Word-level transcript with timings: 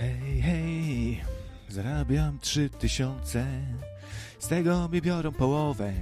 Hej, 0.00 0.42
hej, 0.42 1.20
zarabiam 1.68 2.38
trzy 2.38 2.70
tysiące, 2.70 3.46
z 4.38 4.48
tego 4.48 4.88
mi 4.88 5.02
biorą 5.02 5.32
połowę, 5.32 5.92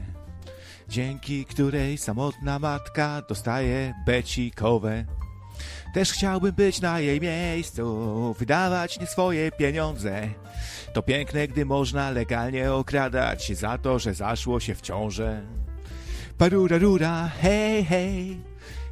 dzięki 0.88 1.44
której 1.44 1.98
samotna 1.98 2.58
matka 2.58 3.22
dostaje 3.28 3.94
becikowe. 4.06 5.04
Też 5.94 6.12
chciałbym 6.12 6.52
być 6.52 6.80
na 6.80 7.00
jej 7.00 7.20
miejscu, 7.20 8.34
wydawać 8.38 9.00
nie 9.00 9.06
swoje 9.06 9.52
pieniądze. 9.52 10.28
To 10.92 11.02
piękne, 11.02 11.48
gdy 11.48 11.64
można 11.64 12.10
legalnie 12.10 12.72
okradać 12.72 13.56
za 13.56 13.78
to, 13.78 13.98
że 13.98 14.14
zaszło 14.14 14.60
się 14.60 14.74
w 14.74 14.80
ciążę. 14.80 15.42
Parura 16.38 16.78
rura, 16.78 17.30
hej, 17.40 17.84
hej, 17.84 18.40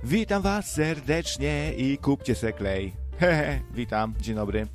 witam 0.04 0.42
was 0.42 0.72
serdecznie 0.72 1.72
i 1.76 1.98
kupcie 1.98 2.34
se 2.34 2.52
klej. 2.52 2.92
Hehe, 3.20 3.60
witam, 3.74 4.14
dzień 4.20 4.34
dobry. 4.34 4.66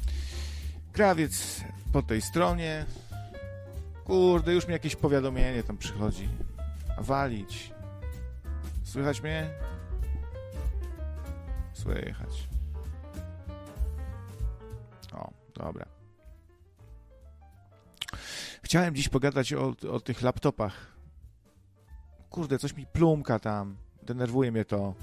Krawiec 0.92 1.62
po 1.94 2.02
tej 2.04 2.22
stronie. 2.22 2.86
Kurde, 4.06 4.54
już 4.54 4.68
mi 4.68 4.74
jakieś 4.74 4.96
powiadomienie 4.96 5.64
tam 5.64 5.78
przychodzi. 5.78 6.30
Walić. 6.98 7.72
Słychać 8.84 9.22
mnie? 9.22 9.50
Słychać. 11.74 12.48
O, 15.14 15.32
dobra. 15.54 15.86
Chciałem 18.64 18.96
dziś 18.96 19.10
pogadać 19.10 19.54
o, 19.54 19.76
o 19.92 20.00
tych 20.00 20.22
laptopach. 20.22 20.92
Kurde, 22.30 22.60
coś 22.60 22.74
mi 22.76 22.86
plumka 22.86 23.40
tam. 23.40 23.78
Denerwuje 24.04 24.52
mnie 24.52 24.66
to. 24.66 24.94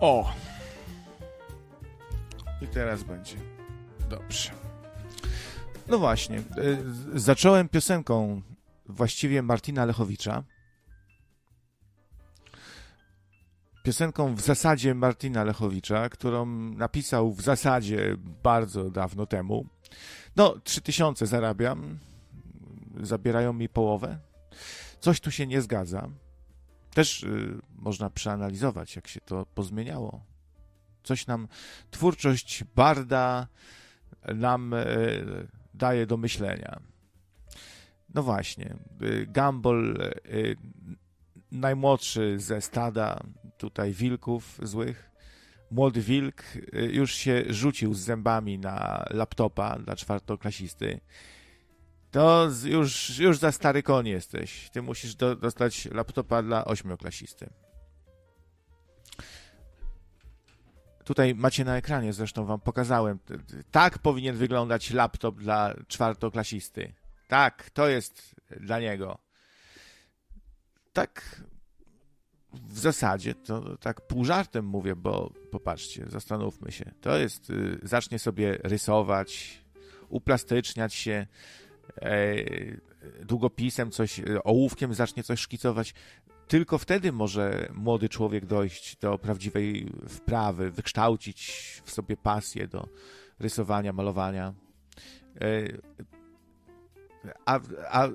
O! 0.00 0.32
I 2.62 2.66
teraz 2.66 3.02
będzie. 3.02 3.36
Dobrze. 4.10 4.50
No 5.88 5.98
właśnie. 5.98 6.38
y, 6.38 7.20
Zacząłem 7.20 7.68
piosenką 7.68 8.42
właściwie 8.86 9.42
Martina 9.42 9.84
Lechowicza. 9.84 10.44
Piosenką 13.82 14.34
w 14.34 14.40
zasadzie 14.40 14.94
Martina 14.94 15.44
Lechowicza, 15.44 16.08
którą 16.08 16.46
napisał 16.70 17.32
w 17.32 17.40
zasadzie 17.42 18.16
bardzo 18.42 18.90
dawno 18.90 19.26
temu. 19.26 19.66
No, 20.36 20.54
3000 20.64 21.26
zarabiam. 21.26 21.98
Zabierają 23.02 23.52
mi 23.52 23.68
połowę. 23.68 24.18
Coś 25.00 25.20
tu 25.20 25.30
się 25.30 25.46
nie 25.46 25.62
zgadza. 25.62 26.08
Też 26.98 27.22
y, 27.22 27.58
można 27.76 28.10
przeanalizować, 28.10 28.96
jak 28.96 29.08
się 29.08 29.20
to 29.20 29.46
pozmieniało. 29.54 30.24
Coś 31.02 31.26
nam 31.26 31.48
twórczość 31.90 32.64
Barda 32.76 33.46
nam 34.34 34.74
y, 34.74 35.48
daje 35.74 36.06
do 36.06 36.16
myślenia. 36.16 36.80
No 38.14 38.22
właśnie, 38.22 38.76
y, 39.02 39.26
Gumball, 39.26 40.12
y, 40.26 40.56
najmłodszy 41.52 42.40
ze 42.40 42.60
stada 42.60 43.20
tutaj 43.58 43.92
wilków 43.92 44.60
złych, 44.62 45.10
młody 45.70 46.02
wilk, 46.02 46.42
y, 46.56 46.90
już 46.92 47.14
się 47.14 47.44
rzucił 47.48 47.94
z 47.94 48.00
zębami 48.00 48.58
na 48.58 49.04
laptopa 49.10 49.78
dla 49.78 49.96
czwartoklasisty. 49.96 51.00
To 52.10 52.48
już, 52.64 53.18
już 53.18 53.38
za 53.38 53.52
stary 53.52 53.82
koń 53.82 54.08
jesteś. 54.08 54.70
Ty 54.70 54.82
musisz 54.82 55.14
do, 55.14 55.36
dostać 55.36 55.88
laptopa 55.92 56.42
dla 56.42 56.64
ośmioklasisty. 56.64 57.50
Tutaj 61.04 61.34
macie 61.34 61.64
na 61.64 61.76
ekranie, 61.76 62.12
zresztą 62.12 62.44
wam 62.44 62.60
pokazałem. 62.60 63.18
Tak 63.70 63.98
powinien 63.98 64.36
wyglądać 64.36 64.90
laptop 64.90 65.40
dla 65.40 65.74
czwartoklasisty. 65.88 66.92
Tak, 67.28 67.70
to 67.70 67.88
jest 67.88 68.34
dla 68.60 68.80
niego. 68.80 69.18
Tak 70.92 71.42
w 72.52 72.78
zasadzie, 72.78 73.34
to 73.34 73.76
tak 73.76 74.00
pół 74.00 74.24
żartem 74.24 74.64
mówię, 74.64 74.96
bo 74.96 75.32
popatrzcie, 75.50 76.04
zastanówmy 76.08 76.72
się. 76.72 76.90
To 77.00 77.18
jest, 77.18 77.50
y, 77.50 77.78
zacznie 77.82 78.18
sobie 78.18 78.58
rysować, 78.62 79.60
uplastyczniać 80.08 80.94
się, 80.94 81.26
długopisem 83.24 83.90
coś, 83.90 84.20
e, 84.20 84.42
ołówkiem 84.44 84.94
zacznie 84.94 85.22
coś 85.22 85.40
szkicować. 85.40 85.94
Tylko 86.48 86.78
wtedy 86.78 87.12
może 87.12 87.68
młody 87.74 88.08
człowiek 88.08 88.46
dojść 88.46 88.96
do 88.96 89.18
prawdziwej 89.18 89.92
wprawy, 90.08 90.70
wykształcić 90.70 91.52
w 91.84 91.90
sobie 91.90 92.16
pasję 92.16 92.68
do 92.68 92.88
rysowania, 93.38 93.92
malowania. 93.92 94.54
E, 95.40 95.62
A, 97.44 97.60
a 97.90 98.08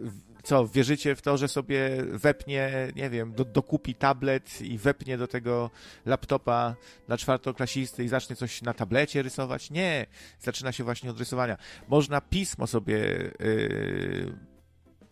co, 0.43 0.67
wierzycie 0.67 1.15
w 1.15 1.21
to, 1.21 1.37
że 1.37 1.47
sobie 1.47 1.89
wepnie, 2.11 2.71
nie 2.95 3.09
wiem, 3.09 3.33
do, 3.33 3.45
dokupi 3.45 3.95
tablet 3.95 4.61
i 4.61 4.77
wepnie 4.77 5.17
do 5.17 5.27
tego 5.27 5.69
laptopa 6.05 6.75
dla 7.07 7.17
czwartoklasisty 7.17 8.03
i 8.03 8.07
zacznie 8.07 8.35
coś 8.35 8.61
na 8.61 8.73
tablecie 8.73 9.21
rysować? 9.21 9.71
Nie, 9.71 10.05
zaczyna 10.39 10.71
się 10.71 10.83
właśnie 10.83 11.09
od 11.11 11.19
rysowania. 11.19 11.57
Można 11.87 12.21
pismo 12.21 12.67
sobie 12.67 12.95
yy, 13.39 14.37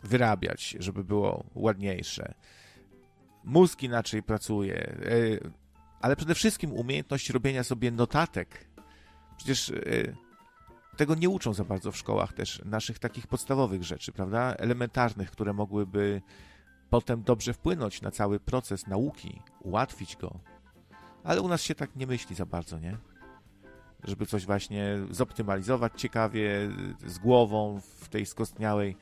wyrabiać, 0.02 0.76
żeby 0.78 1.04
było 1.04 1.44
ładniejsze. 1.54 2.34
Mózg 3.44 3.82
inaczej 3.82 4.22
pracuje, 4.22 4.96
yy, 5.10 5.50
ale 6.00 6.16
przede 6.16 6.34
wszystkim 6.34 6.72
umiejętność 6.72 7.30
robienia 7.30 7.64
sobie 7.64 7.90
notatek. 7.90 8.66
Przecież 9.36 9.68
yy, 9.68 10.16
tego 10.96 11.14
nie 11.14 11.28
uczą 11.28 11.54
za 11.54 11.64
bardzo 11.64 11.92
w 11.92 11.96
szkołach 11.96 12.32
też, 12.32 12.62
naszych 12.64 12.98
takich 12.98 13.26
podstawowych 13.26 13.82
rzeczy, 13.82 14.12
prawda? 14.12 14.54
Elementarnych, 14.54 15.30
które 15.30 15.52
mogłyby 15.52 16.22
potem 16.90 17.22
dobrze 17.22 17.52
wpłynąć 17.52 18.02
na 18.02 18.10
cały 18.10 18.40
proces 18.40 18.86
nauki, 18.86 19.42
ułatwić 19.60 20.16
go. 20.16 20.38
Ale 21.24 21.40
u 21.40 21.48
nas 21.48 21.62
się 21.62 21.74
tak 21.74 21.96
nie 21.96 22.06
myśli 22.06 22.36
za 22.36 22.46
bardzo, 22.46 22.78
nie? 22.78 22.96
Żeby 24.04 24.26
coś 24.26 24.46
właśnie 24.46 24.98
zoptymalizować 25.10 25.92
ciekawie, 25.96 26.70
z 27.06 27.18
głową 27.18 27.80
w 27.80 28.08
tej 28.08 28.26
skostniałej 28.26 28.96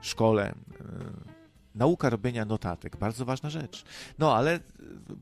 szkole. 0.00 0.54
Nauka 1.74 2.10
robienia 2.10 2.44
notatek, 2.44 2.96
bardzo 2.96 3.24
ważna 3.24 3.50
rzecz. 3.50 3.84
No, 4.18 4.36
ale 4.36 4.60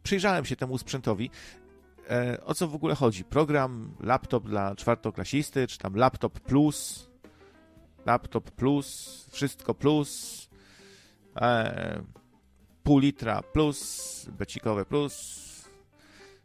przyjrzałem 0.02 0.44
się 0.44 0.56
temu 0.56 0.78
sprzętowi. 0.78 1.30
E, 2.10 2.44
o 2.44 2.54
co 2.54 2.68
w 2.68 2.74
ogóle 2.74 2.94
chodzi? 2.94 3.24
Program, 3.24 3.94
laptop 4.00 4.48
dla 4.48 4.76
czwartoklasisty, 4.76 5.66
czy 5.66 5.78
tam 5.78 5.96
laptop 5.96 6.40
plus, 6.40 7.08
laptop 8.06 8.50
plus, 8.50 9.28
wszystko 9.32 9.74
plus, 9.74 10.40
e, 11.36 12.02
pół 12.82 12.98
litra 12.98 13.42
plus, 13.42 14.26
becikowe 14.38 14.84
plus, 14.84 15.44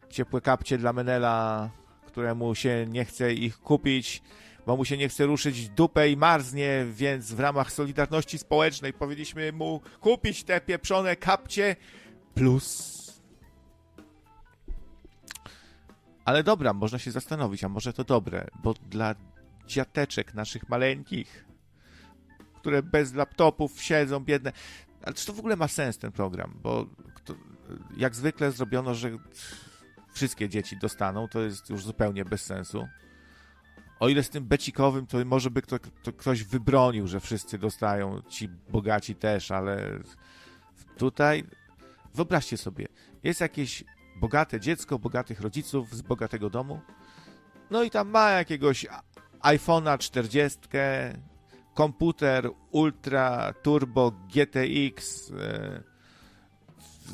ciepłe 0.10 0.42
kapcie 0.42 0.78
dla 0.78 0.94
Menela, 0.94 1.70
któremu 2.08 2.56
się 2.56 2.86
nie 2.90 3.06
chce 3.06 3.34
ich 3.34 3.60
kupić, 3.60 4.22
bo 4.66 4.78
mu 4.78 4.86
się 4.86 4.98
nie 4.98 5.10
chce 5.10 5.26
ruszyć 5.26 5.70
dupę 5.70 6.10
i 6.10 6.18
marznie, 6.18 6.86
więc 6.92 7.34
w 7.34 7.40
ramach 7.40 7.72
Solidarności 7.72 8.38
Społecznej 8.38 8.94
powinniśmy 8.94 9.52
mu 9.52 9.82
kupić 10.02 10.44
te 10.44 10.62
pieprzone 10.62 11.16
kapcie 11.16 11.76
plus. 12.36 12.99
Ale 16.30 16.44
dobra, 16.44 16.74
można 16.74 17.00
się 17.00 17.12
zastanowić, 17.12 17.64
a 17.64 17.70
może 17.70 17.94
to 17.94 18.04
dobre, 18.04 18.48
bo 18.64 18.74
dla 18.74 19.16
dziateczek 19.68 20.34
naszych 20.34 20.70
maleńkich, 20.70 21.46
które 22.56 22.84
bez 22.84 23.14
laptopów 23.14 23.82
siedzą, 23.82 24.20
biedne. 24.20 24.52
Ale 25.04 25.14
czy 25.14 25.26
to 25.26 25.34
w 25.34 25.40
ogóle 25.40 25.56
ma 25.56 25.68
sens 25.68 25.98
ten 25.98 26.12
program? 26.12 26.60
Bo 26.64 26.86
jak 27.98 28.16
zwykle 28.16 28.52
zrobiono, 28.52 28.96
że 28.96 29.12
wszystkie 30.14 30.50
dzieci 30.50 30.78
dostaną, 30.78 31.28
to 31.28 31.42
jest 31.42 31.70
już 31.70 31.84
zupełnie 31.84 32.26
bez 32.26 32.46
sensu. 32.46 32.88
O 34.00 34.10
ile 34.10 34.24
z 34.24 34.30
tym 34.30 34.44
becikowym, 34.44 35.08
to 35.08 35.26
może 35.26 35.52
by 35.52 35.62
kto, 35.62 35.80
to 36.04 36.14
ktoś 36.14 36.44
wybronił, 36.44 37.08
że 37.08 37.20
wszyscy 37.20 37.58
dostają, 37.58 38.22
ci 38.22 38.48
bogaci 38.48 39.16
też, 39.16 39.52
ale 39.52 40.00
tutaj 40.98 41.44
wyobraźcie 42.14 42.58
sobie, 42.58 42.88
jest 43.24 43.42
jakieś 43.42 43.84
bogate 44.20 44.60
dziecko, 44.60 45.00
bogatych 45.00 45.42
rodziców 45.42 45.96
z 45.96 46.02
bogatego 46.02 46.50
domu, 46.50 46.80
no 47.72 47.84
i 47.84 47.90
tam 47.90 48.10
ma 48.10 48.30
jakiegoś 48.30 48.86
iPhone'a 49.42 49.98
40, 49.98 50.60
komputer 51.74 52.50
Ultra 52.72 53.54
Turbo 53.54 54.12
GTX 54.12 55.32
e, 55.32 55.84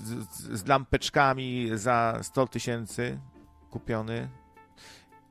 z, 0.03 0.59
z, 0.59 0.67
lampeczkami 0.67 1.69
za 1.73 2.19
100 2.21 2.47
tysięcy 2.47 3.19
kupiony 3.69 4.29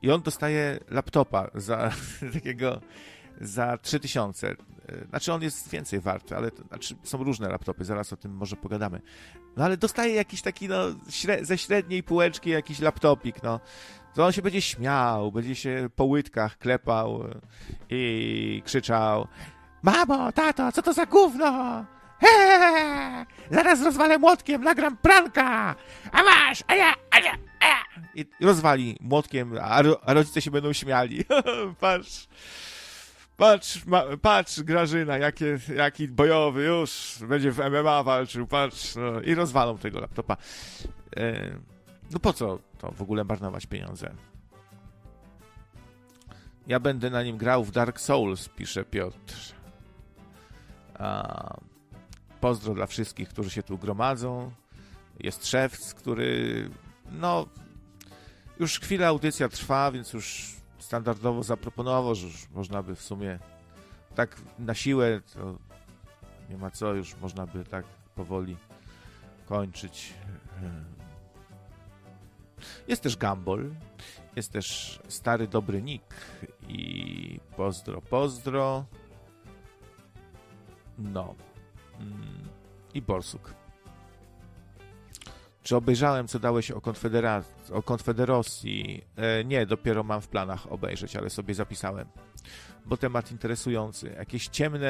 i 0.01 0.11
on 0.11 0.21
dostaje 0.21 0.79
laptopa 0.89 1.49
za 1.55 1.91
takiego 2.33 2.81
za 3.41 3.77
3000. 3.77 4.55
Znaczy 5.09 5.33
on 5.33 5.41
jest 5.41 5.69
więcej 5.69 5.99
warty, 5.99 6.35
ale 6.35 6.51
to, 6.51 6.63
znaczy 6.63 6.95
są 7.03 7.23
różne 7.23 7.49
laptopy, 7.49 7.85
zaraz 7.85 8.13
o 8.13 8.17
tym 8.17 8.31
może 8.31 8.55
pogadamy. 8.55 9.01
No 9.57 9.65
ale 9.65 9.77
dostaje 9.77 10.13
jakiś 10.13 10.41
taki, 10.41 10.67
no, 10.67 10.77
śre 11.09 11.45
ze 11.45 11.57
średniej 11.57 12.03
półeczki 12.03 12.49
jakiś 12.49 12.79
laptopik, 12.79 13.43
no. 13.43 13.59
To 14.13 14.25
on 14.25 14.31
się 14.31 14.41
będzie 14.41 14.61
śmiał, 14.61 15.31
będzie 15.31 15.55
się 15.55 15.89
po 15.95 16.03
łydkach 16.03 16.57
klepał 16.57 17.23
i 17.89 18.61
krzyczał 18.65 19.27
Mamo, 19.83 20.31
tato, 20.31 20.71
co 20.71 20.81
to 20.81 20.93
za 20.93 21.05
gówno? 21.05 21.85
Heee, 22.19 23.25
zaraz 23.51 23.81
rozwalę 23.81 24.17
młotkiem, 24.17 24.63
nagram 24.63 24.97
pranka! 24.97 25.75
A 26.11 26.23
masz, 26.23 26.63
a 26.67 26.75
ja, 26.75 26.93
a 27.11 27.19
ja, 27.19 27.31
a 27.59 27.67
ja. 27.67 27.77
I 28.15 28.25
rozwali 28.41 28.97
młotkiem, 29.01 29.53
a, 29.61 29.81
ro, 29.81 29.99
a 30.05 30.13
rodzice 30.13 30.41
się 30.41 30.51
będą 30.51 30.73
śmiali. 30.73 31.25
Patrz. 31.79 32.27
Patrz, 33.37 33.85
ma, 33.85 34.03
patrz 34.21 34.61
Grażyna, 34.61 35.17
jakie, 35.17 35.59
jaki 35.75 36.07
bojowy, 36.07 36.63
już 36.63 37.17
będzie 37.27 37.51
w 37.51 37.57
MMA 37.57 38.03
walczył, 38.03 38.47
patrz. 38.47 38.95
No, 38.95 39.21
I 39.21 39.35
rozwalą 39.35 39.77
tego 39.77 39.99
laptopa. 39.99 40.37
E, 41.17 41.49
no 42.11 42.19
po 42.19 42.33
co 42.33 42.59
to 42.77 42.91
w 42.91 43.01
ogóle 43.01 43.23
marnować 43.23 43.65
pieniądze? 43.65 44.13
Ja 46.67 46.79
będę 46.79 47.09
na 47.09 47.23
nim 47.23 47.37
grał 47.37 47.63
w 47.63 47.71
Dark 47.71 47.99
Souls, 47.99 48.49
pisze 48.49 48.85
Piotr. 48.85 49.35
A, 50.93 51.57
pozdro 52.41 52.73
dla 52.73 52.87
wszystkich, 52.87 53.29
którzy 53.29 53.49
się 53.49 53.63
tu 53.63 53.77
gromadzą. 53.77 54.51
Jest 55.19 55.47
szewc, 55.47 55.93
który 55.93 56.69
no 57.11 57.45
już 58.59 58.79
chwilę 58.79 59.07
audycja 59.07 59.49
trwa, 59.49 59.91
więc 59.91 60.13
już 60.13 60.55
standardowo 60.85 61.43
zaproponował, 61.43 62.15
że 62.15 62.27
już 62.27 62.49
można 62.49 62.83
by 62.83 62.95
w 62.95 63.01
sumie 63.01 63.39
tak 64.15 64.41
na 64.59 64.73
siłę, 64.73 65.21
to 65.33 65.57
nie 66.49 66.57
ma 66.57 66.71
co, 66.71 66.93
już 66.93 67.17
można 67.17 67.47
by 67.47 67.63
tak 67.63 67.85
powoli 68.15 68.57
kończyć. 69.45 70.13
Jest 72.87 73.03
też 73.03 73.17
Gambol, 73.17 73.71
jest 74.35 74.51
też 74.51 74.99
stary 75.07 75.47
dobry 75.47 75.81
Nick 75.81 76.15
i 76.67 77.39
pozdro, 77.57 78.01
pozdro. 78.01 78.85
No. 80.97 81.35
Mm, 81.99 82.47
I 82.93 83.01
Borsuk. 83.01 83.53
Czy 85.65 85.75
obejrzałem, 85.75 86.27
co 86.27 86.39
dałeś 86.39 86.71
o, 86.71 86.81
Konfederacji, 86.81 87.73
o 87.73 87.83
Konfederacji? 87.83 89.03
E, 89.15 89.45
nie, 89.45 89.65
dopiero 89.65 90.03
mam 90.03 90.21
w 90.21 90.27
planach 90.27 90.71
obejrzeć, 90.71 91.15
ale 91.15 91.29
sobie 91.29 91.53
zapisałem. 91.53 92.07
Bo 92.85 92.97
temat 92.97 93.31
interesujący. 93.31 94.15
Jakieś 94.17 94.47
ciemne 94.47 94.89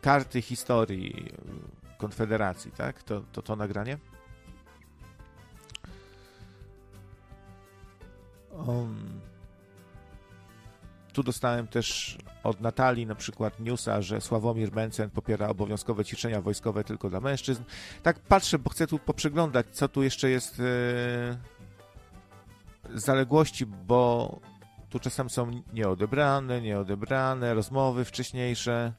karty 0.00 0.42
historii 0.42 1.32
Konfederacji, 1.98 2.70
tak? 2.72 3.02
To 3.02 3.22
to, 3.32 3.42
to 3.42 3.56
nagranie? 3.56 3.98
Um, 8.50 9.20
tu 11.12 11.22
dostałem 11.22 11.66
też 11.66 12.18
od 12.42 12.60
Natalii 12.60 13.06
na 13.06 13.14
przykład 13.14 13.60
newsa, 13.60 14.02
że 14.02 14.20
Sławomir 14.20 14.72
Mencen 14.72 15.10
popiera 15.10 15.48
obowiązkowe 15.48 16.04
ćwiczenia 16.04 16.40
wojskowe 16.40 16.84
tylko 16.84 17.10
dla 17.10 17.20
mężczyzn. 17.20 17.62
Tak 18.02 18.18
patrzę, 18.20 18.58
bo 18.58 18.70
chcę 18.70 18.86
tu 18.86 18.98
poprzeglądać, 18.98 19.66
co 19.72 19.88
tu 19.88 20.02
jeszcze 20.02 20.30
jest 20.30 20.58
yy, 20.58 21.38
zaległości, 22.94 23.66
bo 23.66 24.40
tu 24.90 24.98
czasem 24.98 25.30
są 25.30 25.62
nieodebrane, 25.72 26.60
nieodebrane, 26.60 27.54
rozmowy 27.54 28.04
wcześniejsze. 28.04 28.92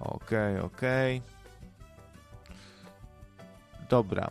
Okej, 0.00 0.56
okay, 0.56 0.62
okej. 0.62 1.18
Okay. 1.18 1.40
Dobra. 3.88 4.30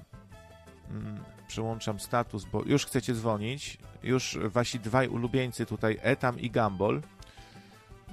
Hmm, 0.90 1.24
przełączam 1.50 2.00
status, 2.00 2.46
bo 2.46 2.64
już 2.66 2.86
chcecie 2.86 3.14
dzwonić. 3.14 3.78
Już 4.04 4.38
wasi 4.44 4.80
dwaj 4.80 5.08
ulubieńcy 5.08 5.66
tutaj, 5.66 6.00
Etam 6.02 6.40
i 6.40 6.52
Gambol. 6.52 7.02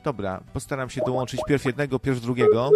Dobra, 0.04 0.40
postaram 0.52 0.90
się 0.90 1.00
dołączyć 1.06 1.40
pierw 1.48 1.64
jednego, 1.64 1.98
pierw 1.98 2.20
drugiego. 2.20 2.70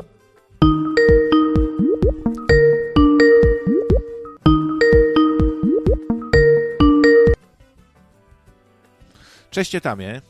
Cześć 9.51 9.75
Etamie. 9.75 10.21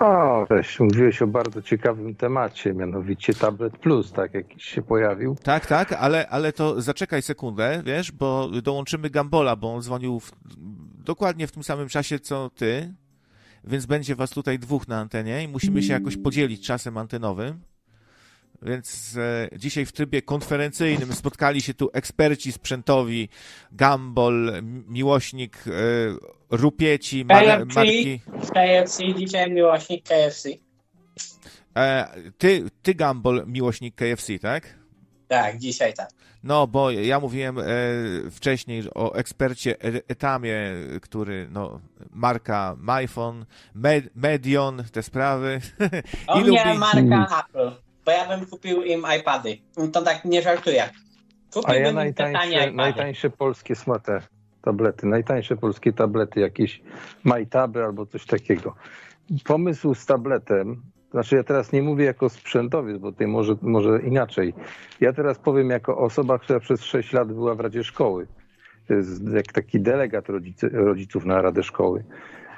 O, 0.00 0.46
weź, 0.50 0.80
mówiłeś 0.80 1.22
o 1.22 1.26
bardzo 1.26 1.62
ciekawym 1.62 2.14
temacie, 2.14 2.74
mianowicie 2.74 3.34
Tablet 3.34 3.78
Plus, 3.78 4.12
tak, 4.12 4.34
jakiś 4.34 4.64
się 4.64 4.82
pojawił. 4.82 5.36
Tak, 5.42 5.66
tak, 5.66 5.92
ale, 5.92 6.28
ale 6.28 6.52
to 6.52 6.82
zaczekaj 6.82 7.22
sekundę, 7.22 7.82
wiesz, 7.86 8.12
bo 8.12 8.48
dołączymy 8.62 9.10
Gambola, 9.10 9.56
bo 9.56 9.74
on 9.74 9.82
dzwonił 9.82 10.20
w, 10.20 10.32
dokładnie 11.04 11.46
w 11.46 11.52
tym 11.52 11.62
samym 11.62 11.88
czasie, 11.88 12.18
co 12.18 12.50
ty, 12.50 12.94
więc 13.64 13.86
będzie 13.86 14.14
was 14.16 14.30
tutaj 14.30 14.58
dwóch 14.58 14.88
na 14.88 15.00
antenie 15.00 15.44
i 15.44 15.48
musimy 15.48 15.82
się 15.82 15.92
jakoś 15.92 16.16
podzielić 16.16 16.66
czasem 16.66 16.98
antenowym. 16.98 17.60
Więc 18.62 19.16
e, 19.16 19.58
dzisiaj 19.58 19.86
w 19.86 19.92
trybie 19.92 20.22
konferencyjnym 20.22 21.12
spotkali 21.14 21.62
się 21.62 21.74
tu 21.74 21.90
eksperci 21.92 22.52
sprzętowi, 22.52 23.28
Gambol, 23.72 24.52
miłośnik 24.88 25.64
e, 25.66 25.70
rupieci, 26.50 27.24
mar 27.24 27.44
KFC, 27.44 27.74
marki. 27.74 28.20
KFC, 28.54 29.14
dzisiaj 29.14 29.50
miłośnik 29.50 30.04
KFC. 30.04 30.48
E, 31.76 32.08
ty, 32.38 32.64
ty, 32.82 32.94
Gambol, 32.94 33.44
miłośnik 33.46 33.94
KFC, 33.94 34.38
tak? 34.38 34.78
Tak, 35.28 35.58
dzisiaj 35.58 35.94
tak. 35.94 36.10
No, 36.42 36.66
bo 36.66 36.90
ja 36.90 37.20
mówiłem 37.20 37.58
e, 37.58 37.64
wcześniej 38.30 38.82
o 38.94 39.14
ekspercie 39.14 39.76
Etamie, 40.08 40.72
który, 41.02 41.48
no, 41.50 41.80
marka 42.10 42.76
MyPhone, 42.78 43.46
Med 43.74 44.10
Medion, 44.14 44.84
te 44.92 45.02
sprawy. 45.02 45.60
O 46.26 46.40
mnie 46.40 46.64
lubi... 46.64 46.78
marka 46.78 47.44
Apple, 47.44 47.87
bo 48.08 48.12
ja 48.12 48.36
bym 48.36 48.46
kupił 48.46 48.82
im 48.82 49.02
iPady. 49.20 49.58
To 49.92 50.02
tak 50.02 50.24
nie 50.24 50.42
żartuję. 50.42 50.88
Kupiłbym 51.52 51.82
A 51.82 51.86
ja 51.86 51.92
najtańsze, 51.92 52.72
najtańsze 52.72 53.30
polskie 53.30 53.76
smate 53.76 54.22
tablety, 54.62 55.06
najtańsze 55.06 55.56
polskie 55.56 55.92
tablety, 55.92 56.40
jakieś 56.40 56.82
MyTaby 57.24 57.84
albo 57.84 58.06
coś 58.06 58.26
takiego. 58.26 58.74
Pomysł 59.44 59.94
z 59.94 60.06
tabletem 60.06 60.82
znaczy 61.10 61.36
ja 61.36 61.44
teraz 61.44 61.72
nie 61.72 61.82
mówię 61.82 62.04
jako 62.04 62.28
sprzętowiec, 62.28 62.98
bo 62.98 63.12
tutaj 63.12 63.26
może, 63.26 63.56
może 63.62 64.02
inaczej. 64.02 64.54
Ja 65.00 65.12
teraz 65.12 65.38
powiem 65.38 65.70
jako 65.70 65.98
osoba, 65.98 66.38
która 66.38 66.60
przez 66.60 66.82
6 66.82 67.12
lat 67.12 67.32
była 67.32 67.54
w 67.54 67.60
Radzie 67.60 67.84
Szkoły, 67.84 68.26
jak 69.34 69.52
taki 69.52 69.80
delegat 69.80 70.24
rodziców 70.72 71.24
na 71.24 71.42
Radę 71.42 71.62
Szkoły. 71.62 72.04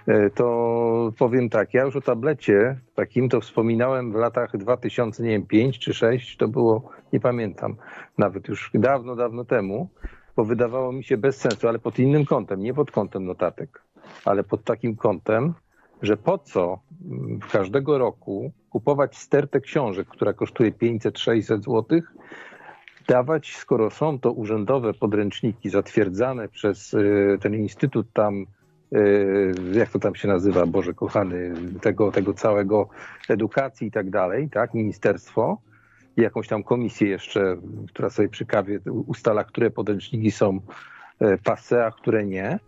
E, 0.07 0.31
to 0.31 1.13
powiem 1.19 1.49
tak, 1.49 1.75
ja 1.75 1.85
już 1.85 1.97
o 1.97 2.01
tablecie 2.01 2.81
takim 2.95 3.29
to 3.29 3.41
wspominałem 3.41 4.13
w 4.13 4.15
latach 4.15 4.57
2005 4.57 5.79
czy 5.79 5.95
6, 5.95 6.37
to 6.37 6.49
było, 6.49 6.91
nie 7.13 7.21
pamiętam, 7.21 7.77
nawet 8.19 8.49
już 8.49 8.71
dawno, 8.75 9.17
dawno 9.17 9.45
temu, 9.45 9.89
bo 10.37 10.45
wydawało 10.45 10.93
mi 10.93 11.05
się 11.05 11.17
bez 11.17 11.37
sensu, 11.37 11.69
ale 11.69 11.79
pod 11.79 11.99
innym 11.99 12.25
kątem, 12.25 12.63
nie 12.63 12.75
pod 12.75 12.91
kątem 12.91 13.25
notatek, 13.25 13.83
ale 14.25 14.45
pod 14.45 14.65
takim 14.65 14.97
kątem, 14.97 15.55
że 16.03 16.17
po 16.17 16.39
co 16.39 16.79
mm, 17.11 17.41
każdego 17.53 17.99
roku 17.99 18.53
kupować 18.71 19.17
stertę 19.17 19.61
książek, 19.61 20.09
która 20.09 20.33
kosztuje 20.33 20.73
500-600 20.73 21.43
zł, 21.43 21.85
dawać, 23.09 23.57
skoro 23.57 23.91
są 23.91 24.19
to 24.19 24.33
urzędowe 24.33 24.95
podręczniki 24.95 25.71
zatwierdzane 25.71 26.49
przez 26.49 26.95
y, 26.95 27.39
ten 27.41 27.55
instytut 27.55 28.13
tam, 28.13 28.47
jak 29.73 29.91
to 29.91 29.99
tam 29.99 30.15
się 30.15 30.29
nazywa, 30.29 30.67
Boże 30.67 30.95
kochany, 30.95 31.53
tego, 31.81 32.13
tego 32.13 32.35
całego 32.35 32.89
edukacji 33.29 33.89
i 33.89 33.91
tak 33.91 34.11
dalej, 34.11 34.49
tak, 34.51 34.75
ministerstwo, 34.75 35.59
jakąś 36.17 36.49
tam 36.49 36.63
komisję 36.63 37.09
jeszcze, 37.09 37.57
która 37.89 38.11
sobie 38.11 38.29
przy 38.29 38.47
kawie 38.47 38.81
ustala, 39.07 39.45
które 39.45 39.71
podręczniki 39.71 40.31
są 40.31 40.61
y, 41.23 41.39
passe, 41.45 41.87
a 41.87 41.91
które 41.91 42.27
nie 42.27 42.59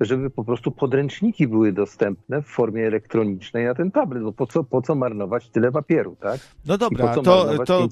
żeby 0.00 0.30
po 0.30 0.44
prostu 0.44 0.70
podręczniki 0.70 1.48
były 1.48 1.72
dostępne 1.72 2.42
w 2.42 2.46
formie 2.46 2.86
elektronicznej 2.86 3.64
na 3.64 3.74
ten 3.74 3.90
tablet, 3.90 4.22
bo 4.22 4.32
po 4.32 4.46
co, 4.46 4.64
po 4.64 4.82
co 4.82 4.94
marnować 4.94 5.48
tyle 5.48 5.72
papieru, 5.72 6.16
tak? 6.20 6.40
No 6.66 6.78
dobra, 6.78 7.14
to, 7.14 7.22
to, 7.64 7.88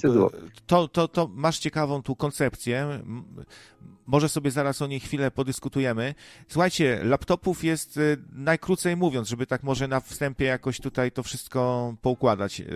to, 0.67 0.89
to, 0.89 1.09
to 1.09 1.31
masz 1.35 1.59
ciekawą 1.59 2.03
tu 2.03 2.17
koncepcję. 2.17 2.89
Może 4.07 4.29
sobie 4.29 4.51
zaraz 4.51 4.83
o 4.83 4.87
niej 4.87 5.01
chwilę 5.01 5.31
podyskutujemy. 5.31 6.15
Słuchajcie, 6.49 7.01
laptopów 7.03 7.65
jest 7.65 7.97
y, 7.97 8.17
najkrócej 8.33 8.97
mówiąc, 8.97 9.29
żeby 9.29 9.47
tak 9.47 9.63
może 9.63 9.89
na 9.89 10.01
wstępie 10.01 10.45
jakoś 10.45 10.81
tutaj 10.81 11.13
to 11.13 11.23
wszystko 11.23 11.95
poukładać. 12.03 12.59
Yy, 12.59 12.67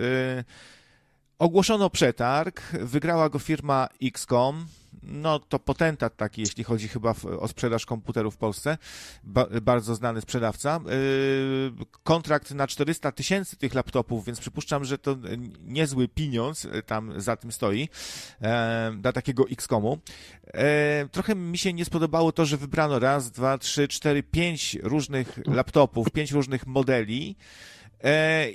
ogłoszono 1.41 1.89
przetarg, 1.89 2.61
wygrała 2.71 3.29
go 3.29 3.39
firma 3.39 3.87
XCOM, 4.01 4.65
no 5.03 5.39
to 5.39 5.59
potentat 5.59 6.17
taki, 6.17 6.41
jeśli 6.41 6.63
chodzi 6.63 6.87
chyba 6.87 7.15
o 7.39 7.47
sprzedaż 7.47 7.85
komputerów 7.85 8.35
w 8.35 8.37
Polsce, 8.37 8.77
ba 9.23 9.47
bardzo 9.61 9.95
znany 9.95 10.21
sprzedawca. 10.21 10.79
Yy, 10.85 11.85
kontrakt 12.03 12.51
na 12.51 12.67
400 12.67 13.11
tysięcy 13.11 13.57
tych 13.57 13.73
laptopów, 13.73 14.25
więc 14.25 14.39
przypuszczam, 14.39 14.85
że 14.85 14.97
to 14.97 15.17
niezły 15.61 16.07
pieniądz 16.07 16.67
tam 16.85 17.21
za 17.21 17.35
tym 17.35 17.51
stoi 17.51 17.89
e, 18.41 18.91
dla 18.97 19.11
takiego 19.11 19.45
XCOMu. 19.49 19.97
E, 20.53 21.07
trochę 21.11 21.35
mi 21.35 21.57
się 21.57 21.73
nie 21.73 21.85
spodobało 21.85 22.31
to, 22.31 22.45
że 22.45 22.57
wybrano 22.57 22.99
raz, 22.99 23.31
dwa, 23.31 23.57
trzy, 23.57 23.87
cztery, 23.87 24.23
pięć 24.23 24.77
różnych 24.83 25.39
laptopów, 25.47 26.11
pięć 26.11 26.31
różnych 26.31 26.67
modeli, 26.67 27.35
E, 27.80 27.80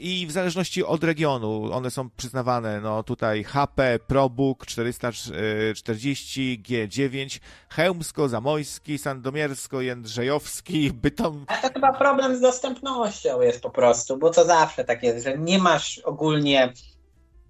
i 0.00 0.26
w 0.28 0.32
zależności 0.32 0.84
od 0.84 1.04
regionu 1.04 1.72
one 1.72 1.90
są 1.90 2.10
przyznawane, 2.10 2.80
no 2.80 3.02
tutaj 3.02 3.44
HP, 3.44 3.98
ProBook 4.06 4.66
440, 4.66 6.62
G9, 6.68 7.40
Chełmsko, 7.68 8.28
Zamojski, 8.28 8.98
Sandomiersko, 8.98 9.80
Jędrzejowski, 9.80 10.92
Bytom... 10.92 11.44
A 11.48 11.56
to 11.56 11.74
chyba 11.74 11.92
problem 11.92 12.36
z 12.36 12.40
dostępnością 12.40 13.40
jest 13.40 13.62
po 13.62 13.70
prostu, 13.70 14.16
bo 14.16 14.30
to 14.30 14.44
zawsze 14.44 14.84
tak 14.84 15.02
jest, 15.02 15.24
że 15.24 15.38
nie 15.38 15.58
masz 15.58 15.98
ogólnie 15.98 16.72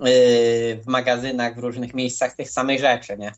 yy, 0.00 0.06
w 0.82 0.86
magazynach 0.86 1.54
w 1.54 1.58
różnych 1.58 1.94
miejscach 1.94 2.36
tych 2.36 2.50
samych 2.50 2.80
rzeczy, 2.80 3.16
nie? 3.18 3.32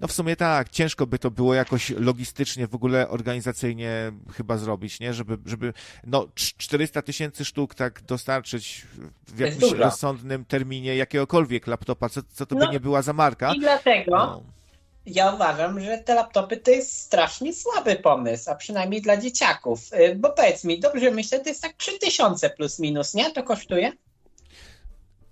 No 0.00 0.08
w 0.08 0.12
sumie 0.12 0.36
tak, 0.36 0.68
ciężko 0.68 1.06
by 1.06 1.18
to 1.18 1.30
było 1.30 1.54
jakoś 1.54 1.90
logistycznie, 1.90 2.66
w 2.66 2.74
ogóle 2.74 3.08
organizacyjnie 3.08 4.12
chyba 4.32 4.56
zrobić, 4.56 5.00
nie? 5.00 5.14
Żeby, 5.14 5.38
żeby 5.46 5.72
no 6.06 6.28
400 6.34 7.02
tysięcy 7.02 7.44
sztuk 7.44 7.74
tak 7.74 8.02
dostarczyć 8.02 8.86
w 9.26 9.38
jakimś 9.38 9.72
rozsądnym 9.72 10.44
terminie 10.44 10.96
jakiegokolwiek 10.96 11.66
laptopa, 11.66 12.08
co, 12.08 12.20
co 12.32 12.46
to 12.46 12.54
no, 12.54 12.66
by 12.66 12.72
nie 12.72 12.80
była 12.80 13.02
za 13.02 13.12
marka. 13.12 13.54
I 13.54 13.60
dlatego 13.60 14.16
no. 14.16 14.42
ja 15.06 15.34
uważam, 15.34 15.80
że 15.80 15.98
te 15.98 16.14
laptopy 16.14 16.56
to 16.56 16.70
jest 16.70 17.00
strasznie 17.02 17.54
słaby 17.54 17.96
pomysł, 17.96 18.50
a 18.50 18.54
przynajmniej 18.54 19.02
dla 19.02 19.16
dzieciaków. 19.16 19.92
Y, 19.92 20.14
bo 20.16 20.30
powiedz 20.30 20.64
mi, 20.64 20.80
dobrze 20.80 21.10
myślę, 21.10 21.40
to 21.40 21.48
jest 21.48 21.62
tak 21.62 21.72
3000 21.76 22.50
plus 22.50 22.78
minus, 22.78 23.14
nie? 23.14 23.30
To 23.30 23.42
kosztuje? 23.42 23.92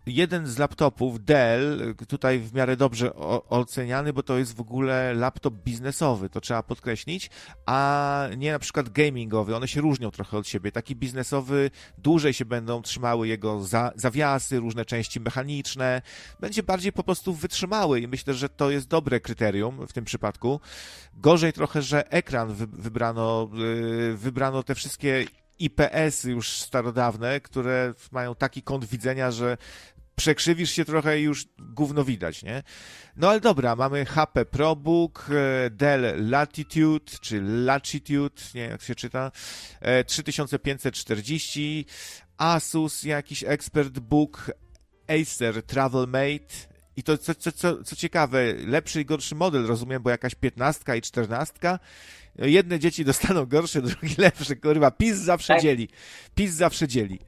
Jeden 0.07 0.47
z 0.47 0.59
laptopów 0.59 1.25
Dell, 1.25 1.95
tutaj 2.09 2.39
w 2.39 2.55
miarę 2.55 2.77
dobrze 2.77 3.15
oceniany, 3.49 4.13
bo 4.13 4.23
to 4.23 4.39
jest 4.39 4.57
w 4.57 4.61
ogóle 4.61 5.15
laptop 5.15 5.55
biznesowy, 5.55 6.29
to 6.29 6.41
trzeba 6.41 6.63
podkreślić, 6.63 7.31
a 7.67 8.29
nie 8.37 8.53
na 8.53 8.59
przykład 8.59 8.89
gamingowy. 8.89 9.57
One 9.57 9.69
się 9.69 9.81
różnią 9.81 10.11
trochę 10.11 10.39
od 10.39 10.49
siebie. 10.49 10.73
Taki 10.73 10.97
biznesowy 10.97 11.71
dłużej 11.99 12.35
się 12.35 12.45
będą 12.45 12.83
trzymały 12.83 13.29
jego 13.29 13.65
za, 13.65 13.93
zawiasy, 13.95 14.61
różne 14.61 14.85
części 14.85 15.21
mechaniczne. 15.21 16.03
Będzie 16.41 16.63
bardziej 16.63 16.93
po 16.93 17.03
prostu 17.03 17.35
wytrzymały 17.35 18.01
i 18.01 18.09
myślę, 18.09 18.35
że 18.35 18.49
to 18.49 18.71
jest 18.71 18.89
dobre 18.89 19.21
kryterium 19.21 19.87
w 19.87 19.93
tym 19.93 20.05
przypadku. 20.05 20.61
Gorzej 21.15 21.53
trochę, 21.53 21.83
że 21.83 22.13
ekran 22.13 22.55
wybrano, 22.55 23.51
yy, 23.55 24.17
wybrano 24.17 24.63
te 24.63 24.75
wszystkie 24.75 25.25
IPS-y 25.59 26.31
już 26.31 26.49
starodawne, 26.49 27.41
które 27.41 27.95
mają 28.13 28.35
taki 28.35 28.63
kąt 28.63 28.85
widzenia, 28.85 29.31
że 29.31 29.57
przekrzywisz 30.17 30.71
się 30.71 30.85
trochę 30.85 31.21
i 31.21 31.23
już 31.23 31.47
gówno 31.59 32.05
widać, 32.05 32.43
nie? 32.43 32.63
No 33.17 33.31
ale 33.31 33.41
dobra, 33.41 33.77
mamy 33.77 34.05
HP 34.05 34.45
ProBook, 34.45 35.27
e, 35.31 35.71
Dell 35.71 36.31
Latitude, 36.31 37.13
czy 37.21 37.43
Latitude, 37.43 38.43
nie 38.55 38.61
jak 38.61 38.83
się 38.83 38.95
czyta, 38.95 39.33
3540, 40.07 41.87
e, 41.89 41.93
Asus, 42.39 43.03
jakiś 43.03 43.45
Expert 43.45 43.99
Book, 43.99 44.51
Acer 45.09 45.63
TravelMate, 45.63 46.77
i 46.97 47.03
to, 47.03 47.19
co, 47.19 47.35
co, 47.35 47.53
co, 47.53 47.85
co 47.85 47.97
ciekawe, 47.97 48.53
lepszy 48.53 49.01
i 49.01 49.05
gorszy 49.05 49.35
model, 49.35 49.67
rozumiem, 49.67 50.03
bo 50.03 50.11
jakaś 50.11 50.35
piętnastka 50.35 50.97
i 50.97 51.03
czternastka. 51.03 51.79
Jedne 52.39 52.79
dzieci 52.79 53.05
dostaną 53.05 53.47
gorsze, 53.47 53.83
drugie 53.83 54.15
lepsze, 54.23 54.57
kurwa. 54.57 54.91
PiS 54.91 55.17
zawsze 55.17 55.53
tak. 55.53 55.63
dzieli. 55.63 55.89
PiS 56.35 56.53
zawsze 56.53 56.89
dzieli. 56.89 57.19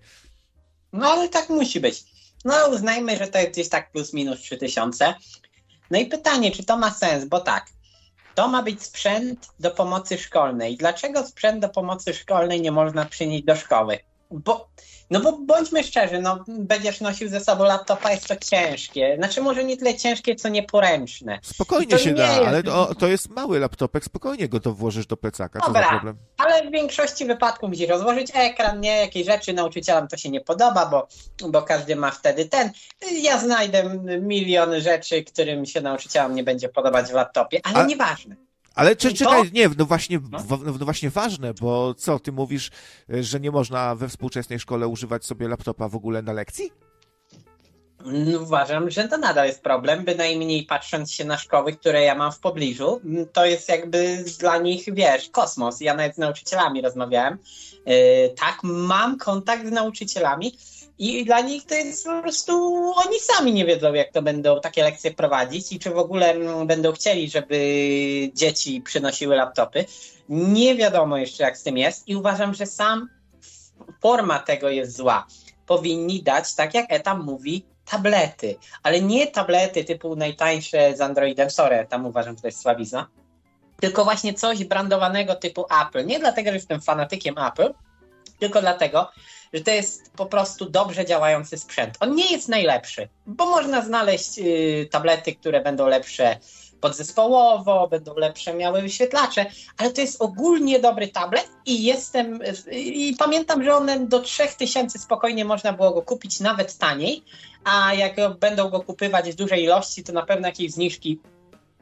No 0.93 1.11
ale 1.11 1.29
tak 1.29 1.49
musi 1.49 1.81
być. 1.81 2.05
No 2.49 2.69
uznajmy, 2.69 3.17
że 3.17 3.27
to 3.27 3.39
jest 3.39 3.51
gdzieś 3.51 3.69
tak 3.69 3.93
plus 3.93 4.13
minus 4.13 4.41
3000. 4.41 5.15
No 5.91 5.99
i 5.99 6.07
pytanie, 6.07 6.51
czy 6.51 6.65
to 6.65 6.77
ma 6.77 6.91
sens, 6.91 7.25
bo 7.25 7.41
tak, 7.41 7.67
to 8.35 8.49
ma 8.49 8.63
być 8.63 8.83
sprzęt 8.83 9.49
do 9.61 9.71
pomocy 9.71 10.19
szkolnej. 10.19 10.77
Dlaczego 10.77 11.27
sprzęt 11.27 11.61
do 11.61 11.69
pomocy 11.69 12.15
szkolnej 12.15 12.61
nie 12.61 12.73
można 12.73 13.05
przynieść 13.05 13.45
do 13.45 13.57
szkoły? 13.57 13.99
Bo 14.31 14.69
no 15.11 15.21
bo 15.21 15.33
bądźmy 15.33 15.85
szczerzy, 15.85 16.21
no 16.21 16.45
będziesz 16.49 17.01
nosił 17.01 17.29
ze 17.29 17.41
sobą 17.41 17.65
laptopa, 17.65 18.11
jest 18.11 18.29
to 18.29 18.37
ciężkie. 18.37 19.15
Znaczy 19.19 19.41
może 19.41 19.65
nie 19.65 19.77
tyle 19.77 19.95
ciężkie, 19.95 20.35
co 20.35 20.49
nieporęczne. 20.49 21.39
Spokojnie 21.43 21.99
się 21.99 22.15
da, 22.15 22.27
jest... 22.27 22.47
ale 22.47 22.63
to, 22.63 22.95
to, 22.95 23.07
jest 23.07 23.29
mały 23.29 23.59
laptopek, 23.59 24.05
spokojnie 24.05 24.49
go 24.49 24.61
to 24.61 24.73
włożysz 24.73 25.07
do 25.07 25.17
plecaka, 25.17 25.61
Dobra, 25.67 25.83
co 25.83 25.87
za 25.87 25.91
problem? 25.91 26.17
ale 26.37 26.69
w 26.69 26.73
większości 26.73 27.25
wypadków 27.25 27.69
musisz 27.69 27.89
rozłożyć 27.89 28.31
ekran, 28.35 28.81
nie? 28.81 28.97
Jakieś 28.97 29.27
rzeczy 29.27 29.53
nauczycielom 29.53 30.09
to 30.09 30.17
się 30.17 30.31
nie 30.31 30.41
podoba, 30.41 30.87
bo, 30.87 31.09
bo 31.49 31.63
każdy 31.63 31.97
ma 31.97 32.11
wtedy 32.11 32.45
ten. 32.45 32.71
Ja 33.23 33.39
znajdę 33.39 33.99
miliony 34.21 34.81
rzeczy, 34.81 35.25
którym 35.25 35.67
się 35.67 35.81
nauczycielom 35.81 36.35
nie 36.35 36.45
będzie 36.45 36.69
podobać 36.69 37.07
w 37.07 37.15
laptopie, 37.15 37.61
ale 37.65 37.77
A... 37.77 37.87
nieważne. 37.87 38.48
Ale 38.79 38.97
czy, 38.97 39.15
czekaj, 39.15 39.51
nie, 39.53 39.69
no 39.79 39.85
właśnie, 39.85 40.21
no. 40.31 40.59
no 40.79 40.85
właśnie 40.85 41.11
ważne, 41.11 41.55
bo 41.55 41.95
co, 41.95 42.19
ty 42.19 42.33
mówisz, 42.33 42.71
że 43.09 43.41
nie 43.41 43.51
można 43.51 43.95
we 43.95 44.09
współczesnej 44.09 44.59
szkole 44.59 44.89
używać 44.89 45.25
sobie 45.25 45.49
laptopa 45.49 45.89
w 45.89 45.97
ogóle 45.97 46.23
na 46.23 46.33
lekcji? 46.33 46.73
No, 48.05 48.41
uważam, 48.41 48.91
że 48.91 49.09
to 49.09 49.19
nadal 49.19 49.47
jest 49.47 49.63
problem, 49.63 50.05
bynajmniej 50.05 50.67
patrząc 50.67 51.13
się 51.13 51.25
na 51.25 51.39
szkoły, 51.39 51.73
które 51.73 52.03
ja 52.03 52.15
mam 52.15 52.33
w 52.33 52.39
pobliżu, 52.39 53.01
to 53.33 53.47
jest 53.47 53.69
jakby 53.69 54.25
dla 54.39 54.59
nich, 54.59 54.85
wiesz, 54.95 55.29
kosmos. 55.31 55.81
Ja 55.81 55.95
nawet 55.95 56.15
z 56.15 56.19
nauczycielami 56.19 56.83
rozmawiałem. 56.83 57.39
Yy, 57.87 57.95
tak, 58.37 58.59
mam 58.63 59.19
kontakt 59.19 59.67
z 59.67 59.71
nauczycielami, 59.71 60.59
i 60.99 61.25
dla 61.25 61.41
nich 61.41 61.67
to 61.67 61.75
jest 61.75 62.05
po 62.05 62.23
prostu, 62.23 62.53
oni 62.97 63.21
sami 63.21 63.53
nie 63.53 63.65
wiedzą, 63.65 63.95
jak 63.95 64.13
to 64.13 64.23
będą 64.23 64.61
takie 64.61 64.83
lekcje 64.83 65.15
prowadzić 65.15 65.73
i 65.73 65.79
czy 65.79 65.91
w 65.91 65.99
ogóle 65.99 66.31
mm, 66.31 66.67
będą 66.67 66.93
chcieli, 66.93 67.31
żeby 67.31 67.57
dzieci 68.35 68.81
przynosiły 68.81 69.37
laptopy. 69.37 69.85
Nie 70.29 70.75
wiadomo 70.75 71.19
jeszcze, 71.19 71.45
jak 71.45 71.59
z 71.59 71.63
tym 71.63 71.79
jest 71.79 72.09
i 72.09 72.17
uważam, 72.17 72.55
że 72.55 72.67
sam 72.67 73.09
forma 74.01 74.39
tego 74.39 74.69
jest 74.69 74.97
zła. 74.97 75.27
Powinni 75.67 76.23
dać, 76.23 76.55
tak 76.55 76.75
jak 76.75 76.93
Etam 76.93 77.25
mówi, 77.25 77.65
tablety, 77.85 78.57
ale 78.83 79.01
nie 79.01 79.27
tablety 79.27 79.85
typu 79.85 80.17
najtańsze 80.17 80.97
z 80.97 81.01
Androidem, 81.01 81.51
sorry, 81.51 81.87
tam 81.89 82.07
uważam, 82.07 82.37
że 82.37 82.43
to 82.43 82.49
jest 82.49 82.61
słabizna, 82.61 83.09
tylko 83.81 84.05
właśnie 84.05 84.35
coś 84.35 84.65
brandowanego 84.65 85.35
typu 85.35 85.65
Apple. 85.83 86.07
Nie 86.07 86.19
dlatego, 86.19 86.51
że 86.51 86.55
jestem 86.55 86.81
fanatykiem 86.81 87.35
Apple, 87.39 87.75
tylko 88.39 88.61
dlatego, 88.61 89.11
że 89.53 89.61
to 89.61 89.71
jest 89.71 90.13
po 90.13 90.27
prostu 90.27 90.71
dobrze 90.71 91.05
działający 91.05 91.59
sprzęt. 91.59 91.97
On 92.01 92.15
nie 92.15 92.33
jest 92.33 92.49
najlepszy, 92.49 93.09
bo 93.27 93.47
można 93.47 93.85
znaleźć 93.85 94.39
y, 94.39 94.89
tablety, 94.91 95.35
które 95.35 95.61
będą 95.61 95.87
lepsze 95.87 96.39
podzespołowo, 96.81 97.89
będą 97.89 98.15
lepsze 98.15 98.55
miały 98.55 98.83
wyświetlacze, 98.83 99.47
ale 99.77 99.91
to 99.91 100.01
jest 100.01 100.23
ogólnie 100.23 100.81
dobry 100.81 101.09
tablet 101.09 101.49
i 101.67 101.83
jestem 101.85 102.41
i 102.73 103.17
pamiętam, 103.19 103.65
że 103.65 103.75
one 103.75 104.07
do 104.07 104.21
3000 104.21 104.99
spokojnie 104.99 105.45
można 105.45 105.73
było 105.73 105.91
go 105.91 106.03
kupić 106.03 106.41
nawet 106.41 106.79
taniej, 106.79 107.25
a 107.65 107.95
jak 107.95 108.39
będą 108.39 108.69
go 108.69 108.81
kupywać 108.81 109.31
w 109.31 109.35
dużej 109.35 109.65
ilości, 109.65 110.05
to 110.05 110.13
na 110.13 110.27
pewno 110.27 110.49
jakieś 110.49 110.73
zniżki 110.73 111.21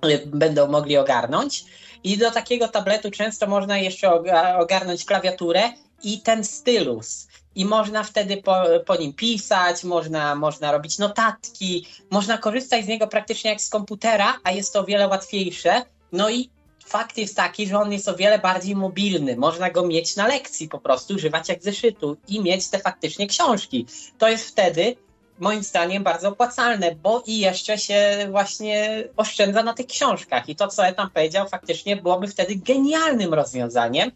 y, 0.04 0.23
będą 0.26 0.68
mogli 0.68 0.96
ogarnąć. 0.96 1.64
I 2.04 2.18
do 2.18 2.30
takiego 2.30 2.68
tabletu 2.68 3.11
często 3.11 3.46
można 3.46 3.78
jeszcze 3.78 4.12
ogarnąć 4.58 5.04
klawiaturę 5.04 5.62
i 6.02 6.20
ten 6.20 6.44
stylus 6.44 7.28
i 7.56 7.64
można 7.64 8.02
wtedy 8.02 8.36
po, 8.36 8.62
po, 8.86 8.96
nim 8.96 9.12
pisać, 9.12 9.84
można, 9.84 10.34
można 10.34 10.72
robić 10.72 10.98
notatki, 10.98 11.86
można 12.10 12.38
korzystać 12.38 12.84
z 12.84 12.88
niego 12.88 13.06
praktycznie 13.06 13.50
jak 13.50 13.60
z 13.60 13.68
komputera, 13.68 14.34
a 14.44 14.52
jest 14.52 14.72
to 14.72 14.80
o 14.80 14.84
wiele 14.84 15.08
łatwiejsze. 15.08 15.82
No 16.12 16.30
i 16.30 16.50
fakt 16.86 17.18
jest 17.18 17.36
taki, 17.36 17.66
że 17.66 17.78
on 17.78 17.92
jest 17.92 18.08
o 18.08 18.16
wiele 18.16 18.38
bardziej 18.38 18.76
mobilny. 18.76 19.36
Można 19.36 19.70
go 19.70 19.86
mieć 19.86 20.16
na 20.16 20.26
lekcji 20.26 20.68
po 20.68 20.78
prostu, 20.78 21.14
używać 21.14 21.48
jak 21.48 21.62
zeszytu 21.62 22.16
i 22.28 22.40
mieć 22.40 22.68
te 22.68 22.78
faktycznie 22.78 23.26
książki. 23.26 23.86
To 24.18 24.28
jest 24.28 24.48
wtedy 24.48 24.96
moim 25.38 25.62
zdaniem 25.62 26.02
bardzo 26.02 26.28
opłacalne, 26.28 26.94
bo 26.94 27.22
i 27.26 27.38
jeszcze 27.38 27.78
się 27.78 28.28
właśnie 28.30 29.04
oszczędza 29.16 29.62
na 29.62 29.75
tych 29.75 29.86
książkach. 29.86 30.48
I 30.48 30.56
to, 30.56 30.68
co 30.68 30.82
tam 30.96 31.10
powiedział, 31.10 31.48
faktycznie 31.48 31.96
byłoby 31.96 32.28
wtedy 32.28 32.56
genialnym 32.56 33.34
rozwiązaniem 33.34 34.10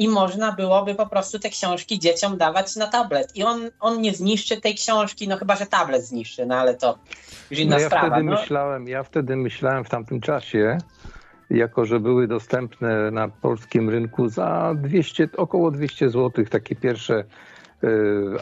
i 0.00 0.08
można 0.08 0.52
byłoby 0.52 0.94
po 0.94 1.06
prostu 1.06 1.38
te 1.38 1.50
książki 1.50 1.98
dzieciom 1.98 2.36
dawać 2.36 2.76
na 2.76 2.86
tablet. 2.86 3.36
I 3.36 3.44
on, 3.44 3.60
on 3.80 4.00
nie 4.00 4.14
zniszczy 4.14 4.60
tej 4.60 4.74
książki, 4.74 5.28
no 5.28 5.36
chyba, 5.36 5.56
że 5.56 5.66
tablet 5.66 6.04
zniszczy, 6.04 6.46
no 6.46 6.54
ale 6.54 6.74
to 6.74 6.98
już 7.50 7.60
inna 7.60 7.76
no 7.76 7.82
ja 7.82 7.86
sprawa. 7.86 8.06
Wtedy 8.06 8.22
no. 8.22 8.40
myślałem, 8.40 8.88
ja 8.88 9.02
wtedy 9.02 9.36
myślałem 9.36 9.84
w 9.84 9.88
tamtym 9.88 10.20
czasie, 10.20 10.78
jako 11.50 11.84
że 11.84 12.00
były 12.00 12.28
dostępne 12.28 13.10
na 13.10 13.28
polskim 13.28 13.90
rynku 13.90 14.28
za 14.28 14.74
200, 14.76 15.28
około 15.36 15.70
200 15.70 16.10
zł 16.10 16.44
takie 16.50 16.76
pierwsze 16.76 17.24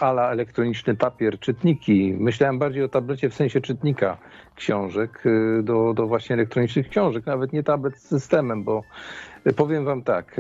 ala 0.01 0.31
elektroniczny 0.31 0.97
papier, 0.97 1.39
czytniki. 1.39 2.15
Myślałem 2.19 2.59
bardziej 2.59 2.83
o 2.83 2.89
tablecie 2.89 3.31
w 3.31 3.35
sensie 3.35 3.61
czytnika 3.61 4.17
książek 4.55 5.25
do, 5.63 5.95
do 5.95 6.07
właśnie 6.07 6.35
elektronicznych 6.35 6.89
książek, 6.89 7.27
nawet 7.27 7.53
nie 7.53 7.63
tablet 7.63 7.99
z 7.99 8.09
systemem, 8.09 8.65
bo 8.65 8.83
powiem 9.53 9.85
wam 9.85 10.03
tak, 10.03 10.37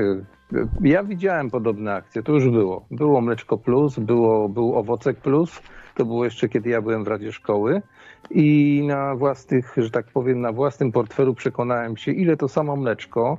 ja 0.80 1.04
widziałem 1.04 1.50
podobne 1.50 1.94
akcje, 1.94 2.22
to 2.22 2.32
już 2.32 2.50
było. 2.50 2.86
Było 2.90 3.20
Mleczko 3.20 3.58
Plus, 3.58 3.98
było, 3.98 4.48
był 4.48 4.74
Owocek 4.74 5.20
Plus, 5.20 5.62
to 5.94 6.04
było 6.04 6.24
jeszcze 6.24 6.48
kiedy 6.48 6.70
ja 6.70 6.82
byłem 6.82 7.04
w 7.04 7.08
Radzie 7.08 7.32
Szkoły 7.32 7.82
i 8.30 8.82
na 8.86 9.14
własnych, 9.14 9.74
że 9.76 9.90
tak 9.90 10.06
powiem, 10.06 10.40
na 10.40 10.52
własnym 10.52 10.92
portfelu 10.92 11.34
przekonałem 11.34 11.96
się, 11.96 12.12
ile 12.12 12.36
to 12.36 12.48
samo 12.48 12.76
mleczko 12.76 13.38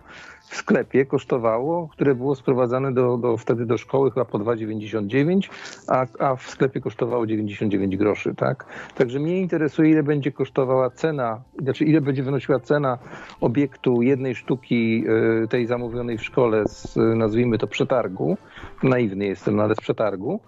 w 0.50 0.56
sklepie 0.56 1.06
kosztowało, 1.06 1.88
które 1.88 2.16
było 2.16 2.36
sprowadzane 2.36 2.94
do, 2.94 3.18
do, 3.18 3.38
wtedy 3.38 3.66
do 3.66 3.78
szkoły 3.78 4.12
chyba 4.12 4.26
po 4.26 4.40
2,99, 4.40 5.50
a, 5.88 6.06
a 6.20 6.36
w 6.36 6.50
sklepie 6.50 6.82
kosztowało 6.82 7.28
99 7.28 7.98
groszy, 7.98 8.36
tak? 8.36 8.66
Także 8.96 9.20
mnie 9.20 9.40
interesuje, 9.40 9.92
ile 9.92 10.04
będzie 10.04 10.32
kosztowała 10.32 10.90
cena, 10.90 11.42
znaczy 11.60 11.86
ile 11.86 12.02
będzie 12.02 12.24
wynosiła 12.24 12.60
cena 12.60 12.98
obiektu 13.42 14.02
jednej 14.02 14.36
sztuki 14.36 15.04
y, 15.44 15.48
tej 15.48 15.68
zamówionej 15.68 16.18
w 16.18 16.24
szkole 16.24 16.64
z, 16.68 16.96
nazwijmy 16.96 17.58
to, 17.58 17.68
przetargu. 17.68 18.38
Naiwny 18.84 19.26
jestem, 19.26 19.56
no 19.56 19.64
ale 19.64 19.76
z 19.76 19.80
przetargu. 19.80 20.40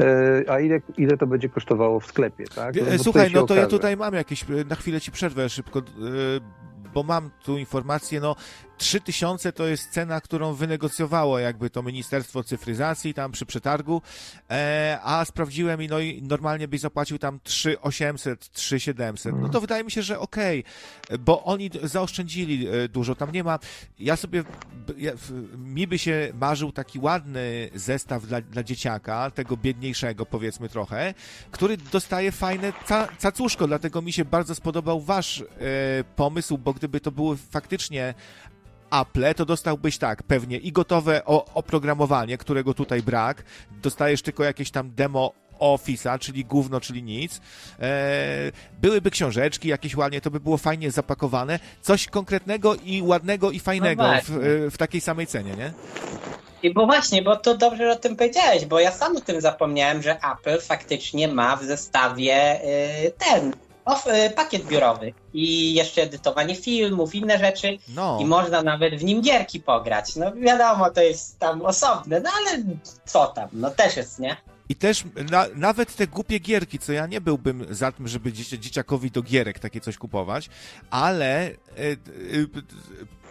Y, 0.00 0.50
a 0.50 0.60
ile, 0.60 0.80
ile 0.98 1.16
to 1.16 1.26
będzie 1.26 1.48
kosztowało 1.48 2.00
w 2.00 2.06
sklepie, 2.06 2.44
tak? 2.54 2.74
No, 2.76 2.98
Słuchaj, 2.98 3.30
no 3.34 3.38
to 3.38 3.44
okaże. 3.44 3.60
ja 3.60 3.66
tutaj 3.66 3.96
mam 3.96 4.14
jakieś, 4.14 4.44
na 4.70 4.76
chwilę 4.76 5.00
ci 5.00 5.12
przerwę 5.12 5.48
szybko, 5.48 5.78
y, 5.78 5.82
bo 6.94 7.02
mam 7.02 7.30
tu 7.44 7.58
informację, 7.58 8.20
no 8.20 8.36
3000 8.78 9.52
to 9.52 9.66
jest 9.66 9.90
cena, 9.90 10.20
którą 10.20 10.54
wynegocjowało 10.54 11.38
jakby 11.38 11.70
to 11.70 11.82
Ministerstwo 11.82 12.44
Cyfryzacji 12.44 13.14
tam 13.14 13.32
przy 13.32 13.46
przetargu, 13.46 14.02
e, 14.50 14.98
a 15.02 15.24
sprawdziłem 15.24 15.82
i 15.82 15.88
no 15.88 15.98
i 15.98 16.22
normalnie 16.22 16.68
byś 16.68 16.80
zapłacił 16.80 17.18
tam 17.18 17.40
3800, 17.42 18.50
3700. 18.52 19.34
No 19.40 19.48
to 19.48 19.60
wydaje 19.60 19.84
mi 19.84 19.90
się, 19.90 20.02
że 20.02 20.18
okej, 20.18 20.64
okay, 21.04 21.18
bo 21.18 21.44
oni 21.44 21.70
zaoszczędzili 21.82 22.68
e, 22.68 22.88
dużo, 22.88 23.14
tam 23.14 23.32
nie 23.32 23.44
ma, 23.44 23.58
ja 23.98 24.16
sobie, 24.16 24.44
ja, 24.96 25.12
mi 25.58 25.86
by 25.86 25.98
się 25.98 26.32
marzył 26.40 26.72
taki 26.72 26.98
ładny 26.98 27.70
zestaw 27.74 28.26
dla, 28.26 28.40
dla 28.40 28.62
dzieciaka, 28.62 29.30
tego 29.30 29.56
biedniejszego 29.56 30.26
powiedzmy 30.26 30.68
trochę, 30.68 31.14
który 31.50 31.76
dostaje 31.76 32.32
fajne 32.32 32.72
ca, 32.86 33.08
cacuszko, 33.18 33.66
dlatego 33.66 34.02
mi 34.02 34.12
się 34.12 34.24
bardzo 34.24 34.54
spodobał 34.54 35.00
wasz 35.00 35.40
e, 35.40 35.44
pomysł, 36.16 36.58
bo 36.58 36.72
gdyby 36.72 37.00
to 37.00 37.12
były 37.12 37.36
faktycznie 37.36 38.14
Apple, 38.90 39.34
to 39.36 39.44
dostałbyś 39.44 39.98
tak, 39.98 40.22
pewnie 40.22 40.56
i 40.56 40.72
gotowe 40.72 41.24
oprogramowanie, 41.54 42.38
którego 42.38 42.74
tutaj 42.74 43.02
brak, 43.02 43.42
dostajesz 43.82 44.22
tylko 44.22 44.44
jakieś 44.44 44.70
tam 44.70 44.90
demo 44.94 45.32
Office'a, 45.58 46.18
czyli 46.18 46.44
gówno, 46.44 46.80
czyli 46.80 47.02
nic. 47.02 47.40
E, 47.80 48.52
byłyby 48.80 49.10
książeczki 49.10 49.68
jakieś 49.68 49.96
ładnie, 49.96 50.20
to 50.20 50.30
by 50.30 50.40
było 50.40 50.56
fajnie 50.56 50.90
zapakowane. 50.90 51.58
Coś 51.82 52.06
konkretnego 52.06 52.74
i 52.74 53.02
ładnego 53.02 53.50
i 53.50 53.58
fajnego 53.58 54.02
no 54.02 54.20
w, 54.24 54.70
w, 54.72 54.76
takiej 54.76 55.00
samej 55.00 55.26
cenie, 55.26 55.54
nie? 55.56 55.72
I 56.62 56.74
bo 56.74 56.86
właśnie, 56.86 57.22
bo 57.22 57.36
to 57.36 57.56
dobrze 57.56 57.84
że 57.84 57.92
o 57.92 57.96
tym 57.96 58.16
powiedziałeś, 58.16 58.64
bo 58.64 58.80
ja 58.80 58.92
sam 58.92 59.16
o 59.16 59.20
tym 59.20 59.40
zapomniałem, 59.40 60.02
że 60.02 60.16
Apple 60.16 60.60
faktycznie 60.60 61.28
ma 61.28 61.56
w 61.56 61.64
zestawie 61.64 62.60
y, 63.06 63.12
ten 63.18 63.52
of, 63.88 64.06
y, 64.06 64.30
pakiet 64.30 64.66
biurowy 64.66 65.12
i 65.32 65.74
jeszcze 65.74 66.02
edytowanie 66.02 66.54
filmów, 66.54 67.14
inne 67.14 67.38
rzeczy 67.38 67.78
no. 67.88 68.18
i 68.20 68.24
można 68.24 68.62
nawet 68.62 68.94
w 68.94 69.04
nim 69.04 69.20
gierki 69.22 69.60
pograć. 69.60 70.16
No 70.16 70.32
wiadomo, 70.32 70.90
to 70.90 71.02
jest 71.02 71.38
tam 71.38 71.62
osobne, 71.62 72.20
no 72.20 72.30
ale 72.38 72.62
co 73.04 73.26
tam, 73.26 73.48
no 73.52 73.70
też 73.70 73.96
jest, 73.96 74.18
nie? 74.18 74.36
I 74.68 74.74
też 74.76 75.04
na, 75.30 75.46
nawet 75.54 75.96
te 75.96 76.06
głupie 76.06 76.38
gierki, 76.38 76.78
co 76.78 76.92
ja 76.92 77.06
nie 77.06 77.20
byłbym 77.20 77.66
za 77.70 77.92
tym, 77.92 78.08
żeby 78.08 78.32
dzieci, 78.32 78.60
dzieciakowi 78.60 79.10
do 79.10 79.22
gierek 79.22 79.58
takie 79.58 79.80
coś 79.80 79.96
kupować, 79.96 80.48
ale 80.90 81.48
y, 81.48 81.54
y, 81.78 82.48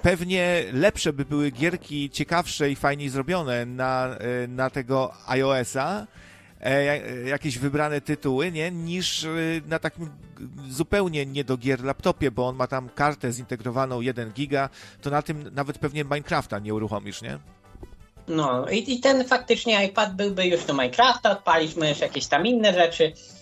pewnie 0.01 0.63
lepsze 0.73 1.13
by 1.13 1.25
były 1.25 1.51
gierki 1.51 2.09
ciekawsze 2.09 2.71
i 2.71 2.75
fajniej 2.75 3.09
zrobione 3.09 3.65
na, 3.65 4.15
na 4.47 4.69
tego 4.69 5.13
iOS-a, 5.27 6.01
E, 6.01 6.07
jakieś 7.25 7.57
wybrane 7.57 8.01
tytuły, 8.01 8.51
nie? 8.51 8.71
Niż 8.71 9.23
e, 9.23 9.29
na 9.67 9.79
takim 9.79 10.09
zupełnie 10.69 11.25
nie 11.25 11.43
do 11.43 11.57
gier 11.57 11.83
laptopie, 11.83 12.31
bo 12.31 12.47
on 12.47 12.55
ma 12.55 12.67
tam 12.67 12.89
kartę 12.89 13.31
zintegrowaną 13.31 14.01
1 14.01 14.31
giga, 14.31 14.69
to 15.01 15.09
na 15.09 15.21
tym 15.21 15.49
nawet 15.53 15.77
pewnie 15.77 16.03
Minecrafta 16.03 16.59
nie 16.59 16.73
uruchomisz, 16.73 17.21
nie? 17.21 17.39
No 18.27 18.69
i, 18.69 18.93
i 18.93 18.99
ten 18.99 19.25
faktycznie 19.25 19.85
iPad 19.85 20.15
byłby 20.15 20.45
już 20.45 20.65
do 20.65 20.73
Minecrafta, 20.73 21.31
odpaliśmy 21.31 21.89
już 21.89 21.99
jakieś 21.99 22.27
tam 22.27 22.45
inne 22.45 22.73
rzeczy, 22.73 23.13
E, 23.13 23.36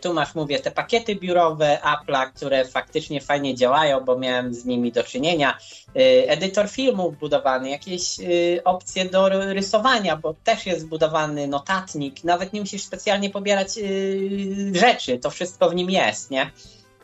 tu 0.00 0.14
masz, 0.14 0.34
mówię, 0.34 0.60
te 0.60 0.70
pakiety 0.70 1.16
biurowe 1.16 1.78
Apple'a, 1.82 2.32
które 2.32 2.64
faktycznie 2.64 3.20
fajnie 3.20 3.54
działają, 3.54 4.00
bo 4.00 4.18
miałem 4.18 4.54
z 4.54 4.64
nimi 4.64 4.92
do 4.92 5.04
czynienia. 5.04 5.58
E, 5.96 5.98
edytor 6.28 6.68
filmów 6.68 7.18
budowany, 7.18 7.70
jakieś 7.70 8.20
e, 8.20 8.24
opcje 8.64 9.04
do 9.04 9.28
rysowania, 9.28 10.16
bo 10.16 10.34
też 10.44 10.66
jest 10.66 10.80
zbudowany 10.80 11.48
notatnik. 11.48 12.24
Nawet 12.24 12.52
nie 12.52 12.60
musisz 12.60 12.82
specjalnie 12.82 13.30
pobierać 13.30 13.68
rzeczy, 14.72 15.18
to 15.18 15.30
wszystko 15.30 15.70
w 15.70 15.74
nim 15.74 15.90
jest, 15.90 16.30
nie? 16.30 16.50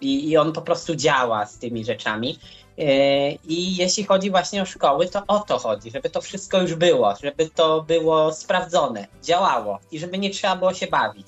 I, 0.01 0.29
i 0.29 0.37
on 0.37 0.53
po 0.53 0.62
prostu 0.62 0.94
działa 0.94 1.46
z 1.46 1.59
tymi 1.59 1.85
rzeczami. 1.85 2.38
I 3.48 3.77
jeśli 3.77 4.05
chodzi 4.05 4.31
właśnie 4.31 4.62
o 4.62 4.66
szkoły, 4.66 5.07
to 5.07 5.22
o 5.27 5.38
to 5.38 5.59
chodzi, 5.59 5.90
żeby 5.90 6.11
to 6.11 6.20
wszystko 6.20 6.61
już 6.61 6.75
było, 6.75 7.14
żeby 7.22 7.51
to 7.51 7.83
było 7.83 8.33
sprawdzone, 8.33 9.07
działało 9.22 9.79
i 9.92 9.98
żeby 9.98 10.18
nie 10.18 10.31
trzeba 10.31 10.57
było 10.57 10.75
się 10.75 10.87
bawić. 10.87 11.27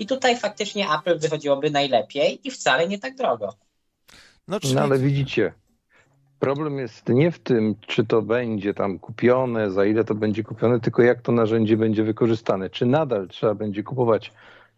I 0.00 0.06
tutaj 0.06 0.36
faktycznie 0.36 0.86
Apple 0.98 1.18
wychodziłoby 1.18 1.70
najlepiej 1.70 2.40
i 2.44 2.50
wcale 2.50 2.88
nie 2.88 2.98
tak 2.98 3.14
drogo. 3.14 3.54
No, 4.48 4.60
czyli... 4.60 4.74
no 4.74 4.80
ale 4.80 4.98
widzicie, 4.98 5.52
problem 6.38 6.78
jest 6.78 7.08
nie 7.08 7.30
w 7.30 7.38
tym, 7.38 7.74
czy 7.86 8.06
to 8.06 8.22
będzie 8.22 8.74
tam 8.74 8.98
kupione, 8.98 9.70
za 9.70 9.84
ile 9.84 10.04
to 10.04 10.14
będzie 10.14 10.42
kupione, 10.42 10.80
tylko 10.80 11.02
jak 11.02 11.22
to 11.22 11.32
narzędzie 11.32 11.76
będzie 11.76 12.04
wykorzystane. 12.04 12.70
Czy 12.70 12.86
nadal 12.86 13.28
trzeba 13.28 13.54
będzie 13.54 13.82
kupować 13.82 14.32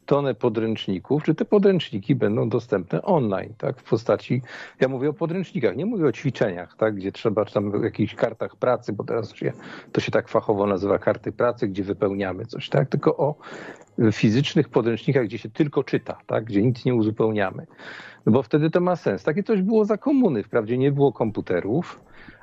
tonę 0.06 0.34
podręczników, 0.34 1.22
czy 1.22 1.34
te 1.34 1.44
podręczniki 1.44 2.14
będą 2.14 2.48
dostępne 2.48 3.02
online, 3.02 3.54
tak, 3.58 3.80
w 3.80 3.82
postaci, 3.82 4.42
ja 4.80 4.88
mówię 4.88 5.08
o 5.08 5.12
podręcznikach, 5.12 5.76
nie 5.76 5.86
mówię 5.86 6.06
o 6.06 6.12
ćwiczeniach, 6.12 6.76
tak, 6.76 6.94
gdzie 6.94 7.12
trzeba, 7.12 7.44
czy 7.44 7.54
tam 7.54 7.80
w 7.80 7.84
jakichś 7.84 8.14
kartach 8.14 8.56
pracy, 8.56 8.92
bo 8.92 9.04
teraz 9.04 9.34
się, 9.34 9.52
to 9.92 10.00
się 10.00 10.12
tak 10.12 10.28
fachowo 10.28 10.66
nazywa 10.66 10.98
karty 10.98 11.32
pracy, 11.32 11.68
gdzie 11.68 11.84
wypełniamy 11.84 12.46
coś, 12.46 12.68
tak, 12.68 12.88
tylko 12.88 13.16
o 13.16 13.34
fizycznych 14.12 14.68
podręcznikach, 14.68 15.24
gdzie 15.24 15.38
się 15.38 15.50
tylko 15.50 15.84
czyta, 15.84 16.18
tak, 16.26 16.44
gdzie 16.44 16.62
nic 16.62 16.84
nie 16.84 16.94
uzupełniamy. 16.94 17.66
No 18.26 18.32
bo 18.32 18.42
wtedy 18.42 18.70
to 18.70 18.80
ma 18.80 18.96
sens. 18.96 19.22
Takie 19.22 19.42
coś 19.42 19.62
było 19.62 19.84
za 19.84 19.96
komuny, 19.96 20.42
wprawdzie 20.42 20.78
nie 20.78 20.92
było 20.92 21.12
komputerów, 21.12 22.00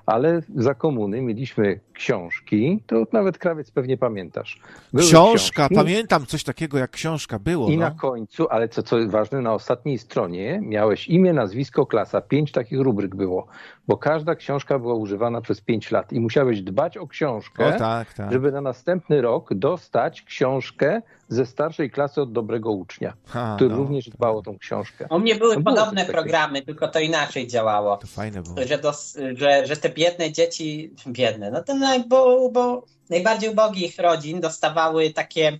ale 0.09 0.41
za 0.55 0.73
komuny 0.73 1.21
mieliśmy 1.21 1.79
książki, 1.93 2.83
to 2.87 2.95
nawet 3.13 3.37
krawiec 3.37 3.71
pewnie 3.71 3.97
pamiętasz. 3.97 4.59
Były 4.93 5.07
książka, 5.07 5.67
książki, 5.67 5.75
pamiętam 5.75 6.25
coś 6.25 6.43
takiego 6.43 6.77
jak 6.77 6.91
książka 6.91 7.39
było. 7.39 7.69
I 7.69 7.77
no. 7.77 7.85
na 7.85 7.91
końcu, 7.91 8.47
ale 8.49 8.69
co, 8.69 8.83
co 8.83 8.97
ważne, 9.07 9.41
na 9.41 9.53
ostatniej 9.53 9.97
stronie 9.97 10.59
miałeś 10.63 11.07
imię, 11.07 11.33
nazwisko, 11.33 11.85
klasa. 11.85 12.21
Pięć 12.21 12.51
takich 12.51 12.79
rubryk 12.79 13.15
było, 13.15 13.47
bo 13.87 13.97
każda 13.97 14.35
książka 14.35 14.79
była 14.79 14.93
używana 14.93 15.41
przez 15.41 15.61
pięć 15.61 15.91
lat 15.91 16.13
i 16.13 16.19
musiałeś 16.19 16.61
dbać 16.61 16.97
o 16.97 17.07
książkę, 17.07 17.75
o, 17.75 17.79
tak, 17.79 18.13
tak. 18.13 18.31
żeby 18.31 18.51
na 18.51 18.61
następny 18.61 19.21
rok 19.21 19.53
dostać 19.53 20.21
książkę 20.21 21.01
ze 21.27 21.45
starszej 21.45 21.91
klasy 21.91 22.21
od 22.21 22.31
dobrego 22.31 22.71
ucznia, 22.71 23.13
ha, 23.27 23.53
który 23.55 23.69
no. 23.69 23.77
również 23.77 24.09
dbał 24.09 24.37
o 24.37 24.41
tą 24.41 24.57
książkę. 24.57 25.07
U 25.09 25.19
mnie 25.19 25.35
były 25.35 25.55
no 25.55 25.63
podobne 25.63 26.05
programy, 26.05 26.61
tylko 26.61 26.87
to 26.87 26.99
inaczej 26.99 27.47
działało. 27.47 27.97
To 27.97 28.07
fajne 28.07 28.41
było. 28.41 28.55
Że, 28.67 28.77
dos, 28.77 29.17
że, 29.33 29.65
że 29.65 29.77
te 29.77 29.89
biedne 29.99 30.31
dzieci, 30.31 30.93
biedne, 31.07 31.51
no 31.51 31.63
to 31.63 31.75
no, 31.75 31.87
bo, 32.07 32.49
bo 32.49 32.85
najbardziej 33.09 33.49
ubogich 33.49 33.99
rodzin 33.99 34.41
dostawały 34.41 35.09
takie 35.09 35.59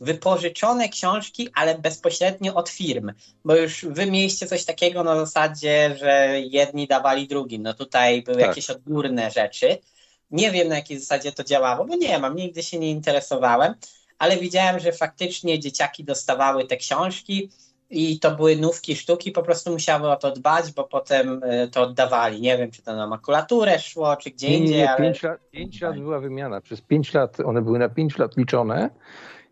wypożyczone 0.00 0.88
książki, 0.88 1.48
ale 1.54 1.78
bezpośrednio 1.78 2.54
od 2.54 2.68
firm, 2.68 3.12
bo 3.44 3.56
już 3.56 3.84
wy 3.84 4.06
mieliście 4.06 4.46
coś 4.46 4.64
takiego 4.64 5.04
na 5.04 5.16
zasadzie, 5.16 5.96
że 5.98 6.40
jedni 6.40 6.86
dawali 6.86 7.28
drugim, 7.28 7.62
no 7.62 7.74
tutaj 7.74 8.22
były 8.22 8.38
tak. 8.38 8.48
jakieś 8.48 8.70
odgórne 8.70 9.30
rzeczy. 9.30 9.78
Nie 10.30 10.50
wiem 10.50 10.68
na 10.68 10.74
jakiej 10.74 10.98
zasadzie 10.98 11.32
to 11.32 11.44
działało, 11.44 11.84
bo 11.84 11.96
nie 11.96 12.18
mam, 12.18 12.36
nigdy 12.36 12.62
się 12.62 12.78
nie 12.78 12.90
interesowałem, 12.90 13.74
ale 14.18 14.36
widziałem, 14.36 14.80
że 14.80 14.92
faktycznie 14.92 15.58
dzieciaki 15.58 16.04
dostawały 16.04 16.66
te 16.66 16.76
książki 16.76 17.50
i 17.90 18.18
to 18.18 18.30
były 18.30 18.56
nówki 18.56 18.96
sztuki, 18.96 19.32
po 19.32 19.42
prostu 19.42 19.72
musiały 19.72 20.10
o 20.10 20.16
to 20.16 20.32
dbać, 20.32 20.72
bo 20.72 20.84
potem 20.84 21.40
e, 21.44 21.68
to 21.68 21.82
oddawali. 21.82 22.40
Nie 22.40 22.58
wiem, 22.58 22.70
czy 22.70 22.82
to 22.82 22.96
na 22.96 23.06
makulaturę 23.06 23.78
szło, 23.78 24.16
czy 24.16 24.30
gdzie 24.30 24.48
nie, 24.48 24.58
indziej. 24.58 24.76
Nie, 24.76 24.90
ale... 24.90 24.98
pięć, 24.98 25.22
lat, 25.22 25.40
pięć 25.50 25.80
lat 25.80 25.98
była 25.98 26.20
wymiana. 26.20 26.60
Przez 26.60 26.80
pięć 26.80 27.14
lat, 27.14 27.40
one 27.40 27.62
były 27.62 27.78
na 27.78 27.88
pięć 27.88 28.18
lat 28.18 28.36
liczone 28.36 28.90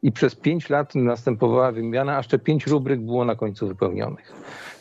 i 0.02 0.12
przez 0.12 0.34
pięć 0.34 0.70
lat 0.70 0.94
następowała 0.94 1.72
wymiana, 1.72 2.14
a 2.14 2.16
jeszcze 2.16 2.38
pięć 2.38 2.66
rubryk 2.66 3.00
było 3.00 3.24
na 3.24 3.36
końcu 3.36 3.68
wypełnionych. 3.68 4.32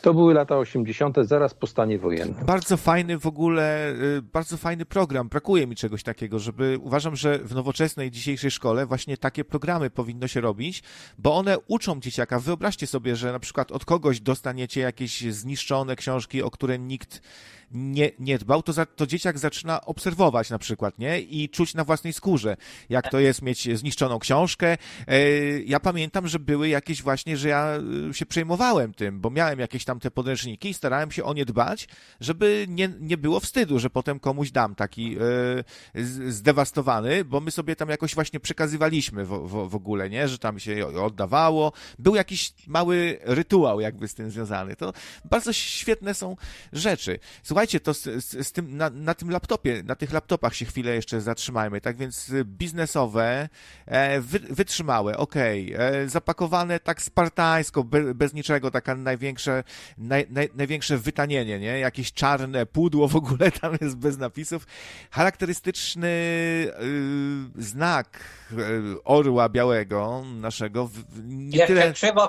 To 0.02 0.14
były 0.14 0.34
lata 0.34 0.58
80., 0.58 1.16
zaraz 1.22 1.54
po 1.54 1.66
stanie 1.66 1.98
wojennym. 1.98 2.46
Bardzo 2.46 2.76
fajny 2.76 3.18
w 3.18 3.26
ogóle, 3.26 3.92
y, 4.18 4.22
bardzo 4.22 4.56
fajny 4.56 4.84
program. 4.84 5.28
Brakuje 5.28 5.66
mi 5.66 5.76
czegoś 5.76 6.02
takiego, 6.02 6.38
żeby 6.38 6.78
uważam, 6.82 7.16
że 7.16 7.38
w 7.38 7.54
nowoczesnej 7.54 8.10
dzisiejszej 8.10 8.50
szkole 8.50 8.86
właśnie 8.86 9.16
takie 9.16 9.44
programy 9.44 9.90
powinno 9.90 10.28
się 10.28 10.40
robić, 10.40 10.82
bo 11.18 11.36
one 11.36 11.56
uczą 11.66 12.00
dzieciaka. 12.00 12.38
Wyobraźcie 12.38 12.86
sobie, 12.86 13.16
że 13.16 13.32
na 13.32 13.38
przykład 13.38 13.72
od 13.72 13.84
kogoś 13.84 14.20
dostaniecie 14.20 14.80
jakieś 14.80 15.20
zniszczone 15.20 15.96
książki, 15.96 16.42
o 16.42 16.50
które 16.50 16.78
nikt 16.78 17.22
nie, 17.70 18.10
nie 18.18 18.38
dbał, 18.38 18.62
to, 18.62 18.72
za, 18.72 18.86
to 18.86 19.06
dzieciak 19.06 19.38
zaczyna 19.38 19.80
obserwować 19.80 20.50
na 20.50 20.58
przykład, 20.58 20.98
nie? 20.98 21.20
I 21.20 21.48
czuć 21.48 21.74
na 21.74 21.84
własnej 21.84 22.12
skórze, 22.12 22.56
jak 22.88 23.10
to 23.10 23.18
jest 23.18 23.42
mieć 23.42 23.78
zniszczoną 23.78 24.18
książkę. 24.18 24.76
E, 25.06 25.20
ja 25.60 25.80
pamiętam, 25.80 26.28
że 26.28 26.38
były 26.38 26.68
jakieś 26.68 27.02
właśnie, 27.02 27.36
że 27.36 27.48
ja 27.48 27.78
e, 28.10 28.14
się 28.14 28.26
przejmowałem 28.26 28.94
tym, 28.94 29.20
bo 29.20 29.30
miałem 29.30 29.58
jakieś 29.58 29.84
tam 29.84 30.00
te 30.00 30.10
podręczniki 30.10 30.68
i 30.68 30.74
starałem 30.74 31.10
się 31.10 31.24
o 31.24 31.34
nie 31.34 31.44
dbać, 31.44 31.88
żeby 32.20 32.66
nie, 32.68 32.90
nie 33.00 33.16
było 33.16 33.40
wstydu, 33.40 33.78
że 33.78 33.90
potem 33.90 34.20
komuś 34.20 34.50
dam 34.50 34.74
taki 34.74 35.16
e, 35.18 36.00
zdewastowany, 36.30 37.24
bo 37.24 37.40
my 37.40 37.50
sobie 37.50 37.76
tam 37.76 37.88
jakoś 37.88 38.14
właśnie 38.14 38.40
przekazywaliśmy 38.40 39.24
w, 39.24 39.28
w, 39.28 39.68
w 39.68 39.74
ogóle, 39.74 40.10
nie? 40.10 40.28
Że 40.28 40.38
tam 40.38 40.58
się 40.58 40.86
oddawało. 40.86 41.72
Był 41.98 42.14
jakiś 42.14 42.52
mały 42.66 43.18
rytuał 43.22 43.80
jakby 43.80 44.08
z 44.08 44.14
tym 44.14 44.30
związany. 44.30 44.76
To 44.76 44.92
bardzo 45.24 45.52
świetne 45.52 46.14
są 46.14 46.36
rzeczy. 46.72 47.18
Słuchajcie, 47.42 47.57
Słuchajcie, 47.58 47.80
to 47.80 47.94
z, 47.94 48.02
z, 48.02 48.46
z 48.46 48.52
tym, 48.52 48.76
na, 48.76 48.90
na, 48.90 49.14
tym 49.14 49.30
laptopie, 49.30 49.82
na 49.82 49.94
tych 49.94 50.12
laptopach 50.12 50.54
się 50.54 50.64
chwilę 50.64 50.94
jeszcze 50.94 51.20
zatrzymajmy, 51.20 51.80
tak 51.80 51.96
więc 51.96 52.32
biznesowe, 52.44 53.48
e, 53.86 54.20
wy, 54.20 54.38
wytrzymałe, 54.38 55.16
okej, 55.16 55.74
okay, 55.74 55.86
e, 55.86 56.08
zapakowane 56.08 56.80
tak 56.80 57.02
spartańsko, 57.02 57.84
be, 57.84 58.14
bez 58.14 58.34
niczego, 58.34 58.70
taka 58.70 58.94
największe, 58.94 59.64
naj, 59.98 60.26
naj, 60.30 60.48
największe 60.54 60.98
wytanienie, 60.98 61.58
nie? 61.58 61.78
Jakieś 61.78 62.12
czarne 62.12 62.66
pudło 62.66 63.08
w 63.08 63.16
ogóle 63.16 63.52
tam 63.60 63.78
jest 63.80 63.96
bez 63.96 64.18
napisów. 64.18 64.66
Charakterystyczny 65.10 66.08
y, 66.08 67.62
znak 67.62 68.20
y, 68.52 68.56
orła 69.04 69.48
białego 69.48 70.24
naszego. 70.40 70.90
Nie 71.24 71.58
Jeszcze 71.58 71.66
tyle... 71.66 71.92
krzywo, 71.92 72.28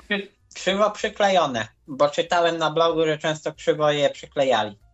krzywo 0.53 0.91
przyklejone, 0.91 1.67
bo 1.87 2.09
czytałem 2.09 2.57
na 2.57 2.71
blogu, 2.71 3.05
że 3.05 3.17
często 3.17 3.53
krzywo 3.53 3.91
je 3.91 4.09
przyklejali. 4.09 4.88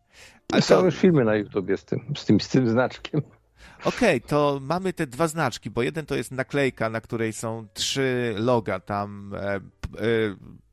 Są 0.60 0.75
to... 0.75 0.86
już 0.86 0.95
filmy 0.95 1.25
na 1.25 1.36
YouTubie 1.36 1.77
z 1.77 1.86
tym, 1.86 2.13
z 2.17 2.25
tym, 2.25 2.41
z 2.41 2.49
tym 2.49 2.69
znaczkiem. 2.69 3.21
Okej, 3.86 4.17
okay, 4.17 4.29
to 4.29 4.60
mamy 4.62 4.93
te 4.93 5.08
dwa 5.08 5.27
znaczki, 5.27 5.69
bo 5.69 5.84
jeden 5.84 6.05
to 6.05 6.15
jest 6.15 6.31
naklejka, 6.31 6.89
na 6.89 7.01
której 7.01 7.34
są 7.34 7.67
trzy 7.73 8.36
loga, 8.38 8.79
tam 8.79 9.34
e, 9.34 9.55
e, 9.55 9.60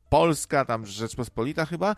Polska, 0.09 0.65
tam 0.65 0.85
Rzeczpospolita 0.85 1.65
chyba, 1.65 1.95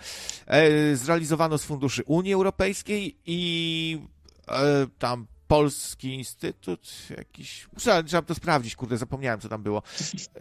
e, 0.48 0.96
zrealizowano 0.96 1.58
z 1.58 1.66
funduszy 1.66 2.04
Unii 2.06 2.34
Europejskiej 2.34 3.16
i 3.26 4.02
e, 4.48 4.88
tam 5.00 5.28
Polski 5.48 6.14
Instytut 6.14 6.90
jakiś. 7.18 7.68
Trzeba, 7.78 8.04
trzeba 8.04 8.22
to 8.22 8.36
sprawdzić, 8.36 8.76
kurde, 8.76 8.98
zapomniałem, 8.98 9.40
co 9.40 9.50
tam 9.50 9.64
było. 9.64 9.84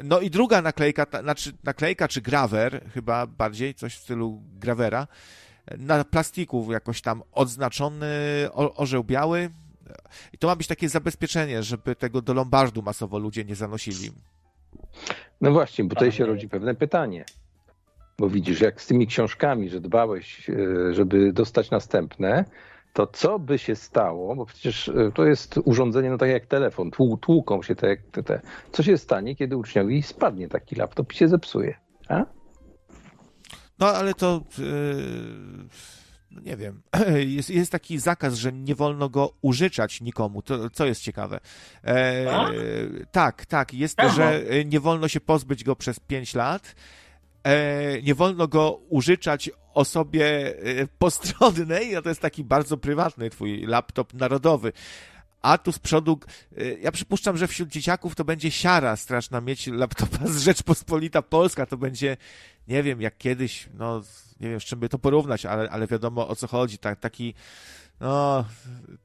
No 0.05 0.21
i 0.21 0.31
druga 0.31 0.63
naklejka, 0.63 1.07
ta, 1.07 1.23
znaczy 1.23 1.53
naklejka 1.65 2.09
czy 2.09 2.21
grawer, 2.21 2.85
chyba 2.95 3.27
bardziej, 3.27 3.75
coś 3.75 3.95
w 3.95 4.03
stylu 4.03 4.43
gravera, 4.59 5.07
na 5.79 6.05
plastiku 6.05 6.73
jakoś 6.73 7.01
tam 7.01 7.23
odznaczony 7.33 8.07
orzeł 8.55 9.05
biały. 9.05 9.51
I 10.33 10.39
to 10.39 10.47
ma 10.47 10.57
być 10.57 10.67
takie 10.67 10.89
zabezpieczenie, 10.89 11.63
żeby 11.63 11.97
tego 11.97 12.23
do 12.23 12.35
lombardu 12.35 12.83
masowo 12.83 13.19
ludzie 13.19 13.45
nie 13.45 13.55
zanosili. 13.55 14.11
No 15.41 15.53
właśnie, 15.53 15.85
bo 15.85 15.95
tutaj 15.95 16.13
się 16.13 16.27
rodzi 16.27 16.49
pewne 16.49 16.75
pytanie. 16.75 17.25
Bo 18.19 18.29
widzisz, 18.29 18.61
jak 18.61 18.81
z 18.81 18.87
tymi 18.87 19.07
książkami, 19.07 19.71
że 19.71 19.81
dbałeś, 19.81 20.51
e, 20.51 20.95
żeby 20.95 21.33
dostać 21.33 21.71
następne, 21.71 22.45
to 22.93 23.07
co 23.07 23.39
by 23.39 23.59
się 23.59 23.77
stało, 23.77 24.37
bo 24.37 24.47
przecież 24.47 24.89
e, 24.89 25.13
to 25.15 25.27
jest 25.27 25.59
urządzenie, 25.65 26.11
no 26.11 26.19
tak 26.19 26.29
jak 26.29 26.47
telefon, 26.47 26.91
tłu, 26.91 27.17
tłuką 27.17 27.63
się 27.63 27.75
te, 27.75 27.97
te, 27.97 28.23
te. 28.23 28.41
Co 28.73 28.83
się 28.83 28.99
stanie, 28.99 29.37
kiedy 29.37 29.57
uczniowi 29.57 30.03
spadnie 30.03 30.49
taki 30.49 30.75
laptop 30.75 31.13
i 31.13 31.17
się 31.17 31.29
zepsuje? 31.29 31.75
A? 32.09 32.25
No 33.79 33.89
ale 33.89 34.15
to 34.15 34.43
yy, 34.59 34.65
nie 36.43 36.57
wiem. 36.57 36.83
Jest, 37.37 37.51
jest 37.51 37.73
taki 37.73 37.99
zakaz, 37.99 38.35
że 38.35 38.53
nie 38.53 38.75
wolno 38.75 39.09
go 39.09 39.33
użyczać 39.43 40.01
nikomu, 40.01 40.43
to, 40.43 40.71
co 40.71 40.87
jest 40.87 41.03
ciekawe. 41.03 41.41
E, 41.85 42.27
tak, 43.13 43.47
tak, 43.47 43.75
jest, 43.75 44.01
Aha. 44.01 44.15
że 44.15 44.43
nie 44.65 44.81
wolno 44.81 45.09
się 45.09 45.21
pozbyć 45.21 45.65
go 45.65 45.77
przez 45.77 46.01
5 46.01 46.35
lat. 46.35 46.75
E, 47.43 48.03
nie 48.03 48.15
wolno 48.15 48.49
go 48.49 48.81
użyczać 48.89 49.51
osobie 49.75 50.27
e, 50.27 50.87
postronnej, 50.99 51.97
a 51.97 52.03
to 52.03 52.09
jest 52.09 52.21
taki 52.21 52.45
bardzo 52.45 52.77
prywatny 52.77 53.31
twój 53.31 53.67
laptop 53.67 54.15
narodowy 54.15 54.73
a 55.45 55.59
tu 55.59 55.73
z 55.73 55.79
przodu, 55.79 56.21
y, 56.59 56.79
ja 56.83 56.93
przypuszczam, 56.93 57.37
że 57.37 57.49
wśród 57.49 57.69
dzieciaków 57.69 58.15
to 58.15 58.25
będzie 58.25 58.51
siara 58.51 58.97
straszna 58.97 59.41
mieć 59.41 59.67
laptopa 59.67 60.27
z 60.27 60.43
Rzeczpospolita 60.43 61.23
Polska, 61.23 61.67
to 61.67 61.77
będzie, 61.77 62.17
nie 62.69 62.83
wiem, 62.83 63.01
jak 63.01 63.19
kiedyś, 63.19 63.69
no, 63.75 64.03
nie 64.41 64.51
wiem, 64.51 64.61
z 64.61 64.65
czym 64.65 64.79
by 64.79 64.89
to 64.89 64.99
porównać, 64.99 65.47
ale, 65.47 65.71
ale 65.71 65.87
wiadomo 65.87 66.29
o 66.29 66.37
co 66.37 66.47
chodzi, 66.47 66.79
tak, 66.79 67.01
taki, 67.01 67.35
no, 68.01 68.45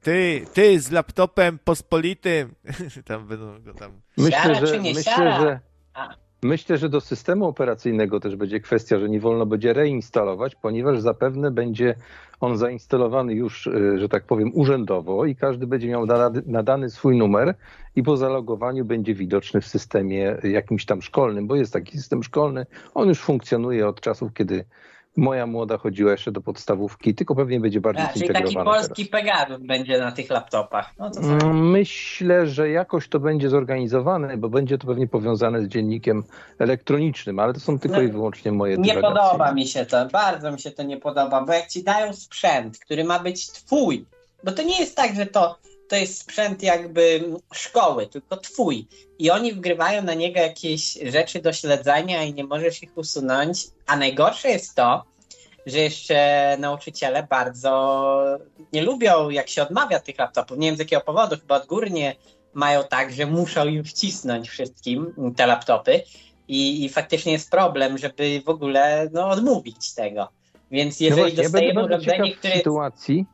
ty, 0.02 0.46
ty 0.52 0.80
z 0.80 0.90
laptopem 0.90 1.58
pospolitym, 1.58 2.54
tam 3.04 3.26
będą 3.26 3.62
go 3.62 3.74
tam... 3.74 4.00
Myślę, 4.16 4.66
że, 4.66 4.80
myślę, 4.80 5.40
że... 5.40 5.60
Myślę, 6.42 6.78
że 6.78 6.88
do 6.88 7.00
systemu 7.00 7.46
operacyjnego 7.46 8.20
też 8.20 8.36
będzie 8.36 8.60
kwestia, 8.60 8.98
że 8.98 9.08
nie 9.08 9.20
wolno 9.20 9.46
będzie 9.46 9.72
reinstalować, 9.72 10.54
ponieważ 10.54 11.00
zapewne 11.00 11.50
będzie 11.50 11.94
on 12.40 12.56
zainstalowany 12.56 13.34
już, 13.34 13.66
e, 13.66 13.98
że 13.98 14.08
tak 14.08 14.24
powiem, 14.24 14.50
urzędowo 14.54 15.24
i 15.24 15.36
każdy 15.36 15.66
będzie 15.66 15.88
miał 15.88 16.06
nadany 16.46 16.90
swój 16.90 17.16
numer 17.16 17.54
i 17.96 18.02
po 18.02 18.16
zalogowaniu 18.16 18.84
będzie 18.84 19.14
widoczny 19.14 19.60
w 19.60 19.66
systemie 19.66 20.36
jakimś 20.42 20.86
tam 20.86 21.02
szkolnym, 21.02 21.46
bo 21.46 21.56
jest 21.56 21.72
taki 21.72 21.98
system 21.98 22.22
szkolny. 22.22 22.66
On 22.94 23.08
już 23.08 23.18
funkcjonuje 23.20 23.88
od 23.88 24.00
czasów, 24.00 24.34
kiedy 24.34 24.64
Moja 25.16 25.46
młoda 25.46 25.78
chodziła 25.78 26.12
jeszcze 26.12 26.32
do 26.32 26.40
podstawówki, 26.40 27.14
tylko 27.14 27.34
pewnie 27.34 27.60
będzie 27.60 27.80
bardziej 27.80 28.04
A, 28.04 28.12
Czyli 28.12 28.28
taki 28.28 28.54
polski 28.54 29.06
Pegasus 29.06 29.58
będzie 29.60 29.98
na 29.98 30.12
tych 30.12 30.30
laptopach. 30.30 30.94
No 30.98 31.10
mm, 31.22 31.70
Myślę, 31.70 32.46
że 32.46 32.70
jakoś 32.70 33.08
to 33.08 33.20
będzie 33.20 33.50
zorganizowane, 33.50 34.36
bo 34.36 34.48
będzie 34.48 34.78
to 34.78 34.86
pewnie 34.86 35.06
powiązane 35.06 35.62
z 35.62 35.68
dziennikiem 35.68 36.24
elektronicznym, 36.58 37.38
ale 37.38 37.52
to 37.52 37.60
są 37.60 37.78
tylko 37.78 37.96
no, 37.96 38.02
i 38.02 38.08
wyłącznie 38.08 38.52
moje 38.52 38.76
Nie 38.76 38.94
podoba 38.94 39.52
mi 39.52 39.66
się 39.66 39.86
to, 39.86 40.06
bardzo 40.06 40.52
mi 40.52 40.60
się 40.60 40.70
to 40.70 40.82
nie 40.82 40.96
podoba, 40.96 41.44
bo 41.44 41.52
jak 41.52 41.68
ci 41.68 41.84
dają 41.84 42.12
sprzęt, 42.12 42.78
który 42.78 43.04
ma 43.04 43.18
być 43.18 43.50
twój, 43.50 44.04
bo 44.44 44.52
to 44.52 44.62
nie 44.62 44.80
jest 44.80 44.96
tak, 44.96 45.14
że 45.14 45.26
to 45.26 45.58
to 45.90 45.96
jest 45.96 46.20
sprzęt 46.20 46.62
jakby 46.62 47.24
szkoły, 47.52 48.06
tylko 48.06 48.36
twój. 48.36 48.86
I 49.18 49.30
oni 49.30 49.52
wgrywają 49.52 50.02
na 50.02 50.14
niego 50.14 50.40
jakieś 50.40 50.98
rzeczy 51.02 51.40
do 51.40 51.52
śledzenia 51.52 52.24
i 52.24 52.34
nie 52.34 52.44
możesz 52.44 52.82
ich 52.82 52.98
usunąć. 52.98 53.66
A 53.86 53.96
najgorsze 53.96 54.48
jest 54.48 54.74
to, 54.74 55.04
że 55.66 55.78
jeszcze 55.78 56.56
nauczyciele 56.58 57.26
bardzo 57.30 58.14
nie 58.72 58.82
lubią, 58.82 59.30
jak 59.30 59.48
się 59.48 59.62
odmawia 59.62 60.00
tych 60.00 60.18
laptopów. 60.18 60.58
Nie 60.58 60.68
wiem 60.68 60.76
z 60.76 60.78
jakiego 60.78 61.02
powodu, 61.02 61.36
chyba 61.36 61.56
odgórnie 61.56 62.16
mają 62.54 62.84
tak, 62.84 63.12
że 63.12 63.26
muszą 63.26 63.66
im 63.66 63.84
wcisnąć 63.84 64.48
wszystkim 64.48 65.14
te 65.36 65.46
laptopy. 65.46 66.02
I, 66.48 66.84
i 66.84 66.88
faktycznie 66.88 67.32
jest 67.32 67.50
problem, 67.50 67.98
żeby 67.98 68.42
w 68.44 68.48
ogóle 68.48 69.08
no, 69.12 69.28
odmówić 69.28 69.94
tego. 69.94 70.28
Więc 70.70 71.00
jeżeli 71.00 71.22
no 71.22 71.28
właśnie, 71.28 71.42
dostajemy 71.42 71.84
urządzenie, 71.84 72.36
które. 72.36 72.56
Sytuacji, 72.56 73.26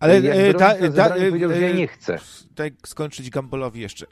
ale 0.00 0.14
e, 0.16 0.54
ta, 0.54 0.74
ta, 0.96 1.10
powiedział, 1.10 1.50
że 1.50 1.60
ja 1.60 1.72
nie 1.72 1.88
chcę. 1.88 2.18
Daj 2.50 2.72
skończyć 2.86 3.30
Gambolowi 3.30 3.80
jeszcze. 3.80 4.06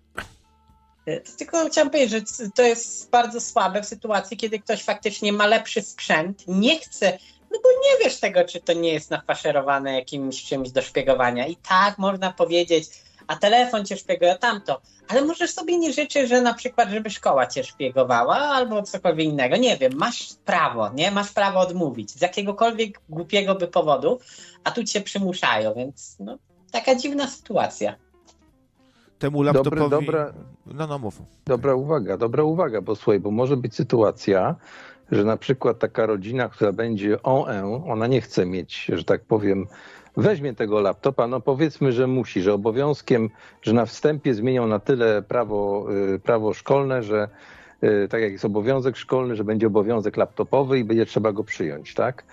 E, 1.06 1.20
tylko 1.20 1.66
chciałem 1.66 1.90
powiedzieć, 1.90 2.36
że 2.38 2.50
to 2.50 2.62
jest 2.62 3.10
bardzo 3.10 3.40
słabe 3.40 3.82
w 3.82 3.86
sytuacji, 3.86 4.36
kiedy 4.36 4.58
ktoś 4.58 4.82
faktycznie 4.82 5.32
ma 5.32 5.46
lepszy 5.46 5.82
sprzęt, 5.82 6.44
nie 6.48 6.78
chce, 6.78 7.18
no 7.52 7.58
bo 7.62 7.68
nie 7.68 8.04
wiesz 8.04 8.20
tego, 8.20 8.44
czy 8.44 8.60
to 8.60 8.72
nie 8.72 8.92
jest 8.92 9.10
nafaszerowane 9.10 9.94
jakimś 9.94 10.44
czymś 10.44 10.70
do 10.70 10.82
szpiegowania. 10.82 11.46
I 11.46 11.56
tak 11.56 11.98
można 11.98 12.32
powiedzieć, 12.32 12.88
a 13.26 13.36
telefon 13.36 13.84
cię 13.84 13.96
szpieguje, 13.96 14.36
tamto. 14.36 14.80
Ale 15.08 15.24
możesz 15.24 15.50
sobie 15.50 15.78
nie 15.78 15.92
życzyć, 15.92 16.28
że 16.28 16.42
na 16.42 16.54
przykład, 16.54 16.90
żeby 16.90 17.10
szkoła 17.10 17.46
cię 17.46 17.64
szpiegowała 17.64 18.36
albo 18.36 18.82
cokolwiek 18.82 19.26
innego. 19.26 19.56
Nie 19.56 19.76
wiem, 19.76 19.92
masz 19.96 20.34
prawo, 20.44 20.90
nie? 20.94 21.10
Masz 21.10 21.32
prawo 21.32 21.60
odmówić 21.60 22.10
z 22.10 22.20
jakiegokolwiek 22.20 23.00
głupiego 23.08 23.54
by 23.54 23.68
powodu, 23.68 24.18
a 24.64 24.70
tu 24.70 24.84
cię 24.84 25.00
przymuszają, 25.00 25.74
więc 25.74 26.16
no, 26.20 26.38
taka 26.70 26.94
dziwna 26.94 27.26
sytuacja. 27.28 27.96
Temu 29.18 29.42
laptopowi... 29.42 29.76
Dobre, 29.76 30.00
dobra, 30.00 30.32
no, 30.66 30.86
no 30.86 30.98
mów. 30.98 31.22
Dobra 31.46 31.74
uwaga, 31.74 32.16
dobra 32.16 32.42
uwaga, 32.42 32.80
bo 32.80 32.96
słuchaj, 32.96 33.20
bo 33.20 33.30
może 33.30 33.56
być 33.56 33.74
sytuacja, 33.74 34.56
że 35.10 35.24
na 35.24 35.36
przykład 35.36 35.78
taka 35.78 36.06
rodzina, 36.06 36.48
która 36.48 36.72
będzie 36.72 37.22
OE, 37.22 37.84
ona 37.86 38.06
nie 38.06 38.20
chce 38.20 38.46
mieć, 38.46 38.90
że 38.92 39.04
tak 39.04 39.24
powiem, 39.24 39.66
weźmie 40.16 40.54
tego 40.54 40.80
laptopa, 40.80 41.26
no 41.26 41.40
powiedzmy, 41.40 41.92
że 41.92 42.06
musi, 42.06 42.42
że 42.42 42.54
obowiązkiem, 42.54 43.30
że 43.62 43.72
na 43.72 43.86
wstępie 43.86 44.34
zmienią 44.34 44.66
na 44.66 44.78
tyle 44.78 45.22
prawo, 45.22 45.86
y, 46.14 46.18
prawo 46.18 46.54
szkolne, 46.54 47.02
że 47.02 47.28
tak 48.10 48.20
jak 48.20 48.32
jest 48.32 48.44
obowiązek 48.44 48.96
szkolny, 48.96 49.36
że 49.36 49.44
będzie 49.44 49.66
obowiązek 49.66 50.16
laptopowy 50.16 50.78
i 50.78 50.84
będzie 50.84 51.06
trzeba 51.06 51.32
go 51.32 51.44
przyjąć, 51.44 51.94
tak? 51.94 52.24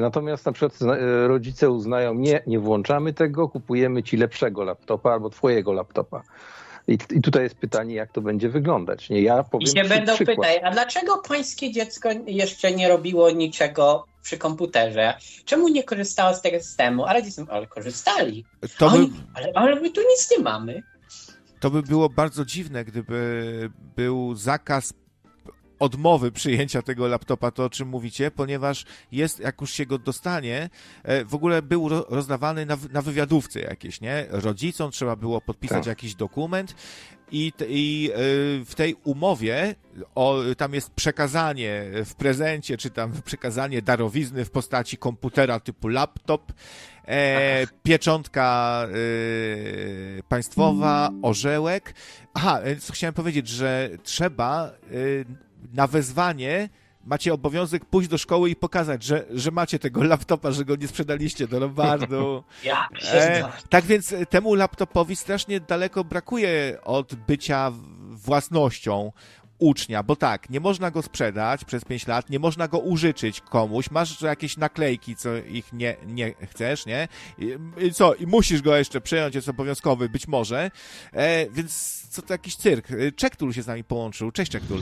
Natomiast 0.00 0.46
na 0.46 0.52
przykład 0.52 0.78
rodzice 1.26 1.70
uznają, 1.70 2.14
nie, 2.14 2.42
nie 2.46 2.58
włączamy 2.58 3.12
tego, 3.12 3.48
kupujemy 3.48 4.02
ci 4.02 4.16
lepszego 4.16 4.64
laptopa 4.64 5.12
albo 5.12 5.30
twojego 5.30 5.72
laptopa. 5.72 6.22
I, 6.88 6.98
I, 7.10 7.22
tutaj 7.22 7.42
jest 7.42 7.54
pytanie, 7.54 7.94
jak 7.94 8.12
to 8.12 8.20
będzie 8.20 8.48
wyglądać. 8.48 9.10
Nie, 9.10 9.22
ja 9.22 9.42
powiem 9.42 9.68
I 9.68 9.78
się 9.78 9.84
będą 9.84 10.16
pytać, 10.16 10.60
a 10.62 10.70
dlaczego 10.70 11.22
pańskie 11.28 11.72
dziecko 11.72 12.08
jeszcze 12.26 12.72
nie 12.72 12.88
robiło 12.88 13.30
niczego 13.30 14.04
przy 14.22 14.38
komputerze? 14.38 15.14
Czemu 15.44 15.68
nie 15.68 15.84
korzystało 15.84 16.34
z 16.34 16.42
tego 16.42 16.60
systemu? 16.60 17.04
Ale, 17.04 17.22
ale 17.48 17.66
korzystali. 17.66 18.44
To 18.78 18.90
by... 18.90 18.96
Oni, 18.96 19.12
ale, 19.34 19.52
ale 19.54 19.80
my 19.80 19.90
tu 19.90 20.00
nic 20.00 20.30
nie 20.30 20.38
mamy. 20.38 20.82
To 21.60 21.70
by 21.70 21.82
było 21.82 22.08
bardzo 22.08 22.44
dziwne, 22.44 22.84
gdyby 22.84 23.70
był 23.96 24.34
zakaz 24.34 24.92
odmowy 25.80 26.32
przyjęcia 26.32 26.82
tego 26.82 27.08
laptopa, 27.08 27.50
to 27.50 27.64
o 27.64 27.70
czym 27.70 27.88
mówicie, 27.88 28.30
ponieważ 28.30 28.84
jest, 29.12 29.40
jak 29.40 29.60
już 29.60 29.72
się 29.72 29.86
go 29.86 29.98
dostanie, 29.98 30.70
e, 31.02 31.24
w 31.24 31.34
ogóle 31.34 31.62
był 31.62 31.88
rozdawany 31.88 32.66
na, 32.66 32.76
na 32.92 33.02
wywiadówce 33.02 33.60
jakieś, 33.60 34.00
nie? 34.00 34.26
Rodzicom 34.30 34.90
trzeba 34.90 35.16
było 35.16 35.40
podpisać 35.40 35.78
tak. 35.78 35.86
jakiś 35.86 36.14
dokument 36.14 36.74
i, 37.32 37.52
i 37.68 38.10
e, 38.12 38.16
w 38.64 38.74
tej 38.76 38.96
umowie 39.04 39.74
o, 40.14 40.38
tam 40.56 40.74
jest 40.74 40.90
przekazanie 40.90 41.84
w 42.04 42.14
prezencie, 42.14 42.76
czy 42.76 42.90
tam 42.90 43.12
przekazanie 43.24 43.82
darowizny 43.82 44.44
w 44.44 44.50
postaci 44.50 44.96
komputera 44.96 45.60
typu 45.60 45.88
laptop, 45.88 46.52
e, 47.06 47.66
pieczątka 47.82 48.86
e, 48.88 50.22
państwowa, 50.22 51.10
orzełek. 51.22 51.94
Aha, 52.34 52.60
co 52.80 52.92
chciałem 52.92 53.14
powiedzieć, 53.14 53.48
że 53.48 53.90
trzeba 54.02 54.66
e, 54.66 55.49
na 55.72 55.86
wezwanie 55.86 56.68
macie 57.04 57.34
obowiązek 57.34 57.84
pójść 57.84 58.08
do 58.08 58.18
szkoły 58.18 58.50
i 58.50 58.56
pokazać, 58.56 59.02
że, 59.02 59.24
że 59.30 59.50
macie 59.50 59.78
tego 59.78 60.02
laptopa, 60.04 60.52
że 60.52 60.64
go 60.64 60.76
nie 60.76 60.88
sprzedaliście. 60.88 61.48
Do 61.48 61.60
Lombardu. 61.60 62.44
Ja, 62.64 62.88
e, 63.12 63.48
tak 63.68 63.84
więc 63.84 64.14
temu 64.30 64.54
laptopowi 64.54 65.16
strasznie 65.16 65.60
daleko 65.60 66.04
brakuje 66.04 66.78
od 66.84 67.14
bycia 67.14 67.72
własnością 68.10 69.12
ucznia, 69.60 70.02
bo 70.02 70.16
tak, 70.16 70.50
nie 70.50 70.60
można 70.60 70.90
go 70.90 71.02
sprzedać 71.02 71.64
przez 71.64 71.84
5 71.84 72.06
lat, 72.06 72.30
nie 72.30 72.38
można 72.38 72.68
go 72.68 72.78
użyczyć 72.78 73.40
komuś, 73.40 73.90
masz 73.90 74.22
jakieś 74.22 74.56
naklejki, 74.56 75.16
co 75.16 75.36
ich 75.36 75.72
nie, 75.72 75.96
nie 76.06 76.34
chcesz, 76.50 76.86
nie? 76.86 77.08
I, 77.38 77.56
i 77.86 77.92
co, 77.92 78.14
i 78.14 78.26
musisz 78.26 78.62
go 78.62 78.76
jeszcze 78.76 79.00
przejąć, 79.00 79.34
jest 79.34 79.48
obowiązkowy, 79.48 80.08
być 80.08 80.28
może, 80.28 80.70
e, 81.12 81.50
więc 81.50 82.00
co 82.10 82.22
to 82.22 82.34
jakiś 82.34 82.56
cyrk. 82.56 82.90
E, 82.90 83.12
Czektul 83.12 83.52
się 83.52 83.62
z 83.62 83.66
nami 83.66 83.84
połączył. 83.84 84.30
Cześć 84.30 84.52
Czektul. 84.52 84.80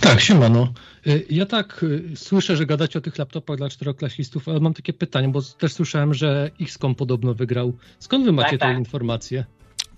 Tak, 0.00 0.20
siemano. 0.20 0.72
E, 1.06 1.10
ja 1.30 1.46
tak 1.46 1.84
e, 2.12 2.16
słyszę, 2.16 2.56
że 2.56 2.66
gadacie 2.66 2.98
o 2.98 3.02
tych 3.02 3.18
laptopach 3.18 3.56
dla 3.56 3.68
czteroklasistów, 3.68 4.48
ale 4.48 4.60
mam 4.60 4.74
takie 4.74 4.92
pytanie, 4.92 5.28
bo 5.28 5.42
też 5.42 5.72
słyszałem, 5.72 6.14
że 6.14 6.50
XCOM 6.60 6.94
podobno 6.94 7.34
wygrał. 7.34 7.72
Skąd 7.98 8.24
wy 8.24 8.32
macie 8.32 8.50
tak, 8.50 8.60
tak. 8.60 8.74
te 8.74 8.78
informacje? 8.78 9.44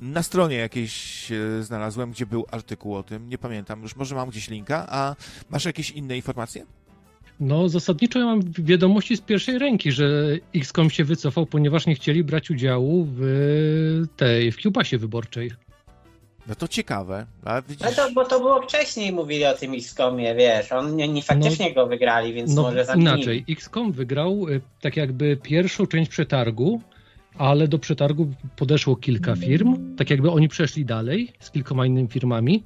Na 0.00 0.22
stronie 0.22 0.56
jakiejś 0.56 1.28
znalazłem, 1.60 2.10
gdzie 2.10 2.26
był 2.26 2.46
artykuł 2.50 2.94
o 2.94 3.02
tym, 3.02 3.28
nie 3.28 3.38
pamiętam 3.38 3.82
już, 3.82 3.96
może 3.96 4.14
mam 4.14 4.30
gdzieś 4.30 4.48
linka, 4.48 4.86
a 4.88 5.16
masz 5.50 5.64
jakieś 5.64 5.90
inne 5.90 6.16
informacje? 6.16 6.66
No, 7.40 7.68
zasadniczo 7.68 8.18
ja 8.18 8.24
mam 8.24 8.40
wiadomości 8.52 9.16
z 9.16 9.20
pierwszej 9.20 9.58
ręki, 9.58 9.92
że 9.92 10.10
XCOM 10.54 10.90
się 10.90 11.04
wycofał, 11.04 11.46
ponieważ 11.46 11.86
nie 11.86 11.94
chcieli 11.94 12.24
brać 12.24 12.50
udziału 12.50 13.06
w 13.10 14.04
tej, 14.16 14.52
w 14.52 14.56
kiełbasie 14.56 14.98
wyborczej. 14.98 15.50
No 16.46 16.54
to 16.54 16.68
ciekawe. 16.68 17.26
A 17.44 17.62
widzisz... 17.62 17.86
No 17.86 17.92
to, 17.92 18.12
bo 18.12 18.24
to 18.24 18.40
było 18.40 18.62
wcześniej, 18.62 19.12
mówili 19.12 19.44
o 19.44 19.54
tym 19.54 19.74
XCOMie, 19.74 20.34
wiesz, 20.34 20.72
on 20.72 20.96
nie, 20.96 21.08
nie 21.08 21.22
faktycznie 21.22 21.68
no, 21.68 21.74
go 21.74 21.86
wygrali, 21.86 22.32
więc 22.32 22.54
no, 22.54 22.62
może 22.62 22.84
zamienili. 22.84 23.14
inaczej, 23.14 23.44
XCOM 23.48 23.92
wygrał 23.92 24.48
y, 24.48 24.60
tak 24.80 24.96
jakby 24.96 25.36
pierwszą 25.36 25.86
część 25.86 26.10
przetargu, 26.10 26.80
ale 27.40 27.68
do 27.68 27.79
przetargu 27.79 28.29
podeszło 28.57 28.96
kilka 28.96 29.37
firm, 29.37 29.96
tak 29.96 30.11
jakby 30.11 30.31
oni 30.31 30.48
przeszli 30.48 30.85
dalej 30.85 31.33
z 31.38 31.50
kilkoma 31.50 31.87
innymi 31.87 32.09
firmami, 32.09 32.62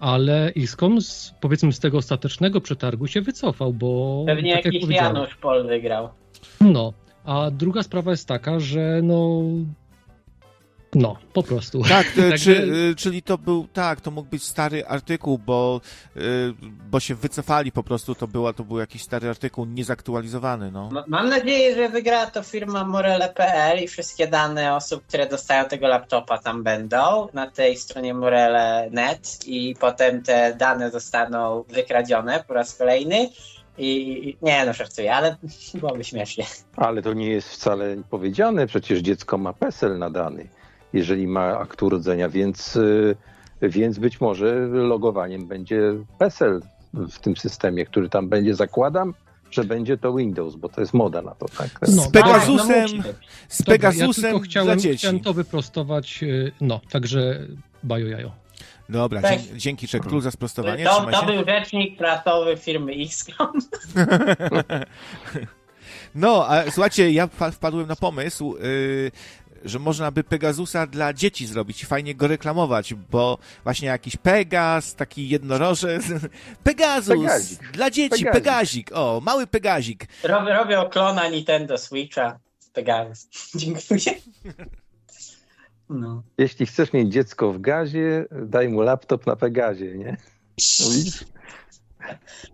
ale 0.00 0.52
XCOM 0.56 1.00
z, 1.00 1.34
powiedzmy 1.40 1.72
z 1.72 1.80
tego 1.80 1.98
ostatecznego 1.98 2.60
przetargu 2.60 3.06
się 3.06 3.20
wycofał, 3.20 3.72
bo... 3.72 4.24
Pewnie 4.26 4.56
tak 4.56 4.64
jakiś 4.64 4.82
jak 4.82 4.90
Janusz 4.90 5.34
Pol 5.34 5.66
wygrał. 5.66 6.08
No, 6.60 6.92
a 7.24 7.50
druga 7.50 7.82
sprawa 7.82 8.10
jest 8.10 8.28
taka, 8.28 8.60
że 8.60 9.00
no 9.02 9.42
no, 10.96 11.16
po 11.32 11.42
prostu. 11.42 11.82
Tak, 11.82 12.06
Także... 12.16 12.38
czy, 12.38 12.62
y, 12.90 12.94
czyli 12.94 13.22
to 13.22 13.38
był, 13.38 13.66
tak, 13.72 14.00
to 14.00 14.10
mógł 14.10 14.30
być 14.30 14.42
stary 14.42 14.86
artykuł, 14.86 15.38
bo, 15.38 15.80
y, 16.16 16.20
bo 16.90 17.00
się 17.00 17.14
wycofali 17.14 17.72
po 17.72 17.82
prostu, 17.82 18.14
to, 18.14 18.28
była, 18.28 18.52
to 18.52 18.64
był 18.64 18.78
jakiś 18.78 19.02
stary 19.02 19.28
artykuł 19.28 19.64
niezaktualizowany, 19.64 20.70
no. 20.70 20.88
Mam 21.06 21.28
nadzieję, 21.28 21.74
że 21.74 21.88
wygra 21.88 22.26
to 22.26 22.42
firma 22.42 22.84
Morele.pl 22.84 23.84
i 23.84 23.88
wszystkie 23.88 24.26
dane 24.26 24.76
osób, 24.76 25.06
które 25.06 25.26
dostają 25.26 25.64
tego 25.64 25.88
laptopa 25.88 26.38
tam 26.38 26.62
będą 26.62 27.28
na 27.32 27.50
tej 27.50 27.76
stronie 27.76 28.14
Morele.net 28.14 29.46
i 29.46 29.74
potem 29.80 30.22
te 30.22 30.54
dane 30.58 30.90
zostaną 30.90 31.64
wykradzione 31.68 32.44
po 32.48 32.54
raz 32.54 32.76
kolejny. 32.76 33.28
I 33.78 34.36
nie, 34.42 34.66
no 34.66 34.72
żartuję, 34.72 35.14
ale 35.14 35.36
byłoby 35.80 36.04
śmiesznie. 36.04 36.44
Ale 36.76 37.02
to 37.02 37.12
nie 37.12 37.28
jest 37.28 37.48
wcale 37.48 37.96
powiedziane, 38.10 38.66
przecież 38.66 38.98
dziecko 38.98 39.38
ma 39.38 39.52
PESEL 39.52 39.98
nadany 39.98 40.48
jeżeli 40.92 41.26
ma 41.26 41.58
akt 41.58 41.82
urodzenia, 41.82 42.28
więc, 42.28 42.76
y, 42.76 43.16
więc 43.62 43.98
być 43.98 44.20
może 44.20 44.66
logowaniem 44.66 45.46
będzie 45.46 45.80
PESEL 46.18 46.60
w 46.94 47.18
tym 47.18 47.36
systemie, 47.36 47.86
który 47.86 48.08
tam 48.08 48.28
będzie, 48.28 48.54
zakładam, 48.54 49.14
że 49.50 49.64
będzie 49.64 49.98
to 49.98 50.14
Windows, 50.14 50.56
bo 50.56 50.68
to 50.68 50.80
jest 50.80 50.94
moda 50.94 51.22
na 51.22 51.34
to. 51.34 51.46
Tak? 51.58 51.68
No, 51.82 52.02
z 52.02 52.10
Pegasusem, 52.10 52.86
no, 52.98 53.04
z 53.48 53.62
Pegasusem 53.62 54.34
ja 54.34 54.40
chciałem, 54.40 54.78
chciałem 54.78 55.20
to 55.20 55.34
wyprostować, 55.34 56.22
y, 56.22 56.52
no, 56.60 56.80
także 56.90 57.46
bajo 57.82 58.06
jajo. 58.06 58.32
Dobra, 58.88 59.22
tak. 59.22 59.40
dzięki 59.56 59.88
Czeklu 59.88 60.20
za 60.20 60.30
sprostowanie. 60.30 60.84
To, 60.84 61.06
to 61.12 61.26
był 61.26 61.44
rzecznik 61.46 61.98
prasowy 61.98 62.56
firmy 62.56 62.92
XCOM. 62.92 63.52
No, 66.14 66.46
a 66.48 66.70
słuchajcie, 66.70 67.10
ja 67.10 67.28
wpadłem 67.52 67.86
na 67.86 67.96
pomysł, 67.96 68.56
yy, 68.56 69.10
że 69.64 69.78
można 69.78 70.10
by 70.10 70.24
Pegasusa 70.24 70.86
dla 70.86 71.12
dzieci 71.12 71.46
zrobić 71.46 71.82
i 71.82 71.86
fajnie 71.86 72.14
go 72.14 72.26
reklamować, 72.26 72.94
bo 72.94 73.38
właśnie 73.64 73.88
jakiś 73.88 74.16
Pegas, 74.16 74.94
taki 74.94 75.28
jednorożec, 75.28 76.04
Pegasus, 76.64 77.08
Pegazik. 77.08 77.72
dla 77.72 77.90
dzieci, 77.90 78.24
Pegazik. 78.24 78.32
Pegazik, 78.32 78.90
o, 78.94 79.20
mały 79.24 79.46
Pegazik. 79.46 80.06
Robię, 80.22 80.54
robię 80.54 80.88
klona 80.90 81.28
Nintendo 81.28 81.78
Switcha, 81.78 82.38
Pegasus. 82.72 83.28
Dziękuję. 83.54 84.20
No. 85.90 86.22
Jeśli 86.38 86.66
chcesz 86.66 86.92
mieć 86.92 87.12
dziecko 87.12 87.52
w 87.52 87.60
gazie, 87.60 88.24
daj 88.30 88.68
mu 88.68 88.80
laptop 88.80 89.26
na 89.26 89.36
Pegazie, 89.36 89.94
nie? 89.94 90.16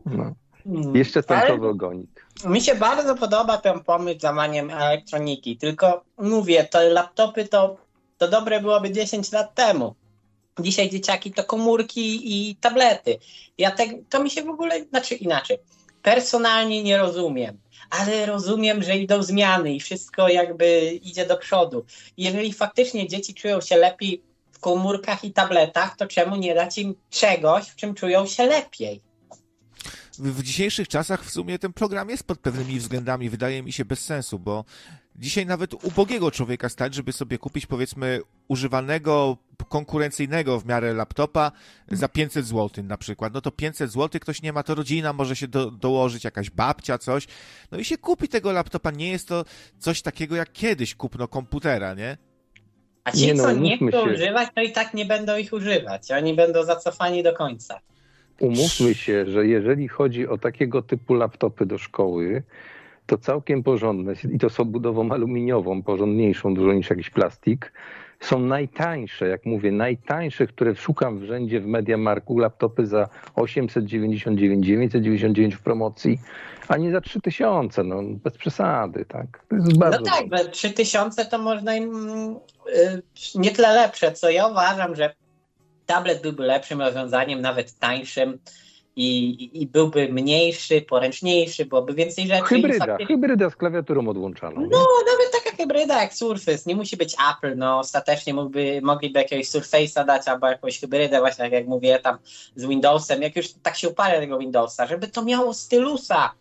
No. 0.07 0.35
Mm. 0.67 0.97
Jeszcze 0.97 1.23
tankowy 1.23 1.69
ogonik. 1.69 2.27
Mi 2.45 2.61
się 2.61 2.75
bardzo 2.75 3.15
podoba 3.15 3.59
ten 3.59 3.81
pomysł 3.81 4.19
z 4.19 4.23
zamaniem 4.23 4.71
elektroniki, 4.71 5.57
tylko 5.57 6.05
mówię, 6.19 6.65
to 6.65 6.83
laptopy 6.83 7.49
to, 7.49 7.77
to 8.19 8.29
dobre 8.29 8.61
byłoby 8.61 8.91
10 8.91 9.33
lat 9.33 9.55
temu. 9.55 9.95
Dzisiaj 10.59 10.91
dzieciaki 10.91 11.33
to 11.33 11.45
komórki 11.45 12.21
i 12.25 12.57
tablety. 12.57 13.19
Ja 13.59 13.71
te, 13.71 13.85
to 14.09 14.23
mi 14.23 14.31
się 14.31 14.43
w 14.43 14.49
ogóle, 14.49 14.85
znaczy 14.85 15.15
inaczej, 15.15 15.59
personalnie 16.03 16.83
nie 16.83 16.99
rozumiem, 16.99 17.59
ale 17.91 18.27
rozumiem, 18.27 18.83
że 18.83 18.97
idą 18.97 19.23
zmiany 19.23 19.75
i 19.75 19.81
wszystko 19.81 20.29
jakby 20.29 20.81
idzie 21.03 21.27
do 21.27 21.37
przodu. 21.37 21.85
Jeżeli 22.17 22.53
faktycznie 22.53 23.09
dzieci 23.09 23.35
czują 23.35 23.61
się 23.61 23.77
lepiej 23.77 24.23
w 24.53 24.61
komórkach 24.61 25.25
i 25.25 25.33
tabletach, 25.33 25.97
to 25.97 26.07
czemu 26.07 26.37
nie 26.37 26.55
dać 26.55 26.79
im 26.79 26.95
czegoś, 27.11 27.65
w 27.65 27.77
czym 27.77 27.95
czują 27.95 28.27
się 28.27 28.47
lepiej? 28.47 29.12
W 30.19 30.43
dzisiejszych 30.43 30.89
czasach 30.89 31.25
w 31.25 31.31
sumie 31.31 31.59
ten 31.59 31.73
program 31.73 32.11
jest 32.11 32.27
pod 32.27 32.39
pewnymi 32.39 32.79
względami, 32.79 33.31
wydaje 33.31 33.63
mi 33.63 33.73
się, 33.73 33.85
bez 33.85 34.05
sensu, 34.05 34.39
bo 34.39 34.65
dzisiaj 35.17 35.47
nawet 35.47 35.85
ubogiego 35.85 36.31
człowieka 36.31 36.69
stać, 36.69 36.95
żeby 36.95 37.13
sobie 37.13 37.39
kupić 37.39 37.67
powiedzmy 37.67 38.21
używanego, 38.49 39.37
konkurencyjnego 39.69 40.61
w 40.61 40.67
miarę 40.67 40.95
laptopa 40.95 41.53
za 41.89 42.09
500 42.09 42.47
zł 42.47 42.85
na 42.85 42.97
przykład. 42.97 43.35
No 43.35 43.41
to 43.41 43.51
500 43.51 43.93
zł 43.93 44.21
ktoś 44.21 44.43
nie 44.43 44.53
ma, 44.53 44.63
to 44.63 44.75
rodzina 44.75 45.13
może 45.13 45.37
się 45.37 45.49
do, 45.49 45.71
dołożyć, 45.71 46.25
jakaś 46.25 46.51
babcia, 46.51 46.99
coś. 46.99 47.27
No 47.71 47.79
i 47.79 47.85
się 47.85 47.99
kupi 47.99 48.29
tego 48.29 48.53
laptopa. 48.53 48.91
Nie 48.91 49.11
jest 49.11 49.29
to 49.29 49.45
coś 49.79 50.03
takiego 50.03 50.37
jak 50.37 50.53
kiedyś 50.53 50.95
kupno 50.95 51.29
komputera, 51.29 51.95
nie? 51.95 52.17
A 53.05 53.13
ci, 53.13 53.27
nie 53.27 53.35
no, 53.35 53.43
co 53.43 53.53
nie 53.53 53.77
chcą 53.77 54.13
używać, 54.13 54.49
to 54.55 54.61
i 54.61 54.73
tak 54.73 54.95
nie 54.95 55.07
będą 55.07 55.37
ich 55.37 55.53
używać. 55.53 56.11
Oni 56.11 56.35
będą 56.35 56.65
zacofani 56.65 57.23
do 57.23 57.33
końca 57.33 57.81
umówmy 58.43 58.95
się, 58.95 59.27
że 59.27 59.47
jeżeli 59.47 59.89
chodzi 59.89 60.29
o 60.29 60.39
takiego 60.39 60.83
typu 60.83 61.15
laptopy 61.15 61.67
do 61.67 61.79
szkoły, 61.79 62.43
to 63.07 63.19
całkiem 63.19 63.63
porządne, 63.63 64.15
i 64.33 64.39
to 64.39 64.51
są 64.51 64.65
budową 64.65 65.13
aluminiową, 65.13 65.83
porządniejszą 65.83 66.55
dużo 66.55 66.73
niż 66.73 66.91
jakiś 66.91 67.11
plastik, 67.11 67.73
są 68.21 68.41
najtańsze, 68.41 69.29
jak 69.29 69.47
mówię, 69.47 69.73
najtańsze, 69.73 70.47
które 70.47 70.75
szukam 70.75 71.19
w 71.19 71.25
rzędzie 71.25 71.61
w 71.61 71.67
Mediamarku, 71.67 72.39
laptopy 72.39 72.87
za 72.87 73.09
899, 73.35 74.67
999 74.67 75.55
w 75.55 75.63
promocji, 75.63 76.19
a 76.69 76.77
nie 76.77 76.93
za 76.93 77.01
3000, 77.01 77.85
no 77.85 78.03
bez 78.25 78.39
przesady, 78.39 79.05
tak? 79.05 79.45
no 79.51 80.03
tak, 80.03 80.29
za 80.31 80.51
3000 80.51 81.25
to 81.25 81.39
można 81.39 81.77
im 81.77 81.93
yy, 82.67 83.03
nie 83.35 83.51
tyle 83.51 83.75
lepsze, 83.75 84.13
co 84.13 84.31
ja 84.31 84.47
uważam, 84.47 84.97
że 84.97 85.15
tablet 85.87 86.23
byłby 86.23 86.43
lepszym 86.43 86.81
rozwiązaniem, 86.81 87.41
nawet 87.41 87.79
tańszym, 87.79 88.39
i, 88.97 89.51
i 89.63 89.67
byłby 89.67 90.09
mniejszy, 90.09 90.83
poręczniejszy, 90.83 91.67
byłoby 91.67 91.95
więcej 91.95 92.27
rzeczy. 92.27 92.45
Hybryda, 92.45 92.87
faktycznie... 92.87 93.07
hybryda 93.07 93.51
z 93.51 93.57
klawiaturą 93.57 94.09
odłączaną. 94.09 94.61
No, 94.61 94.87
nawet 95.07 95.45
taka 95.45 95.57
hybryda 95.57 96.03
jak 96.03 96.15
Surface, 96.15 96.63
nie 96.67 96.77
musi 96.77 96.97
być 96.97 97.17
Apple, 97.33 97.57
no 97.57 97.79
ostatecznie 97.79 98.35
mógłby, 98.35 98.81
mogliby 98.83 99.19
jakiegoś 99.19 99.47
Surface'a 99.47 100.07
dać 100.07 100.29
albo 100.29 100.47
jakąś 100.47 100.81
hybrydę 100.81 101.19
właśnie, 101.19 101.45
tak 101.45 101.53
jak 101.53 101.67
mówię, 101.67 101.99
tam 101.99 102.19
z 102.57 102.67
Windowsem, 102.67 103.23
jak 103.23 103.37
już 103.37 103.49
tak 103.63 103.77
się 103.77 103.89
uparę 103.89 104.21
tego 104.21 104.39
Windowsa, 104.39 104.87
żeby 104.87 105.09
to 105.09 105.25
miało 105.25 105.55
stylusa, 105.55 106.33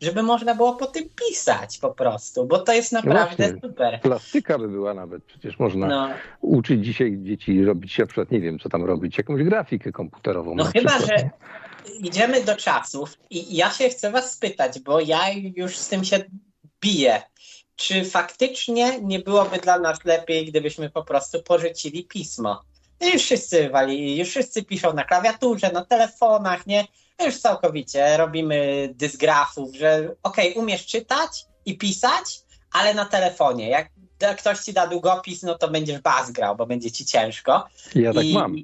żeby 0.00 0.22
można 0.22 0.54
było 0.54 0.76
po 0.76 0.86
tym 0.86 1.04
pisać 1.28 1.78
po 1.78 1.90
prostu, 1.90 2.46
bo 2.46 2.58
to 2.58 2.72
jest 2.72 2.92
naprawdę 2.92 3.52
no 3.52 3.68
super. 3.68 4.00
Plastyka 4.00 4.58
by 4.58 4.68
była 4.68 4.94
nawet, 4.94 5.24
przecież 5.24 5.58
można 5.58 5.86
no. 5.86 6.08
uczyć 6.40 6.84
dzisiaj 6.84 7.18
dzieci 7.22 7.64
robić, 7.64 7.98
na 7.98 8.06
przykład 8.06 8.30
nie 8.30 8.40
wiem, 8.40 8.58
co 8.58 8.68
tam 8.68 8.84
robić, 8.84 9.18
jakąś 9.18 9.42
grafikę 9.42 9.92
komputerową. 9.92 10.54
No 10.54 10.64
chyba, 10.64 10.90
przykład, 10.90 11.20
że 11.20 11.30
idziemy 12.00 12.44
do 12.44 12.56
czasów 12.56 13.18
i 13.30 13.56
ja 13.56 13.70
się 13.70 13.88
chcę 13.88 14.10
was 14.10 14.32
spytać, 14.32 14.80
bo 14.80 15.00
ja 15.00 15.20
już 15.56 15.76
z 15.76 15.88
tym 15.88 16.04
się 16.04 16.24
biję. 16.80 17.22
Czy 17.76 18.04
faktycznie 18.04 19.00
nie 19.00 19.18
byłoby 19.18 19.58
dla 19.58 19.78
nas 19.78 20.04
lepiej, 20.04 20.46
gdybyśmy 20.46 20.90
po 20.90 21.02
prostu 21.02 21.42
porzucili 21.42 22.04
pismo? 22.04 22.62
Już 23.14 23.22
wszyscy 23.22 23.70
wali, 23.70 24.18
już 24.18 24.28
wszyscy 24.28 24.64
piszą 24.64 24.92
na 24.92 25.04
klawiaturze, 25.04 25.72
na 25.72 25.84
telefonach, 25.84 26.66
nie? 26.66 26.84
Już 27.24 27.38
całkowicie 27.38 28.16
robimy 28.16 28.88
dysgrafów, 28.94 29.76
że 29.76 30.14
okej, 30.22 30.50
okay, 30.50 30.62
umiesz 30.62 30.86
czytać 30.86 31.44
i 31.66 31.78
pisać, 31.78 32.40
ale 32.72 32.94
na 32.94 33.04
telefonie. 33.04 33.68
Jak 33.68 33.90
ktoś 34.38 34.58
ci 34.58 34.72
da 34.72 34.86
długopis, 34.86 35.42
no 35.42 35.58
to 35.58 35.68
będziesz 35.68 36.00
bas 36.00 36.30
grał, 36.30 36.56
bo 36.56 36.66
będzie 36.66 36.90
ci 36.90 37.04
ciężko. 37.04 37.66
Ja 37.94 38.14
tak 38.14 38.24
I, 38.24 38.34
mam. 38.34 38.56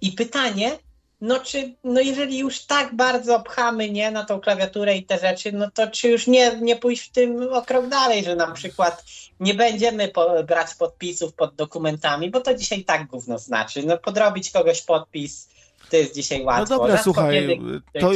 I 0.00 0.12
pytanie, 0.12 0.78
no 1.20 1.40
czy, 1.40 1.74
no 1.84 2.00
jeżeli 2.00 2.38
już 2.38 2.60
tak 2.60 2.96
bardzo 2.96 3.40
pchamy, 3.40 3.90
nie, 3.90 4.10
na 4.10 4.24
tą 4.24 4.40
klawiaturę 4.40 4.96
i 4.96 5.04
te 5.04 5.18
rzeczy, 5.18 5.52
no 5.52 5.70
to 5.70 5.90
czy 5.90 6.08
już 6.08 6.26
nie, 6.26 6.58
nie 6.60 6.76
pójść 6.76 7.08
w 7.08 7.12
tym 7.12 7.52
o 7.52 7.62
krok 7.62 7.88
dalej, 7.88 8.24
że 8.24 8.36
na 8.36 8.52
przykład 8.52 9.04
nie 9.40 9.54
będziemy 9.54 10.08
po, 10.08 10.42
brać 10.42 10.74
podpisów 10.74 11.34
pod 11.34 11.54
dokumentami, 11.54 12.30
bo 12.30 12.40
to 12.40 12.54
dzisiaj 12.54 12.84
tak 12.84 13.06
gówno 13.06 13.38
znaczy, 13.38 13.82
no 13.86 13.98
podrobić 13.98 14.50
kogoś 14.50 14.82
podpis, 14.82 15.48
to 15.90 15.96
jest 15.96 16.14
dzisiaj 16.14 16.38
no 16.38 16.44
łatwo. 16.44 16.74
No 16.74 16.80
dobra, 16.80 17.02
słuchaj, 17.02 17.60
to, 18.00 18.10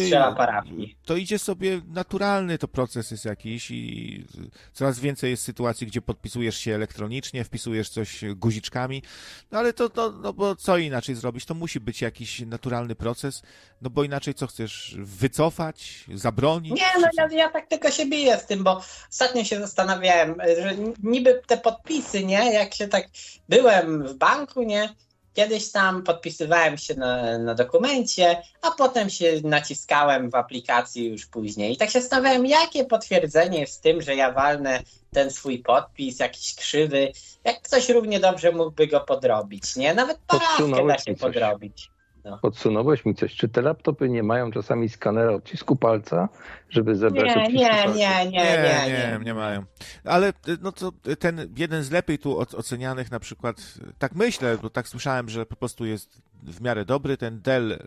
to 1.04 1.16
idzie 1.16 1.38
sobie 1.38 1.80
naturalny 1.86 2.58
to 2.58 2.68
proces 2.68 3.10
jest 3.10 3.24
jakiś 3.24 3.70
i 3.70 4.24
coraz 4.72 5.00
więcej 5.00 5.30
jest 5.30 5.42
sytuacji, 5.42 5.86
gdzie 5.86 6.02
podpisujesz 6.02 6.58
się 6.58 6.74
elektronicznie, 6.74 7.44
wpisujesz 7.44 7.90
coś 7.90 8.24
guziczkami, 8.36 9.02
no 9.50 9.58
ale 9.58 9.72
to, 9.72 9.90
to 9.90 10.12
no 10.12 10.32
bo 10.32 10.56
co 10.56 10.78
inaczej 10.78 11.14
zrobić? 11.14 11.44
To 11.44 11.54
musi 11.54 11.80
być 11.80 12.02
jakiś 12.02 12.40
naturalny 12.40 12.94
proces, 12.94 13.42
no 13.82 13.90
bo 13.90 14.04
inaczej 14.04 14.34
co 14.34 14.46
chcesz? 14.46 14.96
Wycofać? 14.98 16.04
Zabronić? 16.14 16.72
Nie, 16.72 17.00
no 17.00 17.08
ja, 17.18 17.28
ja 17.32 17.50
tak 17.50 17.66
tylko 17.66 17.90
się 17.90 18.06
biję 18.06 18.38
z 18.38 18.46
tym, 18.46 18.64
bo 18.64 18.82
ostatnio 19.10 19.44
się 19.44 19.60
zastanawiałem, 19.60 20.34
że 20.62 20.76
niby 21.02 21.42
te 21.46 21.58
podpisy, 21.58 22.24
nie, 22.24 22.52
jak 22.52 22.74
się 22.74 22.88
tak 22.88 23.08
byłem 23.48 24.08
w 24.08 24.14
banku, 24.14 24.62
nie, 24.62 24.94
Kiedyś 25.38 25.72
tam 25.72 26.02
podpisywałem 26.02 26.78
się 26.78 26.94
na, 26.94 27.38
na 27.38 27.54
dokumencie, 27.54 28.42
a 28.62 28.70
potem 28.70 29.10
się 29.10 29.40
naciskałem 29.44 30.30
w 30.30 30.34
aplikacji 30.34 31.06
już 31.06 31.26
później. 31.26 31.72
I 31.72 31.76
tak 31.76 31.90
się 31.90 32.00
zastanawiałem, 32.00 32.46
jakie 32.46 32.84
potwierdzenie 32.84 33.60
jest 33.60 33.82
tym, 33.82 34.02
że 34.02 34.16
ja 34.16 34.32
walnę 34.32 34.82
ten 35.12 35.30
swój 35.30 35.58
podpis, 35.58 36.18
jakiś 36.18 36.54
krzywy, 36.54 37.12
jak 37.44 37.62
ktoś 37.62 37.88
równie 37.88 38.20
dobrze 38.20 38.52
mógłby 38.52 38.86
go 38.86 39.00
podrobić, 39.00 39.76
nie? 39.76 39.94
Nawet 39.94 40.18
parawkę 40.26 40.86
da 40.86 40.98
się 40.98 41.14
podrobić. 41.14 41.90
No. 42.30 42.38
Podsunąłeś 42.38 43.04
mi 43.04 43.14
coś. 43.14 43.36
Czy 43.36 43.48
te 43.48 43.62
laptopy 43.62 44.08
nie 44.08 44.22
mają 44.22 44.50
czasami 44.50 44.88
skanera 44.88 45.32
odcisku 45.32 45.76
palca, 45.76 46.28
żeby 46.70 46.94
zebrać 46.94 47.36
nie, 47.36 47.42
nie, 47.42 47.52
nie, 47.52 47.94
nie, 47.94 48.30
nie, 48.30 48.30
nie, 48.30 49.18
nie, 49.18 49.24
nie 49.24 49.34
mają. 49.34 49.64
Ale 50.04 50.32
no 50.62 50.72
to 50.72 50.92
ten 51.18 51.54
jeden 51.56 51.82
z 51.82 51.90
lepiej 51.90 52.18
tu 52.18 52.38
ocenianych 52.38 53.10
na 53.10 53.20
przykład, 53.20 53.56
tak 53.98 54.14
myślę, 54.14 54.58
bo 54.62 54.70
tak 54.70 54.88
słyszałem, 54.88 55.28
że 55.28 55.46
po 55.46 55.56
prostu 55.56 55.86
jest 55.86 56.22
w 56.42 56.60
miarę 56.60 56.84
dobry, 56.84 57.16
ten 57.16 57.40
Dell, 57.40 57.72
y, 57.72 57.78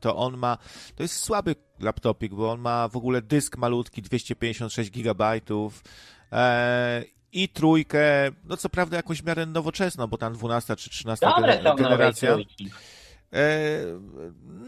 to 0.00 0.16
on 0.16 0.36
ma, 0.36 0.58
to 0.96 1.02
jest 1.02 1.16
słaby 1.16 1.54
laptopik, 1.80 2.34
bo 2.34 2.50
on 2.50 2.60
ma 2.60 2.88
w 2.88 2.96
ogóle 2.96 3.22
dysk 3.22 3.56
malutki, 3.56 4.02
256 4.02 4.90
gigabajtów, 4.90 5.82
e, 6.32 7.04
i 7.32 7.48
trójkę, 7.48 8.30
no 8.44 8.56
co 8.56 8.68
prawda 8.68 8.96
jakąś 8.96 9.22
w 9.22 9.26
miarę 9.26 9.46
nowoczesną, 9.46 10.06
bo 10.06 10.18
tam 10.18 10.32
12 10.32 10.76
czy 10.76 10.90
13 10.90 11.26
Dobre 11.26 11.62
generacja. 11.76 12.36
E, 13.32 13.40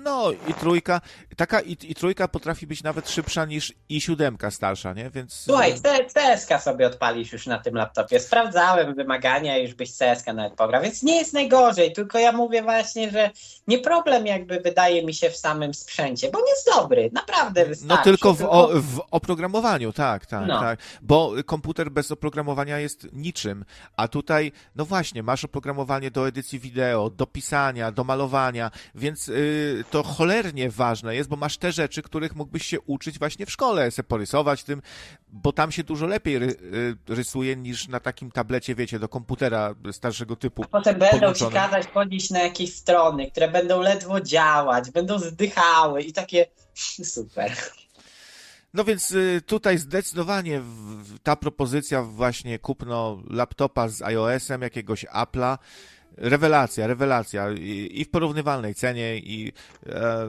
no 0.03 0.33
i 0.49 0.55
trójka, 0.55 1.01
taka 1.37 1.61
i, 1.61 1.77
i 1.83 1.95
trójka 1.95 2.29
potrafi 2.29 2.67
być 2.67 2.83
nawet 2.83 3.11
szybsza 3.11 3.45
niż 3.45 3.73
i 3.89 4.01
siódemka 4.01 4.51
starsza, 4.51 4.93
nie? 4.93 5.11
Więc... 5.11 5.33
Słuchaj, 5.33 5.75
CSK 6.15 6.63
sobie 6.63 6.87
odpalisz 6.87 7.33
już 7.33 7.47
na 7.47 7.59
tym 7.59 7.75
laptopie. 7.75 8.21
Sprawdzałem 8.21 8.95
wymagania 8.95 9.59
już 9.59 9.75
byś 9.75 9.91
CSK 9.91 10.27
nawet 10.27 10.55
pograł, 10.55 10.83
więc 10.83 11.03
nie 11.03 11.17
jest 11.17 11.33
najgorzej, 11.33 11.93
tylko 11.93 12.19
ja 12.19 12.33
mówię 12.33 12.63
właśnie, 12.63 13.11
że 13.11 13.31
nie 13.67 13.79
problem 13.79 14.27
jakby 14.27 14.61
wydaje 14.61 15.07
mi 15.07 15.15
się 15.15 15.31
w 15.31 15.37
samym 15.37 15.75
sprzęcie, 15.75 16.31
bo 16.31 16.39
nie 16.39 16.51
jest 16.51 16.69
dobry, 16.77 17.11
naprawdę 17.13 17.67
wystarczy. 17.67 17.97
No 17.97 18.05
tylko 18.05 18.35
w, 18.35 18.43
o, 18.43 18.71
w 18.75 19.01
oprogramowaniu, 19.11 19.93
tak, 19.93 20.27
tak, 20.27 20.47
no. 20.47 20.61
tak, 20.61 20.79
bo 21.03 21.33
komputer 21.47 21.91
bez 21.91 22.11
oprogramowania 22.11 22.79
jest 22.79 23.13
niczym, 23.13 23.65
a 23.97 24.09
tutaj, 24.09 24.53
no 24.77 24.85
właśnie, 24.85 25.23
masz 25.23 25.45
oprogramowanie 25.45 26.11
do 26.11 26.29
edycji 26.29 26.59
wideo, 26.59 27.11
do 27.11 27.27
pisania, 27.27 27.93
do 27.93 28.05
malowania, 28.05 28.52
więc 28.95 29.29
y, 29.29 29.85
to 29.91 30.03
cholernie 30.03 30.71
ważne 30.71 31.17
jest, 31.17 31.29
bo 31.29 31.37
masz 31.37 31.59
te 31.59 31.73
rzeczy, 31.73 32.03
których 32.03 32.37
mógłbyś 32.37 32.67
się 32.67 32.81
uczyć 32.81 33.19
właśnie 33.19 33.47
w 33.47 33.51
szkole, 33.51 33.91
se 33.91 34.03
porysować 34.03 34.65
tym, 34.65 34.83
bo 35.29 35.53
tam 35.53 35.73
się 35.73 35.85
dużo 35.85 36.07
lepiej 36.07 36.39
ry, 36.39 36.47
y, 36.47 36.97
rysuje 37.09 37.57
niż 37.57 37.89
na 37.89 38.01
takim 38.01 38.31
tablecie, 38.31 38.75
wiecie, 38.75 38.99
do 38.99 39.09
komputera 39.09 39.75
starszego 39.93 40.37
typu. 40.37 40.63
A 40.63 40.67
potem 40.67 40.99
będą 40.99 41.35
ci 41.35 41.47
kazać 41.47 41.87
chodzić 41.95 42.31
na 42.31 42.43
jakieś 42.43 42.75
strony, 42.75 43.31
które 43.31 43.49
będą 43.49 43.81
ledwo 43.81 44.21
działać, 44.21 44.91
będą 44.91 45.19
zdychały 45.19 46.03
i 46.03 46.13
takie 46.13 46.47
super. 47.15 47.53
No 48.75 48.85
więc 48.85 49.11
y, 49.11 49.43
tutaj 49.47 49.79
zdecydowanie 49.79 50.63
ta 51.23 51.37
propozycja 51.37 52.03
właśnie 52.03 52.59
kupno 52.59 53.23
laptopa 53.31 53.89
z 53.89 54.03
iOS-em, 54.03 54.63
jakiegoś 54.63 55.05
Apple'a, 55.07 55.59
rewelacja, 56.17 56.87
rewelacja 56.87 57.51
i, 57.51 58.05
w 58.05 58.11
porównywalnej 58.11 58.75
cenie 58.75 59.19
i 59.19 59.53
e, 59.87 60.29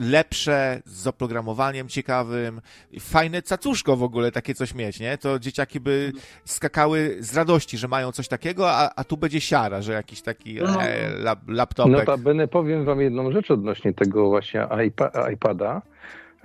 lepsze 0.00 0.82
z 0.84 1.06
oprogramowaniem 1.06 1.88
ciekawym, 1.88 2.60
fajne 3.00 3.42
cacuszko 3.42 3.96
w 3.96 4.02
ogóle 4.02 4.32
takie 4.32 4.54
coś 4.54 4.74
mieć, 4.74 5.00
nie? 5.00 5.18
To 5.18 5.38
dzieciaki 5.38 5.80
by 5.80 6.12
skakały 6.44 7.16
z 7.20 7.36
radości, 7.36 7.78
że 7.78 7.88
mają 7.88 8.12
coś 8.12 8.28
takiego, 8.28 8.70
a, 8.70 8.90
a 8.96 9.04
tu 9.04 9.16
będzie 9.16 9.40
siara, 9.40 9.82
że 9.82 9.92
jakiś 9.92 10.22
taki 10.22 10.54
no. 10.54 10.82
e, 10.82 11.10
lap, 11.18 11.38
laptopek. 11.48 11.92
Notabene 11.92 12.48
powiem 12.48 12.84
wam 12.84 13.00
jedną 13.00 13.32
rzecz 13.32 13.50
odnośnie 13.50 13.92
tego 13.92 14.28
właśnie 14.28 14.66
iPa 14.86 15.30
iPada, 15.32 15.82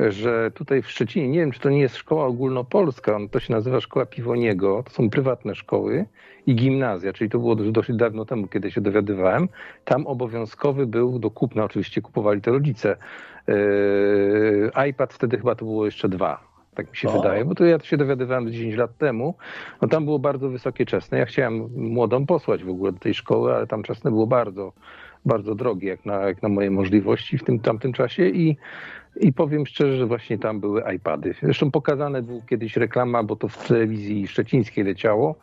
że 0.10 0.52
tutaj 0.52 0.82
w 0.82 0.90
Szczecinie, 0.90 1.28
nie 1.30 1.40
wiem 1.40 1.52
czy 1.52 1.60
to 1.60 1.70
nie 1.70 1.80
jest 1.80 1.96
szkoła 1.96 2.26
ogólnopolska, 2.26 3.18
to 3.32 3.40
się 3.40 3.54
nazywa 3.54 3.82
Szkoła 3.82 4.06
Piwoniego, 4.06 4.84
to 4.84 4.92
są 4.92 5.10
prywatne 5.10 5.56
szkoły 5.56 6.06
i 6.46 6.56
gimnazja, 6.56 7.14
czyli 7.14 7.30
to 7.30 7.40
było 7.40 7.56
dosyć 7.56 7.96
dawno 7.96 8.26
temu, 8.26 8.48
kiedy 8.48 8.72
się 8.72 8.82
dowiadywałem. 8.82 9.50
Tam 9.86 10.08
obowiązkowy 10.08 10.88
był 10.88 11.20
do 11.20 11.32
kupna, 11.32 11.64
oczywiście 11.64 12.02
kupowali 12.02 12.42
to 12.42 12.52
rodzice. 12.52 12.98
Yy, 13.48 14.72
iPad 14.90 15.14
wtedy 15.14 15.38
chyba 15.38 15.56
to 15.56 15.66
było 15.66 15.86
jeszcze 15.86 16.10
dwa, 16.10 16.44
tak 16.76 16.90
mi 16.92 16.98
się 16.98 17.10
o. 17.10 17.12
wydaje, 17.12 17.46
bo 17.46 17.56
to 17.56 17.66
ja 17.66 17.80
to 17.80 17.86
się 17.86 17.98
dowiadywałem 17.98 18.52
10 18.52 18.76
lat 18.76 18.98
temu. 18.98 19.36
No 19.82 19.88
tam 19.88 20.06
było 20.06 20.20
bardzo 20.20 20.50
wysokie 20.50 20.86
czesne. 20.86 21.18
Ja 21.18 21.26
chciałem 21.26 21.70
młodą 21.76 22.26
posłać 22.26 22.64
w 22.64 22.70
ogóle 22.70 22.92
do 22.92 23.00
tej 23.00 23.14
szkoły, 23.14 23.56
ale 23.56 23.68
tam 23.68 23.84
czesne 23.84 24.12
było 24.12 24.28
bardzo, 24.28 24.74
bardzo 25.26 25.56
drogie, 25.56 25.90
jak 25.90 26.06
na, 26.06 26.22
jak 26.22 26.42
na 26.42 26.50
moje 26.50 26.72
możliwości 26.72 27.38
w 27.38 27.44
tym 27.44 27.60
tamtym 27.60 27.94
czasie 27.94 28.28
i 28.28 28.58
i 29.20 29.34
powiem 29.34 29.66
szczerze, 29.66 29.98
że 29.98 30.06
właśnie 30.06 30.38
tam 30.38 30.60
były 30.60 30.84
iPady. 30.96 31.36
Zresztą 31.44 31.72
pokazane 31.72 32.22
był 32.22 32.42
kiedyś 32.50 32.78
reklama, 32.78 33.24
bo 33.24 33.36
to 33.36 33.48
w 33.48 33.68
telewizji 33.68 34.28
szczecińskiej 34.28 34.84
leciało. 34.84 35.36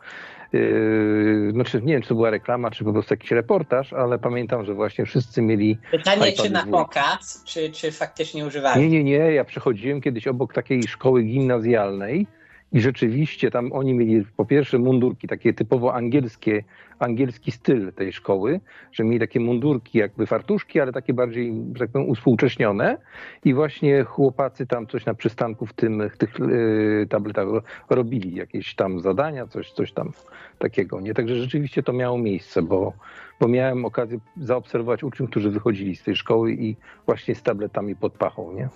Yy, 0.53 1.51
znaczy, 1.51 1.81
nie 1.81 1.93
wiem, 1.93 2.01
czy 2.01 2.09
to 2.09 2.15
była 2.15 2.29
reklama, 2.29 2.71
czy 2.71 2.83
po 2.83 2.93
prostu 2.93 3.13
jakiś 3.13 3.31
reportaż, 3.31 3.93
ale 3.93 4.19
pamiętam, 4.19 4.65
że 4.65 4.73
właśnie 4.73 5.05
wszyscy 5.05 5.41
mieli. 5.41 5.77
Pytanie, 5.91 6.31
czy 6.31 6.49
na 6.49 6.65
pokaz, 6.65 7.43
czy, 7.45 7.69
czy 7.69 7.91
faktycznie 7.91 8.45
używali? 8.45 8.81
Nie, 8.81 8.89
nie, 8.89 9.03
nie. 9.03 9.33
Ja 9.33 9.43
przechodziłem 9.43 10.01
kiedyś 10.01 10.27
obok 10.27 10.53
takiej 10.53 10.83
szkoły 10.83 11.23
gimnazjalnej 11.23 12.27
I 12.71 12.81
rzeczywiście 12.81 13.51
tam 13.51 13.73
oni 13.73 13.93
mieli 13.93 14.25
po 14.37 14.45
pierwsze 14.45 14.79
mundurki, 14.79 15.27
takie 15.27 15.53
typowo 15.53 15.93
angielskie, 15.93 16.63
angielski 16.99 17.51
styl 17.51 17.93
tej 17.93 18.13
szkoły, 18.13 18.59
że 18.91 19.03
mieli 19.03 19.19
takie 19.19 19.39
mundurki 19.39 19.97
jakby 19.97 20.25
fartuszki, 20.25 20.79
ale 20.79 20.91
takie 20.91 21.13
bardziej, 21.13 21.53
że 21.73 21.79
tak 21.79 21.89
powiem, 21.89 22.09
uspółcześnione 22.09 22.97
i 23.45 23.53
właśnie 23.53 24.03
chłopacy 24.03 24.67
tam 24.67 24.87
coś 24.87 25.05
na 25.05 25.13
przystanku 25.13 25.65
w 25.65 25.73
tym, 25.73 26.09
w 26.09 26.17
tych 26.17 26.39
yy, 26.39 27.07
tabletach 27.09 27.47
robili, 27.89 28.35
jakieś 28.35 28.75
tam 28.75 28.99
zadania, 28.99 29.47
coś, 29.47 29.71
coś 29.71 29.91
tam 29.91 30.11
takiego. 30.59 31.01
Nie? 31.01 31.13
Także 31.13 31.35
rzeczywiście 31.35 31.83
to 31.83 31.93
miało 31.93 32.17
miejsce, 32.17 32.61
bo, 32.61 32.93
bo 33.39 33.47
miałem 33.47 33.85
okazję 33.85 34.19
zaobserwować 34.37 35.03
uczniów, 35.03 35.29
którzy 35.29 35.49
wychodzili 35.49 35.95
z 35.95 36.03
tej 36.03 36.15
szkoły 36.15 36.53
i 36.53 36.75
właśnie 37.05 37.35
z 37.35 37.43
tabletami 37.43 37.95
pod 37.95 38.13
pachą, 38.13 38.53
nie? 38.53 38.69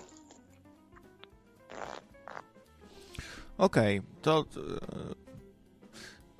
Okej, 3.58 3.98
okay, 3.98 4.10
to 4.22 4.44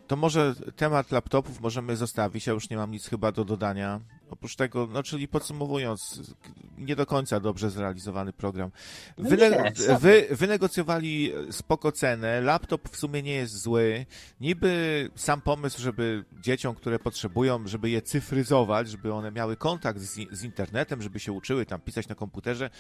to 0.07 0.17
może 0.17 0.55
temat 0.77 1.13
laptopów 1.13 1.61
możemy 1.61 1.97
zostawić, 1.97 2.47
ja 2.47 2.53
już 2.53 2.71
nie 2.71 2.77
mam 2.77 2.91
nic 2.91 3.09
chyba 3.09 3.33
do 3.33 3.45
dodania. 3.45 4.01
Oprócz 4.31 4.57
tego, 4.57 4.89
no 4.93 5.03
czyli 5.03 5.29
podsumowując, 5.29 6.21
nie 6.79 6.97
do 6.97 7.07
końca 7.07 7.41
dobrze 7.41 7.71
zrealizowany 7.71 8.33
program. 8.33 8.71
No 9.19 9.29
Wyne 9.31 9.73
wy, 10.01 10.27
wynegocjowali 10.31 11.33
spoko 11.51 11.93
cenę, 11.93 12.41
laptop 12.41 12.89
w 12.89 12.97
sumie 12.97 13.23
nie 13.23 13.35
jest 13.35 13.63
zły. 13.63 14.07
Niby 14.41 15.11
sam 15.15 15.41
pomysł, 15.41 15.83
żeby 15.83 16.25
dzieciom, 16.41 16.75
które 16.75 16.99
potrzebują, 16.99 17.67
żeby 17.67 17.91
je 17.91 18.03
cyfryzować, 18.03 18.89
żeby 18.89 19.13
one 19.13 19.31
miały 19.31 19.57
kontakt 19.57 20.01
z, 20.01 20.15
z 20.31 20.45
internetem, 20.45 21.03
żeby 21.03 21.21
się 21.21 21.33
uczyły 21.33 21.67
tam 21.67 21.81
pisać 21.81 22.09
na 22.09 22.15
komputerze, 22.15 22.71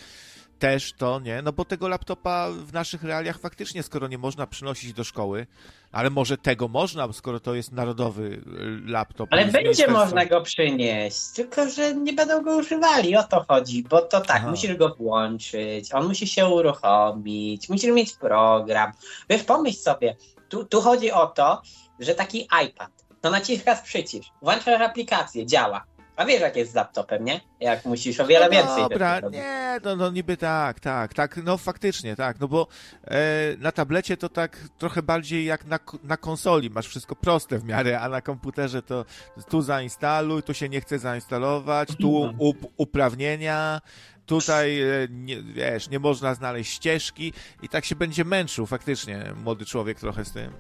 też 0.59 0.93
to, 0.93 1.21
nie? 1.21 1.43
No 1.43 1.53
bo 1.53 1.65
tego 1.65 1.89
laptopa 1.89 2.51
w 2.51 2.73
naszych 2.73 3.03
realiach 3.03 3.39
faktycznie, 3.39 3.83
skoro 3.83 4.09
nie 4.09 4.19
można 4.19 4.47
przynosić 4.47 4.93
do 4.93 5.05
szkoły, 5.05 5.47
ale 5.93 6.11
może 6.11 6.39
tego 6.39 6.69
można, 6.69 7.13
skoro 7.13 7.41
to 7.41 7.55
jest 7.55 7.73
narodowy 7.73 8.23
y, 8.23 8.43
laptop. 8.91 9.29
Ale 9.33 9.45
będzie 9.45 9.89
można 9.89 10.27
go 10.27 10.41
przynieść, 10.41 11.19
tylko 11.35 11.71
że 11.71 11.95
nie 11.95 12.13
będą 12.13 12.43
go 12.43 12.57
używali, 12.57 13.17
o 13.17 13.23
to 13.23 13.45
chodzi, 13.49 13.83
bo 13.83 14.03
to 14.03 14.21
tak, 14.21 14.37
Aha. 14.37 14.51
musisz 14.51 14.77
go 14.77 14.95
włączyć, 14.95 15.95
on 15.95 16.07
musi 16.07 16.27
się 16.27 16.47
uruchomić, 16.47 17.69
musisz 17.69 17.95
mieć 17.95 18.13
program. 18.13 18.93
Wiesz, 19.31 19.43
pomyśl 19.43 19.79
sobie, 19.79 20.17
tu, 20.49 20.65
tu 20.65 20.81
chodzi 20.81 21.13
o 21.13 21.27
to, 21.27 21.63
że 22.01 22.15
taki 22.15 22.49
iPad, 22.67 22.91
to 23.21 23.31
naciskasz 23.31 23.81
przycisk, 23.81 24.29
włączasz 24.43 24.81
aplikację, 24.81 25.47
działa 25.47 25.94
a 26.17 26.25
wiesz, 26.25 26.41
jak 26.41 26.57
jest 26.57 26.73
z 26.73 26.75
laptopem, 26.75 27.25
nie? 27.25 27.41
Jak 27.61 27.85
musisz 27.85 28.21
o 28.21 28.27
wiele 28.27 28.45
no 28.45 28.51
więcej. 28.51 28.83
Dobra, 28.83 29.21
nie, 29.21 29.81
no, 29.85 29.97
no 29.97 30.11
niby 30.11 30.37
tak, 30.37 30.81
tak, 30.81 31.15
tak, 31.15 31.37
no 31.45 31.59
faktycznie, 31.59 32.17
tak, 32.17 32.41
no 32.41 32.49
bo 32.49 32.67
e, 33.05 33.17
na 33.59 33.73
tablecie 33.73 34.17
to 34.17 34.29
tak 34.29 34.59
trochę 34.79 35.03
bardziej 35.03 35.45
jak 35.45 35.65
na, 35.65 35.79
na 36.03 36.17
konsoli, 36.17 36.71
masz 36.71 36.89
wszystko 36.89 37.17
proste 37.17 37.59
w 37.59 37.65
miarę, 37.65 38.01
a 38.01 38.09
na 38.09 38.21
komputerze 38.21 38.83
to 38.83 39.05
tu 39.51 39.63
zainstaluj, 39.63 40.43
tu 40.43 40.55
się 40.55 40.69
nie 40.69 40.81
chce 40.81 40.99
zainstalować, 40.99 41.89
tu 42.01 42.25
mhm. 42.25 42.37
up, 42.41 42.67
uprawnienia, 42.77 43.81
tutaj, 44.27 44.81
e, 44.81 44.87
nie, 45.11 45.43
wiesz, 45.43 45.91
nie 45.91 45.99
można 45.99 46.35
znaleźć 46.35 46.73
ścieżki 46.73 47.33
i 47.63 47.69
tak 47.69 47.85
się 47.85 47.97
będzie 47.97 48.25
męczył 48.25 48.67
faktycznie 48.67 49.33
młody 49.45 49.67
człowiek 49.67 50.01
trochę 50.01 50.25
z 50.25 50.33
tym. 50.33 50.53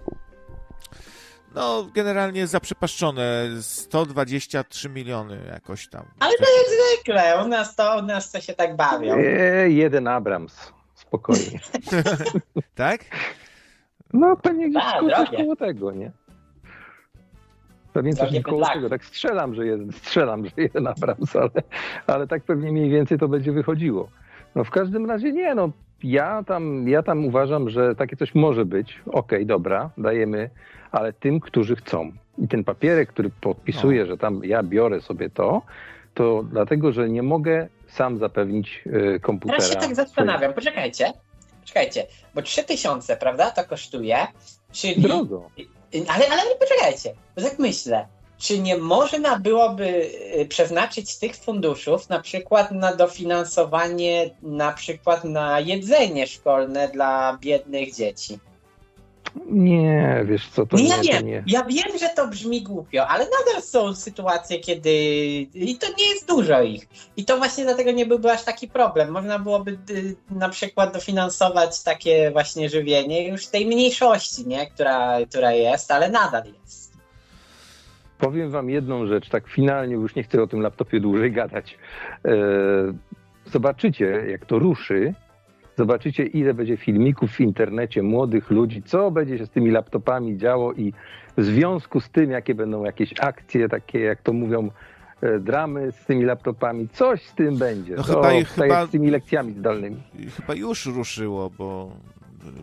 No, 1.54 1.86
generalnie 1.94 2.46
zaprzepaszczone. 2.46 3.48
123 3.60 4.88
miliony 4.88 5.38
jakoś 5.52 5.88
tam. 5.88 6.06
Ale 6.20 6.32
to 6.32 6.44
jak 6.44 6.66
zwykle. 6.96 7.44
U 7.44 7.48
nas 7.48 7.76
to, 7.76 7.98
u 7.98 8.02
nas 8.02 8.32
to 8.32 8.40
się 8.40 8.54
tak 8.54 8.76
bawią. 8.76 9.16
Eee, 9.16 9.76
jeden 9.76 10.08
Abrams. 10.08 10.72
Spokojnie. 10.94 11.60
tak? 12.74 13.04
No, 14.12 14.36
pewnie 14.36 14.70
gdzieś 14.70 14.82
A, 15.14 15.36
koło 15.36 15.56
tego, 15.56 15.92
nie? 15.92 16.12
Pewnie 17.92 18.14
coś 18.14 18.42
koło 18.42 18.66
tego. 18.66 18.88
Tak 18.88 19.04
strzelam, 19.04 19.54
że 19.54 19.66
jeden, 19.66 19.92
strzelam, 19.92 20.46
że 20.46 20.52
jeden 20.56 20.86
Abrams, 20.86 21.36
ale, 21.36 21.50
ale 22.06 22.26
tak 22.26 22.42
pewnie 22.42 22.72
mniej 22.72 22.90
więcej 22.90 23.18
to 23.18 23.28
będzie 23.28 23.52
wychodziło. 23.52 24.08
No 24.54 24.64
w 24.64 24.70
każdym 24.70 25.06
razie 25.10 25.32
nie, 25.32 25.54
no 25.54 25.70
ja 26.04 26.44
tam, 26.46 26.88
ja 26.88 27.02
tam 27.02 27.24
uważam, 27.24 27.70
że 27.70 27.94
takie 27.94 28.16
coś 28.16 28.34
może 28.34 28.64
być. 28.64 29.00
Okej, 29.06 29.20
okay, 29.20 29.46
dobra, 29.46 29.90
dajemy 29.98 30.50
ale 30.94 31.12
tym, 31.12 31.40
którzy 31.40 31.76
chcą. 31.76 32.12
I 32.38 32.48
ten 32.48 32.64
papierek, 32.64 33.08
który 33.08 33.30
podpisuje, 33.40 34.00
no. 34.00 34.06
że 34.06 34.16
tam 34.16 34.40
ja 34.44 34.62
biorę 34.62 35.00
sobie 35.00 35.30
to, 35.30 35.62
to 36.14 36.42
dlatego, 36.42 36.92
że 36.92 37.08
nie 37.08 37.22
mogę 37.22 37.68
sam 37.88 38.18
zapewnić 38.18 38.82
y, 38.86 39.20
komputera. 39.20 39.64
Ja 39.64 39.70
się 39.70 39.76
tak 39.76 39.94
zastanawiam, 39.94 40.52
poczekajcie, 40.52 41.12
poczekajcie, 41.60 42.06
bo 42.34 42.42
3000, 42.42 43.16
prawda, 43.16 43.50
to 43.50 43.64
kosztuje, 43.64 44.16
czyli... 44.72 45.02
Drogo. 45.02 45.50
Ale, 46.08 46.24
ale 46.30 46.42
poczekajcie, 46.60 47.14
bo 47.36 47.42
tak 47.42 47.58
myślę, 47.58 48.06
czy 48.38 48.58
nie 48.58 48.76
można 48.76 49.38
byłoby 49.38 50.10
y, 50.40 50.46
przeznaczyć 50.48 51.10
z 51.10 51.18
tych 51.18 51.36
funduszów 51.36 52.08
na 52.08 52.20
przykład 52.20 52.72
na 52.72 52.96
dofinansowanie 52.96 54.30
na 54.42 54.72
przykład 54.72 55.24
na 55.24 55.60
jedzenie 55.60 56.26
szkolne 56.26 56.88
dla 56.88 57.38
biednych 57.40 57.94
dzieci? 57.94 58.38
Nie, 59.46 60.24
wiesz 60.28 60.48
co, 60.48 60.66
to 60.66 60.76
nie, 60.76 60.82
nie, 60.82 61.12
ja 61.12 61.20
nie. 61.20 61.44
Ja 61.46 61.64
wiem, 61.64 61.98
że 62.00 62.08
to 62.08 62.28
brzmi 62.28 62.62
głupio, 62.62 63.06
ale 63.06 63.24
nadal 63.24 63.62
są 63.62 63.94
sytuacje, 63.94 64.60
kiedy 64.60 64.90
i 65.54 65.76
to 65.80 65.86
nie 65.98 66.08
jest 66.08 66.28
dużo 66.28 66.62
ich. 66.62 66.88
I 67.16 67.24
to 67.24 67.36
właśnie 67.36 67.64
dlatego 67.64 67.90
nie 67.90 68.06
byłby 68.06 68.32
aż 68.32 68.44
taki 68.44 68.68
problem. 68.68 69.10
Można 69.10 69.38
byłoby 69.38 69.78
y, 69.90 70.16
na 70.30 70.48
przykład 70.48 70.92
dofinansować 70.92 71.82
takie 71.82 72.30
właśnie 72.30 72.68
żywienie 72.68 73.28
już 73.28 73.46
tej 73.46 73.66
mniejszości, 73.66 74.46
nie? 74.46 74.66
Która, 74.66 75.18
która 75.26 75.52
jest, 75.52 75.90
ale 75.90 76.10
nadal 76.10 76.44
jest. 76.62 76.83
Powiem 78.24 78.50
wam 78.50 78.70
jedną 78.70 79.06
rzecz, 79.06 79.28
tak 79.28 79.48
finalnie, 79.48 79.94
już 79.94 80.14
nie 80.14 80.22
chcę 80.22 80.42
o 80.42 80.46
tym 80.46 80.60
laptopie 80.60 81.00
dłużej 81.00 81.32
gadać. 81.32 81.78
E, 82.24 82.36
zobaczycie, 83.46 84.24
jak 84.30 84.46
to 84.46 84.58
ruszy, 84.58 85.14
Zobaczycie, 85.76 86.26
ile 86.26 86.54
będzie 86.54 86.76
filmików 86.76 87.30
w 87.30 87.40
internecie 87.40 88.02
młodych 88.02 88.50
ludzi, 88.50 88.82
co 88.82 89.10
będzie 89.10 89.38
się 89.38 89.46
z 89.46 89.50
tymi 89.50 89.70
laptopami 89.70 90.38
działo 90.38 90.72
i 90.72 90.92
w 91.36 91.44
związku 91.44 92.00
z 92.00 92.10
tym, 92.10 92.30
jakie 92.30 92.54
będą 92.54 92.84
jakieś 92.84 93.14
akcje, 93.20 93.68
takie 93.68 94.00
jak 94.00 94.22
to 94.22 94.32
mówią, 94.32 94.70
e, 95.20 95.38
dramy 95.38 95.92
z 95.92 96.06
tymi 96.06 96.24
laptopami, 96.24 96.88
coś 96.88 97.22
z 97.22 97.34
tym 97.34 97.56
będzie. 97.56 97.94
No 97.96 98.02
to, 98.02 98.08
chyba, 98.08 98.22
tak 98.22 98.46
chyba, 98.48 98.86
z 98.86 98.90
tymi 98.90 99.10
lekcjami 99.10 99.52
zdalnymi. 99.52 100.02
Chyba 100.36 100.54
już 100.54 100.86
ruszyło, 100.86 101.50
bo 101.58 101.90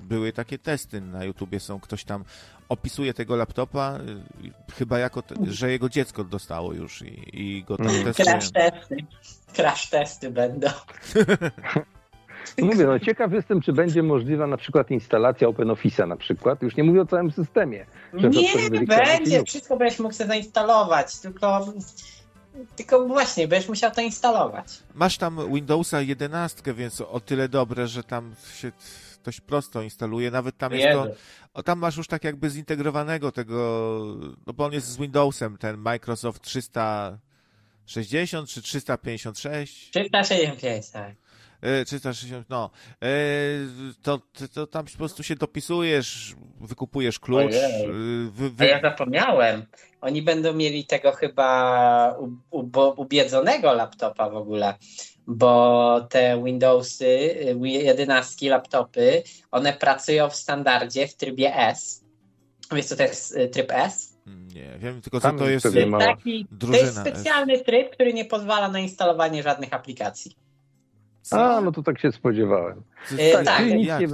były 0.02 0.34
takie 0.34 0.60
testy 0.60 1.02
na 1.02 1.24
YouTubie, 1.26 1.60
są 1.60 1.80
ktoś 1.80 2.04
tam 2.04 2.24
opisuje 2.70 3.14
tego 3.14 3.36
laptopa, 3.36 4.00
y, 4.46 4.74
chyba 4.74 5.00
jako, 5.00 5.22
te, 5.22 5.36
że 5.48 5.72
jego 5.72 5.90
dziecko 5.90 6.24
dostało 6.24 6.74
już 6.74 7.02
i, 7.02 7.22
i 7.34 7.64
go 7.64 7.78
tam 7.78 7.88
mm. 7.88 8.04
testuje. 8.04 8.26
Crash 8.26 8.52
testy. 8.52 8.96
Crash 9.54 9.90
testy 9.90 10.32
będą. 10.32 10.68
Mówię, 12.62 12.86
no 12.86 13.00
ciekaw 13.00 13.34
jestem, 13.34 13.62
czy 13.62 13.74
będzie 13.74 14.04
możliwa 14.04 14.48
na 14.48 14.58
przykład 14.58 14.92
instalacja 14.92 15.48
OpenOffice'a 15.48 16.08
na 16.08 16.16
przykład, 16.16 16.62
już 16.62 16.76
nie 16.76 16.84
mówię 16.84 17.02
o 17.02 17.06
całym 17.06 17.32
systemie. 17.32 17.86
Nie, 18.14 18.86
będzie, 18.88 19.44
wszystko 19.44 19.78
będziesz 19.78 20.00
mógł 20.00 20.14
sobie 20.14 20.28
zainstalować, 20.28 21.20
tylko 21.20 21.74
tylko 22.76 23.08
właśnie, 23.08 23.48
będziesz 23.48 23.70
musiał 23.70 23.92
to 23.92 24.02
instalować. 24.02 24.80
Masz 24.94 25.18
tam 25.18 25.54
Windowsa 25.54 26.02
11, 26.02 26.74
więc 26.74 27.02
o 27.02 27.20
tyle 27.20 27.50
dobre, 27.50 27.88
że 27.88 28.04
tam 28.04 28.36
się 28.56 28.72
dość 29.24 29.42
prosto 29.42 29.82
instaluje. 29.82 30.32
Nawet 30.32 30.58
tam 30.58 30.74
jest 30.74 30.92
to. 30.92 31.08
O, 31.54 31.64
tam 31.64 31.80
masz 31.80 31.98
już 31.98 32.08
tak 32.08 32.24
jakby 32.24 32.50
zintegrowanego 32.50 33.32
tego, 33.32 33.56
no 34.48 34.54
bo 34.54 34.66
on 34.66 34.74
jest 34.74 34.88
z 34.88 34.98
Windowsem, 34.98 35.58
ten 35.58 35.78
Microsoft 35.78 36.42
360 36.42 38.50
czy 38.50 38.62
356? 38.62 39.90
365, 39.90 40.90
tak. 40.90 41.16
360, 41.86 42.42
e, 42.42 42.46
no, 42.50 42.70
e, 43.04 43.08
to, 44.02 44.22
to 44.54 44.68
tam 44.68 44.86
po 44.86 44.98
prostu 44.98 45.24
się 45.24 45.36
dopisujesz, 45.36 46.36
wykupujesz 46.62 47.20
klucz. 47.20 47.54
Wy, 48.32 48.50
wy... 48.50 48.66
A 48.66 48.68
ja 48.68 48.82
zapomniałem. 48.82 49.66
Oni 50.02 50.22
będą 50.22 50.54
mieli 50.54 50.86
tego 50.86 51.12
chyba 51.12 52.18
ubiedzonego 52.96 53.74
laptopa 53.74 54.30
w 54.30 54.36
ogóle, 54.36 54.74
bo 55.28 56.08
te 56.10 56.44
Windowsy, 56.44 57.36
11 57.62 58.50
laptopy, 58.50 59.24
one 59.52 59.74
pracują 59.74 60.30
w 60.30 60.36
standardzie 60.36 61.08
w 61.08 61.16
trybie 61.16 61.56
S. 61.56 62.04
Wiesz 62.72 62.86
co 62.86 62.96
to 62.96 63.04
jest 63.04 63.38
tryb 63.52 63.72
S? 63.72 64.18
Nie 64.54 64.78
wiem, 64.80 65.02
tylko 65.02 65.20
co 65.20 65.34
to 65.34 65.50
jest 65.50 65.68
taki, 66.00 66.48
To 66.60 66.68
jest 66.68 66.98
specjalny 66.98 67.60
tryb, 67.60 67.92
który 67.92 68.14
nie 68.14 68.26
pozwala 68.26 68.68
na 68.70 68.80
instalowanie 68.80 69.44
żadnych 69.44 69.74
aplikacji. 69.74 70.36
A, 71.32 71.62
no 71.62 71.72
to 71.72 71.84
tak 71.84 72.00
się 72.00 72.12
spodziewałem. 72.12 72.84
tak, 73.34 73.46
tak 73.46 73.66
nic 73.66 73.88
nie... 73.88 74.08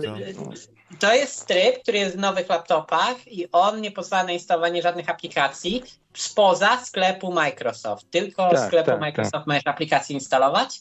To 1.00 1.14
jest 1.14 1.48
tryb, 1.48 1.82
który 1.84 1.98
jest 1.98 2.16
w 2.16 2.20
nowych 2.20 2.50
laptopach 2.50 3.28
i 3.28 3.52
on 3.52 3.82
nie 3.82 3.92
pozwala 3.92 4.24
na 4.24 4.32
instalowanie 4.32 4.82
żadnych 4.82 5.10
aplikacji 5.10 5.84
spoza 6.14 6.78
sklepu 6.86 7.34
Microsoft. 7.34 8.12
Tylko 8.12 8.50
tak, 8.50 8.68
sklepu 8.68 8.92
tak, 8.92 9.00
Microsoft 9.00 9.34
tak. 9.34 9.48
możesz 9.48 9.68
aplikację 9.68 10.14
instalować. 10.14 10.80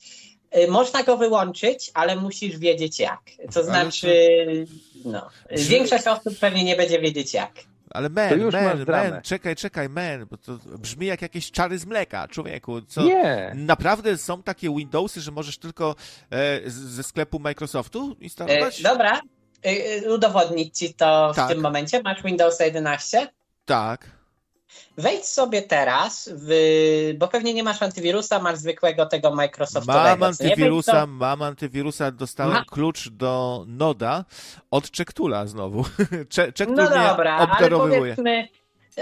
Y, 0.56 0.70
można 0.70 1.02
go 1.02 1.16
wyłączyć, 1.16 1.90
ale 1.94 2.16
musisz 2.16 2.58
wiedzieć 2.58 2.98
jak. 2.98 3.20
To 3.54 3.64
znaczy, 3.64 4.66
no, 5.04 5.28
większość 5.50 6.06
osób 6.06 6.38
pewnie 6.40 6.64
nie 6.64 6.76
będzie 6.76 7.00
wiedzieć 7.00 7.34
jak. 7.34 7.52
Ale 7.90 8.08
man, 8.08 8.50
man, 8.52 8.84
man, 8.88 9.22
czekaj, 9.22 9.56
czekaj, 9.56 9.88
man, 9.88 10.26
bo 10.30 10.36
to 10.36 10.58
brzmi 10.78 11.06
jak 11.06 11.22
jakieś 11.22 11.50
czary 11.50 11.78
z 11.78 11.86
mleka, 11.86 12.28
człowieku. 12.28 12.82
Co, 12.82 13.02
nie. 13.02 13.52
Naprawdę 13.54 14.18
są 14.18 14.42
takie 14.42 14.74
Windowsy, 14.74 15.20
że 15.20 15.30
możesz 15.30 15.58
tylko 15.58 15.94
e, 16.30 16.60
ze 16.70 17.02
sklepu 17.02 17.38
Microsoftu 17.38 18.16
instalować? 18.20 18.80
E, 18.80 18.82
dobra, 18.82 19.20
udowodnić 20.14 20.78
ci 20.78 20.94
to 20.94 21.32
w 21.32 21.36
tak. 21.36 21.48
tym 21.48 21.60
momencie. 21.60 22.02
Masz 22.02 22.22
Windows 22.22 22.60
11? 22.60 23.28
Tak. 23.64 24.16
Wejdź 24.98 25.24
sobie 25.24 25.62
teraz, 25.62 26.30
w, 26.32 27.14
bo 27.18 27.28
pewnie 27.28 27.54
nie 27.54 27.62
masz 27.62 27.82
antywirusa, 27.82 28.38
masz 28.38 28.58
zwykłego 28.58 29.06
tego 29.06 29.34
Microsoftowego. 29.34 30.04
Mam 30.04 30.22
antywirusa, 30.22 31.06
mam 31.06 31.42
antywirusa, 31.42 32.10
dostałem 32.10 32.64
klucz 32.64 33.08
do 33.08 33.64
Noda 33.68 34.24
od 34.70 34.90
Czektula 34.90 35.46
znowu. 35.46 35.84
Czektul 36.28 36.74
no 36.74 36.90
dobra, 36.90 37.38
obdarowywuje. 37.38 38.12
ale 38.12 38.16
powiedzmy, 38.16 38.48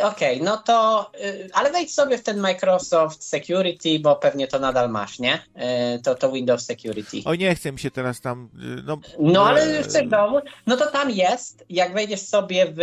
Okej, 0.02 0.34
okay, 0.36 0.44
no 0.44 0.56
to, 0.56 1.10
y, 1.20 1.48
ale 1.52 1.72
wejdź 1.72 1.94
sobie 1.94 2.18
w 2.18 2.22
ten 2.22 2.40
Microsoft 2.40 3.24
Security, 3.24 3.98
bo 4.00 4.16
pewnie 4.16 4.46
to 4.48 4.58
nadal 4.58 4.90
masz, 4.90 5.18
nie? 5.18 5.34
Y, 5.96 6.02
to, 6.02 6.14
to 6.14 6.32
Windows 6.32 6.64
Security. 6.64 7.22
O 7.24 7.34
nie, 7.34 7.54
chcę 7.54 7.72
mi 7.72 7.78
się 7.78 7.90
teraz 7.90 8.20
tam, 8.20 8.50
y, 8.78 8.82
no... 8.82 8.98
No 9.18 9.46
ale 9.46 9.82
chcesz 9.82 10.08
dowód? 10.08 10.44
No 10.66 10.76
to 10.76 10.90
tam 10.90 11.10
jest, 11.10 11.64
jak 11.68 11.94
wejdziesz 11.94 12.20
sobie 12.20 12.66
w 12.76 12.80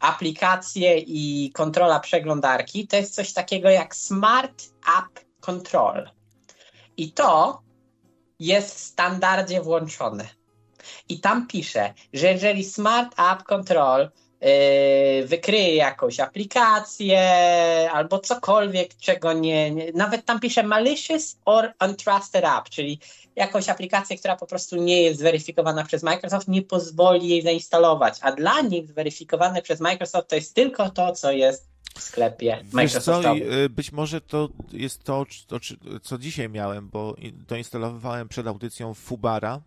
aplikację 0.00 0.98
i 0.98 1.50
kontrola 1.54 2.00
przeglądarki, 2.00 2.86
to 2.86 2.96
jest 2.96 3.14
coś 3.14 3.32
takiego 3.32 3.70
jak 3.70 3.96
Smart 3.96 4.62
App 4.98 5.24
Control. 5.40 6.10
I 6.96 7.12
to 7.12 7.62
jest 8.38 8.74
w 8.76 8.80
standardzie 8.80 9.60
włączone. 9.60 10.28
I 11.08 11.20
tam 11.20 11.46
pisze, 11.46 11.94
że 12.12 12.26
jeżeli 12.26 12.64
Smart 12.64 13.20
App 13.20 13.42
Control 13.42 14.10
wykryje 15.24 15.74
jakąś 15.74 16.20
aplikację 16.20 17.20
albo 17.92 18.18
cokolwiek, 18.18 18.96
czego 18.96 19.32
nie, 19.32 19.70
nie, 19.70 19.92
Nawet 19.92 20.24
tam 20.24 20.40
pisze 20.40 20.62
malicious 20.62 21.36
or 21.44 21.72
untrusted 21.88 22.44
app, 22.44 22.70
czyli 22.70 22.98
jakąś 23.36 23.68
aplikację, 23.68 24.18
która 24.18 24.36
po 24.36 24.46
prostu 24.46 24.76
nie 24.76 25.02
jest 25.02 25.18
zweryfikowana 25.18 25.84
przez 25.84 26.02
Microsoft, 26.02 26.48
nie 26.48 26.62
pozwoli 26.62 27.28
jej 27.28 27.42
zainstalować. 27.42 28.18
A 28.20 28.32
dla 28.32 28.60
nich 28.60 28.86
zweryfikowane 28.86 29.62
przez 29.62 29.80
Microsoft 29.80 30.28
to 30.28 30.36
jest 30.36 30.54
tylko 30.54 30.90
to, 30.90 31.12
co 31.12 31.32
jest 31.32 31.68
w 31.94 32.02
sklepie 32.02 32.64
Microsoftowym. 32.72 33.42
Co, 33.48 33.54
y, 33.54 33.68
być 33.68 33.92
może 33.92 34.20
to 34.20 34.48
jest 34.72 35.04
to, 35.04 35.26
to, 35.46 35.56
co 36.02 36.18
dzisiaj 36.18 36.48
miałem, 36.48 36.88
bo 36.88 37.16
doinstalowałem 37.48 38.28
przed 38.28 38.46
audycją 38.46 38.94
Fubara 38.94 39.60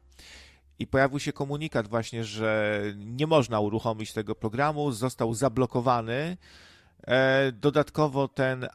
i 0.79 0.87
pojawił 0.87 1.19
się 1.19 1.33
komunikat 1.33 1.87
właśnie, 1.87 2.23
że 2.23 2.81
nie 2.95 3.27
można 3.27 3.59
uruchomić 3.59 4.13
tego 4.13 4.35
programu, 4.35 4.91
został 4.91 5.33
zablokowany. 5.33 6.37
E, 7.07 7.51
dodatkowo 7.51 8.27
ten 8.27 8.67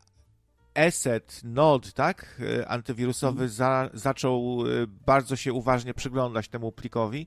ESET 0.74 1.40
Node, 1.44 1.92
tak, 1.92 2.40
e, 2.60 2.68
antywirusowy 2.68 3.48
za, 3.48 3.90
zaczął 3.94 4.64
e, 4.66 4.86
bardzo 4.86 5.36
się 5.36 5.52
uważnie 5.52 5.94
przyglądać 5.94 6.48
temu 6.48 6.72
plikowi. 6.72 7.26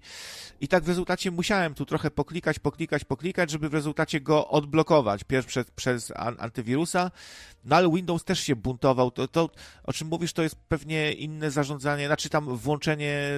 I 0.61 0.67
tak 0.67 0.83
w 0.83 0.87
rezultacie 0.87 1.31
musiałem 1.31 1.73
tu 1.73 1.85
trochę 1.85 2.11
poklikać, 2.11 2.59
poklikać, 2.59 3.03
poklikać, 3.03 3.51
żeby 3.51 3.69
w 3.69 3.73
rezultacie 3.73 4.21
go 4.21 4.47
odblokować, 4.47 5.23
pierw 5.23 5.47
przez, 5.47 5.71
przez 5.71 6.13
antywirusa, 6.15 7.11
no 7.65 7.75
ale 7.75 7.91
Windows 7.91 8.23
też 8.23 8.39
się 8.39 8.55
buntował, 8.55 9.11
to, 9.11 9.27
to 9.27 9.49
o 9.83 9.93
czym 9.93 10.07
mówisz, 10.07 10.33
to 10.33 10.43
jest 10.43 10.55
pewnie 10.55 11.11
inne 11.11 11.51
zarządzanie, 11.51 12.07
znaczy 12.07 12.29
tam 12.29 12.57
włączenie 12.57 13.29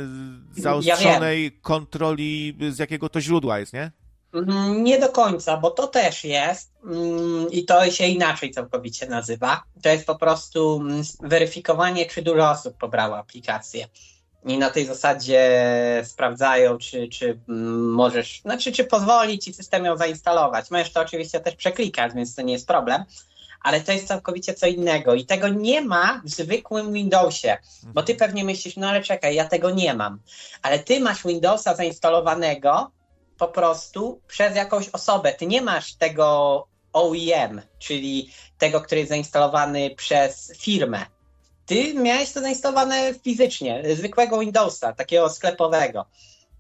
zaostrzonej 0.52 1.44
ja 1.44 1.52
kontroli 1.62 2.58
z 2.70 2.80
jakiego 2.80 3.10
to 3.10 3.22
źródła 3.22 3.60
jest, 3.60 3.74
nie? 3.74 3.92
Mm, 4.36 4.84
nie 4.84 5.00
do 5.00 5.10
końca, 5.10 5.58
bo 5.58 5.72
to 5.72 5.88
też 5.88 6.24
jest 6.24 6.72
mm, 6.84 7.52
i 7.52 7.66
to 7.66 7.92
się 7.92 8.08
inaczej 8.08 8.52
całkowicie 8.52 9.08
nazywa. 9.08 9.64
To 9.82 9.90
jest 9.90 10.06
po 10.06 10.16
prostu 10.16 10.82
mm, 10.82 11.04
weryfikowanie, 11.20 12.06
czy 12.06 12.22
dużo 12.22 12.50
osób 12.50 12.78
pobrało 12.78 13.18
aplikację. 13.18 13.88
I 14.46 14.58
na 14.58 14.70
tej 14.70 14.86
zasadzie 14.86 15.62
sprawdzają, 16.06 16.78
czy, 16.78 17.08
czy 17.08 17.40
możesz, 17.78 18.42
znaczy, 18.42 18.72
czy 18.72 18.84
pozwoli 18.84 19.40
ci 19.40 19.54
system 19.54 19.86
ją 19.86 19.98
zainstalować. 19.98 20.72
Możesz 20.72 20.94
to 20.94 21.02
oczywiście 21.02 21.40
też 21.40 21.56
przeklikać, 21.56 22.14
więc 22.14 22.36
to 22.36 22.42
nie 22.42 22.54
jest 22.54 22.68
problem, 22.68 23.04
ale 23.62 23.82
to 23.82 23.92
jest 23.92 24.08
całkowicie 24.08 24.54
co 24.54 24.68
innego 24.68 25.14
i 25.14 25.26
tego 25.26 25.48
nie 25.48 25.82
ma 25.82 26.22
w 26.26 26.30
zwykłym 26.30 26.94
Windowsie, 26.94 27.58
bo 27.84 28.04
ty 28.04 28.16
pewnie 28.16 28.44
myślisz, 28.44 28.78
no 28.78 28.90
ale 28.90 29.02
czekaj, 29.02 29.36
ja 29.36 29.46
tego 29.46 29.72
nie 29.72 29.94
mam, 29.94 30.20
ale 30.62 30.80
ty 30.80 31.00
masz 31.00 31.24
Windowsa 31.24 31.76
zainstalowanego 31.76 32.92
po 33.38 33.48
prostu 33.48 34.22
przez 34.28 34.56
jakąś 34.56 34.90
osobę. 34.90 35.34
Ty 35.34 35.48
nie 35.48 35.62
masz 35.62 35.94
tego 35.94 36.68
OEM, 36.94 37.62
czyli 37.80 38.30
tego, 38.58 38.82
który 38.82 39.00
jest 39.00 39.10
zainstalowany 39.10 39.96
przez 39.96 40.54
firmę. 40.58 41.06
Ty 41.66 41.94
miałeś 41.94 42.32
to 42.32 42.42
zainstalowane 42.42 43.14
fizycznie, 43.14 43.84
zwykłego 43.96 44.40
Windowsa, 44.40 44.94
takiego 44.94 45.30
sklepowego. 45.30 46.06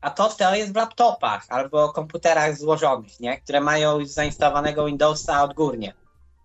A 0.02 0.10
to, 0.10 0.30
to 0.30 0.56
jest 0.56 0.74
w 0.74 0.76
laptopach 0.76 1.46
albo 1.50 1.94
komputerach 1.94 2.58
złożonych, 2.58 3.20
nie? 3.20 3.42
które 3.42 3.62
mają 3.62 4.00
już 4.00 4.10
zainstalowanego 4.10 4.86
Windowsa 4.86 5.44
odgórnie. 5.44 5.94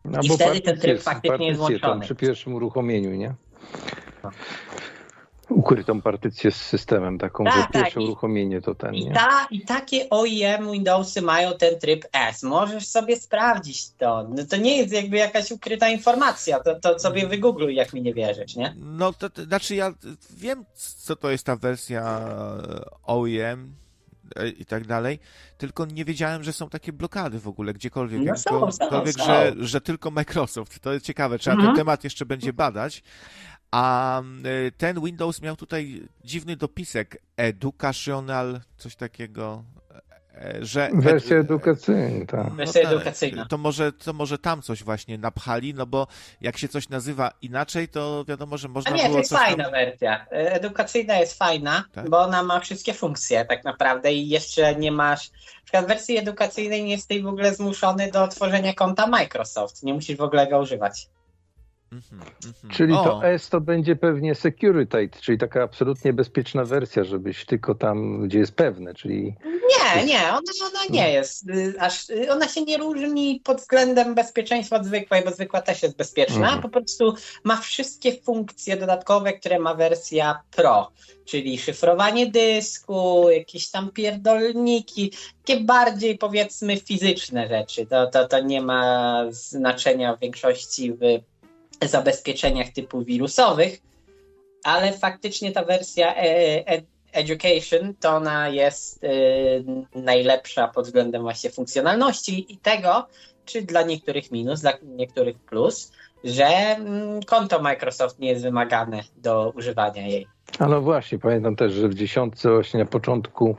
No, 0.05 0.20
I 0.22 0.28
wtedy 0.28 0.61
ten 0.61 0.78
tryb 0.81 1.03
faktycznie 1.03 1.47
jest 1.49 1.61
włączony. 1.61 2.05
Przy 2.05 2.14
pierwszym 2.14 2.55
uruchomieniu, 2.55 3.11
nie? 3.11 3.35
No 4.24 4.31
ukrytą 5.51 6.01
partycję 6.01 6.51
z 6.51 6.57
systemem, 6.57 7.19
taką, 7.19 7.45
tak, 7.45 7.55
że 7.55 7.61
tak. 7.61 7.73
pierwsze 7.73 8.01
uruchomienie 8.01 8.61
to 8.61 8.75
ten. 8.75 8.95
I, 8.95 9.05
nie? 9.05 9.13
Ta, 9.13 9.47
I 9.51 9.61
takie 9.61 10.11
OEM 10.11 10.73
Windowsy 10.73 11.23
mają 11.23 11.53
ten 11.53 11.79
tryb 11.79 12.05
S. 12.13 12.43
Możesz 12.43 12.87
sobie 12.87 13.17
sprawdzić 13.17 13.91
to. 13.91 14.29
No 14.29 14.45
to 14.51 14.57
nie 14.57 14.77
jest 14.77 14.93
jakby 14.93 15.17
jakaś 15.17 15.51
ukryta 15.51 15.89
informacja. 15.89 16.61
To, 16.61 16.81
to 16.81 16.99
sobie 16.99 17.27
wygoogluj, 17.27 17.75
jak 17.75 17.93
mi 17.93 18.03
nie 18.03 18.15
wierzysz, 18.15 18.57
nie? 18.57 18.75
No 18.79 19.13
to, 19.13 19.31
to 19.31 19.45
znaczy 19.45 19.75
ja 19.75 19.93
wiem, 20.31 20.65
co 20.75 21.17
to 21.17 21.31
jest 21.31 21.47
ta 21.47 21.57
wersja 21.57 22.21
OEM 23.03 23.75
e, 24.37 24.49
i 24.49 24.65
tak 24.65 24.87
dalej, 24.87 25.19
tylko 25.59 25.87
nie 25.87 26.05
wiedziałem, 26.05 26.45
że 26.45 26.53
są 26.53 26.69
takie 26.69 26.93
blokady 26.93 27.39
w 27.39 27.49
ogóle 27.49 27.75
gdziekolwiek, 27.75 28.21
no 28.23 28.37
są, 28.37 28.73
są, 28.73 28.89
są. 28.91 29.25
Że, 29.27 29.53
że 29.59 29.81
tylko 29.81 30.11
Microsoft. 30.11 30.81
To 30.81 30.93
jest 30.93 31.07
ciekawe, 31.07 31.39
trzeba 31.39 31.55
mhm. 31.55 31.75
ten 31.75 31.85
temat 31.85 32.05
jeszcze 32.05 32.27
będzie 32.27 32.53
badać, 32.53 33.03
a 33.71 34.21
y, 34.66 34.73
ten 34.79 35.01
Windows 35.05 35.43
miał 35.43 35.57
tutaj 35.57 36.03
dziwny 36.25 36.57
dopisek 36.57 37.23
educational, 37.37 38.61
coś 38.77 38.97
takiego, 38.97 39.64
e, 40.35 40.64
że... 40.64 40.91
Wersja 40.95 41.37
edukacyjna, 41.37 42.27
tak. 42.27 42.47
No 42.49 42.55
Wersja 42.55 42.83
tak. 42.83 42.93
edukacyjna. 42.93 43.47
To 43.47 43.59
może, 43.59 43.93
to 43.93 44.12
może 44.12 44.39
tam 44.39 44.62
coś 44.62 44.85
właśnie 44.85 45.18
napchali, 45.18 45.75
no 45.75 45.87
bo 45.87 46.07
jak 46.41 46.59
się 46.59 46.68
coś 46.68 46.89
nazywa 46.89 47.31
inaczej, 47.43 47.89
to 47.89 48.25
wiadomo, 48.29 48.59
że 48.59 48.68
można 48.68 48.93
A 48.93 48.95
nie, 48.95 49.03
było 49.03 49.14
to 49.14 49.18
jest 49.18 49.33
fajna 49.33 49.64
tam... 49.64 49.73
wersja. 49.73 50.27
E, 50.33 50.53
edukacyjna 50.53 51.18
jest 51.18 51.39
fajna, 51.39 51.85
tak? 51.93 52.11
bo 52.11 52.18
ona 52.18 52.43
ma 52.43 52.61
wszystkie 52.61 52.95
funkcje 52.95 53.45
tak 53.45 53.64
naprawdę 53.64 54.12
i 54.12 54.29
jeszcze 54.29 54.75
nie 54.75 54.93
masz... 54.93 55.31
Na 55.31 55.62
przykład 55.64 55.85
w 55.85 55.89
wersji 55.89 56.18
edukacyjnej 56.18 56.85
nie 56.85 56.91
jesteś 56.91 57.23
w 57.23 57.27
ogóle 57.27 57.55
zmuszony 57.55 58.11
do 58.11 58.29
tworzenia 58.29 58.75
konta 58.75 59.07
Microsoft. 59.07 59.83
Nie 59.83 59.95
musisz 59.95 60.16
w 60.16 60.21
ogóle 60.21 60.47
go 60.47 60.59
używać. 60.59 61.09
Mm-hmm, 61.93 62.20
mm-hmm. 62.20 62.70
Czyli 62.70 62.93
o. 62.93 63.05
to 63.05 63.24
S 63.24 63.49
to 63.49 63.61
będzie 63.61 63.97
pewnie 63.97 64.34
Security, 64.34 65.11
czyli 65.20 65.38
taka 65.38 65.62
absolutnie 65.62 66.12
bezpieczna 66.12 66.64
wersja, 66.64 67.05
żebyś 67.05 67.45
tylko 67.45 67.74
tam, 67.74 68.22
gdzie 68.28 68.38
jest 68.38 68.55
pewne, 68.55 68.95
czyli... 68.95 69.34
Nie, 69.45 70.05
nie, 70.05 70.18
ona, 70.18 70.53
ona 70.68 70.80
nie 70.91 71.12
jest. 71.12 71.51
Y, 71.51 71.74
aż, 71.78 72.11
y, 72.11 72.32
ona 72.32 72.49
się 72.49 72.62
nie 72.62 72.78
różni 72.78 73.41
pod 73.45 73.61
względem 73.61 74.14
bezpieczeństwa 74.14 74.76
od 74.76 74.84
zwykłej, 74.84 75.24
bo 75.24 75.30
zwykła 75.30 75.61
też 75.61 75.82
jest 75.82 75.97
bezpieczna, 75.97 76.49
mm. 76.49 76.62
po 76.62 76.68
prostu 76.68 77.14
ma 77.45 77.57
wszystkie 77.57 78.12
funkcje 78.12 78.76
dodatkowe, 78.76 79.32
które 79.32 79.59
ma 79.59 79.74
wersja 79.74 80.41
Pro, 80.51 80.91
czyli 81.24 81.59
szyfrowanie 81.59 82.26
dysku, 82.26 83.30
jakieś 83.30 83.70
tam 83.70 83.91
pierdolniki, 83.91 85.12
takie 85.45 85.61
bardziej 85.61 86.18
powiedzmy 86.18 86.76
fizyczne 86.76 87.49
rzeczy. 87.49 87.86
To, 87.86 88.07
to, 88.07 88.28
to 88.28 88.41
nie 88.41 88.62
ma 88.62 89.24
znaczenia 89.30 90.16
w 90.16 90.20
większości 90.20 90.93
w 90.93 91.30
zabezpieczeniach 91.89 92.68
typu 92.68 93.05
wirusowych, 93.05 93.81
ale 94.64 94.93
faktycznie 94.93 95.53
ta 95.53 95.64
wersja 95.64 96.14
e, 96.16 96.22
e, 96.68 96.83
Education 97.12 97.95
to 98.01 98.11
ona 98.11 98.49
jest 98.49 99.05
e, 99.05 99.09
najlepsza 99.95 100.68
pod 100.68 100.85
względem 100.85 101.22
właśnie 101.22 101.51
funkcjonalności 101.51 102.53
i 102.53 102.59
tego, 102.59 103.07
czy 103.45 103.62
dla 103.62 103.83
niektórych 103.83 104.31
minus, 104.31 104.61
dla 104.61 104.72
niektórych 104.83 105.39
plus, 105.39 105.93
że 106.24 106.47
mm, 106.47 107.22
konto 107.22 107.62
Microsoft 107.62 108.18
nie 108.18 108.28
jest 108.28 108.43
wymagane 108.43 109.03
do 109.16 109.53
używania 109.57 110.07
jej. 110.07 110.26
A 110.59 110.66
no 110.66 110.81
właśnie, 110.81 111.18
pamiętam 111.18 111.57
też, 111.57 111.72
że 111.72 111.89
w 111.89 111.95
dziesiątce 111.95 112.51
właśnie 112.51 112.81
na 112.81 112.87
początku 112.87 113.57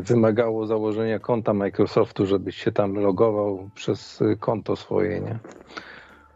wymagało 0.00 0.66
założenia 0.66 1.18
konta 1.18 1.54
Microsoftu, 1.54 2.26
żebyś 2.26 2.56
się 2.56 2.72
tam 2.72 2.94
logował 2.94 3.70
przez 3.74 4.22
konto 4.40 4.76
swoje, 4.76 5.20
nie? 5.20 5.38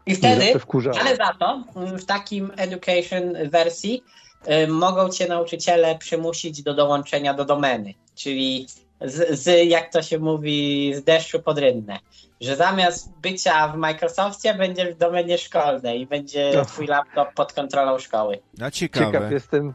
I 0.05 0.15
wtedy, 0.15 0.53
ale 0.99 1.15
za 1.15 1.33
to 1.39 1.63
w 1.75 2.05
takim 2.05 2.51
education 2.57 3.33
wersji 3.49 4.03
y, 4.47 4.67
mogą 4.67 5.09
cię 5.09 5.27
nauczyciele 5.27 5.97
przymusić 5.97 6.63
do 6.63 6.73
dołączenia 6.73 7.33
do 7.33 7.45
domeny, 7.45 7.93
czyli 8.15 8.67
z, 9.01 9.39
z, 9.39 9.69
jak 9.69 9.91
to 9.91 10.01
się 10.01 10.19
mówi, 10.19 10.93
z 10.95 11.03
deszczu 11.03 11.39
pod 11.39 11.57
rynnę. 11.59 11.99
Że 12.41 12.55
zamiast 12.55 13.09
bycia 13.21 13.67
w 13.67 13.77
Microsoftie 13.77 14.53
będziesz 14.53 14.95
w 14.95 14.97
domenie 14.97 15.37
szkolnej 15.37 16.01
i 16.01 16.07
będzie 16.07 16.51
no. 16.55 16.65
twój 16.65 16.87
laptop 16.87 17.33
pod 17.33 17.53
kontrolą 17.53 17.99
szkoły. 17.99 18.39
No 18.57 18.71
ciekawe. 18.71 19.05
Ciekaw 19.05 19.31
jestem, 19.31 19.73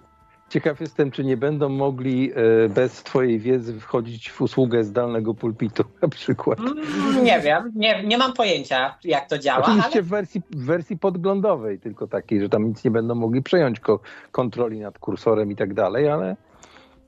ciekaw 0.51 0.81
jestem, 0.81 1.11
czy 1.11 1.25
nie 1.25 1.37
będą 1.37 1.69
mogli 1.69 2.33
e, 2.33 2.69
bez 2.69 3.03
twojej 3.03 3.39
wiedzy 3.39 3.81
wchodzić 3.81 4.31
w 4.31 4.41
usługę 4.41 4.85
zdalnego 4.85 5.35
pulpitu 5.35 5.85
na 6.03 6.09
przykład. 6.09 6.59
Mm, 6.59 7.25
nie 7.25 7.41
wiem, 7.41 7.73
nie, 7.75 8.03
nie 8.05 8.19
mam 8.19 8.33
pojęcia 8.33 8.99
jak 9.05 9.29
to 9.29 9.39
działa. 9.39 9.61
Oczywiście 9.61 9.99
ale... 9.99 10.03
w, 10.03 10.09
wersji, 10.09 10.43
w 10.51 10.65
wersji 10.65 10.99
podglądowej, 10.99 11.79
tylko 11.79 12.07
takiej, 12.07 12.41
że 12.41 12.49
tam 12.49 12.69
nic 12.69 12.85
nie 12.85 12.91
będą 12.91 13.15
mogli 13.15 13.43
przejąć 13.43 13.81
ko 13.81 14.01
kontroli 14.33 14.81
nad 14.81 14.99
kursorem 14.99 15.51
i 15.51 15.57
tak 15.57 15.75
dalej, 15.75 16.09
ale 16.09 16.37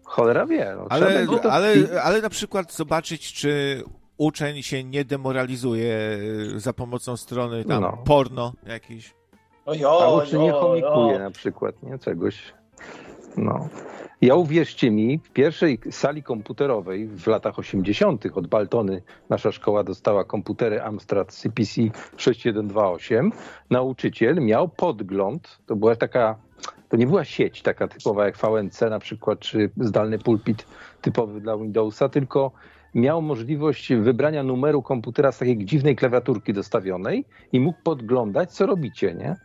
Cholera 0.04 0.46
wie. 0.46 0.74
No, 0.76 0.86
ale, 0.90 1.26
ale, 1.50 1.74
ale 2.02 2.20
na 2.20 2.30
przykład 2.30 2.72
zobaczyć, 2.72 3.32
czy 3.32 3.82
uczeń 4.16 4.62
się 4.62 4.84
nie 4.84 5.04
demoralizuje 5.04 6.18
y, 6.54 6.60
za 6.60 6.72
pomocą 6.72 7.16
strony 7.16 7.64
tam 7.64 7.82
no. 7.82 7.98
porno 8.04 8.52
jakiejś. 8.66 9.14
A 9.66 10.08
uczeń 10.08 10.42
nie 10.42 10.52
chomikuje 10.52 11.18
na 11.18 11.30
przykład, 11.30 11.82
nie? 11.82 11.98
Czegoś. 11.98 12.54
No. 13.36 13.68
Ja 14.20 14.34
uwierzcie 14.34 14.90
mi, 14.90 15.18
w 15.18 15.30
pierwszej 15.30 15.78
sali 15.90 16.22
komputerowej 16.22 17.06
w 17.08 17.26
latach 17.26 17.58
80. 17.58 18.24
od 18.34 18.46
Baltony 18.46 19.02
nasza 19.28 19.52
szkoła 19.52 19.84
dostała 19.84 20.24
komputery 20.24 20.82
Amstrad 20.82 21.32
CPC 21.32 21.80
6128. 22.16 23.32
Nauczyciel 23.70 24.40
miał 24.40 24.68
podgląd, 24.68 25.58
to 25.66 25.76
była 25.76 25.96
taka 25.96 26.36
to 26.88 26.96
nie 26.96 27.06
była 27.06 27.24
sieć 27.24 27.62
taka 27.62 27.88
typowa 27.88 28.24
jak 28.24 28.36
VNC 28.36 28.80
na 28.80 28.98
przykład, 28.98 29.38
czy 29.38 29.70
zdalny 29.76 30.18
pulpit 30.18 30.66
typowy 31.00 31.40
dla 31.40 31.56
Windowsa, 31.56 32.08
tylko 32.08 32.52
miał 32.94 33.22
możliwość 33.22 33.92
wybrania 33.94 34.42
numeru 34.42 34.82
komputera 34.82 35.32
z 35.32 35.38
takiej 35.38 35.64
dziwnej 35.64 35.96
klawiaturki 35.96 36.52
dostawionej 36.52 37.24
i 37.52 37.60
mógł 37.60 37.78
podglądać, 37.82 38.52
co 38.52 38.66
robicie, 38.66 39.14
nie? 39.14 39.36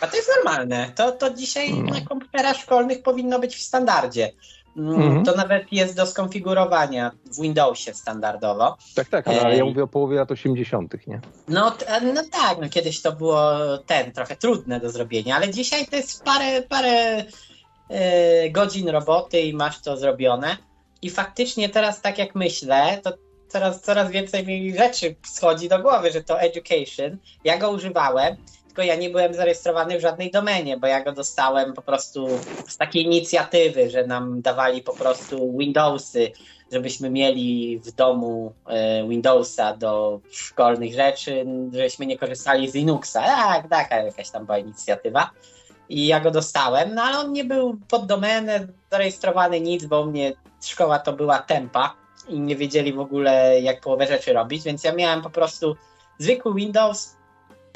A 0.00 0.06
to 0.06 0.16
jest 0.16 0.30
normalne. 0.36 0.92
To, 0.96 1.12
to 1.12 1.34
dzisiaj 1.34 1.74
no. 1.74 1.94
na 1.94 2.00
komputerach 2.00 2.56
szkolnych 2.56 3.02
powinno 3.02 3.38
być 3.38 3.56
w 3.56 3.62
standardzie. 3.62 4.32
Mm, 4.76 5.02
mhm. 5.02 5.24
To 5.24 5.36
nawet 5.36 5.72
jest 5.72 5.96
do 5.96 6.06
skonfigurowania 6.06 7.10
w 7.24 7.40
Windowsie 7.40 7.94
standardowo. 7.94 8.76
Tak, 8.94 9.08
tak, 9.08 9.28
ale 9.28 9.56
ja 9.56 9.64
mówię 9.64 9.82
o 9.82 9.86
połowie 9.86 10.16
lat 10.16 10.30
80., 10.30 11.06
nie? 11.06 11.20
No, 11.48 11.76
no 12.14 12.22
tak, 12.30 12.58
no 12.60 12.68
kiedyś 12.68 13.02
to 13.02 13.12
było 13.12 13.52
ten 13.86 14.12
trochę 14.12 14.36
trudne 14.36 14.80
do 14.80 14.90
zrobienia, 14.90 15.36
ale 15.36 15.50
dzisiaj 15.50 15.86
to 15.86 15.96
jest 15.96 16.24
parę, 16.24 16.62
parę 16.62 17.24
e, 17.88 18.50
godzin 18.50 18.88
roboty 18.88 19.40
i 19.40 19.54
masz 19.54 19.80
to 19.80 19.96
zrobione. 19.96 20.56
I 21.02 21.10
faktycznie 21.10 21.68
teraz 21.68 22.00
tak 22.00 22.18
jak 22.18 22.34
myślę, 22.34 23.00
to 23.02 23.12
coraz, 23.48 23.80
coraz 23.82 24.10
więcej 24.10 24.46
mi 24.46 24.76
rzeczy 24.76 25.14
schodzi 25.26 25.68
do 25.68 25.78
głowy, 25.78 26.12
że 26.12 26.22
to 26.22 26.40
education. 26.40 27.18
Ja 27.44 27.58
go 27.58 27.70
używałem 27.70 28.36
tylko 28.74 28.82
ja 28.82 28.96
nie 28.96 29.10
byłem 29.10 29.34
zarejestrowany 29.34 29.98
w 29.98 30.02
żadnej 30.02 30.30
domenie, 30.30 30.76
bo 30.76 30.86
ja 30.86 31.04
go 31.04 31.12
dostałem 31.12 31.72
po 31.72 31.82
prostu 31.82 32.28
z 32.68 32.76
takiej 32.76 33.04
inicjatywy, 33.04 33.90
że 33.90 34.06
nam 34.06 34.42
dawali 34.42 34.82
po 34.82 34.92
prostu 34.92 35.58
Windowsy, 35.58 36.32
żebyśmy 36.72 37.10
mieli 37.10 37.80
w 37.84 37.92
domu 37.92 38.52
e, 38.66 39.08
Windowsa 39.08 39.76
do 39.76 40.20
szkolnych 40.30 40.94
rzeczy, 40.94 41.46
żebyśmy 41.72 42.06
nie 42.06 42.18
korzystali 42.18 42.70
z 42.70 42.74
Linuxa. 42.74 43.22
Tak, 43.22 43.68
taka 43.68 43.96
jakaś 43.96 44.30
tam 44.30 44.46
była 44.46 44.58
inicjatywa. 44.58 45.30
I 45.88 46.06
ja 46.06 46.20
go 46.20 46.30
dostałem, 46.30 46.94
no 46.94 47.02
ale 47.02 47.18
on 47.18 47.32
nie 47.32 47.44
był 47.44 47.78
pod 47.88 48.06
domenę 48.06 48.66
zarejestrowany 48.90 49.60
nic, 49.60 49.84
bo 49.84 50.00
u 50.00 50.06
mnie 50.06 50.32
szkoła 50.62 50.98
to 50.98 51.12
była 51.12 51.38
tempa 51.38 51.94
i 52.28 52.40
nie 52.40 52.56
wiedzieli 52.56 52.92
w 52.92 53.00
ogóle 53.00 53.60
jak 53.60 53.80
połowę 53.80 54.06
rzeczy 54.06 54.32
robić, 54.32 54.64
więc 54.64 54.84
ja 54.84 54.94
miałem 54.94 55.22
po 55.22 55.30
prostu 55.30 55.76
zwykły 56.18 56.54
Windows, 56.54 57.16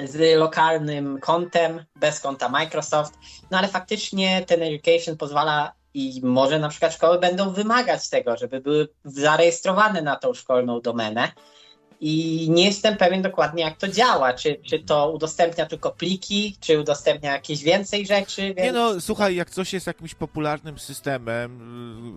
z 0.05 0.39
lokalnym 0.39 1.21
kontem, 1.21 1.85
bez 1.97 2.21
konta 2.21 2.49
Microsoft, 2.49 3.15
no 3.51 3.59
ale 3.59 3.69
faktycznie 3.69 4.45
ten 4.47 4.63
education 4.63 5.17
pozwala 5.17 5.73
i 5.95 6.21
może 6.25 6.59
na 6.59 6.69
przykład 6.69 6.95
szkoły 6.95 7.19
będą 7.19 7.51
wymagać 7.51 8.09
tego, 8.09 8.37
żeby 8.37 8.61
były 8.61 8.89
zarejestrowane 9.05 10.03
na 10.03 10.17
tą 10.17 10.35
szkolną 10.35 10.81
domenę, 10.81 11.33
i 12.01 12.47
nie 12.51 12.65
jestem 12.65 12.97
pewien 12.97 13.23
dokładnie, 13.23 13.63
jak 13.63 13.77
to 13.77 13.89
działa. 13.89 14.33
Czy, 14.33 14.61
czy 14.65 14.79
to 14.79 15.11
udostępnia 15.11 15.67
tylko 15.67 15.91
pliki, 15.91 16.57
czy 16.61 16.81
udostępnia 16.81 17.33
jakieś 17.33 17.63
więcej 17.63 18.07
rzeczy? 18.07 18.43
Więc... 18.43 18.59
Nie 18.59 18.73
no, 18.73 19.01
słuchaj, 19.01 19.37
jak 19.37 19.51
coś 19.51 19.73
jest 19.73 19.87
jakimś 19.87 20.15
popularnym 20.15 20.79
systemem, 20.79 21.61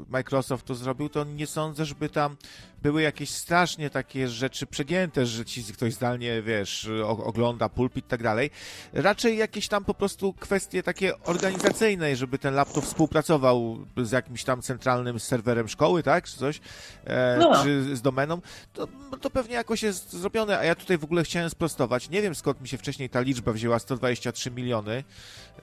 y, 0.07 0.11
Microsoft 0.11 0.65
to 0.65 0.75
zrobił, 0.75 1.09
to 1.09 1.23
nie 1.23 1.47
sądzę, 1.47 1.85
żeby 1.85 2.09
tam 2.09 2.37
były 2.81 3.01
jakieś 3.01 3.29
strasznie 3.29 3.89
takie 3.89 4.27
rzeczy 4.27 4.65
przegięte, 4.67 5.25
że 5.25 5.45
ci 5.45 5.63
ktoś 5.63 5.93
zdalnie, 5.93 6.41
wiesz, 6.41 6.89
ogląda 7.05 7.69
pulpit 7.69 8.05
i 8.05 8.09
tak 8.09 8.23
dalej. 8.23 8.49
Raczej 8.93 9.37
jakieś 9.37 9.67
tam 9.67 9.85
po 9.85 9.93
prostu 9.93 10.33
kwestie 10.33 10.83
takie 10.83 11.19
organizacyjne, 11.19 12.15
żeby 12.15 12.37
ten 12.37 12.55
laptop 12.55 12.85
współpracował 12.85 13.77
z 13.97 14.11
jakimś 14.11 14.43
tam 14.43 14.61
centralnym 14.61 15.19
serwerem 15.19 15.67
szkoły, 15.67 16.03
tak, 16.03 16.25
czy 16.25 16.37
coś, 16.37 16.61
e, 17.05 17.37
no. 17.39 17.63
czy 17.63 17.95
z 17.95 18.01
domeną, 18.01 18.41
to, 18.73 18.87
to 19.21 19.29
pewnie 19.29 19.55
jakoś 19.71 19.83
jest 19.83 20.13
zrobione, 20.13 20.59
a 20.59 20.63
ja 20.63 20.75
tutaj 20.75 20.97
w 20.97 21.03
ogóle 21.03 21.23
chciałem 21.23 21.49
sprostować. 21.49 22.09
Nie 22.09 22.21
wiem 22.21 22.35
skąd 22.35 22.61
mi 22.61 22.67
się 22.67 22.77
wcześniej 22.77 23.09
ta 23.09 23.21
liczba 23.21 23.51
wzięła 23.51 23.79
123 23.79 24.51
miliony 24.51 25.03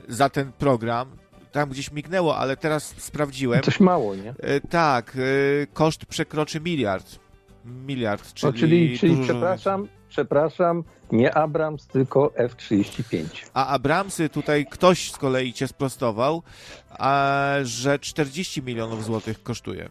za 0.09 0.28
ten 0.28 0.52
program 0.52 1.09
tam 1.52 1.68
gdzieś 1.70 1.92
mignęło, 1.92 2.36
ale 2.36 2.56
teraz 2.56 2.94
sprawdziłem. 2.98 3.62
Coś 3.62 3.80
mało, 3.80 4.14
nie? 4.14 4.34
E, 4.40 4.61
tak, 4.61 5.16
e, 5.16 5.66
koszt 5.66 6.06
przekroczy 6.06 6.61
miliard. 6.61 7.18
Miliard, 7.64 8.34
czyli... 8.34 8.52
No, 8.52 8.59
czyli, 8.59 8.98
czyli 8.98 9.16
przepraszam, 9.22 9.88
przepraszam, 10.09 10.84
nie 11.12 11.34
Abrams, 11.34 11.86
tylko 11.86 12.32
F-35. 12.34 13.24
A 13.54 13.66
Abramsy 13.66 14.28
tutaj 14.28 14.66
ktoś 14.70 15.11
z 15.11 15.16
kolei 15.16 15.52
cię 15.52 15.68
sprostował, 15.68 16.42
a, 16.90 17.54
że 17.62 17.98
40 17.98 18.62
milionów 18.62 19.04
złotych 19.04 19.42
kosztuje. 19.42 19.88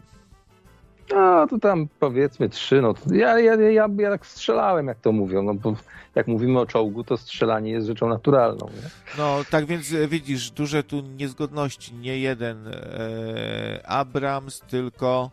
No, 1.14 1.46
to 1.46 1.58
tam 1.58 1.88
powiedzmy 2.00 2.48
trzy, 2.48 2.82
no 2.82 2.94
ja, 3.10 3.38
ja, 3.38 3.54
ja, 3.54 3.88
ja 3.98 4.10
tak 4.10 4.26
strzelałem, 4.26 4.86
jak 4.86 5.00
to 5.00 5.12
mówią, 5.12 5.42
no 5.42 5.54
bo 5.54 5.74
jak 6.14 6.26
mówimy 6.26 6.60
o 6.60 6.66
czołgu, 6.66 7.04
to 7.04 7.16
strzelanie 7.16 7.70
jest 7.70 7.86
rzeczą 7.86 8.08
naturalną. 8.08 8.66
Nie? 8.66 8.90
No, 9.18 9.38
tak 9.50 9.66
więc 9.66 9.92
e, 9.92 10.08
widzisz, 10.08 10.50
duże 10.50 10.82
tu 10.82 11.00
niezgodności, 11.00 11.94
nie 11.94 12.18
jeden 12.18 12.68
e, 12.68 13.80
Abrams, 13.86 14.60
tylko 14.60 15.30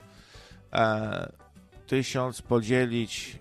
e, 0.73 1.31
tysiąc 1.87 2.41
podzielić 2.41 3.39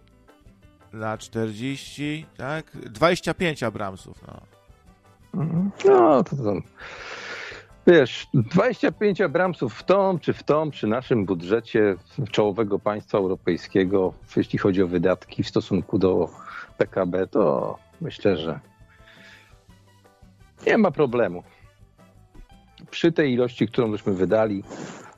na 0.92 1.18
40, 1.18 2.26
tak? 2.36 2.76
25 2.76 3.62
Abramsów, 3.62 4.24
no. 4.26 4.40
Mhm. 5.40 5.70
No, 5.84 6.24
to 6.24 6.36
tam... 6.36 6.62
Wiesz, 7.86 8.26
25 8.34 9.20
Abramsów 9.20 9.74
w 9.74 9.82
tom, 9.82 10.18
czy 10.18 10.32
w 10.32 10.42
tom, 10.42 10.70
przy 10.70 10.86
naszym 10.86 11.24
budżecie 11.24 11.96
czołowego 12.30 12.78
państwa 12.78 13.18
europejskiego, 13.18 14.14
jeśli 14.36 14.58
chodzi 14.58 14.82
o 14.82 14.86
wydatki 14.86 15.42
w 15.42 15.48
stosunku 15.48 15.98
do 15.98 16.30
PKB, 16.78 17.26
to 17.26 17.78
myślę, 18.00 18.36
że 18.36 18.60
nie 20.66 20.78
ma 20.78 20.90
problemu. 20.90 21.42
Przy 22.90 23.12
tej 23.12 23.32
ilości, 23.32 23.68
którą 23.68 23.92
żeśmy 23.92 24.14
wydali, 24.14 24.62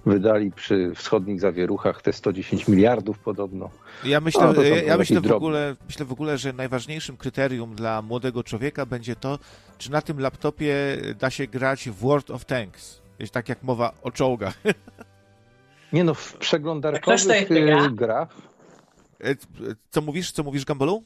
wydali 0.07 0.51
przy 0.51 0.93
wschodnich 0.95 1.41
zawieruchach 1.41 2.03
te 2.03 2.13
110 2.13 2.69
miliardów 2.69 3.19
podobno. 3.19 3.71
Ja 4.05 4.21
myślę, 4.21 4.53
no, 4.57 4.63
ja 4.63 4.97
myślę, 4.99 5.21
w 5.21 5.33
ogóle, 5.33 5.77
myślę 5.87 6.07
w 6.07 6.13
ogóle, 6.13 6.39
że 6.39 6.53
najważniejszym 6.53 7.17
kryterium 7.17 7.75
dla 7.75 8.03
młodego 8.03 8.45
człowieka 8.45 8.87
będzie 8.87 9.17
to, 9.17 9.39
czy 9.79 9.91
na 9.91 10.03
tym 10.03 10.21
laptopie 10.21 10.75
da 11.19 11.31
się 11.31 11.47
grać 11.47 11.89
w 11.89 11.95
World 11.95 12.31
of 12.31 12.45
Tanks. 12.45 13.01
Jest 13.19 13.33
tak 13.33 13.49
jak 13.49 13.63
mowa 13.63 13.93
o 14.03 14.11
czołgach. 14.11 14.55
Nie 15.93 16.05
no, 16.05 16.15
w 16.15 16.33
przeglądarkowych 16.33 17.49
gra? 17.49 17.89
grach. 17.89 18.29
E, 19.21 19.35
co 19.91 20.01
mówisz, 20.01 20.33
co 20.33 20.43
mówisz, 20.43 20.65
Gambolu? 20.65 21.03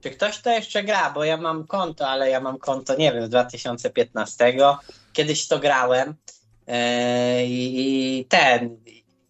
Czy 0.00 0.10
ktoś 0.10 0.38
to 0.38 0.50
jeszcze 0.50 0.84
gra? 0.84 1.10
Bo 1.10 1.24
ja 1.24 1.36
mam 1.36 1.66
konto, 1.66 2.08
ale 2.08 2.30
ja 2.30 2.40
mam 2.40 2.58
konto, 2.58 2.96
nie 2.96 3.12
wiem, 3.12 3.26
z 3.26 3.28
2015. 3.28 4.56
Kiedyś 5.12 5.48
to 5.48 5.58
grałem. 5.58 6.14
E, 6.66 7.44
I 7.46 8.26
ten, 8.28 8.76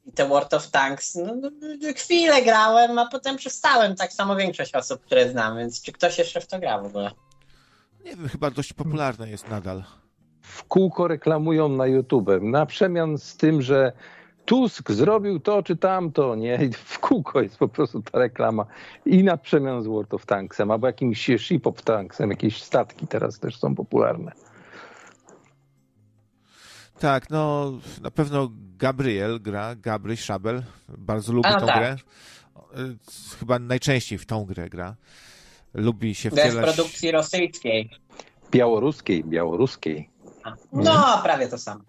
i 0.05 0.13
te 0.13 0.29
World 0.29 0.55
of 0.55 0.71
Tanks, 0.71 1.15
no, 1.15 1.35
no, 1.35 1.51
chwilę 1.97 2.43
grałem, 2.43 2.99
a 2.99 3.07
potem 3.07 3.37
przestałem, 3.37 3.97
tak 3.97 4.13
samo 4.13 4.37
większość 4.37 4.75
osób, 4.75 5.01
które 5.01 5.31
znam, 5.31 5.59
więc 5.59 5.83
czy 5.83 5.93
ktoś 5.93 6.19
jeszcze 6.19 6.41
w 6.41 6.47
to 6.47 6.59
gra 6.59 6.79
w 6.79 6.87
ogóle? 6.87 7.11
Nie 8.05 8.17
wiem, 8.17 8.29
chyba 8.29 8.51
dość 8.51 8.73
popularne 8.73 9.31
jest 9.31 9.49
nadal. 9.49 9.85
W 10.41 10.65
kółko 10.65 11.09
reklamują 11.09 11.69
na 11.69 11.87
YouTube, 11.87 12.31
na 12.43 12.67
przemian 12.67 13.19
z 13.19 13.37
tym, 13.37 13.63
że 13.63 13.93
Tusk 14.45 14.91
zrobił 14.91 15.41
to 15.41 15.63
czy 15.63 15.77
tamto, 15.77 16.35
nie? 16.35 16.59
I 16.65 16.73
w 16.73 16.99
kółko 16.99 17.41
jest 17.43 17.57
po 17.57 17.69
prostu 17.69 18.03
ta 18.03 18.19
reklama. 18.19 18.67
I 19.07 19.25
na 19.25 19.37
przemian 19.37 19.83
z 19.83 19.87
World 19.87 20.15
of 20.15 20.27
Tanksem, 20.27 20.71
albo 20.71 20.87
jakimś 20.87 21.27
Ship 21.39 21.67
of 21.67 21.83
Tanksem, 21.83 22.31
jakieś 22.31 22.63
statki 22.63 23.07
teraz 23.07 23.39
też 23.39 23.57
są 23.59 23.75
popularne. 23.75 24.33
Tak, 26.99 27.31
no 27.31 27.73
na 28.03 28.11
pewno 28.11 28.51
Gabriel 28.79 29.41
gra, 29.41 29.75
Gabry 29.75 30.17
Szabel, 30.17 30.63
bardzo 30.89 31.33
lubi 31.33 31.49
A, 31.49 31.61
tą 31.61 31.67
tak. 31.67 31.77
grę. 31.77 31.97
Chyba 33.39 33.59
najczęściej 33.59 34.19
w 34.19 34.27
tą 34.27 34.45
grę 34.45 34.69
gra. 34.69 34.97
Lubi 35.75 36.15
się 36.15 36.31
wcielać... 36.31 36.55
Bez 36.55 36.75
produkcji 36.75 37.11
rosyjskiej. 37.11 37.91
Białoruskiej, 38.51 39.25
białoruskiej. 39.25 40.11
No, 40.73 41.21
prawie 41.23 41.49
to 41.49 41.59
samo. 41.59 41.81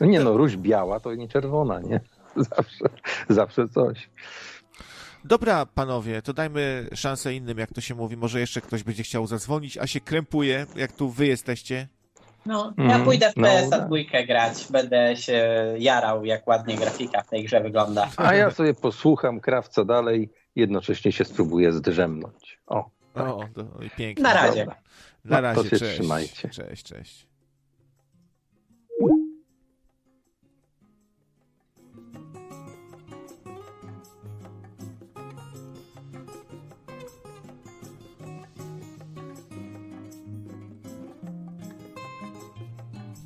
No 0.00 0.06
nie 0.06 0.20
no, 0.20 0.36
róż 0.36 0.56
biała 0.56 1.00
to 1.00 1.14
nie 1.14 1.28
czerwona, 1.28 1.80
nie? 1.80 2.00
Zawsze, 2.36 2.84
zawsze 3.28 3.68
coś. 3.68 4.10
Dobra, 5.24 5.66
panowie, 5.66 6.22
to 6.22 6.32
dajmy 6.32 6.88
szansę 6.94 7.34
innym, 7.34 7.58
jak 7.58 7.72
to 7.72 7.80
się 7.80 7.94
mówi. 7.94 8.16
Może 8.16 8.40
jeszcze 8.40 8.60
ktoś 8.60 8.82
będzie 8.82 9.02
chciał 9.02 9.26
zadzwonić, 9.26 9.78
a 9.78 9.86
się 9.86 10.00
krępuje, 10.00 10.66
jak 10.76 10.92
tu 10.92 11.10
wy 11.10 11.26
jesteście. 11.26 11.88
No, 12.46 12.72
ja 12.78 12.84
mm, 12.84 13.04
pójdę 13.04 13.30
w 13.30 13.34
PS-a 13.34 13.78
no, 13.78 13.86
dwójkę 13.86 14.26
grać, 14.26 14.66
będę 14.70 15.16
się 15.16 15.48
jarał, 15.78 16.24
jak 16.24 16.46
ładnie 16.46 16.76
grafika 16.76 17.22
w 17.22 17.28
tej 17.28 17.44
grze 17.44 17.60
wygląda. 17.60 18.08
A 18.16 18.34
ja 18.34 18.50
sobie 18.50 18.74
posłucham 18.74 19.40
krawca 19.40 19.84
dalej, 19.84 20.30
jednocześnie 20.56 21.12
się 21.12 21.24
spróbuję 21.24 21.72
zdrzemnąć. 21.72 22.60
O, 22.66 22.90
tak. 23.14 23.26
o 23.28 23.44
to, 23.54 23.64
pięknie. 23.96 24.22
Na 24.22 24.34
razie. 24.34 24.60
Dobra. 24.60 24.76
Na 25.24 25.40
razie, 25.40 25.56
no, 25.56 25.64
to 25.64 25.70
się 25.70 25.78
cześć. 25.78 25.94
trzymajcie. 25.94 26.48
Cześć, 26.48 26.82
cześć. 26.82 27.26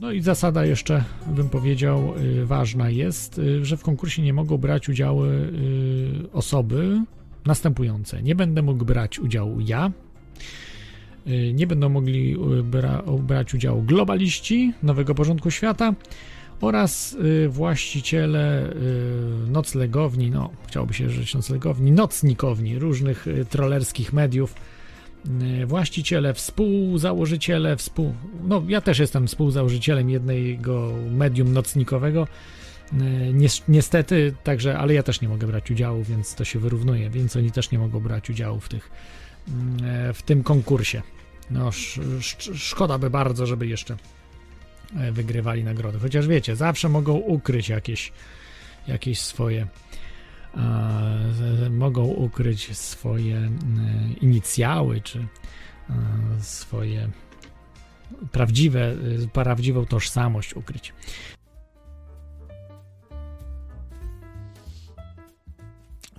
No 0.01 0.13
i 0.13 0.21
zasada 0.21 0.65
jeszcze, 0.65 1.05
bym 1.27 1.49
powiedział, 1.49 2.15
y, 2.19 2.47
ważna 2.47 2.91
jest, 2.91 3.39
y, 3.39 3.65
że 3.65 3.77
w 3.77 3.83
konkursie 3.83 4.23
nie 4.23 4.33
mogą 4.33 4.59
brać 4.59 4.89
udziału 4.89 5.25
y, 5.25 6.33
osoby 6.33 7.03
następujące. 7.47 8.23
Nie 8.23 8.35
będę 8.35 8.63
mógł 8.63 8.85
brać 8.85 9.19
udziału 9.19 9.61
ja, 9.61 9.93
nie 11.55 11.67
będą 11.67 11.89
mogli 11.89 12.37
bra 12.65 13.03
brać 13.19 13.55
udziału 13.55 13.83
globaliści 13.83 14.73
nowego 14.83 15.15
porządku 15.15 15.51
świata 15.51 15.95
oraz 16.61 17.17
właściciele 17.49 18.75
noclegowni, 19.47 20.31
no 20.31 20.51
chciałoby 20.67 20.95
się 20.95 21.11
rzeć 21.11 21.35
noclegowni, 21.35 21.93
nocnikowni 21.93 22.79
różnych 22.79 23.27
trollerskich 23.51 24.13
mediów, 24.13 24.55
właściciele, 25.67 26.35
współzałożyciele, 26.35 27.77
współ... 27.77 28.15
No, 28.43 28.63
ja 28.69 28.81
też 28.81 28.99
jestem 28.99 29.27
współzałożycielem 29.27 30.11
jednego 30.11 30.93
medium 31.11 31.53
nocnikowego. 31.53 32.27
Y, 32.93 33.53
niestety, 33.69 34.35
także, 34.45 34.79
ale 34.79 34.95
ja 34.95 35.03
też 35.03 35.21
nie 35.21 35.29
mogę 35.29 35.47
brać 35.47 35.71
udziału, 35.71 36.05
więc 36.05 36.35
to 36.35 36.45
się 36.45 36.59
wyrównuje, 36.59 37.11
więc 37.11 37.37
oni 37.37 37.51
też 37.51 37.71
nie 37.71 37.79
mogą 37.79 38.01
brać 38.01 38.31
udziału 38.31 38.61
w, 38.61 38.69
tych, 38.69 38.91
y, 40.11 40.13
w 40.13 40.23
tym 40.23 40.43
konkursie. 40.43 41.03
No, 41.51 41.69
sz, 41.69 42.07
sz, 42.19 42.59
szkoda 42.63 42.99
by 42.99 43.11
bardzo, 43.11 43.47
żeby 43.47 43.67
jeszcze 43.67 43.97
wygrywali 45.13 45.65
nagrody. 45.65 45.99
Chociaż 45.99 46.29
wiecie, 46.29 46.57
zawsze 46.57 46.89
mogą 46.89 47.13
ukryć 47.13 47.69
jakieś, 47.69 48.13
jakieś 48.89 49.21
swoje 49.21 49.67
mogą 51.71 52.05
ukryć 52.05 52.77
swoje 52.77 53.51
inicjały 54.21 55.01
czy 55.01 55.27
swoje 56.41 57.11
prawdziwe, 58.33 58.97
prawdziwą 59.33 59.87
tożsamość 59.87 60.55
ukryć. 60.55 60.93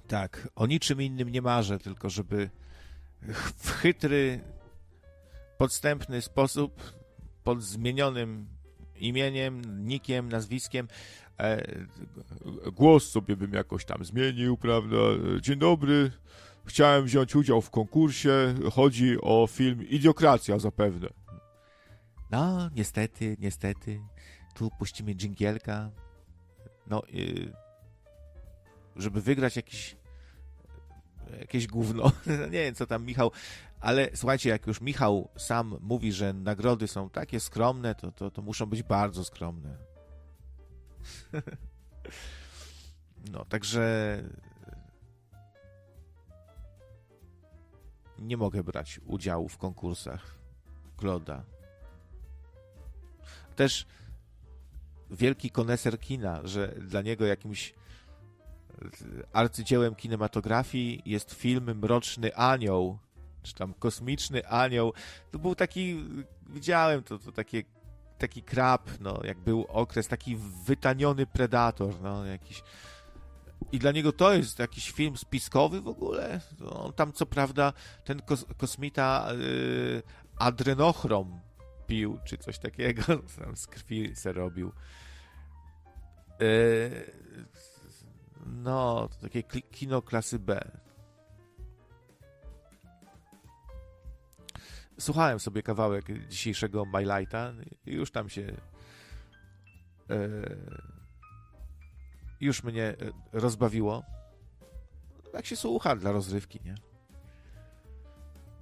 Tak, 0.08 0.48
o 0.56 0.68
niczym 0.68 1.02
innym 1.02 1.30
nie 1.30 1.42
marzę, 1.42 1.80
tylko 1.80 2.10
żeby 2.10 2.50
w 3.58 3.72
chytry, 3.72 4.40
podstępny 5.58 6.22
sposób, 6.22 6.82
pod 7.44 7.64
zmienionym 7.64 8.48
imieniem, 8.96 9.86
nikiem, 9.88 10.30
nazwiskiem, 10.30 10.88
E, 10.88 11.21
głos 12.74 13.10
sobie 13.10 13.36
bym 13.36 13.54
jakoś 13.54 13.86
tam 13.86 14.06
zmienił, 14.06 14.58
prawda? 14.58 14.98
Dzień 15.42 15.60
dobry, 15.60 16.12
chciałem 16.66 17.06
wziąć 17.06 17.36
udział 17.36 17.62
w 17.62 17.70
konkursie, 17.70 18.56
chodzi 18.74 19.22
o 19.22 19.48
film 19.48 19.90
Idiokracja 19.90 20.60
zapewne. 20.60 21.08
No, 22.32 22.70
niestety, 22.76 23.38
niestety, 23.40 24.02
tu 24.56 24.70
puścimy 24.80 25.16
dżingielka, 25.16 25.92
no, 26.88 27.02
żeby 28.96 29.22
wygrać 29.22 29.56
jakiś 29.56 29.96
jakieś 31.40 31.68
gówno, 31.68 32.12
nie 32.52 32.64
wiem 32.64 32.76
co 32.76 32.88
tam 32.88 33.06
Michał, 33.06 33.32
ale 33.80 34.10
słuchajcie, 34.14 34.50
jak 34.50 34.68
już 34.68 34.82
Michał 34.82 35.30
sam 35.38 35.78
mówi, 35.82 36.14
że 36.14 36.34
nagrody 36.34 36.88
są 36.88 37.10
takie 37.10 37.40
skromne, 37.40 37.96
to, 37.96 38.12
to, 38.12 38.32
to 38.32 38.42
muszą 38.42 38.66
być 38.66 38.84
bardzo 38.84 39.24
skromne. 39.24 39.91
No, 43.32 43.46
także 43.46 44.18
nie 48.20 48.38
mogę 48.38 48.64
brać 48.64 49.00
udziału 49.06 49.50
w 49.50 49.58
konkursach 49.58 50.36
Kloda. 50.98 51.44
Też 53.56 53.86
wielki 55.12 55.50
koneser 55.50 56.00
kina, 56.00 56.42
że 56.44 56.68
dla 56.68 57.02
niego 57.02 57.26
jakimś 57.26 57.74
arcydziełem 59.34 59.96
kinematografii 59.96 61.02
jest 61.06 61.34
film 61.34 61.80
Mroczny 61.80 62.36
Anioł, 62.36 62.98
czy 63.44 63.54
tam 63.54 63.74
Kosmiczny 63.74 64.48
Anioł. 64.48 64.94
To 65.32 65.40
był 65.40 65.56
taki, 65.56 66.06
widziałem 66.50 67.04
to, 67.04 67.20
to 67.20 67.32
takie 67.32 67.64
taki 68.22 68.44
krab, 68.44 68.90
no, 69.00 69.20
jak 69.24 69.40
był 69.40 69.66
okres, 69.70 70.08
taki 70.08 70.38
wytaniony 70.66 71.26
predator, 71.26 72.02
no, 72.02 72.26
jakiś... 72.26 72.64
I 73.72 73.80
dla 73.80 73.92
niego 73.92 74.12
to 74.12 74.34
jest 74.34 74.60
jakiś 74.60 74.92
film 74.92 75.18
spiskowy 75.18 75.82
w 75.82 75.88
ogóle. 75.88 76.42
On 76.70 76.94
tam 76.94 77.14
co 77.14 77.26
prawda 77.26 77.74
ten 78.04 78.22
kos 78.22 78.46
kosmita 78.58 79.28
yy, 79.38 80.04
adrenochrom 80.38 81.40
pił, 81.88 82.20
czy 82.26 82.38
coś 82.38 82.60
takiego, 82.60 83.04
tam 83.40 83.58
z 83.58 83.68
krwi 83.68 84.16
se 84.16 84.34
robił. 84.34 84.72
Yy, 86.40 87.12
no, 88.46 89.08
to 89.08 89.22
takie 89.22 89.44
kino 89.44 90.02
klasy 90.02 90.40
B. 90.40 90.72
słuchałem 95.02 95.40
sobie 95.40 95.64
kawałek 95.64 96.28
dzisiejszego 96.28 96.86
My 96.86 97.02
Lighta 97.02 97.54
i 97.86 97.92
już 97.94 98.12
tam 98.12 98.30
się 98.30 98.42
e, 100.10 100.18
już 102.42 102.64
mnie 102.64 102.84
e, 102.84 102.96
rozbawiło. 103.32 104.04
Jak 105.34 105.46
się 105.46 105.56
słucha 105.56 105.96
dla 105.96 106.12
rozrywki, 106.12 106.60
nie? 106.66 106.76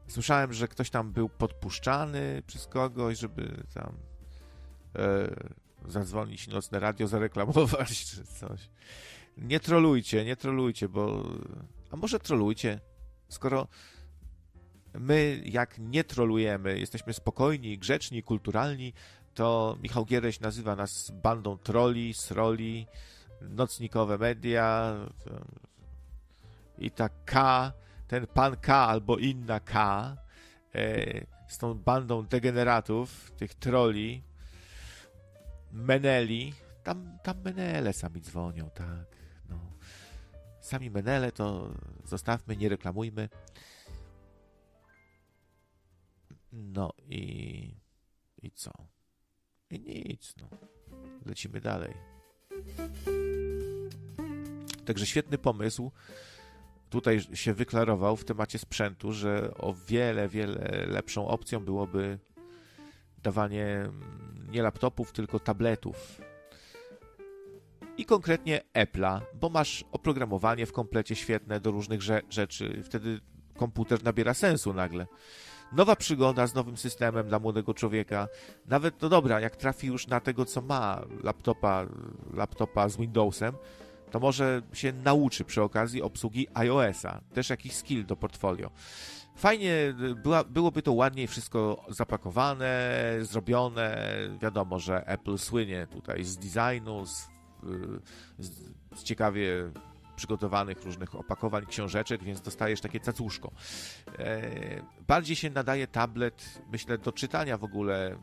Słyszałem, 0.08 0.54
że 0.54 0.68
ktoś 0.68 0.90
tam 0.90 1.12
był 1.12 1.30
podpuszczany 1.30 2.44
przez 2.48 2.68
kogoś, 2.68 3.20
żeby 3.20 3.64
tam 3.74 3.98
e, 4.96 5.30
zadzwonić 5.88 6.48
nocne 6.48 6.80
radio, 6.80 7.08
zareklamować 7.08 8.06
czy 8.10 8.24
coś. 8.24 8.70
Nie 9.38 9.60
trolujcie, 9.60 10.26
nie 10.26 10.36
trolujcie, 10.36 10.90
bo... 10.90 11.24
A 11.92 11.96
może 11.96 12.20
trolujcie, 12.20 12.80
skoro 13.30 13.68
my, 14.94 15.42
jak 15.46 15.78
nie 15.80 16.04
trolujemy, 16.04 16.80
jesteśmy 16.80 17.14
spokojni, 17.14 17.78
grzeczni, 17.78 18.24
kulturalni, 18.24 18.94
to 19.34 19.78
Michał 19.82 20.06
Giereś 20.06 20.40
nazywa 20.40 20.76
nas 20.76 21.12
bandą 21.12 21.58
troli, 21.58 22.14
sroli, 22.14 22.88
nocnikowe 23.42 24.18
media 24.18 24.96
i 26.78 26.92
ta 26.92 27.10
K, 27.26 27.72
ten 28.08 28.28
pan 28.28 28.58
K 28.58 28.88
albo 28.88 29.18
inna 29.18 29.60
K 29.60 30.16
e, 30.76 31.26
z 31.48 31.58
tą 31.58 31.74
bandą 31.74 32.26
degeneratów, 32.26 33.32
tych 33.32 33.54
troli, 33.54 34.24
meneli, 35.72 36.54
tam, 36.84 37.18
tam 37.24 37.42
menele 37.42 37.94
sami 37.94 38.22
dzwonią, 38.22 38.70
tak, 38.70 39.08
no. 39.50 39.60
Sami 40.62 40.90
menele 40.90 41.32
to 41.32 41.72
zostawmy, 42.06 42.58
nie 42.58 42.70
reklamujmy. 42.70 43.30
No 46.52 46.94
i. 47.08 47.76
I 48.42 48.52
co? 48.52 48.72
I 49.70 49.80
nic, 49.80 50.34
no. 50.42 50.50
lecimy 51.26 51.62
dalej. 51.62 51.94
Także 54.86 55.06
świetny 55.06 55.38
pomysł. 55.38 55.92
Tutaj 56.90 57.20
się 57.34 57.54
wyklarował 57.54 58.16
w 58.16 58.26
temacie 58.26 58.60
sprzętu, 58.60 59.12
że 59.12 59.54
o 59.58 59.74
wiele, 59.74 60.30
wiele 60.30 60.86
lepszą 60.88 61.28
opcją 61.28 61.60
byłoby 61.60 62.20
dawanie 63.24 63.66
mm, 63.66 64.48
nie 64.52 64.62
laptopów, 64.62 65.12
tylko 65.12 65.40
tabletów. 65.40 66.22
I 67.98 68.06
konkretnie 68.06 68.62
Apple'a, 68.74 69.22
bo 69.34 69.50
masz 69.50 69.86
oprogramowanie 69.92 70.66
w 70.66 70.74
komplecie 70.74 71.16
świetne 71.16 71.60
do 71.60 71.72
różnych 71.72 72.02
rzeczy. 72.30 72.84
Wtedy 72.84 73.20
komputer 73.58 74.04
nabiera 74.04 74.34
sensu 74.34 74.74
nagle. 74.74 75.08
Nowa 75.72 75.96
przygoda 75.96 76.48
z 76.48 76.54
nowym 76.54 76.78
systemem 76.78 77.28
dla 77.28 77.40
młodego 77.40 77.74
człowieka. 77.74 78.28
Nawet, 78.66 79.02
no 79.02 79.10
dobra, 79.10 79.40
jak 79.40 79.56
trafi 79.56 79.88
już 79.88 80.08
na 80.08 80.20
tego, 80.20 80.46
co 80.46 80.62
ma 80.62 81.02
laptopa, 81.24 81.86
laptopa 82.34 82.90
z 82.90 82.98
Windowsem, 82.98 83.56
to 84.12 84.20
może 84.20 84.62
się 84.74 84.94
nauczy 84.94 85.46
przy 85.46 85.62
okazji 85.62 86.02
obsługi 86.02 86.48
iOS-a. 86.54 87.22
Też 87.34 87.50
jakiś 87.50 87.76
skill 87.76 88.06
do 88.06 88.16
portfolio. 88.16 88.72
Fajnie 89.36 89.94
była, 90.24 90.44
byłoby 90.44 90.82
to 90.82 90.94
ładniej 90.94 91.28
wszystko 91.28 91.86
zapakowane, 91.90 92.92
zrobione. 93.22 93.98
Wiadomo, 94.42 94.80
że 94.80 95.08
Apple 95.08 95.38
słynie 95.38 95.88
tutaj 95.88 96.24
z 96.24 96.38
designu, 96.38 97.06
z, 97.06 97.28
z, 98.40 98.50
z 98.96 99.04
ciekawie 99.04 99.72
przygotowanych 100.20 100.84
różnych 100.84 101.16
opakowań, 101.16 101.66
książeczek, 101.66 102.24
więc 102.24 102.42
dostajesz 102.42 102.82
takie 102.82 103.00
cacuszko. 103.00 103.52
E, 104.20 104.42
bardziej 105.08 105.36
się 105.36 105.50
nadaje 105.50 105.88
tablet, 105.88 106.62
myślę, 106.72 106.98
do 106.98 107.12
czytania 107.12 107.58
w 107.58 107.64
ogóle 107.64 108.16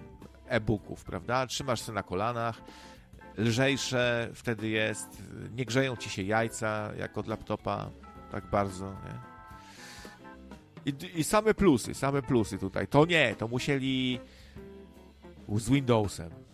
e-booków, 0.46 1.04
prawda? 1.04 1.46
Trzymasz 1.46 1.86
się 1.86 1.92
na 1.92 2.02
kolanach, 2.02 2.62
lżejsze 3.38 4.30
wtedy 4.34 4.68
jest, 4.68 5.22
nie 5.56 5.64
grzeją 5.64 5.96
ci 5.96 6.10
się 6.10 6.22
jajca 6.22 6.90
jak 6.98 7.18
od 7.18 7.26
laptopa 7.26 7.90
tak 8.30 8.50
bardzo, 8.50 8.92
nie? 8.92 9.36
I, 10.92 11.20
I, 11.20 11.24
same 11.24 11.54
plusy, 11.54 11.94
same 11.94 12.22
plusy 12.22 12.58
tutaj. 12.58 12.88
To 12.88 13.06
nie, 13.06 13.34
to 13.38 13.48
musieli 13.48 14.20
z 15.48 15.70
Windowsem 15.70 16.45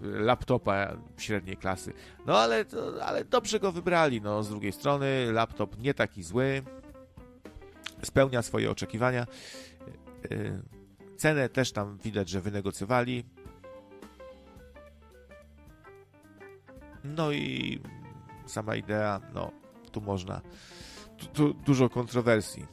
laptopa 0.00 0.96
średniej 1.18 1.56
klasy. 1.56 1.92
No 2.26 2.38
ale, 2.38 2.64
ale 3.02 3.24
dobrze 3.24 3.60
go 3.60 3.72
wybrali. 3.72 4.20
No, 4.20 4.42
z 4.42 4.48
drugiej 4.48 4.72
strony 4.72 5.32
laptop 5.32 5.78
nie 5.78 5.94
taki 5.94 6.22
zły, 6.22 6.62
spełnia 8.02 8.42
swoje 8.42 8.70
oczekiwania. 8.70 9.26
Y, 10.32 10.62
cenę 11.16 11.48
też 11.48 11.72
tam 11.72 11.98
widać, 11.98 12.28
że 12.28 12.40
wynegocjowali. 12.40 13.24
No 17.04 17.32
i 17.32 17.80
sama 18.46 18.76
idea, 18.76 19.20
no 19.34 19.50
tu 19.92 20.00
można, 20.00 20.40
tu, 21.16 21.26
tu 21.26 21.54
dużo 21.54 21.88
kontrowersji. 21.88 22.66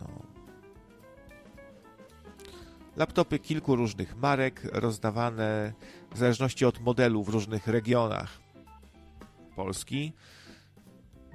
No. 0.00 0.08
Laptopy 2.96 3.38
kilku 3.38 3.76
różnych 3.76 4.16
marek, 4.16 4.60
rozdawane 4.72 5.72
w 6.14 6.18
zależności 6.18 6.64
od 6.64 6.80
modelu 6.80 7.24
w 7.24 7.28
różnych 7.28 7.66
regionach 7.66 8.38
Polski. 9.56 10.12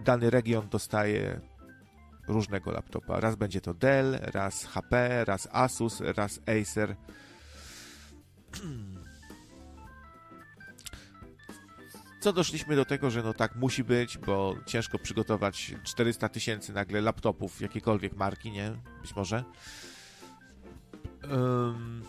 Dany 0.05 0.29
region 0.29 0.69
dostaje 0.69 1.41
różnego 2.27 2.71
laptopa. 2.71 3.19
Raz 3.19 3.35
będzie 3.35 3.61
to 3.61 3.73
Dell, 3.73 4.19
raz 4.21 4.65
HP, 4.65 5.25
raz 5.25 5.47
Asus, 5.51 6.01
raz 6.01 6.39
Acer. 6.39 6.95
Co 12.19 12.33
doszliśmy 12.33 12.75
do 12.75 12.85
tego, 12.85 13.11
że 13.11 13.23
no 13.23 13.33
tak 13.33 13.55
musi 13.55 13.83
być, 13.83 14.17
bo 14.17 14.55
ciężko 14.65 14.99
przygotować 14.99 15.75
400 15.83 16.29
tysięcy 16.29 16.73
nagle 16.73 17.01
laptopów 17.01 17.61
jakiejkolwiek 17.61 18.15
marki, 18.15 18.51
nie? 18.51 18.71
Być 19.01 19.15
może. 19.15 19.43
Um, 21.31 22.03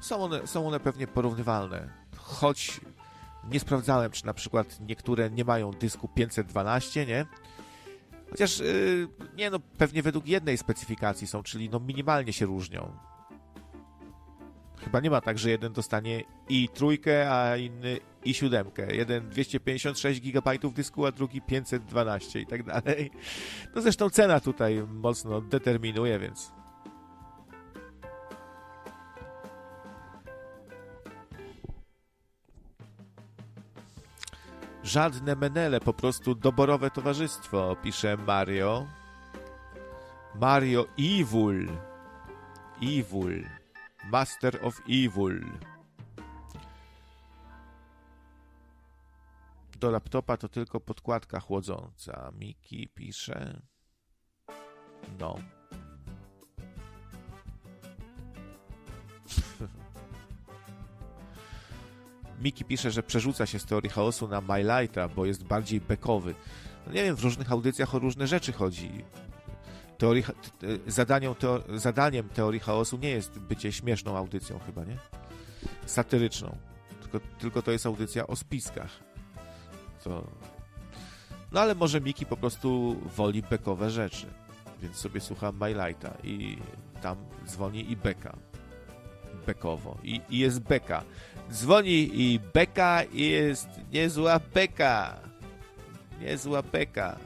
są 0.00 0.24
one, 0.24 0.46
są 0.46 0.66
one 0.66 0.80
pewnie 0.80 1.06
porównywalne. 1.06 1.88
Choć 2.16 2.80
nie 3.50 3.60
sprawdzałem, 3.60 4.10
czy 4.10 4.26
na 4.26 4.34
przykład 4.34 4.80
niektóre 4.80 5.30
nie 5.30 5.44
mają 5.44 5.70
dysku 5.70 6.08
512, 6.08 7.06
nie? 7.06 7.26
Chociaż, 8.30 8.58
yy, 8.58 9.08
nie 9.36 9.50
no, 9.50 9.60
pewnie 9.78 10.02
według 10.02 10.26
jednej 10.26 10.58
specyfikacji 10.58 11.26
są, 11.26 11.42
czyli 11.42 11.70
no 11.70 11.80
minimalnie 11.80 12.32
się 12.32 12.46
różnią. 12.46 12.92
Chyba 14.84 15.00
nie 15.00 15.10
ma 15.10 15.20
tak, 15.20 15.38
że 15.38 15.50
jeden 15.50 15.72
dostanie 15.72 16.24
i 16.48 16.68
trójkę, 16.68 17.32
a 17.32 17.56
inny 17.56 17.98
i 18.24 18.34
siódemkę. 18.34 18.96
Jeden 18.96 19.28
256 19.28 20.20
GB 20.20 20.58
dysku, 20.74 21.06
a 21.06 21.12
drugi 21.12 21.40
512 21.40 22.40
i 22.40 22.46
tak 22.46 22.62
dalej. 22.62 23.10
No 23.74 23.82
zresztą 23.82 24.10
cena 24.10 24.40
tutaj 24.40 24.82
mocno 24.88 25.40
determinuje, 25.40 26.18
więc 26.18 26.52
Żadne 34.90 35.36
menele, 35.36 35.80
po 35.80 35.92
prostu 35.92 36.34
doborowe 36.34 36.90
towarzystwo, 36.90 37.76
pisze 37.82 38.16
Mario. 38.16 38.86
Mario 40.34 40.86
Evil. 40.98 41.68
Evil. 42.82 43.46
Master 44.12 44.66
of 44.66 44.80
Evil. 44.88 45.44
Do 49.80 49.90
laptopa 49.90 50.36
to 50.36 50.48
tylko 50.48 50.80
podkładka 50.80 51.40
chłodząca. 51.40 52.32
Miki 52.38 52.88
pisze. 52.88 53.60
No. 55.18 55.59
Miki 62.40 62.64
pisze, 62.64 62.90
że 62.90 63.02
przerzuca 63.02 63.46
się 63.46 63.58
z 63.58 63.64
teorii 63.64 63.90
chaosu 63.90 64.28
na 64.28 64.40
My 64.40 64.62
Lighta, 64.62 65.08
bo 65.08 65.26
jest 65.26 65.44
bardziej 65.44 65.80
bekowy. 65.80 66.34
No 66.86 66.92
nie 66.92 67.02
wiem, 67.02 67.16
w 67.16 67.24
różnych 67.24 67.52
audycjach 67.52 67.94
o 67.94 67.98
różne 67.98 68.26
rzeczy 68.26 68.52
chodzi. 68.52 68.90
Teorii, 69.98 70.24
zadaniem, 71.76 72.28
teorii 72.34 72.60
chaosu 72.60 72.98
nie 72.98 73.10
jest 73.10 73.38
bycie 73.38 73.72
śmieszną 73.72 74.16
audycją 74.16 74.58
chyba, 74.58 74.84
nie? 74.84 74.96
Satyryczną. 75.86 76.56
Tylko, 77.00 77.20
tylko 77.38 77.62
to 77.62 77.70
jest 77.70 77.86
audycja 77.86 78.26
o 78.26 78.36
spiskach. 78.36 78.90
To... 80.04 80.26
No 81.52 81.60
ale 81.60 81.74
może 81.74 82.00
Miki 82.00 82.26
po 82.26 82.36
prostu 82.36 82.96
woli 83.16 83.42
bekowe 83.42 83.90
rzeczy. 83.90 84.26
Więc 84.82 84.96
sobie 84.96 85.20
słucha 85.20 85.52
My 85.52 85.74
Lighta 85.74 86.14
i 86.24 86.58
tam 87.02 87.16
dzwoni 87.46 87.92
i 87.92 87.96
beka. 87.96 88.36
Bekowo. 89.46 89.98
I, 90.02 90.20
i 90.28 90.38
jest 90.38 90.60
beka. 90.60 91.04
Dzwoni 91.52 92.10
i 92.22 92.40
beka 92.54 93.02
i 93.02 93.22
jest 93.22 93.68
niezła 93.92 94.40
beka. 94.54 95.16
Niezła 96.20 96.62
beka. 96.62 97.16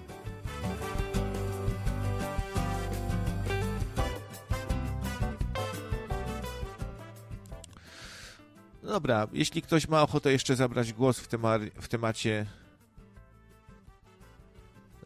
Dobra, 8.82 9.28
jeśli 9.32 9.62
ktoś 9.62 9.88
ma 9.88 10.02
ochotę 10.02 10.32
jeszcze 10.32 10.56
zabrać 10.56 10.92
głos 10.92 11.18
w, 11.18 11.28
tema 11.28 11.58
w 11.80 11.88
temacie 11.88 12.46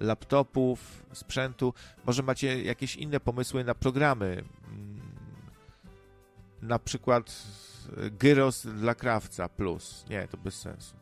laptopów, 0.00 1.04
sprzętu, 1.12 1.74
może 2.06 2.22
macie 2.22 2.62
jakieś 2.62 2.96
inne 2.96 3.20
pomysły 3.20 3.64
na 3.64 3.74
programy, 3.74 4.44
mm, 4.68 5.00
na 6.62 6.78
przykład 6.78 7.42
gyros 8.10 8.66
dla 8.66 8.94
krawca 8.94 9.48
plus. 9.48 10.04
Nie, 10.10 10.28
to 10.28 10.36
bez 10.36 10.60
sensu. 10.60 10.96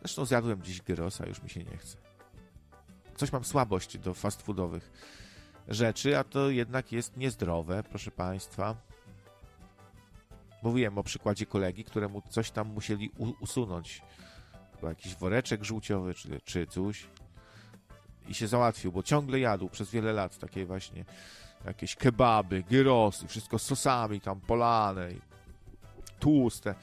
Zresztą 0.00 0.24
zjadłem 0.24 0.62
dziś 0.62 0.82
gyrosa, 0.82 1.26
już 1.26 1.42
mi 1.42 1.50
się 1.50 1.64
nie 1.64 1.76
chce. 1.76 1.96
Coś 3.16 3.32
mam 3.32 3.44
słabość 3.44 3.98
do 3.98 4.14
fast 4.14 4.42
foodowych 4.42 4.92
rzeczy, 5.68 6.18
a 6.18 6.24
to 6.24 6.50
jednak 6.50 6.92
jest 6.92 7.16
niezdrowe, 7.16 7.82
proszę 7.82 8.10
Państwa. 8.10 8.76
Mówiłem 10.62 10.98
o 10.98 11.02
przykładzie 11.02 11.46
kolegi, 11.46 11.84
któremu 11.84 12.22
coś 12.30 12.50
tam 12.50 12.68
musieli 12.68 13.10
usunąć. 13.40 14.02
Chyba 14.74 14.88
jakiś 14.88 15.14
woreczek 15.14 15.64
żółciowy 15.64 16.14
czy, 16.14 16.40
czy 16.44 16.66
coś. 16.66 17.06
I 18.28 18.34
się 18.34 18.48
załatwił, 18.48 18.92
bo 18.92 19.02
ciągle 19.02 19.40
jadł 19.40 19.68
przez 19.68 19.90
wiele 19.90 20.12
lat 20.12 20.38
takie 20.38 20.66
właśnie 20.66 21.04
jakieś 21.64 21.96
kebaby, 21.96 22.62
gyrosy, 22.62 23.28
wszystko 23.28 23.58
z 23.58 23.62
sosami 23.62 24.20
tam 24.20 24.40
polane, 24.40 25.08
tłuste. 26.18 26.74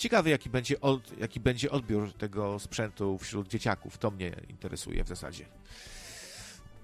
Ciekawy, 0.00 0.30
jaki 0.30 0.50
będzie, 0.50 0.80
od, 0.80 1.18
jaki 1.18 1.40
będzie 1.40 1.70
odbiór 1.70 2.12
tego 2.12 2.58
sprzętu 2.58 3.18
wśród 3.18 3.48
dzieciaków. 3.48 3.98
To 3.98 4.10
mnie 4.10 4.32
interesuje 4.48 5.04
w 5.04 5.08
zasadzie. 5.08 5.46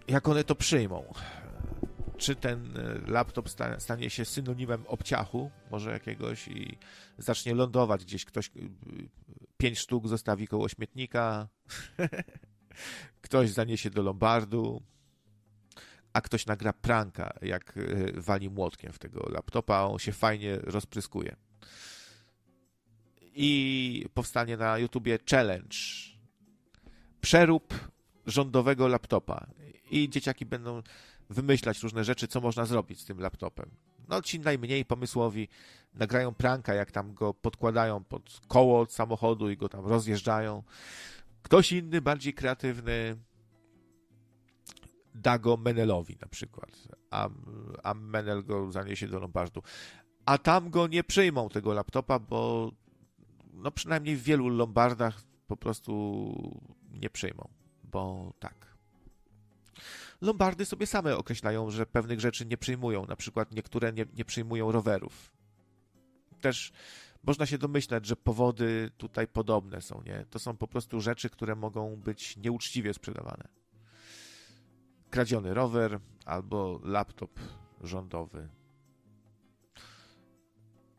Jak 0.08 0.28
one 0.28 0.44
to 0.44 0.54
przyjmą? 0.54 1.14
Czy 2.16 2.36
ten 2.36 2.76
e, 2.76 3.10
laptop 3.10 3.48
stanie 3.78 4.10
się 4.10 4.24
synonimem 4.24 4.84
obciachu, 4.86 5.50
może 5.70 5.90
jakiegoś, 5.90 6.48
i 6.48 6.78
zacznie 7.18 7.54
lądować 7.54 8.04
gdzieś 8.04 8.24
ktoś, 8.24 8.48
e, 8.48 8.50
pięć 9.56 9.78
sztuk 9.78 10.08
zostawi 10.08 10.48
koło 10.48 10.68
śmietnika, 10.68 11.48
ktoś 13.22 13.50
zaniesie 13.50 13.90
do 13.90 14.02
lombardu, 14.02 14.82
a 16.16 16.20
ktoś 16.20 16.46
nagra 16.46 16.72
pranka, 16.72 17.32
jak 17.42 17.74
e, 17.76 18.20
wali 18.20 18.50
młotkiem 18.50 18.92
w 18.92 18.98
tego 18.98 19.28
laptopa, 19.28 19.80
on 19.80 19.98
się 19.98 20.12
fajnie 20.12 20.56
rozpryskuje. 20.56 21.36
I 23.34 24.06
powstanie 24.14 24.56
na 24.56 24.78
YouTubie 24.78 25.18
challenge. 25.30 25.76
Przerób 27.20 27.74
rządowego 28.26 28.88
laptopa. 28.88 29.46
I 29.90 30.08
dzieciaki 30.08 30.46
będą 30.46 30.82
wymyślać 31.30 31.82
różne 31.82 32.04
rzeczy, 32.04 32.28
co 32.28 32.40
można 32.40 32.64
zrobić 32.64 33.00
z 33.00 33.04
tym 33.04 33.20
laptopem. 33.20 33.70
No 34.08 34.22
ci 34.22 34.40
najmniej 34.40 34.84
pomysłowi 34.84 35.48
nagrają 35.94 36.34
pranka, 36.34 36.74
jak 36.74 36.90
tam 36.90 37.14
go 37.14 37.34
podkładają 37.34 38.04
pod 38.04 38.40
koło 38.48 38.80
od 38.80 38.92
samochodu 38.92 39.50
i 39.50 39.56
go 39.56 39.68
tam 39.68 39.86
rozjeżdżają. 39.86 40.62
Ktoś 41.42 41.72
inny, 41.72 42.00
bardziej 42.00 42.34
kreatywny, 42.34 43.16
da 45.16 45.38
go 45.38 45.56
Menelowi 45.56 46.16
na 46.20 46.28
przykład, 46.28 46.70
a, 47.10 47.28
a 47.82 47.94
Menel 47.94 48.44
go 48.44 48.72
zaniesie 48.72 49.08
do 49.08 49.18
Lombardu. 49.18 49.62
A 50.26 50.38
tam 50.38 50.70
go 50.70 50.86
nie 50.86 51.04
przyjmą, 51.04 51.48
tego 51.48 51.72
laptopa, 51.72 52.18
bo 52.18 52.72
no 53.52 53.70
przynajmniej 53.70 54.16
w 54.16 54.22
wielu 54.22 54.48
Lombardach 54.48 55.22
po 55.46 55.56
prostu 55.56 55.92
nie 56.92 57.10
przyjmą, 57.10 57.48
bo 57.84 58.32
tak. 58.38 58.76
Lombardy 60.20 60.64
sobie 60.64 60.86
same 60.86 61.16
określają, 61.16 61.70
że 61.70 61.86
pewnych 61.86 62.20
rzeczy 62.20 62.46
nie 62.46 62.56
przyjmują. 62.56 63.06
Na 63.06 63.16
przykład 63.16 63.52
niektóre 63.52 63.92
nie, 63.92 64.06
nie 64.14 64.24
przyjmują 64.24 64.72
rowerów. 64.72 65.32
Też 66.40 66.72
można 67.22 67.46
się 67.46 67.58
domyślać, 67.58 68.06
że 68.06 68.16
powody 68.16 68.90
tutaj 68.96 69.28
podobne 69.28 69.82
są, 69.82 70.02
nie? 70.06 70.26
To 70.30 70.38
są 70.38 70.56
po 70.56 70.68
prostu 70.68 71.00
rzeczy, 71.00 71.30
które 71.30 71.56
mogą 71.56 71.96
być 71.96 72.36
nieuczciwie 72.36 72.94
sprzedawane. 72.94 73.48
Kradziony 75.10 75.54
rower 75.54 76.00
albo 76.24 76.80
laptop 76.84 77.40
rządowy. 77.80 78.48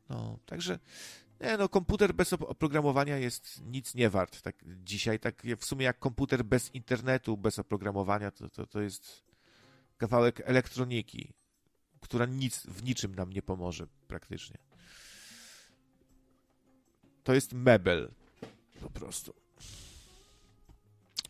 No, 0.10 0.40
także 0.46 0.80
nie, 1.42 1.58
no 1.58 1.70
komputer 1.70 2.14
bez 2.14 2.34
oprogramowania 2.34 3.18
jest 3.18 3.62
nic 3.66 3.96
nie 3.96 4.10
wart. 4.10 4.42
Tak, 4.42 4.56
dzisiaj 4.84 5.20
tak 5.20 5.44
w 5.58 5.66
sumie 5.66 5.86
jak 5.86 6.00
komputer 6.00 6.44
bez 6.46 6.76
internetu, 6.76 7.38
bez 7.38 7.60
oprogramowania, 7.60 8.32
to, 8.32 8.50
to, 8.50 8.68
to 8.68 8.82
jest 8.82 9.24
kawałek 9.98 10.42
elektroniki, 10.46 11.34
która 12.02 12.26
nic, 12.26 12.66
w 12.68 12.84
niczym 12.84 13.16
nam 13.16 13.34
nie 13.34 13.42
pomoże 13.42 13.88
praktycznie. 14.08 14.58
To 17.24 17.34
jest 17.34 17.54
mebel 17.54 18.12
po 18.82 18.90
prostu. 18.90 19.34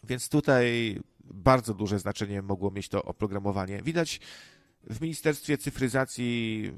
Więc 0.03 0.29
tutaj 0.29 0.99
bardzo 1.33 1.73
duże 1.73 1.99
znaczenie 1.99 2.41
mogło 2.41 2.71
mieć 2.71 2.89
to 2.89 3.03
oprogramowanie. 3.03 3.81
Widać 3.81 4.19
w 4.83 5.01
Ministerstwie 5.01 5.57
Cyfryzacji 5.57 6.71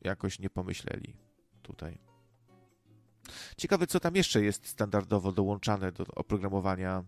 jakoś 0.00 0.38
nie 0.38 0.50
pomyśleli 0.50 1.16
tutaj. 1.62 1.98
Ciekawe, 3.56 3.86
co 3.86 4.00
tam 4.00 4.16
jeszcze 4.16 4.42
jest 4.42 4.66
standardowo 4.66 5.32
dołączane 5.32 5.92
do 5.92 6.04
oprogramowania 6.04 7.04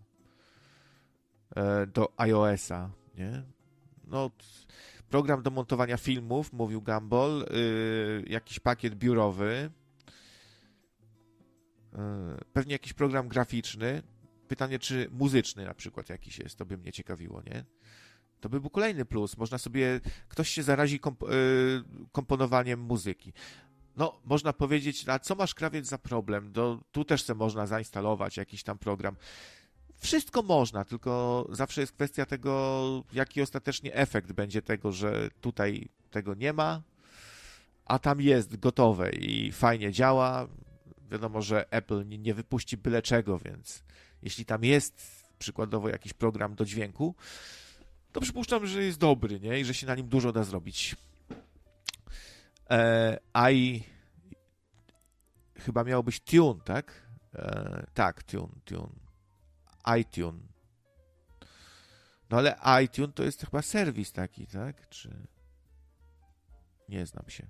e, 1.55 1.87
do 1.87 2.13
iOS-a, 2.17 2.89
nie? 3.17 3.43
No, 4.07 4.31
program 5.09 5.43
do 5.43 5.51
montowania 5.51 5.97
filmów, 5.97 6.53
mówił 6.53 6.81
Gumball, 6.81 7.45
yy, 7.51 8.23
jakiś 8.27 8.59
pakiet 8.59 8.95
biurowy, 8.95 9.71
yy, 11.93 11.99
pewnie 12.53 12.73
jakiś 12.73 12.93
program 12.93 13.27
graficzny. 13.27 14.01
Pytanie, 14.47 14.79
czy 14.79 15.09
muzyczny 15.11 15.65
na 15.65 15.73
przykład 15.73 16.09
jakiś 16.09 16.39
jest, 16.39 16.57
to 16.57 16.65
by 16.65 16.77
mnie 16.77 16.91
ciekawiło, 16.91 17.41
nie? 17.41 17.65
To 18.39 18.49
by 18.49 18.61
był 18.61 18.69
kolejny 18.69 19.05
plus. 19.05 19.37
Można 19.37 19.57
sobie, 19.57 20.01
ktoś 20.27 20.49
się 20.49 20.63
zarazi 20.63 20.99
komp 20.99 21.21
yy, 21.21 21.27
komponowaniem 22.11 22.79
muzyki. 22.79 23.33
No, 23.95 24.19
można 24.25 24.53
powiedzieć, 24.53 25.09
a 25.09 25.19
co 25.19 25.35
masz 25.35 25.53
krawiec 25.53 25.85
za 25.85 25.97
problem? 25.97 26.51
Do, 26.51 26.79
tu 26.91 27.05
też 27.05 27.23
se 27.23 27.35
można 27.35 27.67
zainstalować 27.67 28.37
jakiś 28.37 28.63
tam 28.63 28.77
program. 28.77 29.15
Wszystko 29.97 30.43
można, 30.43 30.85
tylko 30.85 31.45
zawsze 31.51 31.81
jest 31.81 31.93
kwestia 31.93 32.25
tego, 32.25 33.03
jaki 33.13 33.41
ostatecznie 33.41 33.93
efekt 33.93 34.31
będzie 34.31 34.61
tego, 34.61 34.91
że 34.91 35.29
tutaj 35.41 35.89
tego 36.11 36.33
nie 36.33 36.53
ma, 36.53 36.81
a 37.85 37.99
tam 37.99 38.21
jest 38.21 38.59
gotowe 38.59 39.09
i 39.11 39.51
fajnie 39.51 39.91
działa. 39.91 40.47
Wiadomo, 41.11 41.41
że 41.41 41.71
Apple 41.71 42.07
nie, 42.07 42.17
nie 42.17 42.33
wypuści 42.33 42.77
byle 42.77 43.01
czego, 43.01 43.39
więc 43.39 43.83
jeśli 44.25 44.45
tam 44.45 44.63
jest 44.63 45.23
przykładowo 45.39 45.89
jakiś 45.89 46.13
program 46.13 46.55
do 46.55 46.65
dźwięku, 46.65 47.15
to 48.11 48.21
przypuszczam, 48.21 48.67
że 48.67 48.83
jest 48.83 48.99
dobry, 48.99 49.39
nie? 49.39 49.59
I 49.59 49.65
że 49.65 49.73
się 49.73 49.87
na 49.87 49.95
nim 49.95 50.07
dużo 50.07 50.31
da 50.31 50.43
zrobić. 50.43 50.95
E, 52.69 53.19
i 53.51 53.83
chyba 55.59 55.83
miał 55.83 56.03
być 56.03 56.19
Tune, 56.19 56.59
tak? 56.63 57.07
E, 57.35 57.85
tak, 57.93 58.23
Tune, 58.23 58.55
Tune. 58.65 58.95
iTunes. 59.99 60.41
No 62.29 62.37
ale 62.37 62.59
iTunes 62.83 63.15
to 63.15 63.23
jest 63.23 63.41
chyba 63.41 63.61
serwis 63.61 64.11
taki, 64.11 64.47
tak? 64.47 64.89
Czy 64.89 65.27
nie 66.89 67.05
znam 67.05 67.29
się. 67.29 67.47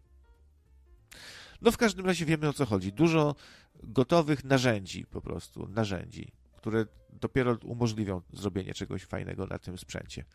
No 1.62 1.72
w 1.72 1.78
każdym 1.78 2.06
razie 2.06 2.26
wiemy 2.26 2.50
o 2.50 2.54
co 2.54 2.66
chodzi. 2.66 2.94
Dużo 2.94 3.36
gotowych 3.84 4.44
narzędzi 4.44 5.06
po 5.06 5.22
prostu, 5.22 5.68
narzędzi, 5.68 6.32
które 6.66 6.86
dopiero 7.10 7.58
umożliwią 7.64 8.22
zrobienie 8.34 8.74
czegoś 8.74 9.04
fajnego 9.04 9.48
na 9.48 9.60
tym 9.60 9.78
sprzęcie. 9.78 10.26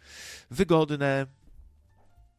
Wygodne, 0.50 1.26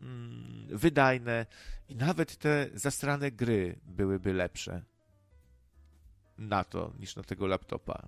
mm, 0.01 0.67
wydajne 0.77 1.45
i 1.89 1.95
nawet 1.95 2.37
te 2.37 2.69
zastrane 2.73 3.31
gry 3.31 3.79
byłyby 3.85 4.33
lepsze 4.33 4.83
na 6.37 6.63
to 6.63 6.93
niż 6.99 7.15
na 7.15 7.23
tego 7.23 7.47
laptopa. 7.47 8.07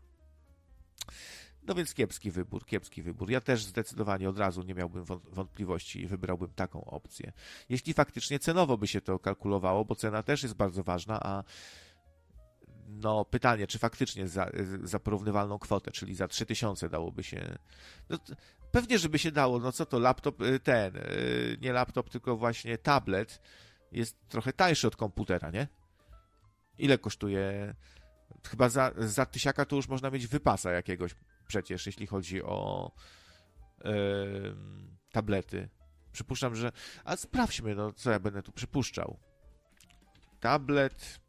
No 1.63 1.75
więc 1.75 1.93
kiepski 1.93 2.31
wybór, 2.31 2.65
kiepski 2.65 3.03
wybór. 3.03 3.31
Ja 3.31 3.41
też 3.41 3.65
zdecydowanie 3.65 4.29
od 4.29 4.37
razu 4.37 4.63
nie 4.63 4.73
miałbym 4.73 5.05
wątpliwości 5.31 6.01
i 6.01 6.07
wybrałbym 6.07 6.53
taką 6.55 6.85
opcję. 6.85 7.31
Jeśli 7.69 7.93
faktycznie 7.93 8.39
cenowo 8.39 8.77
by 8.77 8.87
się 8.87 9.01
to 9.01 9.19
kalkulowało, 9.19 9.85
bo 9.85 9.95
cena 9.95 10.23
też 10.23 10.43
jest 10.43 10.55
bardzo 10.55 10.83
ważna, 10.83 11.19
a 11.23 11.43
no 12.93 13.25
pytanie, 13.25 13.67
czy 13.67 13.79
faktycznie 13.79 14.27
za, 14.27 14.49
za 14.83 14.99
porównywalną 14.99 15.59
kwotę, 15.59 15.91
czyli 15.91 16.15
za 16.15 16.27
3000 16.27 16.89
dałoby 16.89 17.23
się. 17.23 17.57
No, 18.09 18.17
pewnie, 18.71 18.99
żeby 18.99 19.19
się 19.19 19.31
dało. 19.31 19.59
No 19.59 19.71
co 19.71 19.85
to, 19.85 19.99
laptop, 19.99 20.41
y, 20.41 20.59
ten, 20.59 20.95
y, 20.97 21.57
nie 21.61 21.73
laptop, 21.73 22.09
tylko 22.09 22.37
właśnie 22.37 22.77
tablet 22.77 23.41
jest 23.91 24.27
trochę 24.29 24.53
tańszy 24.53 24.87
od 24.87 24.95
komputera, 24.95 25.51
nie? 25.51 25.67
Ile 26.77 26.97
kosztuje? 26.97 27.75
Chyba 28.47 28.69
za, 28.69 28.91
za 28.97 29.25
tysiaka 29.25 29.65
to 29.65 29.75
już 29.75 29.87
można 29.87 30.09
mieć 30.09 30.27
wypasa 30.27 30.71
jakiegoś 30.71 31.15
przecież, 31.47 31.85
jeśli 31.85 32.07
chodzi 32.07 32.43
o 32.43 32.91
yy, 33.83 34.55
tablety. 35.11 35.69
Przypuszczam, 36.11 36.55
że. 36.55 36.71
A 37.03 37.15
sprawdźmy, 37.15 37.75
no 37.75 37.93
co 37.93 38.11
ja 38.11 38.19
będę 38.19 38.43
tu 38.43 38.51
przypuszczał. 38.51 39.19
Tablet. 40.39 41.22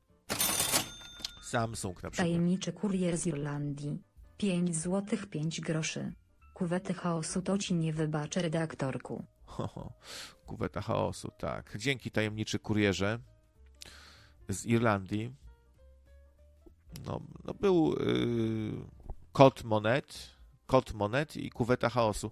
Samsung 1.44 2.02
na 2.02 2.10
przykład. 2.10 2.28
Tajemniczy 2.28 2.72
kurier 2.72 3.16
z 3.16 3.26
Irlandii. 3.26 4.02
5 4.36 4.76
złotych 4.76 5.26
5 5.26 5.60
groszy. 5.60 6.12
Kuwety 6.54 6.94
chaosu 6.94 7.42
to 7.42 7.58
ci 7.58 7.74
nie 7.74 7.92
wybaczę, 7.92 8.42
redaktorku. 8.42 9.24
Ho, 9.46 9.92
kuweta 10.46 10.80
chaosu, 10.80 11.30
tak. 11.38 11.76
Dzięki 11.78 12.10
tajemniczy 12.10 12.58
kurierze 12.58 13.18
z 14.48 14.66
Irlandii. 14.66 15.34
No, 17.06 17.20
no 17.44 17.54
był 17.54 17.92
yy, 17.92 18.72
Kod 19.32 19.64
Monet, 19.64 20.30
Kod 20.66 20.94
Monet 20.94 21.36
i 21.36 21.50
Kuweta 21.50 21.88
Chaosu. 21.88 22.30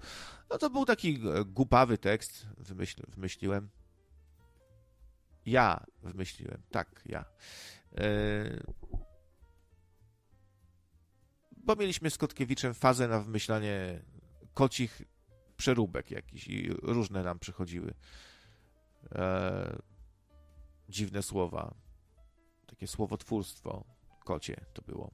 No 0.50 0.58
to 0.58 0.70
był 0.70 0.84
taki 0.84 1.14
e, 1.14 1.44
głupawy 1.44 1.98
tekst, 1.98 2.46
wymyśl, 2.58 3.02
wymyśliłem. 3.08 3.68
Ja 5.46 5.86
wymyśliłem, 6.02 6.62
tak, 6.70 7.02
ja. 7.06 7.24
Yy... 7.92 9.01
Bo 11.62 11.76
mieliśmy 11.76 12.10
z 12.10 12.18
Kotkiewiczem 12.18 12.74
fazę 12.74 13.08
na 13.08 13.20
wymyślanie 13.20 14.02
kocich 14.54 15.02
przeróbek 15.56 16.10
jakichś 16.10 16.48
i 16.48 16.68
różne 16.82 17.22
nam 17.22 17.38
przychodziły. 17.38 17.94
E... 19.14 19.82
Dziwne 20.88 21.22
słowa 21.22 21.74
Takie 22.66 22.86
słowotwórstwo 22.86 23.84
kocie 24.24 24.64
to 24.74 24.82
było. 24.82 25.10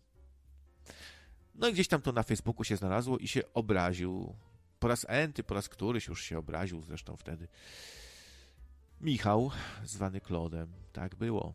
No 1.54 1.68
i 1.68 1.72
gdzieś 1.72 1.88
tam 1.88 2.02
to 2.02 2.12
na 2.12 2.22
Facebooku 2.22 2.64
się 2.64 2.76
znalazło 2.76 3.18
i 3.18 3.28
się 3.28 3.42
obraził. 3.54 4.36
Po 4.78 4.88
raz 4.88 5.06
enty, 5.08 5.42
po 5.42 5.54
raz 5.54 5.68
któryś 5.68 6.06
już 6.06 6.22
się 6.22 6.38
obraził 6.38 6.82
zresztą 6.82 7.16
wtedy. 7.16 7.48
Michał, 9.00 9.50
zwany 9.84 10.20
Klodem. 10.20 10.72
Tak 10.92 11.16
było. 11.16 11.54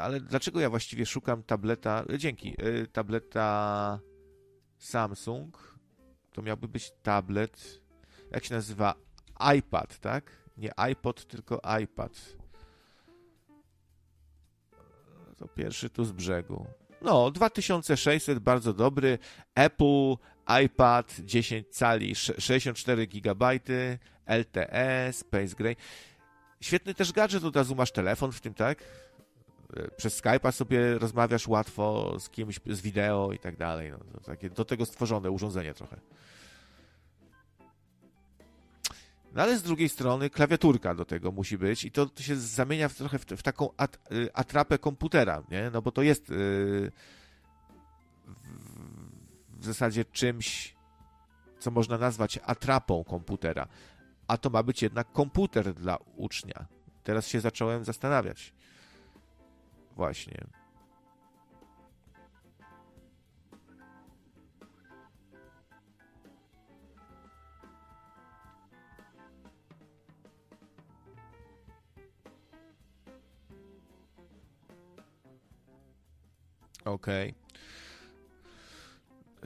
Ale 0.00 0.20
dlaczego 0.20 0.60
ja 0.60 0.70
właściwie 0.70 1.06
szukam 1.06 1.42
tableta? 1.42 2.04
Dzięki. 2.18 2.54
Y, 2.62 2.86
tableta 2.86 4.00
Samsung. 4.78 5.78
To 6.32 6.42
miałby 6.42 6.68
być 6.68 6.92
tablet. 7.02 7.80
Jak 8.30 8.44
się 8.44 8.54
nazywa? 8.54 8.94
iPad, 9.58 9.98
tak? 9.98 10.42
Nie 10.56 10.80
iPod, 10.80 11.26
tylko 11.26 11.60
iPad. 11.82 12.36
To 15.36 15.48
pierwszy 15.48 15.90
tu 15.90 16.04
z 16.04 16.12
brzegu. 16.12 16.66
No, 17.02 17.30
2600, 17.30 18.38
bardzo 18.38 18.72
dobry. 18.72 19.18
Apple, 19.54 20.14
iPad, 20.64 21.16
10 21.20 21.68
cali, 21.68 22.14
64 22.14 23.06
GB, 23.06 23.60
LTE, 24.26 25.12
Space 25.12 25.56
Gray. 25.56 25.76
Świetny 26.60 26.94
też 26.94 27.12
gadżet, 27.12 27.44
od 27.44 27.56
razu 27.56 27.74
masz 27.74 27.92
telefon 27.92 28.32
w 28.32 28.40
tym, 28.40 28.54
tak? 28.54 28.84
Przez 29.96 30.22
Skype'a 30.22 30.52
sobie 30.52 30.98
rozmawiasz 30.98 31.48
łatwo 31.48 32.16
z 32.20 32.28
kimś, 32.28 32.60
z 32.66 32.80
wideo 32.80 33.32
i 33.32 33.38
tak 33.38 33.56
dalej. 33.56 33.90
No, 33.90 34.20
takie 34.20 34.50
do 34.50 34.64
tego 34.64 34.86
stworzone 34.86 35.30
urządzenie 35.30 35.74
trochę. 35.74 35.96
No 39.34 39.42
ale 39.42 39.58
z 39.58 39.62
drugiej 39.62 39.88
strony 39.88 40.30
klawiaturka 40.30 40.94
do 40.94 41.04
tego 41.04 41.32
musi 41.32 41.58
być 41.58 41.84
i 41.84 41.90
to, 41.90 42.06
to 42.06 42.22
się 42.22 42.36
zamienia 42.36 42.88
w, 42.88 42.94
trochę 42.94 43.18
w, 43.18 43.24
w 43.24 43.42
taką 43.42 43.68
at, 43.76 43.98
y, 44.12 44.34
atrapę 44.34 44.78
komputera, 44.78 45.42
nie? 45.50 45.70
No 45.70 45.82
bo 45.82 45.92
to 45.92 46.02
jest 46.02 46.28
yy, 46.28 46.36
w, 48.26 49.60
w 49.60 49.64
zasadzie 49.64 50.04
czymś, 50.04 50.74
co 51.58 51.70
można 51.70 51.98
nazwać 51.98 52.38
atrapą 52.44 53.04
komputera. 53.04 53.68
A 54.28 54.36
to 54.36 54.50
ma 54.50 54.62
być 54.62 54.82
jednak 54.82 55.12
komputer 55.12 55.74
dla 55.74 55.98
ucznia. 56.16 56.66
Teraz 57.04 57.28
się 57.28 57.40
zacząłem 57.40 57.84
zastanawiać. 57.84 58.52
Właśnie. 59.96 60.46
Okej. 76.84 77.30
Okay. 77.30 77.42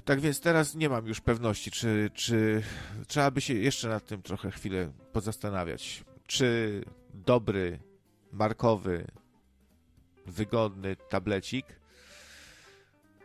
Tak 0.05 0.20
więc 0.20 0.40
teraz 0.40 0.74
nie 0.74 0.88
mam 0.88 1.07
już 1.07 1.20
pewności, 1.20 1.70
czy, 1.70 2.11
czy 2.14 2.62
trzeba 3.07 3.30
by 3.30 3.40
się 3.40 3.55
jeszcze 3.55 3.88
nad 3.88 4.07
tym 4.07 4.22
trochę 4.22 4.51
chwilę 4.51 4.92
pozastanawiać. 5.12 6.05
Czy 6.26 6.80
dobry, 7.14 7.78
markowy, 8.32 9.07
wygodny 10.27 10.97
tablecik 10.97 11.66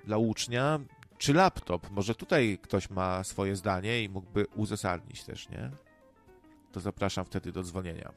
dla 0.04 0.18
ucznia, 0.18 0.80
czy 1.18 1.34
laptop? 1.34 1.92
Może 1.92 2.16
tutaj 2.16 2.60
ktoś 2.62 2.90
ma 2.90 3.24
swoje 3.24 3.56
zdanie 3.56 4.04
i 4.04 4.10
mógłby 4.10 4.48
uzasadnić 4.56 5.24
też, 5.24 5.50
nie? 5.50 5.72
To 6.72 6.80
zapraszam 6.80 7.26
wtedy 7.26 7.52
do 7.52 7.64
dzwonienia. 7.64 8.14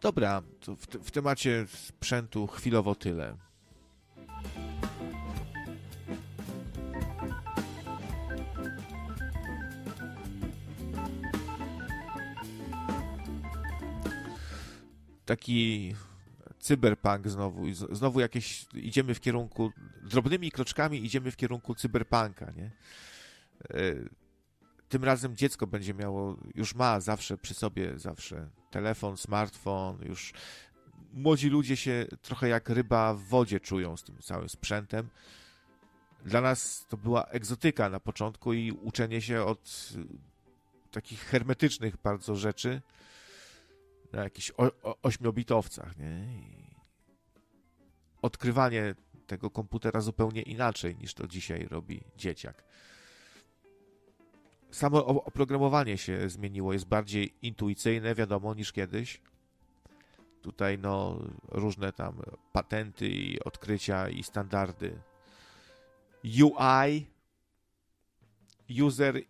Dobra, 0.00 0.42
to 0.60 0.76
w, 0.76 0.86
w 0.86 1.10
temacie 1.10 1.66
sprzętu 1.68 2.46
chwilowo 2.46 2.94
tyle. 2.94 3.36
Taki 15.24 15.94
cyberpunk 16.58 17.28
znowu. 17.28 17.72
Znowu 17.72 18.20
jakieś 18.20 18.66
idziemy 18.74 19.14
w 19.14 19.20
kierunku, 19.20 19.72
drobnymi 20.02 20.50
kroczkami 20.50 21.04
idziemy 21.04 21.30
w 21.30 21.36
kierunku 21.36 21.74
cyberpunka, 21.74 22.52
nie? 22.56 22.70
E, 23.70 23.94
tym 24.88 25.04
razem 25.04 25.36
dziecko 25.36 25.66
będzie 25.66 25.94
miało, 25.94 26.36
już 26.54 26.74
ma 26.74 27.00
zawsze 27.00 27.38
przy 27.38 27.54
sobie, 27.54 27.98
zawsze 27.98 28.48
telefon, 28.70 29.16
smartfon, 29.16 29.98
już 30.02 30.32
młodzi 31.12 31.48
ludzie 31.48 31.76
się 31.76 32.06
trochę 32.22 32.48
jak 32.48 32.68
ryba 32.68 33.14
w 33.14 33.22
wodzie 33.22 33.60
czują 33.60 33.96
z 33.96 34.04
tym 34.04 34.18
całym 34.18 34.48
sprzętem. 34.48 35.08
Dla 36.24 36.40
nas 36.40 36.86
to 36.88 36.96
była 36.96 37.24
egzotyka 37.24 37.90
na 37.90 38.00
początku 38.00 38.52
i 38.52 38.72
uczenie 38.72 39.22
się 39.22 39.42
od 39.42 39.92
takich 40.90 41.20
hermetycznych 41.20 41.96
bardzo 41.96 42.36
rzeczy 42.36 42.82
na 44.14 44.22
jakichś 44.22 44.52
ośmiobitowcach, 45.02 45.96
nie? 45.98 46.26
I 46.34 46.74
odkrywanie 48.22 48.94
tego 49.26 49.50
komputera 49.50 50.00
zupełnie 50.00 50.42
inaczej 50.42 50.96
niż 50.96 51.14
to 51.14 51.26
dzisiaj 51.26 51.66
robi 51.70 52.00
dzieciak. 52.16 52.64
Samo 54.70 55.06
oprogramowanie 55.06 55.98
się 55.98 56.28
zmieniło, 56.28 56.72
jest 56.72 56.86
bardziej 56.86 57.34
intuicyjne, 57.42 58.14
wiadomo, 58.14 58.54
niż 58.54 58.72
kiedyś. 58.72 59.20
Tutaj 60.42 60.78
no 60.78 61.18
różne 61.48 61.92
tam 61.92 62.22
patenty 62.52 63.08
i 63.08 63.40
odkrycia 63.40 64.08
i 64.08 64.22
standardy. 64.22 65.00
UI 66.24 67.06
User 68.82 69.20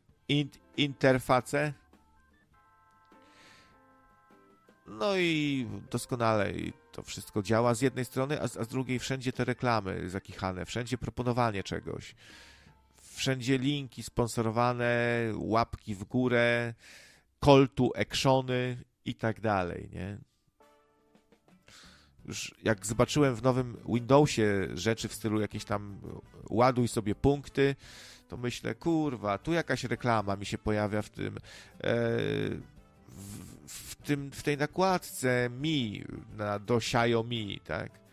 Interface 0.77 1.73
no 4.87 5.17
i 5.17 5.67
doskonale 5.91 6.53
to 6.93 7.03
wszystko 7.03 7.43
działa 7.43 7.75
z 7.75 7.81
jednej 7.81 8.05
strony, 8.05 8.43
a 8.43 8.49
z, 8.49 8.57
a 8.57 8.65
z 8.65 8.69
drugiej 8.69 8.99
wszędzie 8.99 9.33
te 9.33 9.45
reklamy 9.45 10.11
zakichane, 10.11 10.67
wszędzie 10.67 10.99
proponowanie 10.99 11.63
czegoś. 11.63 12.15
Wszędzie 13.03 13.59
linki 13.59 14.03
sponsorowane, 14.03 15.23
łapki 15.35 15.95
w 15.95 16.05
górę, 16.05 16.75
to 17.75 17.91
actiony 17.97 18.85
i 19.05 19.15
tak 19.15 19.41
dalej, 19.41 19.89
nie? 19.93 20.19
Już 22.25 22.55
jak 22.63 22.87
zobaczyłem 22.87 23.35
w 23.35 23.43
nowym 23.43 23.77
Windowsie 23.89 24.69
rzeczy 24.75 25.09
w 25.09 25.15
stylu 25.15 25.41
jakieś 25.41 25.65
tam 25.65 26.01
ładuj 26.51 26.89
sobie 26.89 27.15
punkty, 27.15 27.77
to 28.29 28.37
myślę, 28.37 28.75
kurwa, 28.75 29.39
tu 29.39 29.53
jakaś 29.53 29.85
reklama 29.85 30.37
mi 30.37 30.47
się 30.47 30.59
pojawia 30.59 31.03
w 31.03 31.11
tym. 31.11 31.37
E, 31.37 31.41
w, 33.09 33.54
w, 33.69 33.95
tym, 33.95 34.31
w 34.31 34.43
tej 34.43 34.59
nakładce 34.59 35.51
Mi 35.51 36.05
na, 36.37 36.59
do 36.59 36.77
Xiaomi, 36.77 37.61
tak? 37.65 38.05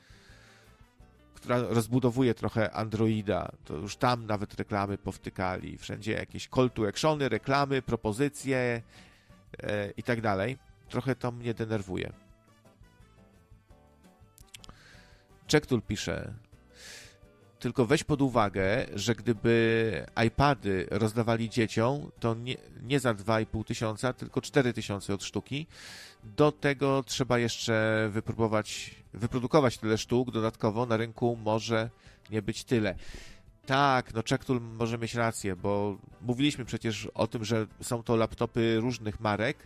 która 1.41 1.57
rozbudowuje 1.61 2.33
trochę 2.33 2.71
Androida, 2.71 3.51
to 3.65 3.75
już 3.75 3.95
tam 3.95 4.25
nawet 4.25 4.53
reklamy 4.53 4.97
powtykali, 4.97 5.77
wszędzie 5.77 6.11
jakieś 6.11 6.47
call 6.47 6.69
to 6.71 6.87
actiony, 6.87 7.29
reklamy, 7.29 7.81
propozycje 7.81 8.81
e, 9.63 9.91
i 9.97 10.03
tak 10.03 10.21
dalej. 10.21 10.57
Trochę 10.89 11.15
to 11.15 11.31
mnie 11.31 11.53
denerwuje. 11.53 12.13
Czektul 15.47 15.81
pisze, 15.81 16.33
tylko 17.61 17.85
weź 17.85 18.03
pod 18.03 18.21
uwagę, 18.21 18.85
że 18.95 19.15
gdyby 19.15 20.05
iPady 20.27 20.87
rozdawali 20.91 21.49
dzieciom, 21.49 22.11
to 22.19 22.35
nie, 22.35 22.55
nie 22.83 22.99
za 22.99 23.13
2,5 23.13 23.65
tysiąca, 23.65 24.13
tylko 24.13 24.41
4 24.41 24.73
tysiące 24.73 25.13
od 25.13 25.23
sztuki. 25.23 25.67
Do 26.23 26.51
tego 26.51 27.03
trzeba 27.03 27.39
jeszcze 27.39 28.09
wypróbować, 28.11 28.95
wyprodukować 29.13 29.77
tyle 29.77 29.97
sztuk 29.97 30.31
dodatkowo. 30.31 30.85
Na 30.85 30.97
rynku 30.97 31.37
może 31.43 31.89
nie 32.29 32.41
być 32.41 32.63
tyle. 32.63 32.95
Tak, 33.65 34.13
no 34.13 34.23
Czektul 34.23 34.61
może 34.61 34.97
mieć 34.97 35.15
rację, 35.15 35.55
bo 35.55 35.97
mówiliśmy 36.21 36.65
przecież 36.65 37.05
o 37.05 37.27
tym, 37.27 37.45
że 37.45 37.67
są 37.81 38.03
to 38.03 38.15
laptopy 38.15 38.77
różnych 38.79 39.19
marek, 39.19 39.57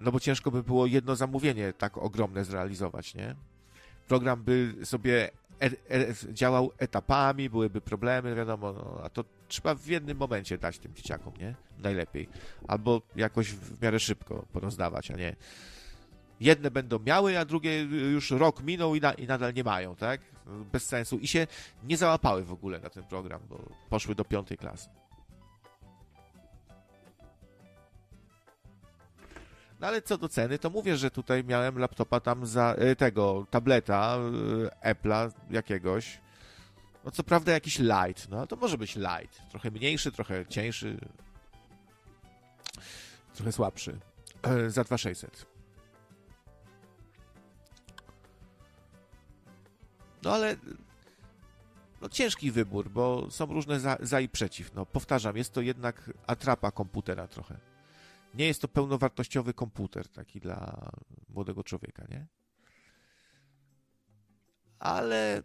no 0.00 0.12
bo 0.12 0.20
ciężko 0.20 0.50
by 0.50 0.62
było 0.62 0.86
jedno 0.86 1.16
zamówienie 1.16 1.72
tak 1.72 1.98
ogromne 1.98 2.44
zrealizować, 2.44 3.14
nie? 3.14 3.34
Program 4.08 4.42
by 4.42 4.74
sobie 4.84 5.30
e, 5.60 5.66
e, 5.66 6.14
działał 6.32 6.72
etapami, 6.78 7.50
byłyby 7.50 7.80
problemy, 7.80 8.34
wiadomo, 8.34 8.72
no, 8.72 9.00
a 9.04 9.08
to 9.08 9.24
trzeba 9.48 9.74
w 9.74 9.86
jednym 9.86 10.18
momencie 10.18 10.58
dać 10.58 10.78
tym 10.78 10.94
dzieciakom, 10.94 11.32
nie? 11.40 11.54
Najlepiej. 11.78 12.28
Albo 12.68 13.02
jakoś 13.16 13.52
w 13.52 13.82
miarę 13.82 14.00
szybko 14.00 14.46
porozdawać, 14.52 15.10
a 15.10 15.14
nie 15.14 15.36
jedne 16.40 16.70
będą 16.70 16.98
miały, 16.98 17.38
a 17.38 17.44
drugie 17.44 17.82
już 18.12 18.30
rok 18.30 18.62
minął 18.62 18.94
i, 18.94 19.00
na, 19.00 19.12
i 19.12 19.26
nadal 19.26 19.54
nie 19.54 19.64
mają, 19.64 19.96
tak? 19.96 20.20
Bez 20.72 20.86
sensu. 20.86 21.18
I 21.18 21.28
się 21.28 21.46
nie 21.84 21.96
załapały 21.96 22.44
w 22.44 22.52
ogóle 22.52 22.80
na 22.80 22.90
ten 22.90 23.04
program, 23.04 23.40
bo 23.48 23.68
poszły 23.90 24.14
do 24.14 24.24
piątej 24.24 24.58
klasy. 24.58 24.88
No 29.80 29.86
ale 29.86 30.02
co 30.02 30.18
do 30.18 30.28
ceny, 30.28 30.58
to 30.58 30.70
mówię, 30.70 30.96
że 30.96 31.10
tutaj 31.10 31.44
miałem 31.44 31.78
laptopa 31.78 32.20
tam 32.20 32.46
za 32.46 32.74
e, 32.78 32.96
tego, 32.96 33.46
tableta 33.50 34.18
e, 34.82 34.94
Apple'a 34.94 35.30
jakiegoś. 35.50 36.20
No 37.04 37.10
co 37.10 37.22
prawda 37.22 37.52
jakiś 37.52 37.78
light, 37.78 38.28
no 38.28 38.46
to 38.46 38.56
może 38.56 38.78
być 38.78 38.96
light. 38.96 39.50
Trochę 39.50 39.70
mniejszy, 39.70 40.12
trochę 40.12 40.46
cieńszy. 40.46 40.98
Trochę 43.34 43.52
słabszy. 43.52 43.98
E, 44.42 44.70
za 44.70 44.84
2600. 44.84 45.46
No 50.22 50.32
ale 50.32 50.56
no 52.00 52.08
ciężki 52.08 52.50
wybór, 52.50 52.90
bo 52.90 53.30
są 53.30 53.46
różne 53.46 53.80
za, 53.80 53.96
za 54.00 54.20
i 54.20 54.28
przeciw. 54.28 54.74
No 54.74 54.86
powtarzam, 54.86 55.36
jest 55.36 55.52
to 55.52 55.60
jednak 55.60 56.10
atrapa 56.26 56.70
komputera 56.70 57.28
trochę 57.28 57.75
nie 58.36 58.46
jest 58.46 58.62
to 58.62 58.68
pełnowartościowy 58.68 59.54
komputer 59.54 60.08
taki 60.08 60.40
dla 60.40 60.90
młodego 61.28 61.64
człowieka, 61.64 62.06
nie? 62.10 62.26
Ale 64.78 65.42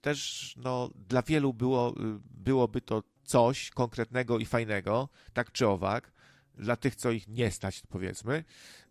też 0.00 0.54
no, 0.56 0.90
dla 1.08 1.22
wielu 1.22 1.54
było, 1.54 1.94
byłoby 2.30 2.80
to 2.80 3.02
coś 3.22 3.70
konkretnego 3.70 4.38
i 4.38 4.46
fajnego, 4.46 5.08
tak 5.32 5.52
czy 5.52 5.68
owak. 5.68 6.12
Dla 6.54 6.76
tych, 6.76 6.96
co 6.96 7.10
ich 7.10 7.28
nie 7.28 7.50
stać, 7.50 7.82
powiedzmy, 7.88 8.44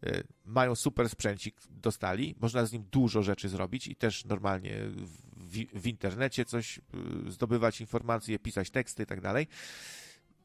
y, 0.06 0.24
mają 0.46 0.76
super 0.76 1.10
sprzęcik, 1.10 1.62
dostali, 1.70 2.36
można 2.40 2.66
z 2.66 2.72
nim 2.72 2.84
dużo 2.92 3.24
rzeczy 3.24 3.50
zrobić 3.50 3.88
i 3.88 3.96
też 3.96 4.26
normalnie 4.26 4.78
w, 5.36 5.82
w 5.82 5.88
internecie 5.88 6.46
coś 6.46 6.78
y, 6.78 7.32
zdobywać 7.32 7.82
informacje, 7.82 8.40
pisać 8.40 8.70
teksty 8.70 9.04
i 9.04 9.06
tak 9.06 9.22
dalej 9.22 9.48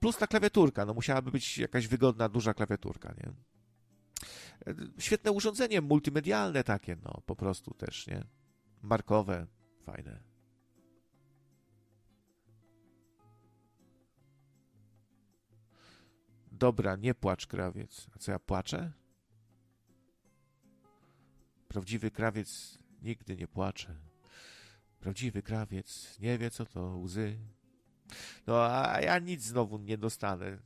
Plus 0.06 0.16
ta 0.16 0.26
klawiaturka, 0.26 0.86
no 0.86 0.94
musiałaby 0.94 1.30
być 1.30 1.58
jakaś 1.58 1.86
wygodna, 1.86 2.28
duża 2.28 2.54
klawiaturka, 2.54 3.14
nie? 3.16 3.32
Świetne 4.98 5.32
urządzenie 5.32 5.80
multimedialne 5.80 6.64
takie, 6.64 6.96
no 7.04 7.22
po 7.26 7.36
prostu 7.36 7.74
też, 7.74 8.06
nie? 8.06 8.24
Markowe, 8.82 9.46
fajne. 9.84 10.20
Dobra, 16.52 16.96
nie 16.96 17.14
płacz, 17.14 17.46
krawiec. 17.46 18.06
A 18.14 18.18
co 18.18 18.32
ja 18.32 18.38
płaczę? 18.38 18.92
Prawdziwy 21.68 22.10
krawiec 22.10 22.78
nigdy 23.02 23.36
nie 23.36 23.48
płacze. 23.48 23.96
Prawdziwy 25.00 25.42
krawiec 25.42 26.18
nie 26.20 26.38
wie, 26.38 26.50
co 26.50 26.66
to 26.66 26.96
łzy. 26.96 27.38
No 28.46 28.64
a 28.64 29.00
ja 29.00 29.18
nic 29.18 29.42
znowu 29.42 29.78
nie 29.78 29.98
dostanę. 29.98 30.58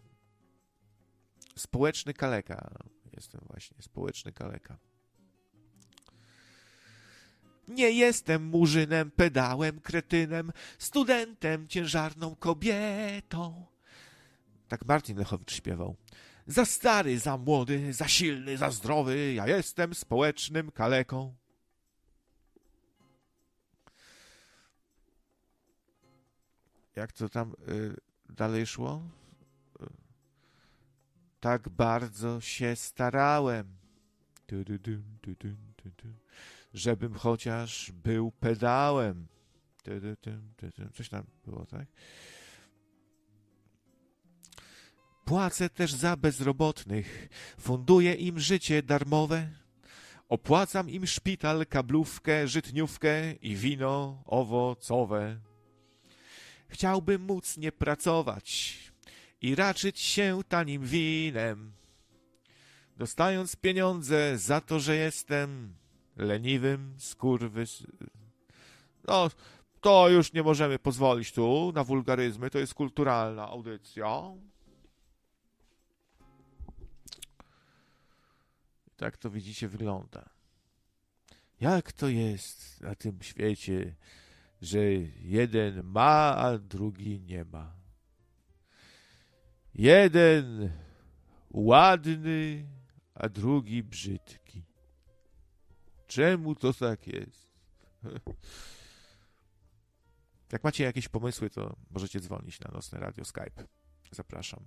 Społeczny 1.56 2.14
kaleka. 2.14 2.70
Jestem 3.12 3.40
właśnie 3.48 3.82
społeczny 3.82 4.32
kaleka. 4.32 4.78
Nie 7.68 7.90
jestem 7.90 8.44
murzynem, 8.44 9.10
pedałem, 9.10 9.80
kretynem, 9.80 10.52
studentem, 10.78 11.68
ciężarną 11.68 12.36
kobietą. 12.36 13.66
Tak 14.68 14.86
Martin 14.86 15.18
Lechowicz 15.18 15.52
śpiewał. 15.52 15.96
Za 16.46 16.64
stary, 16.64 17.18
za 17.18 17.36
młody, 17.36 17.92
za 17.92 18.08
silny, 18.08 18.56
za 18.56 18.70
zdrowy, 18.70 19.32
ja 19.32 19.46
jestem 19.46 19.94
społecznym 19.94 20.70
kaleką. 20.70 21.34
Jak 27.00 27.12
to 27.12 27.28
tam 27.28 27.52
y, 27.68 27.96
dalej 28.28 28.66
szło? 28.66 29.02
Tak 31.40 31.68
bardzo 31.68 32.40
się 32.40 32.76
starałem, 32.76 33.76
żebym 36.74 37.14
chociaż 37.14 37.92
był 37.92 38.30
pedałem. 38.30 39.26
Coś 40.94 41.08
tam 41.08 41.24
było, 41.44 41.66
tak? 41.66 41.86
Płacę 45.24 45.70
też 45.70 45.92
za 45.94 46.16
bezrobotnych, 46.16 47.28
funduję 47.58 48.14
im 48.14 48.40
życie 48.40 48.82
darmowe, 48.82 49.48
opłacam 50.28 50.90
im 50.90 51.06
szpital, 51.06 51.66
kablówkę, 51.66 52.48
żytniówkę 52.48 53.32
i 53.32 53.56
wino 53.56 54.22
owocowe. 54.26 55.49
Chciałbym 56.70 57.22
móc 57.22 57.56
nie 57.56 57.72
pracować 57.72 58.78
i 59.42 59.54
raczyć 59.54 60.00
się 60.00 60.40
tanim 60.48 60.84
winem, 60.84 61.72
dostając 62.96 63.56
pieniądze 63.56 64.38
za 64.38 64.60
to, 64.60 64.80
że 64.80 64.96
jestem 64.96 65.74
leniwym 66.16 66.94
skurwys... 66.98 67.82
No, 69.08 69.30
to 69.80 70.08
już 70.08 70.32
nie 70.32 70.42
możemy 70.42 70.78
pozwolić 70.78 71.32
tu 71.32 71.72
na 71.74 71.84
wulgaryzmy, 71.84 72.50
to 72.50 72.58
jest 72.58 72.74
kulturalna 72.74 73.48
audycja. 73.48 74.22
Tak 78.96 79.16
to 79.16 79.30
widzicie 79.30 79.68
wygląda. 79.68 80.30
Jak 81.60 81.92
to 81.92 82.08
jest 82.08 82.80
na 82.80 82.94
tym 82.94 83.22
świecie, 83.22 83.94
że 84.60 84.78
jeden 85.22 85.82
ma, 85.82 86.36
a 86.36 86.58
drugi 86.58 87.20
nie 87.20 87.44
ma. 87.44 87.76
Jeden 89.74 90.70
ładny, 91.50 92.66
a 93.14 93.28
drugi 93.28 93.82
brzydki. 93.82 94.64
Czemu 96.06 96.54
to 96.54 96.72
tak 96.72 97.06
jest? 97.06 97.50
Jak 100.52 100.64
macie 100.64 100.84
jakieś 100.84 101.08
pomysły, 101.08 101.50
to 101.50 101.76
możecie 101.90 102.20
dzwonić 102.20 102.60
na 102.60 102.70
Nocne 102.72 103.00
Radio 103.00 103.24
Skype. 103.24 103.64
Zapraszam. 104.10 104.64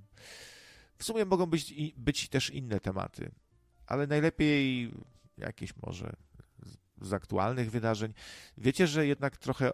W 0.98 1.04
sumie 1.04 1.26
mogą 1.26 1.46
być, 1.46 1.74
być 1.98 2.30
też 2.30 2.50
inne 2.50 2.80
tematy, 2.80 3.32
ale 3.86 4.08
najlepiej 4.08 4.92
jakieś 5.38 5.76
może 5.76 6.16
z 7.04 7.14
aktualnych 7.14 7.72
wydarzeń. 7.72 8.14
Wiecie, 8.58 8.88
że 8.88 9.08
jednak 9.08 9.38
trochę 9.38 9.72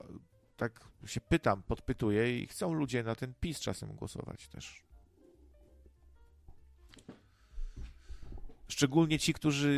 tak 0.58 0.80
się 1.06 1.22
pytam, 1.22 1.64
podpytuję 1.64 2.40
i 2.40 2.48
chcą 2.48 2.74
ludzie 2.74 3.04
na 3.04 3.16
ten 3.16 3.34
PiS 3.40 3.60
czasem 3.60 3.96
głosować 3.96 4.48
też. 4.48 4.84
Szczególnie 8.68 9.20
ci, 9.20 9.34
którzy 9.34 9.70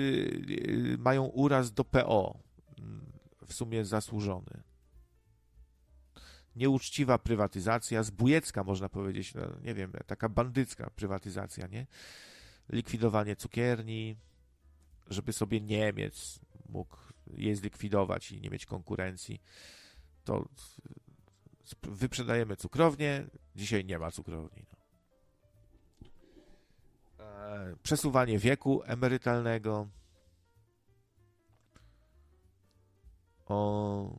y, 0.50 0.98
mają 1.00 1.26
uraz 1.26 1.74
do 1.74 1.84
PO, 1.84 2.40
mm, 2.78 3.06
w 3.46 3.54
sumie 3.54 3.86
zasłużony. 3.86 4.64
Nieuczciwa 6.56 7.18
prywatyzacja, 7.18 8.04
zbójecka 8.04 8.64
można 8.64 8.90
powiedzieć, 8.90 9.34
no, 9.34 9.42
nie 9.64 9.74
wiem, 9.74 9.92
taka 10.06 10.30
bandycka 10.30 10.90
prywatyzacja, 10.90 11.68
nie? 11.68 11.88
Likwidowanie 12.70 13.36
cukierni, 13.36 14.18
żeby 15.08 15.34
sobie 15.34 15.62
Niemiec 15.62 16.40
mógł 16.70 16.98
je 17.38 17.56
zlikwidować 17.56 18.32
i 18.32 18.42
nie 18.42 18.50
mieć 18.50 18.66
konkurencji, 18.66 19.42
to 20.24 20.50
wyprzedajemy 21.84 22.56
cukrownię, 22.56 23.28
dzisiaj 23.56 23.86
nie 23.86 24.00
ma 24.00 24.12
cukrowni. 24.12 24.66
No. 24.72 24.82
E, 27.26 27.76
przesuwanie 27.84 28.40
wieku 28.40 28.82
emerytalnego. 28.84 29.88
O, 33.46 34.18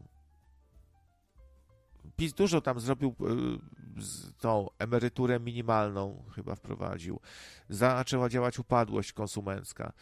PiS 2.17 2.35
dużo 2.35 2.61
tam 2.61 2.81
zrobił 2.81 3.15
e, 3.21 4.03
z 4.03 4.37
tą 4.37 4.69
emeryturę 4.79 5.41
minimalną, 5.41 6.25
chyba 6.35 6.55
wprowadził. 6.55 7.21
Zaczęła 7.69 8.29
działać 8.29 8.59
upadłość 8.59 9.13
konsumencka. 9.13 9.93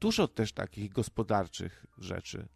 Dużo 0.00 0.28
też 0.28 0.52
takich 0.52 0.92
gospodarczych 0.92 1.86
rzeczy. 1.98 2.48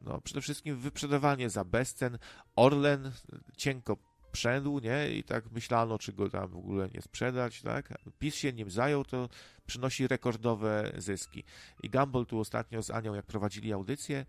No, 0.00 0.20
przede 0.20 0.40
wszystkim 0.40 0.76
wyprzedawanie 0.76 1.50
za 1.50 1.64
bezcen. 1.64 2.18
Orlen 2.56 3.12
cienko 3.56 3.96
przędł, 4.32 4.78
nie? 4.78 5.10
I 5.10 5.24
tak 5.24 5.50
myślano, 5.50 5.98
czy 5.98 6.12
go 6.12 6.30
tam 6.30 6.48
w 6.48 6.56
ogóle 6.56 6.88
nie 6.94 7.02
sprzedać, 7.02 7.62
tak? 7.62 7.98
PiS 8.18 8.34
się 8.34 8.52
nim 8.52 8.70
zajął, 8.70 9.04
to 9.04 9.28
przynosi 9.66 10.08
rekordowe 10.08 10.92
zyski. 10.96 11.44
I 11.82 11.90
Gumball 11.90 12.26
tu 12.26 12.38
ostatnio 12.38 12.82
z 12.82 12.90
Anią, 12.90 13.14
jak 13.14 13.26
prowadzili 13.26 13.72
audycję, 13.72 14.26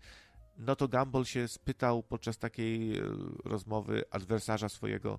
no 0.58 0.76
to 0.76 0.88
Gumball 0.88 1.24
się 1.24 1.48
spytał 1.48 2.02
podczas 2.02 2.38
takiej 2.38 2.98
e, 2.98 3.02
rozmowy 3.44 4.04
adwersarza 4.10 4.68
swojego, 4.68 5.18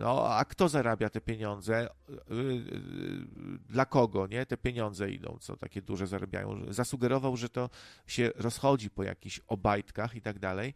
No, 0.00 0.28
a 0.28 0.44
kto 0.44 0.68
zarabia 0.68 1.10
te 1.10 1.20
pieniądze? 1.20 1.88
Y, 2.10 2.34
y, 2.34 3.58
dla 3.68 3.84
kogo, 3.84 4.26
nie? 4.26 4.46
Te 4.46 4.56
pieniądze 4.56 5.10
idą, 5.10 5.38
co 5.40 5.56
takie 5.56 5.82
duże 5.82 6.06
zarabiają. 6.06 6.72
Zasugerował, 6.72 7.36
że 7.36 7.48
to 7.48 7.70
się 8.06 8.30
rozchodzi 8.36 8.90
po 8.90 9.02
jakichś 9.02 9.40
obajtkach 9.48 10.14
i 10.14 10.20
tak 10.20 10.38
dalej. 10.38 10.74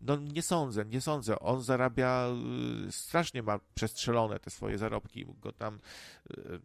No 0.00 0.16
nie 0.16 0.42
sądzę, 0.42 0.84
nie 0.84 1.00
sądzę. 1.00 1.38
On 1.38 1.62
zarabia, 1.62 2.28
y, 2.88 2.92
strasznie 2.92 3.42
ma 3.42 3.60
przestrzelone 3.74 4.40
te 4.40 4.50
swoje 4.50 4.78
zarobki, 4.78 5.26
go 5.40 5.52
tam 5.52 5.78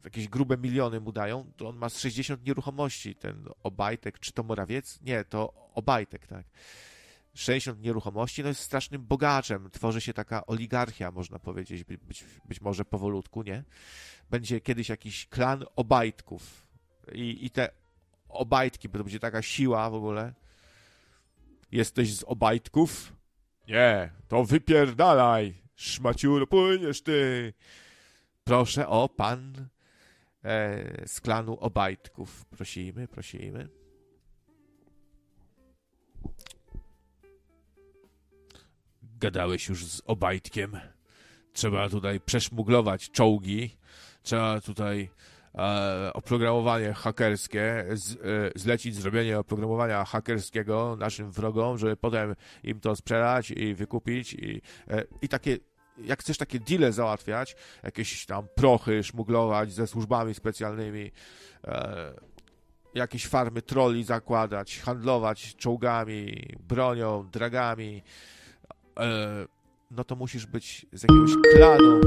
jakieś 0.04 0.28
grube 0.28 0.58
miliony 0.58 1.00
mu 1.00 1.12
dają, 1.12 1.52
to 1.58 1.70
on 1.70 1.76
ma 1.76 1.90
60 1.90 2.46
nieruchomości, 2.46 3.16
ten 3.16 3.46
Obajtek, 3.64 4.20
czy 4.20 4.32
to 4.32 4.44
Morawiec? 4.44 5.02
Nie, 5.02 5.26
to 5.26 5.54
Obajtek, 5.74 6.28
tak. 6.28 6.46
60 7.34 7.82
nieruchomości, 7.82 8.42
no 8.42 8.48
jest 8.48 8.62
strasznym 8.62 9.06
bogaczem. 9.06 9.70
Tworzy 9.72 10.02
się 10.02 10.14
taka 10.14 10.46
oligarchia, 10.46 11.12
można 11.12 11.40
powiedzieć, 11.40 11.84
być, 11.84 12.26
być 12.46 12.62
może 12.62 12.86
powolutku, 12.86 13.44
nie? 13.44 13.64
Będzie 14.30 14.62
kiedyś 14.62 14.90
jakiś 14.90 15.28
klan 15.28 15.66
obajtków 15.76 16.68
i, 17.12 17.46
i 17.46 17.50
te 17.50 17.70
obajtki, 18.30 18.90
bo 18.90 18.98
to 18.98 19.04
będzie 19.04 19.20
taka 19.20 19.42
siła 19.42 19.90
w 19.90 19.94
ogóle. 19.94 20.34
Jesteś 21.72 22.16
z 22.16 22.24
obajtków? 22.24 23.14
Nie, 23.68 24.12
to 24.28 24.44
wypierdalaj, 24.46 25.54
szmaciuro, 25.76 26.48
płyniesz 26.48 27.02
ty. 27.02 27.54
Proszę 28.44 28.88
o 28.88 29.10
pan 29.10 29.68
e, 30.44 31.08
z 31.08 31.22
klanu 31.22 31.58
obajtków. 31.60 32.46
Prosimy, 32.46 33.08
prosimy. 33.08 33.70
Gadałeś 39.24 39.70
już 39.70 39.86
z 39.86 40.02
Obajtkiem. 40.06 40.80
Trzeba 41.54 41.90
tutaj 41.90 42.20
przeszmuglować 42.20 43.12
czołgi. 43.12 43.78
Trzeba 44.24 44.62
tutaj 44.62 45.10
e, 45.56 46.12
oprogramowanie 46.14 46.94
hakerskie, 46.94 47.86
z, 47.92 48.12
e, 48.12 48.18
zlecić 48.56 48.96
zrobienie 48.96 49.40
oprogramowania 49.40 50.06
hakerskiego 50.06 50.96
naszym 51.00 51.32
wrogom, 51.32 51.78
żeby 51.78 51.98
potem 51.98 52.36
im 52.64 52.80
to 52.80 52.96
sprzedać 52.96 53.52
i 53.52 53.76
wykupić 53.76 54.34
i, 54.34 54.62
e, 54.90 55.04
i 55.22 55.30
takie 55.30 55.58
jak 55.98 56.20
chcesz 56.20 56.38
takie 56.38 56.60
deale 56.60 56.92
załatwiać, 56.92 57.56
jakieś 57.84 58.26
tam 58.26 58.48
prochy 58.56 59.04
szmuglować 59.04 59.74
ze 59.74 59.88
służbami 59.88 60.34
specjalnymi, 60.34 61.12
e, 61.64 62.14
jakieś 62.94 63.28
farmy 63.28 63.62
troli 63.62 64.04
zakładać, 64.04 64.80
handlować 64.80 65.56
czołgami, 65.56 66.48
bronią, 66.60 67.30
dragami, 67.32 68.04
no 69.92 70.04
to 70.04 70.16
musisz 70.16 70.46
być 70.46 70.86
z 70.94 71.04
jakiegoś 71.04 71.32
klanu. 71.54 72.02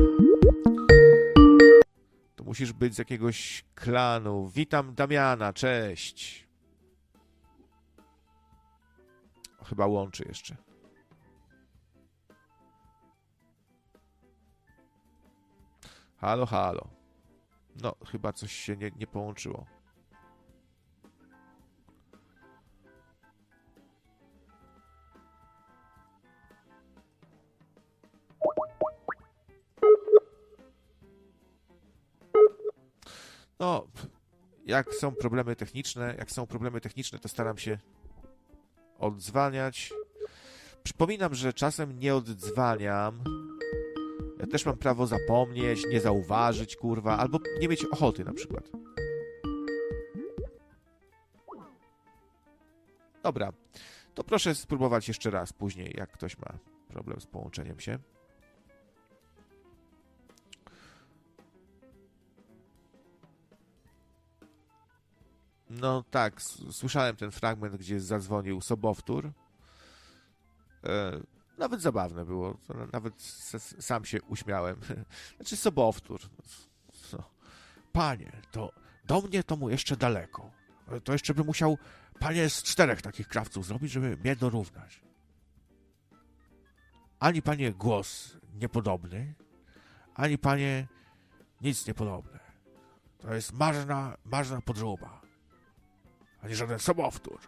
To 2.36 2.44
musisz 2.44 2.72
być 2.72 2.94
z 2.94 2.98
jakiegoś 2.98 3.64
klanu. 3.74 4.48
Witam 4.54 4.94
Damiana, 4.94 5.52
cześć. 5.52 6.46
Chyba 9.64 9.86
łączy 9.86 10.24
jeszcze. 10.28 10.56
Halo, 16.16 16.46
halo. 16.46 16.88
No, 17.82 17.94
chyba 18.06 18.32
coś 18.32 18.52
się 18.52 18.76
nie, 18.76 18.90
nie 18.96 19.06
połączyło. 19.06 19.75
No, 33.60 33.86
jak 34.66 34.94
są 34.94 35.14
problemy 35.14 35.56
techniczne, 35.56 36.14
jak 36.18 36.30
są 36.30 36.46
problemy 36.46 36.80
techniczne, 36.80 37.18
to 37.18 37.28
staram 37.28 37.58
się 37.58 37.78
odzwaniać. 38.98 39.92
Przypominam, 40.82 41.34
że 41.34 41.52
czasem 41.52 41.98
nie 41.98 42.14
oddzwaniam. 42.14 43.24
Ja 44.38 44.46
też 44.46 44.66
mam 44.66 44.76
prawo 44.76 45.06
zapomnieć, 45.06 45.86
nie 45.90 46.00
zauważyć, 46.00 46.76
kurwa, 46.76 47.18
albo 47.18 47.38
nie 47.60 47.68
mieć 47.68 47.84
ochoty 47.84 48.24
na 48.24 48.32
przykład. 48.32 48.70
Dobra, 53.22 53.52
to 54.14 54.24
proszę 54.24 54.54
spróbować 54.54 55.08
jeszcze 55.08 55.30
raz 55.30 55.52
później, 55.52 55.94
jak 55.96 56.12
ktoś 56.12 56.38
ma 56.38 56.58
problem 56.88 57.20
z 57.20 57.26
połączeniem 57.26 57.80
się. 57.80 57.98
No 65.80 66.04
tak, 66.10 66.42
słyszałem 66.70 67.16
ten 67.16 67.30
fragment, 67.30 67.76
gdzie 67.76 68.00
zadzwonił 68.00 68.60
sobowtór. 68.60 69.32
E, 70.84 71.20
nawet 71.58 71.80
zabawne 71.82 72.24
było, 72.24 72.56
nawet 72.92 73.22
sam 73.80 74.04
się 74.04 74.22
uśmiałem. 74.22 74.80
Znaczy 75.36 75.56
sobowtór. 75.56 76.20
No. 77.12 77.30
Panie, 77.92 78.32
to 78.50 78.72
do 79.04 79.20
mnie 79.20 79.42
to 79.42 79.56
mu 79.56 79.70
jeszcze 79.70 79.96
daleko. 79.96 80.50
To 81.04 81.12
jeszcze 81.12 81.34
by 81.34 81.44
musiał 81.44 81.78
panie 82.18 82.50
z 82.50 82.62
czterech 82.62 83.02
takich 83.02 83.28
krawców 83.28 83.66
zrobić, 83.66 83.92
żeby 83.92 84.16
mnie 84.16 84.36
dorównać. 84.36 85.00
Ani 87.20 87.42
panie 87.42 87.72
głos 87.72 88.36
niepodobny, 88.54 89.34
ani 90.14 90.38
panie 90.38 90.86
nic 91.60 91.86
niepodobne. 91.86 92.38
To 93.18 93.34
jest 93.34 93.52
marna, 93.52 94.16
marna 94.24 94.60
podróba 94.60 95.25
ani 96.46 96.54
żaden 96.54 96.78
sobowtór. 96.78 97.38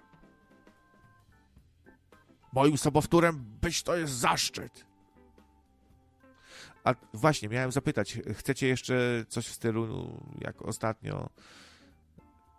Moim 2.53 2.79
sobowtórem 2.79 3.45
być 3.61 3.83
to 3.83 3.97
jest 3.97 4.12
zaszczyt. 4.12 4.87
A 6.85 6.95
właśnie, 7.15 7.49
miałem 7.49 7.73
zapytać, 7.73 8.19
chcecie 8.35 8.69
jeszcze 8.69 9.25
coś 9.29 9.47
w 9.47 9.53
stylu, 9.53 10.20
jak 10.41 10.62
ostatnio 10.62 11.31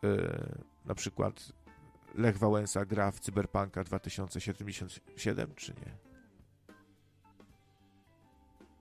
yy, 0.04 0.64
na 0.86 0.96
przykład 0.96 1.52
Lech 2.16 2.38
Wałęsa 2.38 2.86
gra 2.86 3.12
w 3.12 3.20
Cyberpunka 3.20 3.84
2077, 3.84 5.56
czy 5.56 5.74
nie? 5.74 5.98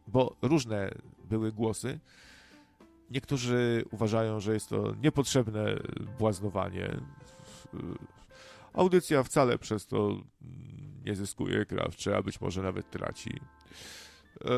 Bo 0.06 0.36
różne 0.42 0.90
były 1.24 1.52
głosy. 1.52 2.00
Niektórzy 3.10 3.84
uważają, 3.90 4.40
że 4.40 4.54
jest 4.54 4.68
to 4.68 4.94
niepotrzebne 4.94 5.76
błaznowanie. 6.18 7.00
Audycja 8.72 9.22
wcale 9.22 9.58
przez 9.58 9.86
to 9.86 10.22
nie 11.04 11.14
zyskuje 11.14 11.66
krawcze, 11.66 12.16
a 12.16 12.22
być 12.22 12.40
może 12.40 12.62
nawet 12.62 12.90
traci. 12.90 13.40
E, 14.44 14.48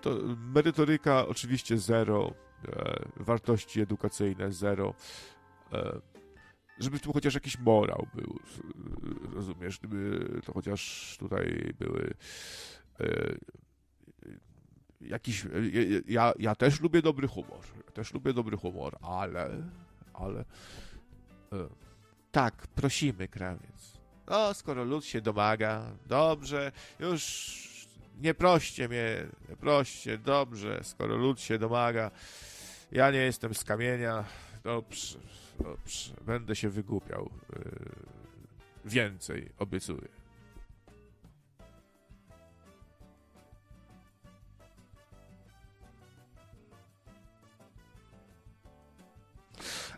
to 0.00 0.18
merytoryka 0.36 1.26
oczywiście 1.26 1.78
zero, 1.78 2.34
e, 2.68 2.98
wartości 3.16 3.80
edukacyjne 3.80 4.52
zero. 4.52 4.94
Żeby 6.78 7.00
tu 7.00 7.12
chociaż 7.12 7.34
jakiś 7.34 7.58
morał 7.58 8.06
był, 8.14 8.38
rozumiesz, 9.32 9.78
gdyby 9.78 10.28
to 10.44 10.52
chociaż 10.52 11.16
tutaj 11.18 11.74
były 11.78 12.14
jakiś, 15.00 15.46
ja, 16.08 16.32
ja 16.38 16.54
też 16.54 16.80
lubię 16.80 17.02
dobry 17.02 17.28
humor, 17.28 17.60
też 17.94 18.14
lubię 18.14 18.32
dobry 18.32 18.56
humor, 18.56 18.96
ale, 19.02 19.62
ale 20.14 20.44
tak, 22.32 22.66
prosimy, 22.66 23.28
krawiec. 23.28 23.98
No, 24.26 24.54
skoro 24.54 24.84
lud 24.84 25.04
się 25.04 25.20
domaga, 25.20 25.82
dobrze, 26.06 26.72
już 27.00 27.68
nie 28.20 28.34
proście 28.34 28.88
mnie, 28.88 29.26
nie 29.48 29.56
proście, 29.56 30.18
dobrze, 30.18 30.80
skoro 30.82 31.16
lud 31.16 31.40
się 31.40 31.58
domaga, 31.58 32.10
ja 32.92 33.10
nie 33.10 33.18
jestem 33.18 33.54
z 33.54 33.64
kamienia, 33.64 34.24
dobrze, 34.64 35.18
dobrze, 35.60 36.14
będę 36.26 36.56
się 36.56 36.68
wygłupiał. 36.68 37.30
Yy, 37.52 38.08
więcej, 38.84 39.50
obiecuję. 39.58 40.08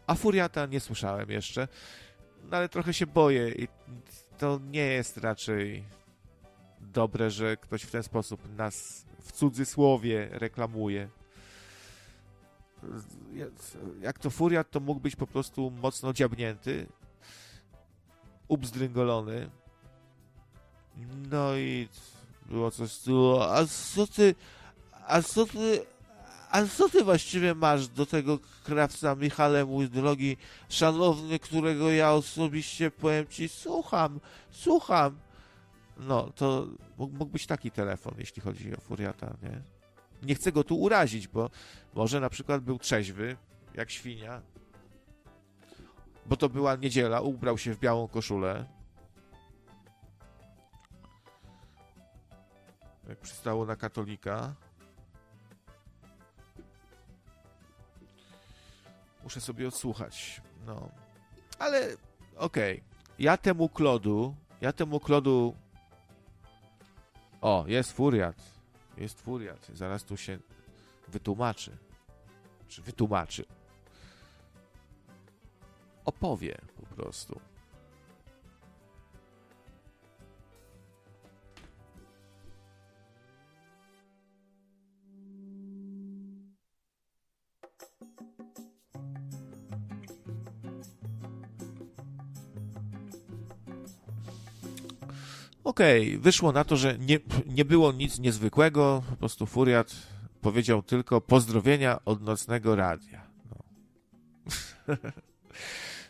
A 0.07 0.15
Furiata 0.15 0.66
nie 0.66 0.81
słyszałem 0.81 1.31
jeszcze 1.31 1.69
ale 2.51 2.69
trochę 2.69 2.95
się 2.95 3.07
boję 3.07 3.49
i 3.49 3.69
to 4.39 4.61
nie 4.71 4.87
jest 4.87 5.17
raczej 5.17 5.85
dobre, 6.81 7.31
że 7.31 7.57
ktoś 7.57 7.83
w 7.83 7.91
ten 7.91 8.03
sposób 8.03 8.57
nas 8.57 9.05
w 9.21 9.33
cudzysłowie 9.33 10.29
reklamuje. 10.33 11.09
Jak 14.01 14.19
to 14.19 14.31
furiat, 14.31 14.71
to 14.71 14.81
mógł 14.81 15.01
być 15.01 15.17
po 15.17 15.27
prostu 15.27 15.71
mocno 15.71 16.13
dziabnięty, 16.13 16.87
ubzdryngolony. 18.49 19.51
No 21.31 21.57
i 21.57 21.89
było 22.47 22.71
coś 22.71 22.99
tu, 22.99 23.41
a 23.41 23.67
co 23.67 24.07
ty, 24.07 24.35
a 25.07 25.23
co 25.23 25.47
ty, 25.47 25.87
a 26.51 26.67
co 26.67 26.89
ty 26.89 27.05
właściwie 27.05 27.55
masz 27.55 27.89
do 27.89 28.07
tego 28.07 28.39
krawca 28.65 29.15
Michale, 29.15 29.65
mój 29.65 29.89
drogi, 29.89 30.37
szanowny, 30.69 31.39
którego 31.39 31.91
ja 31.91 32.13
osobiście, 32.13 32.91
powiem 32.91 33.27
ci, 33.27 33.49
słucham, 33.49 34.21
słucham. 34.51 35.19
No, 35.97 36.31
to 36.37 36.67
mógł 36.99 37.27
być 37.27 37.47
taki 37.47 37.71
telefon, 37.71 38.15
jeśli 38.19 38.43
chodzi 38.43 38.77
o 38.77 38.81
furiata, 38.81 39.37
nie? 39.43 39.63
Nie 40.23 40.35
chcę 40.35 40.53
go 40.53 40.65
tu 40.65 40.81
urazić, 40.81 41.29
bo 41.29 41.51
może 41.95 42.21
na 42.21 42.31
przykład 42.31 42.63
był 42.63 42.79
trzeźwy, 42.79 43.37
jak 43.75 43.91
świnia, 43.91 44.43
bo 46.27 46.37
to 46.37 46.49
była 46.49 46.77
niedziela, 46.77 47.21
ubrał 47.21 47.59
się 47.59 47.75
w 47.75 47.79
białą 47.79 48.09
koszulę. 48.09 48.65
Jak 53.09 53.19
przystało 53.19 53.67
na 53.67 53.77
katolika. 53.77 54.55
Muszę 59.31 59.40
sobie 59.40 59.69
odsłuchać. 59.69 60.40
No. 60.66 60.89
Ale 61.59 61.97
okej. 62.36 62.74
Okay. 62.74 62.82
Ja 63.19 63.36
temu 63.36 63.69
klodu, 63.69 64.35
ja 64.61 64.73
temu 64.73 65.01
klodu. 65.01 65.55
O, 67.40 67.65
jest 67.66 67.93
furiat. 67.93 68.36
Jest 68.97 69.20
furiat. 69.20 69.66
Zaraz 69.74 70.05
tu 70.05 70.16
się 70.16 70.39
wytłumaczy. 71.09 71.77
Czy 72.69 72.82
wytłumaczy. 72.82 73.44
Opowie 76.05 76.59
po 76.77 76.94
prostu. 76.97 77.40
Okej, 95.71 96.09
okay, 96.09 96.19
wyszło 96.19 96.53
na 96.53 96.65
to, 96.65 96.77
że 96.77 96.99
nie, 96.99 97.19
nie 97.47 97.65
było 97.65 97.93
nic 97.93 98.19
niezwykłego, 98.19 99.03
po 99.11 99.17
prostu 99.17 99.47
Furiat 99.47 99.95
powiedział 100.41 100.83
tylko 100.83 101.21
pozdrowienia 101.21 102.05
od 102.05 102.23
nocnego 102.23 102.77
radia. 102.77 103.27
No. 103.51 103.57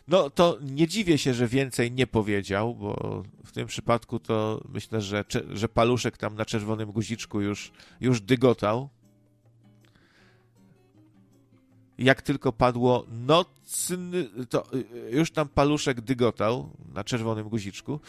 no 0.07 0.29
to 0.29 0.57
nie 0.61 0.87
dziwię 0.87 1.17
się, 1.17 1.33
że 1.33 1.47
więcej 1.47 1.91
nie 1.91 2.07
powiedział, 2.07 2.75
bo 2.75 3.23
w 3.45 3.51
tym 3.51 3.67
przypadku 3.67 4.19
to 4.19 4.63
myślę, 4.69 5.01
że, 5.01 5.25
że 5.53 5.69
paluszek 5.69 6.17
tam 6.17 6.35
na 6.35 6.45
czerwonym 6.45 6.91
guziczku 6.91 7.41
już, 7.41 7.71
już 7.99 8.21
dygotał. 8.21 8.89
Jak 11.97 12.21
tylko 12.21 12.53
padło 12.53 13.05
nocny, 13.09 14.29
to 14.49 14.63
już 15.11 15.31
tam 15.31 15.49
paluszek 15.49 16.01
dygotał 16.01 16.69
na 16.93 17.03
czerwonym 17.03 17.49
guziczku 17.49 17.99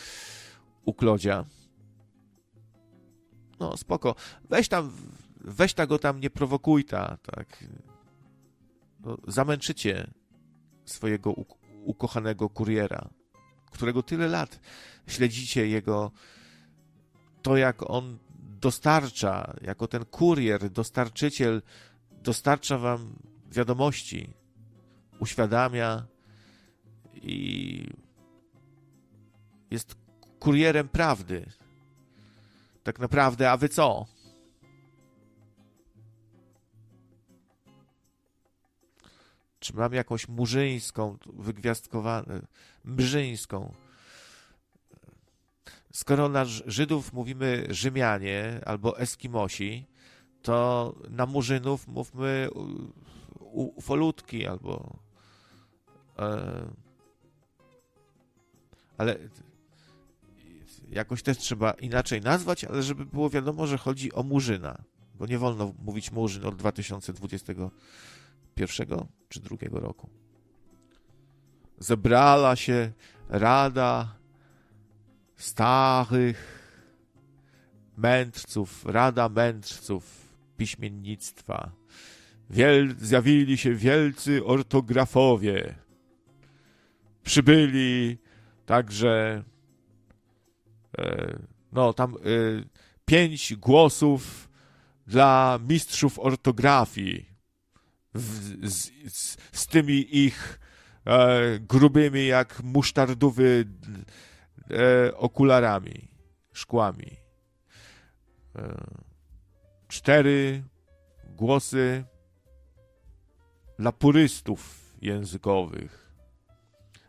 u 0.85 0.95
Klodzia. 0.95 1.45
No, 3.61 3.77
spoko. 3.77 4.15
Weź 4.51 4.69
tam, 4.69 4.93
weź 5.41 5.75
ta 5.75 5.87
go 5.87 5.99
tam, 5.99 6.21
nie 6.21 6.31
prowokuj 6.31 6.85
ta, 6.85 7.17
tak. 7.23 7.65
No, 9.01 9.17
zamęczycie 9.29 10.11
swojego 10.85 11.35
ukochanego 11.85 12.49
kuriera, 12.49 13.09
którego 13.71 14.03
tyle 14.03 14.29
lat 14.29 14.61
śledzicie 15.07 15.69
jego, 15.69 16.11
to 17.43 17.57
jak 17.57 17.91
on 17.91 18.19
dostarcza, 18.61 19.55
jako 19.63 19.89
ten 19.89 20.05
kurier, 20.05 20.71
dostarczyciel, 20.71 21.63
dostarcza 22.11 22.79
wam 22.79 23.19
wiadomości, 23.51 24.31
uświadamia 25.21 26.07
i 27.15 27.87
jest 29.71 30.02
kurierem 30.43 30.89
prawdy. 30.89 31.47
Tak 32.83 32.99
naprawdę, 32.99 33.51
a 33.51 33.57
wy 33.57 33.69
co? 33.69 34.07
Czy 39.59 39.77
mam 39.77 39.93
jakąś 39.93 40.29
murzyńską, 40.29 41.19
wygwiazdkowaną, 41.27 42.41
mrzyńską? 42.85 43.73
Skoro 45.93 46.29
na 46.29 46.45
Żydów 46.45 47.13
mówimy 47.13 47.67
Rzymianie 47.71 48.61
albo 48.67 48.99
Eskimosi, 48.99 49.87
to 50.43 50.95
na 51.11 51.27
Murzynów 51.27 51.89
mówmy 51.89 52.49
ufolutki 53.53 54.47
albo. 54.47 54.97
E, 56.19 56.67
ale 58.99 59.17
jakoś 60.93 61.23
też 61.23 61.39
trzeba 61.39 61.71
inaczej 61.71 62.21
nazwać, 62.21 62.65
ale 62.65 62.83
żeby 62.83 63.07
było 63.07 63.31
wiadomo, 63.31 63.67
że 63.67 63.79
chodzi 63.79 64.13
o 64.13 64.23
Murzyna, 64.23 64.83
bo 65.15 65.27
nie 65.27 65.39
wolno 65.39 65.75
mówić 65.79 66.13
Murzyn 66.13 66.47
od 66.47 66.57
2021 66.57 69.07
czy 69.29 69.41
drugiego 69.41 69.81
roku. 69.81 70.11
Zebrała 71.79 72.57
się 72.57 72.93
Rada 73.29 74.15
Starych 75.37 76.63
Mędrców, 77.97 78.87
Rada 78.87 79.29
Mędrców 79.29 80.23
Piśmiennictwa. 80.57 81.71
Wiel, 82.51 82.95
zjawili 82.99 83.59
się 83.59 83.75
wielcy 83.75 84.45
ortografowie. 84.45 85.75
Przybyli 87.23 88.19
także 88.67 89.43
no 91.73 91.93
tam 91.93 92.15
e, 92.15 92.19
pięć 93.05 93.55
głosów 93.55 94.49
dla 95.07 95.59
mistrzów 95.69 96.19
ortografii 96.19 97.33
z, 98.15 98.73
z, 98.73 99.37
z 99.53 99.67
tymi 99.67 100.17
ich 100.17 100.61
e, 101.07 101.59
grubymi 101.59 102.27
jak 102.27 102.63
musztardowy 102.63 103.65
e, 104.71 105.17
okularami, 105.17 106.09
szkłami. 106.53 107.17
E, 108.57 108.85
cztery 109.89 110.63
głosy 111.25 112.05
dla 113.79 113.93
purystów 113.93 114.95
językowych 115.03 116.13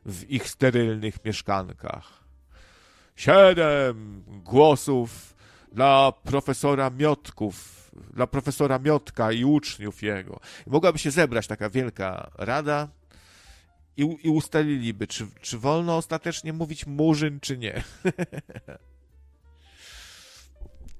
w 0.05 0.29
ich 0.29 0.49
sterylnych 0.49 1.25
mieszkankach 1.25 2.22
siedem 3.15 4.23
głosów 4.27 5.35
dla 5.71 6.11
profesora 6.11 6.89
Miotków, 6.89 7.91
dla 8.13 8.27
profesora 8.27 8.79
Miotka 8.79 9.31
i 9.31 9.45
uczniów 9.45 10.03
jego. 10.03 10.39
I 10.67 10.69
mogłaby 10.69 10.99
się 10.99 11.11
zebrać 11.11 11.47
taka 11.47 11.69
wielka 11.69 12.31
rada 12.37 12.87
i, 13.97 14.17
i 14.23 14.29
ustaliliby, 14.29 15.07
czy, 15.07 15.27
czy 15.41 15.57
wolno 15.57 15.97
ostatecznie 15.97 16.53
mówić 16.53 16.85
murzyn, 16.85 17.39
czy 17.39 17.57
nie. 17.57 17.73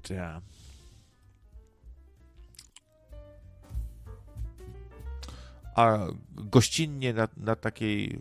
ja. 0.09 0.41
A 5.75 5.97
gościnnie 6.31 7.13
na, 7.13 7.27
na 7.37 7.55
takiej 7.55 8.19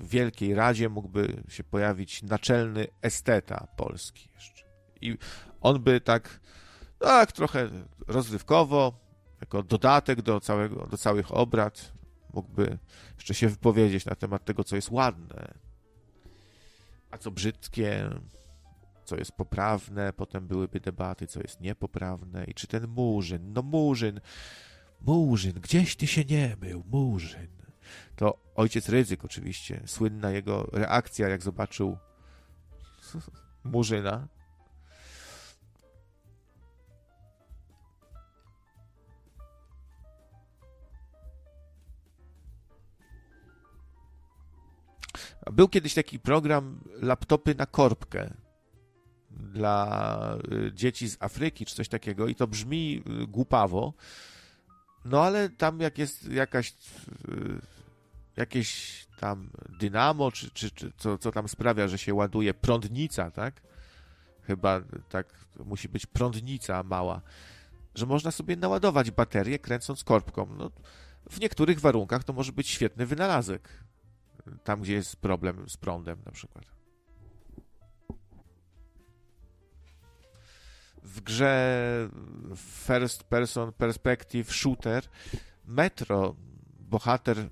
Wielkiej 0.00 0.54
Radzie 0.54 0.88
mógłby 0.88 1.42
się 1.48 1.64
pojawić 1.64 2.22
naczelny 2.22 2.86
esteta 3.02 3.66
polski 3.76 4.28
jeszcze. 4.34 4.64
I 5.00 5.18
on 5.60 5.82
by 5.82 6.00
tak, 6.00 6.40
tak 6.98 7.32
trochę 7.32 7.70
rozrywkowo, 8.08 9.00
jako 9.40 9.62
dodatek 9.62 10.22
do, 10.22 10.40
całego, 10.40 10.86
do 10.86 10.98
całych 10.98 11.34
obrad, 11.34 11.92
mógłby 12.34 12.78
jeszcze 13.14 13.34
się 13.34 13.48
wypowiedzieć 13.48 14.06
na 14.06 14.14
temat 14.14 14.44
tego, 14.44 14.64
co 14.64 14.76
jest 14.76 14.90
ładne, 14.90 15.54
a 17.10 17.18
co 17.18 17.30
brzydkie, 17.30 18.10
co 19.04 19.16
jest 19.16 19.32
poprawne. 19.32 20.12
Potem 20.12 20.46
byłyby 20.46 20.80
debaty, 20.80 21.26
co 21.26 21.40
jest 21.40 21.60
niepoprawne 21.60 22.44
i 22.44 22.54
czy 22.54 22.66
ten 22.66 22.86
Murzyn, 22.88 23.52
no 23.52 23.62
Murzyn, 23.62 24.20
Murzyn, 25.00 25.52
gdzieś 25.52 25.96
ty 25.96 26.06
się 26.06 26.24
nie 26.24 26.56
był, 26.60 26.84
Murzyn 26.86 27.59
to 28.16 28.38
ojciec 28.54 28.88
ryzyk 28.88 29.24
oczywiście. 29.24 29.82
Słynna 29.86 30.30
jego 30.30 30.68
reakcja, 30.72 31.28
jak 31.28 31.42
zobaczył 31.42 31.98
Murzyna. 33.64 34.28
Był 45.52 45.68
kiedyś 45.68 45.94
taki 45.94 46.18
program 46.18 46.80
laptopy 47.02 47.54
na 47.54 47.66
korbkę 47.66 48.34
dla 49.30 50.38
y, 50.52 50.72
dzieci 50.72 51.08
z 51.08 51.16
Afryki 51.22 51.66
czy 51.66 51.74
coś 51.74 51.88
takiego 51.88 52.28
i 52.28 52.34
to 52.34 52.46
brzmi 52.46 53.02
y, 53.22 53.26
głupawo, 53.26 53.94
no 55.04 55.22
ale 55.22 55.48
tam 55.48 55.80
jak 55.80 55.98
jest 55.98 56.28
jakaś 56.28 56.74
jakieś 58.40 59.00
tam 59.20 59.50
dynamo, 59.78 60.32
czy, 60.32 60.50
czy, 60.50 60.70
czy 60.70 60.92
co, 60.96 61.18
co 61.18 61.32
tam 61.32 61.48
sprawia, 61.48 61.88
że 61.88 61.98
się 61.98 62.14
ładuje 62.14 62.54
prądnica, 62.54 63.30
tak? 63.30 63.62
Chyba 64.42 64.80
tak 65.08 65.26
musi 65.64 65.88
być 65.88 66.06
prądnica 66.06 66.82
mała, 66.82 67.20
że 67.94 68.06
można 68.06 68.30
sobie 68.30 68.56
naładować 68.56 69.10
baterię 69.10 69.58
kręcąc 69.58 70.04
korbką. 70.04 70.46
No, 70.58 70.70
w 71.30 71.40
niektórych 71.40 71.80
warunkach 71.80 72.24
to 72.24 72.32
może 72.32 72.52
być 72.52 72.68
świetny 72.68 73.06
wynalazek. 73.06 73.68
Tam, 74.64 74.80
gdzie 74.80 74.92
jest 74.92 75.16
problem 75.16 75.68
z 75.68 75.76
prądem 75.76 76.18
na 76.26 76.32
przykład. 76.32 76.64
W 81.02 81.20
grze 81.20 82.08
First 82.56 83.24
Person 83.24 83.72
Perspective 83.72 84.52
Shooter 84.52 85.04
Metro 85.64 86.34
bohater 86.78 87.48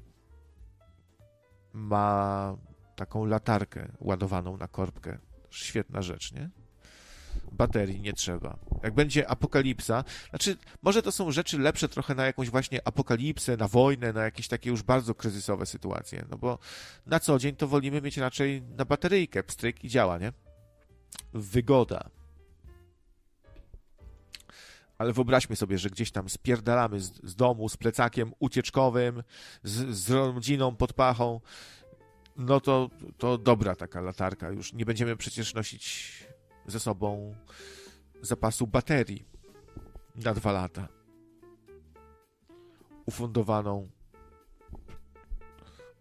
ma 1.73 2.57
taką 2.97 3.25
latarkę 3.25 3.89
ładowaną 4.01 4.57
na 4.57 4.69
korbkę. 4.69 5.19
Świetna 5.51 6.03
rzecz, 6.03 6.33
nie? 6.33 6.51
Baterii 7.53 8.01
nie 8.01 8.13
trzeba. 8.13 8.59
Jak 8.83 8.95
będzie 8.95 9.31
apokalipsa, 9.31 10.05
znaczy, 10.31 10.57
może 10.83 11.03
to 11.03 11.13
są 11.13 11.31
rzeczy 11.31 11.59
lepsze 11.59 11.89
trochę 11.89 12.15
na 12.15 12.27
jakąś 12.27 12.51
właśnie 12.51 12.89
apokalipsę, 12.89 13.57
na 13.57 13.69
wojnę, 13.69 14.13
na 14.13 14.25
jakieś 14.25 14.49
takie 14.49 14.71
już 14.71 14.83
bardzo 14.83 15.15
kryzysowe 15.15 15.67
sytuacje, 15.67 16.25
no 16.31 16.39
bo 16.39 16.59
na 17.07 17.21
co 17.21 17.39
dzień 17.39 17.57
to 17.57 17.69
wolimy 17.69 18.03
mieć 18.03 18.17
raczej 18.17 18.63
na 18.63 18.85
bateryjkę, 18.85 19.43
pstryk 19.43 19.85
i 19.85 19.89
działa, 19.89 20.19
nie? 20.19 20.33
Wygoda. 21.33 22.11
Ale 24.99 25.13
wyobraźmy 25.13 25.57
sobie, 25.57 25.79
że 25.79 25.91
gdzieś 25.91 26.11
tam 26.11 26.29
spierdalamy 26.29 27.01
z, 27.01 27.25
z 27.25 27.37
domu 27.37 27.69
z 27.69 27.77
plecakiem 27.77 28.33
ucieczkowym, 28.39 29.23
z, 29.63 29.97
z 29.97 30.11
rodziną 30.11 30.77
pod 30.77 30.93
pachą, 30.93 31.41
no 32.37 32.61
to, 32.61 32.91
to 33.19 33.39
dobra 33.39 33.75
taka 33.75 34.01
latarka. 34.01 34.51
Już 34.51 34.73
nie 34.73 34.85
będziemy 34.85 35.17
przecież 35.17 35.55
nosić 35.55 36.13
ze 36.67 36.81
sobą 36.81 37.35
zapasu 38.23 38.67
baterii 38.67 39.25
na 40.15 40.35
dwa 40.35 40.53
lata. 40.53 40.89
Ufundowaną, 43.07 43.89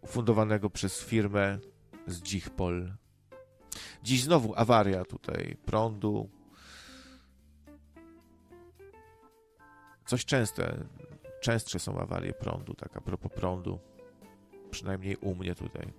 ufundowanego 0.01 0.69
przez 0.69 1.03
firmę 1.03 1.59
z 2.07 2.21
Dzichpol. 2.21 2.93
Dziś 4.03 4.23
znowu 4.23 4.53
awaria 4.55 5.05
tutaj 5.05 5.57
prądu. 5.65 6.29
Coś 10.07 10.25
częste, 10.25 10.85
częstsze 11.41 11.79
są 11.79 11.99
awarie 11.99 12.33
prądu, 12.33 12.73
tak 12.73 12.97
a 12.97 13.01
propos 13.01 13.31
prądu. 13.31 13.79
Przynajmniej 14.71 15.15
u 15.15 15.35
mnie 15.35 15.55
tutaj. 15.55 15.93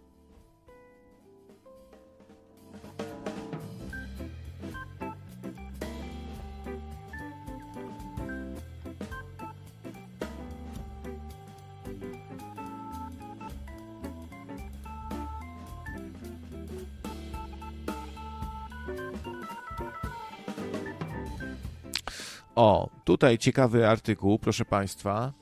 Tutaj 23.18 23.38
ciekawy 23.38 23.88
artykuł, 23.88 24.38
proszę 24.38 24.64
Państwa. 24.64 25.32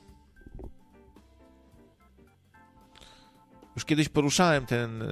Już 3.75 3.85
kiedyś 3.85 4.09
poruszałem 4.09 4.65
ten, 4.65 5.03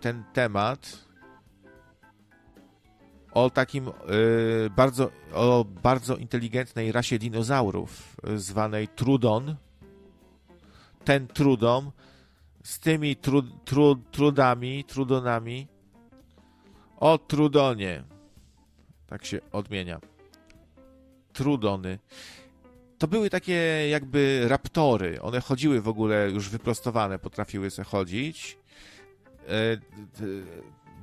ten 0.00 0.24
temat 0.32 1.04
o 3.32 3.50
takim 3.50 3.88
y, 3.88 4.70
bardzo, 4.76 5.10
o 5.34 5.64
bardzo 5.82 6.16
inteligentnej 6.16 6.92
rasie 6.92 7.18
dinozaurów 7.18 8.16
zwanej 8.36 8.88
Trudon. 8.88 9.56
Ten 11.04 11.26
Trudon 11.26 11.90
z 12.62 12.80
tymi 12.80 13.16
tru, 13.16 13.42
tru, 13.42 13.96
trudami, 13.96 14.84
trudonami 14.84 15.68
o 16.96 17.18
Trudonie. 17.18 18.04
Tak 19.06 19.24
się 19.24 19.40
odmienia. 19.52 20.17
Trudony. 21.38 21.98
To 22.98 23.08
były 23.08 23.30
takie 23.30 23.88
jakby 23.88 24.44
raptory. 24.48 25.22
One 25.22 25.40
chodziły 25.40 25.80
w 25.80 25.88
ogóle 25.88 26.30
już 26.30 26.48
wyprostowane, 26.48 27.18
potrafiły 27.18 27.70
sobie 27.70 27.86
chodzić. 27.86 28.58
E, 29.48 29.50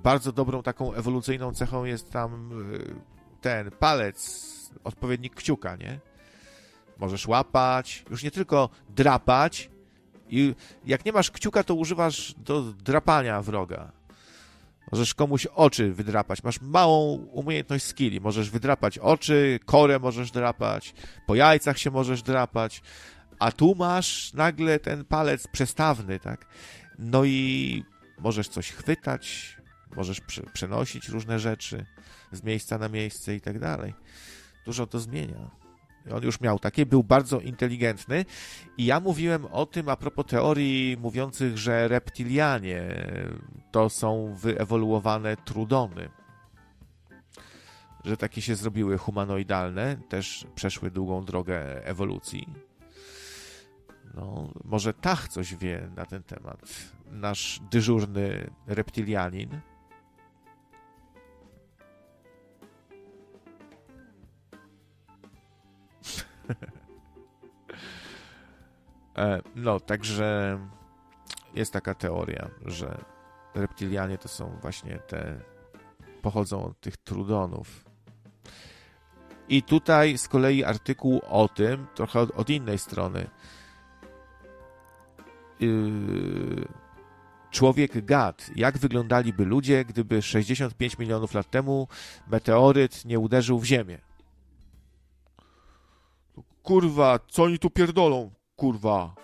bardzo 0.03 0.32
dobrą 0.32 0.64
taką 0.64 0.94
ewolucyjną 0.94 1.53
cechą 1.53 1.86
jest 1.86 2.12
tam 2.12 2.52
e, 2.52 3.41
ten 3.41 3.72
palec, 3.72 4.45
odpowiednik 4.84 5.36
kciuka, 5.36 5.76
nie? 5.76 5.99
Możesz 6.98 7.28
łapać, 7.28 8.06
już 8.10 8.24
nie 8.24 8.32
tylko 8.32 8.70
drapać. 8.90 9.70
I 10.30 10.56
jak 10.86 11.06
nie 11.06 11.12
masz 11.12 11.32
kciuka, 11.32 11.64
to 11.64 11.76
używasz 11.76 12.36
do 12.38 12.62
drapania 12.62 13.41
wroga. 13.41 13.91
Możesz 14.91 15.14
komuś 15.14 15.45
oczy 15.45 15.94
wydrapać. 15.94 16.44
Masz 16.44 16.62
małą 16.62 17.16
umiejętność 17.16 17.86
skilli. 17.86 18.22
Możesz 18.22 18.49
wydrapać 18.49 18.98
oczy, 18.98 19.60
korę 19.66 19.99
możesz 19.99 20.32
drapać, 20.32 20.94
po 21.28 21.36
jajcach 21.36 21.78
się 21.78 21.91
możesz 21.91 22.22
drapać, 22.22 22.82
a 23.40 23.52
tu 23.52 23.76
masz 23.76 24.34
nagle 24.34 24.80
ten 24.80 25.06
palec 25.06 25.48
przestawny, 25.48 26.20
tak? 26.20 26.45
No 26.99 27.26
i 27.26 27.84
możesz 28.20 28.48
coś 28.48 28.72
chwytać, 28.72 29.57
możesz 29.95 30.22
przenosić 30.53 31.10
różne 31.10 31.40
rzeczy 31.40 31.86
z 32.32 32.44
miejsca 32.44 32.78
na 32.78 32.90
miejsce 32.90 33.36
i 33.36 33.41
tak 33.41 33.60
dalej. 33.60 33.94
Dużo 34.66 34.88
to 34.88 34.99
zmienia. 34.99 35.64
On 36.11 36.23
już 36.23 36.41
miał 36.41 36.60
takie, 36.60 36.86
był 36.86 37.03
bardzo 37.03 37.40
inteligentny 37.40 38.26
i 38.77 38.86
ja 38.86 38.99
mówiłem 38.99 39.45
o 39.45 39.65
tym 39.65 39.90
a 39.90 39.95
propos 39.95 40.26
teorii 40.26 40.98
mówiących, 40.98 41.57
że 41.57 41.88
reptilianie 41.88 42.84
to 43.72 43.90
są 43.90 44.36
wyewoluowane 44.36 45.38
trudony. 45.38 46.10
Że 48.06 48.18
takie 48.18 48.41
się 48.41 48.56
zrobiły 48.56 48.98
humanoidalne, 48.98 49.98
też 50.10 50.48
przeszły 50.56 50.91
długą 50.91 51.26
drogę 51.26 51.86
ewolucji. 51.86 52.48
No, 54.14 54.53
może 54.64 54.94
Tach 54.94 55.27
coś 55.27 55.56
wie 55.56 55.90
na 55.95 56.06
ten 56.06 56.23
temat. 56.23 56.60
Nasz 57.11 57.60
dyżurny 57.72 58.49
reptilianin. 58.68 59.49
no, 69.55 69.80
także 69.80 70.59
jest 71.53 71.73
taka 71.73 71.93
teoria, 71.93 72.49
że 72.65 72.97
reptilianie 73.55 74.17
to 74.17 74.27
są 74.27 74.57
właśnie 74.61 74.99
te, 74.99 75.39
pochodzą 76.22 76.63
od 76.63 76.80
tych 76.80 76.97
trudonów. 76.97 77.85
I 79.49 79.63
tutaj 79.63 80.17
z 80.17 80.27
kolei 80.27 80.63
artykuł 80.63 81.22
o 81.30 81.47
tym, 81.47 81.88
trochę 81.95 82.19
od, 82.19 82.31
od 82.31 82.49
innej 82.49 82.77
strony. 82.77 83.30
Yy, 85.59 86.67
człowiek 87.51 88.05
gad. 88.05 88.51
Jak 88.55 88.77
wyglądaliby 88.77 89.45
ludzie, 89.45 89.85
gdyby 89.85 90.22
65 90.22 90.97
milionów 90.97 91.34
lat 91.34 91.49
temu 91.49 91.88
meteoryt 92.27 93.05
nie 93.05 93.19
uderzył 93.19 93.59
w 93.59 93.65
Ziemię? 93.65 93.99
Kurwa, 96.65 97.19
co 97.27 97.43
oni 97.43 97.59
tu 97.59 97.69
pierdolą? 97.69 98.31
Kurwa. 98.55 99.15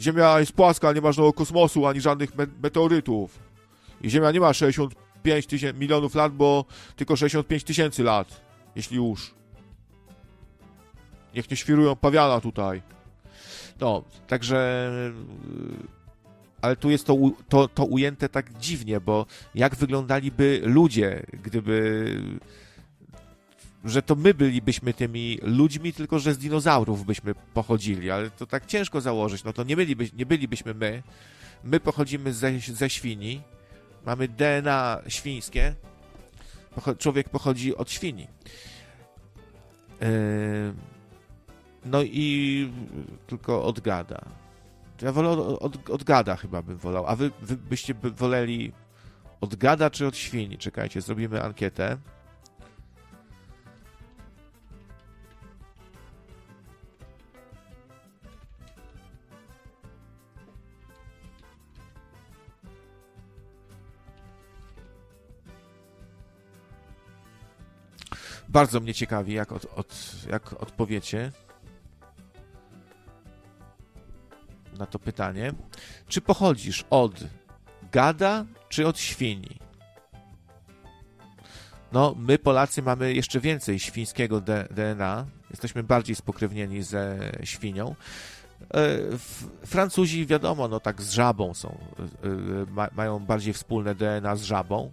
Ziemia 0.00 0.40
jest 0.40 0.52
płaska, 0.52 0.92
nie 0.92 1.00
ma 1.00 1.12
żadnego 1.12 1.32
kosmosu, 1.32 1.86
ani 1.86 2.00
żadnych 2.00 2.34
me 2.34 2.46
meteorytów. 2.62 3.38
I 4.02 4.10
Ziemia 4.10 4.30
nie 4.30 4.40
ma 4.40 4.52
65 4.52 5.46
tysięcy, 5.46 5.80
milionów 5.80 6.14
lat, 6.14 6.32
bo 6.32 6.64
tylko 6.96 7.16
65 7.16 7.64
tysięcy 7.64 8.02
lat. 8.02 8.40
Jeśli 8.76 8.96
już. 8.96 9.34
Niech 11.34 11.50
nie 11.50 11.56
świrują 11.56 11.96
pawiana 11.96 12.40
tutaj. 12.40 12.82
No, 13.80 14.02
także... 14.26 14.90
Ale 16.62 16.76
tu 16.76 16.90
jest 16.90 17.06
to, 17.06 17.16
to, 17.48 17.68
to 17.68 17.84
ujęte 17.84 18.28
tak 18.28 18.58
dziwnie, 18.58 19.00
bo 19.00 19.26
jak 19.54 19.76
wyglądaliby 19.76 20.60
ludzie, 20.64 21.26
gdyby 21.42 22.16
że 23.84 24.02
to 24.02 24.14
my 24.16 24.34
bylibyśmy 24.34 24.94
tymi 24.94 25.38
ludźmi, 25.42 25.92
tylko 25.92 26.18
że 26.18 26.34
z 26.34 26.38
dinozaurów 26.38 27.06
byśmy 27.06 27.34
pochodzili, 27.34 28.10
ale 28.10 28.30
to 28.30 28.46
tak 28.46 28.66
ciężko 28.66 29.00
założyć, 29.00 29.44
no 29.44 29.52
to 29.52 29.64
nie, 29.64 29.76
byliby, 29.76 30.08
nie 30.16 30.26
bylibyśmy 30.26 30.74
my. 30.74 31.02
My 31.64 31.80
pochodzimy 31.80 32.32
ze, 32.32 32.58
ze 32.60 32.90
świni, 32.90 33.42
mamy 34.06 34.28
DNA 34.28 35.00
świńskie, 35.08 35.74
człowiek 36.98 37.28
pochodzi 37.28 37.76
od 37.76 37.90
świni. 37.90 38.26
E, 40.02 40.08
no 41.84 42.02
i 42.02 42.70
tylko 43.26 43.64
od 43.64 43.80
gada. 43.80 44.24
Ja 45.02 45.12
wolę 45.12 45.28
od, 45.30 45.62
od, 45.62 45.90
od 45.90 46.04
gada 46.04 46.36
chyba 46.36 46.62
bym 46.62 46.76
wolał. 46.76 47.06
A 47.06 47.16
wy, 47.16 47.30
wy 47.42 47.56
byście 47.56 47.94
by 47.94 48.10
woleli 48.10 48.72
od 49.40 49.56
gada 49.56 49.90
czy 49.90 50.06
od 50.06 50.16
świni? 50.16 50.58
Czekajcie, 50.58 51.00
zrobimy 51.00 51.42
ankietę. 51.42 51.98
Bardzo 68.54 68.80
mnie 68.80 68.94
ciekawi, 68.94 69.32
jak, 69.32 69.52
od, 69.52 69.66
od, 69.76 70.16
jak 70.30 70.62
odpowiecie 70.62 71.32
na 74.78 74.86
to 74.86 74.98
pytanie. 74.98 75.52
Czy 76.08 76.20
pochodzisz 76.20 76.84
od 76.90 77.24
gada, 77.92 78.44
czy 78.68 78.86
od 78.86 78.98
świni? 78.98 79.58
No, 81.92 82.14
my 82.18 82.38
Polacy 82.38 82.82
mamy 82.82 83.14
jeszcze 83.14 83.40
więcej 83.40 83.78
świńskiego 83.78 84.40
DNA. 84.70 85.26
Jesteśmy 85.50 85.82
bardziej 85.82 86.16
spokrewnieni 86.16 86.82
ze 86.82 87.32
świnią. 87.44 87.94
E, 88.74 88.98
Francuzi, 89.66 90.26
wiadomo, 90.26 90.68
no 90.68 90.80
tak 90.80 91.02
z 91.02 91.10
żabą 91.10 91.54
są. 91.54 91.78
E, 92.74 92.90
mają 92.96 93.18
bardziej 93.18 93.54
wspólne 93.54 93.94
DNA 93.94 94.36
z 94.36 94.42
żabą. 94.42 94.92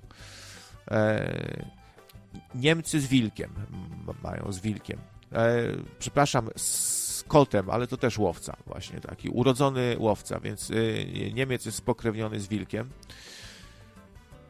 Niemcy 2.56 3.00
z 3.02 3.08
wilkiem 3.08 3.54
mają, 4.24 4.52
z 4.52 4.60
wilkiem. 4.60 5.00
E, 5.32 5.64
przepraszam, 6.00 6.50
z 6.56 7.24
kotem, 7.28 7.70
ale 7.70 7.88
to 7.88 7.98
też 7.98 8.18
łowca 8.18 8.58
właśnie, 8.68 9.00
taki 9.00 9.30
urodzony 9.30 9.96
łowca, 10.00 10.40
więc 10.40 10.72
e, 10.72 11.34
Niemiec 11.34 11.66
jest 11.66 11.78
spokrewniony 11.78 12.40
z 12.40 12.48
wilkiem. 12.48 12.90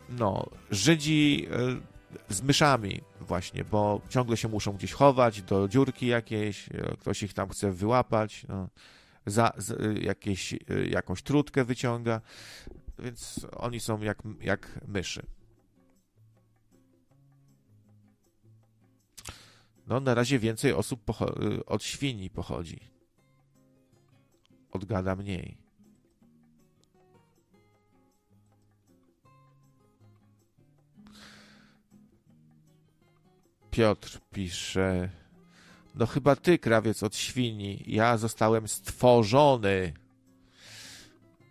No, 0.10 0.46
Żydzi 0.72 1.48
e, 2.30 2.34
z 2.34 2.42
myszami 2.42 3.02
właśnie, 3.20 3.64
bo 3.64 4.02
ciągle 4.10 4.38
się 4.38 4.48
muszą 4.48 4.74
gdzieś 4.74 4.94
chować 4.94 5.42
do 5.42 5.68
dziurki 5.68 6.08
jakiejś, 6.08 6.70
e, 6.70 6.98
ktoś 7.00 7.24
ich 7.24 7.34
tam 7.34 7.50
chce 7.50 7.72
wyłapać, 7.72 8.46
no, 8.50 8.70
za, 9.26 9.54
z, 9.58 10.00
jakieś, 10.04 10.54
jakąś 10.90 11.22
trutkę 11.22 11.64
wyciąga, 11.64 12.22
więc 13.00 13.48
oni 13.58 13.80
są 13.80 14.02
jak, 14.02 14.18
jak 14.42 14.80
myszy. 14.88 15.26
No, 19.88 20.00
na 20.00 20.14
razie 20.14 20.40
więcej 20.40 20.74
osób 20.74 21.10
y, 21.10 21.66
od 21.66 21.84
świni 21.84 22.30
pochodzi. 22.30 22.80
Od 24.72 24.86
gada 24.86 25.16
mniej. 25.16 25.58
Piotr 33.72 34.20
pisze. 34.32 35.10
No 35.96 36.06
chyba 36.06 36.36
ty, 36.36 36.60
krawiec 36.60 37.04
od 37.04 37.16
świni. 37.16 37.84
Ja 37.88 38.18
zostałem 38.18 38.68
stworzony. 38.68 39.94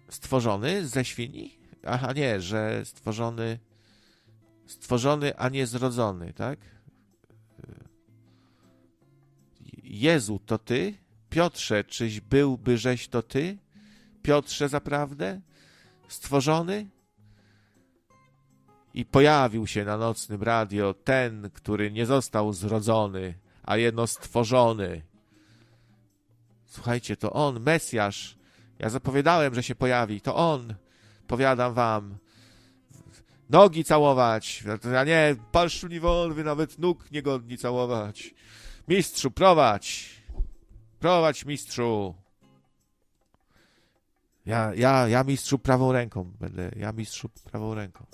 Stworzony 0.08 0.86
ze 0.86 1.04
świni? 1.04 1.58
Aha, 1.86 2.12
nie, 2.12 2.40
że 2.40 2.84
stworzony. 2.84 3.58
Stworzony, 4.66 5.36
a 5.36 5.48
nie 5.48 5.66
zrodzony, 5.66 6.32
tak? 6.32 6.58
Jezu, 9.90 10.40
to 10.46 10.58
ty? 10.58 10.94
Piotrze, 11.30 11.84
czyś 11.84 12.20
byłby 12.20 12.78
żeś 12.78 13.08
to 13.08 13.22
ty? 13.22 13.58
Piotrze 14.22 14.68
zaprawdę? 14.68 15.40
Stworzony? 16.08 16.86
I 18.94 19.04
pojawił 19.04 19.66
się 19.66 19.84
na 19.84 19.96
nocnym 19.96 20.42
radio 20.42 20.94
ten, 20.94 21.50
który 21.54 21.90
nie 21.90 22.06
został 22.06 22.52
zrodzony, 22.52 23.34
a 23.62 23.76
jedno 23.76 24.06
stworzony. 24.06 25.02
Słuchajcie, 26.66 27.16
to 27.16 27.32
on, 27.32 27.60
Mesjasz. 27.60 28.36
Ja 28.78 28.90
zapowiadałem, 28.90 29.54
że 29.54 29.62
się 29.62 29.74
pojawi. 29.74 30.20
To 30.20 30.36
on. 30.36 30.74
Powiadam 31.26 31.74
wam. 31.74 32.18
Nogi 33.50 33.84
całować, 33.84 34.64
a 34.98 35.04
nie 35.04 35.36
palszczuli 35.52 36.00
wolwy, 36.00 36.44
nawet 36.44 36.78
nóg 36.78 37.10
niegodni 37.10 37.58
całować. 37.58 38.34
Mistrzu, 38.90 39.30
prowadź! 39.30 40.10
Prowadź, 40.98 41.44
mistrzu! 41.44 42.14
Ja, 44.46 44.74
ja, 44.74 45.08
ja 45.08 45.24
mistrzu 45.24 45.58
prawą 45.58 45.92
ręką 45.92 46.32
będę. 46.40 46.70
Ja 46.76 46.92
mistrzu 46.92 47.28
prawą 47.28 47.74
ręką. 47.74 48.06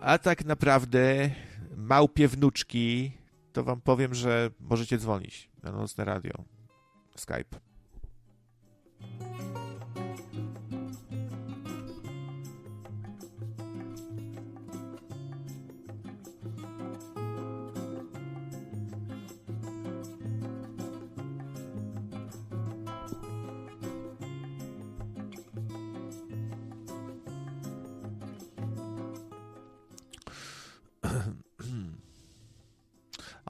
A 0.00 0.18
tak 0.18 0.44
naprawdę 0.44 1.30
małpie 1.76 2.28
wnuczki, 2.28 3.12
to 3.52 3.64
wam 3.64 3.80
powiem, 3.80 4.14
że 4.14 4.50
możecie 4.60 4.98
dzwonić 4.98 5.50
na 5.62 5.72
nocne 5.72 6.04
radio. 6.04 6.44
Skype. 7.16 7.75
A 9.02 9.35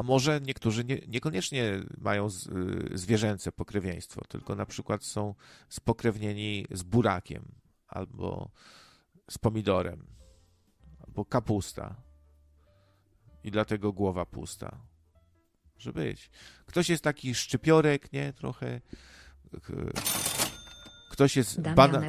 może 0.07 0.41
niektórzy 0.41 0.85
nie, 0.85 0.99
niekoniecznie 1.09 1.81
mają 1.99 2.31
z, 2.31 2.47
y, 2.47 2.99
zwierzęce 2.99 3.53
pokrewieństwo, 3.53 4.23
tylko 4.29 4.55
na 4.55 4.67
przykład 4.67 5.05
są 5.05 5.35
spokrewnieni 5.69 6.67
z 6.71 6.83
burakiem 6.83 7.53
albo 7.89 8.51
z 9.31 9.39
pomidorem, 9.39 10.07
albo 11.07 11.25
kapusta. 11.25 12.03
I 13.45 13.51
dlatego 13.51 13.93
głowa 13.93 14.27
pusta. 14.27 14.81
Może 15.75 15.93
być. 15.93 16.31
Ktoś 16.67 16.89
jest 16.89 17.05
taki 17.05 17.35
szczypiorek, 17.35 18.13
nie? 18.13 18.33
Trochę. 18.33 18.81
Ktoś 21.11 21.37
jest 21.37 21.61
bana 21.61 22.03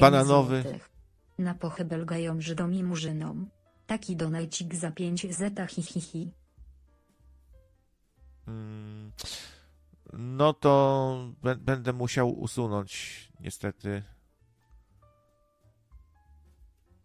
bananowy. 0.00 0.62
Złotych. 0.62 0.90
Na 1.38 1.54
pochybel 1.54 2.06
gają 2.06 2.40
Żydom 2.40 2.74
i 2.74 2.84
Murzynom. 2.84 3.50
Taki 3.86 4.16
donajcik 4.16 4.74
za 4.74 4.90
5 4.90 5.34
zeta 5.34 5.66
hi 5.66 5.82
hi 5.82 6.00
hi. 6.00 6.43
Mm, 8.48 9.12
no 10.12 10.52
to 10.52 11.34
będę 11.58 11.92
musiał 11.92 12.30
usunąć 12.30 13.32
niestety 13.40 14.02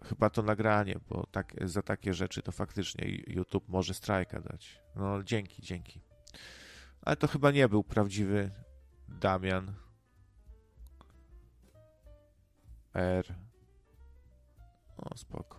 chyba 0.03 0.30
to 0.30 0.41
nagranie, 0.41 0.99
bo 1.10 1.26
tak, 1.26 1.53
za 1.61 1.82
takie 1.82 2.14
rzeczy 2.14 2.41
to 2.41 2.52
faktycznie 2.52 3.06
YouTube 3.28 3.70
może 3.70 3.94
strajka 3.94 4.41
dać. 4.41 4.82
No 4.95 5.24
dzięki, 5.24 5.61
dzięki. 5.61 6.02
Ale 7.02 7.16
to 7.16 7.28
chyba 7.28 7.52
nie 7.52 7.70
był 7.70 7.84
prawdziwy 7.84 8.52
Damian 9.07 9.74
R. 12.94 13.36
O, 14.98 15.18
spoko. 15.18 15.59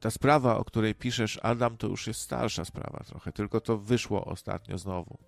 Ta 0.00 0.10
sprawa, 0.10 0.58
o 0.58 0.64
której 0.64 0.94
piszesz, 0.94 1.40
Adam, 1.42 1.76
to 1.76 1.86
już 1.86 2.06
jest 2.06 2.20
starsza 2.20 2.64
sprawa 2.64 3.04
trochę, 3.06 3.32
tylko 3.32 3.60
to 3.60 3.78
wyszło 3.78 4.24
ostatnio 4.24 4.78
znowu, 4.78 5.18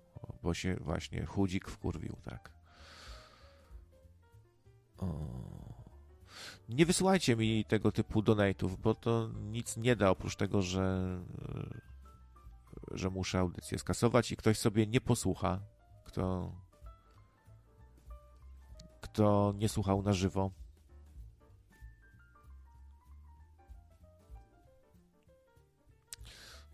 bo 0.43 0.53
się 0.53 0.75
właśnie 0.75 1.25
chudzik 1.25 1.69
wkurwił, 1.69 2.15
tak. 2.23 2.51
O. 4.97 5.07
Nie 6.69 6.85
wysyłajcie 6.85 7.35
mi 7.35 7.65
tego 7.65 7.91
typu 7.91 8.21
donate'ów, 8.21 8.75
bo 8.75 8.95
to 8.95 9.29
nic 9.41 9.77
nie 9.77 9.95
da 9.95 10.09
oprócz 10.09 10.35
tego, 10.35 10.61
że 10.61 11.17
że 12.91 13.09
muszę 13.09 13.39
audycję 13.39 13.79
skasować 13.79 14.31
i 14.31 14.35
ktoś 14.35 14.59
sobie 14.59 14.87
nie 14.87 15.01
posłucha, 15.01 15.59
kto, 16.03 16.51
kto 19.01 19.53
nie 19.57 19.69
słuchał 19.69 20.01
na 20.01 20.13
żywo. 20.13 20.51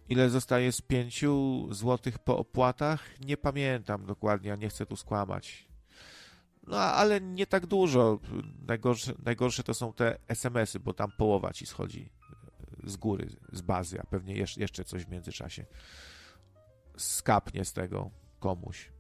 Ile 0.10 0.30
zostaje 0.30 0.72
z 0.72 0.81
pięciu 0.81 1.68
złotych 1.72 2.19
po 2.19 2.38
opłatach? 2.38 3.19
Nie 3.19 3.38
pamiętam 3.38 4.06
dokładnie, 4.06 4.53
a 4.53 4.56
nie 4.56 4.69
chcę 4.69 4.86
tu 4.86 4.95
skłamać. 4.95 5.68
No, 6.68 6.77
ale 6.77 7.22
nie 7.22 7.48
tak 7.48 7.65
dużo. 7.65 8.19
Najgorsze, 8.68 9.14
najgorsze 9.26 9.64
to 9.64 9.73
są 9.73 9.94
te 9.94 10.18
SMS-y, 10.27 10.80
bo 10.80 10.94
tam 10.94 11.11
połowa 11.18 11.53
ci 11.53 11.65
schodzi 11.65 12.10
z 12.84 12.98
góry, 12.98 13.30
z 13.52 13.61
bazy, 13.61 14.02
a 14.02 14.03
pewnie 14.03 14.36
jeszcze 14.57 14.86
coś 14.86 15.06
w 15.06 15.10
międzyczasie 15.10 15.65
skapnie 16.98 17.65
z 17.65 17.73
tego 17.73 18.11
komuś. 18.40 18.91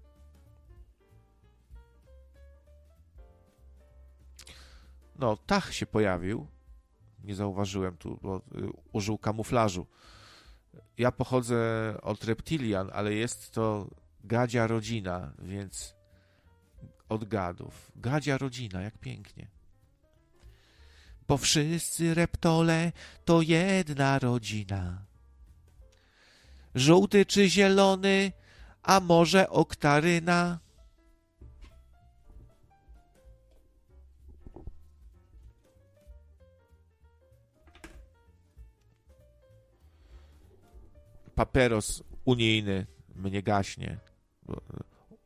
No, 5.15 5.37
Tach 5.37 5.73
się 5.73 5.85
pojawił. 5.85 6.47
Nie 7.23 7.35
zauważyłem 7.35 7.97
tu, 7.97 8.19
bo 8.21 8.37
y, 8.37 8.41
użył 8.91 9.17
kamuflażu. 9.17 9.87
Ja 10.97 11.11
pochodzę 11.11 11.93
od 12.01 12.23
reptilian, 12.23 12.89
ale 12.93 13.13
jest 13.13 13.51
to 13.51 13.89
gadzia 14.23 14.67
rodzina, 14.67 15.33
więc 15.39 15.95
od 17.09 17.25
gadów. 17.25 17.91
Gadzia 17.95 18.37
rodzina, 18.37 18.81
jak 18.81 18.97
pięknie. 18.97 19.47
Bo 21.27 21.37
wszyscy 21.37 22.13
reptole 22.13 22.91
to 23.25 23.41
jedna 23.41 24.19
rodzina. 24.19 25.05
Żółty 26.75 27.25
czy 27.25 27.49
zielony, 27.49 28.31
a 28.83 28.99
może 28.99 29.49
oktaryna? 29.49 30.59
Paperos 41.39 42.03
unijny 42.25 42.85
mnie 43.15 43.43
gaśnie. 43.43 43.97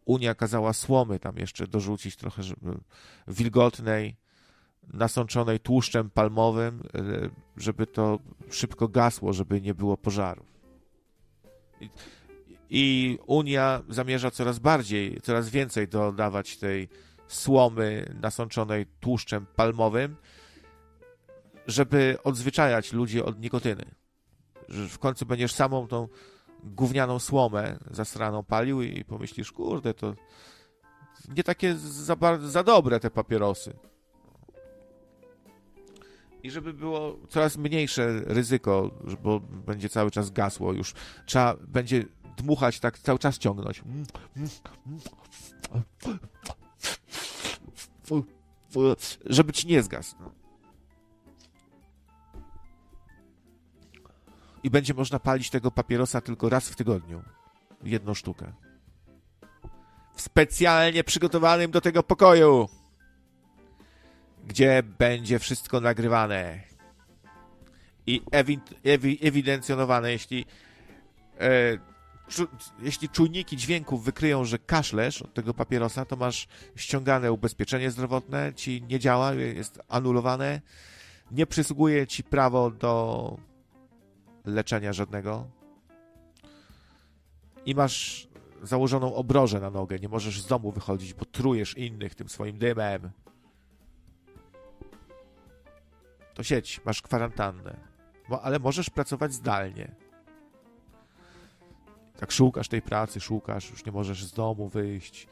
Unia 0.06 0.36
kazała 0.36 0.74
słomy 0.74 1.20
tam 1.20 1.38
jeszcze 1.38 1.68
dorzucić 1.68 2.16
trochę 2.16 2.42
wilgotnej, 3.28 4.16
nasączonej 4.94 5.60
tłuszczem 5.60 6.10
palmowym, 6.10 6.84
żeby 7.58 7.88
to 7.88 8.20
szybko 8.52 8.88
gasło, 8.88 9.34
żeby 9.34 9.62
nie 9.62 9.74
było 9.74 9.98
pożarów. 9.98 10.46
I, 11.82 11.90
I 12.70 13.18
Unia 13.26 13.82
zamierza 13.90 14.32
coraz 14.32 14.60
bardziej, 14.60 15.22
coraz 15.22 15.50
więcej 15.50 15.88
dodawać 15.88 16.58
tej 16.58 16.90
słomy 17.28 18.16
nasączonej 18.22 18.86
tłuszczem 19.00 19.46
palmowym, 19.56 20.16
żeby 21.68 22.18
odzwyczajać 22.24 22.94
ludzi 22.94 23.22
od 23.22 23.40
nikotyny. 23.40 24.03
Że 24.74 24.88
w 24.88 25.00
końcu 25.00 25.26
będziesz 25.26 25.54
samą 25.54 25.88
tą 25.88 26.08
gównianą 26.64 27.20
słomę 27.20 27.80
zasraną 27.92 28.44
palił 28.44 28.82
i 28.82 29.06
pomyślisz, 29.06 29.52
kurde, 29.52 29.94
to 29.94 30.16
nie 31.36 31.44
takie 31.44 31.76
za, 31.76 32.16
za 32.40 32.64
dobre 32.64 33.00
te 33.00 33.12
papierosy. 33.12 33.74
I 36.44 36.52
żeby 36.52 36.74
było 36.74 37.18
coraz 37.30 37.58
mniejsze 37.58 38.22
ryzyko, 38.26 38.92
bo 39.24 39.40
będzie 39.40 39.90
cały 39.90 40.12
czas 40.12 40.32
gasło 40.32 40.74
już, 40.74 40.94
trzeba 41.26 41.56
będzie 41.68 42.06
dmuchać 42.38 42.80
tak, 42.80 43.00
cały 43.00 43.20
czas 43.20 43.38
ciągnąć. 43.38 43.84
Żeby 49.26 49.54
ci 49.54 49.68
nie 49.68 49.84
zgasł. 49.84 50.16
No. 50.20 50.43
I 54.64 54.70
będzie 54.70 54.94
można 54.94 55.20
palić 55.20 55.50
tego 55.50 55.72
papierosa 55.72 56.22
tylko 56.22 56.50
raz 56.50 56.70
w 56.70 56.76
tygodniu. 56.76 57.24
Jedną 57.84 58.14
sztukę. 58.14 58.54
W 60.16 60.22
specjalnie 60.22 61.04
przygotowanym 61.04 61.72
do 61.72 61.82
tego 61.82 62.04
pokoju, 62.04 62.70
gdzie 64.48 64.84
będzie 64.84 65.40
wszystko 65.40 65.82
nagrywane 65.82 66.60
i 68.08 68.22
ewi 68.32 68.60
ewi 68.84 69.28
ewidencjonowane, 69.28 70.12
jeśli 70.12 70.46
e, 71.40 71.78
czu 72.28 72.48
jeśli 72.80 73.10
czujniki 73.10 73.58
dźwięków 73.58 74.04
wykryją, 74.04 74.46
że 74.46 74.60
kaszlesz 74.60 75.22
od 75.22 75.34
tego 75.34 75.54
papierosa, 75.54 76.06
to 76.06 76.16
masz 76.16 76.48
ściągane 76.76 77.32
ubezpieczenie 77.32 77.92
zdrowotne, 77.92 78.54
ci 78.56 78.84
nie 78.90 79.00
działa, 79.00 79.34
jest 79.34 79.80
anulowane, 79.90 80.62
nie 81.32 81.46
przysługuje 81.46 82.08
ci 82.08 82.24
prawo 82.24 82.72
do 82.72 83.38
leczenia 84.46 84.94
żadnego 84.94 85.48
i 87.66 87.76
masz 87.76 88.28
założoną 88.64 89.16
obrożę 89.16 89.60
na 89.60 89.70
nogę, 89.70 90.00
nie 90.00 90.10
możesz 90.10 90.42
z 90.42 90.48
domu 90.48 90.72
wychodzić, 90.72 91.14
bo 91.14 91.26
trujesz 91.26 91.78
innych 91.78 92.16
tym 92.16 92.30
swoim 92.30 92.58
dymem. 92.58 93.10
To 96.34 96.44
sieć, 96.44 96.82
masz 96.86 97.02
kwarantannę, 97.02 97.78
ale 98.42 98.60
możesz 98.60 98.90
pracować 98.90 99.34
zdalnie. 99.34 99.96
Tak 102.20 102.32
szukasz 102.32 102.68
tej 102.68 102.82
pracy, 102.82 103.20
szukasz, 103.20 103.70
już 103.70 103.86
nie 103.86 103.92
możesz 103.92 104.26
z 104.26 104.34
domu 104.34 104.70
wyjść. 104.70 105.28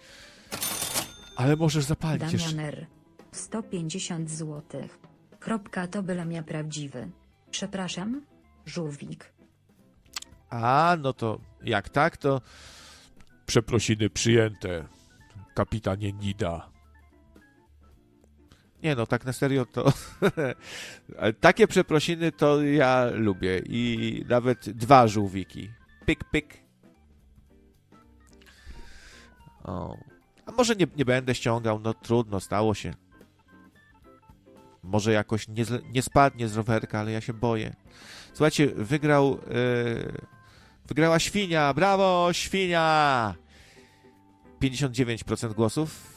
Ale 1.35 1.55
możesz 1.55 1.83
zapalić 1.83 2.31
Damianer, 2.31 2.88
150 3.31 4.29
zł. 4.29 4.81
Kropka 5.39 5.88
to 5.88 6.03
byle 6.03 6.43
prawdziwy. 6.43 7.09
Przepraszam, 7.51 8.21
żółwik. 8.65 9.33
A, 10.49 10.97
no 10.99 11.13
to 11.13 11.39
jak 11.63 11.89
tak, 11.89 12.17
to 12.17 12.41
przeprosiny 13.45 14.09
przyjęte, 14.09 14.88
kapitanie 15.53 16.13
Nida. 16.13 16.71
Nie 18.83 18.95
no, 18.95 19.05
tak 19.05 19.25
na 19.25 19.33
serio 19.33 19.65
to 19.65 19.93
takie 21.39 21.67
przeprosiny 21.67 22.31
to 22.31 22.63
ja 22.63 23.05
lubię 23.13 23.61
i 23.65 24.25
nawet 24.29 24.69
dwa 24.69 25.07
żółwiki. 25.07 25.71
Pyk, 26.05 26.23
pyk. 26.23 26.57
O. 29.63 29.97
A 30.45 30.51
może 30.51 30.75
nie, 30.75 30.88
nie 30.95 31.05
będę 31.05 31.35
ściągał, 31.35 31.79
no 31.79 31.93
trudno, 31.93 32.39
stało 32.39 32.73
się. 32.73 32.93
Może 34.83 35.11
jakoś 35.11 35.47
nie, 35.47 35.65
nie 35.93 36.01
spadnie 36.01 36.47
z 36.47 36.55
rowerka, 36.55 36.99
ale 36.99 37.11
ja 37.11 37.21
się 37.21 37.33
boję. 37.33 37.75
Słuchajcie, 38.33 38.67
wygrał. 38.67 39.31
Yy, 39.31 40.11
wygrała 40.87 41.19
świnia. 41.19 41.73
Brawo, 41.73 42.29
świnia! 42.31 43.35
59% 44.61 45.53
głosów. 45.53 46.11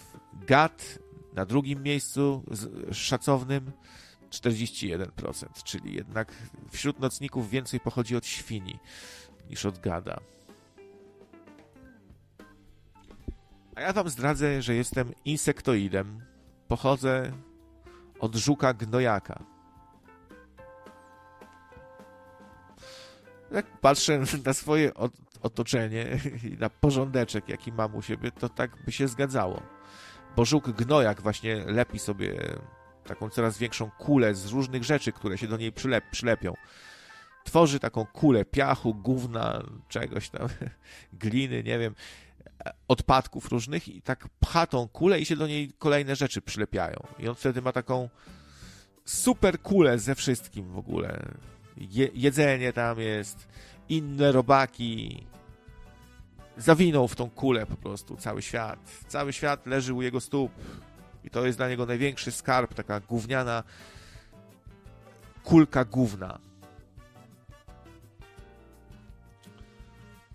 Gat 0.47 0.99
na 1.33 1.47
drugim 1.47 1.83
miejscu 1.83 2.43
z, 2.51 2.97
szacownym 2.97 3.73
41%, 4.31 5.63
czyli 5.65 5.95
jednak 5.95 6.33
wśród 6.71 7.01
nocników 7.01 7.51
więcej 7.51 7.81
pochodzi 7.81 8.17
od 8.17 8.27
świni 8.27 8.79
niż 9.51 9.67
od 9.67 9.79
gada. 9.79 10.21
A 13.75 13.81
ja 13.81 13.93
wam 13.93 14.09
zdradzę, 14.09 14.63
że 14.63 14.75
jestem 14.75 15.13
insektoidem. 15.25 16.21
Pochodzę 16.69 17.33
od 18.19 18.35
żuka 18.37 18.75
gnojaka. 18.75 19.45
Jak 23.51 23.81
patrzę 23.81 24.21
na 24.47 24.53
swoje 24.53 24.93
otoczenie 25.43 26.19
i 26.45 26.59
na 26.59 26.71
porządeczek, 26.71 27.49
jaki 27.49 27.73
mam 27.73 27.95
u 27.95 28.03
siebie, 28.03 28.31
to 28.31 28.49
tak 28.49 28.85
by 28.85 28.93
się 28.93 29.09
zgadzało. 29.09 29.63
Bo 30.37 30.45
żuk 30.45 30.71
gnojak 30.71 31.23
właśnie 31.23 31.65
lepi 31.67 31.99
sobie 31.99 32.57
taką 33.07 33.31
coraz 33.31 33.59
większą 33.59 33.91
kulę 33.91 34.35
z 34.35 34.47
różnych 34.47 34.85
rzeczy, 34.85 35.13
które 35.13 35.39
się 35.39 35.47
do 35.47 35.57
niej 35.57 35.73
przylep, 35.73 36.05
przylepią. 36.11 36.55
Tworzy 37.45 37.81
taką 37.81 38.07
kulę 38.07 38.45
piachu, 38.45 38.95
gówna, 38.95 39.63
czegoś 39.89 40.31
tam, 40.31 40.49
gliny, 41.13 41.63
nie 41.63 41.79
wiem, 41.79 41.95
odpadków 42.89 43.49
różnych 43.49 43.89
i 43.89 44.03
tak 44.03 44.29
pcha 44.41 44.67
tą 44.67 44.89
kulę 44.89 45.21
i 45.21 45.27
się 45.27 45.37
do 45.37 45.47
niej 45.47 45.73
kolejne 45.79 46.17
rzeczy 46.17 46.43
przylepiają. 46.43 46.97
I 47.19 47.29
on 47.29 47.35
wtedy 47.35 47.63
ma 47.63 47.73
taką 47.73 48.09
super 49.05 49.61
kulę 49.61 49.99
ze 49.99 50.15
wszystkim 50.15 50.73
w 50.73 50.79
ogóle. 50.79 51.23
Je, 51.77 52.09
jedzenie 52.15 52.73
tam 52.73 53.01
jest, 53.01 53.49
inne 53.89 54.33
robaki. 54.33 55.27
Zawinął 56.57 57.09
w 57.09 57.17
tą 57.17 57.31
kulę 57.31 57.67
po 57.67 57.77
prostu 57.77 58.17
cały 58.17 58.43
świat. 58.43 58.79
Cały 59.09 59.33
świat 59.33 59.67
leży 59.67 59.95
u 59.95 60.03
jego 60.03 60.21
stóp. 60.21 60.53
I 61.25 61.31
to 61.31 61.47
jest 61.47 61.59
dla 61.59 61.69
niego 61.69 61.87
największy 61.87 62.33
skarb, 62.33 62.75
taka 62.75 63.01
gówniana 63.01 63.63
kulka 65.45 65.85
gówna. 65.85 66.39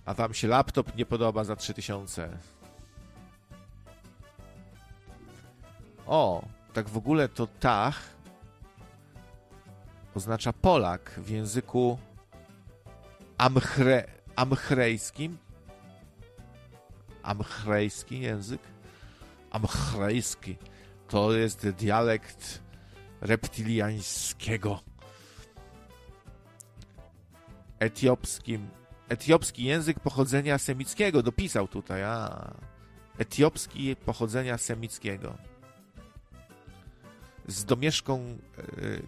A 0.09 0.13
wam 0.13 0.33
się 0.33 0.47
laptop 0.47 0.95
nie 0.95 1.05
podoba 1.05 1.43
za 1.43 1.55
3000. 1.55 2.37
O, 6.07 6.45
tak 6.73 6.89
w 6.89 6.97
ogóle 6.97 7.29
to 7.29 7.47
Tach 7.47 8.01
oznacza 10.15 10.53
Polak 10.53 11.11
w 11.17 11.29
języku 11.29 11.99
amchre, 13.37 14.07
amchrejskim. 14.35 15.37
Amchrejski 17.23 18.19
język? 18.19 18.61
Amchrejski. 19.51 20.57
To 21.07 21.33
jest 21.33 21.69
dialekt 21.69 22.61
reptiliańskiego. 23.21 24.79
Etiopskim. 27.79 28.78
Etiopski 29.09 29.63
język 29.63 29.99
pochodzenia 29.99 30.57
semickiego. 30.57 31.23
Dopisał 31.23 31.67
tutaj, 31.67 32.03
a. 32.03 32.51
Etiopski 33.17 33.95
pochodzenia 33.95 34.57
semickiego. 34.57 35.37
Z 37.47 37.65
domieszką 37.65 38.19
e, 38.19 38.63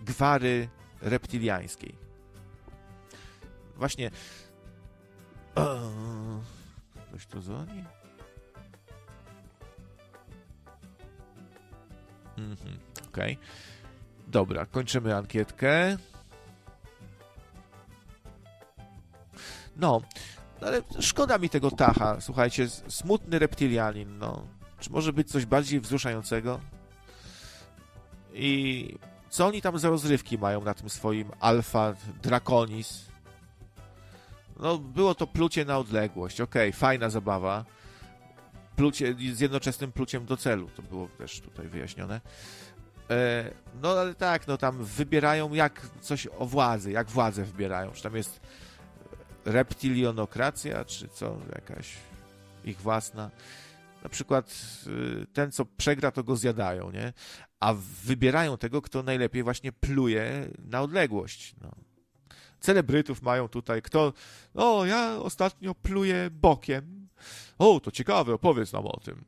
gwary 0.06 0.70
reptiliańskiej. 1.02 1.96
Właśnie. 3.78 4.12
Ktoś 7.08 7.26
tu 7.28 7.42
dzwoni? 7.42 7.84
Mhm, 12.38 12.80
okej. 13.08 13.34
Okay. 13.34 13.38
Dobra, 14.28 14.66
kończymy 14.66 15.16
ankietkę. 15.16 15.98
No, 19.82 20.02
ale 20.62 20.82
szkoda 21.00 21.38
mi 21.38 21.50
tego 21.50 21.72
Tacha. 21.72 22.22
Słuchajcie, 22.22 22.70
smutny 22.88 23.40
reptilianin, 23.40 24.18
no. 24.18 24.48
Czy 24.80 24.92
może 24.92 25.14
być 25.14 25.32
coś 25.32 25.46
bardziej 25.46 25.80
wzruszającego? 25.80 26.60
I 28.34 28.96
co 29.30 29.48
oni 29.48 29.62
tam 29.62 29.80
za 29.80 29.90
rozrywki 29.90 30.38
mają 30.38 30.64
na 30.64 30.74
tym 30.74 30.90
swoim 30.90 31.32
Alfa 31.40 31.94
Draconis? 32.24 33.06
No, 34.60 34.78
było 34.78 35.16
to 35.16 35.28
plucie 35.28 35.66
na 35.66 35.78
odległość. 35.78 36.42
Okej, 36.42 36.70
okay, 36.70 36.80
fajna 36.80 37.10
zabawa. 37.10 37.66
Plucie 38.76 39.16
z 39.34 39.40
jednoczesnym 39.40 39.92
pluciem 39.92 40.26
do 40.26 40.38
celu. 40.38 40.70
To 40.76 40.82
było 40.82 41.08
też 41.08 41.42
tutaj 41.42 41.68
wyjaśnione. 41.68 42.22
E, 43.10 43.52
no, 43.82 43.90
ale 43.90 44.16
tak, 44.16 44.48
no 44.48 44.58
tam 44.58 44.84
wybierają 44.84 45.54
jak 45.54 45.82
coś 46.02 46.28
o 46.28 46.46
władzy, 46.46 46.92
jak 46.92 47.10
władzę 47.10 47.44
wybierają. 47.44 47.92
Czy 47.92 48.04
tam 48.04 48.16
jest 48.16 48.42
reptilionokracja, 49.46 50.86
czy 50.86 51.08
co, 51.08 51.38
jakaś 51.56 51.98
ich 52.66 52.82
własna. 52.82 53.32
Na 54.04 54.10
przykład 54.10 54.54
y, 54.88 55.28
ten, 55.34 55.52
co 55.52 55.66
przegra, 55.66 56.12
to 56.12 56.24
go 56.24 56.36
zjadają, 56.36 56.92
nie? 56.92 57.14
A 57.60 57.74
wybierają 58.04 58.58
tego, 58.58 58.82
kto 58.82 59.04
najlepiej 59.04 59.44
właśnie 59.44 59.72
pluje 59.72 60.50
na 60.60 60.82
odległość. 60.82 61.56
No. 61.62 61.72
Celebrytów 62.60 63.22
mają 63.22 63.48
tutaj, 63.48 63.82
kto, 63.82 64.14
o, 64.54 64.86
ja 64.86 65.18
ostatnio 65.18 65.76
pluję 65.76 66.30
bokiem. 66.32 67.08
O, 67.58 67.80
to 67.80 67.92
ciekawe, 67.92 68.34
opowiedz 68.34 68.74
nam 68.74 68.88
o 68.88 69.00
tym. 69.00 69.26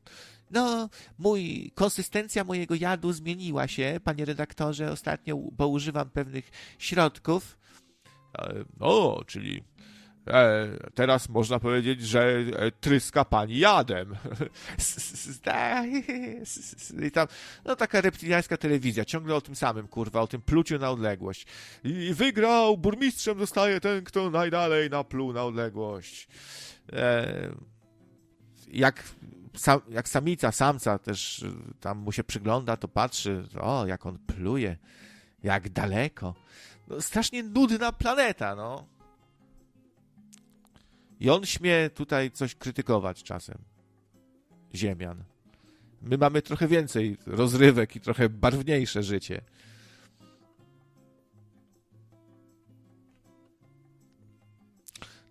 No, 0.50 0.88
mój, 1.18 1.72
konsystencja 1.74 2.44
mojego 2.44 2.74
jadu 2.74 3.12
zmieniła 3.12 3.68
się, 3.68 4.00
panie 4.04 4.24
redaktorze, 4.24 4.92
ostatnio, 4.92 5.36
bo 5.52 5.68
używam 5.68 6.10
pewnych 6.10 6.50
środków. 6.78 7.58
O, 8.80 9.24
czyli 9.26 9.62
E, 9.62 9.73
teraz 10.94 11.28
można 11.28 11.58
powiedzieć, 11.58 12.02
że 12.02 12.36
e, 12.56 12.70
tryska 12.70 13.24
pani 13.24 13.58
jadem. 13.58 14.16
I 17.06 17.10
tam, 17.10 17.28
no 17.64 17.76
taka 17.76 18.00
reptiliańska 18.00 18.56
telewizja, 18.56 19.04
ciągle 19.04 19.34
o 19.34 19.40
tym 19.40 19.56
samym, 19.56 19.88
kurwa, 19.88 20.20
o 20.20 20.26
tym 20.26 20.42
pluciu 20.42 20.78
na 20.78 20.90
odległość. 20.90 21.46
I 21.84 22.14
wygrał, 22.14 22.78
burmistrzem 22.78 23.38
zostaje 23.38 23.80
ten, 23.80 24.04
kto 24.04 24.30
najdalej 24.30 24.90
napluł 24.90 25.32
na 25.32 25.44
odległość. 25.44 26.28
E, 26.92 27.48
jak, 28.68 29.02
jak 29.88 30.08
samica, 30.08 30.52
samca 30.52 30.98
też 30.98 31.44
tam 31.80 31.98
mu 31.98 32.12
się 32.12 32.24
przygląda, 32.24 32.76
to 32.76 32.88
patrzy, 32.88 33.44
o, 33.60 33.86
jak 33.86 34.06
on 34.06 34.18
pluje, 34.18 34.76
jak 35.42 35.68
daleko. 35.68 36.34
No, 36.88 37.00
strasznie 37.00 37.42
nudna 37.42 37.92
planeta, 37.92 38.54
no. 38.54 38.93
I 41.20 41.30
on 41.30 41.46
śmie 41.46 41.90
tutaj 41.90 42.30
coś 42.30 42.54
krytykować 42.54 43.22
czasem. 43.22 43.58
Ziemian. 44.74 45.24
My 46.02 46.18
mamy 46.18 46.42
trochę 46.42 46.68
więcej 46.68 47.16
rozrywek 47.26 47.96
i 47.96 48.00
trochę 48.00 48.28
barwniejsze 48.28 49.02
życie. 49.02 49.40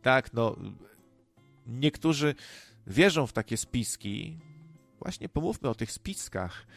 Tak, 0.02 0.34
no. 0.34 0.56
Niektórzy 1.68 2.36
wierzą 2.88 3.28
w 3.28 3.34
takie 3.34 3.58
spiski. 3.58 4.38
Właśnie 5.00 5.30
pomówmy 5.30 5.70
o 5.70 5.76
tych 5.76 5.92
spiskach. 5.92 6.68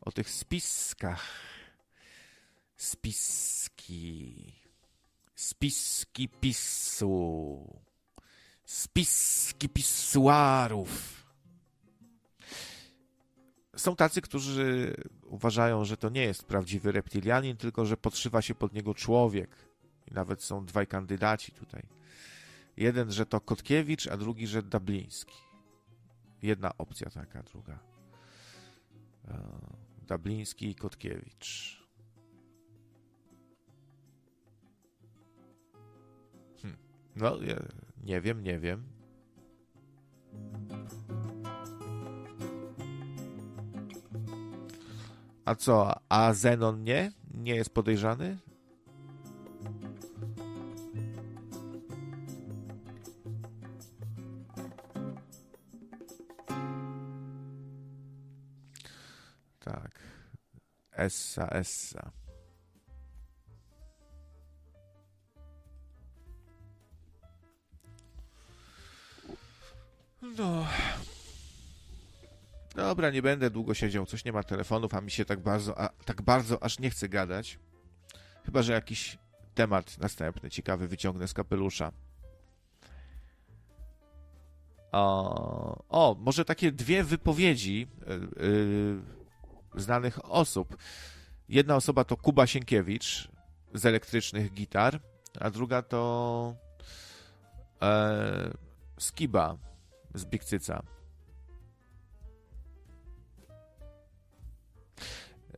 O 0.00 0.12
tych 0.12 0.30
spiskach. 0.30 1.24
Spiski. 2.76 4.52
Spiski 5.34 6.28
pisu 6.28 7.85
spiski 8.66 9.68
pisuarów. 9.68 11.16
Są 13.76 13.96
tacy, 13.96 14.22
którzy 14.22 14.94
uważają, 15.22 15.84
że 15.84 15.96
to 15.96 16.08
nie 16.08 16.22
jest 16.22 16.44
prawdziwy 16.44 16.92
reptilianin, 16.92 17.56
tylko 17.56 17.86
że 17.86 17.96
podszywa 17.96 18.42
się 18.42 18.54
pod 18.54 18.72
niego 18.72 18.94
człowiek. 18.94 19.50
I 20.10 20.14
nawet 20.14 20.42
są 20.42 20.64
dwaj 20.64 20.86
kandydaci 20.86 21.52
tutaj. 21.52 21.82
Jeden, 22.76 23.12
że 23.12 23.26
to 23.26 23.40
Kotkiewicz, 23.40 24.06
a 24.06 24.16
drugi, 24.16 24.46
że 24.46 24.62
Dabliński. 24.62 25.36
Jedna 26.42 26.78
opcja 26.78 27.10
taka, 27.10 27.42
druga. 27.42 27.78
E, 29.28 29.38
Dabliński 30.06 30.70
i 30.70 30.74
Kotkiewicz. 30.74 31.82
Hm. 36.62 36.76
No, 37.16 37.38
nie 38.06 38.20
wiem, 38.20 38.42
nie 38.42 38.58
wiem. 38.58 38.84
A 45.44 45.54
co, 45.54 45.92
a 46.08 46.32
Zenon 46.34 46.82
nie? 46.82 47.12
Nie 47.34 47.54
jest 47.54 47.70
podejrzany? 47.70 48.38
Tak. 59.58 60.00
Essa, 60.92 61.48
essa. 61.48 62.25
No. 70.38 70.66
Dobra, 72.74 73.10
nie 73.10 73.22
będę 73.22 73.50
długo 73.50 73.74
siedział, 73.74 74.06
coś 74.06 74.24
nie 74.24 74.32
ma 74.32 74.42
telefonów, 74.42 74.94
a 74.94 75.00
mi 75.00 75.10
się 75.10 75.24
tak 75.24 75.40
bardzo, 75.40 75.80
a, 75.80 75.88
tak 75.88 76.22
bardzo 76.22 76.62
aż 76.62 76.78
nie 76.78 76.90
chce 76.90 77.08
gadać. 77.08 77.58
Chyba, 78.44 78.62
że 78.62 78.72
jakiś 78.72 79.18
temat 79.54 79.98
następny, 79.98 80.50
ciekawy 80.50 80.88
wyciągnę 80.88 81.28
z 81.28 81.34
kapelusza. 81.34 81.92
O, 84.92 85.84
o 85.88 86.16
może 86.18 86.44
takie 86.44 86.72
dwie 86.72 87.04
wypowiedzi 87.04 87.86
yy, 88.06 88.46
yy, 89.74 89.80
znanych 89.80 90.30
osób. 90.30 90.76
Jedna 91.48 91.76
osoba 91.76 92.04
to 92.04 92.16
Kuba 92.16 92.46
Sienkiewicz 92.46 93.28
z 93.74 93.86
elektrycznych 93.86 94.52
gitar, 94.52 95.00
a 95.40 95.50
druga 95.50 95.82
to 95.82 96.54
e, 97.82 98.50
Skiba 98.98 99.56
z 100.16 100.24
Bikcyca. 100.24 100.82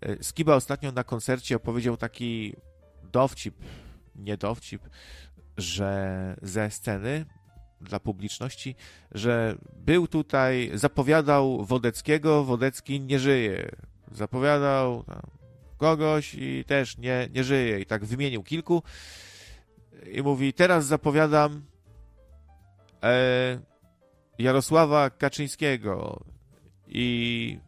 E, 0.00 0.24
Skiba 0.24 0.54
ostatnio 0.54 0.92
na 0.92 1.04
koncercie 1.04 1.56
opowiedział 1.56 1.96
taki 1.96 2.56
dowcip, 3.02 3.54
nie 4.16 4.36
dowcip, 4.36 4.82
że 5.56 6.36
ze 6.42 6.70
sceny 6.70 7.26
dla 7.80 8.00
publiczności, 8.00 8.74
że 9.12 9.56
był 9.76 10.08
tutaj, 10.08 10.70
zapowiadał 10.74 11.64
Wodeckiego, 11.64 12.44
Wodecki 12.44 13.00
nie 13.00 13.18
żyje. 13.18 13.70
Zapowiadał 14.12 15.04
kogoś 15.76 16.34
i 16.34 16.64
też 16.66 16.98
nie, 16.98 17.28
nie 17.34 17.44
żyje. 17.44 17.80
I 17.80 17.86
tak 17.86 18.04
wymienił 18.04 18.42
kilku 18.42 18.82
i 20.12 20.22
mówi, 20.22 20.52
teraz 20.52 20.86
zapowiadam 20.86 21.64
e, 23.02 23.60
Jarosława 24.38 25.10
Kaczyńskiego 25.10 26.24
i 26.86 27.58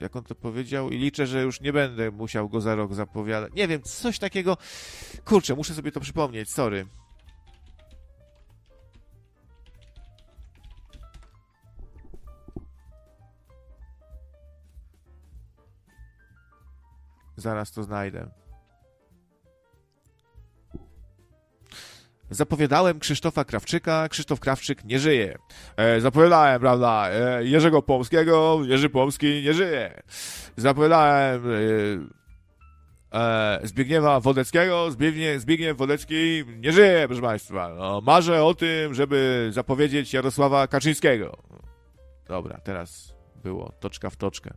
jak 0.00 0.16
on 0.16 0.24
to 0.24 0.34
powiedział, 0.34 0.90
i 0.90 0.98
liczę, 0.98 1.26
że 1.26 1.42
już 1.42 1.60
nie 1.60 1.72
będę 1.72 2.10
musiał 2.10 2.48
go 2.48 2.60
za 2.60 2.74
rok 2.74 2.94
zapowiadać. 2.94 3.52
Nie 3.54 3.68
wiem, 3.68 3.82
coś 3.82 4.18
takiego. 4.18 4.56
Kurczę, 5.24 5.54
muszę 5.54 5.74
sobie 5.74 5.92
to 5.92 6.00
przypomnieć, 6.00 6.50
sorry. 6.50 6.86
Zaraz 17.36 17.72
to 17.72 17.82
znajdę. 17.82 18.41
Zapowiadałem 22.32 22.98
Krzysztofa 22.98 23.44
Krawczyka, 23.44 24.08
Krzysztof 24.08 24.40
Krawczyk 24.40 24.84
nie 24.84 24.98
żyje. 24.98 25.38
E, 25.76 26.00
zapowiadałem, 26.00 26.60
prawda, 26.60 27.10
e, 27.10 27.44
Jerzego 27.44 27.82
Pomskiego, 27.82 28.58
Jerzy 28.64 28.90
Pomski 28.90 29.42
nie 29.44 29.54
żyje. 29.54 30.02
Zapowiadałem 30.56 31.42
e, 33.12 33.18
e, 33.18 33.60
Zbigniewa 33.64 34.20
Wodeckiego, 34.20 34.90
Zbigniew, 34.90 35.42
Zbigniew 35.42 35.76
Wodecki 35.76 36.44
nie 36.58 36.72
żyje, 36.72 37.04
proszę 37.06 37.22
Państwa. 37.22 37.74
No, 37.78 38.00
marzę 38.00 38.44
o 38.44 38.54
tym, 38.54 38.94
żeby 38.94 39.48
zapowiedzieć 39.52 40.14
Jarosława 40.14 40.66
Kaczyńskiego. 40.66 41.38
Dobra, 42.28 42.60
teraz 42.64 43.14
było 43.44 43.72
toczka 43.80 44.10
w 44.10 44.16
toczkę. 44.16 44.54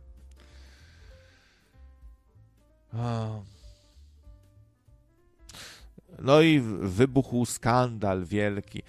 No 6.22 6.40
i 6.40 6.60
wybuchł 6.80 7.46
skandal 7.46 8.24
wielki. 8.24 8.82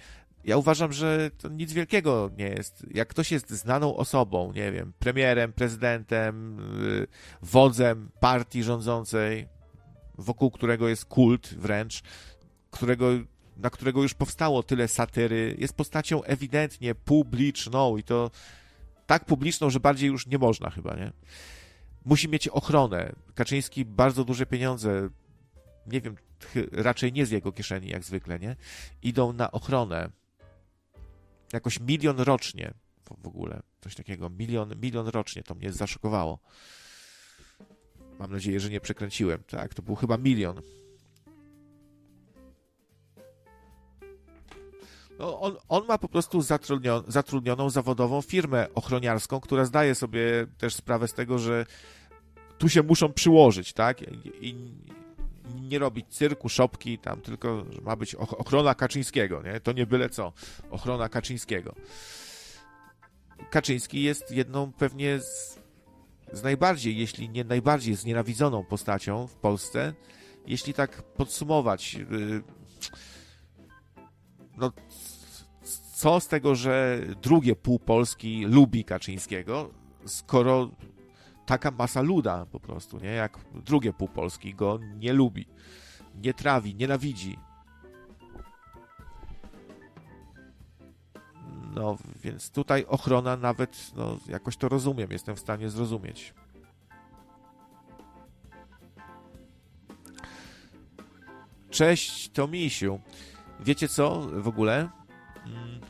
Ja 0.44 0.56
uważam, 0.56 0.92
że 0.92 1.30
to 1.38 1.48
nic 1.48 1.72
wielkiego 1.72 2.30
nie 2.36 2.48
jest. 2.48 2.86
Jak 2.94 3.08
ktoś 3.08 3.32
jest 3.32 3.50
znaną 3.50 3.96
osobą, 3.96 4.52
nie 4.52 4.72
wiem, 4.72 4.92
premierem, 4.98 5.52
prezydentem, 5.52 6.58
y, 6.84 7.06
wodzem 7.42 8.10
partii 8.20 8.62
rządzącej, 8.62 9.48
wokół 10.18 10.50
którego 10.50 10.88
jest 10.88 11.04
kult 11.04 11.54
wręcz, 11.54 12.02
którego, 12.70 13.06
na 13.56 13.70
którego 13.70 14.02
już 14.02 14.14
powstało 14.14 14.62
tyle 14.62 14.88
satyry, 14.88 15.56
jest 15.58 15.74
postacią 15.76 16.22
ewidentnie 16.22 16.94
publiczną 16.94 17.96
i 17.96 18.02
to 18.02 18.30
tak 19.06 19.24
publiczną, 19.24 19.70
że 19.70 19.80
bardziej 19.80 20.08
już 20.08 20.26
nie 20.26 20.38
można 20.38 20.70
chyba, 20.70 20.96
nie? 20.96 21.12
musi 22.04 22.28
mieć 22.28 22.48
ochronę. 22.48 23.12
Kaczyński 23.34 23.84
bardzo 23.84 24.24
duże 24.24 24.46
pieniądze, 24.46 25.08
nie 25.86 26.00
wiem, 26.00 26.16
raczej 26.72 27.12
nie 27.12 27.26
z 27.26 27.30
jego 27.30 27.52
kieszeni 27.52 27.88
jak 27.88 28.04
zwykle, 28.04 28.38
nie? 28.38 28.56
Idą 29.02 29.32
na 29.32 29.52
ochronę. 29.52 30.10
Jakoś 31.52 31.80
milion 31.80 32.20
rocznie 32.20 32.74
w 33.22 33.26
ogóle. 33.26 33.62
Coś 33.80 33.94
takiego. 33.94 34.30
Milion, 34.30 34.74
milion 34.82 35.08
rocznie. 35.08 35.42
To 35.42 35.54
mnie 35.54 35.72
zaszokowało. 35.72 36.38
Mam 38.18 38.32
nadzieję, 38.32 38.60
że 38.60 38.70
nie 38.70 38.80
przekręciłem. 38.80 39.42
Tak, 39.42 39.74
to 39.74 39.82
był 39.82 39.94
chyba 39.94 40.16
milion. 40.16 40.62
No, 45.18 45.40
on, 45.40 45.56
on 45.68 45.86
ma 45.86 45.98
po 45.98 46.08
prostu 46.08 46.42
zatrudnioną, 46.42 47.10
zatrudnioną 47.10 47.70
zawodową 47.70 48.22
firmę 48.22 48.66
ochroniarską, 48.74 49.40
która 49.40 49.64
zdaje 49.64 49.94
sobie 49.94 50.46
też 50.58 50.74
sprawę 50.74 51.08
z 51.08 51.14
tego, 51.14 51.38
że 51.38 51.66
tu 52.58 52.68
się 52.68 52.82
muszą 52.82 53.12
przyłożyć, 53.12 53.72
tak? 53.72 54.02
I 54.40 54.54
nie 55.54 55.78
robić 55.78 56.06
cyrku, 56.08 56.48
szopki, 56.48 56.98
tam 56.98 57.20
tylko 57.20 57.64
ma 57.82 57.96
być 57.96 58.14
ochrona 58.14 58.74
Kaczyńskiego, 58.74 59.42
nie? 59.42 59.60
To 59.60 59.72
nie 59.72 59.86
byle 59.86 60.08
co. 60.08 60.32
Ochrona 60.70 61.08
Kaczyńskiego. 61.08 61.74
Kaczyński 63.50 64.02
jest 64.02 64.30
jedną 64.30 64.72
pewnie 64.72 65.20
z, 65.20 65.58
z 66.32 66.42
najbardziej, 66.42 66.96
jeśli 66.96 67.28
nie 67.28 67.44
najbardziej 67.44 67.94
znienawidzoną 67.94 68.64
postacią 68.64 69.26
w 69.26 69.34
Polsce. 69.34 69.94
Jeśli 70.46 70.74
tak 70.74 71.02
podsumować, 71.02 71.94
y, 71.94 72.42
no 74.56 74.72
co 75.94 76.20
z 76.20 76.28
tego, 76.28 76.54
że 76.54 77.00
drugie 77.22 77.56
pół 77.56 77.78
Polski 77.78 78.44
lubi 78.44 78.84
Kaczyńskiego, 78.84 79.70
skoro 80.04 80.70
taka 81.48 81.70
masa 81.70 82.02
luda 82.02 82.46
po 82.46 82.60
prostu, 82.60 82.98
nie? 82.98 83.08
Jak 83.08 83.38
drugie 83.54 83.92
pół 83.92 84.08
Polski 84.08 84.54
go 84.54 84.78
nie 84.96 85.12
lubi, 85.12 85.46
nie 86.14 86.34
trawi, 86.34 86.74
nienawidzi. 86.74 87.38
No, 91.74 91.96
więc 92.22 92.50
tutaj 92.50 92.84
ochrona 92.88 93.36
nawet, 93.36 93.92
no, 93.96 94.18
jakoś 94.28 94.56
to 94.56 94.68
rozumiem, 94.68 95.10
jestem 95.10 95.36
w 95.36 95.40
stanie 95.40 95.70
zrozumieć. 95.70 96.34
Cześć, 101.70 102.30
Tomisiu. 102.30 103.00
Wiecie 103.60 103.88
co 103.88 104.20
w 104.32 104.48
ogóle? 104.48 104.88
Mm, 105.46 105.80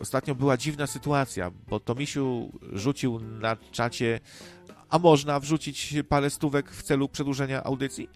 ostatnio 0.00 0.34
była 0.34 0.56
dziwna 0.56 0.86
sytuacja, 0.86 1.50
bo 1.68 1.80
Tomisiu 1.80 2.52
rzucił 2.72 3.20
na 3.20 3.56
czacie 3.56 4.20
a 4.92 4.98
można 4.98 5.40
wrzucić 5.40 5.94
parę 6.08 6.30
stówek 6.30 6.70
w 6.70 6.82
celu 6.82 7.08
przedłużenia 7.08 7.64
audycji? 7.64 8.10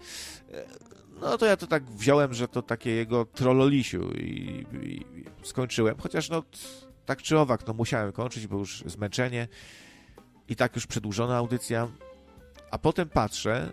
No 1.20 1.38
to 1.38 1.46
ja 1.46 1.56
to 1.56 1.66
tak 1.66 1.84
wziąłem, 1.84 2.34
że 2.34 2.48
to 2.48 2.62
takie 2.62 2.90
jego 2.90 3.24
trollolisiu 3.24 4.12
i, 4.12 4.66
i 4.82 5.04
skończyłem. 5.42 5.96
Chociaż 5.98 6.30
no 6.30 6.42
tak 7.06 7.22
czy 7.22 7.38
owak, 7.38 7.66
no 7.66 7.74
musiałem 7.74 8.12
kończyć, 8.12 8.46
bo 8.46 8.58
już 8.58 8.84
zmęczenie 8.86 9.48
i 10.48 10.56
tak 10.56 10.74
już 10.74 10.86
przedłużona 10.86 11.36
audycja. 11.36 11.88
A 12.70 12.78
potem 12.78 13.08
patrzę 13.08 13.72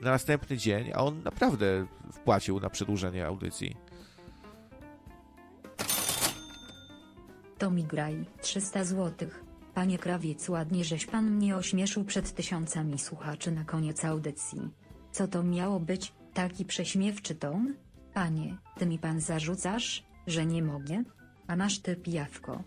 na 0.00 0.10
następny 0.10 0.56
dzień, 0.56 0.90
a 0.94 1.04
on 1.04 1.22
naprawdę 1.22 1.86
wpłacił 2.12 2.60
na 2.60 2.70
przedłużenie 2.70 3.26
audycji. 3.26 3.76
To 7.58 7.70
mi 7.70 7.84
graj 7.84 8.24
300 8.40 8.84
złotych. 8.84 9.51
Panie 9.74 9.98
krawiec 9.98 10.48
ładnie 10.48 10.84
żeś 10.84 11.06
pan 11.06 11.30
mnie 11.30 11.56
ośmieszył 11.56 12.04
przed 12.04 12.34
tysiącami 12.34 12.98
słuchaczy 12.98 13.52
na 13.52 13.64
koniec 13.64 14.04
audycji. 14.04 14.60
Co 15.12 15.28
to 15.28 15.42
miało 15.42 15.80
być, 15.80 16.12
taki 16.34 16.64
prześmiewczy 16.64 17.34
ton? 17.34 17.74
Panie, 18.14 18.56
ty 18.78 18.86
mi 18.86 18.98
pan 18.98 19.20
zarzucasz, 19.20 20.04
że 20.26 20.46
nie 20.46 20.62
mogę? 20.62 21.02
A 21.46 21.56
masz 21.56 21.78
ty 21.78 21.96
pijawko. 21.96 22.62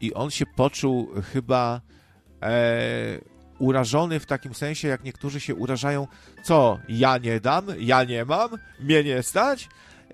I 0.00 0.14
on 0.14 0.30
się 0.30 0.46
poczuł 0.46 1.08
chyba 1.32 1.80
e, 2.42 3.20
urażony 3.58 4.20
w 4.20 4.26
takim 4.26 4.54
sensie, 4.54 4.88
jak 4.88 5.04
niektórzy 5.04 5.40
się 5.40 5.54
urażają. 5.54 6.06
Co, 6.42 6.78
ja 6.88 7.18
nie 7.18 7.40
dam? 7.40 7.66
Ja 7.78 8.04
nie 8.04 8.24
mam? 8.24 8.50
Mnie 8.80 9.04
nie 9.04 9.22
stać? 9.22 9.68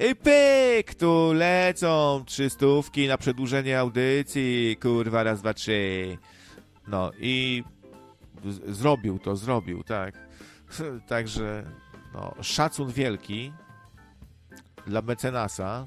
I 0.09 0.15
pyk, 0.17 0.95
tu 0.95 1.33
lecą 1.33 2.23
trzy 2.27 2.51
stówki 2.51 3.09
na 3.09 3.19
przedłużenie 3.19 3.79
audycji, 3.79 4.77
kurwa, 4.83 5.23
raz, 5.23 5.41
dwa, 5.41 5.55
trzy. 5.55 6.19
No 6.89 7.11
i 7.19 7.65
zrobił 8.67 9.19
to, 9.19 9.37
zrobił, 9.37 9.83
tak. 9.83 10.15
Także, 11.09 11.65
no, 12.15 12.35
szacun 12.43 12.93
wielki 12.93 13.53
dla 14.87 15.03
mecenasa 15.03 15.87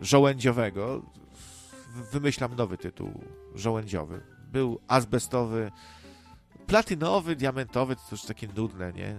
żołędziowego. 0.00 1.02
Wymyślam 2.12 2.56
nowy 2.56 2.78
tytuł, 2.78 3.24
żołędziowy. 3.54 4.20
Był 4.52 4.80
azbestowy, 4.88 5.70
platynowy, 6.66 7.36
diamentowy, 7.36 7.96
to 7.96 8.02
już 8.12 8.22
takie 8.22 8.48
nudne, 8.56 8.92
nie? 8.92 9.16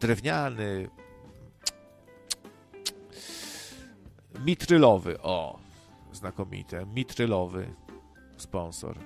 Drewniany, 0.00 0.88
Mitrylowy, 4.44 5.22
o, 5.22 5.58
znakomite. 6.12 6.86
Mitrylowy 6.86 7.74
sponsor. 8.36 8.98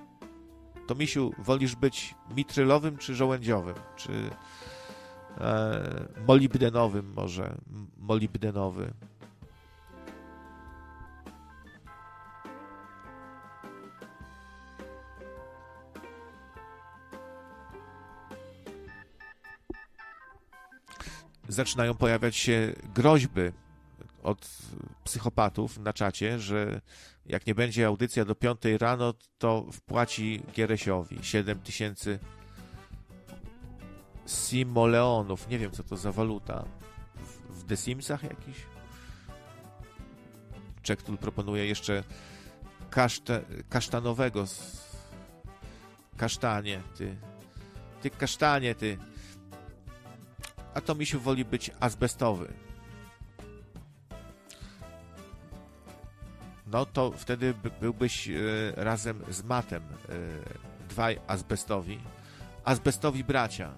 To 0.87 0.95
Misiu, 0.95 1.33
wolisz 1.39 1.77
być 1.77 2.15
mitrylowym 2.37 2.97
czy 2.97 3.15
żołędziowym? 3.15 3.75
Czy 3.97 4.31
e, 5.41 6.09
molibdenowym 6.27 7.13
może? 7.17 7.57
Molibdenowy. 7.99 8.95
Zaczynają 21.49 21.95
pojawiać 21.95 22.37
się 22.37 22.73
groźby 22.95 23.53
od 24.27 24.49
psychopatów 25.05 25.79
na 25.79 25.93
czacie, 25.93 26.39
że 26.39 26.81
jak 27.27 27.47
nie 27.47 27.55
będzie 27.55 27.87
audycja 27.87 28.25
do 28.25 28.35
5 28.35 28.59
rano, 28.79 29.15
to 29.39 29.67
wpłaci 29.73 30.43
Gieresiowi 30.53 31.19
7 31.23 31.61
tysięcy 31.61 32.19
simoleonów. 34.27 35.49
Nie 35.49 35.59
wiem, 35.59 35.71
co 35.71 35.83
to 35.83 35.97
za 35.97 36.13
waluta. 36.13 36.65
w 37.51 37.65
The 37.65 37.77
Simsach 37.77 38.23
jakiś. 38.23 38.57
Czektul 40.83 41.19
proponuje 41.19 41.67
jeszcze 41.67 42.05
kaszte, 42.91 43.43
kasztanowego 43.69 44.45
kasztanie, 46.17 46.83
ty. 46.99 47.17
Ty 48.03 48.11
kasztanie, 48.11 48.75
ty. 48.75 48.99
A 50.75 50.81
to 50.81 50.95
misiu 50.95 51.21
woli 51.21 51.45
być 51.45 51.71
azbestowy. 51.81 52.66
No 56.67 56.87
to 56.87 57.13
wtedy 57.17 57.55
byłbyś 57.81 58.29
e, 58.29 58.33
razem 58.77 59.23
z 59.31 59.43
matem 59.43 59.83
e, 59.83 59.89
dwaj 60.89 61.21
azbestowi. 61.27 61.99
Azbestowi 62.65 63.25
bracia. 63.25 63.73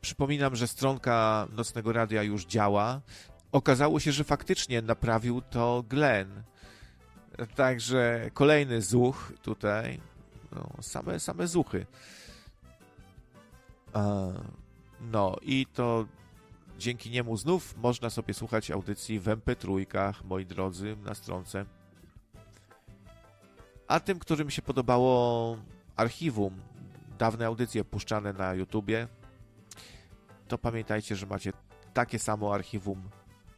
Przypominam, 0.00 0.56
że 0.56 0.68
stronka 0.68 1.48
Nocnego 1.52 1.92
Radia 1.92 2.22
już 2.22 2.46
działa. 2.46 3.00
Okazało 3.52 4.00
się, 4.00 4.12
że 4.12 4.24
faktycznie 4.24 4.82
naprawił 4.82 5.40
to 5.40 5.84
Glenn. 5.88 6.42
Także 7.54 8.30
kolejny 8.34 8.82
zuch 8.82 9.32
tutaj. 9.42 10.00
No, 10.52 10.68
same, 10.80 11.20
same 11.20 11.46
zuchy. 11.46 11.86
No 15.00 15.36
i 15.42 15.66
to 15.66 16.06
dzięki 16.78 17.10
niemu 17.10 17.36
znów 17.36 17.76
można 17.76 18.10
sobie 18.10 18.34
słuchać 18.34 18.70
audycji 18.70 19.20
w 19.20 19.24
MP3, 19.24 20.14
moi 20.24 20.46
drodzy, 20.46 20.96
na 21.04 21.14
stronce. 21.14 21.64
A 23.88 24.00
tym, 24.00 24.18
którym 24.18 24.50
się 24.50 24.62
podobało 24.62 25.56
archiwum, 25.96 26.60
dawne 27.18 27.46
audycje 27.46 27.84
puszczane 27.84 28.32
na 28.32 28.54
YouTubie, 28.54 29.08
to 30.48 30.58
pamiętajcie, 30.58 31.16
że 31.16 31.26
macie 31.26 31.52
takie 31.94 32.18
samo 32.18 32.54
archiwum, 32.54 33.10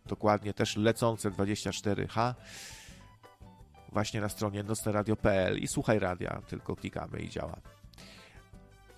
dokładnie 0.07 0.55
też 0.55 0.77
lecące 0.77 1.31
24H, 1.31 2.35
właśnie 3.95 4.21
na 4.21 4.29
stronie 4.29 4.63
nocneradio.pl 4.63 5.59
i 5.59 5.69
słuchaj 5.69 5.99
radia, 5.99 6.43
tylko 6.49 6.77
klikamy 6.77 7.21
i 7.21 7.29
działa. 7.29 7.57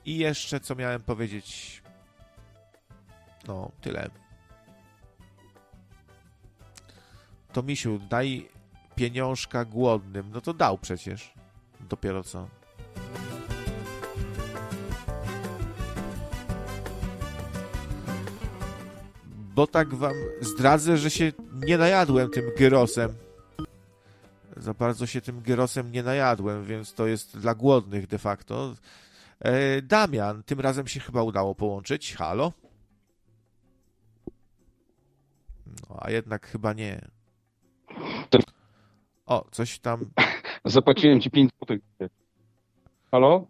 I 0.05 0.19
jeszcze 0.19 0.61
co 0.61 0.75
miałem 0.75 1.03
powiedzieć, 1.03 1.83
no 3.49 3.71
tyle. 3.81 4.11
To 7.53 7.63
misiu, 7.63 7.99
daj 7.99 8.49
pieniążka 8.95 9.65
głodnym. 9.65 10.31
No 10.33 10.41
to 10.41 10.55
dał 10.55 10.79
przecież. 10.79 11.33
Dopiero 11.81 12.23
co. 12.25 12.49
bo 19.57 19.67
tak 19.67 19.95
wam 19.95 20.15
zdradzę, 20.41 20.97
że 20.97 21.11
się 21.11 21.33
nie 21.67 21.79
najadłem 21.79 22.31
tym 22.31 22.45
gyrosem. 22.59 23.26
Za 24.67 24.75
bardzo 24.75 25.07
się 25.07 25.21
tym 25.21 25.41
gyrosem 25.41 25.93
nie 25.93 26.03
najadłem, 26.03 26.65
więc 26.65 26.95
to 26.95 27.07
jest 27.07 27.39
dla 27.39 27.55
głodnych 27.55 28.07
de 28.07 28.19
facto. 28.19 28.75
E, 29.41 29.83
Damian, 29.83 30.43
tym 30.43 30.61
razem 30.61 30.87
się 30.87 31.01
chyba 31.01 31.23
udało 31.23 31.55
połączyć. 31.55 32.15
Halo? 32.15 32.53
No, 35.67 35.97
a 35.99 36.11
jednak 36.11 36.47
chyba 36.47 36.73
nie. 36.73 37.09
O, 39.27 39.47
coś 39.51 39.79
tam. 39.79 40.11
Zapłaciłem 40.65 41.21
ci 41.21 41.31
5 41.31 41.51
złotych. 41.59 41.81
Halo? 43.11 43.47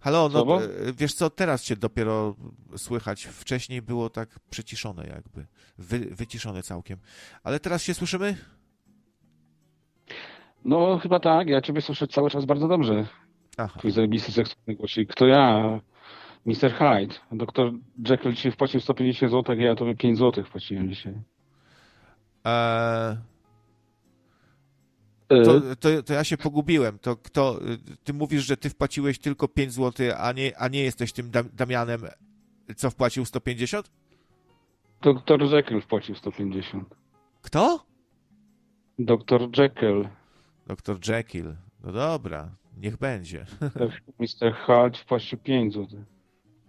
Halo, 0.00 0.28
no 0.28 0.64
e, 0.64 0.68
wiesz 0.92 1.14
co, 1.14 1.30
teraz 1.30 1.62
cię 1.62 1.76
dopiero 1.76 2.36
słychać. 2.76 3.24
Wcześniej 3.24 3.82
było 3.82 4.10
tak 4.10 4.38
przyciszone 4.50 5.06
jakby, 5.06 5.46
wy, 5.78 5.98
wyciszone 5.98 6.62
całkiem. 6.62 6.98
Ale 7.42 7.60
teraz 7.60 7.82
się 7.82 7.94
słyszymy? 7.94 8.59
No 10.64 10.98
chyba 10.98 11.20
tak, 11.20 11.48
ja 11.48 11.60
ciebie 11.60 11.80
słyszę 11.80 12.06
cały 12.06 12.30
czas 12.30 12.44
bardzo 12.44 12.68
dobrze. 12.68 13.06
Aha. 13.56 13.78
Twój 13.78 13.90
zajebisty 13.90 14.32
seksualny 14.32 14.74
głosik. 14.74 15.10
Kto 15.12 15.26
ja? 15.26 15.80
Mr. 16.46 16.72
Hyde. 16.72 17.14
Doktor 17.32 17.72
Jekyll 18.08 18.34
ci 18.34 18.50
wpłacił 18.50 18.80
150 18.80 19.32
zł, 19.32 19.56
ja 19.56 19.74
tobie 19.74 19.94
5 19.94 20.18
zł 20.18 20.44
wpłaciłem 20.44 20.88
dzisiaj. 20.88 21.14
Eee... 22.44 23.16
To, 25.28 25.60
to, 25.80 26.02
to, 26.02 26.12
ja 26.12 26.24
się 26.24 26.36
pogubiłem. 26.36 26.98
To 26.98 27.16
kto, 27.16 27.60
ty 28.04 28.12
mówisz, 28.12 28.46
że 28.46 28.56
ty 28.56 28.70
wpłaciłeś 28.70 29.18
tylko 29.18 29.48
5 29.48 29.72
zł, 29.72 30.06
a 30.18 30.32
nie, 30.32 30.58
a 30.58 30.68
nie 30.68 30.82
jesteś 30.82 31.12
tym 31.12 31.30
Damianem, 31.52 32.00
co 32.76 32.90
wpłacił 32.90 33.24
150? 33.24 33.90
Doktor 35.02 35.42
Jekyll 35.42 35.80
wpłacił 35.80 36.14
150. 36.14 36.94
Kto? 37.42 37.84
Doktor 38.98 39.58
Jekyll. 39.58 40.08
Doktor 40.70 40.98
Jekyll. 41.08 41.56
No 41.84 41.92
dobra, 41.92 42.48
niech 42.76 42.96
będzie. 42.96 43.46
Mr. 44.18 44.54
Hyde 44.54 44.98
wpłacił 44.98 45.38
5 45.38 45.74
zł. 45.74 46.04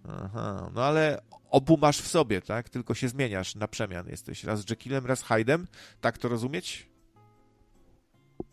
Aha, 0.08 0.70
no 0.74 0.84
ale 0.84 1.22
obu 1.50 1.76
masz 1.76 2.00
w 2.00 2.08
sobie, 2.08 2.40
tak? 2.40 2.68
Tylko 2.68 2.94
się 2.94 3.08
zmieniasz 3.08 3.54
na 3.54 3.68
przemian. 3.68 4.08
Jesteś 4.08 4.44
raz 4.44 4.70
Jekyllem, 4.70 5.06
raz 5.06 5.24
Hyde'em. 5.24 5.64
Tak 6.00 6.18
to 6.18 6.28
rozumieć? 6.28 6.88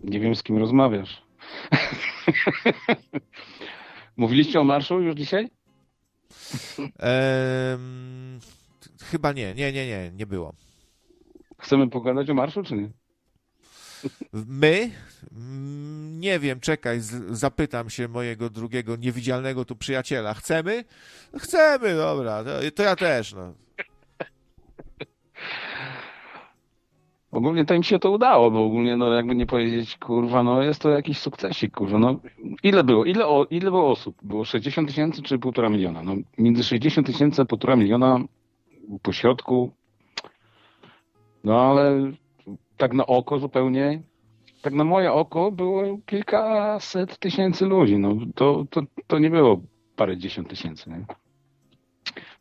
Nie 0.02 0.20
wiem, 0.20 0.36
z 0.36 0.44
kim 0.44 0.58
rozmawiasz. 0.58 1.22
Mówiliście 4.18 4.60
o 4.60 4.64
marszu 4.64 5.02
już 5.02 5.16
dzisiaj? 5.16 5.50
Ehm, 7.00 8.40
chyba 9.04 9.32
nie, 9.32 9.54
nie, 9.54 9.74
nie, 9.74 9.88
nie, 9.88 10.12
nie 10.12 10.26
było. 10.26 10.54
Chcemy 11.58 11.90
pogadać 11.90 12.30
o 12.30 12.34
marszu, 12.34 12.64
czy 12.64 12.76
nie? 12.76 12.90
My? 14.34 14.92
Nie 16.20 16.40
wiem, 16.40 16.60
czekaj, 16.60 17.00
zapytam 17.30 17.90
się 17.90 18.08
mojego 18.08 18.50
drugiego 18.50 18.96
niewidzialnego 18.96 19.66
tu 19.66 19.76
przyjaciela. 19.76 20.34
Chcemy? 20.34 20.84
Chcemy, 21.38 21.96
dobra, 21.96 22.44
to, 22.44 22.50
to 22.76 22.84
ja 22.84 22.96
też, 22.96 23.34
no. 23.34 23.54
Ogólnie 27.32 27.66
to 27.66 27.74
im 27.74 27.84
się 27.84 28.00
to 28.00 28.12
udało, 28.12 28.52
bo 28.52 28.66
ogólnie, 28.66 28.98
no 28.98 29.14
jakby 29.14 29.36
nie 29.36 29.46
powiedzieć, 29.46 29.98
kurwa, 29.98 30.44
no 30.44 30.64
jest 30.64 30.82
to 30.82 30.90
jakiś 30.90 31.18
sukcesik, 31.18 31.74
kurwa, 31.74 32.00
no 32.00 32.20
ile 32.64 32.84
było, 32.84 33.06
ile, 33.06 33.28
o, 33.28 33.46
ile 33.50 33.72
było 33.72 33.92
osób? 33.92 34.16
Było 34.24 34.46
60 34.46 34.88
tysięcy 34.88 35.22
czy 35.22 35.40
półtora 35.40 35.70
miliona? 35.70 36.04
No 36.04 36.16
między 36.38 36.64
60 36.64 37.08
tysięcy 37.08 37.42
a 37.42 37.46
półtora 37.46 37.76
miliona 37.76 38.20
po 39.02 39.14
środku, 39.14 39.72
no 41.44 41.62
ale 41.62 42.12
tak 42.80 42.94
na 42.94 43.06
oko 43.06 43.40
zupełnie, 43.40 44.02
tak 44.62 44.74
na 44.74 44.84
moje 44.84 45.14
oko 45.14 45.52
było 45.52 45.98
kilkaset 46.06 47.20
tysięcy 47.20 47.66
ludzi, 47.66 47.98
no 47.98 48.16
to, 48.36 48.66
to, 48.70 48.82
to 49.08 49.20
nie 49.20 49.30
było 49.30 49.62
parę 49.96 50.18
dziesiąt 50.18 50.50
tysięcy, 50.50 50.90
nie? 50.90 51.06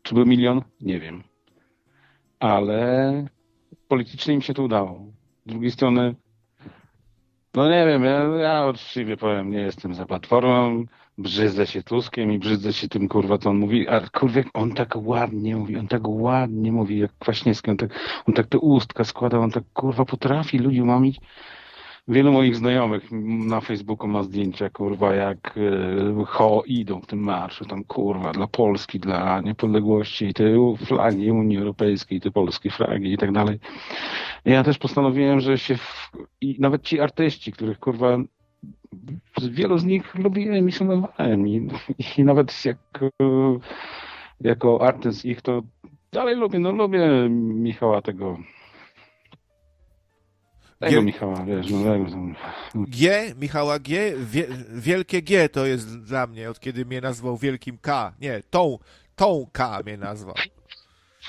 Czy 0.03 0.15
był 0.15 0.27
milion? 0.27 0.63
Nie 0.81 1.01
wiem. 1.01 1.23
Ale 2.41 3.27
politycznie 3.89 4.35
im 4.35 4.43
się 4.43 4.55
to 4.55 4.63
udało. 4.63 5.05
Z 5.47 5.49
drugiej 5.49 5.71
strony, 5.71 6.15
no 7.55 7.71
nie 7.71 7.87
wiem, 7.87 8.05
ja, 8.05 8.23
ja 8.23 8.67
uczciwie 8.67 9.17
powiem, 9.17 9.51
nie 9.51 9.61
jestem 9.61 9.95
za 9.95 10.07
platformą, 10.07 10.85
brzydzę 11.19 11.67
się 11.67 11.83
Tuskiem 11.83 12.33
i 12.33 12.39
brzydzę 12.39 12.73
się 12.73 12.89
tym, 12.89 13.09
kurwa, 13.09 13.39
co 13.39 13.51
on 13.51 13.59
mówi, 13.59 13.89
a 13.89 14.01
kurwa, 14.01 14.41
on 14.55 14.73
tak 14.73 14.97
ładnie 14.97 15.57
mówi, 15.57 15.77
on 15.77 15.89
tak 15.89 16.09
ładnie 16.09 16.73
mówi, 16.73 16.99
jak 16.99 17.11
Kwaśniewski, 17.19 17.71
on 17.71 17.77
tak, 17.77 17.91
on 18.27 18.35
tak 18.35 18.47
te 18.47 18.59
ustka 18.59 19.05
składa, 19.05 19.39
on 19.39 19.51
tak, 19.51 19.65
kurwa, 19.75 20.05
potrafi 20.05 20.59
ludzi 20.59 20.83
umamić, 20.83 21.21
Wielu 22.11 22.33
moich 22.33 22.57
znajomych 22.57 23.09
na 23.47 23.61
Facebooku 23.61 24.09
ma 24.09 24.23
zdjęcia, 24.23 24.71
kurwa, 24.71 25.15
jak 25.15 25.55
e, 26.19 26.25
ho 26.25 26.63
idą 26.67 27.01
w 27.01 27.07
tym 27.07 27.19
marszu, 27.19 27.65
tam 27.65 27.85
kurwa, 27.85 28.33
dla 28.33 28.47
Polski, 28.47 29.01
dla 29.01 29.41
niepodległości, 29.41 30.35
te 30.35 30.45
flagi 30.87 31.31
Unii 31.31 31.59
Europejskiej, 31.59 32.21
te 32.21 32.31
polskie 32.31 32.71
flagi 32.71 33.13
i 33.13 33.19
tak 33.19 33.33
dalej. 33.33 33.59
Ja 34.45 34.65
też 34.65 34.79
postanowiłem, 34.79 35.41
że 35.41 35.59
się, 35.59 35.77
w... 35.77 36.13
i 36.41 36.57
nawet 36.59 36.83
ci 36.83 37.01
artyści, 37.01 37.53
których 37.53 37.79
kurwa, 37.79 38.19
wielu 39.51 39.79
z 39.79 39.85
nich 39.85 40.15
lubiłem 40.15 40.69
i 40.69 40.73
szanowałem 40.73 41.49
i, 41.49 41.69
i 42.17 42.25
nawet 42.25 42.65
jak, 42.65 42.79
jako 44.41 44.83
artyst 44.83 45.25
ich 45.25 45.43
to 45.43 45.63
dalej 46.13 46.37
lubię, 46.37 46.59
no 46.59 46.73
lubię 46.73 47.29
Michała 47.31 48.03
tego 48.03 48.39
tego 50.79 51.01
G... 51.01 51.03
Michała, 51.03 51.45
wiesz, 51.45 51.71
no 51.71 51.81
G, 52.75 53.35
Michała 53.41 53.79
G, 53.79 54.13
wie, 54.17 54.47
wielkie 54.75 55.23
G 55.23 55.49
to 55.49 55.67
jest 55.67 56.05
dla 56.05 56.27
mnie, 56.27 56.51
od 56.51 56.61
kiedy 56.61 56.85
mnie 56.85 57.01
nazwał 57.01 57.37
wielkim 57.37 57.79
K. 57.79 58.13
Nie, 58.21 58.43
tą, 58.51 58.79
tą 59.17 59.47
K 59.53 59.81
mnie 59.87 59.97
nazwał. 59.97 60.35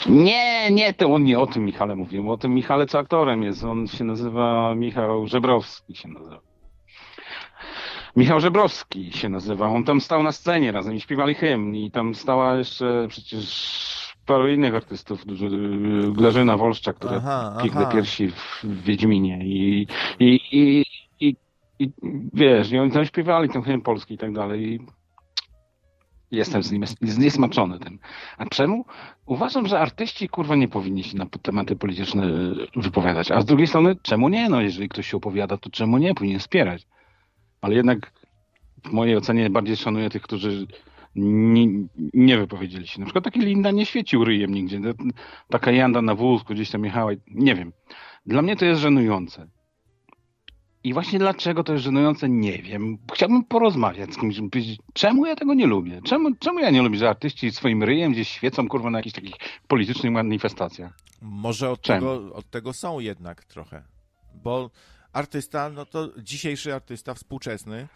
Nie, 0.10 0.72
nie, 0.72 0.94
to 0.94 1.14
on 1.14 1.24
nie 1.24 1.40
o 1.40 1.48
tym 1.48 1.66
Michale 1.66 1.96
mówił, 1.96 2.32
o 2.32 2.38
tym 2.38 2.54
Michale 2.54 2.88
co 2.88 3.00
aktorem 3.00 3.44
jest. 3.44 3.64
On 3.64 3.88
się 3.88 4.04
nazywa 4.04 4.76
Michał 4.76 5.28
Żebrowski 5.28 5.96
się 5.96 6.08
nazywa. 6.08 6.49
Michał 8.16 8.40
Żebrowski 8.40 9.12
się 9.12 9.30
nazywa. 9.30 9.68
On 9.68 9.84
tam 9.84 10.02
stał 10.02 10.24
na 10.24 10.32
scenie 10.32 10.72
razem 10.72 10.96
i 10.96 11.02
śpiewali 11.02 11.36
hymn 11.36 11.76
i 11.76 11.92
tam 11.92 12.16
stała 12.16 12.56
jeszcze 12.56 13.06
przecież 13.10 13.90
paru 14.26 14.48
innych 14.48 14.76
artystów, 14.76 15.26
Grażyna 16.12 16.58
Wolszczak, 16.58 16.96
która 16.96 17.16
aha, 17.18 17.58
piękne 17.64 17.88
piersi 17.92 18.32
w 18.32 18.84
Wiedźminie 18.84 19.40
i, 19.46 19.88
i, 20.20 20.40
i, 20.52 20.86
i, 21.20 21.36
i 21.80 21.92
wiesz, 22.34 22.72
i 22.72 22.80
oni 22.80 22.92
tam 22.92 23.06
śpiewali 23.06 23.50
ten 23.50 23.62
hymn 23.62 23.82
polski 23.82 24.14
i 24.14 24.18
tak 24.18 24.34
dalej. 24.34 24.74
I 24.74 24.80
jestem 26.32 26.64
z 26.64 26.72
nim 26.72 26.86
zniesmaczony 27.02 27.80
tym. 27.80 28.00
A 28.38 28.46
czemu? 28.46 28.86
Uważam, 29.26 29.68
że 29.68 29.80
artyści 29.80 30.30
kurwa 30.30 30.56
nie 30.56 30.68
powinni 30.68 31.04
się 31.04 31.18
na 31.18 31.26
tematy 31.26 31.76
polityczne 31.76 32.28
wypowiadać. 32.76 33.32
A 33.32 33.42
z 33.42 33.46
drugiej 33.46 33.68
strony, 33.68 33.96
czemu 34.02 34.30
nie? 34.30 34.50
No 34.50 34.62
jeżeli 34.62 34.90
ktoś 34.90 35.10
się 35.10 35.18
opowiada, 35.18 35.58
to 35.58 35.70
czemu 35.70 35.98
nie? 35.98 36.16
Powinien 36.16 36.40
wspierać. 36.40 36.88
Ale 37.62 37.76
jednak 37.76 38.12
w 38.84 38.92
mojej 38.92 39.18
ocenie 39.18 39.50
bardziej 39.50 39.78
szanuję 39.78 40.10
tych, 40.10 40.22
którzy 40.22 40.68
nie, 41.16 41.68
nie 42.14 42.38
wypowiedzieli 42.38 42.88
się. 42.88 43.00
Na 43.00 43.06
przykład 43.06 43.24
taki 43.24 43.40
Linda 43.40 43.72
nie 43.72 43.86
świecił 43.86 44.26
ryjem 44.26 44.54
nigdzie. 44.54 44.82
Taka 45.50 45.72
Janda 45.72 46.02
na 46.02 46.16
wózku 46.16 46.54
gdzieś 46.54 46.72
tam 46.72 46.86
jechała. 46.86 47.12
Nie 47.28 47.56
wiem. 47.56 47.74
Dla 48.26 48.42
mnie 48.42 48.56
to 48.56 48.66
jest 48.66 48.82
żenujące. 48.82 49.48
I 50.84 50.94
właśnie 50.94 51.20
dlaczego 51.20 51.64
to 51.64 51.74
jest 51.74 51.86
żenujące, 51.86 52.30
nie 52.30 52.58
wiem. 52.58 52.98
Chciałbym 53.14 53.44
porozmawiać 53.44 54.14
z 54.14 54.18
kimś, 54.18 54.40
powiedzieć, 54.52 54.80
czemu 54.94 55.26
ja 55.26 55.36
tego 55.36 55.54
nie 55.54 55.68
lubię? 55.68 56.02
Czemu, 56.06 56.36
czemu 56.36 56.60
ja 56.60 56.70
nie 56.70 56.82
lubię, 56.82 56.98
że 56.98 57.10
artyści 57.10 57.52
swoim 57.52 57.84
ryjem 57.84 58.12
gdzieś 58.12 58.30
świecą, 58.30 58.68
kurwa, 58.68 58.90
na 58.90 59.00
jakichś 59.00 59.16
takich 59.16 59.36
politycznych 59.68 60.14
manifestacjach? 60.14 60.98
Może 61.22 61.70
od, 61.70 61.82
tego, 61.82 62.34
od 62.34 62.50
tego 62.50 62.74
są 62.74 63.00
jednak 63.00 63.46
trochę. 63.46 63.84
Bo 64.44 64.70
artysta, 65.14 65.70
no 65.70 65.86
to 65.86 66.10
dzisiejszy 66.22 66.74
artysta 66.74 67.14
współczesny 67.14 67.88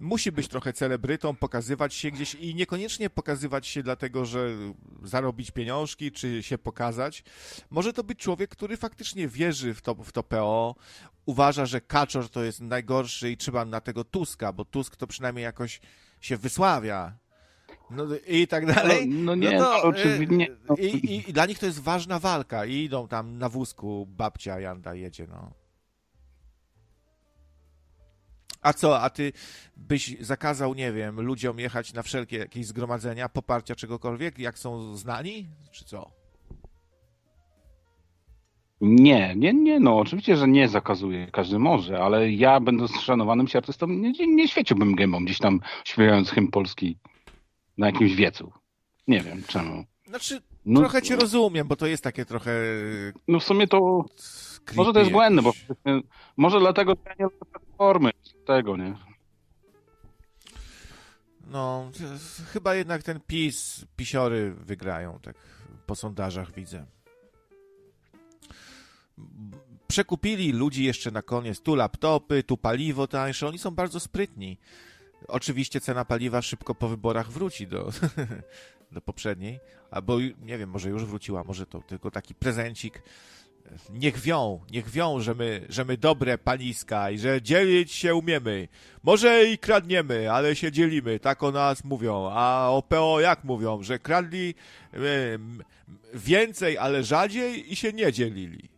musi 0.00 0.32
być 0.32 0.48
trochę 0.48 0.72
celebrytą, 0.72 1.36
pokazywać 1.36 1.94
się 1.94 2.10
gdzieś 2.10 2.34
i 2.34 2.54
niekoniecznie 2.54 3.10
pokazywać 3.10 3.66
się 3.66 3.82
dlatego, 3.82 4.24
że 4.24 4.48
zarobić 5.02 5.50
pieniążki, 5.50 6.12
czy 6.12 6.42
się 6.42 6.58
pokazać. 6.58 7.24
Może 7.70 7.92
to 7.92 8.04
być 8.04 8.18
człowiek, 8.18 8.50
który 8.50 8.76
faktycznie 8.76 9.28
wierzy 9.28 9.74
w 9.74 9.82
to, 9.82 9.94
w 9.94 10.12
to 10.12 10.22
PO, 10.22 10.74
uważa, 11.26 11.66
że 11.66 11.80
Kaczor 11.80 12.28
to 12.28 12.44
jest 12.44 12.60
najgorszy 12.60 13.30
i 13.30 13.36
trzeba 13.36 13.64
na 13.64 13.80
tego 13.80 14.04
Tuska, 14.04 14.52
bo 14.52 14.64
Tusk 14.64 14.96
to 14.96 15.06
przynajmniej 15.06 15.42
jakoś 15.42 15.80
się 16.20 16.36
wysławia. 16.36 17.12
No 17.90 18.04
i 18.26 18.48
tak 18.48 18.66
dalej. 18.74 19.08
No, 19.08 19.24
no 19.24 19.34
nie, 19.34 19.58
no 19.58 19.64
to, 19.64 19.82
oczywiście. 19.82 20.56
No. 20.68 20.76
I, 20.76 20.86
i, 20.86 21.30
I 21.30 21.32
dla 21.32 21.46
nich 21.46 21.58
to 21.58 21.66
jest 21.66 21.80
ważna 21.80 22.18
walka 22.18 22.64
i 22.64 22.74
idą 22.74 23.08
tam 23.08 23.38
na 23.38 23.48
wózku, 23.48 24.06
babcia 24.10 24.60
Janda 24.60 24.94
jedzie, 24.94 25.26
no. 25.26 25.63
A 28.64 28.72
co, 28.72 29.00
a 29.00 29.10
ty 29.10 29.32
byś 29.76 30.16
zakazał, 30.20 30.74
nie 30.74 30.92
wiem, 30.92 31.20
ludziom 31.20 31.58
jechać 31.58 31.92
na 31.92 32.02
wszelkie 32.02 32.38
jakieś 32.38 32.66
zgromadzenia, 32.66 33.28
poparcia 33.28 33.74
czegokolwiek, 33.74 34.38
jak 34.38 34.58
są 34.58 34.96
znani, 34.96 35.48
czy 35.72 35.84
co? 35.84 36.10
Nie, 38.80 39.34
nie, 39.36 39.54
nie, 39.54 39.80
no 39.80 39.98
oczywiście, 39.98 40.36
że 40.36 40.48
nie 40.48 40.68
zakazuję, 40.68 41.30
każdy 41.32 41.58
może, 41.58 41.98
ale 41.98 42.32
ja 42.32 42.60
będąc 42.60 43.00
szanowanym 43.00 43.48
się 43.48 43.58
artystą 43.58 43.86
nie, 43.86 44.12
nie 44.26 44.48
świeciłbym 44.48 44.94
gębą 44.94 45.24
gdzieś 45.24 45.38
tam 45.38 45.60
śpiewając 45.84 46.30
hymn 46.30 46.50
polski 46.50 46.98
na 47.78 47.86
jakimś 47.86 48.14
wiecu. 48.14 48.52
Nie 49.08 49.20
wiem 49.20 49.42
czemu. 49.46 49.84
Znaczy, 50.06 50.40
no, 50.66 50.80
trochę 50.80 51.02
cię 51.02 51.16
rozumiem, 51.16 51.68
bo 51.68 51.76
to 51.76 51.86
jest 51.86 52.04
takie 52.04 52.24
trochę... 52.24 52.52
No 53.28 53.40
w 53.40 53.44
sumie 53.44 53.66
to... 53.66 54.04
Może 54.76 54.92
to 54.92 54.98
jest 54.98 55.10
błędne, 55.10 55.42
bo 55.42 55.52
może 56.36 56.60
dlatego 56.60 56.92
ja 57.06 57.14
nie 57.18 57.24
lubię 57.24 57.38
platformy 57.52 58.10
tego, 58.46 58.76
nie? 58.76 58.94
No, 61.46 61.90
chyba 62.52 62.74
jednak 62.74 63.02
ten 63.02 63.20
PiS, 63.26 63.84
pisiory 63.96 64.54
wygrają, 64.54 65.18
tak 65.22 65.36
po 65.86 65.94
sondażach 65.94 66.52
widzę. 66.52 66.86
Przekupili 69.86 70.52
ludzi 70.52 70.84
jeszcze 70.84 71.10
na 71.10 71.22
koniec, 71.22 71.60
tu 71.60 71.74
laptopy, 71.74 72.42
tu 72.42 72.56
paliwo 72.56 73.06
tańsze, 73.06 73.48
oni 73.48 73.58
są 73.58 73.70
bardzo 73.70 74.00
sprytni. 74.00 74.58
Oczywiście 75.28 75.80
cena 75.80 76.04
paliwa 76.04 76.42
szybko 76.42 76.74
po 76.74 76.88
wyborach 76.88 77.30
wróci 77.30 77.66
do, 77.66 77.90
do 78.92 79.00
poprzedniej, 79.00 79.60
albo 79.90 80.18
nie 80.20 80.58
wiem, 80.58 80.70
może 80.70 80.90
już 80.90 81.04
wróciła, 81.04 81.44
może 81.44 81.66
to 81.66 81.80
tylko 81.80 82.10
taki 82.10 82.34
prezencik 82.34 83.02
niech 83.90 84.18
wią, 84.18 84.60
niech 84.70 84.90
wią, 84.90 85.20
że 85.20 85.34
my, 85.34 85.66
że 85.68 85.84
my 85.84 85.96
dobre 85.96 86.38
paniska 86.38 87.10
i 87.10 87.18
że 87.18 87.42
dzielić 87.42 87.92
się 87.92 88.14
umiemy. 88.14 88.68
Może 89.02 89.44
i 89.44 89.58
kradniemy, 89.58 90.32
ale 90.32 90.56
się 90.56 90.72
dzielimy, 90.72 91.20
tak 91.20 91.42
o 91.42 91.50
nas 91.50 91.84
mówią. 91.84 92.30
A 92.32 92.68
o 92.68 92.82
PO 92.82 93.20
jak 93.20 93.44
mówią, 93.44 93.82
że 93.82 93.98
kradli 93.98 94.54
e, 94.92 94.98
więcej, 96.14 96.78
ale 96.78 97.04
rzadziej 97.04 97.72
i 97.72 97.76
się 97.76 97.92
nie 97.92 98.12
dzielili. 98.12 98.68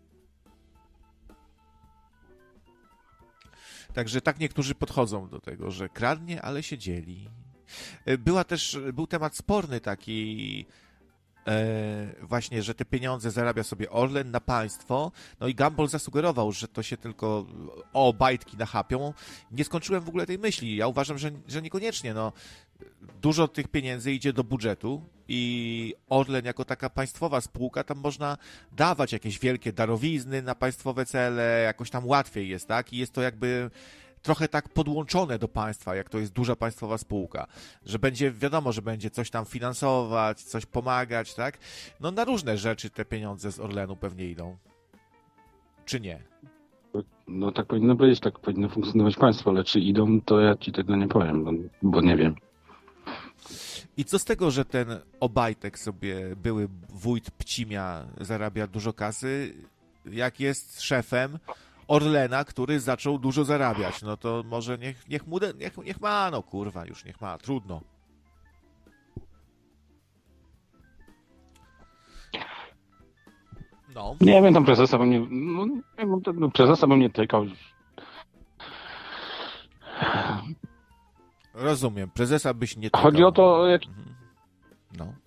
Także 3.95 4.21
tak 4.21 4.39
niektórzy 4.39 4.75
podchodzą 4.75 5.29
do 5.29 5.41
tego, 5.41 5.71
że 5.71 5.89
kradnie, 5.89 6.43
ale 6.43 6.63
się 6.63 6.79
dzieli. 6.79 7.29
E, 8.05 8.19
była 8.19 8.45
też, 8.45 8.79
był 8.93 9.07
temat 9.07 9.37
sporny 9.37 9.81
taki 9.81 10.67
właśnie, 12.23 12.63
że 12.63 12.75
te 12.75 12.85
pieniądze 12.85 13.31
zarabia 13.31 13.63
sobie 13.63 13.91
Orlen 13.91 14.31
na 14.31 14.41
państwo. 14.41 15.13
No 15.41 15.49
i 15.49 15.55
Gumball 15.55 15.89
zasugerował, 15.89 16.53
że 16.53 16.69
to 16.69 16.83
się 16.83 16.97
tylko 16.97 17.47
o 17.93 18.13
bajtki 18.13 18.57
nachapią. 18.57 19.13
Nie 19.51 19.65
skończyłem 19.65 20.03
w 20.03 20.09
ogóle 20.09 20.27
tej 20.27 20.39
myśli. 20.39 20.77
Ja 20.77 20.87
uważam, 20.87 21.19
że, 21.19 21.31
że 21.49 21.63
niekoniecznie. 21.63 22.15
No, 22.15 22.33
dużo 23.23 23.49
tych 23.49 23.69
pieniędzy 23.69 24.13
idzie 24.13 24.33
do 24.33 24.45
budżetu 24.45 25.03
i 25.29 25.95
Orlen 26.09 26.45
jako 26.45 26.65
taka 26.65 26.91
państwowa 26.91 27.41
spółka, 27.41 27.85
tam 27.85 27.99
można 27.99 28.37
dawać 28.73 29.13
jakieś 29.13 29.39
wielkie 29.39 29.73
darowizny 29.73 30.43
na 30.43 30.55
państwowe 30.55 31.07
cele, 31.07 31.63
jakoś 31.63 31.91
tam 31.91 32.07
łatwiej 32.07 32.49
jest, 32.49 32.69
tak? 32.69 32.93
I 32.93 32.97
jest 32.97 33.13
to 33.13 33.23
jakby 33.23 33.71
trochę 34.27 34.49
tak 34.49 34.69
podłączone 34.69 35.39
do 35.39 35.49
państwa, 35.49 35.95
jak 35.95 36.09
to 36.09 36.19
jest 36.19 36.33
duża 36.33 36.57
państwowa 36.57 36.99
spółka, 36.99 37.47
że 37.85 37.99
będzie, 37.99 38.33
wiadomo, 38.33 38.73
że 38.73 38.83
będzie 38.83 39.11
coś 39.11 39.31
tam 39.31 39.45
finansować, 39.45 40.43
coś 40.43 40.67
pomagać, 40.67 41.35
tak? 41.35 41.59
No 42.01 42.11
na 42.11 42.25
różne 42.25 42.59
rzeczy 42.59 42.91
te 42.91 43.05
pieniądze 43.05 43.53
z 43.53 43.61
Orlenu 43.61 43.97
pewnie 43.97 44.27
idą. 44.27 44.57
Czy 45.85 46.01
nie? 46.01 46.23
No 47.29 47.53
tak 47.53 47.67
powinno 47.67 47.95
być, 47.95 48.21
tak 48.21 48.39
powinno 48.39 48.69
funkcjonować 48.69 49.17
państwo, 49.17 49.51
ale 49.51 49.65
czy 49.65 49.81
idą, 49.81 50.21
to 50.21 50.41
ja 50.41 50.57
ci 50.57 50.73
tego 50.73 50.97
nie 50.97 51.09
powiem, 51.09 51.45
bo, 51.45 51.51
bo 51.83 52.01
nie 52.01 52.17
wiem. 52.17 52.35
I 53.97 54.05
co 54.05 54.19
z 54.19 54.25
tego, 54.25 54.51
że 54.51 54.65
ten 54.65 54.89
Obajtek 55.21 55.79
sobie, 55.79 56.37
były 56.37 56.69
wójt 56.89 57.31
Pcimia, 57.31 58.07
zarabia 58.21 58.67
dużo 58.67 58.93
kasy, 58.93 59.55
jak 60.13 60.41
jest 60.41 60.83
szefem, 60.83 61.39
Orlena, 61.89 62.45
który 62.45 62.81
zaczął 62.81 63.19
dużo 63.19 63.45
zarabiać. 63.45 64.03
No 64.03 64.17
to 64.17 64.43
może 64.47 64.79
niech, 64.79 65.09
niech, 65.09 65.27
mu, 65.27 65.39
niech, 65.59 65.79
niech 65.79 66.01
ma, 66.01 66.31
no 66.31 66.43
kurwa, 66.43 66.87
już 66.87 67.05
niech 67.05 67.21
ma, 67.21 67.39
trudno. 67.39 67.81
No. 73.95 74.17
Nie 74.21 74.43
wiem, 74.43 74.55
tam 74.55 74.65
prezesa 74.65 74.99
bym 74.99 75.11
nie, 75.11 75.21
no, 75.31 75.67
nie 75.67 75.83
wiem, 75.99 76.51
prezesa 76.51 76.87
bym 76.87 77.01
nie 77.01 77.11
tykał. 77.11 77.47
Rozumiem, 81.55 82.11
prezesa 82.11 82.55
byś 82.55 82.77
nie 82.77 82.91
tykał. 82.91 83.03
Chodzi 83.03 83.25
o 83.25 83.33
to, 83.33 83.67
jak... 83.67 83.83
Mhm. 83.87 84.15
No. 84.99 85.26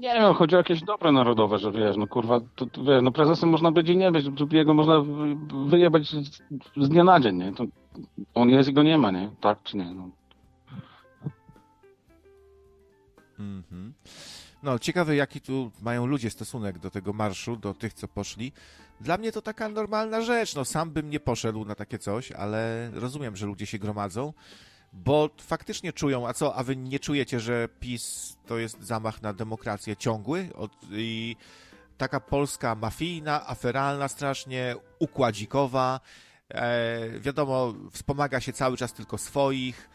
Nie 0.00 0.14
wiem, 0.14 0.34
chodzi 0.34 0.54
o 0.54 0.58
jakieś 0.58 0.82
dobre 0.82 1.12
narodowe, 1.12 1.58
że 1.58 1.72
wiesz, 1.72 1.96
no 1.96 2.06
kurwa, 2.06 2.40
to, 2.56 2.66
to, 2.66 2.84
wiesz, 2.84 3.02
no 3.02 3.12
prezesem 3.12 3.48
można 3.48 3.72
być 3.72 3.88
i 3.88 3.96
nie 3.96 4.12
być, 4.12 4.26
jego 4.52 4.74
można 4.74 4.94
wyjebać 5.66 6.10
z, 6.10 6.42
z 6.76 6.88
dnia 6.88 7.04
na 7.04 7.20
dzień, 7.20 7.36
nie? 7.36 7.52
To 7.52 7.64
on 8.34 8.48
jest 8.50 8.68
i 8.68 8.72
go 8.72 8.82
nie 8.82 8.98
ma, 8.98 9.10
nie? 9.10 9.30
Tak 9.40 9.62
czy 9.62 9.76
nie? 9.76 9.94
No. 9.94 10.10
Mhm. 13.38 13.92
No, 14.62 14.78
ciekawe, 14.78 15.16
jaki 15.16 15.40
tu 15.40 15.70
mają 15.82 16.06
ludzie 16.06 16.30
stosunek 16.30 16.78
do 16.78 16.90
tego 16.90 17.12
marszu, 17.12 17.56
do 17.56 17.74
tych, 17.74 17.94
co 17.94 18.08
poszli. 18.08 18.52
Dla 19.00 19.18
mnie 19.18 19.32
to 19.32 19.42
taka 19.42 19.68
normalna 19.68 20.22
rzecz. 20.22 20.54
No, 20.54 20.64
sam 20.64 20.90
bym 20.90 21.10
nie 21.10 21.20
poszedł 21.20 21.64
na 21.64 21.74
takie 21.74 21.98
coś, 21.98 22.32
ale 22.32 22.90
rozumiem, 22.94 23.36
że 23.36 23.46
ludzie 23.46 23.66
się 23.66 23.78
gromadzą 23.78 24.32
bo 24.92 25.30
faktycznie 25.40 25.92
czują, 25.92 26.28
a 26.28 26.32
co, 26.34 26.54
a 26.54 26.62
wy 26.62 26.76
nie 26.76 26.98
czujecie, 26.98 27.40
że 27.40 27.68
PiS 27.80 28.36
to 28.46 28.58
jest 28.58 28.82
zamach 28.82 29.22
na 29.22 29.32
demokrację 29.32 29.96
ciągły 29.96 30.48
Od, 30.54 30.72
i 30.90 31.36
taka 31.98 32.20
Polska 32.20 32.74
mafijna, 32.74 33.46
aferalna 33.46 34.08
strasznie, 34.08 34.76
układzikowa, 34.98 36.00
e, 36.48 37.20
wiadomo, 37.20 37.74
wspomaga 37.92 38.40
się 38.40 38.52
cały 38.52 38.76
czas 38.76 38.92
tylko 38.92 39.18
swoich, 39.18 39.90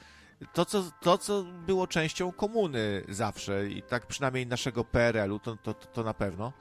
to 0.54 0.66
co, 0.66 0.84
to, 1.02 1.18
co 1.18 1.44
było 1.44 1.88
częścią 1.88 2.32
komuny 2.32 3.04
zawsze 3.10 3.68
i 3.68 3.82
tak 3.82 4.08
przynajmniej 4.08 4.48
naszego 4.48 4.84
PRL-u, 4.84 5.40
to, 5.40 5.56
to, 5.56 5.74
to 5.74 6.04
na 6.04 6.14
pewno. 6.14 6.54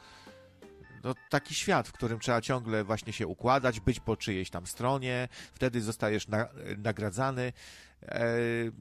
No, 1.05 1.15
taki 1.31 1.55
świat, 1.55 1.89
w 1.89 1.93
którym 1.93 2.19
trzeba 2.19 2.41
ciągle 2.41 2.85
właśnie 2.85 3.13
się 3.13 3.27
układać, 3.27 3.81
być 3.81 4.01
po 4.01 4.17
czyjejś 4.17 4.51
tam 4.51 4.67
stronie, 4.67 5.29
wtedy 5.55 5.81
zostajesz 5.81 6.29
na, 6.29 6.49
nagradzany. 6.79 7.53
E, 8.09 8.37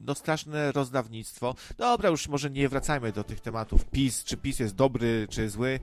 no 0.06 0.14
straszne 0.14 0.72
rozdawnictwo. 0.72 1.54
Dobra, 1.78 2.10
już 2.10 2.28
może 2.28 2.50
nie 2.50 2.68
wracajmy 2.68 3.12
do 3.12 3.24
tych 3.24 3.40
tematów 3.40 3.84
PiS, 3.84 4.24
czy 4.24 4.36
PiS 4.36 4.58
jest 4.58 4.76
dobry, 4.76 5.26
czy 5.30 5.50
zły. 5.50 5.80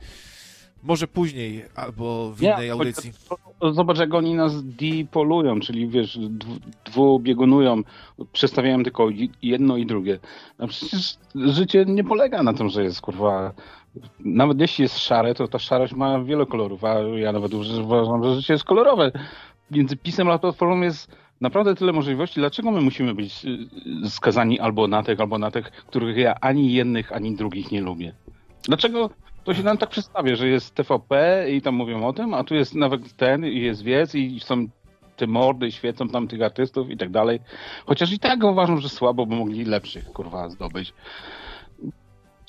Może 0.83 1.07
później, 1.07 1.65
albo 1.75 2.31
w 2.31 2.41
innej 2.41 2.69
audycji. 2.69 3.11
Zobacz, 3.71 3.99
jak 3.99 4.13
oni 4.13 4.33
nas 4.33 4.63
dipolują, 4.63 5.59
czyli 5.59 5.87
wiesz, 5.87 6.19
dwubiegunują, 6.85 7.81
przestawiają 8.33 8.83
tylko 8.83 9.07
jedno 9.41 9.77
i 9.77 9.85
drugie. 9.85 10.19
No 10.59 10.67
przecież 10.67 11.17
życie 11.35 11.85
nie 11.85 12.03
polega 12.03 12.43
na 12.43 12.53
tym, 12.53 12.69
że 12.69 12.83
jest 12.83 13.01
kurwa. 13.01 13.53
Nawet 14.19 14.59
jeśli 14.59 14.81
jest 14.81 14.97
szare, 14.97 15.35
to 15.35 15.47
ta 15.47 15.59
szarość 15.59 15.93
ma 15.93 16.23
wiele 16.23 16.45
kolorów, 16.45 16.83
a 16.83 16.99
ja 16.99 17.31
nawet 17.31 17.53
uważam, 17.53 18.23
że 18.23 18.35
życie 18.35 18.53
jest 18.53 18.65
kolorowe. 18.65 19.11
Między 19.71 19.97
pisem 19.97 20.29
a 20.29 20.39
platformą 20.39 20.81
jest 20.81 21.11
naprawdę 21.41 21.75
tyle 21.75 21.93
możliwości. 21.93 22.39
Dlaczego 22.39 22.71
my 22.71 22.81
musimy 22.81 23.15
być 23.15 23.45
y, 24.05 24.09
skazani 24.09 24.59
albo 24.59 24.87
na 24.87 25.03
tych, 25.03 25.19
albo 25.19 25.37
na 25.37 25.51
tych, 25.51 25.71
których 25.71 26.17
ja 26.17 26.35
ani 26.41 26.73
jednych, 26.73 27.11
ani 27.11 27.35
drugich 27.35 27.71
nie 27.71 27.81
lubię? 27.81 28.13
Dlaczego 28.63 29.09
to 29.43 29.53
się 29.53 29.63
nam 29.63 29.77
tak 29.77 29.89
przedstawia, 29.89 30.35
że 30.35 30.47
jest 30.47 30.75
TVP 30.75 31.45
i 31.51 31.61
tam 31.61 31.75
mówią 31.75 32.07
o 32.07 32.13
tym, 32.13 32.33
a 32.33 32.43
tu 32.43 32.55
jest 32.55 32.75
nawet 32.75 33.13
ten 33.13 33.45
i 33.45 33.59
jest 33.59 33.83
wiec 33.83 34.15
i 34.15 34.39
są 34.39 34.67
te 35.17 35.27
mordy, 35.27 35.71
świecą 35.71 36.09
tam 36.09 36.27
tych 36.27 36.41
artystów 36.41 36.89
i 36.89 36.97
tak 36.97 37.09
dalej. 37.09 37.39
Chociaż 37.85 38.11
i 38.11 38.19
tak 38.19 38.43
uważam, 38.43 38.81
że 38.81 38.89
słabo, 38.89 39.25
bo 39.25 39.35
mogli 39.35 39.65
lepszych, 39.65 40.05
kurwa, 40.05 40.49
zdobyć. 40.49 40.93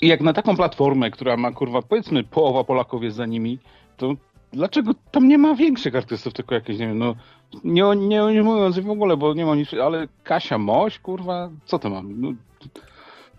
I 0.01 0.09
jak 0.09 0.21
na 0.21 0.33
taką 0.33 0.57
platformę, 0.57 1.11
która 1.11 1.37
ma, 1.37 1.53
kurwa, 1.53 1.83
powiedzmy 1.83 2.25
połowa 2.25 2.65
Polaków 2.65 3.03
jest 3.03 3.17
za 3.17 3.27
nimi, 3.27 3.59
to 3.97 4.15
dlaczego 4.53 4.95
tam 5.11 5.29
nie 5.29 5.39
ma 5.39 5.55
większych 5.55 5.97
artystów, 5.97 6.35
tylko 6.35 6.55
jakieś, 6.55 6.79
nie 6.79 6.87
wiem, 6.87 6.99
no, 6.99 7.15
nie, 7.65 7.83
nie, 7.97 8.21
nie 8.35 8.43
mówiąc 8.43 8.79
w 8.79 8.91
ogóle, 8.91 9.17
bo 9.17 9.35
nie 9.35 9.47
ma 9.47 9.55
nic, 9.55 9.75
ale 9.75 10.09
Kasia 10.25 10.59
Moś, 10.59 10.99
kurwa, 10.99 11.51
co 11.65 11.79
to 11.79 11.91
mam? 11.91 12.21
No. 12.21 12.33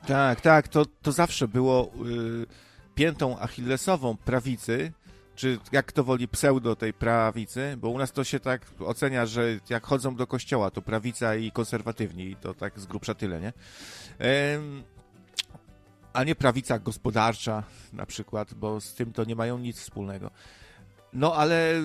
Tak, 0.07 0.41
tak, 0.41 0.68
to, 0.68 0.85
to 1.02 1.11
zawsze 1.11 1.48
było... 1.48 1.91
Yy 2.06 2.73
piętą 2.95 3.40
achillesową 3.40 4.18
prawicy, 4.18 4.91
czy 5.35 5.60
jak 5.72 5.85
kto 5.85 6.03
woli 6.03 6.27
pseudo 6.27 6.76
tej 6.76 6.94
prawicy, 6.94 7.77
bo 7.77 7.90
u 7.90 7.98
nas 7.98 8.11
to 8.11 8.23
się 8.23 8.40
tak 8.40 8.61
ocenia, 8.80 9.26
że 9.26 9.60
jak 9.69 9.85
chodzą 9.85 10.15
do 10.15 10.27
kościoła, 10.27 10.72
to 10.72 10.81
prawica 10.81 11.35
i 11.35 11.52
konserwatywni, 11.52 12.35
to 12.35 12.53
tak 12.53 12.80
z 12.80 12.85
grubsza 12.85 13.14
tyle, 13.14 13.41
nie? 13.41 13.53
A 16.14 16.23
nie 16.23 16.35
prawica 16.35 16.80
gospodarcza 16.80 17.64
na 17.94 18.06
przykład, 18.06 18.53
bo 18.53 18.81
z 18.81 18.94
tym 18.94 19.14
to 19.14 19.23
nie 19.23 19.35
mają 19.35 19.57
nic 19.57 19.80
wspólnego. 19.80 20.31
No 21.14 21.35
ale 21.35 21.81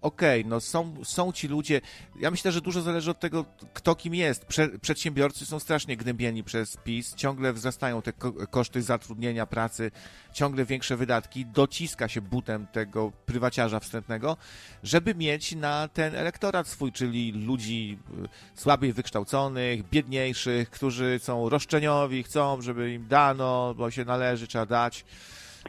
okej, 0.00 0.40
okay, 0.40 0.50
no 0.50 0.60
są, 0.60 1.04
są 1.04 1.32
ci 1.32 1.48
ludzie. 1.48 1.80
Ja 2.20 2.30
myślę, 2.30 2.52
że 2.52 2.60
dużo 2.60 2.82
zależy 2.82 3.10
od 3.10 3.20
tego, 3.20 3.44
kto 3.74 3.94
kim 3.94 4.14
jest. 4.14 4.44
Prze 4.44 4.68
przedsiębiorcy 4.68 5.46
są 5.46 5.58
strasznie 5.58 5.96
gnębieni 5.96 6.44
przez 6.44 6.76
PiS, 6.76 7.14
ciągle 7.14 7.52
wzrastają 7.52 8.02
te 8.02 8.12
ko 8.12 8.32
koszty 8.32 8.82
zatrudnienia, 8.82 9.46
pracy, 9.46 9.90
ciągle 10.32 10.64
większe 10.64 10.96
wydatki, 10.96 11.46
dociska 11.46 12.08
się 12.08 12.20
butem 12.20 12.66
tego 12.66 13.12
prywaciarza 13.26 13.80
wstępnego, 13.80 14.36
żeby 14.82 15.14
mieć 15.14 15.56
na 15.56 15.88
ten 15.88 16.14
elektorat 16.14 16.68
swój, 16.68 16.92
czyli 16.92 17.32
ludzi 17.32 17.98
y, 18.24 18.60
słabiej 18.60 18.92
wykształconych, 18.92 19.88
biedniejszych, 19.88 20.70
którzy 20.70 21.20
są 21.22 21.48
roszczeniowi, 21.48 22.22
chcą, 22.22 22.62
żeby 22.62 22.92
im 22.92 23.08
dano, 23.08 23.74
bo 23.76 23.90
się 23.90 24.04
należy, 24.04 24.46
trzeba 24.46 24.66
dać 24.66 25.04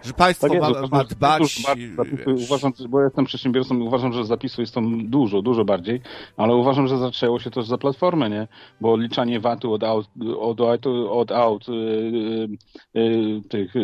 że 0.04 0.14
państwo 0.14 0.48
tak 0.48 0.56
jest, 0.56 0.92
ma, 0.92 0.98
ma 0.98 1.04
dbać... 1.04 1.62
Zapisy, 1.98 2.46
uważam, 2.46 2.74
bo 2.90 3.02
jestem 3.04 3.26
przedsiębiorcą 3.26 3.80
uważam, 3.80 4.14
że 4.14 4.26
zapisów 4.26 4.60
jest 4.60 4.74
tam 4.74 5.10
dużo, 5.10 5.42
dużo 5.42 5.66
bardziej, 5.66 6.02
ale 6.38 6.56
uważam, 6.56 6.88
że 6.88 6.98
zaczęło 6.98 7.40
się 7.40 7.52
też 7.52 7.66
za 7.66 7.78
platformę, 7.78 8.30
nie? 8.30 8.48
Bo 8.82 8.98
liczanie 8.98 9.40
VAT-u 9.40 9.74
od 9.74 9.84
aut, 9.84 10.08
od, 10.40 10.62
od, 10.62 10.86
od 11.10 11.32
aut 11.32 11.68
yy, 11.68 12.48
yy, 12.94 13.42
tych 13.50 13.76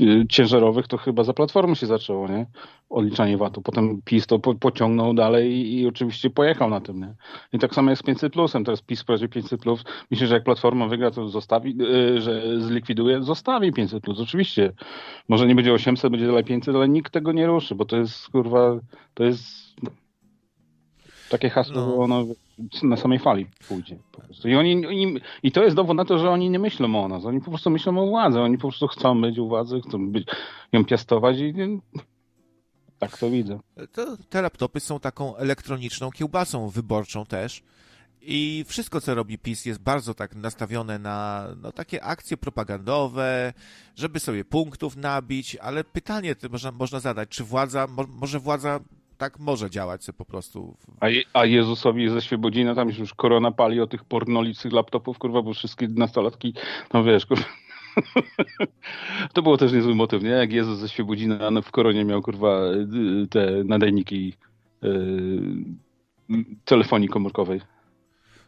yy, 0.00 0.26
ciężarowych 0.28 0.88
to 0.88 0.96
chyba 0.96 1.24
za 1.24 1.32
platformę 1.32 1.76
się 1.76 1.86
zaczęło, 1.86 2.28
nie? 2.28 2.46
Odliczanie 2.90 3.36
VAT-u. 3.36 3.62
Potem 3.62 4.02
PiS 4.04 4.26
to 4.26 4.38
po, 4.38 4.54
pociągnął 4.54 5.14
dalej 5.14 5.52
i, 5.52 5.80
i, 5.80 5.86
oczywiście 5.86 6.30
pojechał 6.30 6.70
na 6.70 6.80
tym, 6.80 7.00
nie? 7.00 7.14
I 7.52 7.58
tak 7.58 7.74
samo 7.74 7.90
jest 7.90 8.02
z 8.02 8.06
500 8.06 8.32
plusem. 8.32 8.64
Teraz 8.64 8.82
PiS 8.82 9.04
prowadzi 9.04 9.28
500 9.28 9.60
plus. 9.60 9.84
Myślę, 10.10 10.26
że 10.26 10.34
jak 10.34 10.44
Platforma 10.44 10.88
wygra, 10.88 11.10
to 11.10 11.28
zostawi, 11.28 11.76
że 12.16 12.60
zlikwiduje, 12.60 13.22
zostawi 13.22 13.72
500 13.72 14.02
plus. 14.02 14.20
Oczywiście 14.20 14.72
może 15.28 15.46
nie 15.46 15.54
będzie 15.54 15.72
800, 15.72 16.10
będzie 16.10 16.26
dalej 16.26 16.44
500, 16.44 16.74
ale 16.74 16.88
nikt 16.88 17.12
tego 17.12 17.32
nie 17.32 17.46
ruszy, 17.46 17.74
bo 17.74 17.84
to 17.84 17.96
jest 17.96 18.28
kurwa, 18.28 18.78
to 19.14 19.24
jest 19.24 19.76
takie 21.30 21.50
hasło, 21.50 21.74
no. 21.76 21.96
ono 21.96 22.24
na 22.82 22.96
samej 22.96 23.18
fali 23.18 23.46
pójdzie. 23.68 23.98
I, 24.44 24.54
oni, 24.54 24.86
oni, 24.86 25.14
I 25.42 25.52
to 25.52 25.64
jest 25.64 25.76
dowód 25.76 25.96
na 25.96 26.04
to, 26.04 26.18
że 26.18 26.30
oni 26.30 26.50
nie 26.50 26.58
myślą 26.58 27.04
o 27.04 27.08
nas, 27.08 27.24
oni 27.24 27.40
po 27.40 27.50
prostu 27.50 27.70
myślą 27.70 27.98
o 27.98 28.06
władzy, 28.06 28.40
oni 28.40 28.58
po 28.58 28.68
prostu 28.68 28.86
chcą 28.86 29.20
być 29.20 29.38
u 29.38 29.48
władzy, 29.48 29.80
chcą 29.88 30.10
być, 30.10 30.26
ją 30.72 30.84
piastować 30.84 31.38
i 31.38 31.52
tak 32.98 33.18
to 33.18 33.30
widzę. 33.30 33.58
To, 33.92 34.16
te 34.16 34.42
laptopy 34.42 34.80
są 34.80 35.00
taką 35.00 35.36
elektroniczną 35.36 36.10
kiełbasą 36.10 36.68
wyborczą 36.68 37.26
też. 37.26 37.62
I 38.20 38.64
wszystko, 38.68 39.00
co 39.00 39.14
robi 39.14 39.38
PiS, 39.38 39.66
jest 39.66 39.80
bardzo 39.80 40.14
tak 40.14 40.34
nastawione 40.34 40.98
na 40.98 41.48
no, 41.62 41.72
takie 41.72 42.04
akcje 42.04 42.36
propagandowe, 42.36 43.52
żeby 43.96 44.20
sobie 44.20 44.44
punktów 44.44 44.96
nabić, 44.96 45.56
ale 45.56 45.84
pytanie 45.84 46.34
można, 46.50 46.72
można 46.72 47.00
zadać, 47.00 47.28
czy 47.28 47.44
władza, 47.44 47.86
mo, 47.86 48.04
może 48.08 48.40
władza 48.40 48.80
tak 49.18 49.38
może 49.38 49.70
działać 49.70 50.04
sobie 50.04 50.18
po 50.18 50.24
prostu. 50.24 50.76
A, 51.00 51.08
je, 51.08 51.22
a 51.32 51.44
Jezusowi 51.44 52.08
ze 52.08 52.22
Świebodzina 52.22 52.74
tam 52.74 52.88
już 52.88 53.14
korona 53.14 53.52
pali 53.52 53.80
o 53.80 53.86
tych 53.86 54.04
pornolicych 54.04 54.72
laptopów, 54.72 55.18
kurwa, 55.18 55.42
bo 55.42 55.54
wszystkie 55.54 55.88
nastolatki, 55.88 56.54
no 56.94 57.04
wiesz, 57.04 57.26
kurwa. 57.26 57.44
To 59.32 59.42
było 59.42 59.56
też 59.56 59.72
niezły 59.72 59.94
motyw, 59.94 60.22
nie? 60.22 60.30
Jak 60.30 60.52
Jezus 60.52 60.78
ze 60.78 60.88
Świebodzina 60.88 61.50
w 61.62 61.70
koronie 61.70 62.04
miał, 62.04 62.22
kurwa, 62.22 62.60
te 63.30 63.64
nadajniki 63.64 64.34
yy, 64.82 66.42
telefonii 66.64 67.08
komórkowej. 67.08 67.60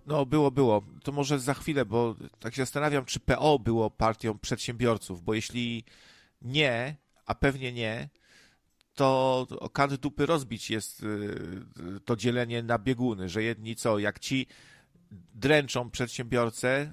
No, 0.07 0.27
było, 0.27 0.51
było. 0.51 0.83
To 1.03 1.13
może 1.13 1.39
za 1.39 1.55
chwilę, 1.55 1.85
bo 1.85 2.15
tak 2.41 2.55
się 2.55 2.63
zastanawiam, 2.63 3.05
czy 3.05 3.21
PO 3.21 3.59
było 3.59 3.91
partią 3.91 4.39
przedsiębiorców, 4.39 5.23
bo 5.23 5.35
jeśli 5.35 5.85
nie, 6.43 6.97
a 7.27 7.35
pewnie 7.35 7.73
nie, 7.73 8.09
to 8.95 9.47
o 9.61 9.89
dupy 10.01 10.27
rozbić 10.27 10.71
jest 10.71 11.03
y, 11.03 12.01
to 12.05 12.17
dzielenie 12.17 12.63
na 12.63 12.79
bieguny, 12.79 13.29
że 13.29 13.43
jedni 13.43 13.77
co, 13.77 13.99
jak 13.99 14.19
ci 14.19 14.47
dręczą 15.35 15.91
przedsiębiorcę, 15.91 16.93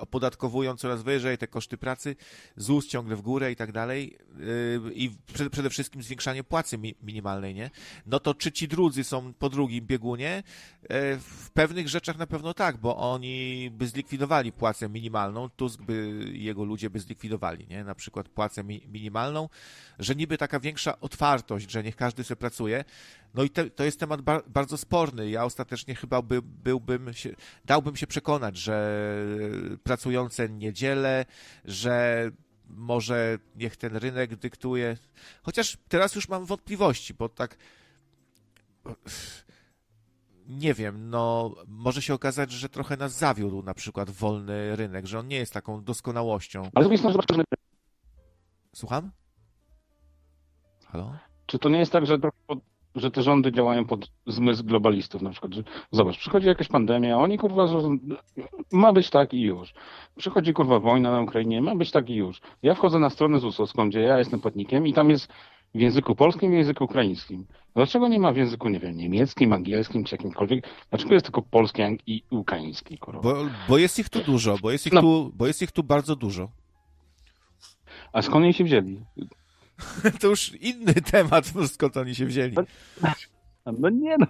opodatkowują 0.00 0.76
coraz 0.76 1.02
wyżej 1.02 1.38
te 1.38 1.46
koszty 1.46 1.78
pracy, 1.78 2.16
ZUS 2.56 2.86
ciągle 2.86 3.16
w 3.16 3.22
górę 3.22 3.52
i 3.52 3.56
tak 3.56 3.72
dalej 3.72 4.18
yy, 4.38 4.92
i 4.94 5.10
przede 5.50 5.70
wszystkim 5.70 6.02
zwiększanie 6.02 6.44
płacy 6.44 6.78
minimalnej, 7.02 7.54
nie? 7.54 7.70
No 8.06 8.20
to 8.20 8.34
czy 8.34 8.52
ci 8.52 8.68
drudzy 8.68 9.04
są 9.04 9.32
po 9.32 9.48
drugim 9.48 9.86
biegunie? 9.86 10.42
Yy, 10.82 10.88
w 11.18 11.50
pewnych 11.54 11.88
rzeczach 11.88 12.18
na 12.18 12.26
pewno 12.26 12.54
tak, 12.54 12.76
bo 12.76 12.96
oni 12.96 13.70
by 13.72 13.86
zlikwidowali 13.86 14.52
płacę 14.52 14.88
minimalną, 14.88 15.48
Tusk 15.48 15.82
by 15.82 16.24
jego 16.32 16.64
ludzie 16.64 16.90
by 16.90 17.00
zlikwidowali, 17.00 17.66
nie? 17.70 17.84
Na 17.84 17.94
przykład 17.94 18.28
płacę 18.28 18.64
mi 18.64 18.86
minimalną, 18.88 19.48
że 19.98 20.14
niby 20.14 20.38
taka 20.38 20.60
większa 20.60 21.00
otwartość, 21.00 21.70
że 21.70 21.82
niech 21.82 21.96
każdy 21.96 22.24
sobie 22.24 22.36
pracuje, 22.36 22.84
no 23.34 23.42
i 23.42 23.50
te, 23.50 23.70
to 23.70 23.84
jest 23.84 24.00
temat 24.00 24.22
bar, 24.22 24.42
bardzo 24.46 24.78
sporny. 24.78 25.30
Ja 25.30 25.44
ostatecznie 25.44 25.94
chyba 25.94 26.22
by, 26.22 26.42
byłbym 26.42 27.14
się, 27.14 27.34
dałbym 27.64 27.96
się 27.96 28.06
przekonać, 28.06 28.56
że 28.56 29.04
pracujące 29.82 30.48
niedzielę, 30.48 31.24
że 31.64 32.30
może 32.68 33.38
niech 33.56 33.76
ten 33.76 33.96
rynek 33.96 34.36
dyktuje. 34.36 34.96
Chociaż 35.42 35.78
teraz 35.88 36.14
już 36.14 36.28
mam 36.28 36.44
wątpliwości, 36.44 37.14
bo 37.14 37.28
tak 37.28 37.56
nie 40.48 40.74
wiem, 40.74 41.10
no 41.10 41.54
może 41.66 42.02
się 42.02 42.14
okazać, 42.14 42.52
że 42.52 42.68
trochę 42.68 42.96
nas 42.96 43.18
zawiódł 43.18 43.62
na 43.62 43.74
przykład 43.74 44.10
wolny 44.10 44.76
rynek, 44.76 45.06
że 45.06 45.18
on 45.18 45.28
nie 45.28 45.36
jest 45.36 45.52
taką 45.52 45.84
doskonałością. 45.84 46.70
Ale 46.74 46.86
to 46.86 46.92
jest 46.92 47.04
że... 47.04 47.44
Słucham? 48.74 49.10
Halo? 50.86 51.14
Czy 51.46 51.58
to 51.58 51.68
nie 51.68 51.78
jest 51.78 51.92
tak, 51.92 52.06
że 52.06 52.18
że 52.94 53.10
te 53.10 53.22
rządy 53.22 53.52
działają 53.52 53.84
pod 53.84 54.10
zmysł 54.26 54.64
globalistów 54.64 55.22
na 55.22 55.30
przykład, 55.30 55.54
że 55.54 55.62
zobacz, 55.90 56.18
przychodzi 56.18 56.46
jakaś 56.46 56.68
pandemia, 56.68 57.18
oni 57.18 57.38
kurwa, 57.38 57.66
ma 58.72 58.92
być 58.92 59.10
tak 59.10 59.34
i 59.34 59.40
już. 59.40 59.74
Przychodzi 60.16 60.52
kurwa 60.52 60.80
wojna 60.80 61.10
na 61.10 61.20
Ukrainie, 61.20 61.62
ma 61.62 61.76
być 61.76 61.90
tak 61.90 62.10
i 62.10 62.14
już. 62.14 62.40
Ja 62.62 62.74
wchodzę 62.74 62.98
na 62.98 63.10
stronę 63.10 63.38
ZUS-owską, 63.38 63.88
gdzie 63.88 64.00
ja 64.00 64.18
jestem 64.18 64.40
płatnikiem 64.40 64.86
i 64.86 64.92
tam 64.92 65.10
jest 65.10 65.32
w 65.74 65.80
języku 65.80 66.14
polskim 66.14 66.50
i 66.50 66.54
w 66.54 66.58
języku 66.58 66.84
ukraińskim. 66.84 67.46
Dlaczego 67.74 68.08
nie 68.08 68.18
ma 68.18 68.32
w 68.32 68.36
języku, 68.36 68.68
nie 68.68 68.80
wiem, 68.80 68.96
niemieckim, 68.96 69.52
angielskim 69.52 70.04
czy 70.04 70.14
jakimkolwiek? 70.14 70.64
Dlaczego 70.90 71.14
jest 71.14 71.26
tylko 71.26 71.42
polski 71.42 71.82
i 72.06 72.22
ukraiński? 72.30 72.98
Bo, 73.22 73.34
bo 73.68 73.78
jest 73.78 73.98
ich 73.98 74.08
tu 74.08 74.20
dużo, 74.20 74.56
bo 74.62 74.70
jest 74.70 74.86
ich, 74.86 74.92
no. 74.92 75.00
tu, 75.00 75.32
bo 75.34 75.46
jest 75.46 75.62
ich 75.62 75.72
tu 75.72 75.82
bardzo 75.82 76.16
dużo. 76.16 76.48
A 78.12 78.22
skąd 78.22 78.44
oni 78.44 78.54
się 78.54 78.64
wzięli? 78.64 79.00
to 80.20 80.26
już 80.26 80.54
inny 80.54 80.94
temat, 80.94 81.52
skąd 81.66 81.96
oni 81.96 82.14
się 82.14 82.26
wzięli. 82.26 82.56
No 83.78 83.88
nie 83.88 84.16
no, 84.18 84.26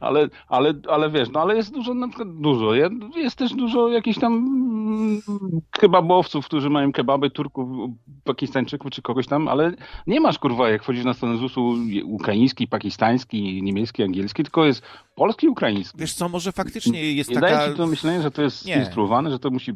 ale, 0.00 0.28
ale, 0.48 0.74
ale 0.88 1.10
wiesz, 1.10 1.28
no 1.30 1.40
ale 1.40 1.56
jest 1.56 1.72
dużo, 1.74 1.94
na 1.94 2.08
przykład 2.08 2.40
dużo, 2.40 2.74
jest 3.16 3.36
też 3.36 3.54
dużo 3.54 3.88
jakichś 3.88 4.18
tam 4.18 4.32
mm, 4.32 5.20
kebabowców, 5.70 6.46
którzy 6.46 6.70
mają 6.70 6.92
kebaby, 6.92 7.30
Turków, 7.30 7.68
Pakistańczyków 8.24 8.90
czy 8.90 9.02
kogoś 9.02 9.26
tam, 9.26 9.48
ale 9.48 9.72
nie 10.06 10.20
masz 10.20 10.38
kurwa, 10.38 10.70
jak 10.70 10.82
wchodzisz 10.82 11.04
na 11.04 11.14
stronę 11.14 11.38
ZUS-u 11.38 11.74
ukraiński, 12.04 12.68
pakistański, 12.68 13.62
niemiecki, 13.62 14.02
angielski, 14.02 14.42
tylko 14.42 14.64
jest 14.64 14.82
polski, 15.14 15.48
ukraiński. 15.48 15.98
Wiesz 15.98 16.14
co, 16.14 16.28
może 16.28 16.52
faktycznie 16.52 17.12
jest 17.12 17.30
nie 17.30 17.34
taka... 17.34 17.56
Daje 17.56 17.70
ci 17.70 17.76
to 17.76 17.86
myślenie, 17.86 18.22
że 18.22 18.30
to 18.30 18.42
jest 18.42 18.64
nie. 18.64 18.76
instruowane, 18.76 19.30
że 19.30 19.38
to 19.38 19.50
musi... 19.50 19.72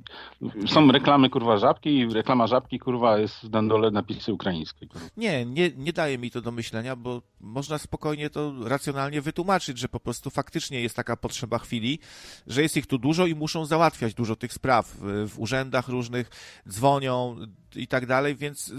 Są 0.67 0.93
reklamy 0.93 1.31
kurwa 1.31 1.57
żabki 1.57 1.99
i 1.99 2.15
reklama 2.15 2.47
żabki 2.47 2.79
kurwa 2.79 3.19
jest 3.19 3.45
na 3.45 3.63
dole 3.63 3.91
napisy 3.91 4.33
ukraińskie. 4.33 4.87
Kurwa. 4.87 5.07
Nie, 5.17 5.47
nie, 5.47 5.71
nie 5.77 5.93
daje 5.93 6.19
mi 6.19 6.31
to 6.31 6.41
do 6.41 6.51
myślenia, 6.51 6.97
bo 6.97 7.23
można 7.41 7.79
spokojnie 7.79 8.31
to 8.31 8.53
racjonalnie 8.65 9.21
wytłumaczyć, 9.21 9.79
że 9.79 9.89
po 9.89 10.01
prostu 10.01 10.31
faktycznie 10.31 10.81
jest 10.81 10.97
taka 10.97 11.17
potrzeba 11.17 11.59
chwili, 11.59 11.99
że 12.47 12.63
jest 12.63 12.77
ich 12.77 12.87
tu 12.87 12.99
dużo 12.99 13.27
i 13.27 13.35
muszą 13.35 13.65
załatwiać 13.65 14.15
dużo 14.15 14.37
tych 14.37 14.53
spraw 14.53 14.97
w 15.27 15.35
urzędach 15.37 15.89
różnych, 15.89 16.31
dzwonią 16.69 17.37
i 17.77 17.87
tak 17.87 18.07
dalej, 18.07 18.37
więc 18.37 18.73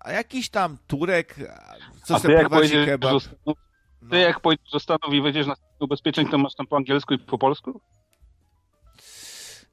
a 0.00 0.12
jakiś 0.12 0.48
tam 0.48 0.76
Turek, 0.86 1.36
co 2.04 2.18
sobie 2.18 2.38
prowadzi 2.38 2.74
kebab... 2.86 3.22
no. 4.02 4.16
jak 4.16 4.40
pojedziesz 4.40 4.70
do 4.72 4.80
Stanów 4.80 5.14
i 5.14 5.22
wejdziesz 5.22 5.46
na 5.46 5.54
ubezpieczeń, 5.80 6.28
to 6.28 6.38
masz 6.38 6.54
tam 6.54 6.66
po 6.66 6.76
angielsku 6.76 7.14
i 7.14 7.18
po 7.18 7.38
polsku? 7.38 7.80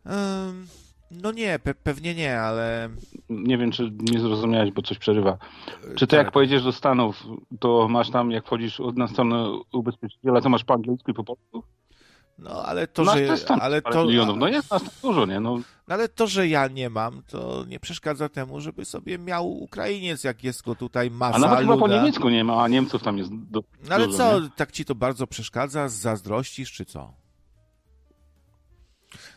Um, 0.06 0.68
no 1.12 1.32
nie, 1.32 1.60
pe 1.60 1.74
pewnie 1.74 2.16
nie, 2.16 2.40
ale... 2.40 2.90
Nie 3.30 3.58
wiem, 3.58 3.72
czy 3.72 3.92
nie 4.00 4.20
zrozumiałeś, 4.20 4.72
bo 4.72 4.82
coś 4.82 4.98
przerywa. 4.98 5.38
Czy 5.96 6.08
ty 6.08 6.18
tak. 6.18 6.26
jak 6.26 6.32
pojedziesz 6.32 6.64
do 6.64 6.72
Stanów, 6.72 7.24
to 7.60 7.88
masz 7.88 8.10
tam, 8.10 8.32
jak 8.32 8.46
wchodzisz 8.46 8.82
na 8.96 9.08
stronę 9.08 9.60
ubezpieczyciela, 9.74 10.42
to 10.42 10.50
masz 10.50 10.64
po 10.64 10.74
angielsku 10.74 11.12
i 11.12 11.14
po 11.14 11.24
polsku? 11.24 11.64
No, 12.40 12.66
ale 12.66 12.88
to, 12.88 13.06
że... 13.06 13.36
Ale 13.62 13.82
to, 13.82 14.06
milionów. 14.06 14.38
No 14.38 14.48
jest 14.48 14.72
nas 14.72 14.84
dużo, 15.02 15.26
nie? 15.26 15.40
No. 15.40 15.58
no. 15.88 15.96
ale 15.96 16.10
to, 16.10 16.28
że 16.28 16.48
ja 16.48 16.68
nie 16.68 16.90
mam, 16.90 17.24
to 17.28 17.66
nie 17.68 17.80
przeszkadza 17.80 18.30
temu, 18.30 18.62
żeby 18.62 18.86
sobie 18.86 19.18
miał 19.18 19.52
Ukrainiec, 19.52 20.24
jak 20.24 20.44
jest 20.44 20.64
go 20.64 20.76
tutaj 20.76 21.12
masa 21.12 21.36
A 21.36 21.40
nawet 21.40 21.60
luda. 21.60 21.74
chyba 21.74 21.88
po 21.88 21.94
niemiecku 21.94 22.30
nie 22.30 22.44
ma, 22.44 22.64
a 22.64 22.68
Niemców 22.68 23.04
tam 23.04 23.18
jest 23.18 23.32
do, 23.34 23.64
No 23.90 23.96
ale 23.96 24.06
dużo, 24.06 24.18
co, 24.18 24.40
nie? 24.40 24.50
tak 24.56 24.72
ci 24.72 24.86
to 24.86 24.96
bardzo 24.96 25.28
przeszkadza? 25.28 25.90
Zazdrościsz, 25.90 26.72
czy 26.72 26.86
co? 26.86 27.14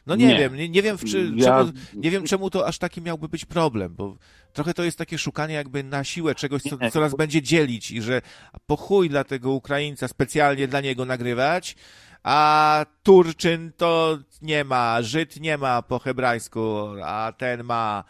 No 0.06 0.16
nie, 0.16 0.26
nie, 0.26 0.38
wiem, 0.38 0.56
nie, 0.56 0.68
nie 0.68 0.82
wiem, 0.82 0.98
czy, 0.98 1.32
ja... 1.36 1.46
czemu, 1.46 1.72
nie 1.94 2.10
wiem 2.10 2.24
czemu 2.24 2.50
to 2.50 2.66
aż 2.66 2.78
taki 2.78 3.02
miałby 3.02 3.28
być 3.28 3.44
problem, 3.44 3.94
bo 3.94 4.16
trochę 4.52 4.74
to 4.74 4.84
jest 4.84 4.98
takie 4.98 5.18
szukanie 5.18 5.54
jakby 5.54 5.84
na 5.84 6.04
siłę 6.04 6.34
czegoś, 6.34 6.62
co 6.62 6.76
nie, 6.80 6.90
coraz 6.90 7.14
będzie 7.16 7.42
dzielić 7.42 7.90
i 7.90 8.02
że 8.02 8.22
po 8.66 8.76
chuj 8.76 9.08
dla 9.08 9.24
tego 9.24 9.50
Ukraińca 9.50 10.08
specjalnie 10.08 10.68
dla 10.68 10.80
niego 10.80 11.04
nagrywać, 11.04 11.76
a 12.22 12.86
Turczyn 13.02 13.72
to 13.76 14.18
nie 14.42 14.64
ma, 14.64 15.02
Żyd 15.02 15.40
nie 15.40 15.58
ma 15.58 15.82
po 15.82 15.98
hebrajsku, 15.98 16.86
a 17.04 17.32
ten 17.38 17.64
ma 17.64 18.04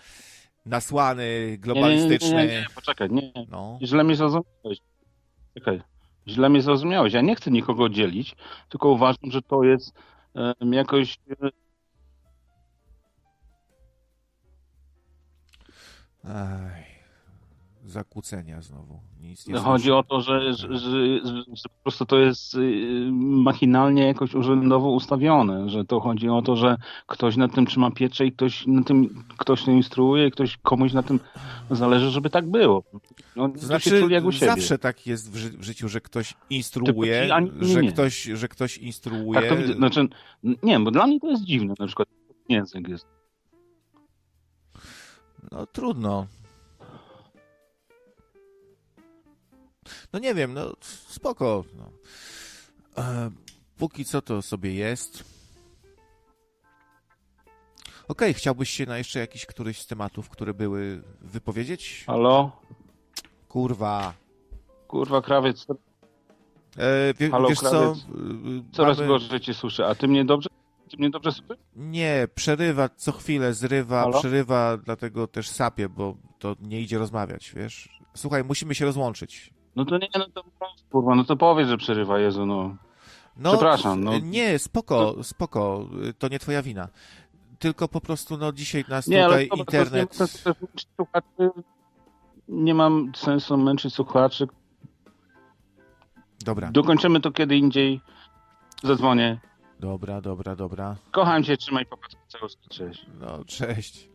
nasłany, 0.67 1.59
globalistyczny. 1.59 2.29
Nie, 2.31 2.37
nie, 2.37 2.47
nie, 2.47 2.61
nie, 2.61 2.67
poczekaj, 2.75 3.09
nie. 3.11 3.33
No. 3.49 3.79
Źle 3.83 4.05
mnie 4.05 4.17
zrozumiałeś. 4.17 4.79
Czekaj. 5.55 5.83
Źle 6.29 6.49
mnie 6.49 6.63
zrozumiałeś. 6.63 7.13
Ja 7.13 7.21
nie 7.21 7.35
chcę 7.35 7.51
nikogo 7.51 7.89
dzielić, 7.89 8.37
tylko 8.69 8.89
uważam, 8.89 9.31
że 9.31 9.43
to 9.43 9.65
jest 9.65 9.93
um, 10.35 10.73
jakoś 10.73 11.19
Aj 16.25 16.90
zakłócenia 17.91 18.63
znowu. 18.63 19.01
Nic 19.21 19.47
nie 19.47 19.55
no, 19.55 19.61
Chodzi 19.61 19.93
o 19.93 20.03
to, 20.03 20.21
że, 20.21 20.55
że, 20.55 20.79
że, 20.79 20.91
że, 21.53 21.69
po 21.69 21.83
prostu 21.83 22.07
to 22.07 22.19
jest 22.19 22.55
y, 22.55 23.09
machinalnie 23.13 24.07
jakoś 24.07 24.35
urzędowo 24.35 24.91
ustawione, 24.91 25.71
że 25.71 25.85
to 25.85 26.01
chodzi 26.01 26.29
o 26.29 26.43
to, 26.43 26.57
że 26.57 26.77
ktoś 27.07 27.37
na 27.37 27.49
tym 27.49 27.67
trzyma 27.67 27.91
pieczę 27.91 28.27
i 28.27 28.33
ktoś 28.33 28.67
na 28.67 28.83
tym, 28.83 29.25
ktoś 29.39 29.65
to 29.65 29.71
instruuje 29.71 30.27
i 30.27 30.31
ktoś 30.31 30.57
komuś 30.57 30.93
na 30.93 31.03
tym 31.03 31.21
zależy, 31.71 32.11
żeby 32.11 32.31
tak 32.31 32.51
było. 32.51 32.83
No, 33.37 33.51
znaczy, 33.55 34.09
zawsze 34.33 34.79
tak 34.79 35.07
jest 35.07 35.33
w, 35.33 35.37
ży 35.37 35.51
w, 35.51 35.65
życiu, 35.65 35.89
że 35.89 36.01
ktoś 36.01 36.35
instruuje, 36.51 37.29
Typu, 37.29 37.65
że, 37.65 37.83
ktoś, 37.83 38.23
że 38.23 38.49
ktoś 38.49 38.79
instruuje. 38.79 39.41
Tak 39.41 39.49
to. 39.49 39.73
Znaczy, 39.73 40.09
nie, 40.63 40.81
bo 40.81 40.91
dla 40.91 41.07
mnie 41.07 41.21
to 41.21 41.31
jest 41.31 41.45
dziwne, 41.45 41.75
na 41.79 41.87
przykład 41.87 42.09
język 42.49 42.89
jest. 42.89 43.07
No 45.53 45.67
trudno. 45.67 46.27
No 50.13 50.19
nie 50.19 50.35
wiem, 50.35 50.55
no 50.55 50.73
spoko. 51.09 51.65
No. 51.77 51.91
E, 53.03 53.31
póki 53.79 54.05
co 54.05 54.23
to 54.23 54.43
sobie 54.43 54.75
jest. 54.75 55.25
Okej, 58.11 58.31
okay, 58.31 58.35
chciałbyś 58.35 58.71
się 58.71 58.87
na 58.87 58.99
jeszcze 58.99 59.19
jakiś 59.19 59.47
któryś 59.47 59.81
z 59.81 59.87
tematów, 59.87 60.29
które 60.29 60.55
były 60.55 61.03
wypowiedzieć? 61.21 62.05
Halo? 62.07 62.53
Kurwa. 63.49 64.15
Kurwa, 64.89 65.23
krawiec. 65.23 65.67
E, 66.77 67.15
wie, 67.15 67.31
Halo, 67.31 67.49
wiesz 67.49 67.59
krawiec. 67.59 67.81
co? 67.81 67.97
Coraz 68.73 68.97
Mamy... 68.97 69.09
gorzej 69.09 69.41
cię 69.41 69.55
słyszę. 69.55 69.87
A 69.87 69.95
ty 69.95 70.09
mnie 70.09 70.25
dobrze? 70.25 70.49
Ty 70.91 70.97
mnie 70.97 71.11
dobrze 71.11 71.33
słyszysz? 71.33 71.57
Nie, 71.77 72.29
przerywa 72.35 72.89
co 72.89 73.13
chwilę, 73.13 73.55
zrywa, 73.55 74.01
Halo? 74.01 74.19
przerywa, 74.19 74.77
dlatego 74.77 75.27
też 75.27 75.49
sapie, 75.49 75.89
bo 75.89 76.17
to 76.39 76.57
nie 76.61 76.81
idzie 76.81 76.99
rozmawiać, 76.99 77.53
wiesz? 77.57 78.01
Słuchaj, 78.15 78.45
musimy 78.45 78.75
się 78.75 78.85
rozłączyć. 78.85 79.51
No 79.77 79.85
to 79.85 79.99
nie, 79.99 80.09
no 80.19 80.29
to 80.29 80.45
kurwa, 80.91 81.15
no 81.15 81.25
to 81.25 81.37
powiedz, 81.37 81.69
że 81.69 81.77
przerywa, 81.77 82.19
Jezu, 82.19 82.47
no. 82.47 82.77
no 83.37 83.51
Przepraszam, 83.51 84.05
no. 84.05 84.19
Nie, 84.19 84.59
spoko, 84.59 85.25
spoko, 85.25 85.89
to 86.19 86.29
nie 86.29 86.39
twoja 86.39 86.63
wina. 86.63 86.89
Tylko 87.59 87.89
po 87.89 88.01
prostu, 88.01 88.37
no 88.37 88.53
dzisiaj 88.53 88.85
nas 88.89 89.07
nie, 89.07 89.25
tutaj 89.25 89.49
ale 89.53 89.61
internet... 89.61 90.19
Nie, 91.39 91.51
nie 92.49 92.75
mam 92.75 93.13
sensu 93.15 93.57
męczyć 93.57 93.95
słuchaczy. 93.95 94.49
Dobra. 96.45 96.71
Dokończymy 96.73 97.21
to 97.21 97.31
kiedy 97.31 97.57
indziej. 97.57 98.01
Zadzwonię. 98.83 99.41
Dobra, 99.81 100.21
dobra, 100.21 100.57
dobra. 100.57 100.97
Kocham 101.11 101.45
cię, 101.45 101.57
trzymaj 101.57 101.87
popatrz. 101.87 102.17
Cześć. 102.69 103.07
No, 103.21 103.45
cześć. 103.45 104.09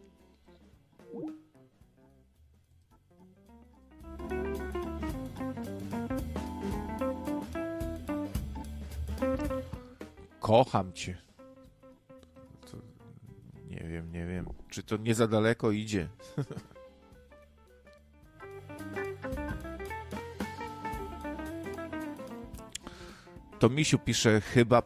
Kocham 10.46 10.94
cię. 10.94 11.18
To 12.72 12.78
nie 13.68 13.84
wiem, 13.90 14.12
nie 14.12 14.28
wiem. 14.28 14.46
Czy 14.70 14.84
to 14.84 14.98
nie 14.98 15.16
za 15.16 15.28
daleko 15.28 15.72
idzie? 15.72 16.10
to 23.60 23.70
Misiu 23.70 24.00
pisze 24.00 24.42
chyba 24.42 24.84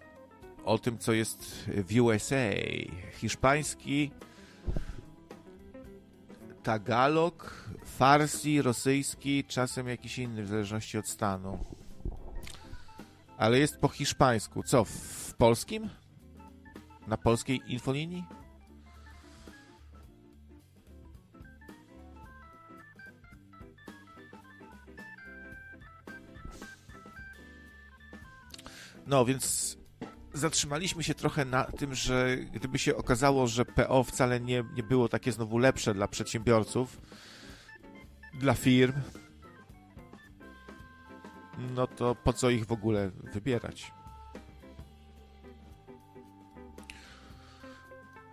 o 0.65 0.77
tym, 0.77 0.98
co 0.98 1.14
jest 1.14 1.65
w 1.68 2.02
USA. 2.02 2.52
Hiszpański, 3.11 4.11
Tagalog, 6.64 7.69
Farsi, 7.86 8.61
rosyjski, 8.61 9.44
czasem 9.44 9.88
jakiś 9.88 10.19
inny, 10.19 10.44
w 10.44 10.48
zależności 10.48 10.98
od 10.98 11.07
stanu. 11.07 11.65
Ale 13.38 13.60
jest 13.60 13.77
po 13.77 13.88
hiszpańsku. 13.88 14.64
Co, 14.64 14.86
polskim? 15.40 15.90
Na 17.07 17.18
polskiej 17.18 17.61
infolinii? 17.68 18.26
No, 29.07 29.26
więc 29.26 29.78
zatrzymaliśmy 30.34 31.03
się 31.03 31.14
trochę 31.14 31.45
na 31.45 31.64
tym, 31.64 31.95
że 31.95 32.38
gdyby 32.38 32.80
się 32.80 32.95
okazało, 32.95 33.48
że 33.48 33.66
PO 33.66 34.03
wcale 34.03 34.40
nie, 34.40 34.64
nie 34.74 34.84
było 34.84 35.10
takie 35.10 35.32
znowu 35.32 35.57
lepsze 35.57 35.94
dla 35.94 36.07
przedsiębiorców, 36.07 37.02
dla 38.34 38.53
firm, 38.53 38.94
no 41.76 41.88
to 41.88 42.16
po 42.16 42.34
co 42.34 42.49
ich 42.49 42.66
w 42.66 42.72
ogóle 42.72 43.11
wybierać? 43.34 43.99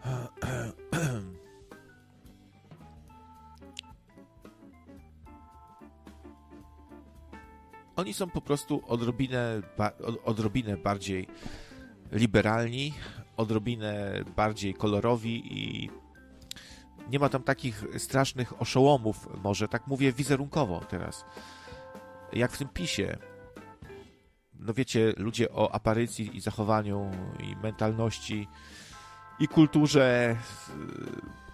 Oni 7.96 8.14
są 8.14 8.30
po 8.30 8.40
prostu 8.40 8.82
odrobinę, 8.86 9.62
odrobinę 10.24 10.76
bardziej 10.76 11.28
liberalni, 12.12 12.94
odrobinę 13.36 14.24
bardziej 14.36 14.74
kolorowi 14.74 15.42
i 15.58 15.90
nie 17.10 17.18
ma 17.18 17.28
tam 17.28 17.42
takich 17.42 17.84
strasznych 17.98 18.62
oszołomów, 18.62 19.28
może 19.42 19.68
tak 19.68 19.86
mówię 19.86 20.12
wizerunkowo 20.12 20.80
teraz, 20.80 21.24
jak 22.32 22.52
w 22.52 22.58
tym 22.58 22.68
pisie. 22.68 23.18
No 24.54 24.74
wiecie, 24.74 25.12
ludzie 25.16 25.52
o 25.52 25.74
aparycji 25.74 26.36
i 26.36 26.40
zachowaniu 26.40 27.10
i 27.40 27.56
mentalności 27.56 28.48
i 29.40 29.48
kulturze 29.48 30.36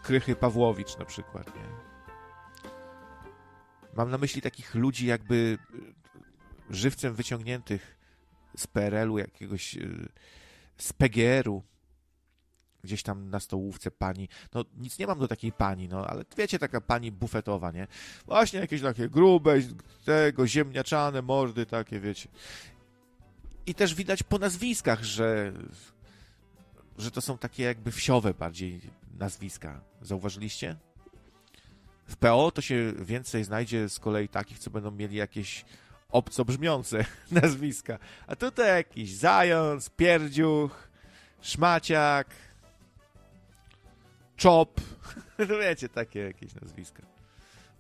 Krychy 0.03 0.37
Pawłowicz 0.37 0.99
na 0.99 1.05
przykład, 1.05 1.47
nie? 1.47 1.63
Mam 3.95 4.11
na 4.11 4.19
myśli 4.19 4.43
takich 4.43 4.75
ludzi 4.75 5.07
jakby 5.07 5.59
żywcem 6.71 7.15
wyciągniętych 7.15 7.99
z 8.57 8.67
PRL-u, 8.67 9.19
jakiegoś 9.19 9.79
z 10.77 10.93
PGR-u, 10.93 11.63
gdzieś 12.85 13.03
tam 13.03 13.31
na 13.31 13.41
stołówce 13.41 13.91
pani, 13.91 14.29
no 14.55 14.65
nic 14.77 14.99
nie 14.99 15.07
mam 15.07 15.19
do 15.19 15.29
takiej 15.29 15.53
pani, 15.53 15.89
no 15.89 16.07
ale 16.07 16.25
wiecie, 16.37 16.59
taka 16.59 16.81
pani 16.81 17.13
bufetowa, 17.13 17.73
nie? 17.73 17.87
Właśnie 18.27 18.61
jakieś 18.61 18.83
takie 18.83 19.09
grube, 19.09 19.55
tego, 20.05 20.47
ziemniaczane 20.47 21.23
mordy 21.23 21.67
takie, 21.67 22.01
wiecie. 22.01 22.29
I 23.67 23.75
też 23.75 23.95
widać 23.95 24.23
po 24.23 24.39
nazwiskach, 24.39 25.05
że 25.05 25.53
że 26.99 27.11
to 27.11 27.21
są 27.21 27.39
takie 27.39 27.63
jakby 27.63 27.93
wsiowe 27.93 28.35
bardziej 28.35 28.81
nazwiska. 29.19 29.81
Zauważyliście? 30.03 30.77
W 32.07 32.17
PO 32.17 32.51
to 32.51 32.61
się 32.61 32.93
więcej 32.99 33.45
znajdzie 33.45 33.89
z 33.89 33.99
kolei 33.99 34.29
takich, 34.29 34.59
co 34.59 34.71
będą 34.71 34.91
mieli 34.91 35.17
jakieś 35.17 35.65
obco 36.09 36.45
brzmiące 36.45 37.05
nazwiska. 37.43 37.99
A 38.27 38.37
tutaj 38.37 38.69
jakiś 38.69 39.15
zając, 39.15 39.91
pierdziuch, 39.91 40.89
szmaciak, 41.41 42.27
czop. 44.37 44.81
No 45.39 45.47
wiecie, 45.47 45.89
takie 45.89 46.21
jakieś 46.21 46.55
nazwiska. 46.55 47.03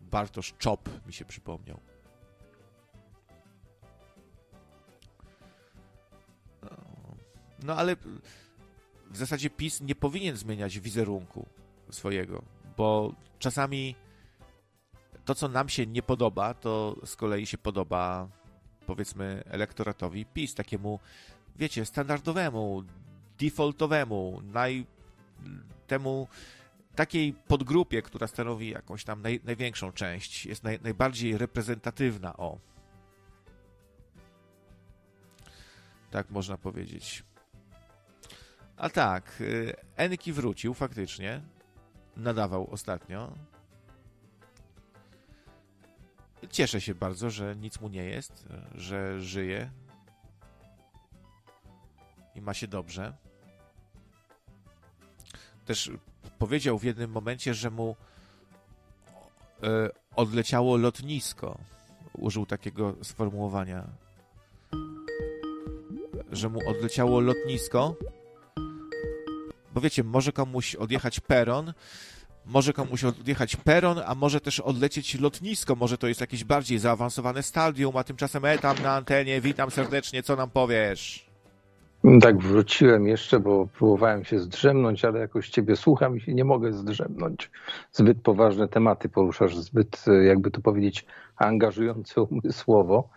Bartosz 0.00 0.54
Czop 0.58 1.06
mi 1.06 1.12
się 1.12 1.24
przypomniał. 1.24 1.80
No, 6.62 6.70
no 7.62 7.76
ale 7.76 7.96
w 9.12 9.16
zasadzie 9.16 9.50
PiS 9.50 9.80
nie 9.80 9.94
powinien 9.94 10.36
zmieniać 10.36 10.78
wizerunku 10.78 11.46
swojego, 11.90 12.42
bo 12.76 13.14
czasami 13.38 13.96
to, 15.24 15.34
co 15.34 15.48
nam 15.48 15.68
się 15.68 15.86
nie 15.86 16.02
podoba, 16.02 16.54
to 16.54 16.96
z 17.04 17.16
kolei 17.16 17.46
się 17.46 17.58
podoba, 17.58 18.28
powiedzmy, 18.86 19.42
elektoratowi 19.46 20.26
PiS, 20.26 20.54
takiemu, 20.54 21.00
wiecie, 21.56 21.84
standardowemu, 21.84 22.84
defaultowemu, 23.38 24.40
naj, 24.44 24.86
temu 25.86 26.28
takiej 26.94 27.32
podgrupie, 27.32 28.02
która 28.02 28.26
stanowi 28.26 28.70
jakąś 28.70 29.04
tam 29.04 29.22
naj, 29.22 29.40
największą 29.44 29.92
część, 29.92 30.46
jest 30.46 30.62
naj, 30.62 30.78
najbardziej 30.82 31.38
reprezentatywna, 31.38 32.36
o. 32.36 32.58
Tak 36.10 36.30
można 36.30 36.58
powiedzieć. 36.58 37.24
A 38.82 38.90
tak, 38.90 39.40
y, 39.40 39.76
Enki 39.96 40.32
wrócił 40.32 40.74
faktycznie. 40.74 41.40
Nadawał 42.16 42.70
ostatnio. 42.70 43.32
Cieszę 46.50 46.80
się 46.80 46.94
bardzo, 46.94 47.30
że 47.30 47.56
nic 47.56 47.80
mu 47.80 47.88
nie 47.88 48.04
jest, 48.04 48.46
że 48.74 49.20
żyje 49.20 49.70
i 52.34 52.40
ma 52.40 52.54
się 52.54 52.68
dobrze. 52.68 53.12
Też 55.64 55.90
powiedział 56.38 56.78
w 56.78 56.84
jednym 56.84 57.10
momencie, 57.10 57.54
że 57.54 57.70
mu 57.70 57.96
y, 59.62 59.66
odleciało 60.16 60.76
lotnisko. 60.76 61.58
Użył 62.12 62.46
takiego 62.46 62.94
sformułowania. 63.02 63.86
Że 66.32 66.48
mu 66.48 66.68
odleciało 66.68 67.20
lotnisko 67.20 67.96
bo 69.74 69.80
wiecie, 69.80 70.04
może 70.04 70.32
komuś 70.32 70.74
odjechać 70.74 71.20
peron, 71.20 71.72
może 72.46 72.72
komuś 72.72 73.04
odjechać 73.04 73.56
peron, 73.56 74.00
a 74.06 74.14
może 74.14 74.40
też 74.40 74.60
odlecieć 74.60 75.20
lotnisko, 75.20 75.74
może 75.74 75.98
to 75.98 76.08
jest 76.08 76.20
jakieś 76.20 76.44
bardziej 76.44 76.78
zaawansowane 76.78 77.42
stadium, 77.42 77.96
a 77.96 78.04
tymczasem 78.04 78.44
etam 78.44 78.76
na 78.82 78.92
antenie, 78.92 79.40
witam 79.40 79.70
serdecznie, 79.70 80.22
co 80.22 80.36
nam 80.36 80.50
powiesz? 80.50 81.32
Tak, 82.20 82.38
wróciłem 82.38 83.06
jeszcze, 83.06 83.40
bo 83.40 83.66
próbowałem 83.66 84.24
się 84.24 84.38
zdrzemnąć, 84.38 85.04
ale 85.04 85.20
jakoś 85.20 85.48
ciebie 85.48 85.76
słucham 85.76 86.16
i 86.16 86.20
się 86.20 86.34
nie 86.34 86.44
mogę 86.44 86.72
zdrzemnąć. 86.72 87.50
Zbyt 87.92 88.22
poważne 88.22 88.68
tematy 88.68 89.08
poruszasz, 89.08 89.56
zbyt, 89.56 90.04
jakby 90.26 90.50
to 90.50 90.60
powiedzieć, 90.60 91.06
angażujące 91.36 92.22
umysłowo, 92.22 93.08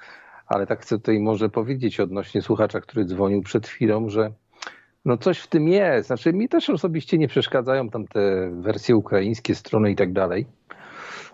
ale 0.47 0.67
tak 0.67 0.81
chcę 0.81 0.97
tutaj 0.97 1.19
może 1.19 1.49
powiedzieć 1.49 1.99
odnośnie 1.99 2.41
słuchacza, 2.41 2.81
który 2.81 3.05
dzwonił 3.05 3.41
przed 3.41 3.67
chwilą, 3.67 4.09
że 4.09 4.31
no 5.05 5.17
coś 5.17 5.39
w 5.39 5.47
tym 5.47 5.67
jest. 5.67 6.07
Znaczy 6.07 6.33
mi 6.33 6.49
też 6.49 6.69
osobiście 6.69 7.17
nie 7.17 7.27
przeszkadzają 7.27 7.89
tam 7.89 8.07
te 8.07 8.51
wersje 8.51 8.95
ukraińskie, 8.95 9.55
strony 9.55 9.91
i 9.91 9.95
tak 9.95 10.13
dalej. 10.13 10.45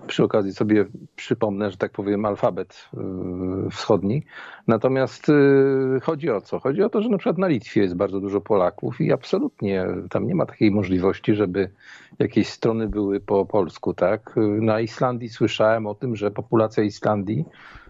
Przy 0.08 0.24
okazji 0.24 0.54
sobie 0.54 0.86
przypomnę, 1.16 1.72
że 1.72 1.78
tak 1.78 1.92
powiem, 1.92 2.26
alfabet 2.26 2.90
yy, 2.94 3.70
wschodni. 3.70 4.24
Natomiast 4.68 5.28
yy, 5.28 6.00
chodzi 6.04 6.30
o 6.30 6.42
co? 6.42 6.60
Chodzi 6.60 6.84
o 6.84 6.90
to, 6.90 7.02
że 7.02 7.10
na 7.10 7.18
przykład 7.18 7.38
na 7.38 7.48
Litwie 7.48 7.82
jest 7.82 7.96
bardzo 7.96 8.20
dużo 8.20 8.42
Polaków 8.42 9.02
i 9.02 9.14
absolutnie 9.14 9.88
tam 10.10 10.28
nie 10.28 10.36
ma 10.36 10.46
takiej 10.46 10.72
możliwości, 10.72 11.36
żeby 11.36 11.70
jakieś 12.20 12.48
strony 12.48 12.88
były 12.88 13.20
po 13.20 13.46
polsku, 13.46 13.94
tak? 13.94 14.36
Na 14.62 14.80
Islandii 14.80 15.30
słyszałem 15.30 15.88
o 15.88 15.96
tym, 15.96 16.16
że 16.16 16.32
populacja 16.32 16.84
Islandii 16.84 17.46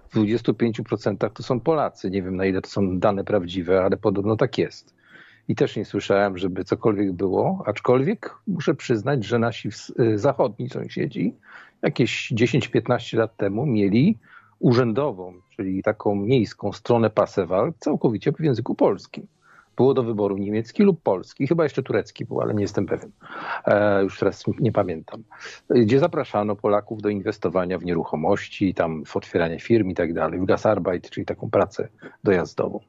w 0.10 0.16
25% 0.16 1.30
to 1.30 1.44
są 1.44 1.60
Polacy. 1.60 2.10
Nie 2.10 2.24
wiem 2.24 2.36
na 2.36 2.45
ile 2.45 2.62
to 2.62 2.70
są 2.70 2.99
dane 2.99 3.24
prawdziwe, 3.24 3.84
ale 3.84 3.98
podobno 3.98 4.36
tak 4.36 4.58
jest 4.58 5.01
i 5.48 5.56
też 5.56 5.76
nie 5.76 5.86
słyszałem, 5.86 6.38
żeby 6.38 6.64
cokolwiek 6.64 7.12
było, 7.12 7.64
aczkolwiek 7.66 8.36
muszę 8.48 8.76
przyznać, 8.76 9.26
że 9.26 9.40
nasi 9.40 9.70
y, 10.00 10.18
zachodni 10.18 10.70
sąsiedzi 10.70 11.36
jakieś 11.82 12.32
10-15 12.32 13.18
lat 13.18 13.38
temu 13.38 13.66
mieli 13.66 14.18
urzędową, 14.60 15.34
czyli 15.56 15.84
taką 15.84 16.16
miejską 16.16 16.72
stronę 16.72 17.10
Pasewal 17.10 17.74
całkowicie 17.80 18.32
w 18.32 18.40
języku 18.40 18.76
polskim. 18.76 19.28
Było 19.76 19.94
do 19.94 20.04
wyboru 20.04 20.38
niemiecki 20.38 20.84
lub 20.84 21.02
polski, 21.02 21.48
chyba 21.48 21.64
jeszcze 21.64 21.84
turecki 21.84 22.26
był, 22.26 22.42
ale 22.42 22.54
nie 22.54 22.62
jestem 22.62 22.86
pewien. 22.86 23.12
E, 23.66 24.04
już 24.04 24.20
teraz 24.20 24.44
nie 24.60 24.72
pamiętam. 24.72 25.24
Gdzie 25.70 26.00
zapraszano 26.00 26.56
Polaków 26.56 27.02
do 27.02 27.10
inwestowania 27.10 27.78
w 27.78 27.86
nieruchomości, 27.86 28.74
tam 28.74 29.06
w 29.06 29.18
otwieranie 29.18 29.60
firm 29.60 29.90
i 29.90 29.96
tak 29.96 30.14
dalej, 30.14 30.40
w 30.40 30.46
Gasarbeit, 30.46 31.10
czyli 31.10 31.26
taką 31.26 31.50
pracę 31.50 31.88
dojazdową. 32.24 32.80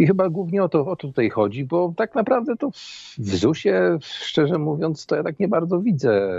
I 0.00 0.06
chyba 0.06 0.28
głównie 0.28 0.64
o 0.64 0.68
to, 0.68 0.86
o 0.86 0.96
to 0.96 1.08
tutaj 1.08 1.30
chodzi, 1.30 1.64
bo 1.64 1.94
tak 1.96 2.14
naprawdę 2.14 2.56
to 2.56 2.70
w 3.18 3.36
ZUS-ie, 3.36 3.98
szczerze 4.02 4.58
mówiąc, 4.58 5.06
to 5.06 5.16
ja 5.16 5.22
tak 5.22 5.38
nie 5.38 5.48
bardzo 5.48 5.80
widzę 5.80 6.30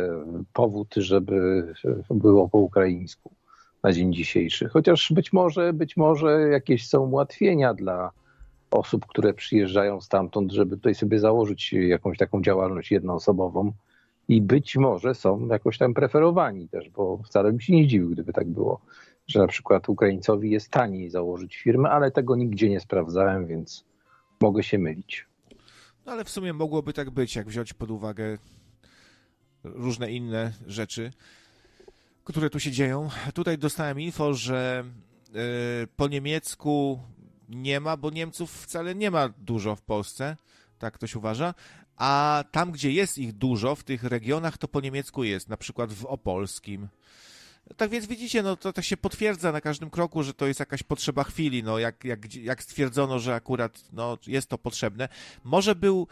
powód, 0.53 0.93
żeby 0.97 1.67
było 2.09 2.49
po 2.49 2.57
ukraińsku 2.57 3.31
na 3.83 3.93
dzień 3.93 4.13
dzisiejszy. 4.13 4.69
Chociaż 4.69 5.11
być 5.15 5.33
może, 5.33 5.73
być 5.73 5.97
może 5.97 6.41
jakieś 6.51 6.87
są 6.87 7.07
ułatwienia 7.09 7.73
dla 7.73 8.11
osób, 8.71 9.05
które 9.05 9.33
przyjeżdżają 9.33 10.01
stamtąd, 10.01 10.51
żeby 10.51 10.75
tutaj 10.75 10.95
sobie 10.95 11.19
założyć 11.19 11.73
jakąś 11.73 12.17
taką 12.17 12.41
działalność 12.41 12.91
jednoosobową 12.91 13.71
i 14.27 14.41
być 14.41 14.77
może 14.77 15.15
są 15.15 15.47
jakoś 15.47 15.77
tam 15.77 15.93
preferowani 15.93 16.67
też, 16.69 16.89
bo 16.89 17.17
wcale 17.17 17.49
bym 17.49 17.59
się 17.59 17.73
nie 17.73 17.87
dziwił, 17.87 18.09
gdyby 18.09 18.33
tak 18.33 18.47
było 18.47 18.81
że 19.27 19.39
na 19.39 19.47
przykład 19.47 19.89
Ukraińcowi 19.89 20.51
jest 20.51 20.69
taniej 20.69 21.09
założyć 21.09 21.57
firmę, 21.57 21.89
ale 21.89 22.11
tego 22.11 22.35
nigdzie 22.35 22.69
nie 22.69 22.79
sprawdzałem, 22.79 23.47
więc 23.47 23.85
mogę 24.41 24.63
się 24.63 24.77
mylić. 24.77 25.25
No 26.05 26.11
ale 26.11 26.23
w 26.23 26.29
sumie 26.29 26.53
mogłoby 26.53 26.93
tak 26.93 27.09
być, 27.09 27.35
jak 27.35 27.47
wziąć 27.47 27.73
pod 27.73 27.91
uwagę 27.91 28.37
różne 29.63 30.11
inne 30.11 30.53
rzeczy, 30.67 31.11
które 32.23 32.49
tu 32.49 32.59
się 32.59 32.71
dzieją. 32.71 33.09
Tutaj 33.33 33.57
dostałem 33.57 33.99
info, 33.99 34.33
że 34.33 34.83
y, 35.83 35.87
po 35.97 36.07
niemiecku 36.07 36.99
nie 37.49 37.79
ma, 37.79 37.97
bo 37.97 38.09
Niemców 38.09 38.51
wcale 38.51 38.95
nie 38.95 39.11
ma 39.11 39.29
dużo 39.29 39.75
w 39.75 39.81
Polsce, 39.81 40.37
tak 40.79 40.93
ktoś 40.93 41.15
uważa, 41.15 41.53
a 41.97 42.43
tam, 42.51 42.71
gdzie 42.71 42.91
jest 42.91 43.17
ich 43.17 43.33
dużo, 43.33 43.75
w 43.75 43.83
tych 43.83 44.03
regionach, 44.03 44.57
to 44.57 44.67
po 44.67 44.81
niemiecku 44.81 45.23
jest, 45.23 45.49
na 45.49 45.57
przykład 45.57 45.93
w 45.93 46.05
Opolskim, 46.05 46.87
tak 47.77 47.89
więc 47.89 48.05
widzicie, 48.05 48.43
no 48.43 48.55
to, 48.55 48.73
to 48.73 48.81
się 48.81 48.97
potwierdza 48.97 49.51
na 49.51 49.61
każdym 49.61 49.89
kroku, 49.89 50.23
że 50.23 50.33
to 50.33 50.47
jest 50.47 50.59
jakaś 50.59 50.83
potrzeba 50.83 51.23
chwili, 51.23 51.63
no 51.63 51.79
jak, 51.79 52.03
jak, 52.03 52.35
jak 52.35 52.63
stwierdzono, 52.63 53.19
że 53.19 53.35
akurat 53.35 53.83
no, 53.93 54.17
jest 54.27 54.49
to 54.49 54.57
potrzebne. 54.57 55.09
Może 55.43 55.75
był 55.75 56.07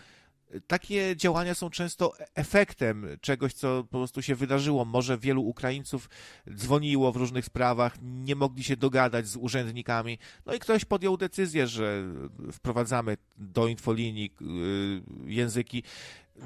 takie 0.67 1.15
działania 1.15 1.53
są 1.53 1.69
często 1.69 2.13
efektem 2.35 3.07
czegoś, 3.21 3.53
co 3.53 3.83
po 3.83 3.97
prostu 3.97 4.21
się 4.21 4.35
wydarzyło. 4.35 4.85
Może 4.85 5.17
wielu 5.17 5.41
Ukraińców 5.41 6.09
dzwoniło 6.55 7.11
w 7.11 7.15
różnych 7.15 7.45
sprawach, 7.45 7.97
nie 8.01 8.35
mogli 8.35 8.63
się 8.63 8.77
dogadać 8.77 9.27
z 9.27 9.35
urzędnikami, 9.35 10.17
no 10.45 10.53
i 10.53 10.59
ktoś 10.59 10.85
podjął 10.85 11.17
decyzję, 11.17 11.67
że 11.67 12.03
wprowadzamy 12.51 13.17
do 13.37 13.67
infolinii 13.67 14.33
y, 14.41 15.31
języki. 15.31 15.83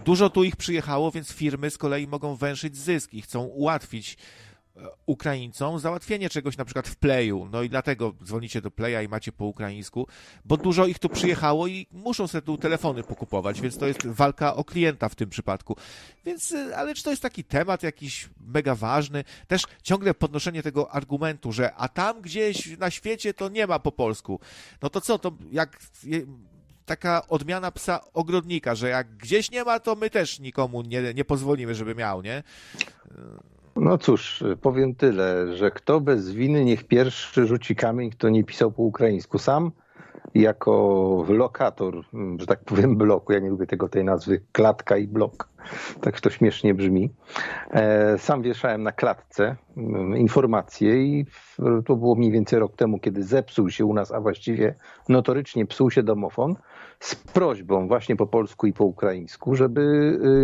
Dużo 0.05 0.29
tu 0.29 0.43
ich 0.43 0.55
przyjechało, 0.55 1.11
więc 1.11 1.31
firmy 1.31 1.69
z 1.69 1.77
kolei 1.77 2.07
mogą 2.07 2.35
węszyć 2.35 2.77
zysk 2.77 3.13
i 3.13 3.21
chcą 3.21 3.43
ułatwić 3.43 4.17
Ukraińcom 5.05 5.79
załatwienie 5.79 6.29
czegoś 6.29 6.57
na 6.57 6.65
przykład 6.65 6.87
w 6.87 6.95
Playu. 6.95 7.49
No 7.51 7.61
i 7.61 7.69
dlatego 7.69 8.13
dzwonicie 8.23 8.61
do 8.61 8.71
Playa 8.71 9.05
i 9.05 9.07
macie 9.07 9.31
po 9.31 9.45
ukraińsku, 9.45 10.07
bo 10.45 10.57
dużo 10.57 10.85
ich 10.85 10.99
tu 10.99 11.09
przyjechało 11.09 11.67
i 11.67 11.87
muszą 11.91 12.27
sobie 12.27 12.41
tu 12.41 12.57
telefony 12.57 13.03
pokupować, 13.03 13.61
więc 13.61 13.77
to 13.77 13.87
jest 13.87 14.07
walka 14.07 14.55
o 14.55 14.63
klienta 14.63 15.09
w 15.09 15.15
tym 15.15 15.29
przypadku. 15.29 15.75
Więc, 16.25 16.51
y, 16.51 16.75
ale 16.75 16.95
czy 16.95 17.03
to 17.03 17.09
jest 17.09 17.21
taki 17.21 17.43
temat 17.43 17.83
jakiś 17.83 18.29
mega 18.47 18.75
ważny? 18.75 19.23
Też 19.47 19.63
ciągle 19.83 20.13
podnoszenie 20.13 20.63
tego 20.63 20.91
argumentu, 20.91 21.51
że 21.51 21.73
a 21.73 21.87
tam 21.87 22.21
gdzieś 22.21 22.77
na 22.77 22.91
świecie 22.91 23.33
to 23.33 23.49
nie 23.49 23.67
ma 23.67 23.79
po 23.79 23.91
polsku. 23.91 24.39
No 24.81 24.89
to 24.89 25.01
co, 25.01 25.19
to 25.19 25.31
jak 25.51 25.79
taka 26.85 27.27
odmiana 27.27 27.71
psa 27.71 27.99
ogrodnika, 28.13 28.75
że 28.75 28.89
jak 28.89 29.17
gdzieś 29.17 29.51
nie 29.51 29.63
ma, 29.63 29.79
to 29.79 29.95
my 29.95 30.09
też 30.09 30.39
nikomu 30.39 30.81
nie, 30.81 31.13
nie 31.13 31.25
pozwolimy, 31.25 31.75
żeby 31.75 31.95
miał, 31.95 32.21
nie? 32.21 32.43
No 33.75 33.97
cóż, 33.97 34.43
powiem 34.61 34.95
tyle, 34.95 35.55
że 35.55 35.71
kto 35.71 36.01
bez 36.01 36.31
winy 36.31 36.65
niech 36.65 36.83
pierwszy 36.83 37.47
rzuci 37.47 37.75
kamień, 37.75 38.09
kto 38.09 38.29
nie 38.29 38.43
pisał 38.43 38.71
po 38.71 38.83
ukraińsku. 38.83 39.37
Sam 39.37 39.71
jako 40.35 41.25
lokator, 41.29 42.01
że 42.37 42.45
tak 42.45 42.63
powiem, 42.63 42.97
bloku, 42.97 43.33
ja 43.33 43.39
nie 43.39 43.49
lubię 43.49 43.67
tego 43.67 43.89
tej 43.89 44.03
nazwy, 44.03 44.41
klatka 44.51 44.97
i 44.97 45.07
blok, 45.07 45.49
tak 46.01 46.21
to 46.21 46.29
śmiesznie 46.29 46.73
brzmi. 46.73 47.09
E, 47.71 48.17
sam 48.17 48.41
wieszałem 48.41 48.83
na 48.83 48.91
klatce 48.91 49.55
mm, 49.77 50.17
informacje 50.17 51.03
i 51.05 51.25
to 51.85 51.95
było 51.95 52.15
mniej 52.15 52.31
więcej 52.31 52.59
rok 52.59 52.75
temu, 52.75 52.99
kiedy 52.99 53.23
zepsuł 53.23 53.69
się 53.69 53.85
u 53.85 53.93
nas, 53.93 54.11
a 54.11 54.21
właściwie 54.21 54.75
notorycznie 55.09 55.65
psuł 55.65 55.91
się 55.91 56.03
domofon, 56.03 56.55
z 56.99 57.15
prośbą 57.15 57.87
właśnie 57.87 58.15
po 58.15 58.27
polsku 58.27 58.67
i 58.67 58.73
po 58.73 58.85
ukraińsku, 58.85 59.55
żeby 59.55 59.81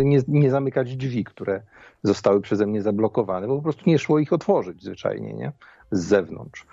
y, 0.00 0.04
nie, 0.04 0.20
nie 0.28 0.50
zamykać 0.50 0.96
drzwi, 0.96 1.24
które 1.24 1.62
zostały 2.02 2.40
przeze 2.40 2.66
mnie 2.66 2.82
zablokowane, 2.82 3.46
bo 3.46 3.56
po 3.56 3.62
prostu 3.62 3.82
nie 3.86 3.98
szło 3.98 4.18
ich 4.18 4.32
otworzyć 4.32 4.82
zwyczajnie, 4.82 5.34
nie? 5.34 5.52
Z 5.90 6.00
zewnątrz. 6.00 6.66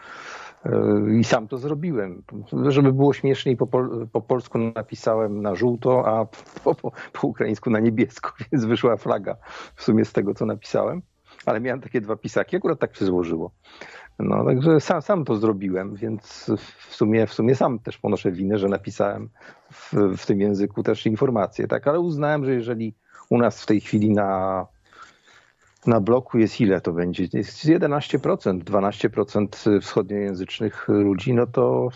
Y, 0.66 1.20
I 1.20 1.24
sam 1.24 1.48
to 1.48 1.58
zrobiłem. 1.58 2.24
Żeby 2.68 2.94
było 2.94 3.14
śmieszniej, 3.14 3.58
po, 3.58 3.68
pol 3.68 4.08
po 4.12 4.22
polsku 4.22 4.58
napisałem 4.58 5.42
na 5.42 5.56
żółto, 5.56 6.08
a 6.08 6.26
po, 6.64 6.76
po, 6.76 6.92
po, 7.14 7.28
ukraińsku 7.28 7.70
na 7.70 7.80
niebiesko, 7.80 8.32
więc 8.52 8.66
wyszła 8.66 8.98
flaga 8.98 9.36
w 9.76 9.84
sumie 9.84 10.06
z 10.06 10.14
tego, 10.14 10.34
co 10.34 10.46
napisałem. 10.46 11.02
Ale 11.46 11.62
miałem 11.62 11.82
takie 11.82 12.02
dwa 12.02 12.16
pisaki, 12.16 12.56
akurat 12.56 12.80
tak 12.80 12.96
się 12.96 13.06
złożyło. 13.06 13.52
No, 14.20 14.46
także 14.46 14.80
sam, 14.80 15.02
sam 15.02 15.26
to 15.26 15.36
zrobiłem, 15.36 15.96
więc 15.96 16.52
w 16.90 16.96
sumie, 16.96 17.28
w 17.28 17.34
sumie 17.34 17.56
sam 17.56 17.80
też 17.80 17.98
ponoszę 17.98 18.32
winę, 18.32 18.58
że 18.58 18.68
napisałem 18.68 19.30
w, 19.72 19.94
w 20.18 20.26
tym 20.26 20.42
języku 20.42 20.84
też 20.84 21.06
informacje, 21.06 21.68
tak, 21.68 21.88
ale 21.88 22.00
uznałem, 22.00 22.46
że 22.46 22.54
jeżeli 22.54 22.96
u 23.30 23.38
nas 23.38 23.64
w 23.64 23.66
tej 23.66 23.82
chwili 23.82 24.12
na, 24.12 24.66
na 25.86 26.02
bloku 26.02 26.38
jest 26.38 26.62
ile 26.62 26.82
to 26.82 26.94
będzie? 26.94 27.28
Jest 27.34 27.66
11%, 27.66 28.64
12% 28.64 29.82
wschodniojęzycznych 29.82 30.88
ludzi, 30.88 31.34
no 31.34 31.48
to 31.48 31.90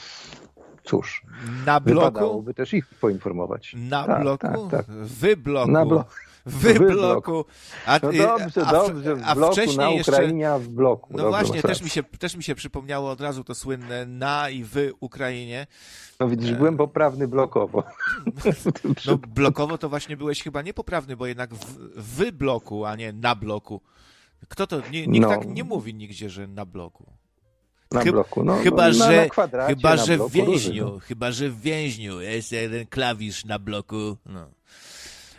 cóż, 0.84 1.26
na 1.66 1.80
bloku? 1.80 2.00
wypadałoby 2.00 2.54
też 2.54 2.74
ich 2.74 2.86
poinformować. 2.88 3.76
Na 3.78 4.08
tak, 4.08 4.22
bloku? 4.22 4.48
Tak, 4.48 4.60
tak. 4.72 4.86
Wy 4.90 5.38
bloku? 5.38 5.72
Na 5.72 5.86
bloku 5.86 6.12
w 6.46 6.80
bloku. 6.80 7.46
A, 7.86 8.00
no 8.04 8.12
dobrze, 8.12 8.66
a, 8.66 8.72
dobrze, 8.72 9.16
w 9.16 9.34
bloku, 9.34 9.54
wcześniej 9.54 9.78
na 9.78 9.90
Ukrainie, 9.90 10.44
jeszcze, 10.44 10.60
w 10.60 10.70
bloku. 10.70 11.14
No 11.18 11.30
właśnie, 11.30 11.62
też 11.62 11.82
mi, 11.82 11.90
się, 11.90 12.04
też 12.04 12.36
mi 12.36 12.44
się 12.44 12.56
przypomniało 12.56 13.12
od 13.12 13.22
razu 13.22 13.44
to 13.44 13.56
słynne 13.56 14.06
na 14.06 14.50
i 14.50 14.64
w 14.64 14.76
Ukrainie. 15.00 15.68
No 16.20 16.28
widzisz, 16.28 16.54
byłem 16.54 16.78
poprawny 16.78 17.28
blokowo. 17.28 17.84
No 19.08 19.18
blokowo 19.18 19.78
to 19.78 19.90
właśnie 19.90 20.18
byłeś 20.18 20.44
chyba 20.44 20.62
niepoprawny, 20.62 21.18
bo 21.18 21.28
jednak 21.28 21.54
w, 21.54 21.78
w 21.96 22.32
bloku, 22.32 22.86
a 22.86 22.96
nie 22.96 23.14
na 23.14 23.36
bloku. 23.36 23.82
Kto 24.50 24.68
to? 24.68 24.82
Nie, 24.92 25.08
nikt 25.08 25.22
no. 25.22 25.30
tak 25.30 25.48
nie 25.48 25.64
mówi 25.64 25.94
nigdzie, 25.94 26.30
że 26.30 26.48
na 26.48 26.66
bloku. 26.66 27.06
Na 27.92 28.04
bloku. 28.04 28.44
No, 28.44 28.58
chyba, 28.58 28.88
no, 28.88 28.94
że, 28.94 29.30
na 29.52 29.68
chyba, 29.68 29.98
że 29.98 30.18
w 30.18 30.32
więźniu, 30.32 30.86
różny. 30.86 31.00
chyba, 31.00 31.32
że 31.32 31.50
w 31.50 31.62
więźniu 31.62 32.22
jest 32.22 32.52
jeden 32.52 32.88
klawisz 32.88 33.46
na 33.46 33.60
bloku. 33.60 34.18
No. 34.26 34.48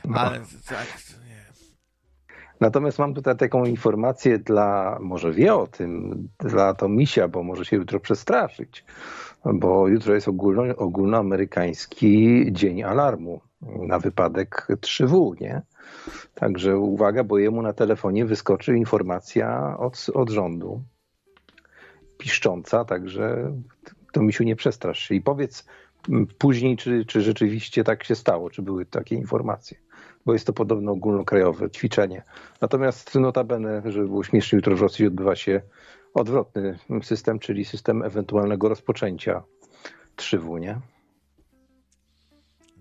No. 0.05 0.21
Ale 0.21 0.41
tak, 0.69 0.87
nie. 1.29 1.45
Natomiast 2.61 2.99
mam 2.99 3.15
tutaj 3.15 3.37
taką 3.37 3.65
informację 3.65 4.39
dla, 4.39 4.99
może 5.01 5.33
wie 5.33 5.55
o 5.55 5.67
tym, 5.67 6.29
dla 6.39 6.75
Tomisia, 6.75 7.29
bo 7.29 7.43
może 7.43 7.65
się 7.65 7.77
jutro 7.77 8.01
przestraszyć, 8.01 8.85
bo 9.45 9.89
jutro 9.89 10.15
jest 10.15 10.29
ogólno, 10.29 10.77
ogólnoamerykański 10.77 12.47
dzień 12.51 12.83
alarmu 12.83 13.41
na 13.63 13.99
wypadek 13.99 14.67
3W, 14.71 15.41
nie? 15.41 15.63
Także 16.35 16.79
uwaga, 16.79 17.25
bo 17.25 17.39
jemu 17.39 17.63
na 17.63 17.73
telefonie 17.73 18.27
wyskoczy 18.27 18.77
informacja 18.77 19.77
od, 19.79 20.07
od 20.15 20.31
rządu 20.31 20.83
piszcząca, 22.19 22.85
także 22.85 23.53
Tomisiu 24.13 24.45
nie 24.45 24.57
przestrasz 24.57 24.99
się 24.99 25.15
i 25.15 25.21
powiedz 25.21 25.67
później, 26.39 26.77
czy, 26.77 27.05
czy 27.05 27.21
rzeczywiście 27.21 27.85
tak 27.85 28.05
się 28.05 28.15
stało, 28.15 28.51
czy 28.51 28.63
były 28.63 28.87
takie 28.87 29.17
informacje 29.17 29.79
bo 30.27 30.33
jest 30.33 30.47
to 30.47 30.53
podobno 30.53 30.93
ogólnokrajowe 30.93 31.71
ćwiczenie. 31.71 32.23
Natomiast 32.61 33.15
notabene, 33.15 33.83
żeby 33.85 34.07
było 34.07 34.25
śmiesznie, 34.25 34.57
jutro 34.57 34.77
w 34.77 34.81
Rosji 34.81 35.07
odbywa 35.07 35.37
się 35.37 35.63
odwrotny 36.15 36.79
system, 37.03 37.39
czyli 37.39 37.65
system 37.65 38.03
ewentualnego 38.03 38.69
rozpoczęcia 38.69 39.43
3W, 40.17 40.61
nie? 40.61 40.81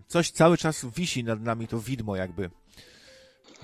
Coś 0.07 0.31
cały 0.31 0.57
czas 0.57 0.85
wisi 0.95 1.23
nad 1.23 1.41
nami, 1.41 1.67
to 1.67 1.79
widmo 1.79 2.15
jakby 2.15 2.49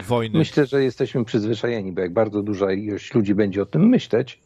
wojny. 0.08 0.40
Myślę, 0.40 0.66
że 0.66 0.84
jesteśmy 0.84 1.26
przyzwyczajeni, 1.26 1.92
bo 1.92 2.02
jak 2.02 2.14
bardzo 2.14 2.44
duża 2.44 2.72
ilość 2.72 3.14
ludzi 3.14 3.36
będzie 3.36 3.62
o 3.62 3.66
tym 3.66 3.90
myśleć, 3.90 4.42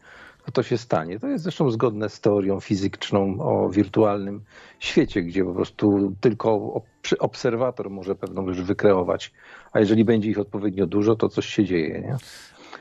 to 0.45 0.51
to 0.51 0.63
się 0.63 0.77
stanie. 0.77 1.19
To 1.19 1.27
jest 1.27 1.43
zresztą 1.43 1.71
zgodne 1.71 2.09
z 2.09 2.19
teorią 2.19 2.59
fizyczną 2.59 3.37
o 3.39 3.69
wirtualnym 3.69 4.41
świecie, 4.79 5.21
gdzie 5.21 5.45
po 5.45 5.53
prostu 5.53 6.15
tylko 6.21 6.81
obserwator 7.19 7.89
może 7.89 8.15
pewną 8.15 8.53
rzecz 8.53 8.65
wykreować, 8.65 9.31
a 9.71 9.79
jeżeli 9.79 10.05
będzie 10.05 10.29
ich 10.29 10.39
odpowiednio 10.39 10.87
dużo, 10.87 11.15
to 11.15 11.29
coś 11.29 11.45
się 11.45 11.65
dzieje. 11.65 12.01
Nie? 12.01 12.17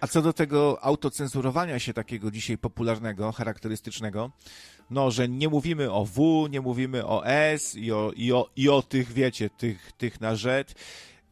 A 0.00 0.06
co 0.06 0.22
do 0.22 0.32
tego 0.32 0.84
autocenzurowania 0.84 1.78
się 1.78 1.94
takiego 1.94 2.30
dzisiaj 2.30 2.58
popularnego, 2.58 3.32
charakterystycznego, 3.32 4.30
no, 4.90 5.10
że 5.10 5.28
nie 5.28 5.48
mówimy 5.48 5.92
o 5.92 6.04
W, 6.04 6.48
nie 6.50 6.60
mówimy 6.60 7.06
o 7.06 7.26
S 7.26 7.76
i 7.76 7.92
o, 7.92 8.12
i 8.16 8.32
o, 8.32 8.50
i 8.56 8.68
o 8.68 8.82
tych, 8.82 9.12
wiecie, 9.12 9.50
tych, 9.50 9.92
tych 9.92 10.20
na 10.20 10.36
Z, 10.36 10.74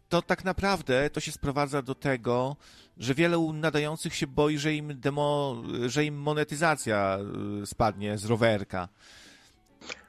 to 0.09 0.23
tak 0.23 0.45
naprawdę 0.45 1.11
to 1.11 1.21
się 1.21 1.33
sprowadza 1.33 1.83
do 1.83 1.95
tego, 1.95 2.57
że 2.99 3.15
wielu 3.15 3.53
nadających 3.53 4.15
się 4.15 4.27
boi, 4.27 4.59
że 4.59 4.75
im 4.75 5.01
demo, 5.01 5.57
że 5.87 6.05
im 6.05 6.17
monetyzacja 6.17 7.19
y, 7.63 7.67
spadnie 7.67 8.19
z 8.19 8.25
rowerka. 8.25 8.89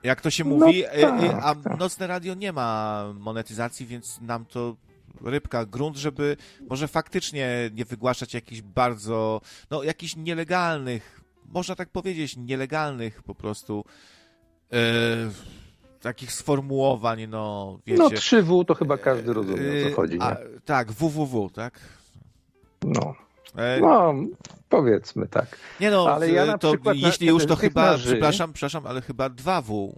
Jak 0.03 0.22
to 0.22 0.30
się 0.30 0.43
no 0.43 0.50
mówi, 0.50 0.85
y, 0.85 0.98
y, 0.98 1.01
tak, 1.01 1.43
a 1.43 1.56
tak. 1.56 1.80
nocne 1.80 2.08
radio 2.08 2.34
nie 2.34 2.53
ma 2.53 3.03
monetyzacji, 3.19 3.85
więc 3.85 4.22
nam 4.22 4.45
to 4.45 4.76
rybka 5.22 5.66
grunt, 5.66 5.98
żeby 5.98 6.38
może 6.69 6.88
faktycznie 6.88 7.69
nie 7.74 7.85
wygłaszać 7.85 8.34
jakichś 8.34 8.61
bardzo, 8.61 9.42
no 9.72 9.84
jakichś 9.84 10.16
nielegalnych, 10.16 11.22
można 11.45 11.76
tak 11.76 11.90
powiedzieć, 11.90 12.38
nielegalnych 12.38 13.24
po 13.24 13.35
prostu 13.35 13.85
takich 16.01 16.32
sformułowań, 16.32 17.27
no 17.27 17.80
wiecie. 17.85 18.03
No 18.03 18.09
3W 18.09 18.66
to 18.66 18.76
chyba 18.76 18.98
każdy 18.98 19.34
rozumie, 19.34 19.85
o 19.85 19.90
co 19.90 19.95
chodzi? 19.95 20.18
A, 20.22 20.38
tak, 20.66 20.92
www, 20.92 21.50
tak? 21.50 21.80
No. 22.83 23.16
E, 23.58 23.80
no, 23.82 24.14
powiedzmy 24.69 25.27
tak. 25.27 25.58
Nie 25.80 25.91
no, 25.91 26.09
ale 26.09 26.32
ja 26.32 26.45
na 26.45 26.58
to 26.58 26.72
przykład 26.72 26.95
jeśli 26.98 27.27
na, 27.27 27.33
już 27.33 27.45
to 27.45 27.56
chyba, 27.56 27.98
przepraszam, 27.98 28.53
przepraszam, 28.53 28.88
ale 28.88 29.01
chyba 29.01 29.30
2W, 29.30 29.93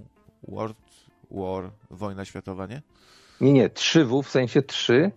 World 0.47 0.77
War, 1.31 1.71
wojna 1.89 2.25
światowa, 2.25 2.67
nie? 2.67 2.81
Nie, 3.41 3.53
nie, 3.53 3.69
3W 3.69 4.23
w 4.23 4.29
sensie 4.29 4.61
3, 4.61 5.11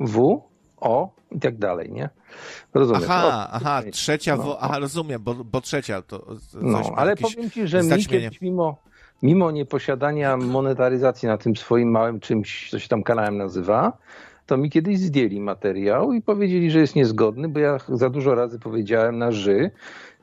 W, 0.00 0.42
O 0.80 1.10
i 1.30 1.40
tak 1.40 1.58
dalej, 1.58 1.92
nie? 1.92 2.10
Rozumiem. 2.74 3.02
Aha, 3.04 3.26
o, 3.26 3.52
aha, 3.52 3.82
trzecia, 3.92 4.36
no, 4.36 4.42
w, 4.42 4.56
aha, 4.60 4.78
rozumiem, 4.78 5.22
bo, 5.22 5.34
bo 5.34 5.60
trzecia 5.60 6.02
to... 6.02 6.26
No, 6.54 6.82
ale 6.96 7.16
powiem 7.16 7.50
ci, 7.50 7.66
że 7.68 7.82
mi 7.82 7.88
mimo, 8.42 8.76
mimo 9.22 9.50
nieposiadania 9.50 10.36
monetaryzacji 10.36 11.28
na 11.28 11.38
tym 11.38 11.56
swoim 11.56 11.90
małym 11.90 12.20
czymś, 12.20 12.70
co 12.70 12.78
się 12.78 12.88
tam 12.88 13.02
kanałem 13.02 13.36
nazywa, 13.36 13.98
to 14.48 14.56
mi 14.56 14.70
kiedyś 14.70 14.98
zdjęli 14.98 15.40
materiał 15.40 16.12
i 16.12 16.22
powiedzieli, 16.22 16.70
że 16.70 16.78
jest 16.78 16.96
niezgodny, 16.96 17.48
bo 17.48 17.60
ja 17.60 17.78
za 17.88 18.10
dużo 18.10 18.34
razy 18.34 18.58
powiedziałem 18.58 19.18
na 19.18 19.32
ży 19.32 19.70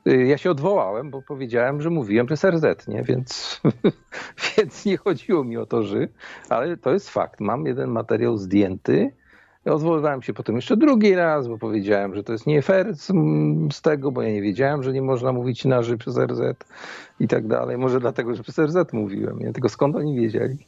Y, 0.06 0.26
ja 0.26 0.38
się 0.38 0.50
odwołałem, 0.50 1.10
bo 1.10 1.22
powiedziałem, 1.22 1.82
że 1.82 1.90
mówiłem 1.90 2.26
przez 2.26 2.44
RZ, 2.44 2.88
nie? 2.88 3.02
Więc, 3.02 3.60
więc 4.56 4.84
nie 4.84 4.96
chodziło 4.96 5.44
mi 5.44 5.56
o 5.56 5.66
to, 5.66 5.82
że, 5.82 6.08
ale 6.48 6.76
to 6.76 6.92
jest 6.92 7.10
fakt. 7.10 7.40
Mam 7.40 7.66
jeden 7.66 7.90
materiał 7.90 8.36
zdjęty. 8.36 9.12
Odwoływałem 9.64 10.22
się 10.22 10.32
potem 10.32 10.56
jeszcze 10.56 10.76
drugi 10.76 11.14
raz, 11.14 11.48
bo 11.48 11.58
powiedziałem, 11.58 12.14
że 12.14 12.24
to 12.24 12.32
jest 12.32 12.46
nie 12.46 12.62
fair 12.62 12.94
z, 12.94 13.12
z 13.72 13.82
tego, 13.82 14.12
bo 14.12 14.22
ja 14.22 14.32
nie 14.32 14.42
wiedziałem, 14.42 14.82
że 14.82 14.92
nie 14.92 15.02
można 15.02 15.32
mówić 15.32 15.64
na 15.64 15.82
ży 15.82 15.98
przez 15.98 16.18
RZ 16.18 16.40
i 17.20 17.28
tak 17.28 17.46
dalej. 17.46 17.78
Może 17.78 18.00
dlatego, 18.00 18.34
że 18.34 18.42
przez 18.42 18.58
RZ 18.58 18.92
mówiłem, 18.92 19.38
nie? 19.38 19.52
Tylko 19.52 19.68
skąd 19.68 19.96
oni 19.96 20.16
wiedzieli? 20.16 20.66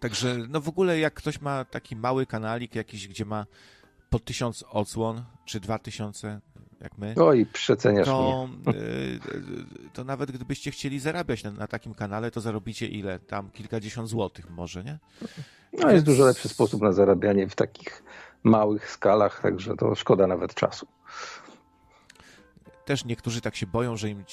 Także 0.00 0.36
no 0.48 0.60
w 0.60 0.68
ogóle 0.68 0.98
jak 0.98 1.14
ktoś 1.14 1.40
ma 1.40 1.64
taki 1.64 1.96
mały 1.96 2.26
kanalik 2.26 2.74
jakiś, 2.74 3.08
gdzie 3.08 3.24
ma 3.24 3.46
po 4.10 4.18
tysiąc 4.18 4.64
odsłon, 4.70 5.24
czy 5.44 5.60
dwa 5.60 5.78
tysiące, 5.78 6.40
jak 6.80 6.98
my. 6.98 7.14
Oj, 7.16 7.46
przeceniasz 7.52 8.06
to, 8.06 8.48
mnie. 8.66 8.72
to 9.92 10.04
nawet 10.04 10.30
gdybyście 10.30 10.70
chcieli 10.70 11.00
zarabiać 11.00 11.44
na, 11.44 11.50
na, 11.50 11.66
takim 11.66 11.94
kanale, 11.94 12.30
to 12.30 12.40
zarobicie 12.40 12.86
ile? 12.86 13.18
Tam 13.18 13.50
kilkadziesiąt 13.50 14.08
złotych 14.08 14.50
może, 14.50 14.84
nie? 14.84 14.98
No 15.72 15.78
Więc... 15.78 15.92
jest 15.92 16.04
dużo 16.04 16.24
lepszy 16.24 16.48
sposób 16.48 16.82
na 16.82 16.92
zarabianie 16.92 17.48
w 17.48 17.54
takich 17.54 18.02
małych 18.42 18.90
skalach, 18.90 19.42
także 19.42 19.76
to 19.76 19.94
szkoda 19.94 20.26
nawet 20.26 20.54
czasu. 20.54 20.86
Też 22.84 23.04
niektórzy 23.04 23.40
tak 23.40 23.56
się 23.56 23.66
boją, 23.66 23.96
że 23.96 24.08
im 24.08 24.24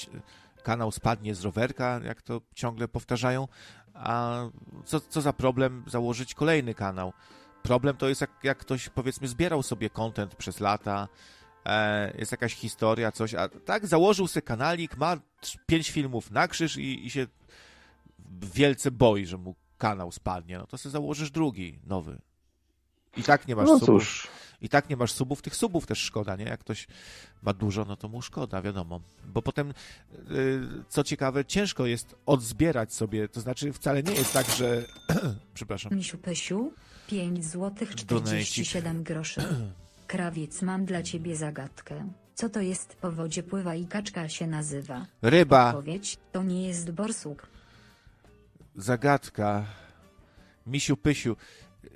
kanał 0.62 0.92
spadnie 0.92 1.34
z 1.34 1.44
rowerka, 1.44 2.00
jak 2.04 2.22
to 2.22 2.40
ciągle 2.54 2.88
powtarzają, 2.88 3.48
a 3.98 4.44
co, 4.84 5.00
co 5.00 5.20
za 5.20 5.32
problem 5.32 5.84
założyć 5.86 6.34
kolejny 6.34 6.74
kanał? 6.74 7.12
Problem 7.62 7.96
to 7.96 8.08
jest, 8.08 8.20
jak, 8.20 8.30
jak 8.42 8.58
ktoś 8.58 8.88
powiedzmy 8.88 9.28
zbierał 9.28 9.62
sobie 9.62 9.90
content 9.90 10.34
przez 10.34 10.60
lata, 10.60 11.08
e, 11.66 12.12
jest 12.18 12.32
jakaś 12.32 12.54
historia, 12.54 13.12
coś, 13.12 13.34
a 13.34 13.48
tak 13.48 13.86
założył 13.86 14.26
sobie 14.26 14.42
kanalik, 14.42 14.96
ma 14.96 15.16
pięć 15.66 15.90
filmów 15.90 16.30
na 16.30 16.48
krzyż 16.48 16.76
i, 16.76 17.06
i 17.06 17.10
się 17.10 17.26
wielce 18.54 18.90
boi, 18.90 19.26
że 19.26 19.38
mu 19.38 19.54
kanał 19.78 20.12
spadnie, 20.12 20.58
no 20.58 20.66
to 20.66 20.78
sobie 20.78 20.90
założysz 20.90 21.30
drugi, 21.30 21.78
nowy. 21.86 22.18
I 23.16 23.22
tak 23.22 23.48
nie 23.48 23.56
masz 23.56 23.68
no 23.68 23.78
subów. 23.78 24.02
Cóż. 24.02 24.28
I 24.60 24.68
tak 24.68 24.90
nie 24.90 24.96
masz 24.96 25.12
subów, 25.12 25.42
tych 25.42 25.56
subów 25.56 25.86
też 25.86 25.98
szkoda, 25.98 26.36
nie? 26.36 26.44
Jak 26.44 26.60
ktoś 26.60 26.86
ma 27.42 27.52
dużo, 27.52 27.84
no 27.84 27.96
to 27.96 28.08
mu 28.08 28.22
szkoda, 28.22 28.62
wiadomo. 28.62 29.00
Bo 29.26 29.42
potem, 29.42 29.74
yy, 30.28 30.60
co 30.88 31.04
ciekawe, 31.04 31.44
ciężko 31.44 31.86
jest 31.86 32.14
odzbierać 32.26 32.94
sobie, 32.94 33.28
to 33.28 33.40
znaczy 33.40 33.72
wcale 33.72 34.02
nie 34.02 34.12
jest 34.12 34.32
tak, 34.32 34.46
że... 34.50 34.84
Przepraszam. 35.54 35.94
Misiu 35.94 36.18
Pysiu, 36.18 36.72
5 37.06 37.46
złotych 37.46 37.94
47 37.94 39.02
groszy. 39.02 39.42
Krawiec, 40.06 40.62
mam 40.62 40.84
dla 40.84 41.02
ciebie 41.02 41.36
zagadkę. 41.36 42.08
Co 42.34 42.48
to 42.48 42.60
jest 42.60 42.94
po 42.94 43.12
wodzie 43.12 43.42
pływa 43.42 43.74
i 43.74 43.86
kaczka 43.86 44.28
się 44.28 44.46
nazywa? 44.46 45.06
Ryba. 45.22 45.68
Odpowiedź, 45.68 46.18
to 46.32 46.42
nie 46.42 46.68
jest 46.68 46.90
borsuk. 46.90 47.46
Zagadka. 48.76 49.66
Misiu 50.66 50.96
Pysiu. 50.96 51.36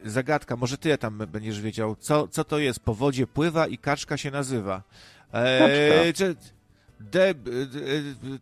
Zagadka, 0.04 0.56
może 0.56 0.78
ty 0.78 0.98
tam 0.98 1.18
będziesz 1.18 1.60
wiedział. 1.60 1.96
Co, 1.96 2.28
co 2.28 2.44
to 2.44 2.58
jest? 2.58 2.80
Po 2.80 2.94
wodzie 2.94 3.26
pływa 3.26 3.66
i 3.66 3.78
kaczka 3.78 4.16
się 4.16 4.30
nazywa. 4.30 4.82
Eee, 5.32 6.12
czy, 6.12 6.36
de, 7.00 7.34
de, 7.34 7.34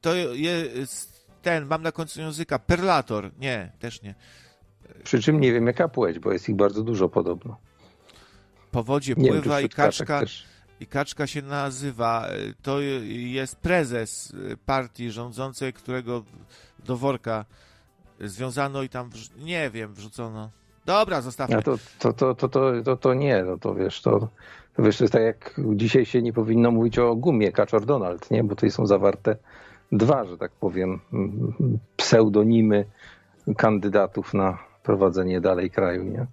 to 0.00 0.14
jest 0.14 1.26
ten, 1.42 1.66
mam 1.66 1.82
na 1.82 1.92
końcu 1.92 2.20
języka, 2.20 2.58
perlator. 2.58 3.30
Nie, 3.38 3.72
też 3.78 4.02
nie. 4.02 4.14
Przy 5.04 5.22
czym 5.22 5.40
nie 5.40 5.52
wiem 5.52 5.66
jaka 5.66 5.88
płeć, 5.88 6.18
bo 6.18 6.32
jest 6.32 6.48
ich 6.48 6.56
bardzo 6.56 6.82
dużo 6.82 7.08
podobno. 7.08 7.56
Po 8.70 8.82
wodzie 8.82 9.14
pływa 9.14 9.56
wiem, 9.56 9.66
i 9.66 9.68
kaczka, 9.68 10.22
i 10.80 10.86
kaczka 10.86 11.26
się 11.26 11.42
nazywa. 11.42 12.28
To 12.62 12.80
jest 13.06 13.56
prezes 13.56 14.32
partii 14.66 15.10
rządzącej, 15.10 15.72
którego 15.72 16.24
do 16.84 16.96
worka 16.96 17.44
związano 18.20 18.82
i 18.82 18.88
tam, 18.88 19.10
nie 19.36 19.70
wiem, 19.70 19.94
wrzucono. 19.94 20.50
Dobra, 20.90 21.20
zostawmy. 21.20 21.56
A 21.56 21.62
to, 21.62 21.78
to, 21.98 22.12
to, 22.12 22.34
to, 22.34 22.48
to, 22.48 22.82
to, 22.84 22.96
to 22.96 23.14
nie, 23.14 23.42
no 23.42 23.58
to 23.58 23.74
wiesz, 23.74 24.02
to, 24.02 24.28
to 24.76 24.82
wiesz, 24.82 24.98
to 24.98 25.04
jest 25.04 25.12
tak 25.12 25.22
jak 25.22 25.60
dzisiaj 25.74 26.06
się 26.06 26.22
nie 26.22 26.32
powinno 26.32 26.70
mówić 26.70 26.98
o 26.98 27.16
gumie 27.16 27.52
Kaczor 27.52 27.84
Donald, 27.86 28.30
nie? 28.30 28.44
Bo 28.44 28.54
tutaj 28.54 28.70
są 28.70 28.86
zawarte 28.86 29.36
dwa, 29.92 30.24
że 30.24 30.38
tak 30.38 30.52
powiem, 30.52 31.00
pseudonimy 31.96 32.84
kandydatów 33.56 34.34
na 34.34 34.58
prowadzenie 34.82 35.40
dalej 35.40 35.70
kraju, 35.70 36.04
nie? 36.04 36.26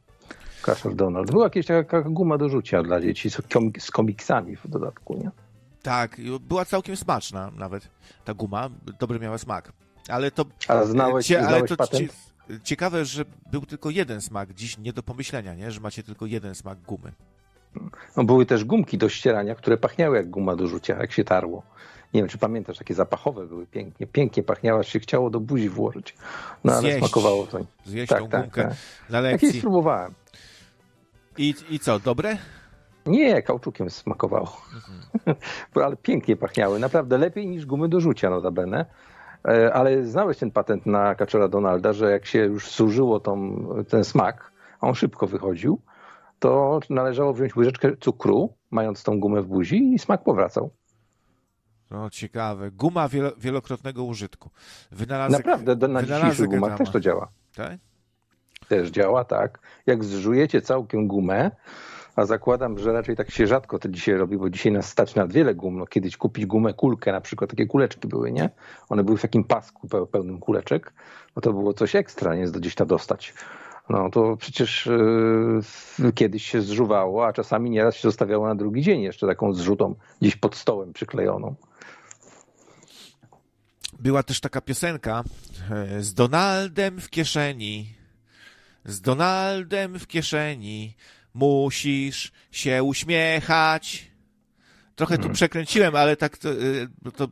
Kaczor 0.62 0.96
Donald. 0.96 1.32
Była 1.32 1.44
jakaś 1.44 1.66
taka 1.66 2.02
guma 2.02 2.38
do 2.38 2.50
rzucia 2.50 2.84
dla 2.84 3.02
dzieci 3.02 3.30
z, 3.30 3.42
komik 3.42 3.82
z 3.82 3.92
komiksami 3.92 4.56
w 4.56 4.68
dodatku, 4.68 5.18
nie? 5.18 5.32
Tak, 5.84 6.18
była 6.42 6.66
całkiem 6.66 6.96
smaczna 6.96 7.52
nawet 7.58 7.90
ta 8.26 8.34
guma, 8.34 8.70
dobry 9.00 9.20
miała 9.20 9.38
smak. 9.38 9.72
Ale 10.10 10.32
to... 10.32 10.46
A 10.68 10.84
znałeś, 10.84 11.26
cie, 11.26 11.40
znałeś 11.40 11.58
ale 11.58 11.68
to, 11.68 11.78
patent? 11.78 12.28
Ciekawe, 12.64 13.06
że 13.06 13.26
był 13.52 13.62
tylko 13.62 13.90
jeden 13.90 14.22
smak, 14.22 14.54
dziś 14.54 14.78
nie 14.78 14.94
do 14.94 15.04
pomyślenia, 15.04 15.56
nie? 15.56 15.72
że 15.72 15.80
macie 15.80 16.04
tylko 16.04 16.26
jeden 16.26 16.56
smak 16.56 16.78
gumy. 16.82 17.12
No, 18.18 18.24
były 18.24 18.46
też 18.46 18.64
gumki 18.64 18.98
do 18.98 19.10
ścierania, 19.10 19.56
które 19.56 19.78
pachniały 19.78 20.18
jak 20.18 20.30
guma 20.30 20.56
do 20.56 20.68
rzucia, 20.68 20.98
jak 20.98 21.12
się 21.12 21.24
tarło. 21.24 21.64
Nie 22.14 22.22
wiem, 22.22 22.30
czy 22.30 22.38
pamiętasz, 22.38 22.78
takie 22.78 22.94
zapachowe 22.94 23.48
były 23.48 23.66
pięknie, 23.66 24.08
pięknie 24.08 24.44
pachniały, 24.44 24.80
aż 24.80 24.88
się 24.88 25.00
chciało 25.00 25.30
do 25.30 25.40
buzi 25.40 25.70
włożyć. 25.70 26.16
No 26.64 26.74
ale 26.74 26.82
zjeść, 26.82 26.98
smakowało 26.98 27.48
to. 27.48 27.60
Zjeść 27.86 28.10
tak, 28.10 28.20
tą 28.20 28.30
tak, 28.30 28.42
gumkę 28.42 28.64
tak. 28.64 28.78
na 29.10 29.20
lekcji. 29.20 29.60
Spróbowałem. 29.60 30.14
I, 31.38 31.56
I 31.70 31.80
co, 31.80 32.00
dobre? 32.00 32.38
Nie, 33.06 33.42
kauczukiem 33.42 33.90
smakowało. 33.90 34.62
Mhm. 35.16 35.38
ale 35.86 35.98
pięknie 35.98 36.36
pachniały. 36.36 36.80
Naprawdę 36.80 37.18
lepiej 37.18 37.48
niż 37.48 37.66
gumy 37.66 37.90
do 37.90 38.00
rzucia 38.00 38.30
notabene. 38.30 38.86
E, 39.46 39.74
ale 39.74 40.06
znałeś 40.06 40.38
ten 40.38 40.52
patent 40.52 40.86
na 40.86 41.16
kaczora 41.16 41.48
Donalda, 41.48 41.94
że 41.94 42.12
jak 42.12 42.26
się 42.26 42.40
już 42.40 42.72
zużyło 42.72 43.20
tą, 43.20 43.66
ten 43.90 44.04
smak, 44.04 44.52
a 44.82 44.88
on 44.88 44.96
szybko 44.96 45.28
wychodził, 45.28 45.82
to 46.40 46.80
należało 46.90 47.34
wziąć 47.34 47.56
łyżeczkę 47.56 47.98
cukru, 48.00 48.54
mając 48.72 49.04
tą 49.04 49.20
gumę 49.20 49.42
w 49.42 49.48
buzi 49.48 49.94
i 49.94 50.00
smak 50.00 50.24
powracał. 50.24 50.72
No 51.92 52.10
ciekawe. 52.10 52.72
Guma 52.72 53.10
wielokrotnego 53.38 54.04
użytku. 54.04 54.50
Wynalazek, 54.92 55.46
Naprawdę, 55.46 55.88
na 55.88 56.04
dzisiejszych 56.04 56.48
gumach 56.48 56.78
też 56.78 56.90
to 56.92 57.00
działa. 57.00 57.28
Tak? 57.56 57.80
Też 58.68 58.90
działa, 58.90 59.26
tak. 59.26 59.60
Jak 59.86 60.04
zżujecie 60.04 60.62
całkiem 60.62 61.08
gumę, 61.08 61.52
a 62.18 62.26
zakładam, 62.26 62.80
że 62.80 62.94
raczej 62.94 63.16
tak 63.16 63.32
się 63.32 63.48
rzadko 63.48 63.80
to 63.80 63.90
dzisiaj 63.90 64.16
robi, 64.16 64.38
bo 64.38 64.50
dzisiaj 64.50 64.72
nas 64.72 64.90
stać 64.90 65.16
na 65.16 65.28
wiele 65.28 65.56
gum. 65.56 65.78
No, 65.78 65.88
kiedyś 65.88 66.18
kupić 66.18 66.46
gumę, 66.46 66.74
kulkę 66.74 67.12
na 67.12 67.22
przykład, 67.22 67.50
takie 67.50 67.66
kuleczki 67.66 68.08
były, 68.08 68.32
nie? 68.32 68.50
One 68.90 69.04
były 69.04 69.18
w 69.18 69.22
takim 69.22 69.44
pasku 69.44 69.88
pełnym 70.12 70.40
kuleczek, 70.40 70.94
no 71.36 71.42
to 71.42 71.54
było 71.54 71.74
coś 71.74 71.96
ekstra, 71.96 72.36
nie? 72.36 72.46
Gdzieś 72.46 72.76
tam 72.76 72.88
dostać. 72.88 73.34
No 73.90 74.10
to 74.10 74.38
przecież 74.38 74.90
yy, 76.00 76.14
kiedyś 76.14 76.46
się 76.46 76.62
zżuwało, 76.62 77.28
a 77.28 77.34
czasami 77.34 77.70
nieraz 77.70 77.96
się 77.96 78.02
zostawiało 78.02 78.48
na 78.48 78.56
drugi 78.56 78.82
dzień 78.82 79.02
jeszcze 79.02 79.28
taką 79.28 79.54
zrzutą 79.54 79.96
gdzieś 80.22 80.36
pod 80.36 80.56
stołem 80.56 80.94
przyklejoną. 80.94 81.56
Była 84.00 84.24
też 84.24 84.40
taka 84.40 84.62
piosenka 84.62 85.24
e, 85.72 86.02
z 86.02 86.14
Donaldem 86.14 87.02
w 87.02 87.10
kieszeni. 87.10 87.96
Z 88.86 89.02
Donaldem 89.02 90.00
w 90.00 90.08
kieszeni 90.08 90.96
musisz 91.34 92.32
się 92.52 92.84
uśmiechać. 92.84 94.12
Trochę 94.96 95.16
tu 95.16 95.22
hmm. 95.22 95.36
przekręciłem, 95.36 95.96
ale 95.96 96.16
tak 96.16 96.38
to, 96.38 96.52
y, 96.52 96.88
to 97.16 97.28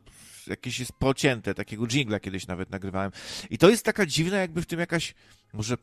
jakieś 0.46 0.78
jest 0.78 0.92
pocięte, 0.92 1.54
takiego 1.54 1.86
jingla 1.86 2.20
kiedyś 2.20 2.46
nawet 2.46 2.70
nagrywałem. 2.70 3.12
I 3.50 3.58
to 3.58 3.70
jest 3.70 3.84
taka 3.84 4.06
dziwna, 4.06 4.36
jakby 4.36 4.62
w 4.62 4.66
tym 4.66 4.80
jakaś, 4.80 5.14
może 5.52 5.76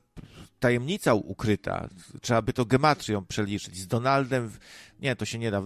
tajemnica 0.59 1.13
ukryta. 1.13 1.89
Trzeba 2.21 2.41
by 2.41 2.53
to 2.53 2.65
gematrią 2.65 3.25
przeliczyć. 3.25 3.77
Z 3.77 3.87
Donaldem, 3.87 4.49
w... 4.49 4.57
nie, 4.99 5.15
to 5.15 5.25
się 5.25 5.39
nie 5.39 5.51
da, 5.51 5.63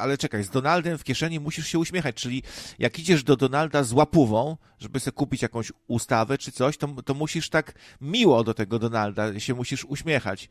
ale 0.00 0.18
czekaj, 0.18 0.44
z 0.44 0.50
Donaldem 0.50 0.98
w 0.98 1.04
kieszeni 1.04 1.40
musisz 1.40 1.66
się 1.66 1.78
uśmiechać, 1.78 2.16
czyli 2.16 2.42
jak 2.78 2.98
idziesz 2.98 3.24
do 3.24 3.36
Donalda 3.36 3.82
z 3.82 3.92
łapówą, 3.92 4.56
żeby 4.78 5.00
sobie 5.00 5.14
kupić 5.14 5.42
jakąś 5.42 5.72
ustawę 5.86 6.38
czy 6.38 6.52
coś, 6.52 6.76
to, 6.76 6.88
to 7.02 7.14
musisz 7.14 7.48
tak 7.48 7.74
miło 8.00 8.44
do 8.44 8.54
tego 8.54 8.78
Donalda 8.78 9.40
się 9.40 9.54
musisz 9.54 9.84
uśmiechać. 9.84 10.48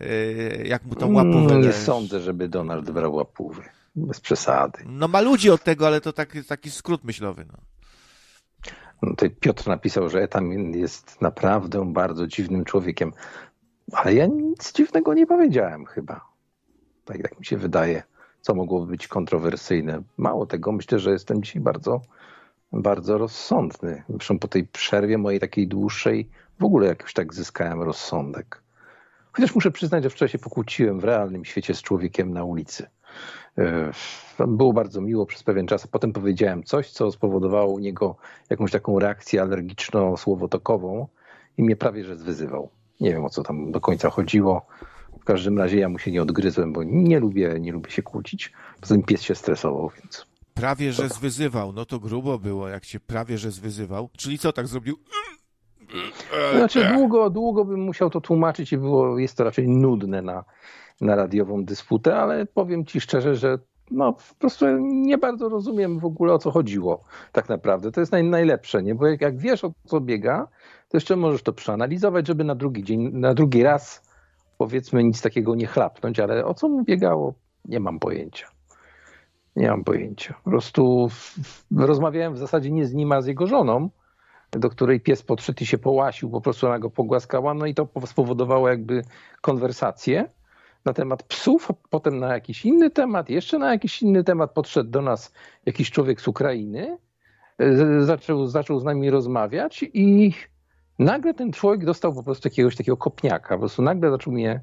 Yy, 0.00 0.66
jak 0.66 0.84
mu 0.84 0.94
tą 0.94 1.12
łapówę... 1.12 1.58
Nie 1.58 1.72
sądzę, 1.72 2.20
żeby 2.20 2.48
Donald 2.48 2.90
brał 2.90 3.14
łapówy. 3.14 3.62
Bez 3.96 4.20
przesady. 4.20 4.78
No 4.86 5.08
ma 5.08 5.20
ludzi 5.20 5.50
od 5.50 5.62
tego, 5.62 5.86
ale 5.86 6.00
to 6.00 6.12
taki, 6.12 6.44
taki 6.44 6.70
skrót 6.70 7.04
myślowy. 7.04 7.46
No. 7.52 7.58
No 9.02 9.10
tutaj 9.10 9.30
Piotr 9.30 9.66
napisał, 9.66 10.08
że 10.08 10.22
Etam 10.22 10.52
jest 10.74 11.20
naprawdę 11.20 11.92
bardzo 11.92 12.26
dziwnym 12.26 12.64
człowiekiem. 12.64 13.12
Ale 13.92 14.14
ja 14.14 14.26
nic 14.26 14.72
dziwnego 14.72 15.14
nie 15.14 15.26
powiedziałem 15.26 15.86
chyba. 15.86 16.20
Tak 17.04 17.18
jak 17.18 17.38
mi 17.38 17.46
się 17.46 17.56
wydaje, 17.56 18.02
co 18.40 18.54
mogłoby 18.54 18.86
być 18.86 19.08
kontrowersyjne. 19.08 20.02
Mało 20.16 20.46
tego, 20.46 20.72
myślę, 20.72 20.98
że 20.98 21.10
jestem 21.10 21.42
dzisiaj 21.42 21.62
bardzo, 21.62 22.00
bardzo 22.72 23.18
rozsądny. 23.18 24.02
Zresztą 24.08 24.38
po 24.38 24.48
tej 24.48 24.64
przerwie 24.64 25.18
mojej 25.18 25.40
takiej 25.40 25.68
dłuższej 25.68 26.28
w 26.58 26.64
ogóle 26.64 26.86
jakoś 26.86 27.12
tak 27.12 27.34
zyskałem 27.34 27.82
rozsądek. 27.82 28.62
Chociaż 29.36 29.54
muszę 29.54 29.70
przyznać, 29.70 30.02
że 30.04 30.10
wczoraj 30.10 30.28
się 30.28 30.38
pokłóciłem 30.38 31.00
w 31.00 31.04
realnym 31.04 31.44
świecie 31.44 31.74
z 31.74 31.82
człowiekiem 31.82 32.32
na 32.32 32.44
ulicy. 32.44 32.86
Było 34.48 34.72
bardzo 34.72 35.00
miło 35.00 35.26
przez 35.26 35.42
pewien 35.42 35.66
czas, 35.66 35.84
a 35.84 35.88
potem 35.88 36.12
powiedziałem 36.12 36.62
coś, 36.62 36.90
co 36.90 37.12
spowodowało 37.12 37.72
u 37.72 37.78
niego 37.78 38.16
jakąś 38.50 38.70
taką 38.70 38.98
reakcję 38.98 39.42
alergiczno-słowotokową 39.42 41.06
i 41.58 41.62
mnie 41.62 41.76
prawie 41.76 42.04
że 42.04 42.16
zwyzywał. 42.16 42.70
Nie 43.00 43.12
wiem 43.12 43.24
o 43.24 43.30
co 43.30 43.42
tam 43.42 43.72
do 43.72 43.80
końca 43.80 44.10
chodziło. 44.10 44.66
W 45.20 45.24
każdym 45.24 45.58
razie 45.58 45.78
ja 45.78 45.88
mu 45.88 45.98
się 45.98 46.10
nie 46.10 46.22
odgryzłem, 46.22 46.72
bo 46.72 46.82
nie 46.84 47.20
lubię, 47.20 47.56
nie 47.60 47.72
lubię 47.72 47.90
się 47.90 48.02
kłócić. 48.02 48.52
Poza 48.80 48.94
tym 48.94 49.02
pies 49.04 49.22
się 49.22 49.34
stresował, 49.34 49.90
więc. 50.02 50.26
Prawie 50.54 50.92
że 50.92 51.08
zwyzywał, 51.08 51.72
no 51.72 51.84
to 51.84 52.00
grubo 52.00 52.38
było, 52.38 52.68
jak 52.68 52.86
cię 52.86 53.00
prawie 53.00 53.38
że 53.38 53.50
zwyzywał. 53.50 54.08
Czyli 54.16 54.38
co 54.38 54.52
tak 54.52 54.66
zrobił? 54.66 54.98
Znaczy 56.56 56.84
długo, 56.94 57.30
długo 57.30 57.64
bym 57.64 57.80
musiał 57.80 58.10
to 58.10 58.20
tłumaczyć 58.20 58.72
i 58.72 58.78
było, 58.78 59.18
jest 59.18 59.36
to 59.36 59.44
raczej 59.44 59.68
nudne 59.68 60.22
na, 60.22 60.44
na 61.00 61.16
radiową 61.16 61.64
dysputę, 61.64 62.16
ale 62.16 62.46
powiem 62.46 62.84
ci 62.84 63.00
szczerze, 63.00 63.36
że 63.36 63.58
no 63.90 64.12
po 64.12 64.34
prostu 64.38 64.66
nie 64.80 65.18
bardzo 65.18 65.48
rozumiem 65.48 65.98
w 65.98 66.04
ogóle 66.04 66.32
o 66.32 66.38
co 66.38 66.50
chodziło 66.50 67.04
tak 67.32 67.48
naprawdę. 67.48 67.92
To 67.92 68.00
jest 68.00 68.12
naj, 68.12 68.24
najlepsze, 68.24 68.82
nie? 68.82 68.94
Bo 68.94 69.06
jak, 69.06 69.20
jak 69.20 69.38
wiesz 69.38 69.64
o 69.64 69.72
co 69.84 70.00
biega, 70.00 70.48
to 70.88 70.96
jeszcze 70.96 71.16
możesz 71.16 71.42
to 71.42 71.52
przeanalizować, 71.52 72.26
żeby 72.26 72.44
na 72.44 72.54
drugi 72.54 72.84
dzień, 72.84 73.10
na 73.12 73.34
drugi 73.34 73.62
raz 73.62 74.02
powiedzmy 74.58 75.04
nic 75.04 75.22
takiego 75.22 75.54
nie 75.54 75.66
chlapnąć, 75.66 76.20
ale 76.20 76.44
o 76.44 76.54
co 76.54 76.68
mu 76.68 76.84
biegało, 76.84 77.34
nie 77.64 77.80
mam 77.80 77.98
pojęcia. 77.98 78.46
Nie 79.56 79.70
mam 79.70 79.84
pojęcia. 79.84 80.34
Po 80.44 80.50
prostu 80.50 81.08
rozmawiałem 81.76 82.34
w 82.34 82.38
zasadzie 82.38 82.70
nie 82.70 82.86
z 82.86 82.94
nim, 82.94 83.12
a 83.12 83.22
z 83.22 83.26
jego 83.26 83.46
żoną, 83.46 83.90
do 84.50 84.70
której 84.70 85.00
pies 85.00 85.22
podszedł 85.22 85.62
i 85.62 85.66
się 85.66 85.78
połasił, 85.78 86.30
po 86.30 86.40
prostu 86.40 86.66
ona 86.66 86.78
go 86.78 86.90
pogłaskała, 86.90 87.54
no 87.54 87.66
i 87.66 87.74
to 87.74 87.88
spowodowało 88.06 88.68
jakby 88.68 89.02
konwersację 89.40 90.28
na 90.84 90.92
temat 90.92 91.22
psów, 91.22 91.68
potem 91.90 92.18
na 92.18 92.34
jakiś 92.34 92.64
inny 92.64 92.90
temat, 92.90 93.30
jeszcze 93.30 93.58
na 93.58 93.72
jakiś 93.72 94.02
inny 94.02 94.24
temat 94.24 94.52
podszedł 94.52 94.90
do 94.90 95.02
nas 95.02 95.32
jakiś 95.66 95.90
człowiek 95.90 96.20
z 96.20 96.28
Ukrainy, 96.28 96.98
zaczął, 98.00 98.46
zaczął 98.46 98.80
z 98.80 98.84
nami 98.84 99.10
rozmawiać 99.10 99.84
i 99.94 100.32
nagle 100.98 101.34
ten 101.34 101.52
człowiek 101.52 101.84
dostał 101.84 102.14
po 102.14 102.22
prostu 102.22 102.48
jakiegoś 102.48 102.76
takiego 102.76 102.96
kopniaka, 102.96 103.54
po 103.54 103.58
prostu 103.58 103.82
nagle 103.82 104.10
zaczął 104.10 104.32
mnie, 104.32 104.60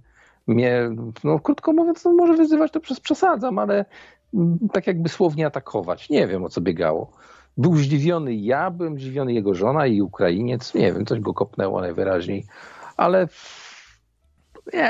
mnie 0.47 0.89
no 1.23 1.39
krótko 1.39 1.73
mówiąc, 1.73 2.05
no 2.05 2.13
może 2.13 2.33
wyzywać 2.33 2.71
to 2.71 2.79
przez 2.79 2.99
przesadzam, 2.99 3.59
ale 3.59 3.85
tak 4.73 4.87
jakby 4.87 5.09
słownie 5.09 5.45
atakować. 5.45 6.09
Nie 6.09 6.27
wiem 6.27 6.43
o 6.43 6.49
co 6.49 6.61
biegało. 6.61 7.11
Był 7.57 7.77
zdziwiony 7.77 8.35
ja, 8.35 8.71
byłem 8.71 8.99
zdziwiony 8.99 9.33
jego 9.33 9.53
żona 9.53 9.87
i 9.87 10.01
Ukrainiec, 10.01 10.73
nie 10.73 10.93
wiem, 10.93 11.05
coś 11.05 11.19
go 11.19 11.33
kopnęło 11.33 11.81
najwyraźniej, 11.81 12.45
ale 12.97 13.27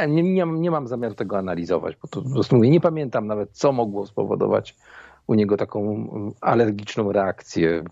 nie, 0.08 0.24
nie, 0.24 0.46
nie, 0.46 0.72
mam 0.72 0.88
zamiaru 0.88 1.16
tego 1.16 1.38
analizować, 1.38 1.96
bo 2.02 2.08
to 2.08 2.22
po 2.22 2.30
prostu 2.30 2.56
mówię, 2.56 2.70
nie 2.70 2.82
pamiętam 2.82 3.28
nawet, 3.28 3.50
co 3.52 3.72
mogło 3.72 4.08
spowodować 4.08 4.76
u 5.28 5.34
niego 5.34 5.58
taką 5.58 6.08
alergiczną 6.42 7.12
reakcję 7.12 7.84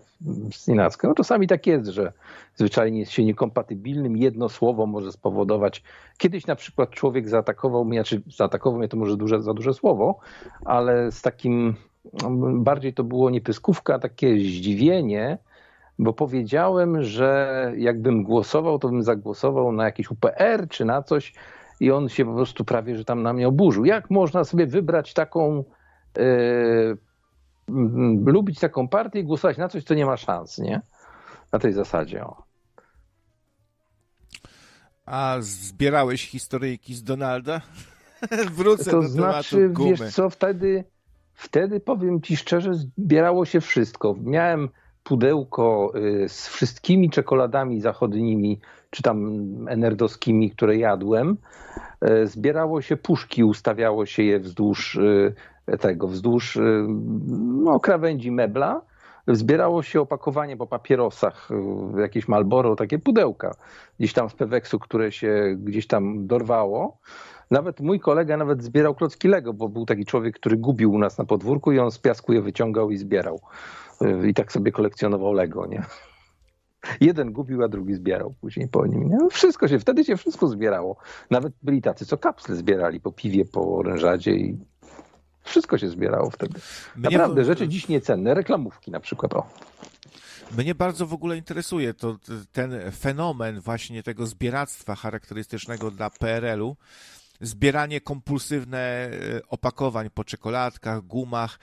znienacka. 0.56 1.08
No 1.08 1.14
czasami 1.14 1.46
tak 1.46 1.66
jest, 1.66 1.86
że 1.86 2.12
zwyczajnie 2.56 3.00
jest 3.00 3.12
się 3.12 3.24
niekompatybilnym. 3.24 4.16
Jedno 4.16 4.48
słowo 4.48 4.86
może 4.86 5.12
spowodować. 5.12 5.82
Kiedyś 6.18 6.46
na 6.46 6.56
przykład 6.56 6.90
człowiek 6.90 7.28
zaatakował 7.28 7.84
mnie, 7.84 8.04
czy 8.04 8.16
znaczy 8.16 8.36
zaatakował 8.36 8.78
mnie 8.78 8.88
to 8.88 8.96
może 8.96 9.16
duże, 9.16 9.42
za 9.42 9.54
duże 9.54 9.74
słowo, 9.74 10.18
ale 10.64 11.12
z 11.12 11.22
takim 11.22 11.74
bardziej 12.54 12.94
to 12.94 13.04
było 13.04 13.30
nie 13.30 13.40
pyskówka, 13.40 13.94
a 13.94 13.98
takie 13.98 14.36
zdziwienie, 14.36 15.38
bo 15.98 16.12
powiedziałem, 16.12 17.02
że 17.02 17.72
jakbym 17.76 18.22
głosował, 18.22 18.78
to 18.78 18.88
bym 18.88 19.02
zagłosował 19.02 19.72
na 19.72 19.84
jakiś 19.84 20.10
UPR 20.10 20.68
czy 20.68 20.84
na 20.84 21.02
coś, 21.02 21.34
i 21.80 21.90
on 21.90 22.08
się 22.08 22.24
po 22.24 22.34
prostu 22.34 22.64
prawie, 22.64 22.96
że 22.96 23.04
tam 23.04 23.22
na 23.22 23.32
mnie 23.32 23.48
oburzył. 23.48 23.84
Jak 23.84 24.10
można 24.10 24.44
sobie 24.44 24.66
wybrać 24.66 25.14
taką, 25.14 25.64
yy, 26.16 26.96
lubić 28.26 28.60
taką 28.60 28.88
partię 28.88 29.20
i 29.20 29.24
głosować 29.24 29.56
na 29.56 29.68
coś, 29.68 29.84
co 29.84 29.94
nie 29.94 30.06
ma 30.06 30.16
szans, 30.16 30.58
nie? 30.58 30.80
Na 31.52 31.58
tej 31.58 31.72
zasadzie. 31.72 32.24
O. 32.24 32.42
A 35.06 35.36
zbierałeś 35.40 36.28
historyjki 36.28 36.94
z 36.94 37.02
Donalda? 37.04 37.60
Wrócę 38.56 38.90
to 38.90 39.02
do 39.02 39.08
znaczy, 39.08 39.56
tematu 39.56 39.74
gumy. 39.74 39.96
wiesz 39.96 40.14
co, 40.14 40.30
wtedy, 40.30 40.84
wtedy 41.34 41.80
powiem 41.80 42.20
ci 42.20 42.36
szczerze, 42.36 42.74
zbierało 42.74 43.44
się 43.44 43.60
wszystko. 43.60 44.14
Miałem 44.24 44.68
pudełko 45.04 45.92
y, 45.96 46.28
z 46.28 46.48
wszystkimi 46.48 47.10
czekoladami 47.10 47.80
zachodnimi, 47.80 48.60
czy 48.90 49.02
tam 49.02 49.28
enerdowskimi, 49.68 50.50
które 50.50 50.76
jadłem. 50.76 51.36
Y, 52.04 52.26
zbierało 52.26 52.82
się 52.82 52.96
puszki, 52.96 53.44
ustawiało 53.44 54.06
się 54.06 54.22
je 54.22 54.40
wzdłuż 54.40 54.94
y, 54.94 55.34
tego, 55.80 56.08
wzdłuż 56.08 56.58
no, 57.38 57.80
krawędzi 57.80 58.30
mebla. 58.30 58.82
Zbierało 59.28 59.82
się 59.82 60.00
opakowanie 60.00 60.56
po 60.56 60.66
papierosach, 60.66 61.48
jakieś 61.98 62.28
Malboro, 62.28 62.76
takie 62.76 62.98
pudełka, 62.98 63.54
gdzieś 63.98 64.12
tam 64.12 64.30
z 64.30 64.34
Peweksu, 64.34 64.78
które 64.78 65.12
się 65.12 65.56
gdzieś 65.58 65.86
tam 65.86 66.26
dorwało. 66.26 66.98
Nawet 67.52 67.80
mój 67.80 68.00
kolega 68.00 68.36
nawet 68.36 68.62
zbierał 68.62 68.94
klocki 68.94 69.28
Lego, 69.28 69.52
bo 69.52 69.68
był 69.68 69.86
taki 69.86 70.04
człowiek, 70.04 70.38
który 70.38 70.56
gubił 70.56 70.92
u 70.92 70.98
nas 70.98 71.18
na 71.18 71.24
podwórku 71.24 71.72
i 71.72 71.78
on 71.78 71.90
z 71.90 71.98
piasku 71.98 72.32
je 72.32 72.42
wyciągał 72.42 72.90
i 72.90 72.96
zbierał. 72.96 73.40
Y, 74.02 74.28
i 74.28 74.34
tak 74.34 74.52
sobie 74.52 74.72
kolekcjonował 74.72 75.32
Lego, 75.32 75.66
nie? 75.66 75.82
Jeden 77.00 77.32
gubił, 77.32 77.64
a 77.64 77.68
drugi 77.68 77.94
zbierał 77.94 78.34
później 78.40 78.68
po 78.68 78.86
nim. 78.86 79.08
Nie? 79.08 79.16
No 79.16 79.30
wszystko 79.30 79.68
się, 79.68 79.78
wtedy 79.78 80.04
się 80.04 80.16
wszystko 80.16 80.48
zbierało. 80.48 80.96
Nawet 81.30 81.52
byli 81.62 81.82
tacy, 81.82 82.06
co 82.06 82.18
kapsle 82.18 82.56
zbierali 82.56 83.00
po 83.00 83.12
piwie, 83.12 83.44
po 83.44 83.76
orężadzie 83.76 84.32
i 84.32 84.58
wszystko 85.42 85.78
się 85.78 85.88
zbierało 85.88 86.30
wtedy. 86.30 86.60
Mnie 86.96 87.04
Naprawdę, 87.04 87.44
rzeczy 87.44 87.68
dziś 87.68 87.88
niecenne, 87.88 88.34
reklamówki 88.34 88.90
na 88.90 89.00
przykład. 89.00 89.34
O. 89.34 89.46
Mnie 90.58 90.74
bardzo 90.74 91.06
w 91.06 91.14
ogóle 91.14 91.36
interesuje 91.36 91.94
to, 91.94 92.16
ten 92.52 92.74
fenomen 92.92 93.60
właśnie 93.60 94.02
tego 94.02 94.26
zbieractwa 94.26 94.94
charakterystycznego 94.94 95.90
dla 95.90 96.10
PRL-u. 96.10 96.76
Zbieranie 97.42 98.00
kompulsywne 98.00 98.78
e, 98.78 99.10
opakowań 99.48 100.10
po 100.10 100.24
czekoladkach, 100.24 101.00
gumach 101.00 101.58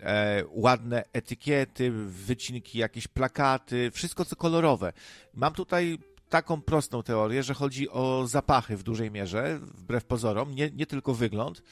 e, 0.00 0.42
ładne 0.50 1.04
etykiety, 1.12 1.90
wycinki, 2.06 2.78
jakieś 2.78 3.08
plakaty, 3.08 3.90
wszystko 3.90 4.24
co 4.24 4.36
kolorowe. 4.36 4.92
Mam 5.34 5.52
tutaj 5.52 5.98
taką 6.28 6.62
prostą 6.62 7.02
teorię, 7.02 7.42
że 7.42 7.54
chodzi 7.54 7.90
o 7.90 8.26
zapachy 8.26 8.76
w 8.76 8.82
dużej 8.82 9.10
mierze, 9.10 9.58
wbrew 9.62 10.04
pozorom, 10.04 10.54
nie, 10.54 10.70
nie 10.70 10.86
tylko 10.86 11.14
wygląd 11.14 11.62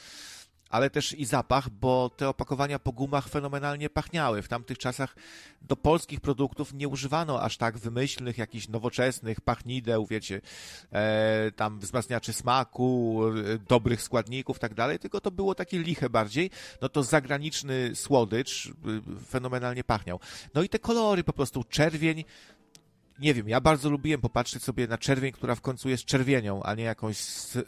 ale 0.71 0.91
też 0.91 1.13
i 1.13 1.25
zapach, 1.25 1.71
bo 1.71 2.11
te 2.17 2.29
opakowania 2.29 2.79
po 2.79 2.93
gumach 2.93 3.29
fenomenalnie 3.29 3.91
pachniały. 3.91 4.43
W 4.43 4.49
tamtych 4.49 4.79
czasach 4.79 5.17
do 5.63 5.77
polskich 5.77 6.21
produktów 6.21 6.75
nie 6.75 6.89
używano 6.89 7.43
aż 7.43 7.57
tak 7.57 7.79
wymyślnych, 7.79 8.39
jakichś 8.39 8.69
nowoczesnych 8.69 9.41
pachnideł, 9.41 10.07
wiecie, 10.07 10.41
e, 10.93 11.51
tam 11.57 11.79
wzmacniaczy 11.79 12.33
smaku, 12.33 13.21
e, 13.55 13.59
dobrych 13.59 14.03
składników, 14.03 14.59
tak 14.59 14.75
dalej, 14.75 14.99
tylko 14.99 15.21
to 15.21 15.31
było 15.31 15.55
takie 15.55 15.79
liche 15.79 16.11
bardziej. 16.11 16.51
No 16.83 16.89
to 16.89 17.03
zagraniczny 17.03 17.91
słodycz 17.95 18.69
e, 18.69 18.73
fenomenalnie 19.27 19.85
pachniał. 19.85 20.21
No 20.55 20.63
i 20.63 20.69
te 20.69 20.79
kolory 20.79 21.25
po 21.25 21.33
prostu, 21.33 21.65
czerwień, 21.65 22.25
nie 23.19 23.35
wiem, 23.35 23.49
ja 23.49 23.61
bardzo 23.61 23.91
lubiłem 23.91 24.21
popatrzeć 24.21 24.63
sobie 24.63 24.87
na 24.87 24.99
czerwień, 24.99 25.33
która 25.33 25.55
w 25.55 25.61
końcu 25.61 25.89
jest 25.89 26.05
czerwienią, 26.05 26.63
a 26.63 26.75
nie 26.75 26.85
jakąś 26.85 27.17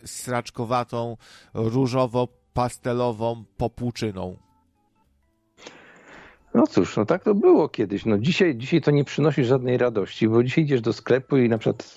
sraczkowatą, 0.04 1.16
różowo 1.54 2.28
pastelową 2.56 3.44
popłuczyną. 3.56 4.36
No 6.54 6.66
cóż, 6.66 6.96
no 6.96 7.06
tak 7.06 7.24
to 7.24 7.34
było 7.34 7.68
kiedyś. 7.68 8.06
No 8.06 8.18
dzisiaj, 8.18 8.56
dzisiaj 8.56 8.80
to 8.80 8.90
nie 8.90 9.04
przynosi 9.04 9.44
żadnej 9.44 9.78
radości, 9.78 10.28
bo 10.28 10.42
dzisiaj 10.42 10.64
idziesz 10.64 10.80
do 10.80 10.92
sklepu 10.92 11.36
i 11.36 11.48
na 11.48 11.58
przykład 11.58 11.96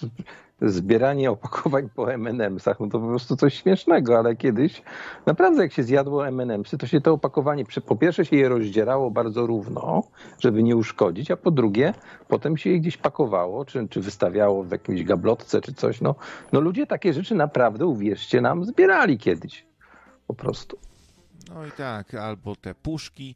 zbieranie 0.62 1.32
opakowań 1.32 1.90
po 1.96 2.14
M&M'sach, 2.14 2.76
no 2.80 2.88
to 2.88 3.00
po 3.00 3.08
prostu 3.08 3.36
coś 3.36 3.54
śmiesznego, 3.54 4.18
ale 4.18 4.36
kiedyś 4.36 4.82
naprawdę 5.26 5.64
jak 5.64 5.74
się 5.74 5.84
zjadło 5.84 6.28
M&M'sy, 6.28 6.78
to 6.78 6.88
się 6.88 7.02
to 7.02 7.14
opakowanie 7.14 7.64
po 7.86 7.96
pierwsze 7.96 8.26
się 8.26 8.36
je 8.36 8.50
rozdzierało 8.50 9.12
bardzo 9.12 9.48
równo, 9.48 10.04
żeby 10.40 10.64
nie 10.64 10.76
uszkodzić, 10.76 11.32
a 11.32 11.38
po 11.38 11.52
drugie 11.52 11.94
potem 12.28 12.58
się 12.58 12.70
je 12.70 12.80
gdzieś 12.80 12.98
pakowało, 12.98 13.66
czy, 13.66 13.88
czy 13.88 14.02
wystawiało 14.02 14.64
w 14.64 14.72
jakimś 14.72 15.04
gablotce, 15.04 15.62
czy 15.62 15.74
coś. 15.74 16.02
No, 16.02 16.16
no 16.54 16.60
ludzie 16.60 16.88
takie 16.88 17.14
rzeczy 17.14 17.36
naprawdę, 17.36 17.86
uwierzcie 17.86 18.42
nam, 18.42 18.66
zbierali 18.66 19.18
kiedyś 19.18 19.69
po 20.30 20.34
prostu. 20.34 20.78
No 21.50 21.66
i 21.66 21.72
tak, 21.72 22.14
albo 22.14 22.56
te 22.56 22.76
puszki, 22.76 23.36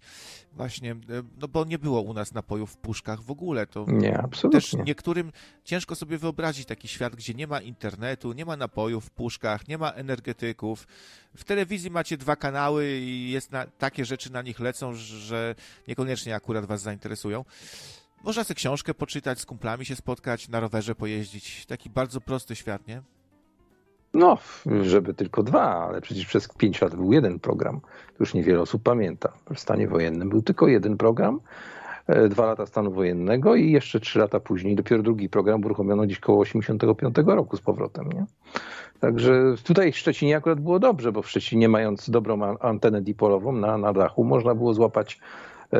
właśnie, 0.53 0.91
e, 0.91 0.95
no 1.39 1.47
bo 1.47 1.65
nie 1.65 1.79
było 1.79 2.01
u 2.01 2.13
nas 2.13 2.33
napojów 2.33 2.71
w 2.71 2.77
puszkach 2.77 3.21
w 3.21 3.31
ogóle. 3.31 3.67
To 3.67 3.85
nie, 3.87 4.17
absolutnie. 4.17 4.61
Też 4.61 4.73
niektórym 4.73 5.31
ciężko 5.63 5.95
sobie 5.95 6.17
wyobrazić 6.17 6.65
taki 6.65 6.87
świat, 6.87 7.15
gdzie 7.15 7.33
nie 7.33 7.47
ma 7.47 7.61
internetu, 7.61 8.33
nie 8.33 8.45
ma 8.45 8.57
napojów 8.57 9.05
w 9.05 9.11
puszkach, 9.11 9.67
nie 9.67 9.77
ma 9.77 9.91
energetyków. 9.91 10.87
W 11.35 11.43
telewizji 11.43 11.91
macie 11.91 12.17
dwa 12.17 12.35
kanały 12.35 12.97
i 12.99 13.31
jest 13.31 13.51
na, 13.51 13.67
takie 13.67 14.05
rzeczy 14.05 14.31
na 14.31 14.41
nich 14.41 14.59
lecą, 14.59 14.93
że 14.93 15.55
niekoniecznie 15.87 16.35
akurat 16.35 16.65
was 16.65 16.81
zainteresują. 16.81 17.45
Można 18.23 18.43
sobie 18.43 18.55
książkę 18.55 18.93
poczytać, 18.93 19.39
z 19.39 19.45
kumplami 19.45 19.85
się 19.85 19.95
spotkać, 19.95 20.49
na 20.49 20.59
rowerze 20.59 20.95
pojeździć. 20.95 21.65
Taki 21.65 21.89
bardzo 21.89 22.21
prosty 22.21 22.55
świat, 22.55 22.87
nie? 22.87 23.01
No, 24.13 24.37
żeby 24.81 25.13
tylko 25.13 25.43
dwa, 25.43 25.87
ale 25.87 26.01
przecież 26.01 26.25
przez 26.25 26.47
pięć 26.47 26.81
lat 26.81 26.95
był 26.95 27.13
jeden 27.13 27.39
program. 27.39 27.79
Już 28.19 28.33
niewiele 28.33 28.61
osób 28.61 28.83
pamięta. 28.83 29.33
W 29.53 29.59
stanie 29.59 29.87
wojennym 29.87 30.29
był 30.29 30.41
tylko 30.41 30.67
jeden 30.67 30.97
program, 30.97 31.39
e, 32.07 32.29
dwa 32.29 32.45
lata 32.45 32.65
stanu 32.65 32.91
wojennego 32.91 33.55
i 33.55 33.71
jeszcze 33.71 33.99
trzy 33.99 34.19
lata 34.19 34.39
później 34.39 34.75
dopiero 34.75 35.03
drugi 35.03 35.29
program 35.29 35.65
uruchomiono 35.65 36.03
gdzieś 36.03 36.19
koło 36.19 36.39
85 36.39 37.15
roku 37.25 37.57
z 37.57 37.61
powrotem. 37.61 38.09
Nie? 38.09 38.25
Także 38.99 39.55
tutaj 39.63 39.91
w 39.91 39.97
Szczecinie 39.97 40.37
akurat 40.37 40.59
było 40.59 40.79
dobrze, 40.79 41.11
bo 41.11 41.21
w 41.21 41.29
Szczecinie 41.29 41.69
mając 41.69 42.09
dobrą 42.09 42.57
antenę 42.57 43.01
dipolową 43.01 43.51
na, 43.51 43.77
na 43.77 43.93
dachu 43.93 44.23
można 44.23 44.55
było 44.55 44.73
złapać 44.73 45.19
e, 45.73 45.79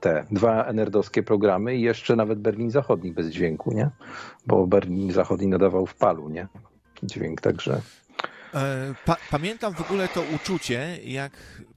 te 0.00 0.24
dwa 0.30 0.64
enerdowskie 0.64 1.22
programy 1.22 1.76
i 1.76 1.80
jeszcze 1.80 2.16
nawet 2.16 2.38
Berlin 2.38 2.70
Zachodni 2.70 3.12
bez 3.12 3.28
dźwięku, 3.28 3.72
nie? 3.72 3.90
Bo 4.46 4.66
Berlin 4.66 5.12
Zachodni 5.12 5.46
nadawał 5.46 5.86
w 5.86 5.94
palu, 5.94 6.28
nie? 6.28 6.48
Dźwięk, 7.02 7.40
także... 7.40 7.80
E, 8.54 8.94
pa 9.04 9.16
pamiętam 9.30 9.74
w 9.74 9.80
ogóle 9.80 10.08
to 10.08 10.22
uczucie, 10.22 10.98
jak 11.04 11.32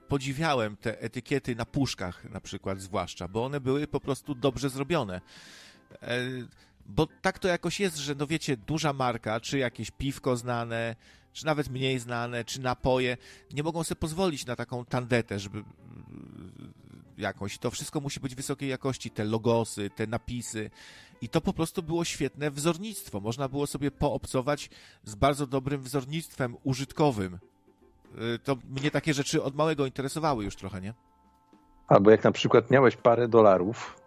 podziwiałem 0.08 0.78
te 0.78 1.02
etykiety 1.02 1.56
na 1.56 1.66
puszkach 1.66 2.30
na 2.30 2.42
przykład 2.42 2.82
zwłaszcza, 2.82 3.28
bo 3.28 3.46
one 3.46 3.60
były 3.60 3.88
po 3.88 4.00
prostu 4.00 4.36
dobrze 4.36 4.70
zrobione. 4.70 5.22
E, 6.02 6.20
bo 6.86 7.08
tak 7.22 7.40
to 7.40 7.48
jakoś 7.48 7.80
jest, 7.80 7.98
że 7.98 8.16
no 8.16 8.28
wiecie, 8.28 8.58
duża 8.58 8.94
marka, 8.94 9.40
czy 9.40 9.58
jakieś 9.58 9.92
piwko 9.92 10.38
znane, 10.38 10.96
czy 11.34 11.46
nawet 11.46 11.70
mniej 11.70 12.00
znane, 12.00 12.46
czy 12.46 12.62
napoje, 12.62 13.18
nie 13.54 13.64
mogą 13.64 13.84
sobie 13.84 14.00
pozwolić 14.00 14.46
na 14.46 14.56
taką 14.56 14.86
tandetę, 14.86 15.40
żeby 15.40 15.64
jakąś. 17.18 17.58
To 17.58 17.72
wszystko 17.72 18.02
musi 18.02 18.20
być 18.20 18.36
wysokiej 18.36 18.70
jakości, 18.70 19.12
te 19.12 19.26
logosy, 19.26 19.90
te 19.90 20.08
napisy. 20.08 20.70
I 21.22 21.30
to 21.30 21.42
po 21.42 21.54
prostu 21.54 21.84
było 21.84 22.06
świetne 22.06 22.52
wzornictwo. 22.52 23.20
Można 23.20 23.50
było 23.50 23.68
sobie 23.68 23.92
poobcować 23.92 24.70
z 25.04 25.16
bardzo 25.16 25.48
dobrym 25.48 25.82
wzornictwem 25.82 26.56
użytkowym. 26.64 27.40
Y, 28.36 28.40
to 28.40 28.58
mnie 28.70 28.92
takie 28.92 29.14
rzeczy 29.14 29.44
od 29.44 29.56
małego 29.56 29.86
interesowały 29.86 30.44
już 30.44 30.56
trochę, 30.56 30.82
nie? 30.82 30.94
Albo 31.88 32.12
jak 32.12 32.24
na 32.24 32.32
przykład 32.32 32.72
miałeś 32.72 32.96
parę 32.96 33.28
dolarów, 33.28 34.02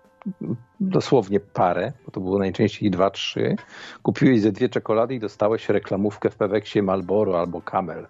dosłownie 0.80 1.40
parę, 1.40 1.92
bo 2.06 2.10
to 2.10 2.20
było 2.20 2.38
najczęściej 2.38 2.90
dwa, 2.90 3.10
trzy, 3.10 3.56
kupiłeś 4.02 4.40
ze 4.40 4.52
dwie 4.52 4.68
czekolady 4.68 5.14
i 5.14 5.20
dostałeś 5.20 5.68
reklamówkę 5.68 6.30
w 6.30 6.36
Peweksie 6.36 6.82
Malboro 6.82 7.40
albo 7.40 7.62
Camel, 7.62 8.06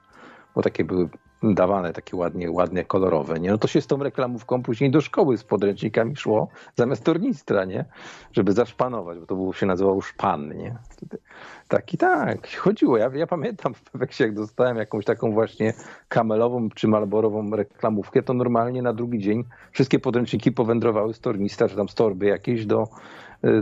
bo 0.54 0.62
takie 0.62 0.84
były 0.84 1.08
dawane 1.42 1.92
takie 1.92 2.16
ładnie, 2.16 2.50
ładnie 2.50 2.84
kolorowe, 2.84 3.40
nie? 3.40 3.50
No 3.50 3.58
to 3.58 3.68
się 3.68 3.80
z 3.80 3.86
tą 3.86 4.02
reklamówką 4.02 4.62
później 4.62 4.90
do 4.90 5.00
szkoły 5.00 5.38
z 5.38 5.44
podręcznikami 5.44 6.16
szło 6.16 6.48
zamiast 6.74 7.04
tornistra, 7.04 7.64
nie? 7.64 7.84
Żeby 8.32 8.52
zaszpanować, 8.52 9.18
bo 9.18 9.26
to 9.26 9.34
było, 9.34 9.52
się 9.52 9.66
nazywało 9.66 10.00
szpan, 10.00 10.56
nie? 10.56 10.78
Tak 11.68 11.94
i 11.94 11.98
tak, 11.98 12.48
chodziło. 12.56 12.96
Ja, 12.96 13.10
ja 13.14 13.26
pamiętam 13.26 13.74
w 13.74 13.82
Peweksie, 13.82 14.22
jak 14.22 14.34
dostałem 14.34 14.76
jakąś 14.76 15.04
taką 15.04 15.32
właśnie 15.32 15.72
kamelową 16.08 16.68
czy 16.74 16.88
malborową 16.88 17.50
reklamówkę, 17.50 18.22
to 18.22 18.34
normalnie 18.34 18.82
na 18.82 18.92
drugi 18.92 19.18
dzień 19.18 19.44
wszystkie 19.72 19.98
podręczniki 19.98 20.52
powędrowały 20.52 21.14
z 21.14 21.20
tornistra, 21.20 21.68
czy 21.68 21.76
tam 21.76 21.88
z 21.88 21.94
torby 21.94 22.26
jakieś 22.26 22.66
do, 22.66 22.84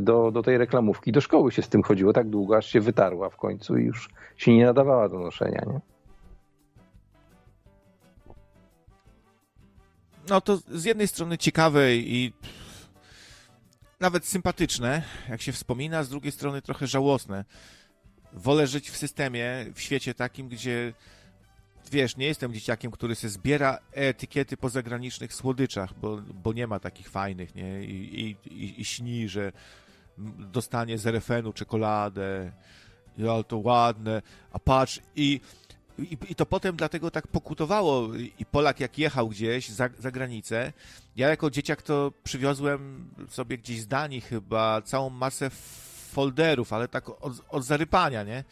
do, 0.00 0.30
do 0.30 0.42
tej 0.42 0.58
reklamówki. 0.58 1.12
Do 1.12 1.20
szkoły 1.20 1.52
się 1.52 1.62
z 1.62 1.68
tym 1.68 1.82
chodziło 1.82 2.12
tak 2.12 2.28
długo, 2.28 2.56
aż 2.56 2.66
się 2.66 2.80
wytarła 2.80 3.30
w 3.30 3.36
końcu 3.36 3.76
i 3.76 3.84
już 3.84 4.08
się 4.36 4.56
nie 4.56 4.64
nadawała 4.64 5.08
do 5.08 5.18
noszenia, 5.18 5.62
nie? 5.66 5.97
No 10.28 10.40
to 10.40 10.56
z 10.56 10.84
jednej 10.84 11.08
strony 11.08 11.38
ciekawe 11.38 11.96
i 11.96 12.32
nawet 14.00 14.26
sympatyczne, 14.26 15.02
jak 15.28 15.42
się 15.42 15.52
wspomina, 15.52 16.04
z 16.04 16.08
drugiej 16.08 16.32
strony 16.32 16.62
trochę 16.62 16.86
żałosne. 16.86 17.44
Wolę 18.32 18.66
żyć 18.66 18.90
w 18.90 18.96
systemie, 18.96 19.66
w 19.74 19.80
świecie 19.80 20.14
takim, 20.14 20.48
gdzie 20.48 20.92
wiesz, 21.90 22.16
nie 22.16 22.26
jestem 22.26 22.54
dzieciakiem, 22.54 22.90
który 22.90 23.16
się 23.16 23.28
zbiera 23.28 23.78
etykiety 23.92 24.56
po 24.56 24.68
zagranicznych 24.68 25.34
słodyczach, 25.34 25.94
bo, 26.00 26.16
bo 26.16 26.52
nie 26.52 26.66
ma 26.66 26.80
takich 26.80 27.08
fajnych, 27.08 27.54
nie? 27.54 27.84
I, 27.84 28.20
i, 28.20 28.36
i, 28.64 28.80
i 28.80 28.84
śni, 28.84 29.28
że 29.28 29.52
dostanie 30.38 30.98
z 30.98 31.06
RFN-u 31.06 31.52
czekoladę, 31.52 32.52
ale 33.18 33.44
to 33.44 33.58
ładne, 33.58 34.22
a 34.52 34.58
patrz, 34.58 35.00
i 35.16 35.40
i, 35.98 36.18
I, 36.28 36.34
to 36.34 36.46
potem 36.46 36.76
dlatego 36.76 37.10
tak 37.10 37.26
pokutowało. 37.26 38.14
I 38.38 38.46
Polak, 38.46 38.80
jak 38.80 38.98
jechał 38.98 39.28
gdzieś 39.28 39.68
za, 39.68 39.88
za 39.98 40.10
granicę, 40.10 40.72
ja 41.16 41.28
jako 41.28 41.50
dzieciak 41.50 41.82
to 41.82 42.12
przywiozłem 42.24 43.10
sobie 43.28 43.58
gdzieś 43.58 43.80
z 43.80 43.86
Danii 43.86 44.20
chyba 44.20 44.82
całą 44.82 45.10
masę 45.10 45.50
folderów, 46.10 46.72
ale 46.72 46.88
tak 46.88 47.08
od, 47.08 47.32
od 47.48 47.64
zarypania, 47.64 48.22
nie? 48.22 48.44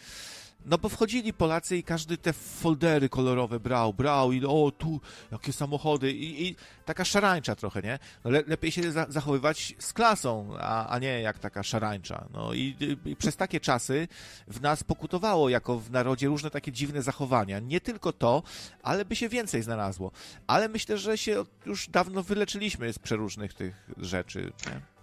No 0.66 0.78
bo 0.78 0.88
wchodzili 0.88 1.32
Polacy 1.32 1.76
i 1.76 1.82
każdy 1.82 2.18
te 2.18 2.32
foldery 2.32 3.08
kolorowe 3.08 3.60
brał, 3.60 3.94
brał 3.94 4.32
i 4.32 4.44
o 4.44 4.72
tu, 4.78 5.00
jakie 5.32 5.52
samochody 5.52 6.12
i, 6.12 6.46
i 6.46 6.56
taka 6.84 7.04
szarańcza 7.04 7.54
trochę, 7.54 7.82
nie? 7.82 7.98
No 8.24 8.30
le, 8.30 8.42
lepiej 8.46 8.72
się 8.72 8.92
za, 8.92 9.06
zachowywać 9.08 9.74
z 9.78 9.92
klasą, 9.92 10.56
a, 10.60 10.88
a 10.88 10.98
nie 10.98 11.20
jak 11.20 11.38
taka 11.38 11.62
szarańcza. 11.62 12.24
No 12.32 12.54
i, 12.54 12.76
i, 13.04 13.16
przez 13.16 13.36
takie 13.36 13.60
czasy 13.60 14.08
w 14.48 14.60
nas 14.60 14.84
pokutowało 14.84 15.48
jako 15.48 15.78
w 15.78 15.90
narodzie 15.90 16.26
różne 16.26 16.50
takie 16.50 16.72
dziwne 16.72 17.02
zachowania. 17.02 17.58
Nie 17.58 17.80
tylko 17.80 18.12
to, 18.12 18.42
ale 18.82 19.04
by 19.04 19.16
się 19.16 19.28
więcej 19.28 19.62
znalazło. 19.62 20.10
Ale 20.46 20.68
myślę, 20.68 20.98
że 20.98 21.18
się 21.18 21.44
już 21.66 21.88
dawno 21.88 22.22
wyleczyliśmy 22.22 22.92
z 22.92 22.98
przeróżnych 22.98 23.54
tych 23.54 23.90
rzeczy, 23.96 24.52
nie? 24.66 24.95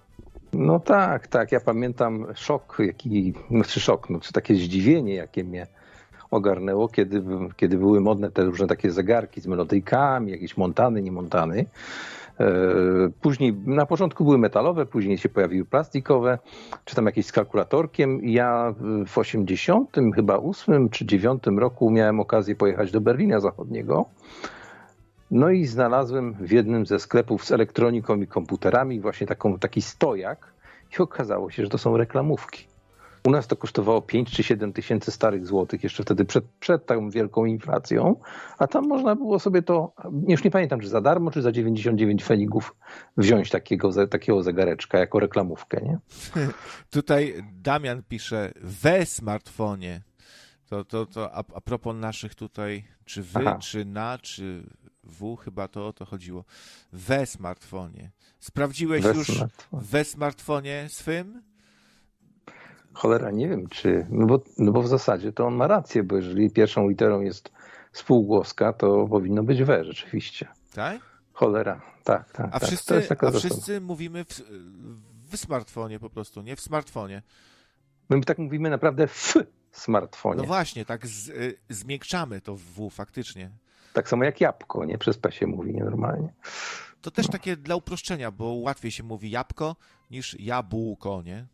No 0.54 0.80
tak, 0.80 1.28
tak. 1.28 1.52
Ja 1.52 1.60
pamiętam 1.60 2.26
szok, 2.36 2.78
jaki, 2.80 3.34
znaczy 3.52 3.80
szok, 3.80 4.10
no, 4.10 4.20
czy 4.20 4.34
takie 4.34 4.56
zdziwienie, 4.56 5.16
jakie 5.16 5.44
mnie 5.44 5.68
ogarnęło, 6.32 6.88
kiedy, 6.88 7.24
kiedy 7.56 7.78
były 7.78 8.02
modne 8.02 8.32
te 8.32 8.44
różne 8.44 8.68
takie 8.68 8.92
zegarki 8.92 9.42
z 9.42 9.48
melodyjkami, 9.48 10.32
jakieś 10.32 10.58
montany, 10.58 11.02
niemontany. 11.02 11.66
E, 12.40 12.46
później 13.22 13.54
na 13.66 13.86
początku 13.86 14.24
były 14.24 14.38
metalowe, 14.38 14.86
później 14.86 15.18
się 15.18 15.30
pojawiły 15.30 15.66
plastikowe, 15.66 16.40
czy 16.86 16.96
tam 16.96 17.06
jakieś 17.06 17.26
z 17.26 17.32
kalkulatorkiem. 17.32 18.20
Ja 18.24 18.74
w 19.08 19.18
80 19.18 19.96
chyba 20.16 20.38
8 20.38 20.90
czy 20.90 21.06
9 21.06 21.44
roku 21.58 21.92
miałem 21.92 22.20
okazję 22.20 22.56
pojechać 22.56 22.92
do 22.92 23.02
Berlina 23.02 23.40
Zachodniego 23.40 24.06
no 25.34 25.50
i 25.50 25.66
znalazłem 25.66 26.34
w 26.34 26.52
jednym 26.52 26.86
ze 26.86 27.00
sklepów 27.00 27.46
z 27.46 27.52
elektroniką 27.52 28.22
i 28.22 28.28
komputerami 28.28 29.00
właśnie 29.00 29.28
taką, 29.28 29.60
taki 29.60 29.82
stojak 29.82 30.54
i 31.00 31.02
okazało 31.02 31.52
się, 31.52 31.64
że 31.64 31.70
to 31.70 31.78
są 31.78 31.98
reklamówki. 31.98 32.68
U 33.28 33.32
nas 33.32 33.48
to 33.48 33.56
kosztowało 33.56 34.02
5 34.02 34.32
czy 34.32 34.44
7 34.44 34.74
tysięcy 34.74 35.12
starych 35.12 35.46
złotych, 35.46 35.84
jeszcze 35.84 36.04
wtedy 36.04 36.26
przed, 36.26 36.46
przed 36.60 36.86
tą 36.86 37.10
wielką 37.10 37.46
inflacją, 37.46 38.16
a 38.58 38.68
tam 38.68 38.88
można 38.88 39.16
było 39.16 39.40
sobie 39.40 39.62
to, 39.62 39.94
już 40.28 40.44
nie 40.44 40.52
pamiętam, 40.52 40.80
czy 40.80 40.88
za 40.88 41.02
darmo, 41.02 41.32
czy 41.32 41.42
za 41.42 41.52
99 41.52 42.24
fenigów 42.24 42.76
wziąć 43.18 43.50
takiego, 43.50 44.08
takiego 44.08 44.44
zegareczka 44.44 45.00
jako 45.00 45.20
reklamówkę, 45.20 45.82
nie? 45.82 46.00
Tutaj 46.90 47.34
Damian 47.54 48.04
pisze, 48.10 48.52
we 48.62 49.06
smartfonie. 49.06 50.02
To, 50.70 50.86
to, 50.86 51.06
to 51.06 51.36
a, 51.36 51.44
a 51.56 51.62
propos 51.62 51.96
naszych 51.96 52.36
tutaj, 52.36 52.84
czy 53.06 53.24
wy, 53.24 53.40
Aha. 53.40 53.58
czy 53.62 53.86
na, 53.86 54.18
czy 54.22 54.64
w, 55.04 55.36
chyba 55.36 55.68
to 55.68 55.88
o 55.88 55.94
to 55.94 56.06
chodziło. 56.06 56.46
We 56.94 57.26
smartfonie. 57.26 58.12
Sprawdziłeś 58.40 59.04
we 59.04 59.14
już 59.14 59.28
smartfonie. 59.28 59.84
we 59.84 60.06
smartfonie 60.06 60.88
swym? 60.90 61.44
Cholera, 62.94 63.32
nie 63.32 63.50
wiem 63.50 63.68
czy. 63.68 64.08
No 64.10 64.26
bo, 64.26 64.44
no 64.58 64.72
bo 64.72 64.82
w 64.82 64.88
zasadzie 64.88 65.32
to 65.32 65.46
on 65.46 65.56
ma 65.56 65.68
rację, 65.68 66.04
bo 66.04 66.16
jeżeli 66.16 66.52
pierwszą 66.52 66.90
literą 66.90 67.22
jest 67.22 67.52
spółgłoska, 67.94 68.74
to 68.74 69.08
powinno 69.08 69.44
być 69.44 69.64
we 69.64 69.84
rzeczywiście. 69.84 70.48
Tak? 70.74 71.02
Cholera, 71.34 71.82
tak, 72.04 72.32
tak. 72.32 72.50
A 72.52 72.60
tak. 72.60 72.70
wszyscy, 72.70 73.08
a 73.20 73.32
wszyscy 73.32 73.82
mówimy 73.82 74.26
w, 74.26 74.42
w 75.32 75.38
smartfonie 75.38 76.00
po 76.00 76.10
prostu, 76.10 76.42
nie 76.42 76.56
w 76.56 76.62
smartfonie. 76.62 77.22
My 78.10 78.22
tak 78.22 78.38
mówimy 78.38 78.70
naprawdę 78.70 79.08
w 79.08 79.34
smartfonie. 79.72 80.42
No 80.42 80.48
właśnie, 80.48 80.86
tak 80.86 81.08
z, 81.08 81.30
y, 81.30 81.58
zmiękczamy 81.70 82.42
to 82.42 82.56
w 82.56 82.62
W 82.62 82.90
faktycznie. 82.90 83.52
Tak 83.94 84.10
samo 84.10 84.24
jak 84.24 84.42
jabłko, 84.42 84.86
nie? 84.86 84.98
Przez 84.98 85.18
P 85.18 85.32
się 85.32 85.48
mówi 85.48 85.74
nienormalnie. 85.74 86.34
To 87.02 87.12
też 87.12 87.28
no. 87.28 87.32
takie 87.32 87.58
dla 87.58 87.76
uproszczenia, 87.76 88.32
bo 88.32 88.54
łatwiej 88.54 88.92
się 88.92 89.04
mówi 89.04 89.32
jabłko 89.32 89.76
niż 90.12 90.40
jabłko, 90.40 91.22
nie? 91.26 91.46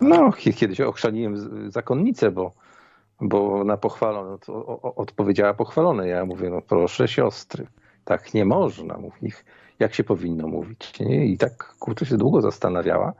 No, 0.00 0.32
kiedyś 0.32 0.80
ochrzaniłem 0.80 1.36
zakonnicę, 1.70 2.30
bo, 2.30 2.52
bo 3.20 3.64
na 3.64 3.76
pochwalone 3.76 4.38
odpowiedziała 4.82 5.54
pochwalone. 5.54 6.08
Ja 6.08 6.24
mówię, 6.24 6.50
no 6.50 6.62
proszę 6.62 7.08
siostry, 7.08 7.66
tak 8.04 8.34
nie 8.34 8.44
można 8.44 8.98
mówić, 8.98 9.34
jak 9.78 9.94
się 9.94 10.04
powinno 10.04 10.48
mówić. 10.48 11.00
Nie? 11.00 11.26
I 11.26 11.38
tak 11.38 11.74
kurczę 11.78 12.06
się 12.06 12.16
długo 12.16 12.40
zastanawiała 12.40 13.12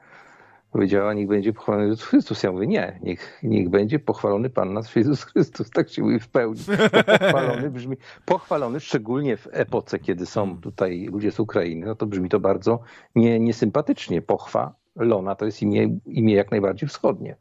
powiedziała, 0.77 1.15
niech 1.15 1.29
będzie 1.29 1.53
pochwalony 1.53 1.85
Jezus 1.85 2.05
Chrystus. 2.05 2.43
Ja 2.43 2.53
mówię, 2.53 2.67
nie, 2.67 2.99
niech, 3.03 3.41
niech 3.43 3.69
będzie 3.69 3.99
pochwalony 3.99 4.51
Pan 4.51 4.73
nasz 4.73 4.97
Jezus 4.97 5.25
Chrystus. 5.25 5.71
Tak 5.71 5.89
się 5.89 6.03
mówi 6.03 6.21
w 6.21 6.29
pełni. 6.29 6.61
Pochwalony 7.21 7.71
brzmi, 7.71 7.97
pochwalony 8.25 8.81
szczególnie 8.81 9.37
w 9.37 9.49
epoce, 9.51 9.99
kiedy 9.99 10.27
są 10.27 10.45
hmm. 10.45 10.61
tutaj 10.61 11.09
ludzie 11.13 11.31
z 11.31 11.41
Ukrainy, 11.41 11.87
no 11.87 11.95
to 11.95 12.07
brzmi 12.07 12.29
to 12.29 12.41
bardzo 12.41 12.81
nie, 13.15 13.41
niesympatycznie. 13.41 14.23
Pochwalona 14.23 15.35
to 15.37 15.47
jest 15.47 15.63
imię, 15.63 15.99
imię 16.07 16.35
jak 16.35 16.51
najbardziej 16.51 16.89
wschodnie. 16.89 17.37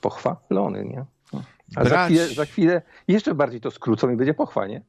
Pochwalony, 0.00 0.84
nie? 0.84 1.04
A 1.76 1.84
brać... 1.84 1.88
za, 1.88 2.04
chwilę, 2.06 2.28
za 2.28 2.44
chwilę 2.44 2.82
jeszcze 3.08 3.34
bardziej 3.34 3.60
to 3.60 3.70
skrócą 3.70 4.10
i 4.10 4.16
będzie 4.16 4.34
pochwa, 4.34 4.66
nie? 4.66 4.82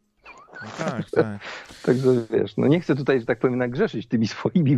No 0.64 0.86
tak, 0.86 1.10
tak. 1.10 1.26
Także 1.86 2.10
wiesz, 2.30 2.58
no 2.58 2.68
nie 2.68 2.80
chcę 2.80 2.96
tutaj, 2.96 3.20
że 3.20 3.26
tak 3.26 3.40
powiem, 3.40 3.58
nagrzeszyć 3.58 4.08
tymi 4.08 4.28
swoimi 4.28 4.78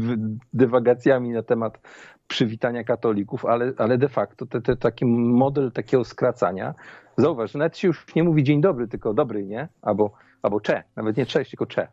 dywagacjami 0.54 1.30
na 1.30 1.44
temat 1.44 1.80
przywitania 2.28 2.84
katolików, 2.84 3.46
ale, 3.46 3.74
ale 3.78 3.98
de 3.98 4.10
facto 4.10 4.46
te, 4.46 4.62
te, 4.62 4.76
taki 4.76 5.06
model 5.06 5.72
takiego 5.72 6.06
skracania, 6.06 6.74
zauważ, 7.18 7.54
nawet 7.54 7.78
się 7.78 7.88
już 7.88 8.16
nie 8.16 8.24
mówi 8.24 8.44
dzień 8.44 8.62
dobry, 8.62 8.88
tylko 8.88 9.14
dobry, 9.14 9.44
nie? 9.44 9.68
Albo, 9.82 10.12
albo 10.42 10.62
cze, 10.62 10.84
nawet 10.96 11.18
nie 11.18 11.26
cześć, 11.26 11.52
tylko 11.52 11.66
cze. 11.66 11.88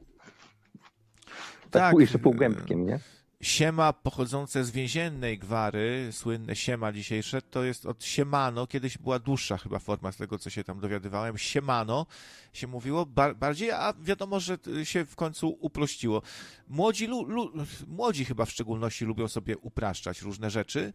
Tak, 1.71 1.83
tak 1.83 2.01
jeszcze 2.01 2.19
półgębkiem, 2.19 2.87
nie? 2.87 2.99
Siema 3.43 3.93
pochodzące 3.93 4.65
z 4.65 4.71
więziennej 4.71 5.39
gwary, 5.39 6.09
słynne 6.13 6.57
siema 6.57 6.93
dzisiejsze, 6.93 7.43
to 7.43 7.65
jest 7.65 7.87
od 7.87 8.05
siemano, 8.05 8.67
kiedyś 8.67 8.99
była 8.99 9.19
dłuższa 9.19 9.59
chyba 9.59 9.79
forma 9.79 10.13
z 10.13 10.17
tego, 10.17 10.39
co 10.39 10.51
się 10.51 10.65
tam 10.65 10.81
dowiadywałem. 10.81 11.39
Siemano 11.39 12.07
się 12.53 12.67
mówiło 12.67 13.07
bar 13.07 13.37
bardziej, 13.37 13.71
a 13.71 13.95
wiadomo, 14.01 14.41
że 14.41 14.59
się 14.85 15.05
w 15.07 15.17
końcu 15.17 15.57
uprościło. 15.61 16.23
Młodzi, 16.69 17.07
lu, 17.07 17.25
lu, 17.25 17.53
młodzi 17.87 18.25
chyba 18.25 18.45
w 18.45 18.51
szczególności 18.51 19.05
lubią 19.05 19.29
sobie 19.29 19.59
upraszczać 19.59 20.23
różne 20.23 20.51
rzeczy, 20.51 20.93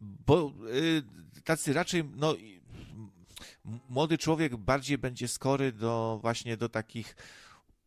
bo 0.00 0.52
y, 0.74 1.42
tacy 1.44 1.72
raczej, 1.72 2.04
no, 2.16 2.34
młody 3.88 4.18
człowiek 4.18 4.56
bardziej 4.56 4.98
będzie 4.98 5.28
skory 5.28 5.72
do 5.72 6.18
właśnie 6.22 6.56
do 6.56 6.68
takich 6.68 7.16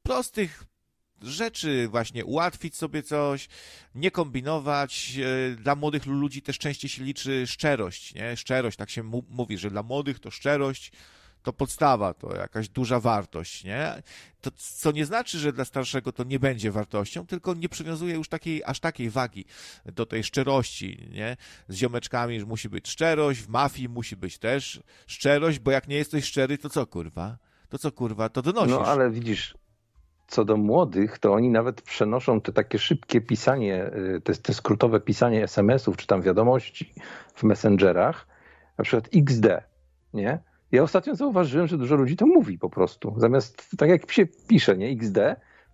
prostych 0.03 0.70
rzeczy, 1.21 1.87
właśnie 1.87 2.25
ułatwić 2.25 2.75
sobie 2.75 3.03
coś, 3.03 3.47
nie 3.95 4.11
kombinować. 4.11 5.17
E, 5.51 5.55
dla 5.55 5.75
młodych 5.75 6.05
ludzi 6.05 6.41
też 6.41 6.57
częściej 6.57 6.89
się 6.89 7.03
liczy 7.03 7.47
szczerość, 7.47 8.13
nie? 8.13 8.37
Szczerość, 8.37 8.77
tak 8.77 8.89
się 8.89 9.03
mówi, 9.29 9.57
że 9.57 9.69
dla 9.69 9.83
młodych 9.83 10.19
to 10.19 10.31
szczerość 10.31 10.91
to 11.43 11.53
podstawa, 11.53 12.13
to 12.13 12.35
jakaś 12.35 12.69
duża 12.69 12.99
wartość, 12.99 13.63
nie? 13.63 14.03
To, 14.41 14.51
co 14.57 14.91
nie 14.91 15.05
znaczy, 15.05 15.39
że 15.39 15.53
dla 15.53 15.65
starszego 15.65 16.11
to 16.11 16.23
nie 16.23 16.39
będzie 16.39 16.71
wartością, 16.71 17.27
tylko 17.27 17.53
nie 17.53 17.69
przywiązuje 17.69 18.15
już 18.15 18.29
takiej, 18.29 18.63
aż 18.65 18.79
takiej 18.79 19.09
wagi 19.09 19.45
do 19.85 20.05
tej 20.05 20.23
szczerości, 20.23 21.07
nie? 21.11 21.37
Z 21.67 21.75
ziomeczkami 21.75 22.45
musi 22.45 22.69
być 22.69 22.89
szczerość, 22.89 23.39
w 23.39 23.47
mafii 23.47 23.89
musi 23.89 24.15
być 24.15 24.37
też 24.37 24.79
szczerość, 25.07 25.59
bo 25.59 25.71
jak 25.71 25.87
nie 25.87 25.95
jesteś 25.95 26.25
szczery, 26.25 26.57
to 26.57 26.69
co 26.69 26.85
kurwa? 26.85 27.37
To 27.69 27.77
co 27.77 27.91
kurwa, 27.91 28.29
to 28.29 28.41
donosisz. 28.41 28.71
No 28.71 28.85
ale 28.85 29.11
widzisz, 29.11 29.55
co 30.31 30.45
do 30.45 30.57
młodych, 30.57 31.19
to 31.19 31.33
oni 31.33 31.49
nawet 31.49 31.81
przenoszą 31.81 32.41
te 32.41 32.53
takie 32.53 32.79
szybkie 32.79 33.21
pisanie, 33.21 33.91
y, 34.15 34.21
te, 34.21 34.33
te 34.33 34.53
skrótowe 34.53 34.99
pisanie 34.99 35.43
SMS-ów 35.43 35.97
czy 35.97 36.07
tam 36.07 36.21
wiadomości 36.21 36.93
w 37.35 37.43
messengerach, 37.43 38.27
na 38.77 38.83
przykład 38.83 39.09
XD, 39.15 39.45
nie? 40.13 40.39
Ja 40.71 40.83
ostatnio 40.83 41.15
zauważyłem, 41.15 41.67
że 41.67 41.77
dużo 41.77 41.95
ludzi 41.95 42.15
to 42.15 42.25
mówi 42.27 42.57
po 42.57 42.69
prostu. 42.69 43.13
Zamiast, 43.17 43.67
tak 43.77 43.89
jak 43.89 44.11
się 44.11 44.25
pisze, 44.47 44.77
nie, 44.77 44.87
XD, 44.87 45.17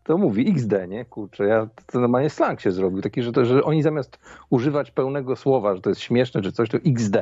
to 0.04 0.18
mówi 0.18 0.52
XD, 0.52 0.74
nie? 0.88 1.06
Kurczę, 1.06 1.46
ja, 1.46 1.68
to 1.92 2.00
normalnie 2.00 2.30
slang 2.30 2.62
się 2.62 2.72
zrobił, 2.72 3.02
taki, 3.02 3.24
że, 3.24 3.32
to, 3.32 3.46
że 3.46 3.64
oni 3.64 3.84
zamiast 3.84 4.20
używać 4.50 4.92
pełnego 4.92 5.36
słowa, 5.36 5.76
że 5.76 5.82
to 5.82 5.90
jest 5.90 6.02
śmieszne 6.02 6.42
czy 6.42 6.52
coś, 6.52 6.70
to 6.70 6.78
XD. 6.86 7.18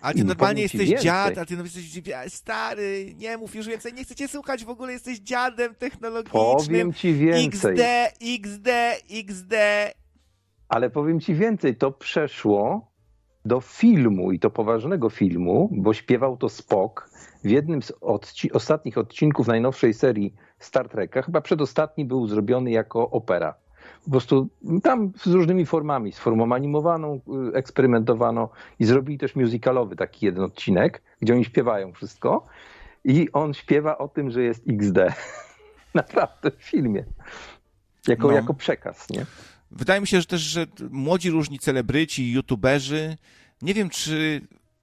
Ale 0.00 0.14
ty 0.14 0.24
normalnie 0.24 0.62
jesteś 0.62 0.88
więcej. 0.88 1.04
dziad, 1.04 1.38
a 1.38 1.44
ty 1.44 1.54
jesteś 1.54 2.02
stary, 2.28 3.14
nie 3.18 3.36
mów 3.36 3.54
już 3.54 3.66
więcej, 3.66 3.92
nie 3.92 4.04
chcę 4.04 4.14
cię 4.14 4.28
słuchać, 4.28 4.64
w 4.64 4.70
ogóle 4.70 4.92
jesteś 4.92 5.18
dziadem 5.18 5.74
technologicznym. 5.74 6.42
Powiem 6.42 6.92
ci 6.92 7.14
więcej. 7.14 7.72
XD, 7.72 7.82
XD, 8.20 8.68
XD. 9.10 9.54
Ale 10.68 10.90
powiem 10.90 11.20
ci 11.20 11.34
więcej, 11.34 11.76
to 11.76 11.92
przeszło 11.92 12.90
do 13.44 13.60
filmu 13.60 14.32
i 14.32 14.38
to 14.38 14.50
poważnego 14.50 15.10
filmu, 15.10 15.68
bo 15.72 15.94
śpiewał 15.94 16.36
to 16.36 16.48
Spock 16.48 17.10
w 17.44 17.50
jednym 17.50 17.82
z 17.82 17.92
odci 18.00 18.52
ostatnich 18.52 18.98
odcinków 18.98 19.46
najnowszej 19.46 19.94
serii 19.94 20.34
Star 20.58 20.88
Treka, 20.88 21.22
chyba 21.22 21.40
przedostatni 21.40 22.04
był 22.04 22.26
zrobiony 22.26 22.70
jako 22.70 23.10
opera 23.10 23.54
po 24.04 24.10
prostu 24.10 24.48
tam 24.82 25.12
z 25.16 25.26
różnymi 25.26 25.66
formami, 25.66 26.12
z 26.12 26.18
formą 26.18 26.54
animowaną 26.54 27.20
y, 27.50 27.56
eksperymentowano 27.56 28.50
i 28.78 28.84
zrobili 28.84 29.18
też 29.18 29.36
musicalowy 29.36 29.96
taki 29.96 30.26
jeden 30.26 30.44
odcinek, 30.44 31.02
gdzie 31.20 31.34
oni 31.34 31.44
śpiewają 31.44 31.92
wszystko 31.92 32.46
i 33.04 33.32
on 33.32 33.54
śpiewa 33.54 33.98
o 33.98 34.08
tym, 34.08 34.30
że 34.30 34.42
jest 34.42 34.64
XD. 34.68 34.98
Naprawdę 35.94 36.50
w 36.50 36.62
filmie. 36.62 37.04
Jako, 38.08 38.28
no. 38.28 38.32
jako 38.32 38.54
przekaz, 38.54 39.10
nie? 39.10 39.26
Wydaje 39.70 40.00
mi 40.00 40.06
się, 40.06 40.20
że 40.20 40.26
też, 40.26 40.40
że 40.40 40.66
młodzi 40.90 41.30
różni 41.30 41.58
celebryci, 41.58 42.32
youtuberzy, 42.32 43.16
nie 43.62 43.74
wiem, 43.74 43.90
czy 43.90 44.40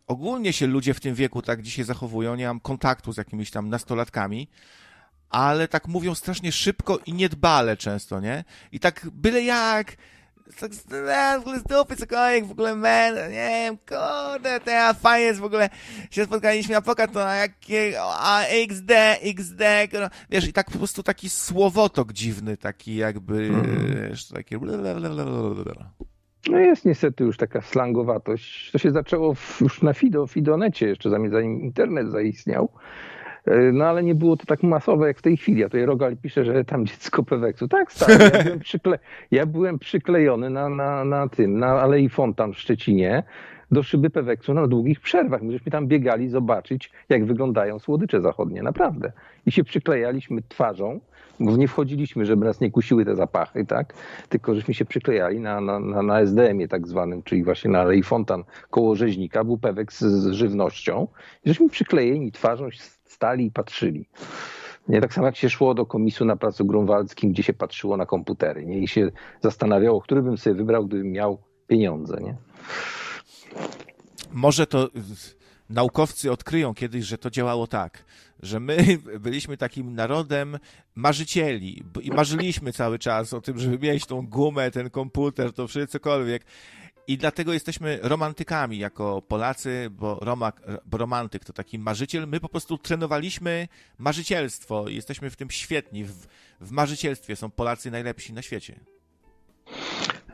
ogólnie 0.07 0.53
się 0.53 0.67
ludzie 0.67 0.93
w 0.93 0.99
tym 0.99 1.15
wieku 1.15 1.41
tak 1.41 1.61
dzisiaj 1.61 1.85
zachowują, 1.85 2.35
nie 2.35 2.47
mam 2.47 2.59
kontaktu 2.59 3.13
z 3.13 3.17
jakimiś 3.17 3.51
tam 3.51 3.69
nastolatkami, 3.69 4.47
ale 5.29 5.67
tak 5.67 5.87
mówią 5.87 6.15
strasznie 6.15 6.51
szybko 6.51 6.99
i 7.05 7.13
niedbale 7.13 7.77
często, 7.77 8.19
nie? 8.19 8.43
I 8.71 8.79
tak 8.79 9.07
byle 9.11 9.41
jak, 9.41 9.95
tak 10.59 10.71
w 11.37 11.39
ogóle 11.39 11.59
zdupy 11.59 11.95
cokolwiek, 11.95 12.45
w 12.45 12.51
ogóle 12.51 12.75
men, 12.75 13.15
nie 13.15 13.49
wiem, 13.49 13.77
kurde, 13.77 14.59
to 14.59 14.93
fajnie 14.93 15.25
jest 15.25 15.39
w 15.39 15.43
ogóle, 15.43 15.69
się 16.11 16.25
spotkaliśmy 16.25 16.73
na 16.73 16.81
pokaz, 16.81 17.11
to 17.11 17.19
na 17.19 17.35
jakie, 17.35 17.93
a 18.01 18.43
XD, 18.43 18.91
XD, 19.21 19.61
wiesz, 20.29 20.47
i 20.47 20.53
tak 20.53 20.71
po 20.71 20.77
prostu 20.77 21.03
taki 21.03 21.29
słowotok 21.29 22.13
dziwny, 22.13 22.57
taki 22.57 22.95
jakby, 22.95 23.35
mm. 23.35 24.09
wiesz, 24.09 24.27
taki 24.27 24.55
no 26.49 26.59
jest 26.59 26.85
niestety 26.85 27.23
już 27.23 27.37
taka 27.37 27.61
slangowatość. 27.61 28.71
To 28.71 28.77
się 28.77 28.91
zaczęło 28.91 29.33
w, 29.33 29.61
już 29.61 29.81
na 29.81 29.93
Fido, 29.93 30.27
Fidonecie 30.27 30.87
jeszcze, 30.87 31.09
zanim 31.09 31.61
internet 31.61 32.11
zaistniał. 32.11 32.69
E, 33.47 33.71
no 33.71 33.85
ale 33.85 34.03
nie 34.03 34.15
było 34.15 34.37
to 34.37 34.45
tak 34.45 34.63
masowe 34.63 35.07
jak 35.07 35.17
w 35.17 35.21
tej 35.21 35.37
chwili. 35.37 35.63
A 35.63 35.67
tutaj 35.67 35.85
Rogal 35.85 36.17
pisze, 36.17 36.45
że 36.45 36.65
tam 36.65 36.85
dziecko 36.85 37.23
Peweksu. 37.23 37.67
Tak, 37.67 37.91
stary, 37.91 38.13
ja 38.23 38.43
byłem, 38.43 38.59
przykle... 38.59 38.99
ja 39.31 39.45
byłem 39.45 39.79
przyklejony 39.79 40.49
na, 40.49 40.69
na, 40.69 41.05
na 41.05 41.27
tym, 41.29 41.59
na 41.59 41.67
Alei 41.67 42.09
Fontan 42.09 42.53
w 42.53 42.59
Szczecinie 42.59 43.23
do 43.71 43.83
szyby 43.83 44.09
Peweksu 44.09 44.53
na 44.53 44.67
długich 44.67 44.99
przerwach. 44.99 45.41
My 45.41 45.51
żeśmy 45.51 45.71
tam 45.71 45.87
biegali 45.87 46.29
zobaczyć, 46.29 46.91
jak 47.09 47.25
wyglądają 47.25 47.79
słodycze 47.79 48.21
zachodnie, 48.21 48.63
naprawdę. 48.63 49.11
I 49.45 49.51
się 49.51 49.63
przyklejaliśmy 49.63 50.41
twarzą, 50.49 50.99
bo 51.39 51.57
nie 51.57 51.67
wchodziliśmy, 51.67 52.25
żeby 52.25 52.45
nas 52.45 52.61
nie 52.61 52.71
kusiły 52.71 53.05
te 53.05 53.15
zapachy, 53.15 53.65
tak? 53.65 53.93
Tylko 54.29 54.55
żeśmy 54.55 54.73
się 54.73 54.85
przyklejali 54.85 55.39
na, 55.39 55.61
na, 55.61 55.79
na, 55.79 56.01
na 56.01 56.21
SDM-ie 56.21 56.67
tak 56.67 56.87
zwanym, 56.87 57.23
czyli 57.23 57.43
właśnie 57.43 57.71
na 57.71 57.79
Alei 57.79 58.03
Fontan 58.03 58.43
koło 58.69 58.95
rzeźnika, 58.95 59.43
był 59.43 59.57
Peweks 59.57 59.99
z, 59.99 60.05
z 60.05 60.31
żywnością. 60.31 61.07
I 61.45 61.49
żeśmy 61.49 61.69
przyklejeni 61.69 62.31
twarzą 62.31 62.69
stali 63.17 63.45
i 63.45 63.51
patrzyli. 63.51 64.09
Nie 64.87 65.01
tak 65.01 65.13
samo 65.13 65.27
jak 65.27 65.35
się 65.35 65.49
szło 65.49 65.73
do 65.73 65.85
komisu 65.85 66.25
na 66.25 66.35
Placu 66.35 66.65
Grunwaldzkim, 66.65 67.31
gdzie 67.31 67.43
się 67.43 67.53
patrzyło 67.53 67.97
na 67.97 68.05
komputery 68.05 68.65
nie? 68.65 68.79
i 68.79 68.87
się 68.87 69.11
zastanawiało, 69.41 70.01
który 70.01 70.21
bym 70.21 70.37
sobie 70.37 70.55
wybrał, 70.55 70.85
gdybym 70.85 71.11
miał 71.11 71.37
pieniądze. 71.67 72.17
Nie? 72.21 72.35
Może 74.31 74.67
to 74.67 74.89
naukowcy 75.69 76.31
odkryją 76.31 76.73
kiedyś, 76.73 77.05
że 77.05 77.17
to 77.17 77.29
działało 77.29 77.67
tak, 77.67 78.03
że 78.43 78.59
my 78.59 78.77
byliśmy 79.25 79.57
takim 79.57 79.95
narodem 79.95 80.57
marzycieli 80.95 81.83
i 82.01 82.11
marzyliśmy 82.11 82.73
cały 82.73 82.99
czas 82.99 83.33
o 83.33 83.41
tym, 83.41 83.59
żeby 83.59 83.79
mieć 83.79 84.05
tą 84.05 84.27
gumę, 84.27 84.71
ten 84.71 84.89
komputer, 84.89 85.53
to 85.53 85.67
wszystko. 85.67 86.19
I 87.07 87.17
dlatego 87.17 87.53
jesteśmy 87.53 87.99
romantykami 88.01 88.77
jako 88.77 89.21
Polacy, 89.21 89.87
bo, 89.91 90.19
romak, 90.21 90.61
bo 90.85 90.97
romantyk 90.97 91.45
to 91.45 91.53
taki 91.53 91.79
marzyciel. 91.79 92.27
My 92.27 92.39
po 92.39 92.49
prostu 92.49 92.77
trenowaliśmy 92.77 93.67
marzycielstwo 93.97 94.87
i 94.87 94.95
jesteśmy 94.95 95.29
w 95.29 95.35
tym 95.35 95.51
świetni. 95.51 96.03
W, 96.03 96.27
w 96.61 96.71
marzycielstwie 96.71 97.35
są 97.35 97.51
Polacy 97.51 97.91
najlepsi 97.91 98.33
na 98.33 98.41
świecie. 98.41 98.79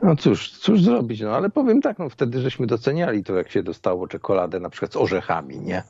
No 0.02 0.16
cóż, 0.16 0.50
cóż 0.50 0.82
zrobić, 0.82 1.20
no 1.20 1.36
ale 1.36 1.50
powiem 1.50 1.82
tak, 1.82 1.98
no 1.98 2.08
wtedy 2.08 2.40
żeśmy 2.40 2.66
doceniali 2.66 3.24
to, 3.24 3.34
jak 3.34 3.50
się 3.50 3.62
dostało 3.62 4.08
czekoladę 4.08 4.60
na 4.60 4.70
przykład 4.70 4.92
z 4.92 4.96
orzechami, 4.96 5.60
nie? 5.60 5.82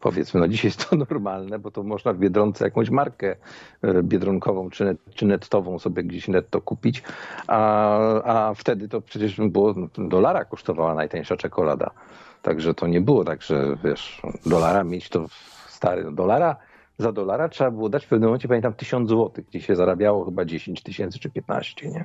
Powiedzmy, 0.00 0.40
no 0.40 0.48
dzisiaj 0.48 0.68
jest 0.68 0.90
to 0.90 0.96
normalne, 1.10 1.58
bo 1.58 1.70
to 1.70 1.82
można 1.82 2.12
w 2.12 2.18
Biedronce 2.18 2.64
jakąś 2.64 2.90
markę 2.90 3.36
e, 3.82 4.02
biedronkową 4.02 4.70
czy, 4.70 4.84
net, 4.84 4.98
czy 5.14 5.26
nettową 5.26 5.78
sobie 5.78 6.04
gdzieś 6.04 6.28
netto 6.28 6.60
kupić, 6.60 7.02
a, 7.46 8.48
a 8.48 8.54
wtedy 8.54 8.88
to 8.88 9.00
przecież 9.00 9.36
było, 9.36 9.74
no, 9.76 9.88
dolara 10.08 10.44
kosztowała 10.44 10.94
najtańsza 10.94 11.36
czekolada. 11.36 11.90
Także 12.42 12.74
to 12.74 12.86
nie 12.86 13.00
było 13.00 13.24
tak, 13.24 13.42
że 13.42 13.76
wiesz, 13.84 14.22
dolara 14.46 14.84
mieć 14.84 15.08
to 15.08 15.26
stary, 15.68 16.12
dolara 16.12 16.56
za 16.98 17.12
dolara 17.12 17.48
trzeba 17.48 17.70
było 17.70 17.88
dać 17.88 18.04
w 18.04 18.08
pewnym 18.08 18.28
momencie, 18.28 18.48
pamiętam, 18.48 18.74
1000 18.74 19.08
złotych, 19.08 19.46
gdzie 19.46 19.60
się 19.60 19.76
zarabiało 19.76 20.24
chyba 20.24 20.44
10 20.44 20.82
tysięcy 20.82 21.18
czy 21.18 21.30
15, 21.30 21.88
nie? 21.88 22.04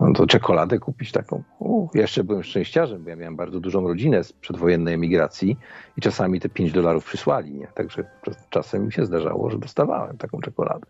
No 0.00 0.12
to 0.12 0.26
czekoladę 0.26 0.78
kupić 0.78 1.12
taką. 1.12 1.42
U, 1.58 1.88
jeszcze 1.94 2.24
byłem 2.24 2.42
szczęściarzem, 2.42 3.04
bo 3.04 3.10
ja 3.10 3.16
miałem 3.16 3.36
bardzo 3.36 3.60
dużą 3.60 3.88
rodzinę 3.88 4.24
z 4.24 4.32
przedwojennej 4.32 4.94
emigracji 4.94 5.56
i 5.96 6.00
czasami 6.00 6.40
te 6.40 6.48
5 6.48 6.72
dolarów 6.72 7.04
przysłali, 7.04 7.54
nie? 7.54 7.66
Także 7.66 8.04
czasem 8.50 8.86
mi 8.86 8.92
się 8.92 9.06
zdarzało, 9.06 9.50
że 9.50 9.58
dostawałem 9.58 10.18
taką 10.18 10.40
czekoladę. 10.40 10.86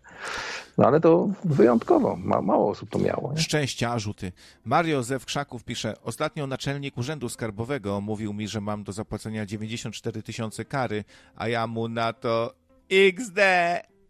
No 0.77 0.87
ale 0.87 0.99
to 0.99 1.29
wyjątkowo, 1.43 2.15
ma, 2.15 2.41
mało 2.41 2.69
osób 2.69 2.89
to 2.89 2.99
miało. 2.99 3.31
Nie? 3.33 3.41
Szczęściarzu 3.41 4.13
ty. 4.13 4.31
Mario 4.65 5.03
Zew 5.03 5.25
Krzaków 5.25 5.63
pisze, 5.63 5.93
ostatnio 6.03 6.47
naczelnik 6.47 6.97
Urzędu 6.97 7.29
Skarbowego 7.29 8.01
mówił 8.01 8.33
mi, 8.33 8.47
że 8.47 8.61
mam 8.61 8.83
do 8.83 8.91
zapłacenia 8.91 9.45
94 9.45 10.23
tysiące 10.23 10.65
kary, 10.65 11.03
a 11.35 11.47
ja 11.47 11.67
mu 11.67 11.87
na 11.87 12.13
to 12.13 12.53
XD, 12.89 13.39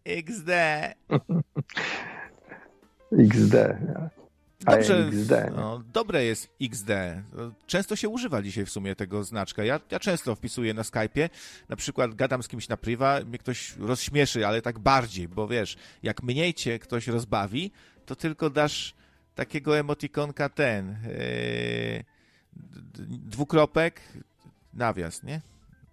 XD. 0.04 0.50
XD. 3.12 3.54
Dobrze, 4.66 5.08
XD, 5.08 5.32
no, 5.56 5.82
dobre 5.92 6.24
jest 6.24 6.48
XD. 6.60 6.90
Często 7.66 7.96
się 7.96 8.08
używa 8.08 8.42
dzisiaj 8.42 8.64
w 8.66 8.70
sumie 8.70 8.96
tego 8.96 9.24
znaczka. 9.24 9.64
Ja, 9.64 9.80
ja 9.90 10.00
często 10.00 10.34
wpisuję 10.34 10.74
na 10.74 10.82
Skype'ie, 10.82 11.28
na 11.68 11.76
przykład 11.76 12.14
gadam 12.14 12.42
z 12.42 12.48
kimś 12.48 12.68
na 12.68 12.76
priwa, 12.76 13.20
mnie 13.20 13.38
ktoś 13.38 13.76
rozśmieszy, 13.76 14.46
ale 14.46 14.62
tak 14.62 14.78
bardziej, 14.78 15.28
bo 15.28 15.48
wiesz, 15.48 15.76
jak 16.02 16.22
mniej 16.22 16.54
cię 16.54 16.78
ktoś 16.78 17.06
rozbawi, 17.06 17.70
to 18.06 18.16
tylko 18.16 18.50
dasz 18.50 18.94
takiego 19.34 19.78
emotikonka 19.78 20.48
ten, 20.48 20.96
yy, 21.04 22.04
dwukropek, 23.08 24.00
nawias, 24.74 25.22
nie? 25.22 25.40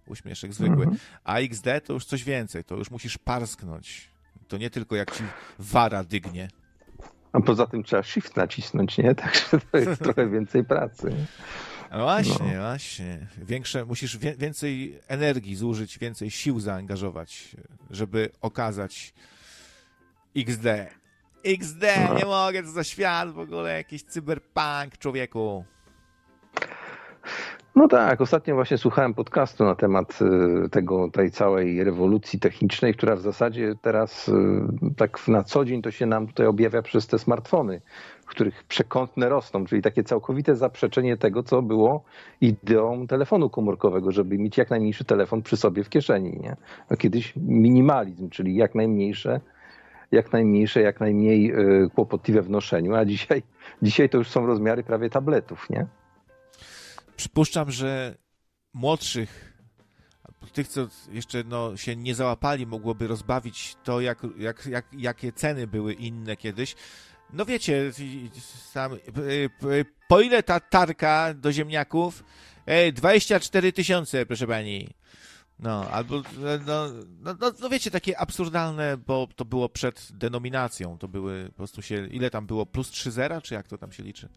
Uśmieszek 0.06 0.54
zwykły. 0.54 0.84
Mhm. 0.84 0.98
A 1.24 1.38
XD 1.38 1.66
to 1.84 1.92
już 1.92 2.04
coś 2.04 2.24
więcej, 2.24 2.64
to 2.64 2.76
już 2.76 2.90
musisz 2.90 3.18
parsknąć. 3.18 4.10
To 4.48 4.56
nie 4.56 4.70
tylko 4.70 4.96
jak 4.96 5.10
ci 5.10 5.22
wara 5.58 6.04
dygnie. 6.04 6.48
A 7.32 7.40
poza 7.40 7.66
tym 7.66 7.82
trzeba 7.82 8.02
shift 8.02 8.36
nacisnąć, 8.36 8.98
nie? 8.98 9.14
Także 9.24 9.60
to 9.72 9.78
jest 9.78 10.02
trochę 10.02 10.28
więcej 10.28 10.64
pracy. 10.64 11.16
No 11.90 12.02
właśnie, 12.02 12.54
no. 12.54 12.60
właśnie. 12.60 13.26
Większe, 13.38 13.84
musisz 13.84 14.18
wie, 14.18 14.34
więcej 14.34 15.00
energii 15.08 15.56
zużyć, 15.56 15.98
więcej 15.98 16.30
sił 16.30 16.60
zaangażować, 16.60 17.56
żeby 17.90 18.30
okazać 18.40 19.14
XD. 20.36 20.66
XD, 21.44 21.82
no. 22.08 22.18
nie 22.18 22.24
mogę, 22.24 22.62
to 22.62 22.68
za 22.70 22.84
świat 22.84 23.30
w 23.30 23.38
ogóle, 23.38 23.76
jakiś 23.76 24.02
cyberpunk, 24.02 24.98
człowieku. 24.98 25.64
No 27.76 27.88
tak, 27.88 28.20
ostatnio 28.20 28.54
właśnie 28.54 28.78
słuchałem 28.78 29.14
podcastu 29.14 29.64
na 29.64 29.74
temat 29.74 30.18
y, 30.66 30.68
tego, 30.68 31.10
tej 31.10 31.30
całej 31.30 31.84
rewolucji 31.84 32.38
technicznej, 32.38 32.94
która 32.94 33.16
w 33.16 33.20
zasadzie 33.20 33.74
teraz 33.82 34.28
y, 34.28 34.32
tak 34.96 35.28
na 35.28 35.42
co 35.42 35.64
dzień 35.64 35.82
to 35.82 35.90
się 35.90 36.06
nam 36.06 36.26
tutaj 36.26 36.46
objawia 36.46 36.82
przez 36.82 37.06
te 37.06 37.18
smartfony, 37.18 37.80
w 38.22 38.26
których 38.26 38.64
przekątne 38.64 39.28
rosną, 39.28 39.64
czyli 39.64 39.82
takie 39.82 40.04
całkowite 40.04 40.56
zaprzeczenie 40.56 41.16
tego, 41.16 41.42
co 41.42 41.62
było 41.62 42.04
ideą 42.40 43.06
telefonu 43.06 43.50
komórkowego, 43.50 44.12
żeby 44.12 44.38
mieć 44.38 44.58
jak 44.58 44.70
najmniejszy 44.70 45.04
telefon 45.04 45.42
przy 45.42 45.56
sobie 45.56 45.84
w 45.84 45.88
kieszeni. 45.88 46.38
Nie? 46.42 46.56
A 46.88 46.96
kiedyś 46.96 47.32
minimalizm, 47.36 48.30
czyli 48.30 48.54
jak 48.54 48.74
najmniejsze, 48.74 49.40
jak 50.12 50.32
najmniejsze, 50.32 50.80
jak 50.80 51.00
najmniej 51.00 51.52
y, 51.52 51.90
kłopotliwe 51.94 52.42
w 52.42 52.50
noszeniu, 52.50 52.94
a 52.94 53.04
dzisiaj, 53.04 53.42
dzisiaj 53.82 54.08
to 54.08 54.18
już 54.18 54.28
są 54.28 54.46
rozmiary 54.46 54.82
prawie 54.82 55.10
tabletów, 55.10 55.70
nie? 55.70 55.86
Przypuszczam, 57.16 57.70
że 57.70 58.16
młodszych, 58.72 59.54
tych, 60.52 60.68
co 60.68 60.88
jeszcze 61.10 61.44
no, 61.44 61.76
się 61.76 61.96
nie 61.96 62.14
załapali, 62.14 62.66
mogłoby 62.66 63.06
rozbawić 63.06 63.76
to, 63.84 64.00
jak, 64.00 64.18
jak, 64.38 64.66
jak, 64.66 64.86
jakie 64.92 65.32
ceny 65.32 65.66
były 65.66 65.92
inne 65.92 66.36
kiedyś. 66.36 66.74
No 67.32 67.44
wiecie, 67.44 67.92
sam, 68.72 68.96
po 70.08 70.20
ile 70.20 70.42
ta 70.42 70.60
tarka 70.60 71.34
do 71.34 71.52
ziemniaków? 71.52 72.24
24 72.92 73.72
tysiące, 73.72 74.26
proszę 74.26 74.46
pani. 74.46 74.94
No, 75.58 75.90
albo, 75.90 76.22
no, 76.66 76.88
no, 77.20 77.34
no, 77.40 77.52
no, 77.60 77.68
wiecie, 77.68 77.90
takie 77.90 78.18
absurdalne, 78.18 78.96
bo 78.96 79.28
to 79.36 79.44
było 79.44 79.68
przed 79.68 80.08
denominacją, 80.12 80.98
to 80.98 81.08
były 81.08 81.44
po 81.48 81.56
prostu 81.56 81.82
się, 81.82 82.06
ile 82.06 82.30
tam 82.30 82.46
było, 82.46 82.66
plus 82.66 82.90
3 82.90 83.10
zera, 83.10 83.40
czy 83.40 83.54
jak 83.54 83.68
to 83.68 83.78
tam 83.78 83.92
się 83.92 84.02
liczy? 84.02 84.28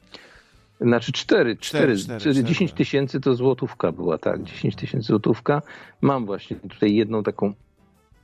Znaczy 0.82 1.12
4, 1.12 1.58
4, 1.58 1.98
4, 1.98 2.20
4 2.20 2.44
10 2.44 2.74
tysięcy 2.74 3.20
to 3.20 3.36
złotówka 3.36 3.92
była, 3.92 4.18
tak, 4.18 4.44
10 4.44 4.76
tysięcy 4.76 5.08
złotówka. 5.08 5.62
Mam 6.02 6.26
właśnie 6.26 6.56
tutaj 6.56 6.96
jedną 6.96 7.24
taką, 7.24 7.54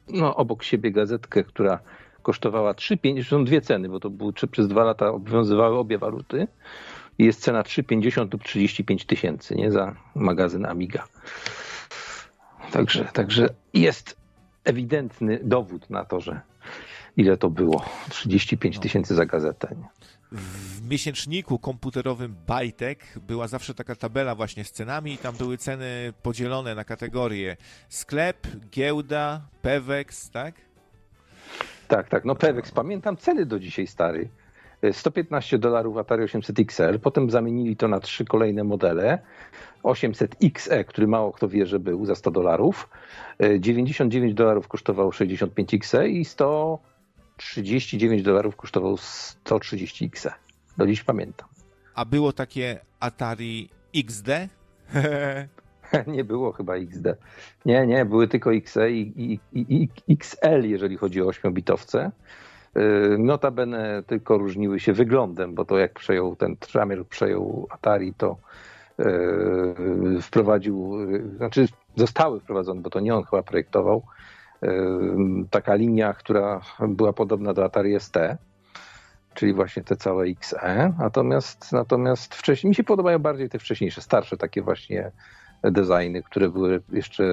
no 0.09 0.35
obok 0.35 0.63
siebie 0.63 0.91
gazetkę, 0.91 1.43
która 1.43 1.79
kosztowała 2.21 2.73
3,5, 2.73 3.23
są 3.23 3.45
dwie 3.45 3.61
ceny, 3.61 3.89
bo 3.89 3.99
to 3.99 4.09
były, 4.09 4.33
przez 4.51 4.67
dwa 4.67 4.83
lata 4.83 5.09
obowiązywały 5.09 5.77
obie 5.77 5.97
waluty. 5.97 6.47
Jest 7.19 7.41
cena 7.41 7.61
3,50 7.61 8.31
lub 8.31 8.43
35 8.43 9.05
tysięcy, 9.05 9.55
nie, 9.55 9.71
za 9.71 9.95
magazyn 10.15 10.65
Amiga. 10.65 11.03
Także, 12.71 13.05
także 13.05 13.49
jest 13.73 14.17
ewidentny 14.63 15.39
dowód 15.43 15.89
na 15.89 16.05
to, 16.05 16.21
że 16.21 16.41
ile 17.17 17.37
to 17.37 17.49
było. 17.49 17.85
35 18.09 18.79
tysięcy 18.79 19.15
za 19.15 19.25
gazetę. 19.25 19.75
Nie? 19.79 19.87
W 20.33 20.89
miesięczniku 20.89 21.59
komputerowym 21.59 22.35
Bajtek 22.47 23.19
była 23.27 23.47
zawsze 23.47 23.73
taka 23.73 23.95
tabela 23.95 24.35
właśnie 24.35 24.63
z 24.63 24.71
cenami 24.71 25.13
i 25.13 25.17
tam 25.17 25.35
były 25.35 25.57
ceny 25.57 26.13
podzielone 26.23 26.75
na 26.75 26.83
kategorie 26.83 27.57
sklep, 27.89 28.47
giełda, 28.71 29.41
Pewex, 29.61 30.29
tak? 30.29 30.55
Tak, 31.87 32.09
tak. 32.09 32.25
No 32.25 32.35
Pewex, 32.35 32.71
pamiętam 32.71 33.17
ceny 33.17 33.45
do 33.45 33.59
dzisiaj, 33.59 33.87
stary. 33.87 34.29
115 34.91 35.57
dolarów 35.57 35.97
Atari 35.97 36.23
800 36.23 36.59
XL, 36.59 36.99
potem 36.99 37.29
zamienili 37.29 37.75
to 37.75 37.87
na 37.87 37.99
trzy 37.99 38.25
kolejne 38.25 38.63
modele. 38.63 39.19
800 39.83 40.35
XE, 40.43 40.83
który 40.83 41.07
mało 41.07 41.31
kto 41.31 41.47
wie, 41.47 41.65
że 41.65 41.79
był 41.79 42.05
za 42.05 42.15
100 42.15 42.31
dolarów. 42.31 42.89
99 43.59 44.33
dolarów 44.33 44.67
kosztował 44.67 45.11
65 45.11 45.73
XE 45.73 46.09
i 46.09 46.25
100 46.25 46.79
39 47.37 48.23
dolarów 48.23 48.55
kosztował 48.55 48.97
130 48.97 50.05
X. 50.05 50.27
Do 50.77 50.87
dziś 50.87 51.03
pamiętam. 51.03 51.49
A 51.95 52.05
było 52.05 52.33
takie 52.33 52.79
Atari 52.99 53.69
XD? 53.95 54.27
nie 56.07 56.23
było 56.23 56.51
chyba 56.51 56.75
XD. 56.75 57.07
Nie, 57.65 57.87
nie, 57.87 58.05
były 58.05 58.27
tylko 58.27 58.53
XE 58.53 58.91
i, 58.91 59.13
i, 59.17 59.39
i 59.53 59.89
XL, 60.09 60.63
jeżeli 60.63 60.97
chodzi 60.97 61.21
o 61.21 61.25
8-bitowce. 61.25 62.11
Y, 62.77 63.17
notabene 63.19 64.03
tylko 64.07 64.37
różniły 64.37 64.79
się 64.79 64.93
wyglądem, 64.93 65.55
bo 65.55 65.65
to 65.65 65.77
jak 65.77 65.93
przejął 65.93 66.35
ten 66.35 66.57
Tramier, 66.57 67.05
przejął 67.07 67.67
Atari, 67.69 68.13
to 68.13 68.37
yy, 68.97 70.21
wprowadził, 70.21 71.09
yy, 71.09 71.37
znaczy 71.37 71.67
zostały 71.95 72.39
wprowadzone, 72.39 72.81
bo 72.81 72.89
to 72.89 72.99
nie 72.99 73.15
on 73.15 73.23
chyba 73.23 73.43
projektował, 73.43 74.03
taka 75.49 75.75
linia, 75.75 76.13
która 76.13 76.61
była 76.79 77.13
podobna 77.13 77.53
do 77.53 77.65
Atari 77.65 77.99
ST, 77.99 78.17
czyli 79.33 79.53
właśnie 79.53 79.83
te 79.83 79.95
całe 79.95 80.25
XE. 80.25 80.93
Natomiast, 80.99 81.71
natomiast 81.71 82.35
wcześniej 82.35 82.69
mi 82.69 82.75
się 82.75 82.83
podobają 82.83 83.19
bardziej 83.19 83.49
te 83.49 83.59
wcześniejsze, 83.59 84.01
starsze 84.01 84.37
takie 84.37 84.61
właśnie 84.61 85.11
designy, 85.63 86.23
które 86.23 86.49
były 86.49 86.81
jeszcze 86.91 87.23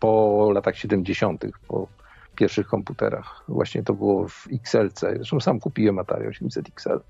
po 0.00 0.50
latach 0.54 0.76
70., 0.76 1.44
po 1.68 1.88
pierwszych 2.36 2.66
komputerach. 2.66 3.44
Właśnie 3.48 3.82
to 3.82 3.94
było 3.94 4.28
w 4.28 4.48
XLC. 4.52 5.00
Zresztą 5.00 5.40
sam 5.40 5.60
kupiłem 5.60 5.98
Atari 5.98 6.26
800 6.26 6.68
XL. 6.68 7.00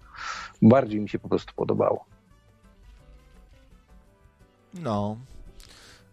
Bardziej 0.62 1.00
mi 1.00 1.08
się 1.08 1.18
po 1.18 1.28
prostu 1.28 1.52
podobało. 1.56 2.04
No, 4.74 5.16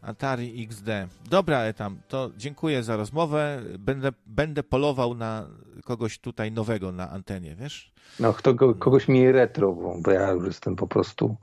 Atari 0.02 0.64
XD. 0.64 0.90
Dobra, 1.30 1.74
tam, 1.74 2.00
to 2.08 2.32
dziękuję 2.38 2.84
za 2.84 2.96
rozmowę. 2.98 3.62
Będę, 3.80 4.10
będę 4.26 4.64
polował 4.64 5.16
na 5.16 5.48
kogoś 5.86 6.20
tutaj 6.20 6.52
nowego 6.52 6.92
na 6.92 7.10
antenie, 7.10 7.56
wiesz? 7.56 7.92
No, 8.20 8.34
kto, 8.34 8.56
kogoś 8.56 9.08
mniej 9.08 9.32
retro, 9.32 9.78
bo 10.02 10.12
ja 10.12 10.32
już 10.32 10.46
jestem 10.46 10.76
po 10.76 10.88
prostu. 10.88 11.38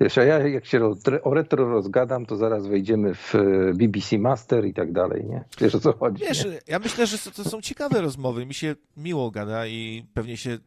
Wiesz, 0.00 0.18
a 0.18 0.24
ja 0.24 0.48
jak 0.48 0.66
się 0.66 0.94
o 1.22 1.34
retro 1.34 1.70
rozgadam, 1.70 2.26
to 2.26 2.36
zaraz 2.36 2.66
wejdziemy 2.66 3.14
w 3.14 3.34
e, 3.34 3.38
BBC 3.74 4.18
Master 4.18 4.66
i 4.66 4.74
tak 4.74 4.92
dalej, 4.92 5.24
nie? 5.24 5.44
Wiesz 5.60 5.74
o 5.74 5.80
co 5.80 5.92
chodzi? 5.92 6.24
Wiesz, 6.24 6.44
nie? 6.44 6.58
ja 6.66 6.78
myślę, 6.78 7.06
że 7.06 7.18
to 7.18 7.44
są 7.44 7.60
ciekawe 7.60 8.00
rozmowy. 8.00 8.46
Mi 8.46 8.54
się 8.54 8.74
miło 8.96 9.30
gada 9.30 9.66
i 9.66 10.06
pewnie 10.14 10.36
się 10.36 10.50
e, 10.50 10.58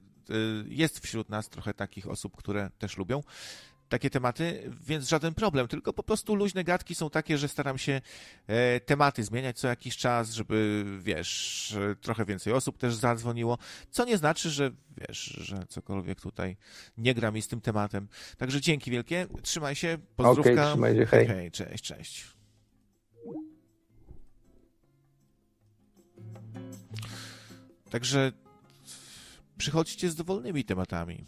jest 0.67 0.99
wśród 0.99 1.30
nas 1.30 1.49
trochę 1.49 1.73
takich 1.73 2.07
osób, 2.09 2.38
które 2.38 2.69
też 2.80 2.97
lubią 2.97 3.22
takie 3.90 4.09
tematy, 4.09 4.72
więc 4.88 5.09
żaden 5.09 5.33
problem, 5.33 5.67
tylko 5.67 5.93
po 5.93 6.03
prostu 6.03 6.35
luźne 6.35 6.64
gadki 6.64 6.95
są 6.95 7.09
takie, 7.09 7.38
że 7.38 7.48
staram 7.48 7.77
się 7.77 8.01
e, 8.48 8.80
tematy 8.80 9.24
zmieniać 9.24 9.59
co 9.59 9.67
jakiś 9.67 9.98
czas, 9.98 10.33
żeby, 10.33 10.85
wiesz, 10.99 11.75
trochę 12.01 12.25
więcej 12.25 12.53
osób 12.53 12.77
też 12.77 12.95
zadzwoniło, 12.95 13.57
co 13.90 14.06
nie 14.06 14.17
znaczy, 14.17 14.49
że, 14.49 14.72
wiesz, 14.98 15.19
że 15.19 15.66
cokolwiek 15.69 16.22
tutaj 16.22 16.57
nie 16.98 17.14
gra 17.14 17.32
mi 17.32 17.41
z 17.41 17.48
tym 17.48 17.61
tematem. 17.61 18.07
Także 18.38 18.61
dzięki 18.61 18.91
wielkie, 18.91 19.27
trzymaj 19.41 19.75
się, 19.75 19.98
pozdrówka. 20.16 20.51
Okay, 20.51 20.67
trzymaj 20.67 20.95
się, 20.95 21.06
hej. 21.06 21.27
hej, 21.27 21.51
cześć, 21.51 21.83
cześć. 21.83 22.38
Także 27.90 28.32
przychodźcie 29.57 30.09
z 30.09 30.16
dowolnymi 30.16 30.64
tematami 30.64 31.25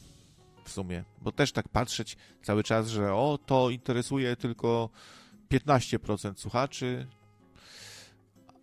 w 0.70 0.72
sumie, 0.72 1.04
bo 1.22 1.32
też 1.32 1.52
tak 1.52 1.70
patrzeć 1.70 2.18
cały 2.44 2.64
czas, 2.64 2.88
że 2.88 3.14
o, 3.14 3.40
to 3.46 3.70
interesuje 3.70 4.36
tylko 4.36 4.90
15% 5.52 6.38
słuchaczy, 6.38 7.08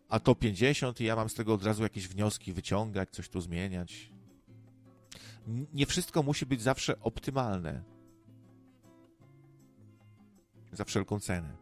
a 0.09 0.21
to 0.21 0.35
50 0.35 1.01
i 1.01 1.05
ja 1.05 1.17
mam 1.17 1.29
z 1.29 1.35
tego 1.35 1.55
od 1.55 1.65
razu 1.65 1.83
jakieś 1.83 2.09
wnioski 2.09 2.53
wyciągać, 2.53 3.11
coś 3.11 3.29
tu 3.29 3.41
zmieniać. 3.41 4.11
Nie 5.73 5.87
wszystko 5.87 6.23
musi 6.23 6.47
być 6.47 6.63
zawsze 6.63 7.01
optymalne. 7.01 7.83
Za 10.73 10.85
wszelką 10.85 11.21
cenę. 11.21 11.57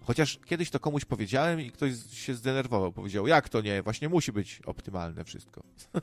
Chociaż 0.00 0.38
kiedyś 0.46 0.70
to 0.70 0.80
komuś 0.80 1.04
powiedziałem 1.04 1.60
i 1.60 1.70
ktoś 1.70 1.92
się 2.10 2.34
zdenerwował. 2.34 2.92
Powiedział, 2.92 3.26
jak 3.26 3.48
to 3.48 3.60
nie? 3.60 3.82
Właśnie 3.82 4.08
musi 4.08 4.32
być 4.32 4.60
optymalne 4.66 5.24
wszystko. 5.24 5.62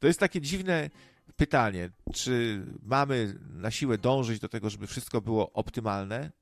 to 0.00 0.06
jest 0.06 0.20
takie 0.20 0.40
dziwne 0.40 0.90
pytanie, 1.36 1.90
czy 2.12 2.64
mamy 2.82 3.38
na 3.50 3.70
siłę 3.70 3.98
dążyć 3.98 4.40
do 4.40 4.48
tego, 4.48 4.70
żeby 4.70 4.86
wszystko 4.86 5.20
było 5.20 5.52
optymalne, 5.52 6.32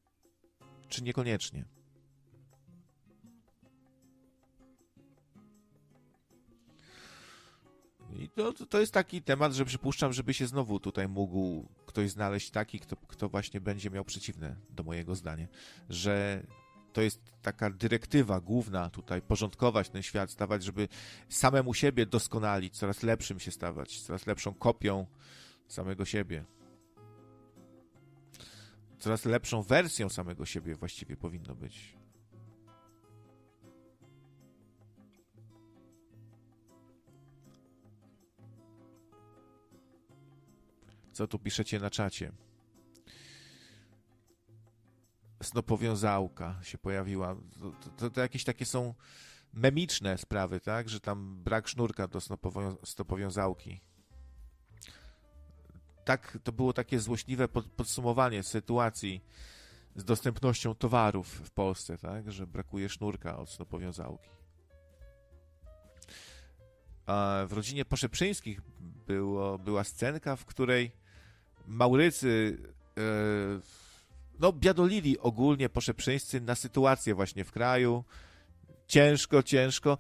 czy 0.89 1.03
niekoniecznie? 1.03 1.65
I 8.19 8.29
to, 8.29 8.53
to 8.53 8.81
jest 8.81 8.93
taki 8.93 9.23
temat, 9.23 9.53
że 9.53 9.65
przypuszczam, 9.65 10.13
żeby 10.13 10.35
się 10.35 10.47
znowu 10.47 10.81
tutaj 10.81 11.09
mógł 11.09 11.69
ktoś 11.87 12.11
znaleźć 12.11 12.51
taki, 12.51 12.81
kto, 12.81 12.97
kto 12.97 13.29
właśnie 13.29 13.61
będzie 13.61 13.91
miał 13.91 14.05
przeciwne 14.05 14.57
do 14.71 14.83
mojego 14.83 15.15
zdania, 15.15 15.47
że 15.89 16.43
to 16.93 17.01
jest 17.03 17.21
taka 17.43 17.71
dyrektywa 17.71 18.41
główna 18.41 18.91
tutaj, 18.91 19.23
porządkować 19.23 19.89
ten 19.89 20.03
świat, 20.03 20.31
stawać, 20.31 20.65
żeby 20.65 20.89
samemu 21.29 21.75
siebie 21.75 22.07
doskonalić, 22.07 22.77
coraz 22.77 23.03
lepszym 23.03 23.41
się 23.41 23.51
stawać, 23.51 24.01
coraz 24.01 24.27
lepszą 24.27 24.55
kopią 24.55 25.07
samego 25.69 26.05
siebie. 26.05 26.45
Coraz 28.99 29.25
lepszą 29.25 29.63
wersją 29.63 30.09
samego 30.09 30.47
siebie 30.47 30.75
właściwie 30.75 31.17
powinno 31.17 31.55
być. 31.55 31.97
Co 41.13 41.27
tu 41.27 41.39
piszecie 41.39 41.81
na 41.81 41.91
czacie? 41.91 42.33
Snopowiązałka 45.43 46.59
się 46.63 46.79
pojawiła. 46.79 47.37
To, 47.61 47.91
to, 47.97 48.11
to, 48.11 48.21
jakieś 48.21 48.45
takie 48.45 48.67
są 48.67 48.95
memiczne 49.53 50.19
sprawy, 50.19 50.61
tak? 50.61 50.89
Że 50.89 51.01
tam 51.01 51.43
brak 51.43 51.69
sznurka 51.69 52.09
do 52.09 52.21
snopowiązałki. 52.85 53.81
Tak, 56.05 56.39
to 56.45 56.53
było 56.53 56.73
takie 56.73 57.01
złośliwe 57.01 57.49
podsumowanie 57.49 58.43
sytuacji 58.43 59.25
z 59.97 60.05
dostępnością 60.05 60.75
towarów 60.75 61.29
w 61.29 61.51
Polsce, 61.51 61.99
tak? 61.99 62.33
Że 62.33 62.47
brakuje 62.47 62.89
sznurka 62.89 63.39
od 63.39 63.51
snopowiązałki. 63.51 64.31
A 67.07 67.45
w 67.49 67.53
rodzinie 67.53 67.85
Poszeprzyńskich 67.85 68.61
było, 69.07 69.59
była 69.59 69.85
scenka, 69.85 70.37
w 70.37 70.45
której 70.45 70.93
Maurycy 71.67 72.59
e, 72.99 73.82
no, 74.43 74.53
biadolili 74.53 75.19
ogólnie 75.19 75.69
poszeprzyńscy 75.69 76.41
na 76.41 76.55
sytuację 76.55 77.15
właśnie 77.15 77.45
w 77.45 77.53
kraju. 77.53 78.05
Ciężko, 78.87 79.43
ciężko. 79.43 79.99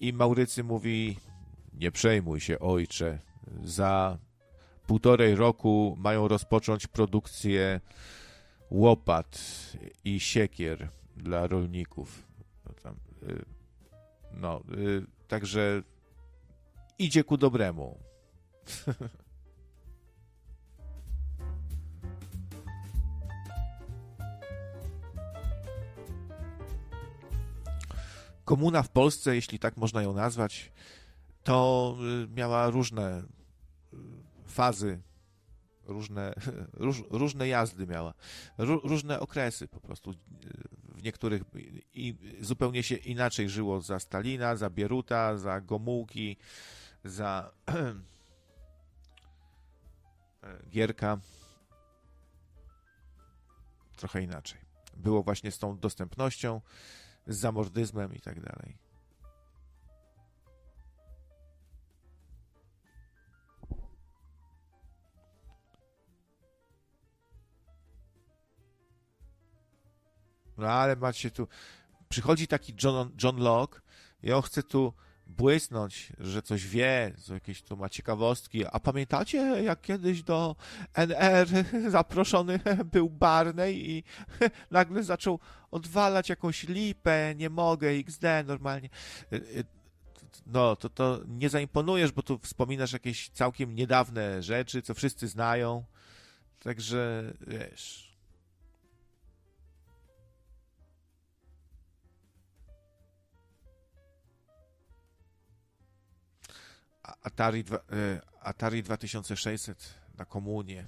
I 0.00 0.12
Maurycy 0.12 0.64
mówi, 0.64 1.16
nie 1.74 1.92
przejmuj 1.92 2.40
się 2.40 2.58
ojcze, 2.58 3.18
za 3.64 4.18
półtorej 4.86 5.34
roku 5.34 5.96
mają 5.98 6.28
rozpocząć 6.28 6.86
produkcję 6.86 7.80
łopat 8.70 9.40
i 10.04 10.20
siekier 10.20 10.88
dla 11.16 11.46
rolników. 11.46 12.22
No, 12.66 12.72
tam, 12.82 12.96
y, 13.22 13.44
no 14.32 14.62
y, 14.78 15.06
także 15.28 15.82
idzie 16.98 17.24
ku 17.24 17.36
dobremu. 17.36 17.98
komuna 28.44 28.82
w 28.82 28.88
Polsce, 28.88 29.34
jeśli 29.34 29.58
tak 29.58 29.76
można 29.76 30.02
ją 30.02 30.12
nazwać, 30.12 30.72
to 31.44 31.96
y, 32.24 32.28
miała 32.28 32.70
różne 32.70 33.22
y, 33.92 33.96
fazy, 34.46 35.00
różne, 35.86 36.34
róż, 36.72 37.02
różne 37.10 37.48
jazdy 37.48 37.86
miała, 37.86 38.14
różne 38.58 39.20
okresy 39.20 39.68
po 39.68 39.80
prostu. 39.80 40.10
Y, 40.10 40.14
w 40.94 41.04
niektórych 41.04 41.42
i 41.94 42.14
zupełnie 42.40 42.82
się 42.82 42.94
inaczej 42.94 43.48
żyło 43.48 43.80
za 43.80 43.98
Stalina, 43.98 44.56
za 44.56 44.70
Bieruta, 44.70 45.36
za 45.36 45.60
Gomułki, 45.60 46.36
za 47.04 47.50
Gierka. 50.70 51.18
Trochę 53.96 54.22
inaczej. 54.22 54.60
Było 54.96 55.22
właśnie 55.22 55.50
z 55.50 55.58
tą 55.58 55.78
dostępnością 55.78 56.60
z 57.26 57.36
zamordyzmem 57.36 58.14
i 58.14 58.20
tak 58.20 58.40
dalej. 58.40 58.78
No 70.58 70.68
ale 70.68 70.96
macie 70.96 71.30
tu. 71.30 71.48
Przychodzi 72.08 72.46
taki 72.46 72.74
John, 72.82 73.10
John 73.22 73.36
Locke 73.36 73.80
i 74.22 74.32
on 74.32 74.42
chce 74.42 74.62
tu 74.62 74.92
błysnąć, 75.36 76.12
że 76.18 76.42
coś 76.42 76.66
wie, 76.66 77.12
że 77.26 77.34
jakieś 77.34 77.62
tu 77.62 77.76
ma 77.76 77.88
ciekawostki. 77.88 78.66
A 78.66 78.80
pamiętacie, 78.80 79.38
jak 79.38 79.80
kiedyś 79.80 80.22
do 80.22 80.56
NR 80.94 81.48
zaproszony 81.88 82.60
był 82.92 83.10
Barney 83.10 83.90
i 83.90 84.04
nagle 84.70 85.02
zaczął 85.02 85.38
odwalać 85.70 86.28
jakąś 86.28 86.68
lipę, 86.68 87.34
nie 87.36 87.50
mogę, 87.50 87.88
XD 87.88 88.22
normalnie. 88.46 88.88
Y, 89.32 89.36
y, 89.36 89.64
no, 90.46 90.76
to, 90.76 90.88
to 90.88 91.20
nie 91.28 91.48
zaimponujesz, 91.48 92.12
bo 92.12 92.22
tu 92.22 92.38
wspominasz 92.38 92.92
jakieś 92.92 93.28
całkiem 93.28 93.74
niedawne 93.74 94.42
rzeczy, 94.42 94.82
co 94.82 94.94
wszyscy 94.94 95.28
znają. 95.28 95.84
Także, 96.60 97.32
wiesz... 97.46 98.11
Atari, 107.22 107.64
e, 107.92 108.20
Atari 108.40 108.82
2600 108.82 109.94
na 110.18 110.24
komunie. 110.24 110.86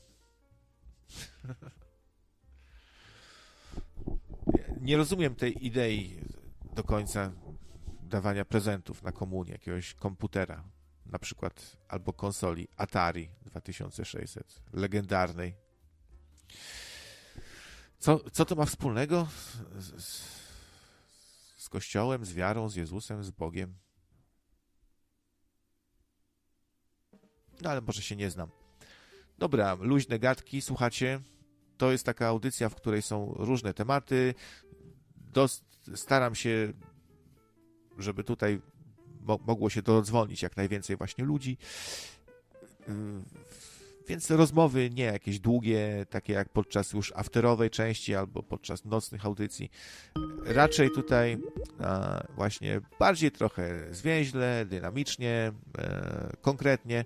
Nie 4.80 4.96
rozumiem 4.96 5.34
tej 5.34 5.66
idei 5.66 6.20
do 6.74 6.84
końca 6.84 7.32
dawania 8.02 8.44
prezentów 8.44 9.02
na 9.02 9.12
komunie, 9.12 9.52
jakiegoś 9.52 9.94
komputera, 9.94 10.64
na 11.06 11.18
przykład 11.18 11.76
albo 11.88 12.12
konsoli 12.12 12.68
Atari 12.76 13.30
2600, 13.42 14.62
legendarnej. 14.72 15.54
Co, 17.98 18.30
co 18.30 18.44
to 18.44 18.54
ma 18.54 18.64
wspólnego 18.64 19.28
z, 19.78 20.04
z, 20.04 20.22
z 21.56 21.68
Kościołem, 21.68 22.24
z 22.24 22.32
wiarą, 22.32 22.68
z 22.68 22.76
Jezusem, 22.76 23.24
z 23.24 23.30
Bogiem? 23.30 23.83
No 27.62 27.70
ale 27.70 27.80
może 27.80 28.02
się 28.02 28.16
nie 28.16 28.30
znam. 28.30 28.48
Dobra, 29.38 29.76
luźne 29.80 30.18
gadki, 30.18 30.62
słuchacie. 30.62 31.20
To 31.76 31.92
jest 31.92 32.06
taka 32.06 32.26
audycja, 32.26 32.68
w 32.68 32.74
której 32.74 33.02
są 33.02 33.34
różne 33.36 33.74
tematy. 33.74 34.34
Dost, 35.16 35.64
staram 35.94 36.34
się, 36.34 36.72
żeby 37.98 38.24
tutaj 38.24 38.60
mo 39.20 39.38
mogło 39.46 39.70
się 39.70 39.82
dodzwonić 39.82 40.42
jak 40.42 40.56
najwięcej 40.56 40.96
właśnie 40.96 41.24
ludzi. 41.24 41.56
Yy, 42.88 42.94
więc 44.08 44.30
rozmowy 44.30 44.90
nie 44.90 45.04
jakieś 45.04 45.40
długie, 45.40 46.06
takie 46.10 46.32
jak 46.32 46.48
podczas 46.48 46.92
już 46.92 47.12
afterowej 47.16 47.70
części 47.70 48.14
albo 48.14 48.42
podczas 48.42 48.84
nocnych 48.84 49.26
audycji. 49.26 49.70
Raczej 50.44 50.90
tutaj 50.90 51.38
a, 51.78 52.22
właśnie 52.36 52.80
bardziej 52.98 53.30
trochę 53.30 53.94
zwięźle, 53.94 54.66
dynamicznie, 54.66 55.52
e, 55.78 56.36
konkretnie 56.40 57.04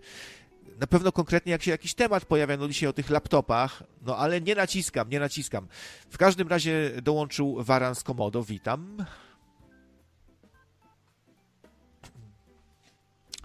na 0.81 0.87
pewno 0.87 1.13
konkretnie 1.13 1.53
jak 1.53 1.63
się 1.63 1.71
jakiś 1.71 1.95
temat 1.95 2.25
pojawia, 2.25 2.57
no 2.57 2.69
dzisiaj 2.69 2.89
o 2.89 2.93
tych 2.93 3.11
laptopach, 3.11 3.83
no 4.03 4.17
ale 4.17 4.41
nie 4.41 4.55
naciskam, 4.55 5.09
nie 5.09 5.21
naciskam. 5.21 5.69
W 6.11 6.19
każdym 6.19 6.49
razie 6.49 7.03
dołączył 7.03 7.65
Waran 7.65 7.95
z 7.95 8.03
Komodo, 8.03 8.43
witam. 8.45 9.05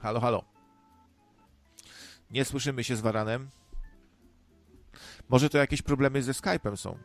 Halo, 0.01 0.19
halo. 0.19 0.43
Nie 2.31 2.45
słyszymy 2.45 2.83
się 2.83 2.95
z 2.95 3.01
Waranem. 3.01 3.49
Może 5.29 5.49
to 5.49 5.57
jakieś 5.57 5.81
problemy 5.81 6.23
ze 6.23 6.31
Skype'em 6.31 6.75
są. 6.75 6.97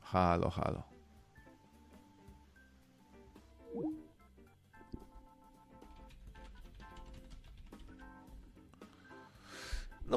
Halo, 0.00 0.50
halo. 0.50 0.93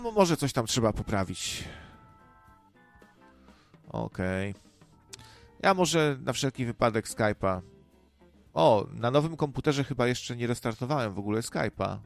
No 0.04 0.12
może 0.12 0.38
coś 0.38 0.54
tam 0.54 0.66
trzeba 0.66 0.94
poprawić. 0.94 1.64
Okej. 3.90 4.52
Okay. 4.52 4.62
Ja 5.60 5.74
może 5.74 6.18
na 6.22 6.34
wszelki 6.34 6.66
wypadek 6.66 7.08
Skype'a. 7.08 7.62
O, 8.54 8.88
na 8.94 9.12
nowym 9.12 9.38
komputerze 9.38 9.84
chyba 9.84 10.08
jeszcze 10.08 10.36
nie 10.36 10.48
restartowałem 10.48 11.14
w 11.14 11.20
ogóle 11.20 11.42
Skype'a. 11.42 11.98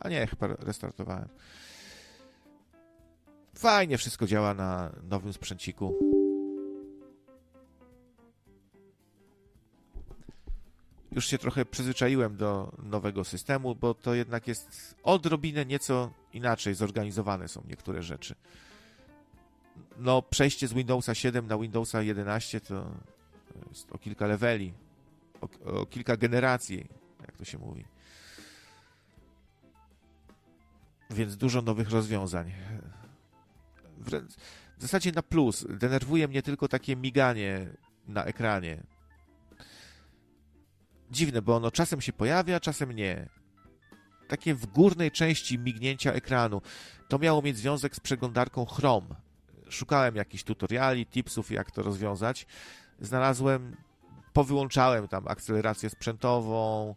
A 0.00 0.08
nie, 0.08 0.26
chyba 0.26 0.46
restartowałem. 0.46 1.28
Fajnie 3.54 3.98
wszystko 3.98 4.26
działa 4.26 4.54
na 4.54 4.92
nowym 5.02 5.32
sprzęciku. 5.32 6.11
Już 11.14 11.26
się 11.26 11.38
trochę 11.38 11.64
przyzwyczaiłem 11.64 12.36
do 12.36 12.72
nowego 12.82 13.24
systemu, 13.24 13.74
bo 13.74 13.94
to 13.94 14.14
jednak 14.14 14.48
jest 14.48 14.94
odrobinę 15.02 15.66
nieco 15.66 16.10
inaczej 16.32 16.74
zorganizowane 16.74 17.48
są 17.48 17.64
niektóre 17.68 18.02
rzeczy. 18.02 18.34
No, 19.98 20.22
przejście 20.22 20.68
z 20.68 20.72
Windowsa 20.72 21.14
7 21.14 21.46
na 21.46 21.58
Windowsa 21.58 22.02
11 22.02 22.60
to 22.60 22.90
jest 23.68 23.92
o 23.92 23.98
kilka 23.98 24.26
leveli, 24.26 24.72
o, 25.40 25.48
o 25.80 25.86
kilka 25.86 26.16
generacji, 26.16 26.88
jak 27.20 27.36
to 27.36 27.44
się 27.44 27.58
mówi. 27.58 27.84
Więc 31.10 31.36
dużo 31.36 31.62
nowych 31.62 31.90
rozwiązań. 31.90 32.52
W 34.78 34.82
zasadzie 34.82 35.12
na 35.12 35.22
plus. 35.22 35.66
Denerwuje 35.68 36.28
mnie 36.28 36.42
tylko 36.42 36.68
takie 36.68 36.96
miganie 36.96 37.66
na 38.08 38.24
ekranie. 38.24 38.82
Dziwne, 41.12 41.42
bo 41.42 41.56
ono 41.56 41.70
czasem 41.70 42.00
się 42.00 42.12
pojawia, 42.12 42.60
czasem 42.60 42.92
nie. 42.92 43.28
Takie 44.28 44.54
w 44.54 44.66
górnej 44.66 45.10
części 45.10 45.58
mignięcia 45.58 46.12
ekranu. 46.12 46.62
To 47.08 47.18
miało 47.18 47.42
mieć 47.42 47.56
związek 47.56 47.96
z 47.96 48.00
przeglądarką 48.00 48.66
Chrome. 48.66 49.14
Szukałem 49.68 50.16
jakichś 50.16 50.44
tutoriali, 50.44 51.06
tipsów, 51.06 51.50
jak 51.50 51.70
to 51.70 51.82
rozwiązać. 51.82 52.46
Znalazłem, 53.00 53.76
powyłączałem 54.32 55.08
tam 55.08 55.28
akcelerację 55.28 55.90
sprzętową 55.90 56.94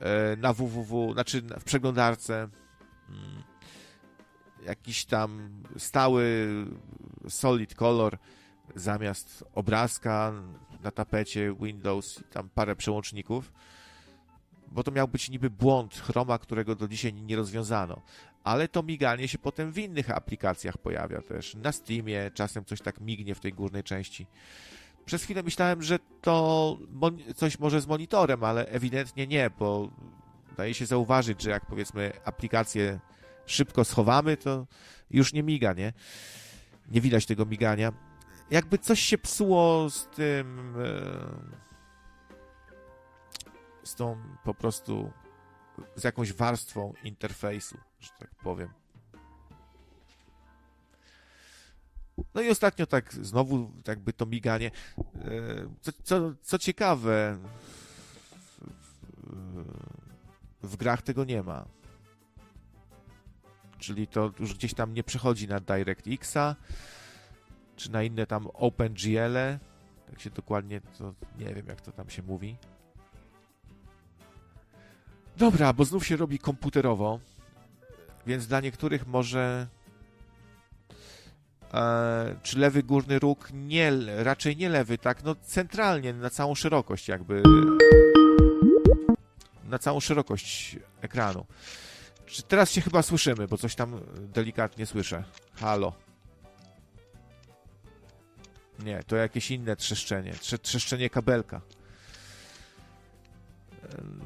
e, 0.00 0.36
na 0.36 0.52
www, 0.52 1.12
znaczy 1.12 1.42
w 1.42 1.64
przeglądarce 1.64 2.48
mm, 3.08 3.42
jakiś 4.66 5.04
tam 5.04 5.62
stały 5.76 6.48
solid 7.28 7.74
color 7.74 8.18
zamiast 8.74 9.44
obrazka 9.54 10.32
na 10.82 10.90
tapecie 10.90 11.54
Windows 11.60 12.20
i 12.20 12.24
tam 12.24 12.48
parę 12.48 12.76
przełączników, 12.76 13.52
bo 14.68 14.82
to 14.82 14.90
miał 14.90 15.08
być 15.08 15.30
niby 15.30 15.50
błąd 15.50 15.94
Chroma, 15.94 16.38
którego 16.38 16.74
do 16.74 16.88
dzisiaj 16.88 17.12
nie 17.12 17.36
rozwiązano. 17.36 18.02
Ale 18.44 18.68
to 18.68 18.82
miganie 18.82 19.28
się 19.28 19.38
potem 19.38 19.72
w 19.72 19.78
innych 19.78 20.10
aplikacjach 20.10 20.78
pojawia 20.78 21.22
też. 21.22 21.54
Na 21.54 21.72
Steamie 21.72 22.30
czasem 22.34 22.64
coś 22.64 22.80
tak 22.80 23.00
mignie 23.00 23.34
w 23.34 23.40
tej 23.40 23.52
górnej 23.52 23.82
części. 23.82 24.26
Przez 25.04 25.24
chwilę 25.24 25.42
myślałem, 25.42 25.82
że 25.82 25.98
to 26.20 26.78
coś 27.36 27.58
może 27.58 27.80
z 27.80 27.86
monitorem, 27.86 28.44
ale 28.44 28.66
ewidentnie 28.66 29.26
nie, 29.26 29.50
bo 29.58 29.90
daje 30.56 30.74
się 30.74 30.86
zauważyć, 30.86 31.42
że 31.42 31.50
jak 31.50 31.66
powiedzmy 31.66 32.12
aplikację 32.24 33.00
szybko 33.46 33.84
schowamy, 33.84 34.36
to 34.36 34.66
już 35.10 35.32
nie 35.32 35.42
miga, 35.42 35.72
nie? 35.72 35.92
Nie 36.90 37.00
widać 37.00 37.26
tego 37.26 37.46
migania 37.46 37.92
jakby 38.50 38.78
coś 38.78 39.00
się 39.00 39.18
psuło 39.18 39.90
z 39.90 40.06
tym. 40.06 40.74
E, 40.78 41.60
z 43.86 43.94
tą 43.94 44.16
po 44.44 44.54
prostu. 44.54 45.12
z 45.96 46.04
jakąś 46.04 46.32
warstwą 46.32 46.92
interfejsu, 47.04 47.78
że 48.00 48.10
tak 48.18 48.34
powiem. 48.34 48.68
No 52.34 52.40
i 52.40 52.50
ostatnio 52.50 52.86
tak 52.86 53.14
znowu 53.14 53.72
jakby 53.86 54.12
to 54.12 54.26
miganie. 54.26 54.70
E, 54.98 55.00
co, 55.80 55.92
co, 56.02 56.32
co 56.42 56.58
ciekawe, 56.58 57.38
w 60.62 60.76
grach 60.76 61.02
tego 61.02 61.24
nie 61.24 61.42
ma. 61.42 61.64
Czyli 63.78 64.06
to 64.06 64.32
już 64.40 64.54
gdzieś 64.54 64.74
tam 64.74 64.94
nie 64.94 65.04
przechodzi 65.04 65.48
na 65.48 65.60
DirectXa, 65.60 66.56
czy 67.80 67.92
na 67.92 68.02
inne 68.02 68.26
tam 68.26 68.46
OpenGL, 68.54 69.34
-e. 69.34 69.58
tak 70.10 70.20
się 70.20 70.30
dokładnie, 70.30 70.80
to 70.80 71.14
nie 71.38 71.54
wiem 71.54 71.66
jak 71.66 71.80
to 71.80 71.92
tam 71.92 72.10
się 72.10 72.22
mówi. 72.22 72.56
Dobra, 75.36 75.72
bo 75.72 75.84
znów 75.84 76.06
się 76.06 76.16
robi 76.16 76.38
komputerowo, 76.38 77.20
więc 78.26 78.46
dla 78.46 78.60
niektórych 78.60 79.06
może 79.06 79.66
e, 81.74 82.36
czy 82.42 82.58
lewy 82.58 82.82
górny 82.82 83.18
róg, 83.18 83.48
nie, 83.52 83.92
raczej 84.16 84.56
nie 84.56 84.68
lewy, 84.68 84.98
tak, 84.98 85.24
no 85.24 85.34
centralnie, 85.34 86.12
na 86.12 86.30
całą 86.30 86.54
szerokość 86.54 87.08
jakby, 87.08 87.42
na 89.64 89.78
całą 89.78 90.00
szerokość 90.00 90.76
ekranu. 91.00 91.46
Czy 92.26 92.42
teraz 92.42 92.70
się 92.70 92.80
chyba 92.80 93.02
słyszymy, 93.02 93.48
bo 93.48 93.58
coś 93.58 93.74
tam 93.74 94.00
delikatnie 94.18 94.86
słyszę. 94.86 95.24
Halo. 95.54 96.09
Nie, 98.84 99.02
to 99.02 99.16
jakieś 99.16 99.50
inne 99.50 99.76
trzeszczenie. 99.76 100.32
Trze 100.32 100.58
trzeszczenie 100.58 101.10
kabelka. 101.10 101.60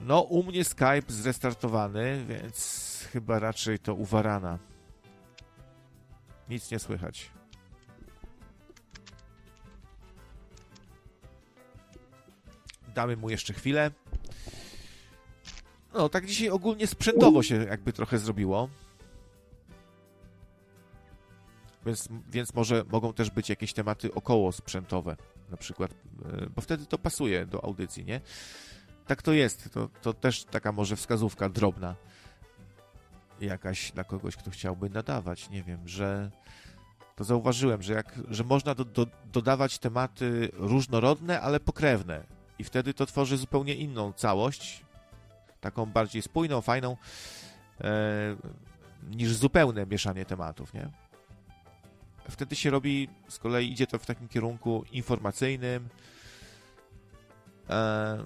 No, 0.07 0.21
u 0.21 0.43
mnie 0.43 0.65
Skype 0.65 1.03
zrestartowany, 1.09 2.25
więc 2.29 3.09
chyba 3.13 3.39
raczej 3.39 3.79
to 3.79 3.95
uwarana. 3.95 4.59
Nic 6.49 6.71
nie 6.71 6.79
słychać. 6.79 7.31
Damy 12.95 13.17
mu 13.17 13.31
jeszcze 13.31 13.53
chwilę. 13.53 13.91
No, 15.95 16.09
tak 16.09 16.27
dzisiaj 16.27 16.49
ogólnie 16.49 16.87
sprzętowo 16.87 17.43
się 17.43 17.65
jakby 17.65 17.93
trochę 17.93 18.19
zrobiło. 18.19 18.69
Więc, 21.87 22.09
więc 22.31 22.55
może 22.55 22.85
mogą 22.93 23.13
też 23.13 23.31
być 23.31 23.49
jakieś 23.49 23.73
tematy 23.73 24.15
około 24.15 24.53
sprzętowe, 24.53 25.17
na 25.51 25.57
przykład, 25.57 25.91
e, 25.93 26.47
bo 26.57 26.63
wtedy 26.63 26.87
to 26.87 26.99
pasuje 26.99 27.47
do 27.47 27.65
audycji, 27.65 28.05
nie? 28.05 28.21
Tak 29.07 29.23
to 29.23 29.33
jest. 29.33 29.71
To, 29.73 29.89
to 30.03 30.13
też 30.13 30.45
taka 30.45 30.73
może 30.73 30.97
wskazówka 30.97 31.49
drobna 31.49 31.95
jakaś 33.41 33.93
dla 33.93 34.05
kogoś, 34.05 34.37
kto 34.37 34.51
chciałby 34.51 34.91
nadawać. 34.91 35.51
Nie 35.51 35.63
wiem, 35.63 35.89
że 35.89 36.31
to 37.17 37.25
zauważyłem, 37.25 37.83
że, 37.83 37.93
jak, 37.93 38.21
że 38.29 38.45
można 38.45 38.75
do, 38.75 38.85
do, 38.85 39.07
dodawać 39.33 39.79
tematy 39.79 40.51
różnorodne, 40.53 41.41
ale 41.41 41.61
pokrewne. 41.61 42.25
I 42.59 42.65
wtedy 42.65 42.95
to 42.95 43.07
tworzy 43.07 43.37
zupełnie 43.37 43.75
inną 43.75 44.13
całość, 44.13 44.85
taką 45.61 45.87
bardziej 45.87 46.23
spójną, 46.23 46.61
fajną, 46.61 46.97
e, 47.81 48.37
niż 49.11 49.37
zupełne 49.37 49.87
mieszanie 49.87 50.25
tematów, 50.25 50.75
nie? 50.75 50.91
Wtedy 52.31 52.57
się 52.57 52.71
robi, 52.71 53.09
z 53.29 53.39
kolei 53.39 53.73
idzie 53.73 53.87
to 53.87 53.99
w 53.99 54.07
takim 54.07 54.29
kierunku 54.29 54.85
informacyjnym. 54.93 55.89
E, 57.71 58.25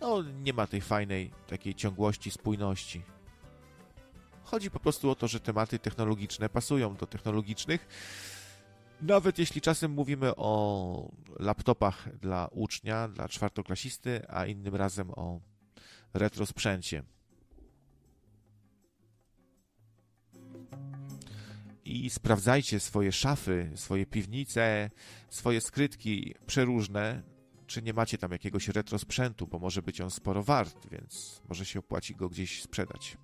no, 0.00 0.22
nie 0.22 0.52
ma 0.52 0.66
tej 0.66 0.80
fajnej 0.80 1.30
takiej 1.46 1.74
ciągłości, 1.74 2.30
spójności. 2.30 3.02
Chodzi 4.44 4.70
po 4.70 4.80
prostu 4.80 5.10
o 5.10 5.14
to, 5.14 5.28
że 5.28 5.40
tematy 5.40 5.78
technologiczne 5.78 6.48
pasują 6.48 6.96
do 6.96 7.06
technologicznych. 7.06 7.88
Nawet 9.02 9.38
jeśli 9.38 9.60
czasem 9.60 9.90
mówimy 9.90 10.36
o 10.36 11.12
laptopach 11.38 12.16
dla 12.18 12.48
ucznia, 12.52 13.08
dla 13.08 13.28
czwartoklasisty, 13.28 14.22
a 14.28 14.46
innym 14.46 14.76
razem 14.76 15.10
o 15.10 15.40
retro 16.14 16.46
i 21.90 22.10
sprawdzajcie 22.10 22.80
swoje 22.80 23.12
szafy, 23.12 23.70
swoje 23.74 24.06
piwnice, 24.06 24.90
swoje 25.30 25.60
skrytki 25.60 26.34
przeróżne, 26.46 27.22
czy 27.66 27.82
nie 27.82 27.92
macie 27.92 28.18
tam 28.18 28.32
jakiegoś 28.32 28.68
retro 28.68 28.98
sprzętu, 28.98 29.46
bo 29.46 29.58
może 29.58 29.82
być 29.82 30.00
on 30.00 30.10
sporo 30.10 30.42
wart, 30.42 30.86
więc 30.90 31.42
może 31.48 31.66
się 31.66 31.78
opłaci 31.78 32.14
go 32.14 32.28
gdzieś 32.28 32.62
sprzedać. 32.62 33.16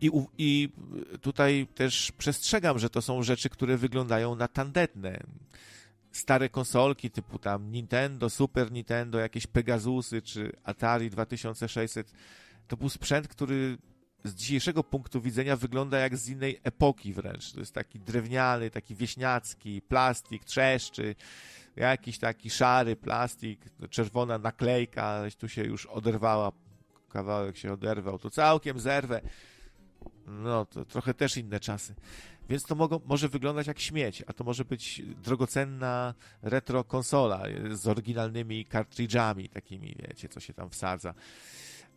I, 0.00 0.10
I 0.38 0.68
tutaj 1.20 1.66
też 1.74 2.12
przestrzegam, 2.18 2.78
że 2.78 2.90
to 2.90 3.02
są 3.02 3.22
rzeczy, 3.22 3.50
które 3.50 3.76
wyglądają 3.76 4.34
na 4.34 4.48
tandetne. 4.48 5.22
Stare 6.12 6.48
konsolki 6.48 7.10
typu 7.10 7.38
tam 7.38 7.72
Nintendo, 7.72 8.30
Super 8.30 8.72
Nintendo, 8.72 9.18
jakieś 9.18 9.46
Pegasusy 9.46 10.22
czy 10.22 10.52
Atari 10.64 11.10
2600 11.10 12.12
to 12.68 12.76
był 12.76 12.88
sprzęt, 12.88 13.28
który 13.28 13.78
z 14.24 14.34
dzisiejszego 14.34 14.84
punktu 14.84 15.20
widzenia 15.20 15.56
wygląda 15.56 15.98
jak 15.98 16.16
z 16.16 16.28
innej 16.28 16.60
epoki 16.62 17.12
wręcz. 17.12 17.52
To 17.52 17.60
jest 17.60 17.74
taki 17.74 18.00
drewniany, 18.00 18.70
taki 18.70 18.94
wieśniacki, 18.94 19.82
plastik, 19.82 20.44
trzeszczy, 20.44 21.14
jakiś 21.76 22.18
taki 22.18 22.50
szary 22.50 22.96
plastik, 22.96 23.60
czerwona 23.90 24.38
naklejka, 24.38 25.22
tu 25.38 25.48
się 25.48 25.64
już 25.64 25.86
oderwała, 25.86 26.52
kawałek 27.08 27.56
się 27.56 27.72
oderwał, 27.72 28.18
to 28.18 28.30
całkiem 28.30 28.80
zerwę. 28.80 29.20
No, 30.26 30.66
to 30.66 30.84
trochę 30.84 31.14
też 31.14 31.36
inne 31.36 31.60
czasy. 31.60 31.94
Więc 32.48 32.62
to 32.62 32.74
mogą, 32.74 33.00
może 33.04 33.28
wyglądać 33.28 33.66
jak 33.66 33.80
śmieć, 33.80 34.22
a 34.26 34.32
to 34.32 34.44
może 34.44 34.64
być 34.64 35.02
drogocenna 35.22 36.14
retro 36.42 36.84
konsola 36.84 37.42
z 37.70 37.88
oryginalnymi 37.88 38.64
kartridżami 38.64 39.48
takimi, 39.48 39.96
wiecie, 40.08 40.28
co 40.28 40.40
się 40.40 40.54
tam 40.54 40.70
wsadza 40.70 41.14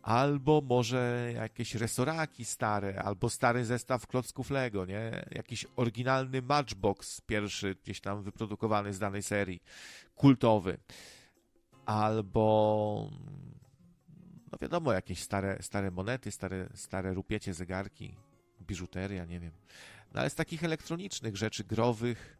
albo 0.06 0.60
może 0.60 1.32
jakieś 1.34 1.74
resoraki 1.74 2.44
stare, 2.44 3.02
albo 3.02 3.30
stary 3.30 3.64
zestaw 3.64 4.06
klocków 4.06 4.50
Lego, 4.50 4.86
nie? 4.86 5.24
Jakiś 5.30 5.66
oryginalny 5.76 6.42
Matchbox 6.42 7.20
pierwszy 7.20 7.76
gdzieś 7.84 8.00
tam 8.00 8.22
wyprodukowany 8.22 8.92
z 8.92 8.98
danej 8.98 9.22
serii, 9.22 9.62
kultowy. 10.14 10.78
Albo 11.86 13.10
no 14.56 14.60
wiadomo, 14.60 14.92
jakieś 14.92 15.22
stare, 15.22 15.58
stare 15.60 15.90
monety, 15.90 16.30
stare, 16.30 16.68
stare 16.74 17.14
rupiecie, 17.14 17.54
zegarki, 17.54 18.16
biżuteria, 18.60 19.24
nie 19.24 19.40
wiem. 19.40 19.52
No 20.14 20.20
ale 20.20 20.30
z 20.30 20.34
takich 20.34 20.64
elektronicznych 20.64 21.36
rzeczy, 21.36 21.64
growych, 21.64 22.38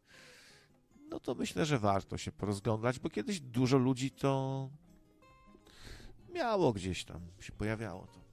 no 1.11 1.21
to 1.21 1.35
myślę, 1.35 1.67
że 1.67 1.79
warto 1.79 2.19
się 2.19 2.33
porozglądać, 2.33 2.99
bo 2.99 3.11
kiedyś 3.11 3.41
dużo 3.41 3.79
ludzi 3.79 4.11
to 4.11 4.71
miało 6.33 6.73
gdzieś 6.73 7.05
tam, 7.05 7.21
się 7.41 7.53
pojawiało 7.53 8.07
to. 8.07 8.27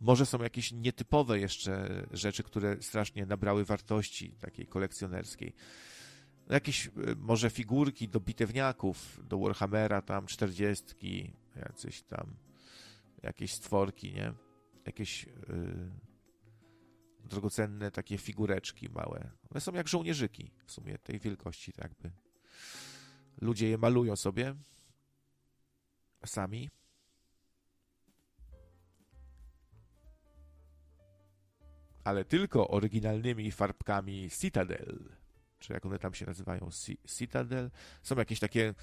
Może 0.00 0.26
są 0.26 0.42
jakieś 0.42 0.72
nietypowe 0.72 1.40
jeszcze 1.40 2.06
rzeczy, 2.10 2.42
które 2.42 2.82
strasznie 2.82 3.26
nabrały 3.26 3.64
wartości 3.64 4.30
takiej 4.30 4.66
kolekcjonerskiej. 4.66 5.54
Jakieś 6.50 6.86
e, 6.86 6.90
może 7.18 7.50
figurki 7.50 8.08
do 8.08 8.20
bitewniaków, 8.20 9.20
do 9.28 9.38
Warhammera 9.38 10.02
tam 10.02 10.26
40, 10.26 11.34
jacyś 11.56 12.02
tam 12.02 12.36
jakieś 13.22 13.52
stworki, 13.52 14.12
nie? 14.12 14.32
Jakieś 14.86 15.24
yy, 15.24 15.90
drogocenne 17.24 17.90
takie 17.90 18.18
figureczki 18.18 18.88
małe. 18.88 19.30
One 19.50 19.60
są 19.60 19.72
jak 19.72 19.88
żołnierzyki 19.88 20.50
w 20.66 20.72
sumie 20.72 20.98
tej 20.98 21.20
wielkości, 21.20 21.72
tak 21.72 21.94
by. 21.94 22.10
Ludzie 23.40 23.68
je 23.68 23.78
malują 23.78 24.16
sobie 24.16 24.54
sami. 26.26 26.70
Ale 32.04 32.24
tylko 32.24 32.68
oryginalnymi 32.68 33.50
farbkami 33.50 34.30
Citadel, 34.30 35.16
czy 35.58 35.72
jak 35.72 35.86
one 35.86 35.98
tam 35.98 36.14
się 36.14 36.26
nazywają, 36.26 36.68
Citadel. 37.18 37.70
Są 38.02 38.16
jakieś 38.16 38.40
takie 38.40 38.74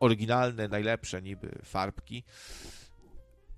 oryginalne, 0.00 0.68
najlepsze 0.68 1.22
niby 1.22 1.58
farbki. 1.64 2.24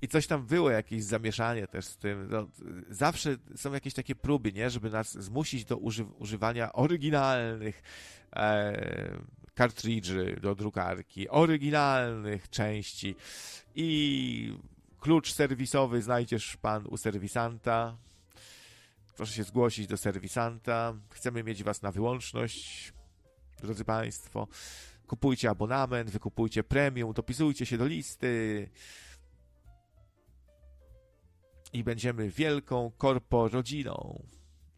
I 0.02 0.08
coś 0.08 0.26
tam 0.26 0.46
było, 0.46 0.70
jakieś 0.70 1.04
zamieszanie 1.04 1.66
też 1.66 1.84
z 1.84 1.96
tym. 1.96 2.28
No, 2.30 2.48
zawsze 2.88 3.36
są 3.56 3.72
jakieś 3.72 3.94
takie 3.94 4.14
próby, 4.14 4.52
nie? 4.52 4.70
Żeby 4.70 4.90
nas 4.90 5.18
zmusić 5.18 5.64
do 5.64 5.76
uży 5.76 6.04
używania 6.04 6.72
oryginalnych 6.72 7.82
e, 8.36 9.18
kartridży 9.54 10.36
do 10.42 10.54
drukarki, 10.54 11.28
oryginalnych 11.28 12.50
części 12.50 13.14
i 13.74 14.58
klucz 15.00 15.32
serwisowy 15.32 16.02
znajdziesz 16.02 16.56
pan 16.56 16.86
u 16.86 16.96
serwisanta. 16.96 17.96
Proszę 19.16 19.32
się 19.32 19.44
zgłosić 19.44 19.86
do 19.86 19.96
serwisanta. 19.96 20.94
Chcemy 21.10 21.44
mieć 21.44 21.62
was 21.62 21.82
na 21.82 21.92
wyłączność, 21.92 22.92
drodzy 23.62 23.84
państwo. 23.84 24.48
Kupujcie 25.06 25.50
abonament, 25.50 26.10
wykupujcie 26.10 26.64
premium, 26.64 27.12
dopisujcie 27.12 27.66
się 27.66 27.78
do 27.78 27.86
listy 27.86 28.68
i 31.72 31.84
będziemy 31.84 32.30
wielką 32.30 32.90
korpo 32.98 33.48
rodziną. 33.48 34.22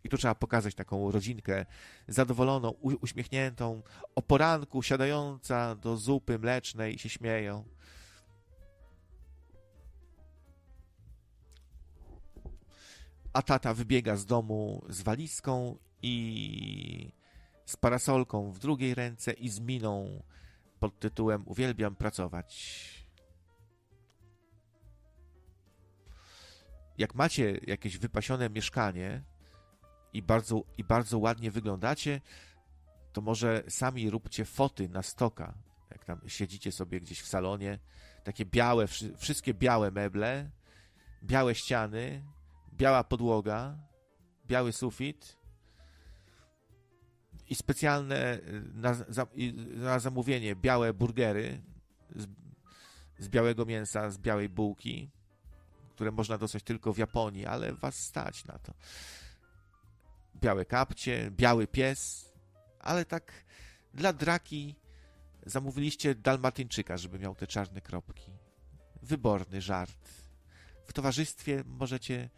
I 0.04 0.08
tu 0.08 0.16
trzeba 0.16 0.34
pokazać 0.34 0.74
taką 0.74 1.10
rodzinkę 1.10 1.66
zadowoloną, 2.08 2.70
uśmiechniętą, 3.00 3.82
o 4.14 4.22
poranku 4.22 4.82
siadająca 4.82 5.74
do 5.74 5.96
zupy 5.96 6.38
mlecznej 6.38 6.94
i 6.94 6.98
się 6.98 7.08
śmieją. 7.08 7.64
A 13.36 13.42
tata 13.42 13.74
wybiega 13.74 14.16
z 14.16 14.26
domu 14.26 14.84
z 14.88 15.02
walizką 15.02 15.78
i 16.02 17.12
z 17.66 17.76
parasolką 17.76 18.52
w 18.52 18.58
drugiej 18.58 18.94
ręce 18.94 19.32
i 19.32 19.48
z 19.48 19.60
miną 19.60 20.22
pod 20.80 20.98
tytułem 20.98 21.42
Uwielbiam 21.46 21.96
pracować. 21.96 23.06
Jak 26.98 27.14
macie 27.14 27.60
jakieś 27.66 27.98
wypasione 27.98 28.50
mieszkanie, 28.50 29.22
i 30.12 30.22
bardzo, 30.22 30.62
i 30.78 30.84
bardzo 30.84 31.18
ładnie 31.18 31.50
wyglądacie, 31.50 32.20
to 33.12 33.20
może 33.20 33.62
sami 33.68 34.10
róbcie 34.10 34.44
foty 34.44 34.88
na 34.88 35.02
stoka. 35.02 35.54
Jak 35.90 36.04
tam 36.04 36.20
siedzicie 36.26 36.72
sobie 36.72 37.00
gdzieś 37.00 37.20
w 37.20 37.26
salonie, 37.26 37.78
takie 38.24 38.44
białe, 38.44 38.86
wszystkie 39.16 39.54
białe 39.54 39.90
meble, 39.90 40.50
białe 41.22 41.54
ściany, 41.54 42.22
biała 42.76 43.04
podłoga, 43.04 43.78
biały 44.46 44.72
sufit 44.72 45.36
i 47.48 47.54
specjalne 47.54 48.38
na, 48.74 48.96
na 49.74 49.98
zamówienie 49.98 50.56
białe 50.56 50.94
burgery 50.94 51.62
z, 52.16 52.26
z 53.18 53.28
białego 53.28 53.64
mięsa, 53.64 54.10
z 54.10 54.18
białej 54.18 54.48
bułki, 54.48 55.10
które 55.90 56.10
można 56.10 56.38
dostać 56.38 56.62
tylko 56.62 56.92
w 56.92 56.98
Japonii, 56.98 57.46
ale 57.46 57.72
was 57.72 57.94
stać 57.98 58.44
na 58.44 58.58
to 58.58 58.74
białe 60.40 60.64
kapcie, 60.64 61.30
biały 61.30 61.66
pies, 61.66 62.32
ale 62.80 63.04
tak 63.04 63.32
dla 63.94 64.12
draki 64.12 64.76
zamówiliście 65.46 66.14
dalmatyńczyka, 66.14 66.96
żeby 66.96 67.18
miał 67.18 67.34
te 67.34 67.46
czarne 67.46 67.80
kropki. 67.80 68.32
Wyborny 69.02 69.60
żart. 69.60 70.08
W 70.86 70.92
towarzystwie 70.92 71.64
możecie 71.66 72.30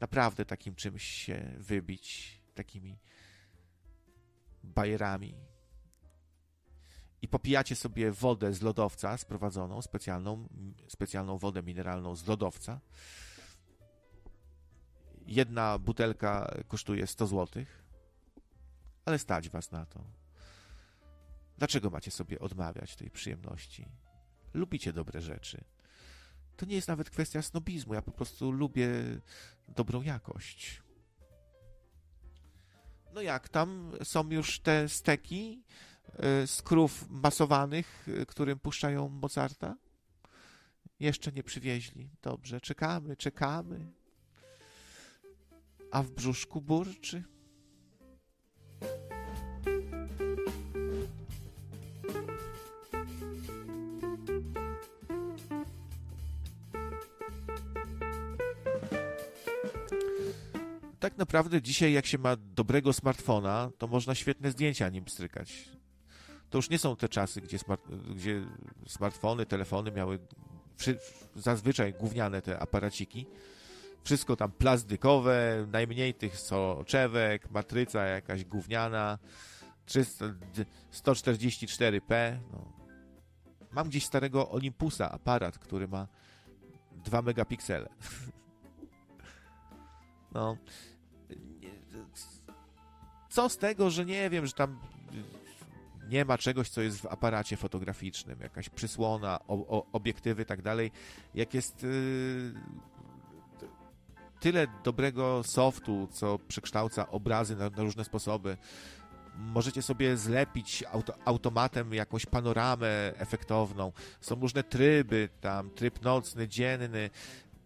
naprawdę 0.00 0.44
takim 0.44 0.74
czymś 0.74 1.04
się 1.04 1.54
wybić, 1.58 2.38
takimi 2.54 2.98
bajerami. 4.64 5.34
I 7.22 7.28
popijacie 7.28 7.76
sobie 7.76 8.12
wodę 8.12 8.54
z 8.54 8.62
lodowca 8.62 9.16
sprowadzoną, 9.16 9.82
specjalną, 9.82 10.48
specjalną 10.88 11.38
wodę 11.38 11.62
mineralną 11.62 12.16
z 12.16 12.26
lodowca 12.26 12.80
Jedna 15.28 15.78
butelka 15.78 16.54
kosztuje 16.68 17.06
100 17.06 17.26
zł, 17.26 17.64
ale 19.04 19.18
stać 19.18 19.48
was 19.48 19.70
na 19.72 19.86
to. 19.86 20.04
Dlaczego 21.58 21.90
macie 21.90 22.10
sobie 22.10 22.38
odmawiać 22.38 22.96
tej 22.96 23.10
przyjemności? 23.10 23.88
Lubicie 24.54 24.92
dobre 24.92 25.20
rzeczy. 25.20 25.64
To 26.58 26.66
nie 26.66 26.76
jest 26.76 26.88
nawet 26.88 27.10
kwestia 27.10 27.42
snobizmu. 27.42 27.94
Ja 27.94 28.02
po 28.02 28.12
prostu 28.12 28.50
lubię 28.52 28.88
dobrą 29.68 30.02
jakość. 30.02 30.82
No 33.14 33.22
jak 33.22 33.48
tam 33.48 33.92
są 34.04 34.30
już 34.30 34.60
te 34.60 34.88
steki 34.88 35.62
y, 36.42 36.46
z 36.46 36.62
krów 36.62 37.10
masowanych, 37.10 38.08
y, 38.08 38.26
którym 38.26 38.58
puszczają 38.58 39.08
Mozarta? 39.08 39.76
Jeszcze 41.00 41.32
nie 41.32 41.42
przywieźli. 41.42 42.10
Dobrze, 42.22 42.60
czekamy, 42.60 43.16
czekamy 43.16 43.92
a 45.90 46.02
w 46.02 46.10
brzuszku 46.10 46.60
burczy. 46.60 47.24
Naprawdę 61.18 61.62
dzisiaj, 61.62 61.92
jak 61.92 62.06
się 62.06 62.18
ma 62.18 62.36
dobrego 62.36 62.92
smartfona, 62.92 63.70
to 63.78 63.86
można 63.86 64.14
świetne 64.14 64.50
zdjęcia 64.50 64.88
nim 64.88 65.08
strykać. 65.08 65.68
To 66.50 66.58
już 66.58 66.70
nie 66.70 66.78
są 66.78 66.96
te 66.96 67.08
czasy, 67.08 67.40
gdzie, 67.40 67.58
smart, 67.58 67.82
gdzie 68.14 68.46
smartfony, 68.86 69.46
telefony 69.46 69.92
miały 69.92 70.18
zazwyczaj 71.36 71.94
gówniane 71.94 72.42
te 72.42 72.58
aparaciki. 72.58 73.26
Wszystko 74.04 74.36
tam 74.36 74.52
plastykowe, 74.52 75.66
najmniej 75.72 76.14
tych 76.14 76.36
soczewek, 76.36 77.50
matryca 77.50 78.04
jakaś 78.04 78.44
gówniana, 78.44 79.18
300, 79.86 80.24
144p. 80.92 82.38
No. 82.52 82.72
Mam 83.72 83.88
gdzieś 83.88 84.04
starego 84.04 84.50
Olympusa 84.50 85.10
aparat, 85.10 85.58
który 85.58 85.88
ma 85.88 86.06
2 86.92 87.22
megapiksele. 87.22 87.88
No. 90.32 90.56
Co 93.38 93.48
z 93.48 93.58
tego, 93.58 93.90
że 93.90 94.04
nie 94.04 94.30
wiem, 94.30 94.46
że 94.46 94.52
tam 94.52 94.78
nie 96.08 96.24
ma 96.24 96.38
czegoś, 96.38 96.68
co 96.68 96.80
jest 96.82 97.00
w 97.00 97.06
aparacie 97.06 97.56
fotograficznym, 97.56 98.40
jakaś 98.40 98.68
przysłona, 98.68 99.38
o, 99.48 99.54
o, 99.54 99.86
obiektywy 99.92 100.42
i 100.42 100.46
tak 100.46 100.62
dalej. 100.62 100.90
Jak 101.34 101.54
jest 101.54 101.82
yy, 101.82 102.52
tyle 104.40 104.66
dobrego 104.84 105.42
softu, 105.44 106.08
co 106.12 106.38
przekształca 106.48 107.10
obrazy 107.10 107.56
na, 107.56 107.70
na 107.70 107.82
różne 107.82 108.04
sposoby, 108.04 108.56
możecie 109.36 109.82
sobie 109.82 110.16
zlepić 110.16 110.84
auto, 110.92 111.14
automatem 111.24 111.94
jakąś 111.94 112.26
panoramę 112.26 113.12
efektowną. 113.16 113.92
Są 114.20 114.40
różne 114.40 114.62
tryby, 114.62 115.28
tam 115.40 115.70
tryb 115.70 116.02
nocny, 116.02 116.48
dzienny. 116.48 117.10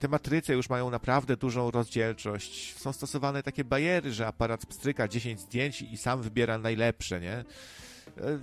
Te 0.03 0.09
matryce 0.09 0.55
już 0.55 0.69
mają 0.69 0.91
naprawdę 0.91 1.37
dużą 1.37 1.71
rozdzielczość. 1.71 2.79
Są 2.79 2.93
stosowane 2.93 3.43
takie 3.43 3.65
bariery, 3.65 4.13
że 4.13 4.27
aparat 4.27 4.67
pstryka 4.67 5.09
10 5.09 5.41
zdjęć 5.41 5.83
i 5.83 5.97
sam 5.97 6.23
wybiera 6.23 6.59
najlepsze, 6.59 7.21
nie? 7.21 7.33
E, 7.33 7.45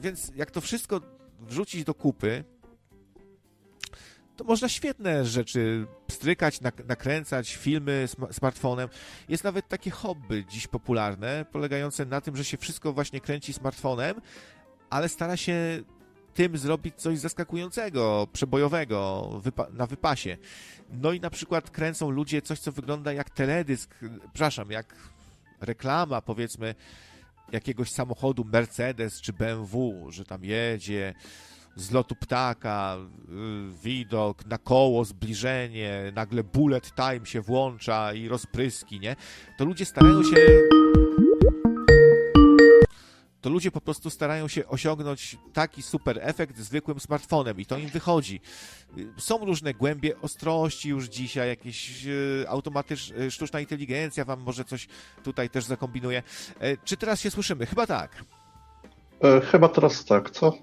więc 0.02 0.32
jak 0.36 0.52
to 0.52 0.62
wszystko 0.62 1.02
wrzucić 1.40 1.84
do 1.84 1.94
kupy, 1.94 2.44
to 4.36 4.44
można 4.44 4.70
świetne 4.70 5.26
rzeczy 5.26 5.88
strykać, 6.12 6.60
nakręcać 6.88 7.56
filmy 7.56 8.06
smartfonem. 8.32 8.90
Jest 9.30 9.44
nawet 9.44 9.68
takie 9.68 9.92
hobby 9.92 10.46
dziś 10.50 10.68
popularne, 10.68 11.46
polegające 11.52 12.06
na 12.06 12.22
tym, 12.22 12.36
że 12.36 12.46
się 12.46 12.58
wszystko 12.58 12.94
właśnie 12.94 13.22
kręci 13.22 13.54
smartfonem, 13.54 14.22
ale 14.90 15.10
stara 15.10 15.38
się 15.38 15.84
tym 16.40 16.58
zrobić 16.58 16.96
coś 16.96 17.20
zaskakującego, 17.20 18.28
przebojowego 18.34 19.30
wypa 19.44 19.68
na 19.74 19.88
wypasie. 19.88 20.38
No 20.90 21.12
i 21.12 21.20
na 21.20 21.30
przykład 21.30 21.70
kręcą 21.70 22.10
ludzie 22.10 22.42
coś, 22.42 22.60
co 22.60 22.72
wygląda 22.72 23.14
jak 23.14 23.30
teledysk, 23.30 23.96
przepraszam, 24.34 24.72
jak 24.72 24.96
reklama, 25.62 26.22
powiedzmy, 26.22 26.76
jakiegoś 27.52 27.92
samochodu 27.92 28.46
Mercedes 28.46 29.22
czy 29.22 29.34
BMW, 29.34 30.06
że 30.10 30.26
tam 30.26 30.44
jedzie, 30.44 31.14
z 31.76 31.92
lotu 31.92 32.16
ptaka, 32.16 32.98
y, 32.98 33.84
widok 33.84 34.46
na 34.46 34.58
koło, 34.58 35.06
zbliżenie, 35.06 36.12
nagle 36.16 36.44
bullet 36.44 36.92
time 36.96 37.26
się 37.26 37.42
włącza 37.42 38.14
i 38.14 38.28
rozpryski, 38.28 39.00
nie? 39.00 39.16
To 39.58 39.66
ludzie 39.66 39.86
starają 39.86 40.24
się 40.24 40.70
to 43.42 43.50
ludzie 43.50 43.72
po 43.72 43.82
prostu 43.82 44.10
starają 44.10 44.48
się 44.48 44.68
osiągnąć 44.68 45.38
taki 45.54 45.82
super 45.82 46.20
efekt 46.22 46.58
zwykłym 46.58 47.00
smartfonem 47.00 47.60
i 47.60 47.66
to 47.66 47.78
im 47.78 47.90
wychodzi. 47.90 48.42
Są 49.18 49.46
różne 49.46 49.74
głębie 49.74 50.22
ostrości 50.22 50.90
już 50.90 51.06
dzisiaj, 51.06 51.48
jakieś 51.50 52.06
y, 52.06 52.46
automatyczna, 52.48 53.16
sztuczna 53.30 53.60
inteligencja 53.60 54.26
wam 54.26 54.40
może 54.40 54.66
coś 54.66 54.88
tutaj 55.24 55.50
też 55.50 55.66
zakombinuje. 55.66 56.24
E, 56.60 56.78
czy 56.78 56.98
teraz 56.98 57.22
się 57.22 57.32
słyszymy? 57.32 57.66
Chyba 57.66 57.88
tak. 57.88 58.24
E, 59.22 59.42
chyba 59.42 59.70
teraz 59.70 60.06
tak, 60.06 60.30
co? 60.30 60.54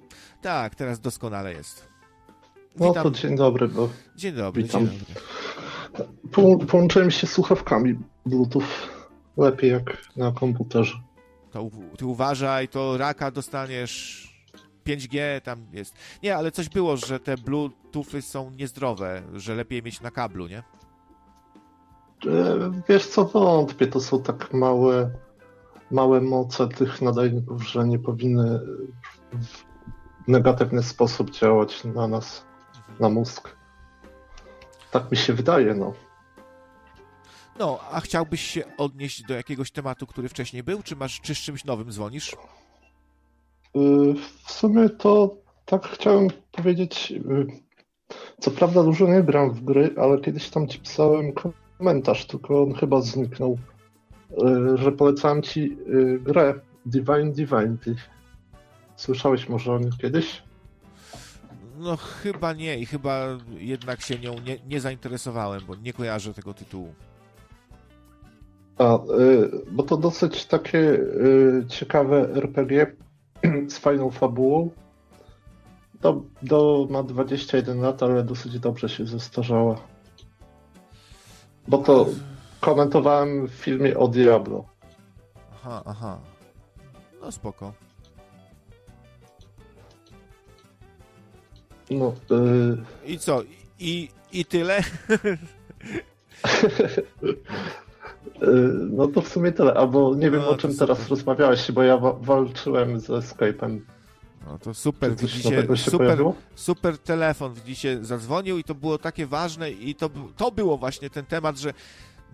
Tak, 0.42 0.74
teraz 0.74 1.00
doskonale 1.00 1.52
jest. 1.52 1.88
Witam. 2.74 2.92
No 2.94 3.02
to 3.02 3.10
dzień 3.10 3.36
dobry, 3.36 3.68
bo. 3.68 3.88
Dzień 4.16 4.34
dobry, 4.34 4.62
Witam. 4.62 4.88
dzień 4.88 5.00
dobry. 6.32 6.66
połączyłem 6.66 7.10
się 7.10 7.26
słuchawkami 7.26 7.98
Bluetooth. 8.26 8.62
Lepiej 9.36 9.70
jak 9.70 9.96
na 10.16 10.32
komputerze. 10.32 11.05
To 11.56 11.96
ty 11.98 12.06
uważaj, 12.06 12.68
to 12.68 12.96
raka 12.98 13.30
dostaniesz 13.30 14.26
5G 14.86 15.40
tam 15.40 15.66
jest. 15.72 15.94
Nie, 16.22 16.36
ale 16.36 16.50
coś 16.50 16.68
było, 16.68 16.96
że 16.96 17.20
te 17.20 17.36
Bluetoothy 17.36 18.22
są 18.22 18.50
niezdrowe, 18.50 19.22
że 19.34 19.54
lepiej 19.54 19.82
mieć 19.82 20.00
na 20.00 20.10
kablu, 20.10 20.46
nie? 20.46 20.58
E, 22.26 22.72
wiesz 22.88 23.06
co, 23.06 23.24
wątpię, 23.24 23.86
to 23.86 24.00
są 24.00 24.22
tak 24.22 24.52
małe 24.52 25.10
małe 25.90 26.20
moce 26.20 26.68
tych 26.68 27.02
nadajników, 27.02 27.68
że 27.68 27.84
nie 27.84 27.98
powinny 27.98 28.60
w 29.32 30.28
negatywny 30.28 30.82
sposób 30.82 31.30
działać 31.30 31.84
na 31.84 32.08
nas, 32.08 32.44
na 33.00 33.08
mózg. 33.08 33.56
Tak 34.90 35.10
mi 35.10 35.16
się 35.16 35.32
wydaje, 35.32 35.74
no. 35.74 35.92
No, 37.58 37.80
a 37.90 38.00
chciałbyś 38.00 38.40
się 38.40 38.64
odnieść 38.78 39.22
do 39.22 39.34
jakiegoś 39.34 39.70
tematu, 39.70 40.06
który 40.06 40.28
wcześniej 40.28 40.62
był, 40.62 40.82
czy 40.82 40.96
masz, 40.96 41.20
czy 41.20 41.34
z 41.34 41.38
czymś 41.38 41.64
nowym 41.64 41.92
dzwonisz? 41.92 42.32
Y, 42.32 44.14
w 44.44 44.52
sumie 44.52 44.88
to 44.88 45.36
tak 45.64 45.86
chciałem 45.86 46.28
powiedzieć. 46.52 47.12
Y, 47.12 47.46
co 48.40 48.50
prawda 48.50 48.82
dużo 48.82 49.06
nie 49.06 49.22
gram 49.22 49.50
w 49.50 49.64
gry, 49.64 49.94
ale 49.96 50.20
kiedyś 50.20 50.50
tam 50.50 50.68
ci 50.68 50.78
pisałem 50.78 51.32
komentarz, 51.78 52.26
tylko 52.26 52.62
on 52.62 52.74
chyba 52.74 53.00
zniknął 53.00 53.58
Y, 54.30 54.76
że 54.78 54.92
polecałem 54.92 55.42
ci 55.42 55.76
grę 56.20 56.54
Divine 56.86 57.32
Divinity. 57.32 57.96
Słyszałeś 58.96 59.48
może 59.48 59.72
o 59.72 59.78
niej 59.78 59.90
kiedyś? 60.00 60.42
No 61.78 61.96
chyba 61.96 62.52
nie 62.52 62.78
i 62.78 62.86
chyba 62.86 63.26
jednak 63.58 64.00
się 64.00 64.18
nią 64.18 64.34
nie, 64.46 64.58
nie 64.68 64.80
zainteresowałem, 64.80 65.60
bo 65.66 65.74
nie 65.74 65.92
kojarzę 65.92 66.34
tego 66.34 66.54
tytułu. 66.54 66.94
A, 68.78 68.94
y, 68.94 68.98
bo 69.70 69.82
to 69.82 69.96
dosyć 69.96 70.46
takie 70.46 71.00
ciekawe 71.68 72.28
RPG 72.34 72.86
z 73.72 73.78
fajną 73.78 74.10
fabułą. 74.10 74.70
Do, 76.00 76.22
do, 76.42 76.86
ma 76.90 77.02
21 77.02 77.80
lat, 77.80 78.02
ale 78.02 78.24
dosyć 78.24 78.58
dobrze 78.58 78.88
się 78.88 79.06
zestarzała. 79.06 79.76
Bo 81.68 81.78
to 81.78 82.06
komentowałem 82.60 83.46
w 83.46 83.50
filmie 83.50 83.98
o 83.98 84.08
Diablo. 84.08 84.64
Aha, 85.54 85.82
aha. 85.86 86.18
No 87.20 87.32
spoko. 87.32 87.72
No, 91.90 92.14
yy... 92.30 92.84
I 93.06 93.18
co? 93.18 93.42
I, 93.78 94.08
i 94.32 94.44
tyle? 94.44 94.80
no 98.90 99.06
to 99.06 99.20
w 99.20 99.28
sumie 99.28 99.52
tyle, 99.52 99.74
albo 99.74 100.14
nie 100.14 100.30
wiem 100.30 100.40
no, 100.40 100.48
o 100.48 100.56
czym 100.56 100.72
super. 100.72 100.88
teraz 100.88 101.08
rozmawiałeś, 101.08 101.72
bo 101.72 101.82
ja 101.82 101.96
wa 101.96 102.12
walczyłem 102.12 103.00
ze 103.00 103.12
Skype'em. 103.12 103.80
No 104.46 104.58
to 104.58 104.74
super, 104.74 105.16
widzicie, 105.16 105.66
super, 105.76 106.16
super 106.54 106.98
telefon, 106.98 107.54
widzicie, 107.54 108.04
zadzwonił 108.04 108.58
i 108.58 108.64
to 108.64 108.74
było 108.74 108.98
takie 108.98 109.26
ważne 109.26 109.70
i 109.70 109.94
to, 109.94 110.10
to 110.36 110.50
było 110.50 110.78
właśnie 110.78 111.10
ten 111.10 111.26
temat, 111.26 111.58
że 111.58 111.72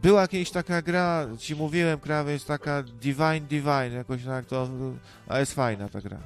była 0.02 0.20
jakaś 0.20 0.50
taka 0.50 0.82
gra, 0.82 1.26
ci 1.39 1.56
mówiłem, 1.56 2.00
krawy 2.00 2.32
jest 2.32 2.47
taka 2.47 2.82
Divine 2.82 3.47
Divine, 3.48 3.92
jakoś 3.92 4.24
tak 4.24 4.47
to, 4.47 4.68
a 5.28 5.39
jest 5.39 5.55
fajna 5.55 5.89
ta 5.89 6.00
gra. 6.00 6.18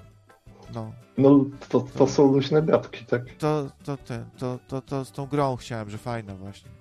No. 0.75 0.93
No, 1.19 1.45
to, 1.69 1.81
to 1.81 2.07
są 2.07 2.33
luźne 2.33 2.63
gadki, 2.63 3.05
tak? 3.05 3.23
To, 3.39 3.71
to, 3.85 3.97
ten, 3.97 4.25
to, 4.39 4.59
to, 4.69 4.81
to 4.81 5.05
z 5.05 5.13
tą 5.13 5.27
grą 5.27 5.57
chciałem, 5.57 5.91
że 5.91 5.99
fajna 5.99 6.35
właśnie. 6.35 6.76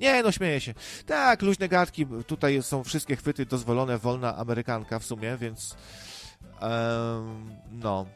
Nie, 0.00 0.22
no 0.22 0.32
śmieję 0.32 0.60
się. 0.60 0.74
Tak, 1.06 1.42
luźne 1.42 1.68
gadki, 1.68 2.06
tutaj 2.26 2.62
są 2.62 2.84
wszystkie 2.84 3.16
chwyty 3.16 3.46
dozwolone, 3.46 3.98
wolna 3.98 4.36
amerykanka 4.36 4.98
w 4.98 5.04
sumie, 5.04 5.36
więc 5.36 5.76
um, 6.60 7.50
no, 7.70 8.06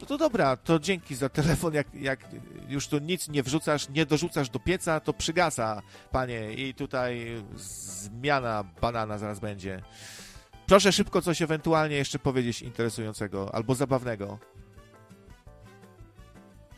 No 0.00 0.06
to 0.06 0.18
dobra, 0.18 0.56
to 0.56 0.78
dzięki 0.78 1.14
za 1.14 1.28
telefon. 1.28 1.74
Jak, 1.74 1.94
jak 1.94 2.20
już 2.68 2.88
tu 2.88 2.98
nic 2.98 3.28
nie 3.28 3.42
wrzucasz, 3.42 3.88
nie 3.88 4.06
dorzucasz 4.06 4.50
do 4.50 4.58
pieca, 4.58 5.00
to 5.00 5.12
przygasa, 5.12 5.82
panie. 6.10 6.52
I 6.52 6.74
tutaj 6.74 7.42
zmiana 7.56 8.64
banana 8.80 9.18
zaraz 9.18 9.40
będzie. 9.40 9.82
Proszę 10.66 10.92
szybko 10.92 11.22
coś 11.22 11.42
ewentualnie 11.42 11.96
jeszcze 11.96 12.18
powiedzieć 12.18 12.62
interesującego 12.62 13.54
albo 13.54 13.74
zabawnego. 13.74 14.38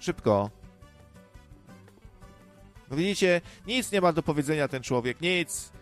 Szybko. 0.01 0.62
No 2.93 2.99
widzicie, 2.99 3.41
nic 3.67 3.93
nie 3.93 4.01
ma 4.01 4.13
do 4.13 4.23
powiedzenia 4.23 4.69
ten 4.69 4.83
człowiek, 4.83 5.21
nic. 5.21 5.73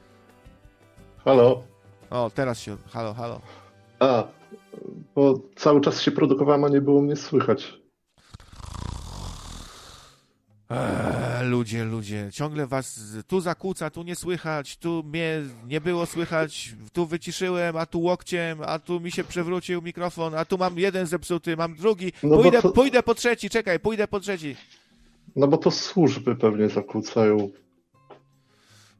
Halo. 1.24 1.62
O, 2.10 2.30
teraz 2.34 2.60
się. 2.60 2.76
Halo, 2.90 3.14
halo. 3.14 3.40
A, 3.98 4.24
bo 5.14 5.40
cały 5.56 5.80
czas 5.80 6.00
się 6.02 6.10
produkowałem, 6.10 6.64
a 6.64 6.68
nie 6.68 6.80
było 6.80 7.02
mnie 7.02 7.16
słychać. 7.16 7.80
Eee, 10.70 11.48
ludzie, 11.48 11.84
ludzie, 11.84 12.28
ciągle 12.32 12.66
was 12.66 13.00
tu 13.26 13.40
zakłóca, 13.40 13.90
tu 13.90 14.02
nie 14.02 14.16
słychać, 14.16 14.76
tu 14.76 15.02
mnie 15.06 15.42
nie 15.66 15.80
było 15.80 16.06
słychać, 16.06 16.74
tu 16.92 17.06
wyciszyłem, 17.06 17.76
a 17.76 17.86
tu 17.86 18.00
łokciem, 18.00 18.58
a 18.66 18.78
tu 18.78 19.00
mi 19.00 19.10
się 19.10 19.24
przewrócił 19.24 19.82
mikrofon, 19.82 20.34
a 20.34 20.44
tu 20.44 20.58
mam 20.58 20.78
jeden 20.78 21.06
zepsuty, 21.06 21.56
mam 21.56 21.74
drugi, 21.74 22.12
no 22.22 22.36
pójdę, 22.36 22.62
to... 22.62 22.72
pójdę 22.72 23.02
po 23.02 23.14
trzeci, 23.14 23.50
czekaj, 23.50 23.80
pójdę 23.80 24.08
po 24.08 24.20
trzeci. 24.20 24.56
No 25.36 25.48
bo 25.48 25.58
to 25.58 25.70
służby 25.70 26.36
pewnie 26.36 26.68
zakłócają. 26.68 27.50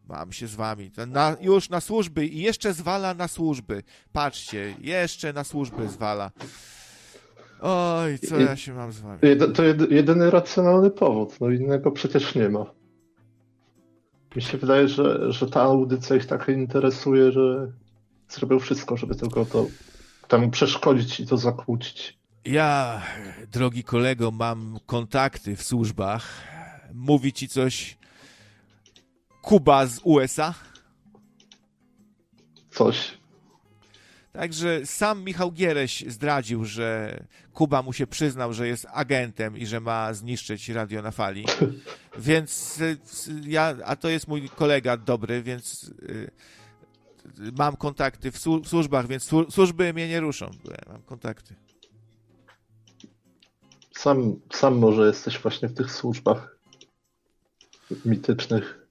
Mam 0.08 0.32
się 0.32 0.46
z 0.46 0.54
wami. 0.54 0.90
Na, 1.06 1.36
już 1.40 1.70
na 1.70 1.80
służby 1.80 2.26
i 2.26 2.42
jeszcze 2.42 2.72
zwala 2.72 3.14
na 3.14 3.28
służby. 3.28 3.82
Patrzcie, 4.12 4.74
jeszcze 4.80 5.32
na 5.32 5.44
służby 5.44 5.88
zwala. 5.88 6.30
Oj, 7.60 8.18
co 8.18 8.40
ja 8.40 8.56
się 8.56 8.74
mam 8.74 8.92
z 8.92 9.00
wami? 9.00 9.18
To 9.54 9.62
jedyny 9.90 10.30
racjonalny 10.30 10.90
powód, 10.90 11.40
no 11.40 11.50
innego 11.50 11.90
przecież 11.90 12.34
nie 12.34 12.48
ma. 12.48 12.66
Mi 14.36 14.42
się 14.42 14.58
wydaje, 14.58 14.88
że, 14.88 15.32
że 15.32 15.46
ta 15.46 15.62
audycja 15.62 16.16
ich 16.16 16.26
tak 16.26 16.48
interesuje, 16.48 17.32
że 17.32 17.72
zrobią 18.28 18.58
wszystko, 18.58 18.96
żeby 18.96 19.14
tylko 19.14 19.44
to 19.44 19.66
temu 20.28 20.50
przeszkodzić 20.50 21.20
i 21.20 21.26
to 21.26 21.36
zakłócić. 21.36 22.19
Ja, 22.44 23.02
drogi 23.52 23.84
kolego, 23.84 24.30
mam 24.30 24.78
kontakty 24.86 25.56
w 25.56 25.62
służbach. 25.62 26.42
Mówi 26.94 27.32
ci 27.32 27.48
coś 27.48 27.98
Kuba 29.42 29.86
z 29.86 30.00
USA? 30.04 30.54
Coś. 32.70 33.18
Także 34.32 34.86
sam 34.86 35.24
Michał 35.24 35.52
Giereś 35.52 36.04
zdradził, 36.08 36.64
że 36.64 37.20
Kuba 37.52 37.82
mu 37.82 37.92
się 37.92 38.06
przyznał, 38.06 38.52
że 38.52 38.68
jest 38.68 38.86
agentem 38.92 39.58
i 39.58 39.66
że 39.66 39.80
ma 39.80 40.14
zniszczyć 40.14 40.68
radio 40.68 41.02
na 41.02 41.10
fali. 41.10 41.44
Więc 42.18 42.80
y, 42.80 42.98
ja, 43.46 43.76
a 43.84 43.96
to 43.96 44.08
jest 44.08 44.28
mój 44.28 44.48
kolega 44.48 44.96
dobry, 44.96 45.42
więc 45.42 45.90
y, 46.02 46.30
mam 47.58 47.76
kontakty 47.76 48.30
w, 48.32 48.38
służbach, 48.66 49.06
więc 49.06 49.30
służby 49.50 49.92
mnie 49.92 50.08
nie 50.08 50.20
ruszą. 50.20 50.50
Mam 50.88 51.02
kontakty. 51.02 51.54
Sam, 54.00 54.40
sam 54.52 54.78
może 54.78 55.06
jesteś 55.06 55.38
właśnie 55.38 55.68
w 55.68 55.74
tych 55.74 55.92
służbach 55.92 56.56
mitycznych. 58.04 58.86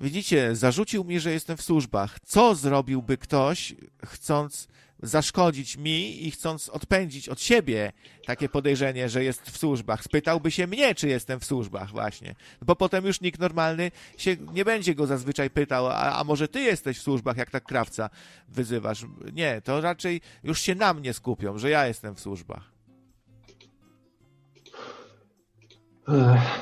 Widzicie, 0.00 0.56
zarzucił 0.56 1.04
mi, 1.04 1.20
że 1.20 1.32
jestem 1.32 1.56
w 1.56 1.62
służbach. 1.62 2.20
Co 2.24 2.54
zrobiłby 2.54 3.16
ktoś, 3.16 3.74
chcąc 4.04 4.68
zaszkodzić 5.02 5.76
mi 5.76 6.26
i 6.26 6.30
chcąc 6.30 6.68
odpędzić 6.68 7.28
od 7.28 7.40
siebie 7.40 7.92
takie 8.26 8.48
podejrzenie, 8.48 9.08
że 9.08 9.24
jest 9.24 9.50
w 9.50 9.58
służbach? 9.58 10.04
Spytałby 10.04 10.50
się 10.50 10.66
mnie, 10.66 10.94
czy 10.94 11.08
jestem 11.08 11.40
w 11.40 11.44
służbach, 11.44 11.90
właśnie. 11.90 12.34
Bo 12.60 12.76
potem 12.76 13.06
już 13.06 13.20
nikt 13.20 13.40
normalny 13.40 13.90
się 14.16 14.36
nie 14.52 14.64
będzie 14.64 14.94
go 14.94 15.06
zazwyczaj 15.06 15.50
pytał, 15.50 15.86
a, 15.86 16.12
a 16.12 16.24
może 16.24 16.48
ty 16.48 16.60
jesteś 16.60 16.98
w 16.98 17.02
służbach, 17.02 17.36
jak 17.36 17.50
tak 17.50 17.64
krawca 17.64 18.10
wyzywasz? 18.48 19.06
Nie, 19.32 19.60
to 19.64 19.80
raczej 19.80 20.20
już 20.44 20.60
się 20.60 20.74
na 20.74 20.94
mnie 20.94 21.12
skupią, 21.12 21.58
że 21.58 21.70
ja 21.70 21.86
jestem 21.86 22.14
w 22.14 22.20
służbach. 22.20 22.71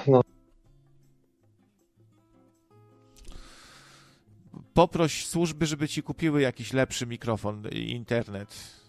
No 0.06 0.20
poproś 4.74 5.26
służby, 5.26 5.66
żeby 5.66 5.88
ci 5.88 6.02
kupiły 6.02 6.40
jakiś 6.40 6.72
lepszy 6.72 7.06
mikrofon 7.06 7.62
i 7.72 7.90
internet. 7.90 8.80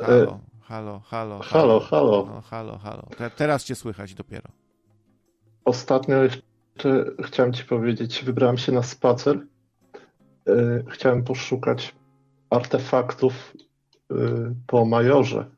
Halo, 0.00 0.40
halo, 0.62 1.00
halo. 1.00 1.38
Halo, 1.38 1.80
halo. 1.80 2.26
No, 2.26 2.40
halo, 2.40 2.78
halo. 2.78 3.02
Te, 3.16 3.30
teraz 3.30 3.64
cię 3.64 3.74
słychać 3.74 4.14
dopiero. 4.14 4.48
Ostatnio 5.64 6.16
jeszcze 6.16 7.04
chciałem 7.24 7.52
ci 7.52 7.64
powiedzieć, 7.64 8.24
wybrałem 8.24 8.58
się 8.58 8.72
na 8.72 8.82
spacer. 8.82 9.46
E, 10.46 10.82
chciałem 10.90 11.24
poszukać 11.24 11.94
artefaktów 12.50 13.54
e, 14.10 14.14
po 14.66 14.84
majorze, 14.84 15.50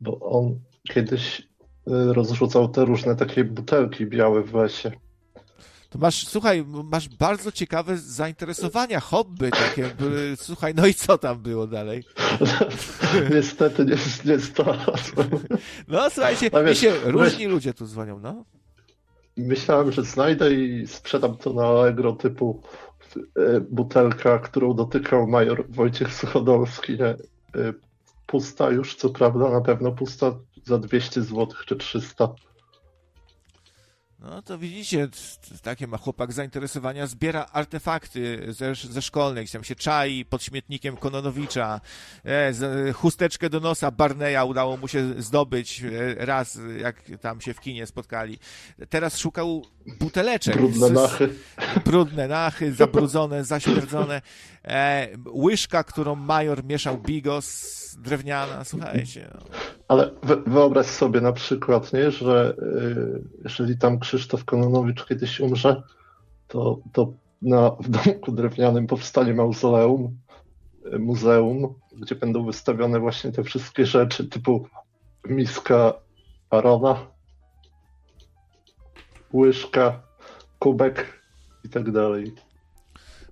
bo 0.00 0.20
on 0.20 0.60
kiedyś 0.88 1.40
e, 1.40 2.12
rozrzucał 2.12 2.68
te 2.68 2.84
różne 2.84 3.16
takie 3.16 3.44
butelki 3.44 4.06
białe 4.06 4.42
w 4.42 4.54
lesie. 4.54 4.92
To 5.90 5.98
masz, 5.98 6.26
słuchaj, 6.26 6.64
masz 6.84 7.08
bardzo 7.08 7.52
ciekawe 7.52 7.98
zainteresowania, 7.98 9.00
hobby 9.00 9.50
takie. 9.50 9.90
Słuchaj, 10.36 10.74
no 10.74 10.86
i 10.86 10.94
co 10.94 11.18
tam 11.18 11.38
było 11.38 11.66
dalej? 11.66 12.04
Niestety 13.34 13.84
nie, 13.84 13.96
nie 14.32 14.38
znalazłem. 14.38 15.28
No 15.88 16.10
słuchajcie, 16.10 16.50
no, 16.52 16.64
wiesz, 16.64 16.78
się, 16.78 16.92
różni 17.04 17.44
wiesz, 17.44 17.52
ludzie 17.52 17.74
tu 17.74 17.86
dzwonią, 17.86 18.18
no. 18.18 18.44
Myślałem, 19.36 19.92
że 19.92 20.02
znajdę 20.02 20.54
i 20.54 20.86
sprzedam 20.86 21.36
to 21.36 21.52
na 21.52 21.66
Allegro 21.66 22.12
typu 22.12 22.62
e, 23.16 23.60
butelka, 23.60 24.38
którą 24.38 24.74
dotykał 24.74 25.26
major 25.26 25.64
Wojciech 25.68 26.14
Suchodolski. 26.14 26.92
Nie? 26.92 27.06
E, 27.06 27.16
pusta 28.26 28.70
już, 28.70 28.94
co 28.94 29.10
prawda, 29.10 29.50
na 29.50 29.60
pewno 29.60 29.92
pusta 29.92 30.38
za 30.68 30.78
200 30.78 31.22
zł 31.22 31.48
czy 31.66 31.76
300. 31.76 32.28
No 34.18 34.42
to 34.42 34.58
widzicie, 34.58 35.08
takie 35.62 35.86
ma 35.86 35.98
chłopak 35.98 36.32
zainteresowania, 36.32 37.06
zbiera 37.06 37.46
artefakty 37.52 38.46
ze, 38.48 38.74
ze 38.74 39.02
szkolnych, 39.02 39.50
tam 39.50 39.64
się 39.64 39.74
czai 39.74 40.24
pod 40.24 40.42
śmietnikiem 40.42 40.96
Kononowicza, 40.96 41.80
e, 42.24 42.52
z, 42.52 42.96
chusteczkę 42.96 43.50
do 43.50 43.60
nosa 43.60 43.90
Barneya 43.90 44.44
udało 44.46 44.76
mu 44.76 44.88
się 44.88 45.22
zdobyć 45.22 45.82
e, 45.82 46.26
raz, 46.26 46.58
jak 46.80 47.02
tam 47.20 47.40
się 47.40 47.54
w 47.54 47.60
kinie 47.60 47.86
spotkali. 47.86 48.38
Teraz 48.88 49.18
szukał 49.18 49.64
buteleczek. 50.00 50.56
Brudne 50.56 50.90
nachy. 50.90 51.28
Brudne 51.84 52.28
nachy, 52.28 52.72
zabrudzone, 52.72 53.44
zaśmierdzone. 53.44 54.22
E, 54.64 55.08
łyżka, 55.32 55.84
którą 55.84 56.14
major 56.14 56.64
mieszał 56.64 56.98
bigos, 56.98 57.78
drewniana, 57.98 58.64
słuchajcie. 58.64 59.30
No. 59.34 59.40
Ale 59.88 60.10
wyobraź 60.46 60.86
sobie 60.86 61.20
na 61.20 61.32
przykład, 61.32 61.92
nie, 61.92 62.10
że 62.10 62.56
y, 62.58 63.22
jeżeli 63.44 63.78
tam 63.78 63.98
Krzysztof 63.98 64.44
Kononowicz 64.44 65.06
kiedyś 65.06 65.40
umrze, 65.40 65.82
to, 66.48 66.78
to 66.92 67.12
na, 67.42 67.70
w 67.70 67.88
domku 67.88 68.32
drewnianym 68.32 68.86
powstanie 68.86 69.34
mauzoleum, 69.34 70.18
y, 70.94 70.98
muzeum, 70.98 71.74
gdzie 71.96 72.14
będą 72.14 72.46
wystawione 72.46 73.00
właśnie 73.00 73.32
te 73.32 73.44
wszystkie 73.44 73.86
rzeczy 73.86 74.28
typu 74.28 74.68
miska 75.28 75.94
Arona, 76.50 77.06
łyżka, 79.34 80.02
kubek 80.58 81.20
i 81.64 81.68
tak 81.68 81.90
dalej 81.90 82.34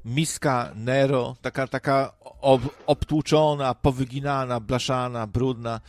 miska 0.06 0.70
Nero, 0.74 1.36
taka, 1.42 1.66
taka 1.66 2.12
ob, 2.40 2.62
obtłuczona, 2.86 3.74
powyginana, 3.74 4.60
blaszana, 4.60 5.26
brudna. 5.26 5.80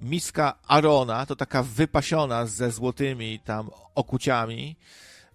Miska 0.00 0.54
Arona, 0.68 1.26
to 1.26 1.36
taka 1.36 1.62
wypasiona 1.62 2.46
ze 2.46 2.70
złotymi 2.70 3.40
tam 3.44 3.70
okuciami. 3.94 4.76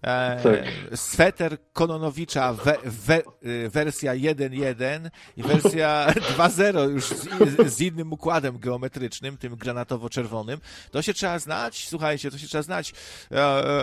E, 0.04 0.40
tak. 0.42 0.98
Sweter 0.98 1.58
Kononowicza 1.72 2.52
we, 2.52 2.76
we, 2.84 3.22
y, 3.44 3.70
wersja 3.70 4.12
1.1 4.12 5.10
i 5.36 5.42
wersja 5.42 6.06
2.0 6.38 6.90
już 6.90 7.04
z, 7.04 7.28
z, 7.74 7.80
innym 7.80 8.12
układem 8.12 8.58
geometrycznym, 8.58 9.36
tym 9.36 9.56
granatowo-czerwonym. 9.56 10.60
To 10.90 11.02
się 11.02 11.14
trzeba 11.14 11.38
znać, 11.38 11.88
słuchajcie, 11.88 12.30
to 12.30 12.38
się 12.38 12.46
trzeba 12.46 12.62
znać. 12.62 12.90
E, 12.90 12.94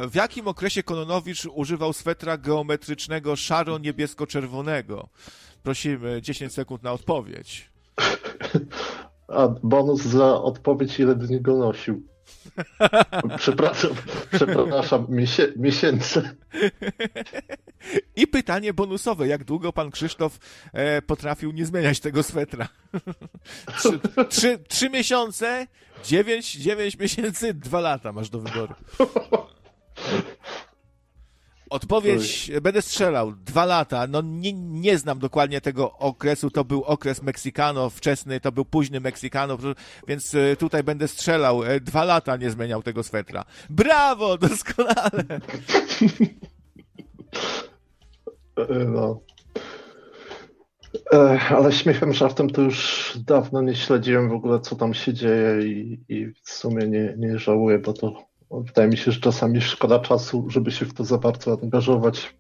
w 0.08 0.16
jakim 0.16 0.48
okresie 0.48 0.83
Kononowicz 0.83 1.45
używał 1.45 1.93
swetra 1.93 2.38
geometrycznego 2.38 3.35
szaro-niebiesko-czerwonego? 3.35 5.08
Prosimy 5.64 6.22
10 6.22 6.53
sekund 6.53 6.83
na 6.83 6.91
odpowiedź. 6.91 7.72
A 9.27 9.48
bonus 9.48 10.01
za 10.01 10.41
odpowiedź, 10.41 11.00
ile 11.00 11.16
dni 11.16 11.41
go 11.41 11.58
nosił. 11.58 12.11
Przepraszam, 13.38 13.92
przepraszam, 14.32 15.06
miesię, 15.10 15.53
miesięcy. 15.56 16.35
I 18.16 18.27
pytanie 18.27 18.74
bonusowe. 18.74 19.27
Jak 19.27 19.43
długo 19.43 19.74
pan 19.74 19.92
Krzysztof 19.92 20.40
e, 20.74 21.01
potrafił 21.01 21.51
nie 21.51 21.66
zmieniać 21.66 22.00
tego 22.00 22.24
swetra? 22.24 22.68
trzy, 23.77 24.00
trzy, 24.30 24.60
trzy 24.68 24.90
miesiące, 24.90 25.68
dziewięć, 26.03 26.51
dziewięć 26.51 26.98
miesięcy, 26.98 27.53
dwa 27.53 27.80
lata 27.80 28.11
masz 28.11 28.30
do 28.30 28.40
wyboru. 28.40 28.74
Odpowiedź, 31.72 32.51
będę 32.61 32.82
strzelał, 32.82 33.32
dwa 33.32 33.66
lata, 33.66 34.08
no 34.08 34.22
nie, 34.22 34.53
nie 34.53 34.98
znam 34.98 35.19
dokładnie 35.19 35.61
tego 35.61 35.98
okresu, 35.98 36.51
to 36.51 36.66
był 36.66 36.83
okres 36.83 37.22
Meksykano 37.22 37.90
wczesny, 37.90 38.40
to 38.40 38.51
był 38.51 38.66
późny 38.66 39.00
Meksykano, 39.00 39.58
więc 40.08 40.35
e, 40.35 40.56
tutaj 40.56 40.83
będę 40.83 41.08
strzelał, 41.08 41.64
e, 41.64 41.80
dwa 41.80 42.03
lata 42.03 42.38
nie 42.38 42.51
zmieniał 42.51 42.83
tego 42.83 43.03
swetra. 43.03 43.45
Brawo, 43.69 44.38
doskonale! 44.48 45.24
No. 48.88 49.19
Ale 51.50 51.72
śmiechem, 51.72 52.14
żartem 52.14 52.50
to 52.50 52.61
już 52.61 53.17
dawno 53.25 53.61
nie 53.61 53.75
śledziłem 53.75 54.30
w 54.30 54.33
ogóle, 54.33 54.59
co 54.59 54.75
tam 54.75 54.93
się 54.93 55.14
dzieje 55.14 55.67
i, 55.67 56.00
i 56.09 56.25
w 56.43 56.50
sumie 56.50 56.88
nie, 56.88 57.14
nie 57.17 57.40
żałuję, 57.40 57.80
bo 57.80 57.93
to 57.93 58.31
wydaje 58.52 58.88
mi 58.88 58.98
się, 58.98 59.12
że 59.12 59.20
czasami 59.20 59.62
szkoda 59.62 60.00
czasu, 60.00 60.46
żeby 60.50 60.72
się 60.72 60.86
w 60.86 60.94
to 60.94 61.06
za 61.06 61.18
bardzo 61.18 61.58
angażować. 61.64 62.36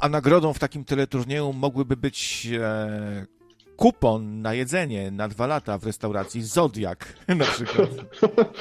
A 0.00 0.08
nagrodą 0.08 0.52
w 0.52 0.58
takim 0.58 0.84
teleturnieju 0.84 1.52
mogłyby 1.52 1.96
być 1.96 2.48
e, 2.60 3.26
kupon 3.76 4.42
na 4.42 4.54
jedzenie 4.54 5.10
na 5.10 5.28
dwa 5.28 5.46
lata 5.46 5.78
w 5.78 5.84
restauracji 5.84 6.42
Zodiak 6.42 7.14
na 7.28 7.44
przykład. 7.44 7.88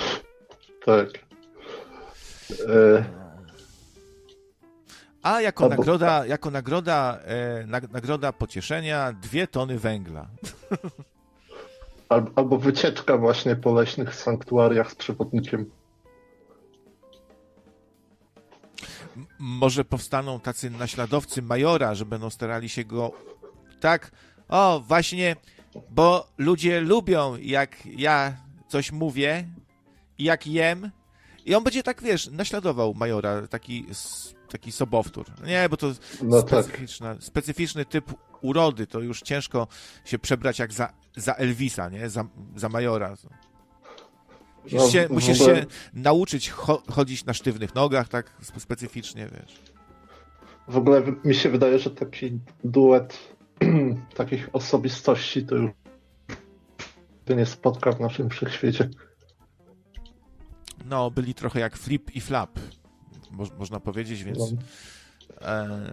tak. 0.86 1.10
E... 2.68 3.04
A 5.24 5.42
jako 5.42 5.64
Albo... 5.64 5.76
nagroda, 5.76 6.26
jako 6.26 6.52
nagroda, 6.52 7.20
e, 7.26 7.66
nagroda 7.92 8.34
pocieszenia 8.34 9.14
dwie 9.14 9.48
tony 9.48 9.80
węgla. 9.80 10.28
Albo, 12.10 12.58
wycieczka 12.58 13.18
właśnie 13.18 13.56
po 13.56 13.74
leśnych 13.74 14.16
sanktuariach 14.16 14.92
z 14.92 14.96
przewodnikiem. 14.96 15.72
może 19.40 19.86
powstaną 19.86 20.40
tacy 20.40 20.70
naśladowcy 20.70 21.42
majora, 21.42 21.96
że 21.96 22.06
będą 22.06 22.30
starali 22.30 22.70
się 22.70 22.84
go 22.86 23.12
tak, 23.80 24.12
o 24.50 24.84
właśnie, 24.88 25.36
bo 25.90 26.28
ludzie 26.38 26.82
lubią 26.82 27.36
jak 27.36 27.86
ja 27.86 28.38
coś 28.68 28.92
mówię 28.92 29.48
i 30.18 30.24
jak 30.24 30.48
jem 30.48 30.92
i 31.48 31.56
on 31.56 31.64
będzie 31.64 31.84
tak, 31.84 32.02
wiesz, 32.02 32.30
naśladował 32.32 32.94
majora, 32.94 33.48
taki, 33.48 33.86
taki 34.50 34.72
sobowtór. 34.72 35.26
Nie, 35.46 35.70
bo 35.70 35.78
to 35.78 35.92
no 36.24 36.44
tak. 36.44 36.66
specyficzna, 36.66 37.16
tak. 37.16 37.24
specyficzny 37.24 37.86
typ 37.86 38.14
urody, 38.42 38.88
to 38.88 39.00
już 39.00 39.22
ciężko 39.22 39.68
się 40.06 40.20
przebrać 40.20 40.60
jak 40.60 40.74
za, 40.74 40.94
za 41.16 41.34
Elvisa, 41.34 41.90
nie, 41.90 42.10
za, 42.10 42.26
za 42.56 42.70
majora. 42.70 43.16
Musisz, 44.64 44.80
no, 44.80 44.90
się, 44.90 45.08
musisz 45.10 45.42
ogóle... 45.42 45.56
się 45.56 45.66
nauczyć 45.94 46.52
cho 46.52 46.84
chodzić 46.92 47.26
na 47.26 47.34
sztywnych 47.34 47.76
nogach, 47.76 48.08
tak 48.08 48.34
specyficznie, 48.58 49.28
wiesz. 49.32 49.60
W 50.68 50.78
ogóle 50.78 51.04
mi 51.24 51.36
się 51.36 51.50
wydaje, 51.50 51.80
że 51.80 51.90
taki 51.90 52.40
duet 52.64 53.20
takich 54.16 54.50
osobistości 54.54 55.46
to 55.46 55.56
już 55.56 55.72
nie 57.30 57.46
spotka 57.46 57.92
w 57.92 58.00
naszym 58.00 58.30
wszechświecie. 58.30 58.90
No, 60.88 61.12
byli 61.12 61.34
trochę 61.34 61.60
jak 61.60 61.78
Flip 61.78 62.16
i 62.16 62.22
Flap, 62.22 62.60
mo 63.32 63.44
można 63.60 63.80
powiedzieć, 63.80 64.24
więc 64.24 64.40
no. 64.40 64.58
e, 65.42 65.92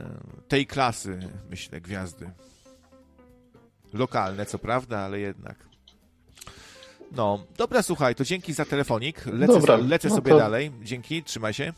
tej 0.49 0.67
klasy, 0.67 1.19
myślę, 1.51 1.81
gwiazdy. 1.81 2.31
Lokalne, 3.93 4.47
co 4.47 4.59
prawda, 4.59 4.99
ale 4.99 5.21
jednak. 5.21 5.69
No, 7.13 7.47
dobra, 7.57 7.83
słuchaj, 7.83 8.15
to 8.15 8.25
dzięki 8.25 8.53
za 8.53 8.65
telefonik. 8.65 9.27
Lecę, 9.27 9.53
dobra, 9.53 9.77
lecę 9.77 10.09
no 10.09 10.15
sobie 10.15 10.31
to... 10.31 10.39
dalej. 10.39 10.73
Dzięki, 10.83 11.23
trzymaj 11.23 11.55
się. 11.55 11.73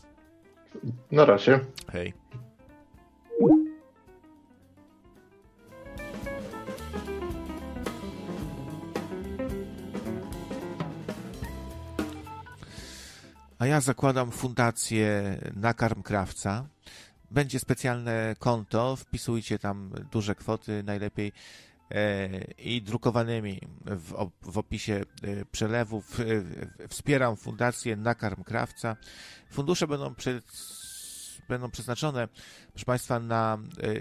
Na 1.11 1.25
razie. 1.25 1.59
Hej. 1.91 2.13
A 13.59 13.65
ja 13.65 13.81
zakładam 13.81 14.31
fundację 14.31 15.37
Nakarm 15.55 16.03
Krawca. 16.03 16.67
Będzie 17.31 17.59
specjalne 17.59 18.35
konto, 18.39 18.95
wpisujcie 18.95 19.59
tam 19.59 19.91
duże 20.11 20.35
kwoty, 20.35 20.83
najlepiej 20.83 21.31
E, 21.91 22.29
i 22.57 22.81
drukowanymi 22.81 23.61
w, 23.85 24.29
w 24.41 24.57
opisie 24.57 24.93
e, 24.93 25.45
przelewów. 25.45 26.19
E, 26.19 26.23
wspieram 26.87 27.37
Fundację 27.37 27.95
Nakarm 27.95 28.43
Krawca. 28.43 28.95
Fundusze 29.51 29.87
będą, 29.87 30.15
będą 31.49 31.71
przeznaczone, 31.71 32.27
proszę 32.71 32.85
Państwa, 32.85 33.19
na 33.19 33.57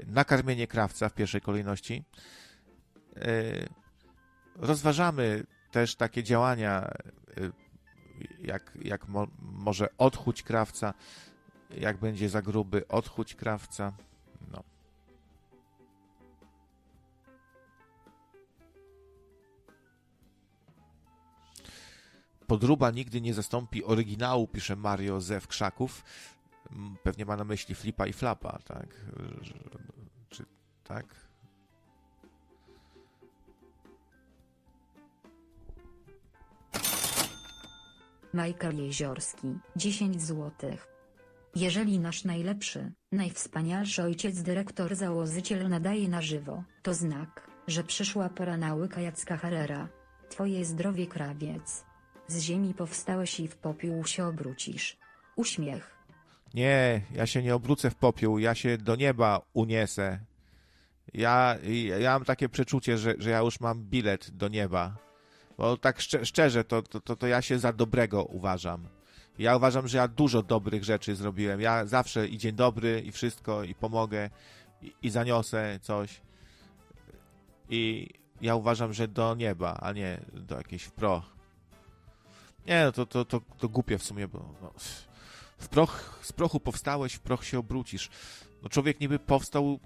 nakarmienie 0.07 0.67
krawca 0.67 1.09
w 1.09 1.15
pierwszej 1.15 1.41
kolejności. 1.41 2.05
Rozważamy 4.57 5.47
też 5.71 5.97
takie 5.97 6.23
działania, 6.23 6.91
jak, 8.41 8.79
jak 8.83 9.09
mo, 9.09 9.27
może 9.43 9.89
odchuć 9.99 10.43
krawca, 10.43 10.95
jak 11.71 11.97
będzie 11.97 12.29
za 12.29 12.43
gruby, 12.43 12.89
odchuć 12.89 13.35
krawca. 13.35 13.93
No. 14.53 14.63
podruba 22.47 22.91
nigdy 22.91 23.21
nie 23.21 23.35
zastąpi 23.35 23.85
oryginału, 23.85 24.47
pisze 24.47 24.77
Mario 24.77 25.21
Zew 25.21 25.49
Krzaków. 25.49 26.05
Pewnie 27.03 27.25
ma 27.25 27.37
na 27.37 27.45
myśli 27.45 27.75
flipa 27.75 28.07
i 28.07 28.13
flapa, 28.13 28.59
tak? 28.65 29.05
Czy 30.29 30.45
tak? 30.85 31.26
Michael 38.37 38.77
Jeziorski, 38.77 39.59
10 39.77 40.23
złotych. 40.23 40.89
Jeżeli 41.55 41.99
nasz 41.99 42.25
najlepszy, 42.25 42.93
najwspanialszy 43.13 44.03
ojciec 44.03 44.43
dyrektor 44.43 44.97
założyciel 44.97 45.69
nadaje 45.69 46.09
na 46.09 46.23
żywo, 46.23 46.65
to 46.83 46.95
znak, 46.95 47.51
że 47.67 47.85
przyszła 47.85 48.29
pora 48.29 48.57
na 48.57 48.75
łyka 48.75 49.01
Jacka 49.01 49.37
Harrera. 49.37 49.89
Twoje 50.29 50.65
zdrowie 50.65 51.07
krawiec. 51.07 51.85
Z 52.29 52.41
ziemi 52.41 52.75
powstałeś 52.75 53.41
i 53.41 53.49
w 53.49 53.57
popiół 53.57 54.07
się 54.07 54.27
obrócisz. 54.27 54.97
Uśmiech. 55.37 55.97
Nie, 56.55 57.03
ja 57.15 57.27
się 57.27 57.43
nie 57.43 57.55
obrócę 57.55 57.91
w 57.91 57.95
popiół, 57.95 58.39
ja 58.39 58.55
się 58.55 58.79
do 58.79 58.97
nieba 58.97 59.41
uniesę. 59.55 60.21
Ja, 61.15 61.57
ja 62.01 62.13
mam 62.13 62.25
takie 62.25 62.49
przeczucie, 62.49 62.99
że, 62.99 63.15
że 63.19 63.31
ja 63.31 63.39
już 63.39 63.61
mam 63.61 63.85
bilet 63.85 64.31
do 64.31 64.49
nieba. 64.49 65.06
Bo 65.59 65.77
tak 65.77 66.01
szczerze, 66.01 66.65
to, 66.65 66.83
to, 66.83 67.17
to 67.17 67.27
ja 67.27 67.43
się 67.43 67.59
za 67.59 67.73
dobrego 67.73 68.25
uważam. 68.25 68.89
Ja 69.39 69.57
uważam, 69.57 69.89
że 69.89 69.99
ja 69.99 70.09
dużo 70.09 70.43
dobrych 70.43 70.85
rzeczy 70.85 71.17
zrobiłem. 71.17 71.61
Ja 71.61 71.87
zawsze 71.87 72.29
i 72.29 72.39
dzień 72.39 72.53
dobry, 72.53 73.01
i 73.01 73.13
wszystko, 73.13 73.65
i 73.65 73.75
pomogę, 73.75 74.31
i, 74.83 74.93
i 75.03 75.11
zaniosę 75.11 75.79
coś. 75.83 76.21
I 77.69 78.09
ja 78.41 78.55
uważam, 78.55 78.93
że 78.93 79.09
do 79.09 79.35
nieba, 79.35 79.79
a 79.81 79.93
nie 79.93 80.21
do 80.33 80.57
jakiejś 80.57 80.83
w 80.83 80.93
proch. 80.93 81.25
Nie, 82.67 82.85
no 82.85 82.93
to, 82.93 83.07
to, 83.07 83.25
to, 83.25 83.41
to 83.59 83.69
głupie 83.69 83.99
w 83.99 84.03
sumie, 84.03 84.29
bo 84.29 84.55
no, 84.63 84.73
w 85.59 85.69
proch, 85.69 86.21
z 86.23 86.33
prochu 86.33 86.61
powstałeś, 86.61 87.15
w 87.15 87.21
proch 87.21 87.45
się 87.45 87.59
obrócisz. 87.59 88.11
No 88.63 88.69
człowiek 88.69 89.01
niby 89.01 89.19
powstał 89.19 89.81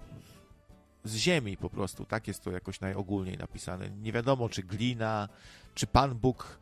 z 1.03 1.15
ziemi 1.15 1.57
po 1.57 1.69
prostu, 1.69 2.05
tak 2.05 2.27
jest 2.27 2.43
to 2.43 2.51
jakoś 2.51 2.79
najogólniej 2.79 3.37
napisane. 3.37 3.89
Nie 3.89 4.11
wiadomo, 4.11 4.49
czy 4.49 4.63
glina, 4.63 5.29
czy 5.75 5.87
Pan 5.87 6.15
Bóg, 6.15 6.59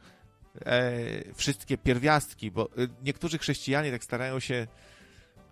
e, 0.65 0.91
wszystkie 1.33 1.77
pierwiastki, 1.77 2.51
bo 2.51 2.65
e, 2.65 2.67
niektórzy 3.03 3.37
chrześcijanie 3.37 3.91
tak 3.91 4.03
starają 4.03 4.39
się 4.39 4.67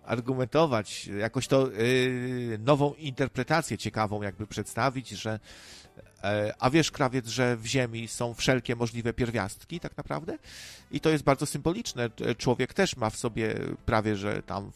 argumentować, 0.04 1.06
jakoś 1.06 1.48
to 1.48 1.66
e, 1.66 1.68
nową 2.58 2.94
interpretację 2.94 3.78
ciekawą 3.78 4.22
jakby 4.22 4.46
przedstawić, 4.46 5.08
że 5.08 5.38
E, 6.24 6.54
a 6.58 6.70
wiesz, 6.70 6.90
krawiec, 6.90 7.28
że 7.28 7.56
w 7.56 7.66
ziemi 7.66 8.08
są 8.08 8.34
wszelkie 8.34 8.76
możliwe 8.76 9.12
pierwiastki, 9.12 9.80
tak 9.80 9.96
naprawdę? 9.96 10.38
I 10.90 11.00
to 11.00 11.10
jest 11.10 11.24
bardzo 11.24 11.46
symboliczne. 11.46 12.10
Człowiek 12.38 12.74
też 12.74 12.96
ma 12.96 13.10
w 13.10 13.16
sobie 13.16 13.54
prawie, 13.86 14.16
że 14.16 14.42
tam 14.42 14.70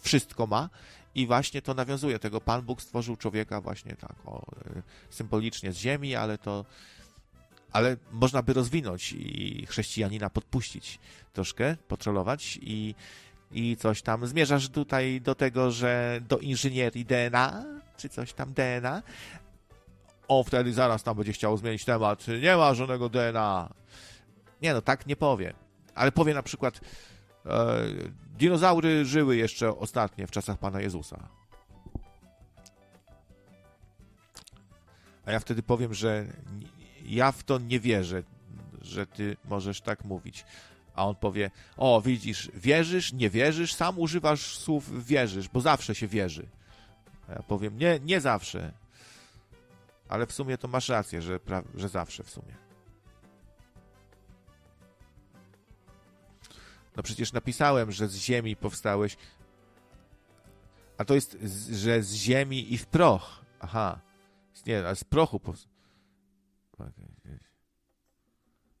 wszystko 0.00 0.46
ma. 0.46 0.68
I 1.14 1.26
właśnie 1.26 1.62
to 1.62 1.74
nawiązuje 1.74 2.18
tego. 2.18 2.40
Pan 2.40 2.62
Bóg 2.62 2.82
stworzył 2.82 3.16
człowieka 3.16 3.60
właśnie 3.60 3.96
tak 3.96 4.14
o, 4.24 4.42
e, 4.76 4.82
symbolicznie 5.10 5.72
z 5.72 5.76
ziemi, 5.76 6.14
ale 6.14 6.38
to 6.38 6.64
ale 7.72 7.96
można 8.12 8.42
by 8.42 8.52
rozwinąć 8.52 9.12
i 9.12 9.66
chrześcijanina 9.66 10.30
podpuścić 10.30 10.98
troszkę, 11.32 11.76
potrolować 11.88 12.58
i, 12.62 12.94
i 13.52 13.76
coś 13.76 14.02
tam. 14.02 14.26
Zmierzasz 14.26 14.68
tutaj 14.68 15.20
do 15.20 15.34
tego, 15.34 15.70
że 15.70 16.20
do 16.28 16.38
inżynierii 16.38 17.04
DNA, 17.04 17.64
czy 17.96 18.08
coś 18.08 18.32
tam 18.32 18.52
DNA, 18.52 19.02
on 20.28 20.44
wtedy 20.44 20.72
zaraz 20.72 21.02
tam 21.02 21.16
będzie 21.16 21.32
chciał 21.32 21.56
zmienić 21.56 21.84
temat. 21.84 22.26
Nie 22.42 22.56
ma 22.56 22.74
żadnego 22.74 23.08
DNA. 23.08 23.68
Nie 24.62 24.74
no, 24.74 24.82
tak 24.82 25.06
nie 25.06 25.16
powie. 25.16 25.54
Ale 25.94 26.12
powie 26.12 26.34
na 26.34 26.42
przykład 26.42 26.80
e, 27.46 27.80
dinozaury 28.38 29.04
żyły 29.04 29.36
jeszcze 29.36 29.78
ostatnie 29.78 30.26
w 30.26 30.30
czasach 30.30 30.58
Pana 30.58 30.80
Jezusa. 30.80 31.28
A 35.26 35.32
ja 35.32 35.40
wtedy 35.40 35.62
powiem, 35.62 35.94
że 35.94 36.26
ja 37.04 37.32
w 37.32 37.42
to 37.42 37.58
nie 37.58 37.80
wierzę, 37.80 38.22
że 38.82 39.06
ty 39.06 39.36
możesz 39.44 39.80
tak 39.80 40.04
mówić. 40.04 40.44
A 40.94 41.06
on 41.06 41.14
powie, 41.14 41.50
o 41.76 42.00
widzisz, 42.00 42.50
wierzysz, 42.54 43.12
nie 43.12 43.30
wierzysz, 43.30 43.74
sam 43.74 43.98
używasz 43.98 44.58
słów 44.58 45.06
wierzysz, 45.06 45.48
bo 45.48 45.60
zawsze 45.60 45.94
się 45.94 46.08
wierzy. 46.08 46.46
A 47.28 47.32
ja 47.32 47.42
powiem, 47.42 47.78
nie, 47.78 48.00
nie 48.02 48.20
zawsze. 48.20 48.72
Ale 50.08 50.26
w 50.26 50.32
sumie 50.32 50.58
to 50.58 50.68
masz 50.68 50.88
rację, 50.88 51.22
że, 51.22 51.40
że 51.74 51.88
zawsze 51.88 52.24
w 52.24 52.30
sumie. 52.30 52.69
No 56.96 57.02
przecież 57.02 57.32
napisałem, 57.32 57.92
że 57.92 58.08
z 58.08 58.16
ziemi 58.16 58.56
powstałeś. 58.56 59.16
A 60.98 61.04
to 61.04 61.14
jest, 61.14 61.38
że 61.72 62.02
z 62.02 62.14
ziemi 62.14 62.72
i 62.72 62.78
w 62.78 62.86
proch. 62.86 63.44
Aha. 63.60 64.00
Nie, 64.66 64.86
a 64.86 64.94
z 64.94 65.04
prochu 65.04 65.40
powstałeś. 65.40 65.80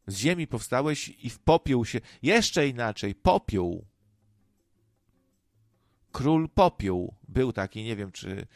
Z 0.06 0.16
ziemi 0.16 0.46
powstałeś 0.46 1.08
i 1.08 1.30
w 1.30 1.38
popiół 1.38 1.84
się. 1.84 2.00
Jeszcze 2.22 2.68
inaczej, 2.68 3.14
popiół. 3.14 3.86
Król 6.12 6.48
popiół 6.48 7.14
był 7.28 7.52
taki, 7.52 7.84
nie 7.84 7.96
wiem 7.96 8.12
czy. 8.12 8.46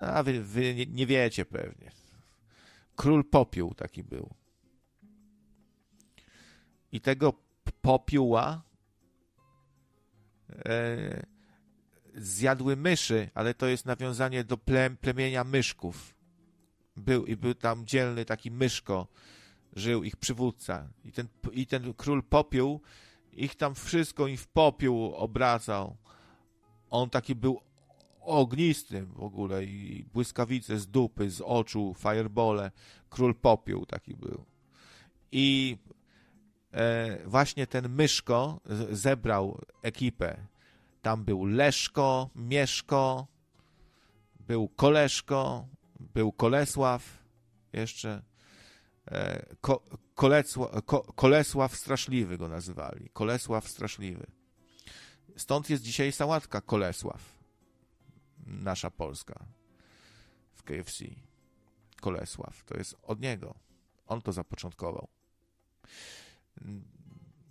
A 0.00 0.22
wy, 0.22 0.42
wy 0.42 0.74
nie, 0.74 0.86
nie 0.86 1.06
wiecie 1.06 1.44
pewnie. 1.44 1.90
Król 2.96 3.24
popiół 3.24 3.74
taki 3.74 4.02
był. 4.04 4.34
I 6.92 7.00
tego 7.00 7.32
popióła 7.82 8.62
zjadły 12.14 12.76
myszy, 12.76 13.30
ale 13.34 13.54
to 13.54 13.66
jest 13.66 13.86
nawiązanie 13.86 14.44
do 14.44 14.56
plem, 14.56 14.96
plemienia 14.96 15.44
myszków. 15.44 16.14
Był 16.96 17.26
i 17.26 17.36
był 17.36 17.54
tam 17.54 17.86
dzielny 17.86 18.24
taki 18.24 18.50
myszko, 18.50 19.06
żył 19.72 20.04
ich 20.04 20.16
przywódca. 20.16 20.88
I 21.04 21.12
ten, 21.12 21.28
i 21.52 21.66
ten 21.66 21.94
król 21.94 22.22
popiół 22.22 22.80
ich 23.36 23.54
tam 23.54 23.74
wszystko 23.74 24.26
i 24.26 24.36
w 24.36 24.46
popiół 24.46 25.14
obracał. 25.14 25.96
On 26.90 27.10
taki 27.10 27.34
był 27.34 27.60
ognistym 28.20 29.06
w 29.06 29.20
ogóle 29.20 29.64
i 29.64 30.04
błyskawice 30.12 30.78
z 30.78 30.86
dupy, 30.86 31.30
z 31.30 31.40
oczu, 31.40 31.94
firebole. 31.98 32.70
Król 33.08 33.34
popiół 33.34 33.86
taki 33.86 34.14
był. 34.14 34.44
I 35.32 35.78
e, 35.90 35.95
właśnie 37.24 37.66
ten 37.66 37.88
myszko 37.88 38.60
zebrał 38.90 39.60
ekipę. 39.82 40.46
Tam 41.02 41.24
był 41.24 41.44
Leszko, 41.44 42.30
Mieszko, 42.34 43.26
był 44.40 44.68
Koleszko, 44.68 45.68
był 46.00 46.32
Kolesław, 46.32 47.24
jeszcze 47.72 48.22
e, 49.06 49.46
Ko, 49.60 49.82
Kolesław, 50.14 50.84
Ko, 50.84 51.00
Kolesław 51.00 51.76
Straszliwy 51.76 52.38
go 52.38 52.48
nazywali. 52.48 53.10
Kolesław 53.12 53.68
Straszliwy. 53.68 54.26
Stąd 55.36 55.70
jest 55.70 55.82
dzisiaj 55.82 56.12
sałatka 56.12 56.60
Kolesław, 56.60 57.22
nasza 58.46 58.90
polska 58.90 59.44
w 60.54 60.62
KFC. 60.62 61.04
Kolesław, 62.00 62.64
to 62.64 62.76
jest 62.76 62.96
od 63.02 63.20
niego. 63.20 63.54
On 64.06 64.22
to 64.22 64.32
zapoczątkował. 64.32 65.08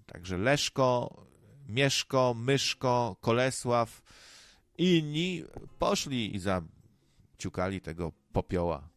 Także 0.06 0.38
Leszko, 0.38 1.26
Mieszko, 1.68 2.34
Myszko, 2.34 3.16
Kolesław 3.22 4.02
i 4.78 4.98
inni 4.98 5.44
poszli 5.80 6.36
i 6.36 6.40
zaciukali 6.40 7.82
tego 7.82 8.12
popioła. 8.34 8.90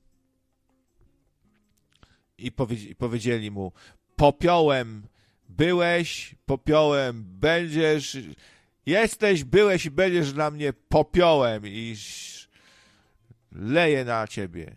I, 2.38 2.52
powiedzi 2.52 2.94
powiedzieli 2.98 3.50
mu, 3.50 3.72
popiołem 4.16 5.08
byłeś, 5.48 6.34
popiołem 6.46 7.24
będziesz, 7.24 8.16
jesteś, 8.86 9.44
byłeś 9.44 9.86
i 9.86 9.90
będziesz 9.90 10.32
dla 10.32 10.50
mnie 10.50 10.72
popiołem 10.72 11.66
i 11.66 11.96
leje 13.52 14.04
na 14.04 14.26
ciebie. 14.26 14.76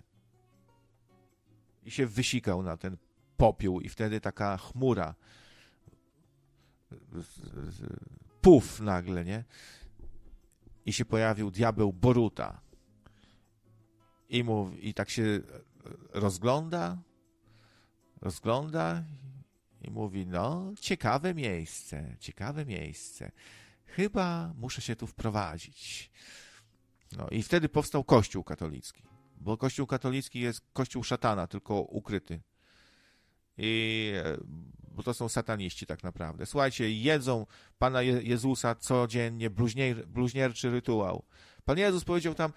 I 1.84 1.92
się 1.92 2.08
wysikał 2.08 2.64
na 2.64 2.78
ten 2.78 2.98
popiół 3.42 3.82
i 3.82 3.90
wtedy 3.90 4.22
taka 4.22 4.58
chmura 4.58 5.16
puf 8.42 8.80
nagle, 8.80 9.26
nie? 9.26 9.44
I 10.86 10.94
się 10.94 11.06
pojawił 11.06 11.52
diabeł 11.52 11.94
Boruta. 11.94 12.62
I, 14.30 14.44
mówi, 14.44 14.90
I 14.90 14.94
tak 14.94 15.10
się 15.10 15.42
rozgląda, 16.14 16.98
rozgląda 18.22 19.04
i 19.82 19.92
mówi, 19.92 20.28
no, 20.28 20.74
ciekawe 20.80 21.34
miejsce, 21.34 22.16
ciekawe 22.20 22.66
miejsce. 22.66 23.32
Chyba 23.86 24.54
muszę 24.58 24.82
się 24.82 24.96
tu 24.96 25.08
wprowadzić. 25.08 26.12
No 27.18 27.28
i 27.30 27.44
wtedy 27.44 27.70
powstał 27.70 28.04
Kościół 28.04 28.44
katolicki, 28.44 29.04
bo 29.38 29.58
Kościół 29.58 29.88
katolicki 29.88 30.40
jest 30.40 30.62
Kościół 30.74 31.04
szatana, 31.04 31.48
tylko 31.48 31.82
ukryty. 31.82 32.42
I 33.62 34.14
bo 34.96 35.04
to 35.04 35.14
są 35.14 35.30
sataniści 35.30 35.86
tak 35.86 36.04
naprawdę. 36.04 36.46
Słuchajcie, 36.46 36.92
jedzą 36.92 37.46
Pana 37.80 38.02
Jezusa 38.02 38.76
codziennie, 38.76 39.50
bluźnier, 39.50 40.08
bluźnierczy 40.08 40.72
rytuał. 40.72 41.24
Pan 41.66 41.78
Jezus 41.78 42.04
powiedział 42.04 42.36
tam, 42.36 42.54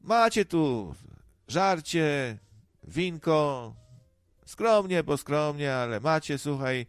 macie 0.00 0.44
tu 0.44 0.94
żarcie, 1.48 2.38
winko, 2.82 3.74
skromnie, 4.46 5.02
bo 5.02 5.16
skromnie, 5.16 5.74
ale 5.74 6.00
macie, 6.00 6.38
słuchaj, 6.38 6.86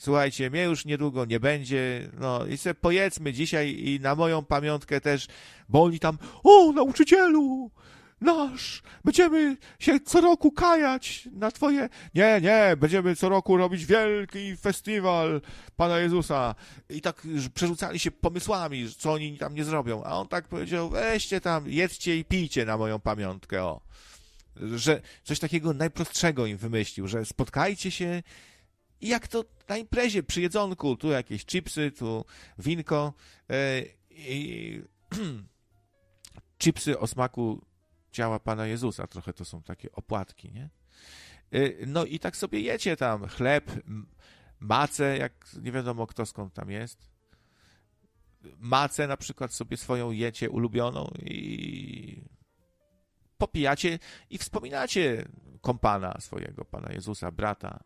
słuchajcie, 0.00 0.50
mnie 0.50 0.62
już 0.62 0.84
niedługo 0.84 1.24
nie 1.24 1.40
będzie, 1.40 2.10
no 2.18 2.46
i 2.46 2.56
sobie 2.56 2.74
pojedzmy 2.74 3.32
dzisiaj 3.32 3.76
i 3.78 4.00
na 4.00 4.14
moją 4.14 4.44
pamiątkę 4.44 5.00
też, 5.00 5.26
bo 5.68 5.82
oni 5.82 5.98
tam, 5.98 6.18
o, 6.44 6.72
nauczycielu, 6.72 7.70
nasz, 8.20 8.82
będziemy 9.04 9.56
się 9.78 10.00
co 10.00 10.20
roku 10.20 10.52
kajać 10.52 11.28
na 11.32 11.50
twoje... 11.50 11.88
Nie, 12.14 12.40
nie, 12.42 12.76
będziemy 12.76 13.16
co 13.16 13.28
roku 13.28 13.56
robić 13.56 13.86
wielki 13.86 14.56
festiwal 14.56 15.40
Pana 15.76 15.98
Jezusa. 15.98 16.54
I 16.88 17.00
tak 17.00 17.26
przerzucali 17.54 17.98
się 17.98 18.10
pomysłami, 18.10 18.94
co 18.98 19.12
oni 19.12 19.38
tam 19.38 19.54
nie 19.54 19.64
zrobią. 19.64 20.04
A 20.04 20.18
on 20.18 20.28
tak 20.28 20.48
powiedział, 20.48 20.90
weźcie 20.90 21.40
tam, 21.40 21.68
jedzcie 21.68 22.18
i 22.18 22.24
pijcie 22.24 22.64
na 22.64 22.76
moją 22.76 22.98
pamiątkę, 22.98 23.64
o. 23.64 23.80
Że 24.74 25.02
coś 25.24 25.38
takiego 25.38 25.72
najprostszego 25.72 26.46
im 26.46 26.56
wymyślił, 26.56 27.08
że 27.08 27.24
spotkajcie 27.24 27.90
się 27.90 28.22
i 29.00 29.08
jak 29.08 29.28
to 29.28 29.44
na 29.68 29.76
imprezie, 29.76 30.22
przy 30.22 30.40
jedzonku, 30.40 30.96
tu 30.96 31.10
jakieś 31.10 31.46
chipsy, 31.46 31.90
tu 31.90 32.24
winko 32.58 33.12
yy, 33.48 33.56
i 34.10 34.82
chipsy 36.62 36.98
o 36.98 37.06
smaku 37.06 37.69
ciała 38.10 38.40
Pana 38.40 38.66
Jezusa. 38.66 39.06
Trochę 39.06 39.32
to 39.32 39.44
są 39.44 39.62
takie 39.62 39.92
opłatki, 39.92 40.52
nie? 40.52 40.70
Y, 41.54 41.84
no 41.86 42.04
i 42.04 42.18
tak 42.18 42.36
sobie 42.36 42.60
jecie 42.60 42.96
tam 42.96 43.28
chleb, 43.28 43.70
macę, 44.60 45.18
jak 45.18 45.46
nie 45.62 45.72
wiadomo 45.72 46.06
kto 46.06 46.26
skąd 46.26 46.54
tam 46.54 46.70
jest. 46.70 47.10
Macę 48.58 49.06
na 49.06 49.16
przykład 49.16 49.52
sobie 49.52 49.76
swoją 49.76 50.10
jecie 50.10 50.50
ulubioną 50.50 51.10
i 51.20 52.24
popijacie 53.38 53.98
i 54.30 54.38
wspominacie 54.38 55.28
kompana 55.60 56.16
swojego, 56.20 56.64
Pana 56.64 56.92
Jezusa, 56.92 57.32
brata, 57.32 57.80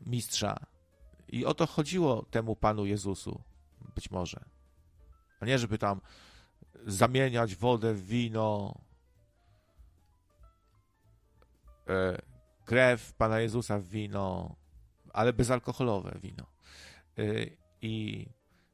mistrza. 0.00 0.56
I 1.28 1.44
o 1.44 1.54
to 1.54 1.66
chodziło 1.66 2.22
temu 2.30 2.56
Panu 2.56 2.86
Jezusu, 2.86 3.42
być 3.94 4.10
może. 4.10 4.44
A 5.40 5.46
nie, 5.46 5.58
żeby 5.58 5.78
tam 5.78 6.00
zamieniać 6.86 7.56
wodę 7.56 7.94
w 7.94 8.06
wino, 8.06 8.80
krew 12.64 13.12
Pana 13.12 13.40
Jezusa 13.40 13.78
w 13.78 13.88
wino, 13.88 14.56
ale 15.12 15.32
bezalkoholowe 15.32 16.18
wino. 16.22 16.46
E, 17.18 17.22
I 17.82 18.26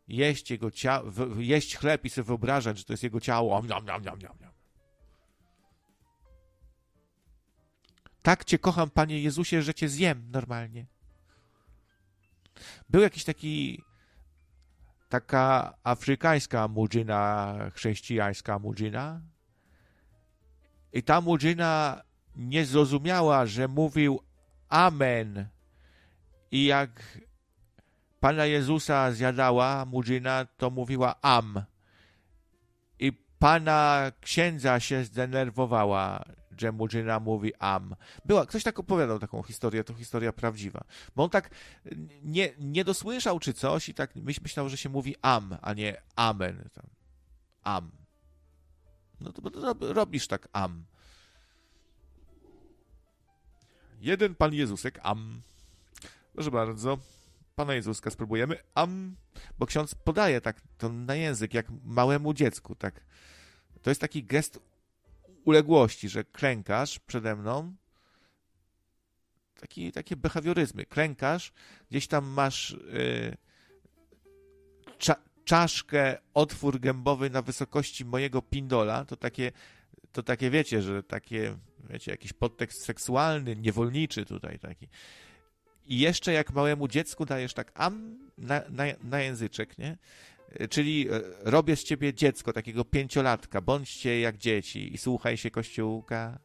jeść 0.08 0.50
jego 0.50 0.70
ciało, 0.70 1.10
jeść 1.38 1.76
chleb 1.76 2.04
i 2.04 2.10
sobie 2.10 2.24
wyobrażać, 2.24 2.78
że 2.78 2.84
to 2.84 2.92
jest 2.92 3.02
jego 3.02 3.20
ciało. 3.20 3.62
Niam, 3.62 3.84
niam, 3.84 4.02
niam, 4.02 4.18
niam. 4.18 4.52
Tak 8.22 8.44
cię 8.44 8.58
kocham, 8.58 8.90
Panie 8.90 9.22
Jezusie, 9.22 9.62
że 9.62 9.74
cię 9.74 9.88
zjem 9.88 10.30
normalnie. 10.30 10.86
Był 12.88 13.00
jakiś 13.00 13.24
taki 13.24 13.82
taka 15.08 15.74
afrykańska 15.84 16.68
mudżyna, 16.68 17.56
chrześcijańska 17.74 18.58
mudżyna 18.58 19.20
i 20.92 21.02
ta 21.02 21.20
mudżyna 21.20 22.02
nie 22.38 22.64
zrozumiała, 22.64 23.46
że 23.46 23.68
mówił 23.68 24.20
Amen. 24.68 25.48
I 26.50 26.64
jak 26.64 27.18
Pana 28.20 28.46
Jezusa 28.46 29.12
zjadała 29.12 29.84
murzyna, 29.84 30.46
to 30.56 30.70
mówiła 30.70 31.14
Am. 31.22 31.62
I 32.98 33.12
Pana 33.38 34.12
księdza 34.20 34.80
się 34.80 35.04
zdenerwowała, 35.04 36.24
że 36.58 36.72
murzyna 36.72 37.20
mówi 37.20 37.52
Am. 37.58 37.96
Była, 38.24 38.46
ktoś 38.46 38.62
tak 38.62 38.78
opowiadał 38.78 39.18
taką 39.18 39.42
historię, 39.42 39.84
to 39.84 39.94
historia 39.94 40.32
prawdziwa. 40.32 40.84
Bo 41.16 41.24
on 41.24 41.30
tak 41.30 41.50
nie, 42.22 42.52
nie 42.58 42.84
dosłyszał 42.84 43.40
czy 43.40 43.52
coś 43.52 43.88
i 43.88 43.94
tak 43.94 44.16
myślał, 44.16 44.68
że 44.68 44.76
się 44.76 44.88
mówi 44.88 45.16
Am, 45.22 45.56
a 45.62 45.74
nie 45.74 46.02
Amen. 46.16 46.68
Am. 47.62 47.90
No 49.20 49.32
to, 49.32 49.50
to 49.50 49.92
robisz 49.92 50.26
tak 50.26 50.48
Am. 50.52 50.84
Jeden 54.00 54.34
Pan 54.34 54.54
Jezusek, 54.54 54.98
am. 55.02 55.42
Proszę 56.34 56.50
bardzo. 56.50 56.98
Pana 57.56 57.74
Jezuska 57.74 58.10
spróbujemy. 58.10 58.56
Am, 58.74 59.16
bo 59.58 59.66
ksiądz 59.66 59.94
podaje 59.94 60.40
tak 60.40 60.60
to 60.78 60.88
na 60.88 61.14
język, 61.14 61.54
jak 61.54 61.66
małemu 61.84 62.34
dziecku, 62.34 62.74
tak. 62.74 63.00
To 63.82 63.90
jest 63.90 64.00
taki 64.00 64.24
gest 64.24 64.60
uległości, 65.44 66.08
że 66.08 66.24
klękasz 66.24 66.98
przede 66.98 67.36
mną, 67.36 67.74
taki, 69.60 69.92
takie 69.92 70.16
behawioryzmy. 70.16 70.86
Klękasz, 70.86 71.52
gdzieś 71.90 72.06
tam 72.06 72.26
masz 72.26 72.70
yy, 72.70 73.36
cza, 74.98 75.16
czaszkę, 75.44 76.18
otwór 76.34 76.80
gębowy 76.80 77.30
na 77.30 77.42
wysokości 77.42 78.04
mojego 78.04 78.42
pindola, 78.42 79.04
to 79.04 79.16
takie, 79.16 79.52
to 80.12 80.22
takie 80.22 80.50
wiecie, 80.50 80.82
że 80.82 81.02
takie, 81.02 81.56
wiecie, 81.88 82.10
jakiś 82.10 82.32
podtekst 82.32 82.84
seksualny, 82.84 83.56
niewolniczy 83.56 84.24
tutaj 84.24 84.58
taki. 84.58 84.88
I 85.86 85.98
jeszcze 85.98 86.32
jak 86.32 86.52
małemu 86.52 86.88
dziecku 86.88 87.24
dajesz 87.24 87.54
tak 87.54 87.72
am 87.74 88.18
na, 88.38 88.62
na, 88.70 88.84
na 89.02 89.20
języczek, 89.20 89.78
nie? 89.78 89.98
Czyli 90.70 91.08
e, 91.10 91.20
robię 91.42 91.76
z 91.76 91.84
ciebie 91.84 92.14
dziecko, 92.14 92.52
takiego 92.52 92.84
pięciolatka, 92.84 93.60
bądźcie 93.60 94.20
jak 94.20 94.36
dzieci 94.36 94.94
i 94.94 94.98
słuchaj 94.98 95.36
się 95.36 95.50
kościółka. 95.50 96.38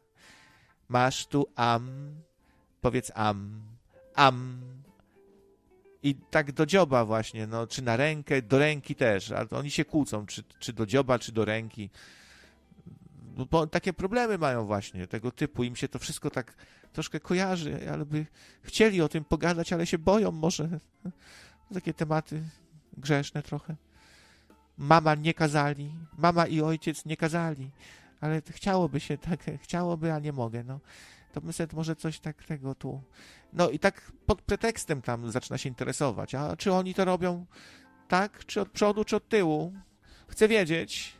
Masz 0.88 1.26
tu 1.26 1.46
am, 1.56 2.14
powiedz 2.80 3.12
am, 3.14 3.62
am. 4.14 4.60
I 6.02 6.14
tak 6.14 6.52
do 6.52 6.66
dzioba 6.66 7.04
właśnie, 7.04 7.46
no, 7.46 7.66
czy 7.66 7.82
na 7.82 7.96
rękę, 7.96 8.42
do 8.42 8.58
ręki 8.58 8.94
też, 8.94 9.30
ale 9.30 9.48
oni 9.50 9.70
się 9.70 9.84
kłócą, 9.84 10.26
czy, 10.26 10.42
czy 10.58 10.72
do 10.72 10.86
dzioba, 10.86 11.18
czy 11.18 11.32
do 11.32 11.44
ręki. 11.44 11.90
Bo 13.50 13.66
takie 13.66 13.92
problemy 13.92 14.38
mają 14.38 14.66
właśnie 14.66 15.06
tego 15.06 15.30
typu, 15.30 15.64
im 15.64 15.76
się 15.76 15.88
to 15.88 15.98
wszystko 15.98 16.30
tak 16.30 16.54
troszkę 16.92 17.20
kojarzy, 17.20 17.90
ale 17.92 18.06
by 18.06 18.26
chcieli 18.62 19.02
o 19.02 19.08
tym 19.08 19.24
pogadać, 19.24 19.72
ale 19.72 19.86
się 19.86 19.98
boją 19.98 20.32
może. 20.32 20.68
Takie 21.74 21.94
tematy 21.94 22.42
grzeszne 22.96 23.42
trochę. 23.42 23.76
Mama 24.78 25.14
nie 25.14 25.34
kazali, 25.34 25.90
mama 26.18 26.46
i 26.46 26.60
ojciec 26.60 27.04
nie 27.04 27.16
kazali, 27.16 27.70
ale 28.20 28.42
chciałoby 28.50 29.00
się 29.00 29.18
tak, 29.18 29.40
chciałoby, 29.64 30.12
a 30.12 30.18
nie 30.18 30.32
mogę, 30.32 30.64
no. 30.64 30.80
To 31.32 31.40
myślę, 31.40 31.66
może 31.72 31.96
coś 31.96 32.20
tak 32.20 32.44
tego 32.44 32.74
tu. 32.74 33.02
No 33.52 33.70
i 33.70 33.78
tak 33.78 34.12
pod 34.26 34.42
pretekstem 34.42 35.02
tam 35.02 35.30
zaczyna 35.30 35.58
się 35.58 35.68
interesować. 35.68 36.34
A 36.34 36.56
czy 36.56 36.72
oni 36.72 36.94
to 36.94 37.04
robią 37.04 37.46
tak, 38.08 38.46
czy 38.46 38.60
od 38.60 38.68
przodu, 38.68 39.04
czy 39.04 39.16
od 39.16 39.28
tyłu? 39.28 39.72
Chcę 40.28 40.48
wiedzieć. 40.48 41.16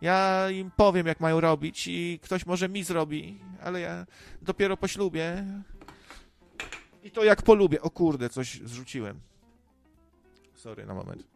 Ja 0.00 0.50
im 0.50 0.70
powiem, 0.70 1.06
jak 1.06 1.20
mają 1.20 1.40
robić 1.40 1.86
i 1.86 2.18
ktoś 2.22 2.46
może 2.46 2.68
mi 2.68 2.84
zrobi, 2.84 3.40
ale 3.62 3.80
ja 3.80 4.06
dopiero 4.42 4.76
po 4.76 4.88
ślubie. 4.88 5.44
I 7.04 7.10
to 7.10 7.24
jak 7.24 7.42
polubię. 7.42 7.82
O 7.82 7.90
kurde, 7.90 8.28
coś 8.28 8.60
zrzuciłem. 8.64 9.20
Sorry 10.54 10.86
na 10.86 10.94
moment. 10.94 11.26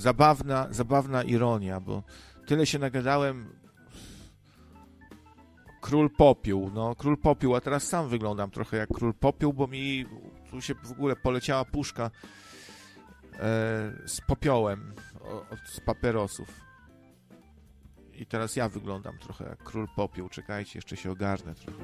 Zabawna, 0.00 0.66
zabawna 0.70 1.22
ironia, 1.22 1.80
bo 1.80 2.02
tyle 2.46 2.66
się 2.66 2.78
nagadałem. 2.78 3.60
Król 5.80 6.10
Popiół, 6.10 6.70
no 6.74 6.94
król 6.94 7.18
Popiół, 7.18 7.54
a 7.54 7.60
teraz 7.60 7.82
sam 7.82 8.08
wyglądam 8.08 8.50
trochę 8.50 8.76
jak 8.76 8.88
król 8.88 9.14
Popiół, 9.14 9.52
bo 9.52 9.66
mi 9.66 10.06
tu 10.50 10.60
się 10.60 10.74
w 10.74 10.92
ogóle 10.92 11.16
poleciała 11.16 11.64
puszka 11.64 12.04
e, 12.04 13.40
z 14.06 14.20
popiołem 14.26 14.94
od, 15.50 15.68
z 15.68 15.80
papierosów. 15.80 16.60
I 18.12 18.26
teraz 18.26 18.56
ja 18.56 18.68
wyglądam 18.68 19.18
trochę 19.18 19.44
jak 19.44 19.62
król 19.62 19.88
Popiół. 19.96 20.28
Czekajcie, 20.28 20.78
jeszcze 20.78 20.96
się 20.96 21.10
ogarnę 21.10 21.54
trochę. 21.54 21.82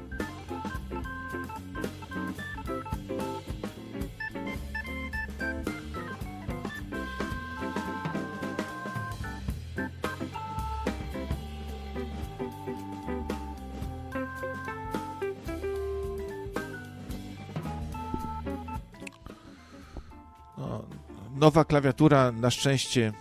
Nowa 21.36 21.64
klawiatura 21.64 22.32
na 22.32 22.50
szczęście 22.50 23.12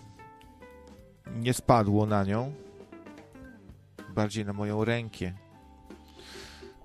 nie 1.35 1.53
spadło 1.53 2.05
na 2.05 2.23
nią. 2.23 2.53
Bardziej 4.09 4.45
na 4.45 4.53
moją 4.53 4.85
rękę. 4.85 5.33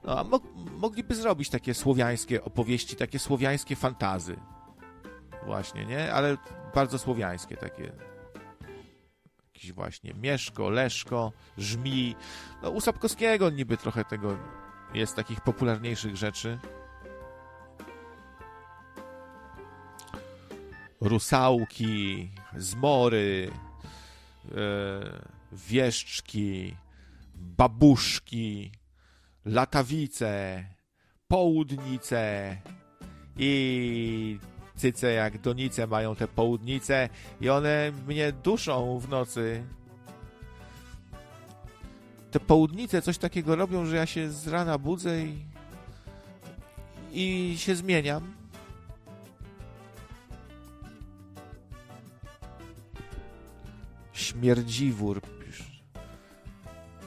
No, 0.05 0.19
a 0.19 0.25
mo 0.25 0.41
mogliby 0.79 1.15
zrobić 1.15 1.51
takie 1.51 1.75
słowiańskie 1.75 2.45
opowieści, 2.45 2.97
takie 2.97 3.19
słowiańskie 3.19 3.77
fantazy. 3.77 4.37
Właśnie, 5.47 5.87
nie? 5.87 6.13
Ale 6.13 6.37
bardzo 6.75 6.99
słowiańskie 6.99 7.57
takie. 7.57 7.93
Jakiś 9.55 9.73
właśnie 9.73 10.15
Mieszko, 10.15 10.71
Leszko, 10.71 11.33
Żmi. 11.59 12.17
No 12.63 12.71
u 12.71 12.81
Sapkowskiego 12.81 13.51
niby 13.51 13.77
trochę 13.77 14.05
tego 14.05 14.37
jest 14.95 15.17
takich 15.17 15.41
popularniejszych 15.41 16.17
rzeczy. 16.17 16.59
Rusałki, 21.01 22.31
zmory, 22.57 23.51
e, 24.45 24.57
wieszczki, 25.53 26.77
babuszki, 27.35 28.73
latawice, 29.45 30.65
południce 31.29 32.57
i 33.37 34.39
cyce 34.77 35.13
jak 35.13 35.39
donice 35.39 35.87
mają 35.87 36.17
te 36.17 36.29
południce 36.29 37.09
i 37.41 37.49
one 37.49 37.93
mnie 38.07 38.33
duszą 38.33 38.99
w 38.99 39.09
nocy. 39.09 39.65
Te 42.31 42.41
południce 42.41 43.03
coś 43.03 43.19
takiego 43.19 43.57
robią, 43.57 43.87
że 43.87 43.97
ja 43.97 44.07
się 44.07 44.31
z 44.31 44.49
rana 44.49 44.79
budzę 44.79 45.25
i, 45.25 45.45
i 47.13 47.55
się 47.59 47.75
zmieniam 47.75 48.40
Śmierdziwór. 54.21 55.21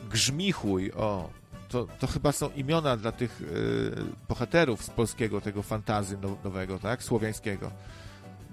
Grzmichuj, 0.09 0.91
o. 0.91 1.29
To, 1.69 1.87
to 1.99 2.07
chyba 2.07 2.31
są 2.31 2.49
imiona 2.49 2.97
dla 2.97 3.11
tych 3.11 3.41
y, 3.41 3.95
bohaterów 4.29 4.83
z 4.83 4.89
polskiego 4.89 5.41
tego 5.41 5.63
fantazy 5.63 6.17
nowego, 6.43 6.79
tak? 6.79 7.03
Słowiańskiego. 7.03 7.71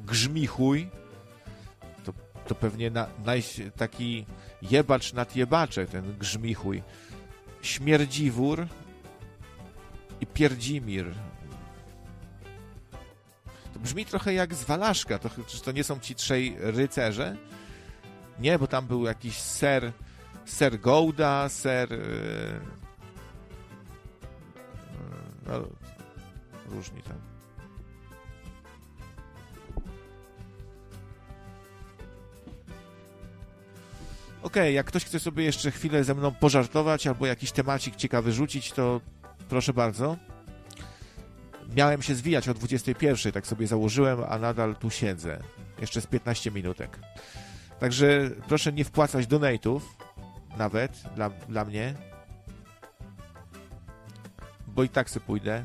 Grzmichuj 0.07 0.89
to, 2.05 2.13
to 2.47 2.55
pewnie 2.55 2.91
na, 2.91 3.07
naj, 3.25 3.43
taki 3.77 4.27
jebacz 4.63 5.13
nad 5.13 5.37
jebacze, 5.37 5.87
ten 5.87 6.19
Grzmichuj. 6.19 6.83
Śmierdziwór 7.63 8.67
i 10.21 10.27
Pierdzimir. 10.27 11.15
To 13.75 13.81
brzmi 13.81 14.07
trochę 14.07 14.33
jak 14.33 14.55
z 14.55 14.65
Walaszka. 14.65 15.19
To, 15.19 15.31
czy 15.47 15.61
to 15.61 15.73
nie 15.73 15.85
są 15.85 16.01
ci 16.01 16.15
trzej 16.15 16.57
rycerze? 16.59 17.37
Nie, 18.41 18.59
bo 18.59 18.67
tam 18.67 18.87
był 18.87 19.05
jakiś 19.05 19.37
ser, 19.37 19.93
ser 20.45 20.81
Gouda, 20.81 21.49
ser... 21.49 21.91
Yy, 21.91 22.61
no, 25.47 25.67
różni 26.69 27.03
tam. 27.03 27.31
OK, 34.43 34.57
jak 34.73 34.87
ktoś 34.87 35.05
chce 35.05 35.21
sobie 35.21 35.45
jeszcze 35.45 35.71
chwilę 35.71 36.05
ze 36.05 36.15
mną 36.15 36.35
pożartować 36.35 37.07
albo 37.07 37.27
jakiś 37.27 37.53
temacik 37.53 37.97
ciekawy 37.97 38.33
rzucić, 38.33 38.73
to 38.73 39.01
proszę 39.49 39.73
bardzo. 39.73 40.17
Miałem 41.77 42.03
się 42.03 42.15
zwijać 42.15 42.49
o 42.49 42.55
21, 42.55 43.33
tak 43.33 43.47
sobie 43.47 43.67
założyłem, 43.67 44.19
a 44.29 44.39
nadal 44.39 44.77
tu 44.77 44.91
siedzę. 44.91 45.43
Jeszcze 45.81 46.01
z 46.01 46.07
15 46.07 46.51
minutek. 46.51 46.99
Także 47.81 48.31
proszę 48.49 48.73
nie 48.73 48.85
wpłacać 48.85 49.27
donate'ów 49.27 49.81
nawet 50.57 51.03
dla, 51.15 51.31
dla 51.31 51.65
mnie, 51.65 51.95
bo 54.67 54.83
i 54.83 54.89
tak 54.89 55.11
sobie 55.11 55.27
pójdę. 55.27 55.65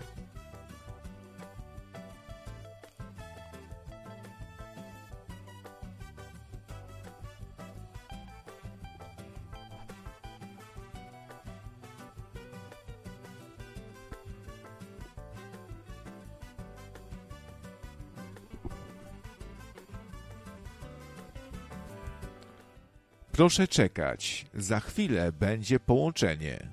Proszę 23.36 23.68
czekać, 23.68 24.46
za 24.54 24.80
chwilę 24.80 25.32
będzie 25.32 25.80
połączenie. 25.80 26.68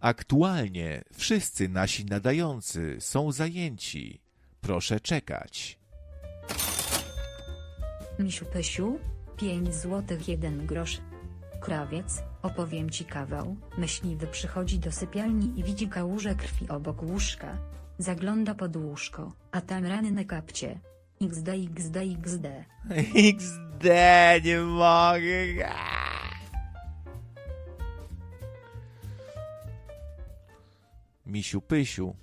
Aktualnie 0.00 1.04
wszyscy 1.12 1.68
nasi 1.68 2.04
nadający 2.04 2.96
są 3.00 3.32
zajęci. 3.32 4.20
Proszę 4.60 5.00
czekać. 5.00 5.78
Misiu 8.18 8.44
Pysiu, 8.44 8.98
5 9.36 9.74
złotych 9.74 10.28
1 10.28 10.66
grosz. 10.66 11.00
Krawiec, 11.60 12.22
opowiem 12.42 12.90
ci 12.90 13.04
kawał. 13.04 13.56
Myśliwy 13.78 14.26
przychodzi 14.26 14.78
do 14.78 14.92
sypialni 14.92 15.60
i 15.60 15.64
widzi 15.64 15.88
kałużę 15.88 16.34
krwi 16.34 16.68
obok 16.68 17.02
łóżka. 17.02 17.73
Zagląda 17.98 18.54
pod 18.54 18.76
łóżko, 18.76 19.32
a 19.52 19.60
tam 19.60 19.86
rany 19.86 20.10
na 20.10 20.24
kapcie. 20.24 20.80
XD 21.22 21.48
XD 21.48 21.96
XD. 21.96 22.46
XD, 23.14 23.84
nie 24.44 24.60
mogę. 24.60 25.70
Misiu 31.26 31.60
Pysiu. 31.60 32.14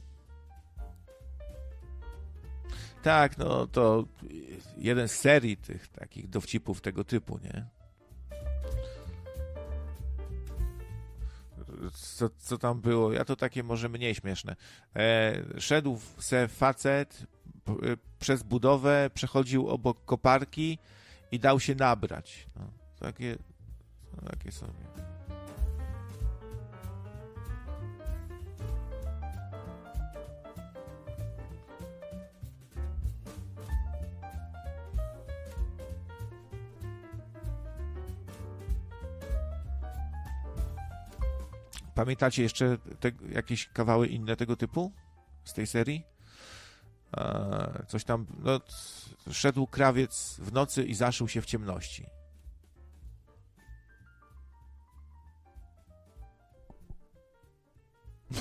Tak, 3.04 3.38
no 3.38 3.68
to 3.68 4.06
jeden 4.78 5.08
z 5.08 5.12
serii 5.12 5.58
tych 5.58 5.88
takich 5.88 6.30
dowcipów 6.30 6.82
tego 6.82 7.04
typu, 7.04 7.40
nie? 7.44 7.66
Co, 11.94 12.30
co 12.30 12.58
tam 12.58 12.82
było? 12.82 13.14
Ja 13.14 13.26
to 13.26 13.36
takie 13.36 13.64
może 13.64 13.90
mniej 13.90 14.16
śmieszne. 14.16 14.56
E, 14.96 15.34
szedł 15.60 16.00
se 16.20 16.48
facet 16.48 17.26
p, 17.64 17.74
przez 18.20 18.44
budowę, 18.44 19.10
przechodził 19.14 19.70
obok 19.70 20.06
koparki 20.06 20.78
i 21.32 21.40
dał 21.40 21.60
się 21.60 21.76
nabrać. 21.76 22.48
No, 22.56 22.72
takie, 23.00 23.38
takie 24.30 24.52
sobie. 24.52 25.11
Pamiętacie 41.96 42.44
jeszcze 42.44 42.78
te, 43.00 43.12
jakieś 43.30 43.68
kawały 43.68 44.08
inne 44.08 44.36
tego 44.36 44.56
typu 44.56 44.92
z 45.44 45.54
tej 45.54 45.68
serii? 45.68 46.04
E, 47.18 47.86
coś 47.88 48.04
tam, 48.04 48.26
no, 48.40 48.60
szedł 49.32 49.68
krawiec 49.68 50.36
w 50.40 50.54
nocy 50.54 50.84
i 50.84 50.96
zaszył 50.96 51.28
się 51.28 51.42
w 51.42 51.46
ciemności. 51.46 52.06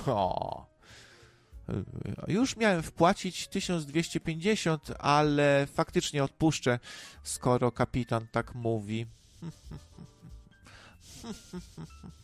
O, 0.06 0.66
już 2.28 2.56
miałem 2.56 2.82
wpłacić 2.82 3.48
1250, 3.48 4.92
ale 4.98 5.66
faktycznie 5.66 6.24
odpuszczę, 6.24 6.78
skoro 7.22 7.72
kapitan 7.72 8.26
tak 8.32 8.54
mówi. 8.54 9.06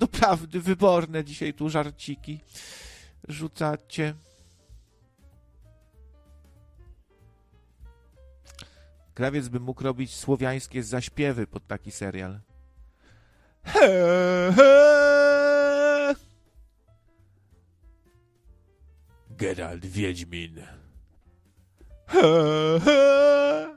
Doprawdy 0.00 0.60
wyborne 0.60 1.24
dzisiaj 1.24 1.54
tu 1.54 1.68
żarciki 1.68 2.40
rzucacie. 3.28 4.14
Krawiec 9.14 9.48
by 9.48 9.60
mógł 9.60 9.82
robić 9.84 10.14
słowiańskie 10.14 10.82
zaśpiewy 10.82 11.46
pod 11.46 11.66
taki 11.66 11.90
serial. 11.90 12.40
He. 13.64 14.54
Geralt 19.30 19.86
Wiedźmin. 19.86 20.60
He, 22.06 22.80
he. 22.84 23.76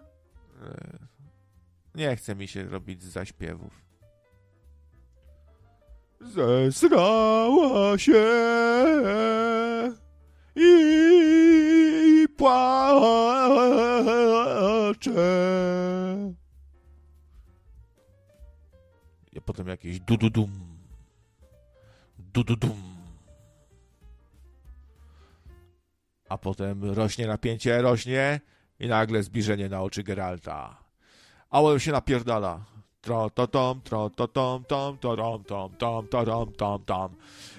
Nie 1.96 2.16
chce 2.16 2.36
mi 2.36 2.48
się 2.48 2.64
robić 2.64 3.04
zaśpiewów. 3.04 3.93
Zesrała 6.34 7.98
się 7.98 8.24
i 10.56 12.26
płacze. 12.38 13.54
I 19.34 19.42
potem 19.42 19.68
jakieś 19.68 20.00
dududum. 20.00 20.52
Dududum. 22.20 22.82
A 26.30 26.38
potem 26.38 26.94
rośnie 26.94 27.28
napięcie, 27.28 27.82
rośnie 27.82 28.42
i 28.80 28.88
nagle 28.88 29.24
zbliżenie 29.24 29.70
na 29.70 29.82
oczy 29.82 30.04
Geralta. 30.04 30.84
A 31.50 31.62
on 31.62 31.80
się 31.80 31.92
napierdala. 31.92 32.73
Tra 33.04 33.30
ta 33.30 33.48
tam, 33.48 33.82
tra 33.82 34.10
ta 34.10 34.28
tam, 34.28 34.64
tam, 34.64 34.98
taram, 34.98 35.44
tam, 35.44 35.70
tam, 35.78 36.08
taram, 36.08 36.52
tam, 36.52 36.84
tam. 36.86 37.16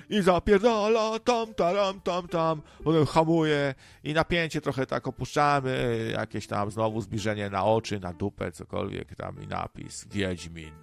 I 0.08 0.22
zapierdala 0.22 1.18
tam, 1.18 1.54
taram, 1.54 2.00
tam, 2.00 2.28
tam. 2.28 2.62
Potem 2.84 3.06
hamuje 3.06 3.74
i 4.04 4.14
napięcie 4.14 4.60
trochę 4.60 4.86
tak 4.86 5.06
opuszczamy. 5.06 6.12
Jakieś 6.16 6.46
tam 6.46 6.70
znowu 6.70 7.00
zbliżenie 7.00 7.50
na 7.50 7.64
oczy, 7.64 8.00
na 8.00 8.12
dupę, 8.12 8.52
cokolwiek 8.52 9.14
tam 9.16 9.42
i 9.42 9.46
napis. 9.46 10.08
Wiedźmin. 10.08 10.74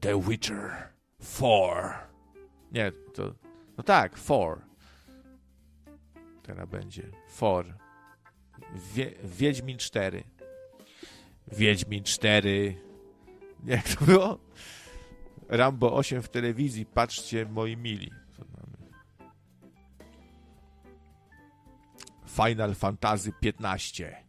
The 0.00 0.20
Witcher 0.20 0.88
4. 1.36 1.88
Nie, 2.72 2.92
to... 3.14 3.34
No 3.78 3.84
tak, 3.84 4.14
4. 4.14 4.60
Teraz 6.42 6.68
będzie 6.68 7.02
4. 7.36 7.74
Wie, 8.94 9.12
Wiedźmin 9.24 9.78
4. 9.78 10.24
Wiedźmin 11.52 12.04
4. 12.04 12.74
Jak 13.64 13.88
to 13.88 14.04
było? 14.04 14.38
Rambo 15.48 15.96
8 15.96 16.22
w 16.22 16.28
telewizji. 16.28 16.86
Patrzcie, 16.86 17.46
moi 17.46 17.76
mili. 17.76 18.10
Final 22.26 22.74
Fantasy 22.74 23.32
15. 23.40 24.24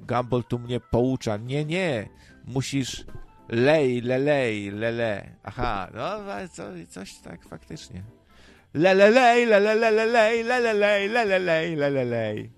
Gumball 0.00 0.44
tu 0.44 0.58
mnie 0.58 0.80
poucza. 0.80 1.36
Nie, 1.36 1.64
nie. 1.64 2.08
Musisz 2.44 3.04
lej, 3.50 4.00
lelej, 4.00 4.70
lele. 4.70 5.36
Aha, 5.42 5.88
no 5.94 6.20
co, 6.52 6.62
coś 6.88 7.14
tak 7.18 7.44
faktycznie. 7.44 8.02
Lelelej, 8.74 9.46
lelelelej, 9.46 10.44
lelelej, 10.44 11.08
lelelej, 11.08 11.76
lelelej. 11.76 12.52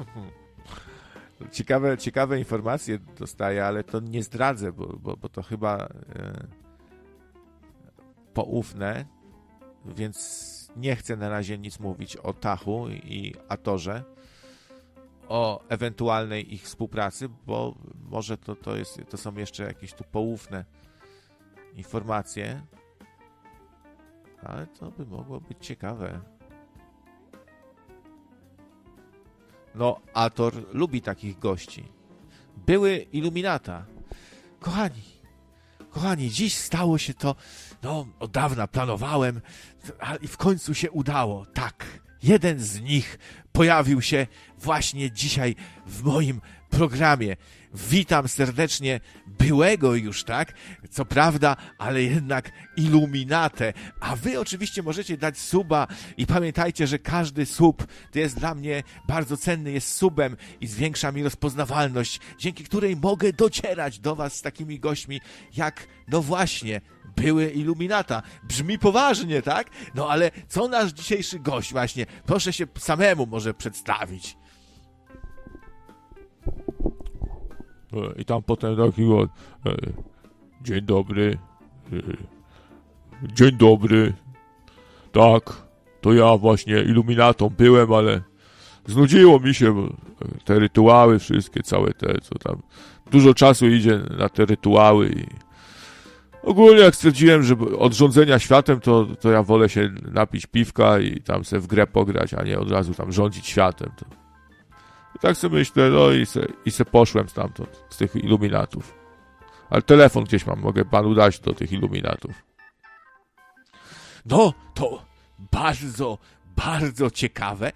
Ciekawe, 1.52 1.98
ciekawe 1.98 2.38
informacje 2.38 2.98
dostaję, 3.18 3.66
ale 3.66 3.84
to 3.84 4.00
nie 4.00 4.22
zdradzę, 4.22 4.72
bo, 4.72 4.86
bo, 4.86 5.16
bo 5.16 5.28
to 5.28 5.42
chyba 5.42 5.76
e, 5.76 5.88
poufne, 8.34 9.04
więc 9.84 10.59
nie 10.76 10.96
chcę 10.96 11.16
na 11.16 11.28
razie 11.28 11.58
nic 11.58 11.80
mówić 11.80 12.16
o 12.16 12.32
Tachu 12.32 12.88
i 12.88 13.34
Atorze, 13.48 14.04
o 15.28 15.62
ewentualnej 15.68 16.54
ich 16.54 16.62
współpracy, 16.62 17.28
bo 17.46 17.74
może 18.10 18.38
to, 18.38 18.56
to, 18.56 18.76
jest, 18.76 19.00
to 19.08 19.16
są 19.16 19.34
jeszcze 19.34 19.64
jakieś 19.64 19.92
tu 19.92 20.04
poufne 20.04 20.64
informacje, 21.76 22.62
ale 24.42 24.66
to 24.66 24.90
by 24.90 25.06
mogło 25.06 25.40
być 25.40 25.66
ciekawe. 25.66 26.20
No, 29.74 30.00
Ator 30.14 30.74
lubi 30.74 31.02
takich 31.02 31.38
gości. 31.38 31.84
Były 32.66 32.96
iluminata. 32.96 33.84
Kochani, 34.60 35.19
kochani, 35.90 36.30
dziś 36.30 36.54
stało 36.54 36.98
się 36.98 37.14
to, 37.14 37.34
no, 37.82 38.06
od 38.18 38.30
dawna 38.30 38.66
planowałem, 38.66 39.40
i 40.20 40.28
w 40.28 40.36
końcu 40.36 40.74
się 40.74 40.90
udało. 40.90 41.46
Tak, 41.46 41.86
jeden 42.22 42.60
z 42.60 42.80
nich 42.80 43.18
pojawił 43.52 44.02
się 44.02 44.26
właśnie 44.58 45.10
dzisiaj 45.10 45.54
w 45.86 46.02
moim 46.02 46.40
programie. 46.70 47.36
Witam 47.74 48.28
serdecznie 48.28 49.00
byłego 49.26 49.94
już, 49.94 50.24
tak? 50.24 50.52
Co 50.90 51.04
prawda, 51.04 51.56
ale 51.78 52.02
jednak 52.02 52.52
iluminatę. 52.76 53.72
A 54.00 54.16
wy 54.16 54.40
oczywiście 54.40 54.82
możecie 54.82 55.16
dać 55.16 55.38
suba 55.38 55.86
i 56.16 56.26
pamiętajcie, 56.26 56.86
że 56.86 56.98
każdy 56.98 57.46
sub 57.46 57.86
to 58.12 58.18
jest 58.18 58.38
dla 58.38 58.54
mnie 58.54 58.82
bardzo 59.08 59.36
cenny, 59.36 59.72
jest 59.72 59.94
subem 59.94 60.36
i 60.60 60.66
zwiększa 60.66 61.12
mi 61.12 61.22
rozpoznawalność, 61.22 62.20
dzięki 62.38 62.64
której 62.64 62.96
mogę 62.96 63.32
docierać 63.32 63.98
do 63.98 64.16
was 64.16 64.34
z 64.34 64.42
takimi 64.42 64.80
gośćmi 64.80 65.20
jak, 65.56 65.86
no 66.08 66.22
właśnie, 66.22 66.80
były 67.16 67.50
iluminata. 67.50 68.22
Brzmi 68.42 68.78
poważnie, 68.78 69.42
tak? 69.42 69.70
No 69.94 70.08
ale 70.08 70.30
co 70.48 70.68
nasz 70.68 70.92
dzisiejszy 70.92 71.38
gość 71.38 71.72
właśnie? 71.72 72.06
Proszę 72.26 72.52
się 72.52 72.66
samemu 72.78 73.26
może 73.26 73.54
przedstawić. 73.54 74.39
I 78.16 78.24
tam 78.24 78.42
potem 78.42 78.76
taki 78.76 79.04
od, 79.04 79.30
e, 79.66 79.76
dzień 80.62 80.82
dobry, 80.82 81.38
e, 81.92 81.96
dzień 83.32 83.52
dobry, 83.52 84.12
tak, 85.12 85.62
to 86.00 86.12
ja 86.12 86.36
właśnie 86.36 86.82
iluminatą 86.82 87.48
byłem, 87.48 87.92
ale 87.92 88.20
znudziło 88.86 89.40
mi 89.40 89.54
się 89.54 89.88
e, 90.22 90.44
te 90.44 90.58
rytuały 90.58 91.18
wszystkie, 91.18 91.62
całe 91.62 91.92
te, 91.92 92.20
co 92.20 92.38
tam, 92.38 92.62
dużo 93.10 93.34
czasu 93.34 93.66
idzie 93.66 94.00
na 94.18 94.28
te 94.28 94.44
rytuały 94.44 95.08
i 95.08 95.24
ogólnie 96.42 96.80
jak 96.80 96.96
stwierdziłem, 96.96 97.42
że 97.42 97.56
od 97.78 97.92
rządzenia 97.92 98.38
światem, 98.38 98.80
to, 98.80 99.06
to 99.20 99.30
ja 99.30 99.42
wolę 99.42 99.68
się 99.68 99.90
napić 100.12 100.46
piwka 100.46 100.98
i 100.98 101.20
tam 101.20 101.44
se 101.44 101.60
w 101.60 101.66
grę 101.66 101.86
pograć, 101.86 102.34
a 102.34 102.42
nie 102.42 102.58
od 102.58 102.70
razu 102.70 102.94
tam 102.94 103.12
rządzić 103.12 103.46
światem, 103.46 103.90
to 103.96 104.20
tak 105.20 105.36
sobie 105.36 105.58
myślę, 105.58 105.90
no 105.90 106.10
i 106.10 106.26
se, 106.26 106.46
i 106.64 106.70
se 106.70 106.84
poszłem 106.84 107.28
stamtąd, 107.28 107.84
z 107.90 107.96
tych 107.96 108.16
iluminatów. 108.16 108.94
Ale 109.70 109.82
telefon 109.82 110.24
gdzieś 110.24 110.46
mam, 110.46 110.60
mogę 110.60 110.84
panu 110.84 111.14
dać 111.14 111.38
do 111.38 111.54
tych 111.54 111.72
iluminatów. 111.72 112.42
No, 114.26 114.54
to 114.74 115.06
bardzo, 115.52 116.18
bardzo 116.56 117.10
ciekawe. 117.10 117.72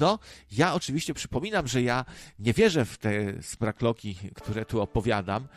No, 0.00 0.18
ja 0.52 0.74
oczywiście 0.74 1.14
przypominam, 1.14 1.68
że 1.68 1.82
ja 1.82 2.04
nie 2.38 2.52
wierzę 2.52 2.84
w 2.84 2.98
te 2.98 3.42
sprakloki, 3.42 4.16
które 4.34 4.64
tu 4.64 4.80
opowiadam. 4.80 5.48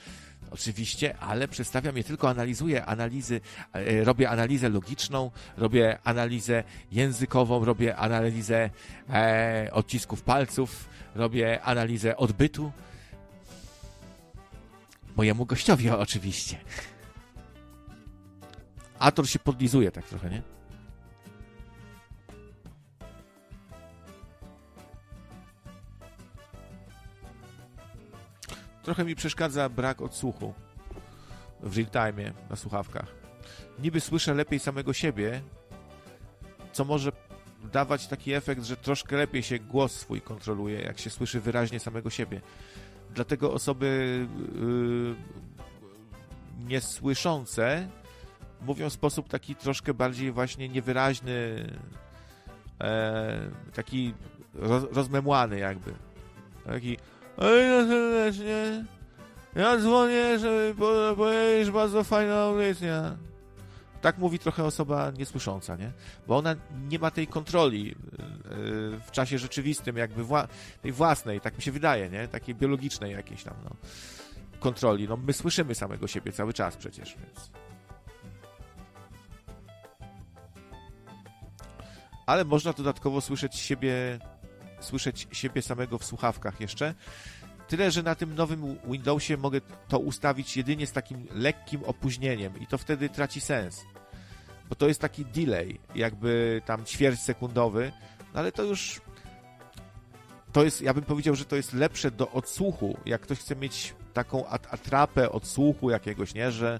Oczywiście, 0.51 1.17
ale 1.17 1.47
przedstawiam 1.47 1.97
je 1.97 2.03
tylko, 2.03 2.29
analizuję 2.29 2.85
analizy, 2.85 3.41
e, 3.73 4.03
robię 4.03 4.29
analizę 4.29 4.69
logiczną, 4.69 5.31
robię 5.57 5.97
analizę 6.03 6.63
językową, 6.91 7.65
robię 7.65 7.95
analizę 7.95 8.69
e, 9.09 9.69
odcisków 9.71 10.21
palców, 10.21 10.89
robię 11.15 11.61
analizę 11.61 12.17
odbytu. 12.17 12.71
Mojemu 15.15 15.45
gościowi 15.45 15.89
oczywiście. 15.89 16.57
Ator 18.99 19.29
się 19.29 19.39
podlizuje 19.39 19.91
tak 19.91 20.05
trochę, 20.05 20.29
nie? 20.29 20.54
Trochę 28.85 29.05
mi 29.05 29.15
przeszkadza 29.15 29.69
brak 29.69 30.01
odsłuchu 30.01 30.53
w 31.63 31.77
real 31.77 31.89
time 31.89 32.31
na 32.49 32.55
słuchawkach. 32.55 33.15
Niby 33.79 33.99
słyszę 33.99 34.33
lepiej 34.33 34.59
samego 34.59 34.93
siebie, 34.93 35.41
co 36.71 36.85
może 36.85 37.11
dawać 37.71 38.07
taki 38.07 38.33
efekt, 38.33 38.63
że 38.63 38.77
troszkę 38.77 39.17
lepiej 39.17 39.43
się 39.43 39.59
głos 39.59 39.91
swój 39.91 40.21
kontroluje, 40.21 40.81
jak 40.81 40.99
się 40.99 41.09
słyszy 41.09 41.39
wyraźnie 41.39 41.79
samego 41.79 42.09
siebie. 42.09 42.41
Dlatego 43.13 43.53
osoby 43.53 44.19
yy, 44.55 45.15
niesłyszące 46.67 47.87
mówią 48.61 48.89
w 48.89 48.93
sposób 48.93 49.29
taki 49.29 49.55
troszkę 49.55 49.93
bardziej 49.93 50.31
właśnie 50.31 50.69
niewyraźny, 50.69 51.67
e, 52.81 53.51
taki 53.73 54.13
roz, 54.53 54.83
rozmemłany 54.91 55.59
jakby. 55.59 55.93
Taki 56.65 56.97
Ej, 57.37 57.87
serdecznie. 57.87 58.85
Ja 59.55 59.77
dzwonię, 59.77 60.39
żeby 60.39 60.75
powiedzieć, 61.15 61.71
bardzo 61.71 62.03
fajna 62.03 62.35
audycja 62.35 63.17
tak 64.05 64.17
mówi 64.17 64.39
trochę 64.39 64.63
osoba 64.63 65.11
niesłysząca, 65.17 65.75
nie? 65.75 65.91
Bo 66.27 66.37
ona 66.37 66.55
nie 66.89 66.99
ma 66.99 67.11
tej 67.11 67.27
kontroli 67.27 67.85
yy, 67.85 67.95
w 69.05 69.11
czasie 69.11 69.37
rzeczywistym, 69.37 69.97
jakby 69.97 70.23
wła 70.23 70.47
tej 70.81 70.91
własnej, 70.91 71.41
tak 71.41 71.57
mi 71.57 71.63
się 71.63 71.71
wydaje, 71.71 72.09
nie? 72.09 72.27
Takiej 72.27 72.55
biologicznej 72.55 73.11
jakiejś 73.11 73.43
tam, 73.43 73.53
no, 73.63 73.69
kontroli. 74.59 75.07
No, 75.07 75.17
my 75.17 75.33
słyszymy 75.33 75.75
samego 75.75 76.07
siebie 76.07 76.31
cały 76.31 76.53
czas 76.53 76.77
przecież, 76.77 77.17
więc... 77.17 77.51
Ale 82.25 82.45
można 82.45 82.73
dodatkowo 82.73 83.21
słyszeć 83.21 83.55
siebie, 83.55 84.19
słyszeć 84.85 85.27
siebie 85.31 85.61
samego 85.61 85.97
w 85.97 86.05
słuchawkach 86.05 86.61
jeszcze. 86.61 86.93
Tyle, 87.67 87.91
że 87.91 88.03
na 88.03 88.15
tym 88.15 88.35
nowym 88.35 88.77
Windowsie 88.87 89.37
mogę 89.37 89.61
to 89.87 89.99
ustawić 89.99 90.57
jedynie 90.57 90.87
z 90.87 90.91
takim 90.91 91.27
lekkim 91.31 91.83
opóźnieniem 91.83 92.59
i 92.59 92.67
to 92.67 92.77
wtedy 92.77 93.09
traci 93.09 93.41
sens. 93.41 93.81
Bo 94.69 94.75
to 94.75 94.87
jest 94.87 95.01
taki 95.01 95.25
delay, 95.25 95.79
jakby 95.95 96.61
tam 96.65 96.85
ćwierć 96.85 97.19
sekundowy, 97.19 97.91
no 98.33 98.39
ale 98.39 98.51
to 98.51 98.63
już 98.63 99.01
to 100.51 100.63
jest, 100.63 100.81
ja 100.81 100.93
bym 100.93 101.03
powiedział, 101.03 101.35
że 101.35 101.45
to 101.45 101.55
jest 101.55 101.73
lepsze 101.73 102.11
do 102.11 102.31
odsłuchu, 102.31 102.97
jak 103.05 103.21
ktoś 103.21 103.39
chce 103.39 103.55
mieć 103.55 103.93
taką 104.13 104.47
atrapę 104.47 105.31
odsłuchu 105.31 105.89
jakiegoś, 105.89 106.33
nie, 106.33 106.51
że 106.51 106.79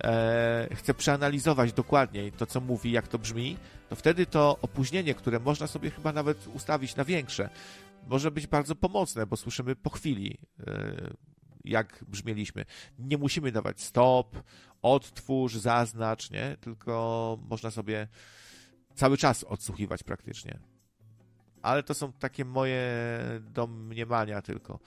e, 0.00 0.68
chce 0.74 0.94
przeanalizować 0.94 1.72
dokładniej 1.72 2.32
to, 2.32 2.46
co 2.46 2.60
mówi, 2.60 2.92
jak 2.92 3.08
to 3.08 3.18
brzmi, 3.18 3.56
to 3.88 3.96
wtedy 3.96 4.26
to 4.26 4.58
opóźnienie, 4.62 5.14
które 5.14 5.40
można 5.40 5.66
sobie 5.66 5.90
chyba 5.90 6.12
nawet 6.12 6.46
ustawić 6.46 6.96
na 6.96 7.04
większe, 7.04 7.48
może 8.06 8.30
być 8.30 8.46
bardzo 8.46 8.74
pomocne, 8.74 9.26
bo 9.26 9.36
słyszymy 9.36 9.76
po 9.76 9.90
chwili, 9.90 10.38
e, 10.66 11.10
jak 11.64 12.04
brzmieliśmy. 12.08 12.64
Nie 12.98 13.18
musimy 13.18 13.52
dawać 13.52 13.80
stop, 13.80 14.42
odtwórz, 14.82 15.54
zaznacz, 15.54 16.30
nie? 16.30 16.56
Tylko 16.60 17.38
można 17.48 17.70
sobie 17.70 18.08
cały 18.94 19.16
czas 19.16 19.44
odsłuchiwać 19.44 20.02
praktycznie. 20.02 20.58
Ale 21.62 21.82
to 21.82 21.94
są 21.94 22.12
takie 22.12 22.44
moje 22.44 22.82
domniemania 23.40 24.42
tylko. 24.42 24.78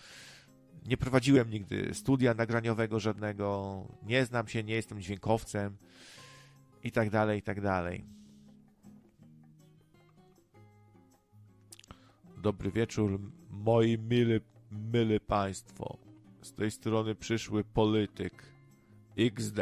Nie 0.88 0.98
prowadziłem 0.98 1.49
nigdy 1.49 1.93
studia 1.93 2.33
nagraniowego 2.33 2.99
żadnego, 2.99 3.83
nie 4.03 4.25
znam 4.25 4.48
się, 4.48 4.64
nie 4.64 4.74
jestem 4.74 5.01
dźwiękowcem 5.01 5.77
i 6.83 6.91
tak 6.91 7.09
dalej, 7.09 7.40
i 7.40 7.41
tak 7.41 7.61
dalej. 7.61 8.06
Dobry 12.38 12.72
wieczór, 12.72 13.19
moi 13.49 13.98
mili, 13.98 14.40
mili 14.93 15.19
państwo. 15.19 15.98
Z 16.41 16.53
tej 16.53 16.72
strony 16.72 17.16
przyszły 17.16 17.64
polityk 17.64 18.43
XD. 19.17 19.59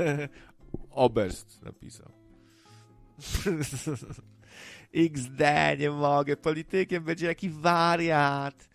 Oberst 0.90 1.62
napisał. 1.62 2.12
XD, 4.94 5.40
nie 5.78 5.90
mogę. 5.90 6.36
Politykiem 6.36 7.04
będzie 7.04 7.26
jaki 7.26 7.50
wariat. 7.50 8.68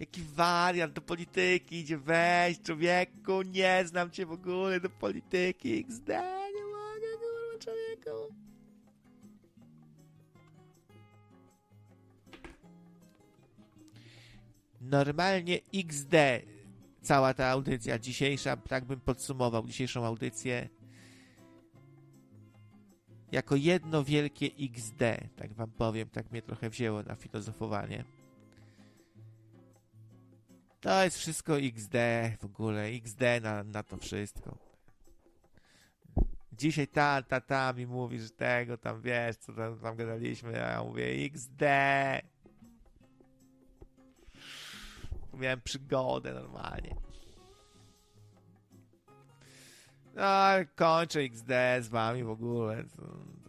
Jaki 0.00 0.22
wariat 0.22 0.92
do 0.92 1.00
polityki 1.00 1.76
idzie 1.76 1.98
wejść, 1.98 2.62
człowieku. 2.62 3.42
Nie 3.42 3.82
znam 3.86 4.10
cię 4.10 4.26
w 4.26 4.32
ogóle 4.32 4.80
do 4.80 4.90
polityki. 4.90 5.78
XD, 5.78 6.08
nie 6.54 6.64
mogę, 6.64 7.08
kurwa, 7.20 7.58
człowieku. 7.58 8.34
Normalnie 14.80 15.58
XD 15.74 16.14
cała 17.02 17.34
ta 17.34 17.46
audycja 17.46 17.98
dzisiejsza, 17.98 18.56
tak 18.56 18.84
bym 18.84 19.00
podsumował 19.00 19.66
dzisiejszą 19.66 20.06
audycję 20.06 20.68
jako 23.32 23.56
jedno 23.56 24.04
wielkie 24.04 24.46
XD, 24.60 24.98
tak 25.36 25.52
wam 25.52 25.70
powiem, 25.70 26.08
tak 26.08 26.30
mnie 26.30 26.42
trochę 26.42 26.70
wzięło 26.70 27.02
na 27.02 27.14
filozofowanie. 27.14 28.17
To 30.88 31.04
jest 31.04 31.18
wszystko 31.18 31.58
XD 31.58 31.94
w 32.40 32.44
ogóle, 32.44 32.82
XD 32.82 33.20
na, 33.42 33.64
na 33.64 33.82
to 33.82 33.96
wszystko. 33.96 34.58
Dzisiaj 36.52 36.88
ta, 36.88 37.22
ta, 37.22 37.40
ta 37.40 37.72
mi 37.72 37.86
mówi, 37.86 38.20
że 38.20 38.30
tego 38.30 38.78
tam 38.78 39.00
wiesz, 39.00 39.36
co 39.36 39.52
tam, 39.52 39.78
tam 39.78 39.96
gadaliśmy, 39.96 40.64
a 40.64 40.72
ja 40.72 40.84
mówię 40.84 41.04
XD. 41.04 41.62
Miałem 45.34 45.60
przygodę 45.60 46.34
normalnie. 46.34 46.96
No, 50.14 50.24
kończę 50.76 51.20
XD 51.20 51.50
z 51.80 51.88
wami 51.88 52.24
w 52.24 52.30
ogóle. 52.30 52.84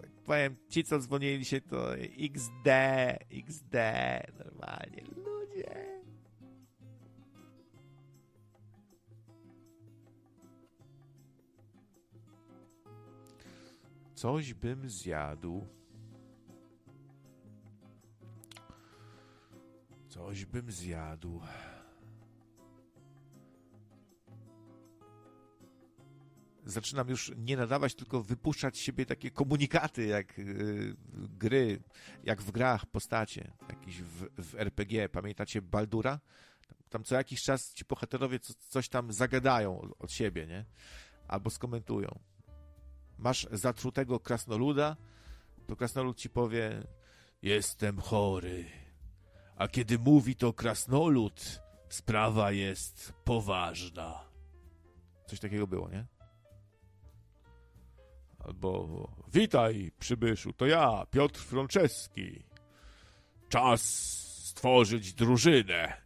Tak 0.01 0.09
powiem, 0.25 0.55
ci 0.69 0.83
co 0.83 0.99
dzwonili 0.99 1.45
się 1.45 1.61
to 1.61 1.97
XD, 1.97 2.67
XD, 3.31 3.75
normalnie, 4.39 5.03
Coś 14.19 14.53
bym 14.53 14.89
zjadł. 14.89 15.67
Coś 20.07 20.45
bym 20.45 20.71
zjadł. 20.71 21.41
zaczynam 26.65 27.09
już 27.09 27.31
nie 27.37 27.57
nadawać, 27.57 27.95
tylko 27.95 28.23
wypuszczać 28.23 28.77
siebie 28.77 29.05
takie 29.05 29.31
komunikaty, 29.31 30.05
jak 30.05 30.37
yy, 30.37 30.95
gry, 31.13 31.81
jak 32.23 32.41
w 32.41 32.51
grach, 32.51 32.85
postacie, 32.85 33.51
jakieś 33.69 34.01
w, 34.01 34.27
w 34.37 34.55
RPG. 34.55 35.09
Pamiętacie 35.09 35.61
Baldura? 35.61 36.19
Tam 36.89 37.03
co 37.03 37.15
jakiś 37.15 37.43
czas 37.43 37.73
ci 37.73 37.85
bohaterowie 37.85 38.39
co, 38.39 38.53
coś 38.53 38.89
tam 38.89 39.13
zagadają 39.13 39.81
od, 39.81 39.91
od 39.99 40.11
siebie, 40.11 40.47
nie? 40.47 40.65
Albo 41.27 41.49
skomentują. 41.49 42.28
Masz 43.19 43.47
zatrutego 43.51 44.19
krasnoluda, 44.19 44.95
to 45.67 45.75
krasnolud 45.75 46.17
ci 46.17 46.29
powie 46.29 46.83
jestem 47.41 48.01
chory. 48.01 48.65
A 49.55 49.67
kiedy 49.67 49.99
mówi 49.99 50.35
to 50.35 50.53
krasnolud, 50.53 51.61
sprawa 51.89 52.51
jest 52.51 53.13
poważna. 53.23 54.25
Coś 55.27 55.39
takiego 55.39 55.67
było, 55.67 55.89
nie? 55.89 56.05
Albo 58.39 59.07
witaj, 59.33 59.91
przybyszu, 59.99 60.53
to 60.53 60.65
ja, 60.65 61.05
Piotr 61.11 61.39
Franceski. 61.39 62.43
Czas 63.49 63.81
stworzyć 64.43 65.13
drużynę. 65.13 66.01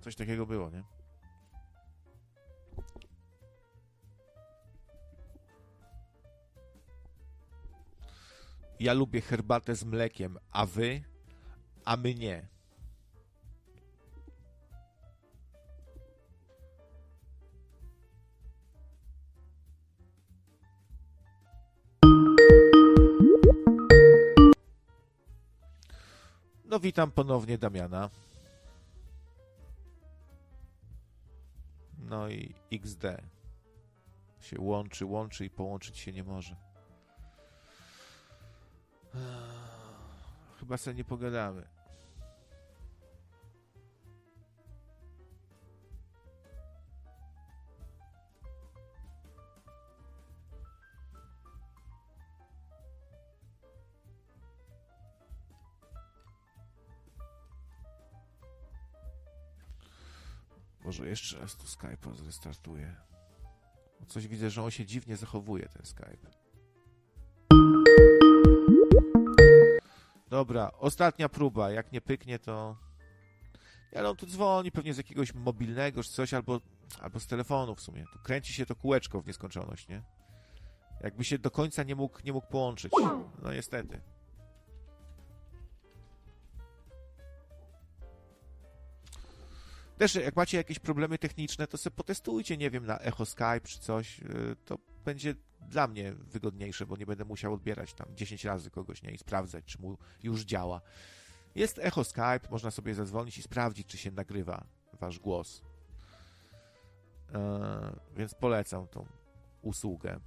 Coś 0.00 0.16
takiego 0.16 0.46
było, 0.46 0.70
nie? 0.70 0.95
Ja 8.80 8.92
lubię 8.92 9.20
herbatę 9.20 9.74
z 9.74 9.84
mlekiem, 9.84 10.38
a 10.52 10.66
wy? 10.66 11.02
A 11.84 11.96
my 11.96 12.14
nie. 12.14 12.48
No 26.64 26.80
witam 26.80 27.10
ponownie 27.10 27.58
Damiana. 27.58 28.10
No 31.98 32.28
i 32.28 32.54
XD 32.72 33.02
się 34.40 34.60
łączy, 34.60 35.06
łączy 35.06 35.44
i 35.44 35.50
połączyć 35.50 35.98
się 35.98 36.12
nie 36.12 36.24
może. 36.24 36.65
Chyba 40.60 40.76
sobie 40.76 40.96
nie 40.96 41.04
pogadamy. 41.04 41.66
Może 60.84 61.08
jeszcze 61.08 61.38
raz 61.38 61.56
tu 61.56 61.66
Skype'a 61.66 62.14
zrestartuję. 62.14 62.96
Coś 64.08 64.28
widzę, 64.28 64.50
że 64.50 64.62
on 64.62 64.70
się 64.70 64.86
dziwnie 64.86 65.16
zachowuje, 65.16 65.68
ten 65.68 65.86
Skype. 65.86 66.45
Dobra, 70.28 70.70
ostatnia 70.78 71.28
próba. 71.28 71.70
Jak 71.70 71.92
nie 71.92 72.00
pyknie, 72.00 72.38
to... 72.38 72.76
Ale 73.96 74.10
on 74.10 74.16
tu 74.16 74.26
dzwoni 74.26 74.70
pewnie 74.72 74.94
z 74.94 74.96
jakiegoś 74.96 75.34
mobilnego 75.34 76.02
czy 76.02 76.10
coś, 76.10 76.34
albo, 76.34 76.60
albo 77.00 77.20
z 77.20 77.26
telefonu 77.26 77.74
w 77.74 77.80
sumie. 77.80 78.04
Tu 78.12 78.18
kręci 78.18 78.52
się 78.52 78.66
to 78.66 78.74
kółeczko 78.74 79.20
w 79.20 79.26
nieskończoność, 79.26 79.88
nie? 79.88 80.02
Jakby 81.00 81.24
się 81.24 81.38
do 81.38 81.50
końca 81.50 81.82
nie 81.82 81.94
mógł, 81.94 82.18
nie 82.24 82.32
mógł 82.32 82.46
połączyć. 82.46 82.92
No 83.42 83.52
niestety. 83.52 84.00
Też 89.98 90.14
jak 90.14 90.36
macie 90.36 90.56
jakieś 90.56 90.78
problemy 90.78 91.18
techniczne, 91.18 91.66
to 91.66 91.78
sobie 91.78 91.96
potestujcie, 91.96 92.56
nie 92.56 92.70
wiem, 92.70 92.86
na 92.86 92.98
Echo 92.98 93.26
Skype 93.26 93.60
czy 93.60 93.78
coś. 93.78 94.20
Y, 94.20 94.56
to 94.64 94.78
będzie 95.06 95.34
dla 95.60 95.86
mnie 95.86 96.12
wygodniejsze, 96.12 96.86
bo 96.86 96.96
nie 96.96 97.06
będę 97.06 97.24
musiał 97.24 97.54
odbierać 97.54 97.94
tam 97.94 98.16
10 98.16 98.44
razy 98.44 98.70
kogoś, 98.70 99.02
nie? 99.02 99.10
I 99.10 99.18
sprawdzać, 99.18 99.64
czy 99.64 99.80
mu 99.80 99.98
już 100.22 100.44
działa. 100.44 100.80
Jest 101.54 101.78
Echo 101.78 102.04
Skype, 102.04 102.40
można 102.50 102.70
sobie 102.70 102.94
zadzwonić 102.94 103.38
i 103.38 103.42
sprawdzić, 103.42 103.86
czy 103.86 103.98
się 103.98 104.10
nagrywa 104.10 104.66
wasz 105.00 105.18
głos. 105.18 105.62
Yy, 107.32 107.38
więc 108.16 108.34
polecam 108.34 108.88
tą 108.88 109.06
usługę. 109.62 110.20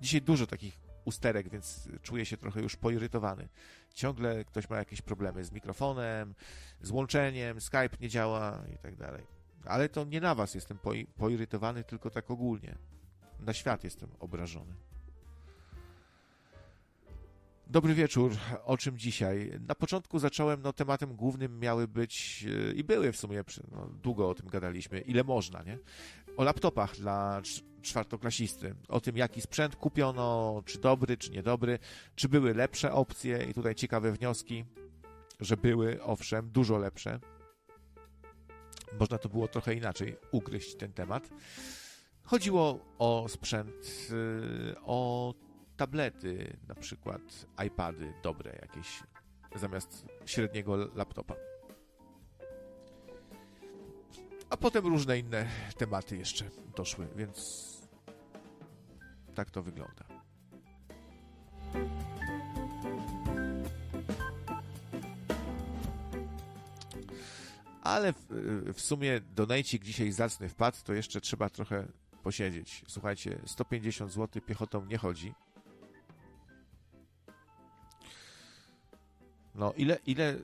Dzisiaj 0.00 0.22
dużo 0.22 0.46
takich 0.46 0.78
usterek, 1.04 1.48
więc 1.48 1.88
czuję 2.02 2.26
się 2.26 2.36
trochę 2.36 2.62
już 2.62 2.76
poirytowany. 2.76 3.48
Ciągle 3.94 4.44
ktoś 4.44 4.70
ma 4.70 4.76
jakieś 4.76 5.02
problemy 5.02 5.44
z 5.44 5.52
mikrofonem, 5.52 6.34
z 6.80 6.90
łączeniem, 6.90 7.60
Skype 7.60 7.96
nie 8.00 8.08
działa 8.08 8.62
i 8.74 8.78
tak 8.78 8.96
dalej. 8.96 9.31
Ale 9.64 9.88
to 9.88 10.04
nie 10.04 10.20
na 10.20 10.34
was 10.34 10.54
jestem 10.54 10.78
poirytowany, 11.16 11.84
tylko 11.84 12.10
tak 12.10 12.30
ogólnie. 12.30 12.78
Na 13.40 13.52
świat 13.52 13.84
jestem 13.84 14.08
obrażony. 14.20 14.74
Dobry 17.66 17.94
wieczór. 17.94 18.32
O 18.64 18.76
czym 18.76 18.98
dzisiaj? 18.98 19.52
Na 19.68 19.74
początku 19.74 20.18
zacząłem, 20.18 20.62
no 20.62 20.72
tematem 20.72 21.16
głównym 21.16 21.60
miały 21.60 21.88
być 21.88 22.42
yy, 22.42 22.72
i 22.72 22.84
były 22.84 23.12
w 23.12 23.16
sumie, 23.16 23.44
no, 23.72 23.88
długo 24.02 24.28
o 24.28 24.34
tym 24.34 24.48
gadaliśmy, 24.48 25.00
ile 25.00 25.24
można, 25.24 25.62
nie? 25.62 25.78
O 26.36 26.44
laptopach 26.44 26.96
dla 26.96 27.42
czwartoklasisty, 27.82 28.74
o 28.88 29.00
tym 29.00 29.16
jaki 29.16 29.40
sprzęt 29.40 29.76
kupiono, 29.76 30.62
czy 30.66 30.78
dobry, 30.78 31.16
czy 31.16 31.30
niedobry, 31.30 31.78
czy 32.14 32.28
były 32.28 32.54
lepsze 32.54 32.92
opcje 32.92 33.44
i 33.50 33.54
tutaj 33.54 33.74
ciekawe 33.74 34.12
wnioski, 34.12 34.64
że 35.40 35.56
były, 35.56 36.02
owszem, 36.02 36.50
dużo 36.50 36.78
lepsze. 36.78 37.20
Można 39.00 39.18
to 39.18 39.28
było 39.28 39.48
trochę 39.48 39.74
inaczej 39.74 40.16
ugryźć 40.32 40.74
ten 40.74 40.92
temat. 40.92 41.28
Chodziło 42.24 42.78
o 42.98 43.26
sprzęt, 43.28 44.08
y, 44.10 44.74
o 44.84 45.34
tablety, 45.76 46.56
na 46.68 46.74
przykład 46.74 47.46
iPady 47.66 48.12
dobre 48.22 48.58
jakieś, 48.62 49.02
zamiast 49.54 50.06
średniego 50.26 50.76
laptopa. 50.76 51.34
A 54.50 54.56
potem 54.56 54.86
różne 54.86 55.18
inne 55.18 55.46
tematy 55.76 56.16
jeszcze 56.16 56.44
doszły, 56.76 57.08
więc 57.16 57.62
tak 59.34 59.50
to 59.50 59.62
wygląda. 59.62 60.04
Ale 67.82 68.12
w, 68.12 68.26
w 68.74 68.80
sumie 68.80 69.20
donajcik 69.20 69.84
dzisiaj 69.84 70.12
zacny 70.12 70.48
wpadł, 70.48 70.76
to 70.84 70.92
jeszcze 70.92 71.20
trzeba 71.20 71.50
trochę 71.50 71.86
posiedzieć. 72.22 72.84
Słuchajcie, 72.88 73.38
150 73.46 74.12
zł 74.12 74.42
piechotą 74.42 74.84
nie 74.84 74.98
chodzi. 74.98 75.34
No, 79.54 79.72
ile, 79.72 79.98
ile, 80.06 80.36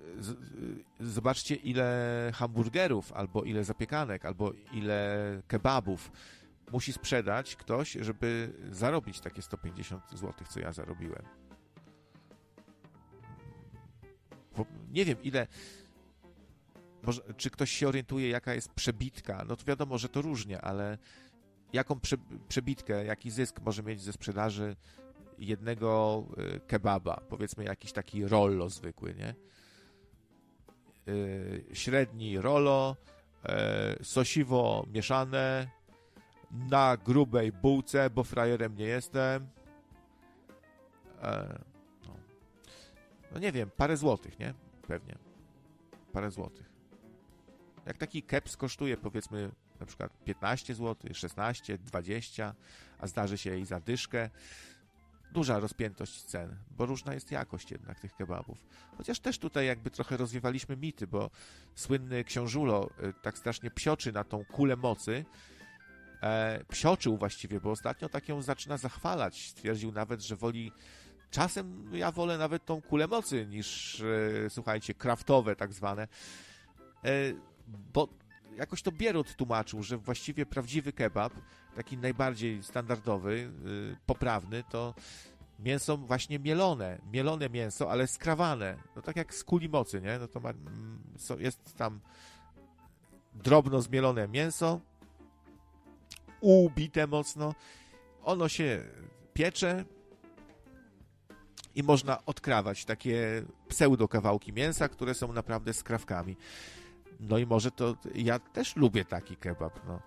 zobaczcie, 1.01 1.55
ile 1.55 2.33
hamburgerów, 2.35 3.13
albo 3.13 3.45
ile 3.45 3.65
zapiekanek, 3.65 4.25
albo 4.25 4.53
ile 4.73 5.43
kebabów 5.49 6.11
musi 6.73 6.93
sprzedać 6.93 7.57
ktoś, 7.57 7.93
żeby 7.93 8.53
zarobić 8.71 9.21
takie 9.21 9.43
150 9.43 10.11
zł, 10.11 10.33
co 10.49 10.61
ja 10.61 10.73
zarobiłem. 10.73 11.23
Bo 14.57 14.67
nie 14.91 15.05
wiem, 15.05 15.23
ile. 15.23 15.47
Może, 17.03 17.23
czy 17.37 17.51
ktoś 17.51 17.71
się 17.71 17.89
orientuje, 17.89 18.29
jaka 18.29 18.55
jest 18.55 18.73
przebitka? 18.73 19.45
No 19.49 19.57
to 19.57 19.65
wiadomo, 19.65 19.99
że 19.99 20.09
to 20.09 20.23
różnie, 20.23 20.61
ale 20.61 20.99
jaką 21.73 22.01
prze, 22.01 22.17
przebitkę, 22.49 23.05
jaki 23.05 23.31
zysk 23.31 23.61
może 23.61 23.83
mieć 23.83 24.01
ze 24.01 24.13
sprzedaży 24.13 24.77
jednego 25.39 26.25
y, 26.57 26.61
kebaba, 26.61 27.21
powiedzmy 27.29 27.65
jakiś 27.65 27.93
taki 27.93 28.27
rollo 28.27 28.69
zwykły, 28.69 29.15
nie? 29.15 29.35
Y, 31.09 31.65
średni 31.73 32.41
rollo, 32.41 32.97
y, 34.01 34.05
sosiwo 34.05 34.87
mieszane, 34.93 35.69
na 36.51 36.97
grubej 36.97 37.53
bułce, 37.53 38.11
bo 38.11 38.25
frajerem 38.25 38.75
nie 38.77 38.85
jestem. 38.85 39.49
E, 41.23 41.59
no. 42.07 42.15
no. 43.33 43.39
nie 43.39 43.53
wiem, 43.53 43.71
parę 43.77 43.97
złotych, 43.97 44.39
nie? 44.39 44.55
Pewnie. 44.87 45.19
Parę 46.13 46.31
złotych. 46.31 46.68
Jak 47.89 47.99
taki 47.99 48.23
keps 48.23 48.57
kosztuje 48.57 48.97
powiedzmy 48.97 49.51
na 49.81 49.87
przykład 49.87 50.25
15 50.25 50.75
zł, 50.75 51.15
16, 51.15 51.79
20, 51.79 52.55
a 52.99 53.07
zdarzy 53.07 53.39
się 53.39 53.59
i 53.59 53.67
za 53.67 53.81
dyszkę. 53.81 54.31
Duża 55.33 55.59
rozpiętość 55.59 56.25
cen, 56.25 56.57
bo 56.71 56.87
różna 56.87 57.15
jest 57.15 57.31
jakość 57.31 57.71
jednak 57.71 58.01
tych 58.01 58.15
kebabów. 58.17 58.67
Chociaż 58.97 59.21
też 59.21 59.39
tutaj 59.39 59.67
jakby 59.67 59.91
trochę 59.91 60.17
rozwiewaliśmy 60.17 60.77
mity, 60.77 61.07
bo 61.07 61.31
słynny 61.75 62.25
książulo 62.25 62.91
y, 63.03 63.13
tak 63.23 63.39
strasznie 63.39 63.71
psioczy 63.71 64.13
na 64.13 64.25
tą 64.25 64.45
kulę 64.45 64.77
mocy, 64.77 65.25
e, 66.23 66.65
psioczył 66.69 67.17
właściwie, 67.17 67.61
bo 67.61 67.71
ostatnio 67.71 68.09
tak 68.09 68.29
ją 68.29 68.43
zaczyna 68.43 68.77
zachwalać. 68.77 69.49
Stwierdził 69.49 69.93
nawet, 69.93 70.23
że 70.23 70.37
woli 70.37 70.73
czasem 71.31 71.91
ja 71.93 72.13
wolę 72.13 72.39
nawet 72.39 72.65
tą 72.65 72.83
kulę 72.83 73.07
mocy 73.07 73.47
niż, 73.47 74.01
e, 74.01 74.51
słuchajcie, 74.51 74.95
kraftowe 74.95 75.57
tak 75.57 75.73
zwane, 75.73 76.09
e, 77.05 77.11
bo 77.95 78.09
jakoś 78.57 78.83
to 78.83 78.93
Bierut 78.93 79.37
tłumaczył, 79.37 79.83
że 79.83 79.99
właściwie 79.99 80.47
prawdziwy 80.47 80.93
kebab, 80.93 81.33
taki 81.75 81.99
najbardziej 81.99 82.63
standardowy, 82.63 83.33
y, 83.33 83.97
poprawny, 84.07 84.65
to 84.71 84.95
mięso 85.59 85.97
właśnie 85.97 86.39
mielone, 86.39 86.99
mielone 87.13 87.49
mięso, 87.49 87.91
ale 87.91 88.07
skrawane, 88.07 88.77
no 88.97 89.03
tak 89.03 89.17
jak 89.17 89.35
z 89.35 89.45
kuli 89.45 89.69
mocy, 89.69 90.01
nie? 90.01 90.19
No 90.19 90.29
to 90.29 90.41
ma, 90.41 90.51
mm, 90.51 91.03
jest 91.39 91.77
tam 91.77 92.01
drobno 93.35 93.83
zmielone 93.83 94.29
mięso, 94.29 94.81
ubite 96.41 97.07
mocno, 97.07 97.55
ono 98.23 98.49
się 98.49 98.85
piecze 99.35 99.85
i 101.75 101.83
można 101.83 102.25
odkrawać 102.27 102.85
takie 102.85 103.43
pseudo 103.69 104.09
kawałki 104.09 104.53
mięsa, 104.53 104.89
które 104.89 105.15
są 105.15 105.33
naprawdę 105.33 105.75
skrawkami. 105.75 106.37
No 107.21 107.39
i 107.39 107.47
może 107.47 107.71
to 107.71 107.97
ja 108.15 108.39
też 108.39 108.77
lubię 108.77 109.05
taki 109.05 109.37
kebab. 109.37 109.81
No. 109.87 110.01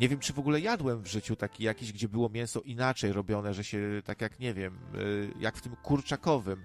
Nie 0.00 0.08
wiem, 0.08 0.18
czy 0.18 0.32
w 0.32 0.38
ogóle 0.38 0.60
jadłem 0.60 1.02
w 1.02 1.06
życiu 1.06 1.36
taki 1.36 1.64
jakiś, 1.64 1.92
gdzie 1.92 2.08
było 2.08 2.28
mięso 2.28 2.60
inaczej 2.60 3.12
robione, 3.12 3.54
że 3.54 3.64
się 3.64 4.02
tak 4.04 4.20
jak 4.20 4.38
nie 4.38 4.54
wiem, 4.54 4.78
y, 4.94 5.32
jak 5.38 5.56
w 5.56 5.62
tym 5.62 5.76
kurczakowym. 5.76 6.60
Y, 6.60 6.64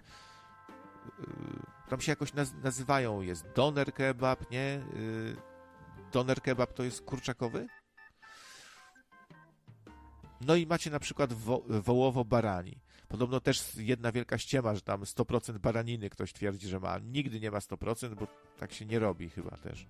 tam 1.90 2.02
się 2.02 2.12
jakoś 2.12 2.34
nazywają, 2.64 3.22
jest 3.22 3.46
doner 3.56 3.94
kebab, 3.94 4.52
nie? 4.52 4.82
Y, 4.96 5.36
doner 6.12 6.42
kebab 6.42 6.74
to 6.74 6.84
jest 6.84 7.02
kurczakowy? 7.02 7.68
No 10.42 10.56
i 10.56 10.68
macie 10.68 10.90
na 10.90 11.00
przykład 11.00 11.34
wo 11.34 11.64
wołowo-barani. 11.68 12.78
Podobno 13.12 13.40
też 13.40 13.76
jedna 13.76 14.12
wielka 14.12 14.38
ściema, 14.38 14.76
że 14.76 14.82
tam 14.82 15.02
100% 15.02 15.58
baraniny 15.58 16.10
ktoś 16.10 16.34
twierdzi, 16.34 16.68
że 16.68 16.80
ma. 16.80 17.00
Nigdy 17.00 17.40
nie 17.40 17.52
ma 17.52 17.60
100%, 17.60 18.16
bo 18.16 18.28
tak 18.58 18.74
się 18.74 18.86
nie 18.86 19.00
robi 19.00 19.30
chyba 19.30 19.58
też. 19.58 19.88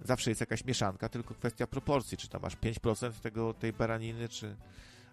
Zawsze 0.00 0.30
jest 0.30 0.40
jakaś 0.40 0.64
mieszanka, 0.64 1.08
tylko 1.08 1.34
kwestia 1.34 1.66
proporcji, 1.66 2.18
czy 2.18 2.28
tam 2.28 2.42
masz 2.42 2.56
5% 2.56 3.12
tego, 3.12 3.54
tej 3.54 3.72
baraniny, 3.72 4.28
czy... 4.28 4.56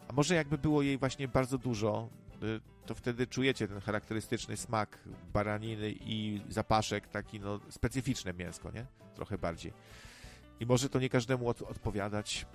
A 0.07 0.13
może 0.13 0.35
jakby 0.35 0.57
było 0.57 0.81
jej 0.81 0.97
właśnie 0.97 1.27
bardzo 1.27 1.57
dużo, 1.57 2.09
y, 2.43 2.59
to 2.85 2.95
wtedy 2.95 3.27
czujecie 3.27 3.67
ten 3.67 3.81
charakterystyczny 3.81 4.57
smak 4.57 4.99
baraniny 5.33 5.93
i 5.99 6.41
zapaszek, 6.49 7.07
taki 7.07 7.39
no 7.39 7.59
specyficzne 7.69 8.33
mięsko, 8.33 8.71
nie? 8.71 8.85
Trochę 9.15 9.37
bardziej. 9.37 9.73
I 10.59 10.65
może 10.65 10.89
to 10.89 10.99
nie 10.99 11.09
każdemu 11.09 11.49
od, 11.49 11.61
odpowiadać. 11.61 12.45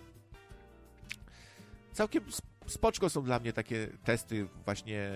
Całkiem 1.93 2.25
spoczko 2.71 3.11
są 3.11 3.23
dla 3.23 3.39
mnie 3.39 3.53
takie 3.53 3.89
testy 4.05 4.47
właśnie 4.65 5.11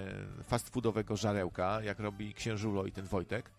fast 0.44 0.68
foodowego 0.68 1.16
żarełka, 1.16 1.83
jak 1.83 1.99
robi 1.99 2.34
Księżulo 2.34 2.86
i 2.86 2.92
ten 2.92 3.07
Wojtek. 3.07 3.50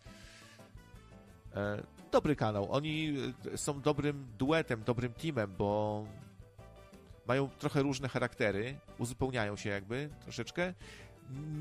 E, 1.56 1.83
dobry 2.11 2.35
kanał. 2.35 2.72
Oni 2.72 3.17
e, 3.53 3.57
są 3.57 3.82
dobrym 3.82 4.27
duetem, 4.38 4.83
dobrym 4.83 5.14
teamem, 5.14 5.56
bo 5.57 6.03
mają 7.27 7.49
trochę 7.49 7.82
różne 7.82 8.09
charaktery, 8.09 8.80
uzupełniają 8.98 9.56
się 9.56 9.69
jakby 9.69 10.09
troszeczkę. 10.22 10.74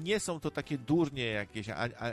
Nie 0.02 0.20
są 0.20 0.40
to 0.40 0.50
takie 0.50 0.78
durnie 0.78 1.26
jakieś, 1.26 1.66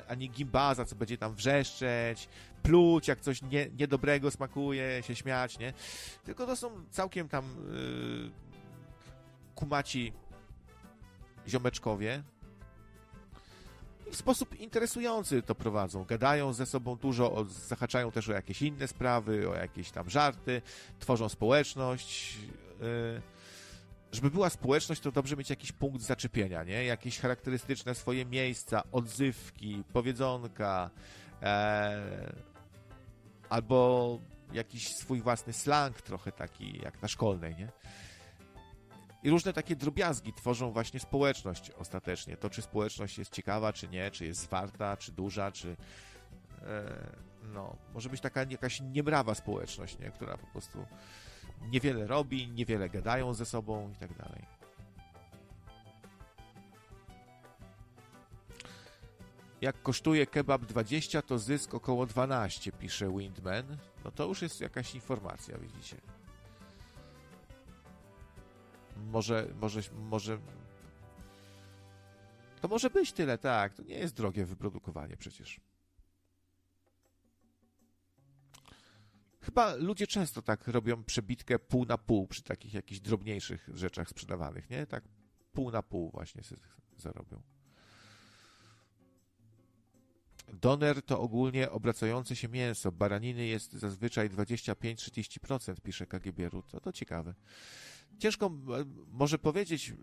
ani 0.07 0.29
gimbaza, 0.29 0.85
co 0.85 0.95
będzie 0.95 1.17
tam 1.17 1.35
wrzeszczeć, 1.35 2.29
pluć, 2.63 3.07
jak 3.07 3.21
coś 3.21 3.41
nie, 3.41 3.69
niedobrego 3.79 4.31
smakuje, 4.31 5.03
się 5.03 5.15
śmiać, 5.15 5.59
nie? 5.59 5.73
Tylko 6.23 6.45
to 6.45 6.55
są 6.55 6.71
całkiem 6.91 7.29
tam 7.29 7.55
yy, 7.71 8.50
kumaci 9.61 10.13
ziomeczkowie, 11.47 12.23
w 14.11 14.15
sposób 14.15 14.59
interesujący 14.59 15.41
to 15.41 15.55
prowadzą. 15.55 16.03
Gadają 16.03 16.53
ze 16.53 16.65
sobą 16.65 16.95
dużo, 16.95 17.45
zahaczają 17.67 18.11
też 18.11 18.29
o 18.29 18.33
jakieś 18.33 18.61
inne 18.61 18.87
sprawy, 18.87 19.49
o 19.49 19.55
jakieś 19.55 19.91
tam 19.91 20.09
żarty, 20.09 20.61
tworzą 20.99 21.29
społeczność. 21.29 22.37
Y, 22.81 23.21
żeby 24.11 24.31
była 24.31 24.49
społeczność, 24.49 25.01
to 25.01 25.11
dobrze 25.11 25.35
mieć 25.35 25.49
jakiś 25.49 25.71
punkt 25.71 26.01
zaczepienia, 26.01 26.63
nie? 26.63 26.85
Jakieś 26.85 27.19
charakterystyczne 27.19 27.95
swoje 27.95 28.25
miejsca, 28.25 28.83
odzywki, 28.91 29.83
powiedzonka, 29.93 30.89
e, 31.41 32.33
albo 33.49 34.19
jakiś 34.53 34.95
swój 34.95 35.21
własny 35.21 35.53
slang 35.53 36.01
trochę 36.01 36.31
taki, 36.31 36.79
jak 36.83 37.01
na 37.01 37.07
szkolnej, 37.07 37.55
nie? 37.55 37.71
I 39.23 39.29
różne 39.29 39.53
takie 39.53 39.75
drobiazgi 39.75 40.33
tworzą 40.33 40.71
właśnie 40.71 40.99
społeczność 40.99 41.71
ostatecznie. 41.71 42.37
To, 42.37 42.49
czy 42.49 42.61
społeczność 42.61 43.17
jest 43.17 43.31
ciekawa, 43.31 43.73
czy 43.73 43.87
nie, 43.87 44.11
czy 44.11 44.25
jest 44.25 44.41
zwarta, 44.41 44.97
czy 44.97 45.11
duża, 45.11 45.51
czy. 45.51 45.77
E, 46.61 47.07
no, 47.43 47.75
może 47.93 48.09
być 48.09 48.21
taka 48.21 48.43
jakaś 48.43 48.81
niebrawa 48.81 49.35
społeczność, 49.35 49.99
nie? 49.99 50.11
która 50.11 50.37
po 50.37 50.47
prostu 50.47 50.85
niewiele 51.61 52.07
robi, 52.07 52.47
niewiele 52.47 52.89
gadają 52.89 53.33
ze 53.33 53.45
sobą 53.45 53.91
i 53.91 53.95
tak 53.95 54.17
dalej. 54.17 54.45
Jak 59.61 59.81
kosztuje 59.81 60.27
kebab 60.27 60.65
20, 60.65 61.21
to 61.21 61.39
zysk 61.39 61.73
około 61.73 62.05
12, 62.05 62.71
pisze 62.71 63.11
Windman. 63.17 63.77
No 64.05 64.11
to 64.11 64.25
już 64.27 64.41
jest 64.41 64.61
jakaś 64.61 64.95
informacja, 64.95 65.57
widzicie. 65.57 65.97
Może, 69.01 69.47
może, 69.61 69.81
może... 69.93 70.39
To 72.61 72.67
może 72.67 72.89
być 72.89 73.11
tyle, 73.11 73.37
tak. 73.37 73.73
To 73.73 73.83
nie 73.83 73.95
jest 73.95 74.15
drogie 74.15 74.45
wyprodukowanie 74.45 75.17
przecież. 75.17 75.59
Chyba 79.41 79.75
ludzie 79.75 80.07
często 80.07 80.41
tak 80.41 80.67
robią 80.67 81.03
przebitkę 81.03 81.59
pół 81.59 81.85
na 81.85 81.97
pół 81.97 82.27
przy 82.27 82.43
takich 82.43 82.73
jakichś 82.73 83.01
drobniejszych 83.01 83.69
rzeczach 83.73 84.09
sprzedawanych, 84.09 84.69
nie? 84.69 84.87
Tak 84.87 85.03
pół 85.53 85.71
na 85.71 85.83
pół 85.83 86.11
właśnie 86.11 86.41
zarobią. 86.97 87.41
Doner 90.53 91.01
to 91.01 91.19
ogólnie 91.19 91.71
obracające 91.71 92.35
się 92.35 92.47
mięso. 92.47 92.91
Baraniny 92.91 93.45
jest 93.45 93.73
zazwyczaj 93.73 94.29
25-30%, 94.29 95.75
pisze 95.83 96.07
KGB 96.07 96.49
Rut. 96.49 96.71
To, 96.71 96.79
to 96.79 96.91
ciekawe. 96.91 97.33
Ciężko 98.19 98.51
może 99.11 99.39
powiedzieć, 99.39 99.93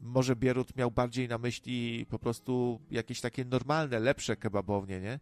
może 0.00 0.36
Bierut 0.36 0.76
miał 0.76 0.90
bardziej 0.90 1.28
na 1.28 1.38
myśli 1.38 2.06
po 2.10 2.18
prostu 2.18 2.80
jakieś 2.90 3.20
takie 3.20 3.44
normalne, 3.44 4.00
lepsze 4.00 4.36
kebabownie, 4.36 5.00
nie? 5.00 5.20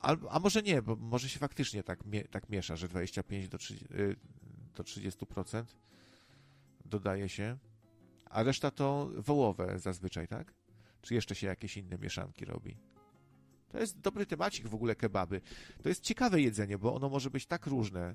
A, 0.00 0.16
a 0.30 0.40
może 0.40 0.62
nie, 0.62 0.82
bo 0.82 0.96
może 0.96 1.28
się 1.28 1.38
faktycznie 1.38 1.82
tak, 1.82 2.04
tak 2.30 2.48
miesza, 2.48 2.76
że 2.76 2.88
25 2.88 3.48
do, 3.48 3.58
30, 3.58 3.94
y, 3.94 4.16
do 4.74 4.82
30% 4.82 5.64
dodaje 6.84 7.28
się, 7.28 7.58
a 8.30 8.42
reszta 8.42 8.70
to 8.70 9.10
wołowe 9.16 9.78
zazwyczaj, 9.78 10.28
tak? 10.28 10.54
Czy 11.02 11.14
jeszcze 11.14 11.34
się 11.34 11.46
jakieś 11.46 11.76
inne 11.76 11.98
mieszanki 11.98 12.44
robi? 12.44 12.76
To 13.68 13.78
jest 13.78 14.00
dobry 14.00 14.26
temacik 14.26 14.68
w 14.68 14.74
ogóle 14.74 14.96
kebaby. 14.96 15.40
To 15.82 15.88
jest 15.88 16.02
ciekawe 16.02 16.40
jedzenie, 16.40 16.78
bo 16.78 16.94
ono 16.94 17.08
może 17.08 17.30
być 17.30 17.46
tak 17.46 17.66
różne, 17.66 18.14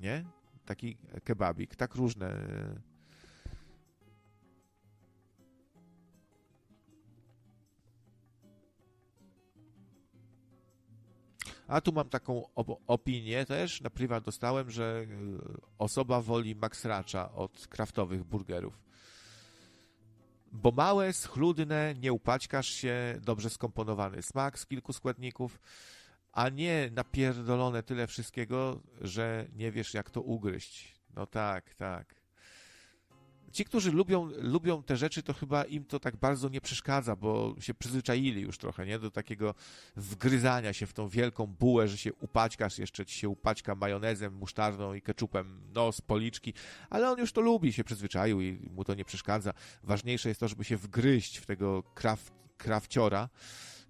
nie? 0.00 0.24
Taki 0.66 0.96
kebabik, 1.24 1.76
tak 1.76 1.94
różne. 1.94 2.36
A 11.68 11.80
tu 11.80 11.92
mam 11.92 12.08
taką 12.08 12.42
op 12.54 12.80
opinię 12.86 13.46
też, 13.46 13.80
na 13.80 13.90
prywat 13.90 14.24
dostałem, 14.24 14.70
że 14.70 15.06
osoba 15.78 16.20
woli 16.20 16.54
Max 16.54 16.84
Racha 16.84 17.32
od 17.32 17.66
kraftowych 17.68 18.24
burgerów. 18.24 18.78
Bo 20.52 20.70
małe, 20.70 21.12
schludne, 21.12 21.94
nie 22.00 22.12
upaćkasz 22.12 22.68
się, 22.68 23.20
dobrze 23.22 23.50
skomponowany 23.50 24.22
smak 24.22 24.58
z 24.58 24.66
kilku 24.66 24.92
składników, 24.92 25.60
a 26.32 26.48
nie 26.48 26.90
napierdolone 26.92 27.82
tyle 27.82 28.06
wszystkiego, 28.06 28.80
że 29.00 29.46
nie 29.56 29.72
wiesz 29.72 29.94
jak 29.94 30.10
to 30.10 30.20
ugryźć. 30.20 30.94
No 31.16 31.26
tak, 31.26 31.74
tak. 31.74 32.14
ci, 33.52 33.64
którzy 33.64 33.92
lubią, 33.92 34.30
lubią 34.36 34.82
te 34.82 34.96
rzeczy, 34.96 35.22
to 35.22 35.32
chyba 35.32 35.64
im 35.64 35.84
to 35.84 36.00
tak 36.00 36.16
bardzo 36.16 36.48
nie 36.48 36.60
przeszkadza, 36.60 37.16
bo 37.16 37.54
się 37.60 37.74
przyzwyczaili 37.74 38.40
już 38.42 38.58
trochę, 38.58 38.86
nie? 38.86 38.98
Do 38.98 39.10
takiego 39.10 39.54
wgryzania 39.96 40.72
się 40.72 40.86
w 40.86 40.92
tą 40.92 41.08
wielką 41.08 41.46
bułę, 41.46 41.88
że 41.88 41.98
się 41.98 42.14
upaćkasz, 42.14 42.78
jeszcze 42.78 43.06
ci 43.06 43.18
się 43.18 43.28
upaćka 43.28 43.74
majonezem, 43.74 44.34
musztardą 44.34 44.94
i 44.94 45.02
keczupem, 45.02 45.60
no, 45.74 45.92
z 45.92 46.00
policzki, 46.00 46.54
ale 46.90 47.10
on 47.10 47.18
już 47.18 47.32
to 47.32 47.40
lubi, 47.40 47.72
się 47.72 47.84
przyzwyczaił 47.84 48.40
i 48.40 48.70
mu 48.70 48.84
to 48.84 48.94
nie 48.94 49.04
przeszkadza. 49.04 49.52
Ważniejsze 49.82 50.28
jest 50.28 50.40
to, 50.40 50.48
żeby 50.48 50.64
się 50.64 50.76
wgryźć 50.76 51.38
w 51.38 51.46
tego 51.46 51.82
kraft, 51.82 52.32
krawciora, 52.56 53.28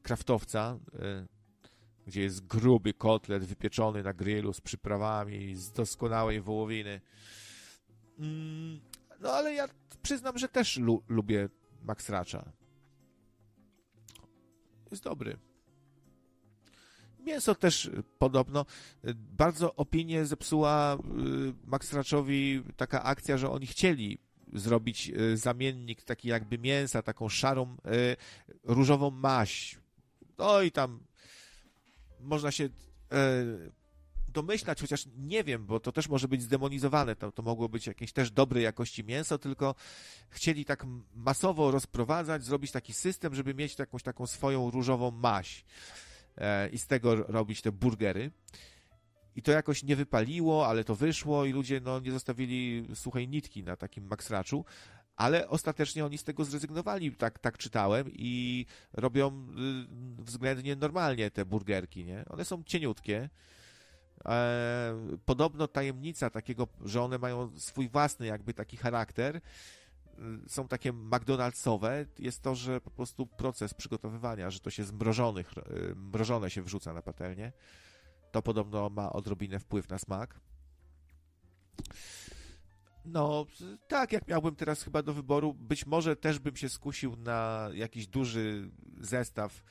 kraftowca, 0.03 0.79
y, 0.95 1.32
gdzie 2.06 2.22
jest 2.22 2.47
gruby 2.47 2.94
kotlet 2.94 3.44
wypieczony 3.44 4.02
na 4.02 4.12
grillu 4.12 4.52
z 4.52 4.60
przyprawami, 4.60 5.55
z 5.55 5.72
doskonałej 5.72 6.40
wołowiny. 6.40 7.00
Mm, 8.18 8.81
no 9.20 9.32
ale 9.32 9.55
ja 9.55 9.68
przyznam, 10.02 10.39
że 10.39 10.48
też 10.48 10.76
lu 10.76 11.02
lubię 11.08 11.48
Max 11.82 12.08
Ratcha. 12.08 12.52
Jest 14.90 15.05
dobry. 15.05 15.39
Mięso 17.20 17.55
też 17.55 17.90
podobno. 18.18 18.66
Bardzo 19.14 19.74
opinię 19.74 20.26
zepsuła 20.26 20.94
y, 20.94 20.98
Max 21.64 21.92
Ratchowi 21.92 22.62
taka 22.76 23.02
akcja, 23.02 23.39
że 23.39 23.50
oni 23.50 23.66
chcieli 23.66 24.18
zrobić 24.52 25.10
y, 25.10 25.36
zamiennik 25.36 26.02
taki 26.02 26.28
jakby 26.28 26.58
mięsa, 26.58 27.02
taką 27.02 27.28
szarą, 27.28 27.76
y, 27.86 28.16
różową 28.64 29.10
maść. 29.10 29.78
No 30.39 30.62
i 30.62 30.70
tam 30.70 31.00
można 32.23 32.51
się 32.51 32.68
domyślać, 34.33 34.81
chociaż 34.81 35.07
nie 35.17 35.44
wiem, 35.44 35.67
bo 35.67 35.81
to 35.81 35.92
też 35.92 36.09
może 36.09 36.28
być 36.28 36.42
zdemonizowane, 36.42 37.17
to, 37.17 37.33
to 37.33 37.42
mogło 37.42 37.68
być 37.68 37.86
jakieś 37.86 38.12
też 38.12 38.31
dobrej 38.31 38.65
jakości 38.65 39.05
mięso, 39.05 39.39
tylko 39.39 39.75
chcieli 40.31 40.65
tak 40.65 40.86
masowo 41.15 41.70
rozprowadzać, 41.70 42.44
zrobić 42.44 42.73
taki 42.73 42.92
system, 42.92 43.34
żeby 43.34 43.55
mieć 43.55 43.78
jakąś 43.78 44.02
taką 44.02 44.26
swoją 44.26 44.70
różową 44.70 45.10
maść 45.10 45.65
e, 46.36 46.68
i 46.68 46.78
z 46.78 46.86
tego 46.86 47.15
robić 47.15 47.62
te 47.62 47.73
burgery. 47.73 48.31
I 49.36 49.42
to 49.42 49.52
jakoś 49.52 49.83
nie 49.83 49.97
wypaliło, 49.97 50.68
ale 50.68 50.84
to 50.84 50.94
wyszło 50.94 51.44
i 51.44 51.52
ludzie 51.52 51.81
no, 51.81 52.01
nie 52.01 52.10
zostawili 52.10 52.89
suchej 52.94 53.28
nitki 53.28 53.62
na 53.62 53.76
takim 53.76 54.07
maksraczu, 54.07 54.65
ale 55.16 55.49
ostatecznie 55.49 56.05
oni 56.05 56.18
z 56.18 56.24
tego 56.24 56.44
zrezygnowali, 56.44 57.12
tak, 57.12 57.39
tak 57.39 57.58
czytałem, 57.58 58.07
i 58.12 58.66
robią 58.92 59.28
y, 60.18 60.24
względnie 60.24 60.76
normalnie 60.76 61.31
te 61.31 61.44
burgerki, 61.44 62.05
nie? 62.05 62.24
One 62.28 62.44
są 62.44 62.62
cieniutkie, 62.62 63.28
E, 64.24 64.94
podobno 65.24 65.68
tajemnica 65.68 66.31
takiego, 66.31 66.68
że 66.84 67.02
one 67.02 67.18
mają 67.18 67.50
swój 67.58 67.89
własny 67.89 68.26
jakby 68.26 68.55
taki 68.55 68.76
charakter, 68.76 69.36
y, 69.36 69.41
są 70.49 70.68
takie 70.68 70.92
McDonald'sowe, 70.92 72.07
jest 72.18 72.42
to, 72.42 72.55
że 72.55 72.81
po 72.81 72.91
prostu 72.91 73.26
proces 73.26 73.74
przygotowywania, 73.74 74.50
że 74.50 74.60
to 74.60 74.70
się 74.70 74.84
zmrożonych, 74.84 75.52
y, 75.58 75.94
mrożone 75.94 76.50
się 76.50 76.62
wrzuca 76.62 76.92
na 76.92 77.02
patelnię. 77.02 77.52
To 78.32 78.42
podobno 78.42 78.91
ma 78.91 79.12
odrobinę 79.12 79.58
wpływ 79.58 79.89
na 79.89 79.99
smak. 79.99 80.41
No, 83.05 83.47
tak, 83.89 84.12
jak 84.12 84.28
miałbym 84.28 84.56
teraz 84.56 84.82
chyba 84.82 85.02
do 85.02 85.14
wyboru, 85.14 85.55
być 85.55 85.86
może 85.86 86.16
też 86.16 86.39
bym 86.39 86.56
się 86.56 86.68
skusił 86.68 87.16
na 87.16 87.68
jakiś 87.74 88.06
duży 88.06 88.70
zestaw 89.00 89.62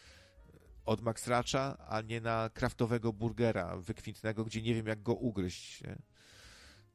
od 0.85 1.01
Max 1.01 1.27
Ratcha, 1.27 1.77
a 1.87 2.01
nie 2.01 2.21
na 2.21 2.49
kraftowego 2.53 3.13
burgera 3.13 3.77
wykwintnego, 3.77 4.45
gdzie 4.45 4.61
nie 4.61 4.75
wiem 4.75 4.87
jak 4.87 5.03
go 5.03 5.13
ugryźć. 5.13 5.83
Nie? 5.83 6.01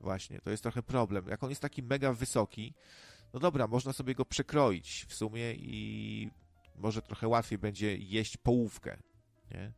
Właśnie, 0.01 0.41
to 0.41 0.51
jest 0.51 0.63
trochę 0.63 0.83
problem. 0.83 1.29
Jak 1.29 1.45
on 1.45 1.51
jest 1.51 1.63
taki 1.63 1.83
mega 1.83 2.13
wysoki, 2.13 2.75
no 3.33 3.41
dobra, 3.41 3.67
można 3.67 3.93
sobie 3.93 4.15
go 4.15 4.25
przekroić 4.25 5.07
w 5.09 5.15
sumie 5.15 5.55
i 5.55 6.31
może 6.77 7.03
trochę 7.03 7.29
łatwiej 7.29 7.59
będzie 7.59 7.97
jeść 7.97 8.37
połówkę, 8.37 8.97
nie? 9.51 9.73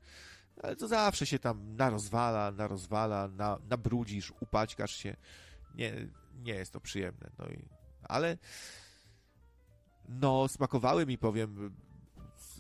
Ale 0.63 0.77
to 0.77 0.89
zawsze 0.89 1.27
się 1.27 1.39
tam 1.39 1.77
narozwala, 1.77 2.51
narozwala, 2.51 3.29
na, 3.29 3.59
nabrudzisz, 3.71 4.33
upaćkasz 4.41 4.97
się. 4.97 5.17
Nie, 5.75 6.09
nie 6.39 6.55
jest 6.55 6.73
to 6.73 6.81
przyjemne. 6.81 7.31
No 7.39 7.47
i, 7.47 7.69
ale 8.03 8.39
no, 10.09 10.49
smakowały 10.49 11.07
mi, 11.07 11.19
powiem, 11.19 11.75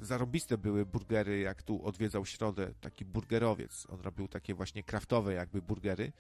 zarobiste 0.03 0.59
były 0.59 0.87
burgery, 0.87 1.41
jak 1.41 1.63
tu 1.63 1.85
odwiedzał 1.85 2.27
środę 2.27 2.75
taki 2.81 3.05
burgerowiec. 3.05 3.87
On 3.91 4.01
robił 4.01 4.29
takie 4.29 4.55
właśnie 4.55 4.83
kraftowe 4.83 5.35
jakby 5.35 5.63
burgery. 5.63 6.13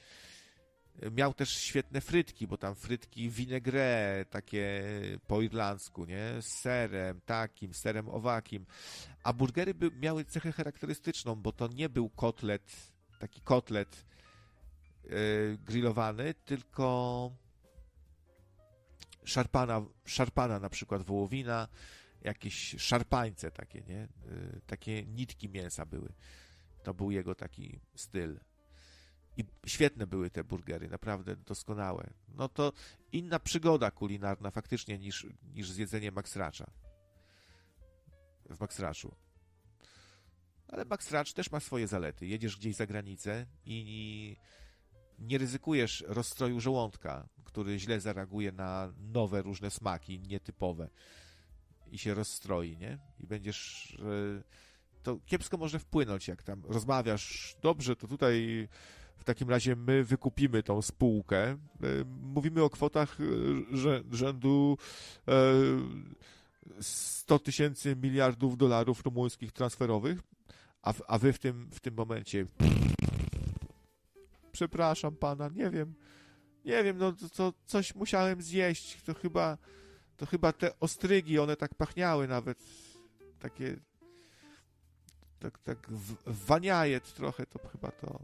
Miał 1.13 1.35
też 1.35 1.57
świetne 1.57 2.01
frytki, 2.01 2.47
bo 2.47 2.57
tam 2.57 2.75
frytki 2.75 3.31
vinaigrette, 3.31 4.31
takie 4.31 4.83
po 5.27 5.43
irlandzku, 5.43 6.05
nie? 6.05 6.43
Z 6.43 6.47
serem 6.47 7.21
takim, 7.27 7.75
serem 7.75 8.09
owakim. 8.09 8.67
A 9.23 9.33
burgery 9.33 9.75
by, 9.75 9.91
miały 9.91 10.25
cechę 10.25 10.53
charakterystyczną, 10.53 11.35
bo 11.35 11.53
to 11.53 11.69
nie 11.69 11.89
był 11.89 12.09
kotlet, 12.09 12.93
taki 13.19 13.41
kotlet 13.41 14.05
yy, 15.05 15.59
grillowany, 15.65 16.35
tylko 16.35 17.31
szarpana, 19.29 19.83
szarpana 20.05 20.59
na 20.59 20.71
przykład 20.71 21.03
wołowina, 21.03 21.69
jakieś 22.23 22.75
szarpańce 22.79 23.51
takie, 23.51 23.83
nie? 23.83 24.09
Y, 24.27 24.61
takie 24.67 25.07
nitki 25.07 25.49
mięsa 25.49 25.87
były. 25.87 26.13
To 26.83 26.95
był 26.95 27.11
jego 27.11 27.35
taki 27.35 27.81
styl. 27.95 28.41
I 29.37 29.45
świetne 29.67 30.07
były 30.07 30.31
te 30.31 30.45
burgery, 30.45 30.89
naprawdę 30.89 31.37
doskonałe. 31.37 32.11
No 32.29 32.49
to 32.49 32.73
inna 33.13 33.39
przygoda 33.39 33.91
kulinarna 33.91 34.51
faktycznie 34.51 34.99
niż, 34.99 35.27
niż 35.55 35.71
zjedzenie 35.71 36.13
Max 36.13 36.37
Ratcha. 36.37 36.71
W 38.51 38.61
Max 38.61 38.79
Ratchu. 38.79 39.15
Ale 40.69 40.85
Max 40.85 41.11
Ratch 41.11 41.33
też 41.33 41.51
ma 41.51 41.61
swoje 41.61 41.87
zalety. 41.87 42.27
Jedziesz 42.27 42.57
gdzieś 42.57 42.77
za 42.77 42.87
granicę 42.87 43.47
i 43.65 44.37
nie 45.19 45.39
ryzykujesz 45.39 46.05
rozstroju 46.07 46.61
żołądka, 46.61 47.29
który 47.45 47.79
źle 47.79 48.01
zareaguje 48.01 48.53
na 48.53 48.93
nowe 49.13 49.43
różne 49.43 49.71
smaki, 49.71 50.21
nietypowe 50.21 50.89
i 51.91 51.99
się 51.99 52.15
rozstroi, 52.15 52.77
nie? 52.77 52.99
I 53.21 53.27
będziesz... 53.27 53.97
To 55.03 55.19
kiepsko 55.27 55.57
może 55.57 55.79
wpłynąć, 55.79 56.29
jak 56.29 56.43
tam 56.43 56.63
rozmawiasz. 56.65 57.57
Dobrze, 57.63 57.97
to 57.97 58.09
tutaj 58.09 58.69
w 59.17 59.25
takim 59.25 59.51
razie 59.51 59.77
my 59.77 60.05
wykupimy 60.05 60.63
tą 60.63 60.83
spółkę. 60.83 61.43
E, 61.47 61.57
mówimy 62.23 62.63
o 62.63 62.71
kwotach 62.71 63.19
e, 63.21 64.17
rzędu 64.17 64.79
100 66.81 67.35
e, 67.35 67.39
tysięcy 67.39 67.97
miliardów 67.97 68.57
dolarów 68.57 69.05
rumuńskich 69.05 69.53
transferowych, 69.53 70.19
a 71.09 71.19
wy 71.19 71.33
w 71.33 71.39
tym, 71.39 71.71
w 71.71 71.81
tym 71.81 71.95
momencie 71.95 72.47
przepraszam 74.53 75.17
pana, 75.17 75.49
nie 75.49 75.71
wiem, 75.71 75.95
nie 76.65 76.85
wiem, 76.85 76.99
no 76.99 77.13
to, 77.13 77.29
to 77.29 77.53
coś 77.67 77.95
musiałem 77.95 78.43
zjeść, 78.43 79.03
to 79.03 79.15
chyba 79.15 79.59
to 80.19 80.27
chyba 80.27 80.53
te 80.53 80.81
ostrygi, 80.81 81.39
one 81.39 81.57
tak 81.57 81.75
pachniały 81.75 82.29
nawet, 82.29 82.59
takie, 83.39 83.77
tak, 85.39 85.59
tak 85.59 85.87
waniajet 86.27 87.15
trochę, 87.15 87.47
to 87.47 87.69
chyba 87.69 87.91
to... 87.91 88.21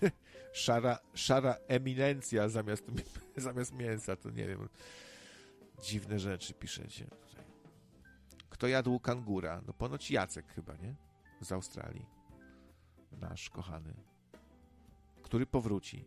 szara, 0.52 0.98
szara 1.14 1.56
eminencja 1.68 2.48
zamiast, 2.48 2.84
zamiast 3.48 3.72
mięsa, 3.72 4.16
to 4.16 4.30
nie 4.30 4.46
wiem. 4.46 4.68
Dziwne 5.82 6.18
rzeczy 6.18 6.54
piszecie 6.54 7.04
tutaj. 7.04 7.44
Kto 8.50 8.66
jadł 8.66 9.00
kangura? 9.00 9.62
No 9.66 9.72
ponoć 9.72 10.10
Jacek 10.10 10.52
chyba, 10.54 10.76
nie? 10.76 10.94
Z 11.40 11.52
Australii. 11.52 12.06
Nasz 13.12 13.50
kochany. 13.50 13.94
Który 15.22 15.46
powróci. 15.46 16.04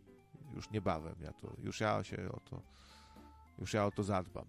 Już 0.54 0.70
niebawem. 0.70 1.16
Ja 1.22 1.34
to, 1.34 1.54
już 1.58 1.80
ja 1.80 2.04
się 2.04 2.32
o 2.32 2.40
to, 2.40 2.62
już 3.60 3.74
ja 3.74 3.86
o 3.86 3.92
to 3.92 4.04
zadbam. 4.04 4.46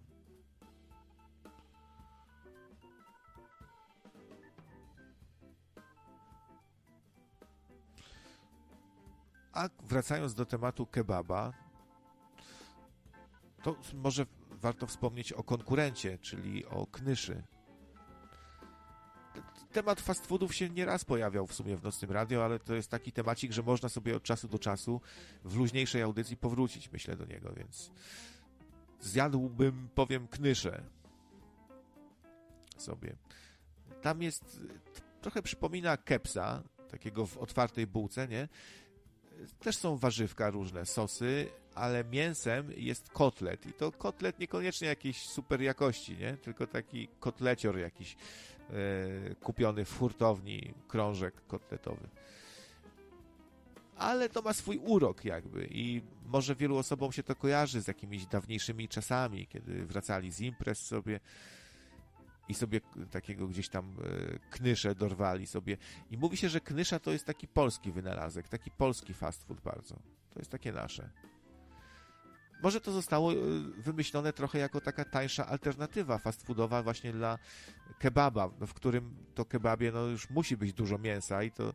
A 9.53 9.69
wracając 9.83 10.33
do 10.33 10.45
tematu 10.45 10.85
kebaba, 10.85 11.53
to 13.63 13.75
może 13.93 14.25
warto 14.51 14.87
wspomnieć 14.87 15.33
o 15.33 15.43
konkurencie, 15.43 16.17
czyli 16.17 16.65
o 16.65 16.87
Knyszy 16.87 17.43
temat 19.73 20.01
fast 20.01 20.25
foodów 20.25 20.55
się 20.55 20.69
nieraz 20.69 21.05
pojawiał 21.05 21.47
w 21.47 21.53
sumie 21.53 21.77
w 21.77 21.83
Nocnym 21.83 22.11
Radio, 22.11 22.45
ale 22.45 22.59
to 22.59 22.75
jest 22.75 22.89
taki 22.89 23.11
temacik, 23.11 23.51
że 23.51 23.63
można 23.63 23.89
sobie 23.89 24.15
od 24.15 24.23
czasu 24.23 24.47
do 24.47 24.59
czasu 24.59 25.01
w 25.43 25.55
luźniejszej 25.55 26.01
audycji 26.01 26.37
powrócić, 26.37 26.91
myślę, 26.91 27.15
do 27.15 27.25
niego, 27.25 27.53
więc 27.53 27.91
zjadłbym, 28.99 29.89
powiem, 29.95 30.27
knyszę 30.27 30.83
sobie. 32.77 33.15
tam 34.01 34.21
jest, 34.21 34.59
trochę 35.21 35.41
przypomina 35.41 35.97
kepsa, 35.97 36.63
takiego 36.91 37.25
w 37.25 37.37
otwartej 37.37 37.87
bułce, 37.87 38.27
nie? 38.27 38.47
Też 39.59 39.77
są 39.77 39.97
warzywka 39.97 40.49
różne, 40.49 40.85
sosy, 40.85 41.49
ale 41.75 42.03
mięsem 42.03 42.71
jest 42.77 43.09
kotlet. 43.09 43.65
I 43.65 43.73
to 43.73 43.91
kotlet 43.91 44.39
niekoniecznie 44.39 44.87
jakiejś 44.87 45.23
super 45.23 45.61
jakości, 45.61 46.17
nie? 46.17 46.37
Tylko 46.37 46.67
taki 46.67 47.07
kotlecior 47.19 47.77
jakiś 47.77 48.15
e, 48.69 49.35
kupiony 49.35 49.85
w 49.85 49.97
hurtowni, 49.97 50.73
krążek 50.87 51.47
kotletowy. 51.47 52.09
Ale 53.97 54.29
to 54.29 54.41
ma 54.41 54.53
swój 54.53 54.77
urok 54.77 55.25
jakby 55.25 55.67
i 55.71 56.01
może 56.25 56.55
wielu 56.55 56.77
osobom 56.77 57.11
się 57.11 57.23
to 57.23 57.35
kojarzy 57.35 57.81
z 57.81 57.87
jakimiś 57.87 58.25
dawniejszymi 58.25 58.87
czasami, 58.87 59.47
kiedy 59.47 59.85
wracali 59.85 60.31
z 60.31 60.39
imprez 60.39 60.79
sobie 60.79 61.19
i 62.49 62.53
sobie 62.53 62.81
takiego 63.11 63.47
gdzieś 63.47 63.69
tam 63.69 63.95
e, 64.03 64.39
knysze 64.49 64.95
dorwali 64.95 65.47
sobie. 65.47 65.77
I 66.11 66.17
mówi 66.17 66.37
się, 66.37 66.49
że 66.49 66.61
knysza 66.61 66.99
to 66.99 67.11
jest 67.11 67.25
taki 67.25 67.47
polski 67.47 67.91
wynalazek, 67.91 68.49
taki 68.49 68.71
polski 68.71 69.13
fast 69.13 69.43
food 69.43 69.61
bardzo. 69.61 69.95
To 70.33 70.39
jest 70.39 70.51
takie 70.51 70.71
nasze. 70.71 71.09
Może 72.63 72.81
to 72.81 72.91
zostało 72.91 73.33
e, 73.33 73.35
wymyślone 73.77 74.33
trochę 74.33 74.59
jako 74.59 74.81
taka 74.81 75.05
tańsza 75.05 75.47
alternatywa 75.47 76.17
fast 76.17 76.43
foodowa 76.43 76.83
właśnie 76.83 77.11
dla 77.13 77.37
kebaba, 77.99 78.47
w 78.47 78.73
którym 78.73 79.15
to 79.35 79.45
kebabie 79.45 79.91
no, 79.91 80.05
już 80.05 80.29
musi 80.29 80.57
być 80.57 80.73
dużo 80.73 80.97
mięsa 80.97 81.43
i 81.43 81.51
to 81.51 81.73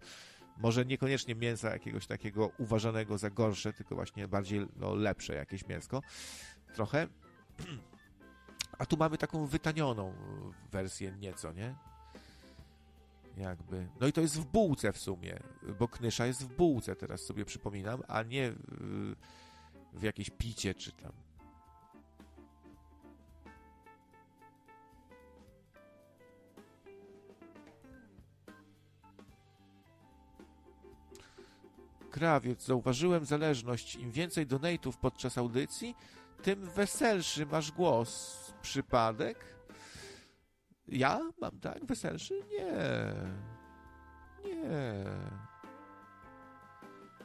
może 0.58 0.84
niekoniecznie 0.84 1.34
mięsa 1.34 1.70
jakiegoś 1.70 2.06
takiego 2.06 2.50
uważanego 2.58 3.18
za 3.18 3.30
gorsze, 3.30 3.72
tylko 3.72 3.94
właśnie 3.94 4.28
bardziej 4.28 4.66
no, 4.76 4.94
lepsze 4.94 5.34
jakieś 5.34 5.66
mięsko. 5.66 6.02
Trochę. 6.74 7.06
A 8.78 8.86
tu 8.86 8.96
mamy 8.96 9.18
taką 9.18 9.46
wytanioną 9.46 10.14
wersję 10.72 11.12
nieco, 11.12 11.52
nie? 11.52 11.74
Jakby. 13.36 13.88
No 14.00 14.06
i 14.06 14.12
to 14.12 14.20
jest 14.20 14.40
w 14.40 14.44
bułce 14.44 14.92
w 14.92 14.98
sumie, 14.98 15.38
bo 15.78 15.88
knysza 15.88 16.26
jest 16.26 16.42
w 16.44 16.56
bułce, 16.56 16.96
teraz 16.96 17.20
sobie 17.20 17.44
przypominam, 17.44 18.02
a 18.08 18.22
nie 18.22 18.52
w, 18.52 19.14
w 19.98 20.02
jakieś 20.02 20.30
picie 20.30 20.74
czy 20.74 20.92
tam. 20.92 21.12
Krawiec, 32.10 32.64
zauważyłem 32.64 33.24
zależność. 33.24 33.96
Im 33.96 34.10
więcej 34.10 34.46
donate'ów 34.46 34.92
podczas 35.00 35.38
audycji, 35.38 35.94
tym 36.42 36.60
weselszy 36.60 37.46
masz 37.46 37.72
głos. 37.72 38.38
Przypadek? 38.62 39.44
Ja 40.88 41.20
mam 41.40 41.60
tak 41.60 41.84
weselszy? 41.84 42.34
Nie. 42.50 42.64
Nie. 44.44 45.04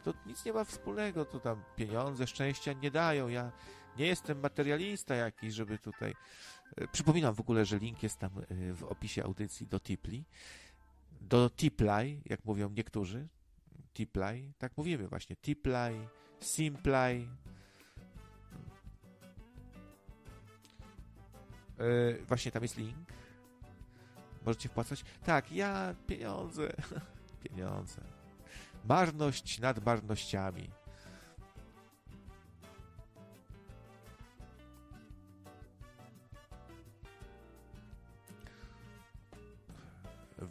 To 0.04 0.14
nic 0.26 0.46
nie 0.46 0.54
ma 0.54 0.64
wspólnego, 0.64 1.26
to 1.26 1.40
tam 1.40 1.64
pieniądze, 1.76 2.28
szczęścia 2.28 2.74
nie 2.74 2.92
dają. 2.92 3.28
Ja 3.28 3.52
nie 3.98 4.06
jestem 4.06 4.40
materialista 4.40 5.16
jakiś, 5.16 5.54
żeby 5.54 5.78
tutaj. 5.78 6.16
E, 6.76 6.88
przypominam 6.88 7.36
w 7.36 7.40
ogóle, 7.40 7.66
że 7.66 7.80
link 7.80 8.04
jest 8.04 8.20
tam 8.20 8.32
e, 8.38 8.74
w 8.74 8.84
opisie 8.84 9.24
audycji 9.24 9.68
do 9.68 9.80
Tipli. 9.80 10.26
Do 11.22 11.50
Tiplay, 11.50 12.22
jak 12.26 12.46
mówią 12.46 12.70
niektórzy. 12.70 13.28
Tiplay, 13.94 14.54
tak 14.58 14.78
mówimy 14.78 15.08
właśnie. 15.08 15.36
Tiplay, 15.36 16.08
Simplay, 16.40 17.28
Yy, 21.80 22.26
właśnie 22.28 22.52
tam 22.52 22.64
jest 22.64 22.78
link. 22.78 23.14
Możecie 24.46 24.70
wpłacać. 24.70 25.04
Tak, 25.24 25.52
ja 25.52 25.96
pieniądze. 26.08 26.74
pieniądze. 27.44 28.02
Marność 28.84 29.60
nad 29.60 29.86
marnościami. 29.86 30.70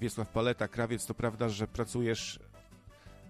Wiesław 0.01 0.29
Paleta, 0.29 0.69
krawiec, 0.69 1.07
to 1.07 1.15
prawda, 1.15 1.49
że 1.49 1.69
pracujesz 1.69 2.41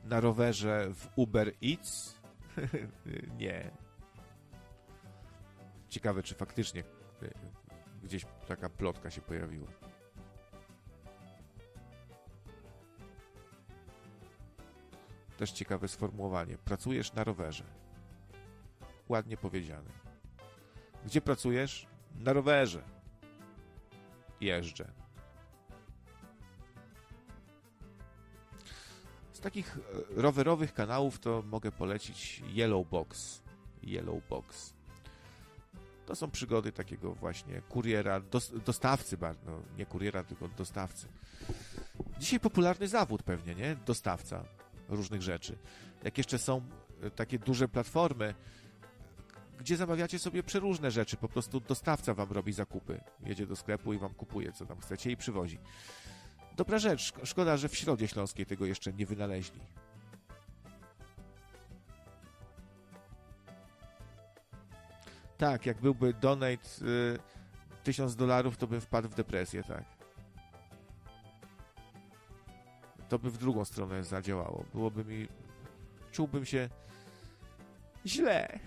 na 0.04 0.20
rowerze 0.20 0.88
w 0.94 1.08
Uber 1.16 1.52
Eats? 1.62 2.14
nie. 3.38 3.70
Ciekawe, 5.88 6.22
czy 6.22 6.34
faktycznie 6.34 6.84
Gdzieś 8.02 8.26
taka 8.48 8.68
plotka 8.68 9.10
się 9.10 9.20
pojawiła. 9.20 9.66
Też 15.36 15.52
ciekawe 15.52 15.88
sformułowanie. 15.88 16.58
Pracujesz 16.58 17.12
na 17.12 17.24
rowerze. 17.24 17.64
Ładnie 19.08 19.36
powiedziane. 19.36 19.90
Gdzie 21.06 21.20
pracujesz? 21.20 21.86
Na 22.14 22.32
rowerze. 22.32 22.82
Jeżdżę. 24.40 24.92
Z 29.32 29.40
takich 29.40 29.78
e, 29.78 30.22
rowerowych 30.22 30.74
kanałów 30.74 31.18
to 31.18 31.42
mogę 31.46 31.72
polecić 31.72 32.42
Yellow 32.54 32.88
Box. 32.88 33.42
Yellow 33.82 34.28
Box. 34.28 34.74
To 36.06 36.16
są 36.16 36.30
przygody 36.30 36.72
takiego 36.72 37.14
właśnie 37.14 37.60
kuriera, 37.68 38.20
dostawcy, 38.64 39.16
no, 39.20 39.60
nie 39.78 39.86
kuriera, 39.86 40.24
tylko 40.24 40.48
dostawcy. 40.48 41.08
Dzisiaj 42.18 42.40
popularny 42.40 42.88
zawód 42.88 43.22
pewnie, 43.22 43.54
nie? 43.54 43.76
Dostawca 43.76 44.44
różnych 44.92 45.22
rzeczy. 45.22 45.58
Jak 46.04 46.18
jeszcze 46.18 46.38
są 46.38 46.62
e, 47.02 47.10
takie 47.10 47.38
duże 47.38 47.68
platformy, 47.68 48.34
gdzie 49.58 49.76
zamawiacie 49.76 50.18
sobie 50.18 50.42
przeróżne 50.42 50.90
rzeczy, 50.90 51.16
po 51.16 51.28
prostu 51.28 51.60
dostawca 51.60 52.14
wam 52.14 52.32
robi 52.32 52.52
zakupy. 52.52 53.00
Jedzie 53.26 53.46
do 53.46 53.56
sklepu 53.56 53.92
i 53.92 53.98
wam 53.98 54.14
kupuje, 54.14 54.52
co 54.52 54.66
tam 54.66 54.80
chcecie 54.80 55.10
i 55.10 55.16
przywozi. 55.16 55.58
Dobra 56.56 56.78
rzecz. 56.78 57.12
Szkoda, 57.24 57.56
że 57.56 57.68
w 57.68 57.76
Środzie 57.76 58.08
Śląskiej 58.08 58.46
tego 58.46 58.66
jeszcze 58.66 58.92
nie 58.92 59.06
wynaleźli. 59.06 59.60
Tak, 65.38 65.66
jak 65.66 65.80
byłby 65.80 66.14
donate 66.14 66.68
y, 66.82 67.18
1000 67.84 68.16
dolarów, 68.16 68.56
to 68.56 68.66
bym 68.66 68.80
wpadł 68.80 69.08
w 69.08 69.14
depresję, 69.14 69.64
tak. 69.64 70.01
To 73.12 73.18
by 73.18 73.30
w 73.30 73.38
drugą 73.38 73.64
stronę 73.64 74.04
zadziałało. 74.04 74.64
Byłoby 74.74 75.04
mi... 75.04 75.28
Czułbym 76.12 76.46
się 76.46 76.68
źle. 78.06 78.58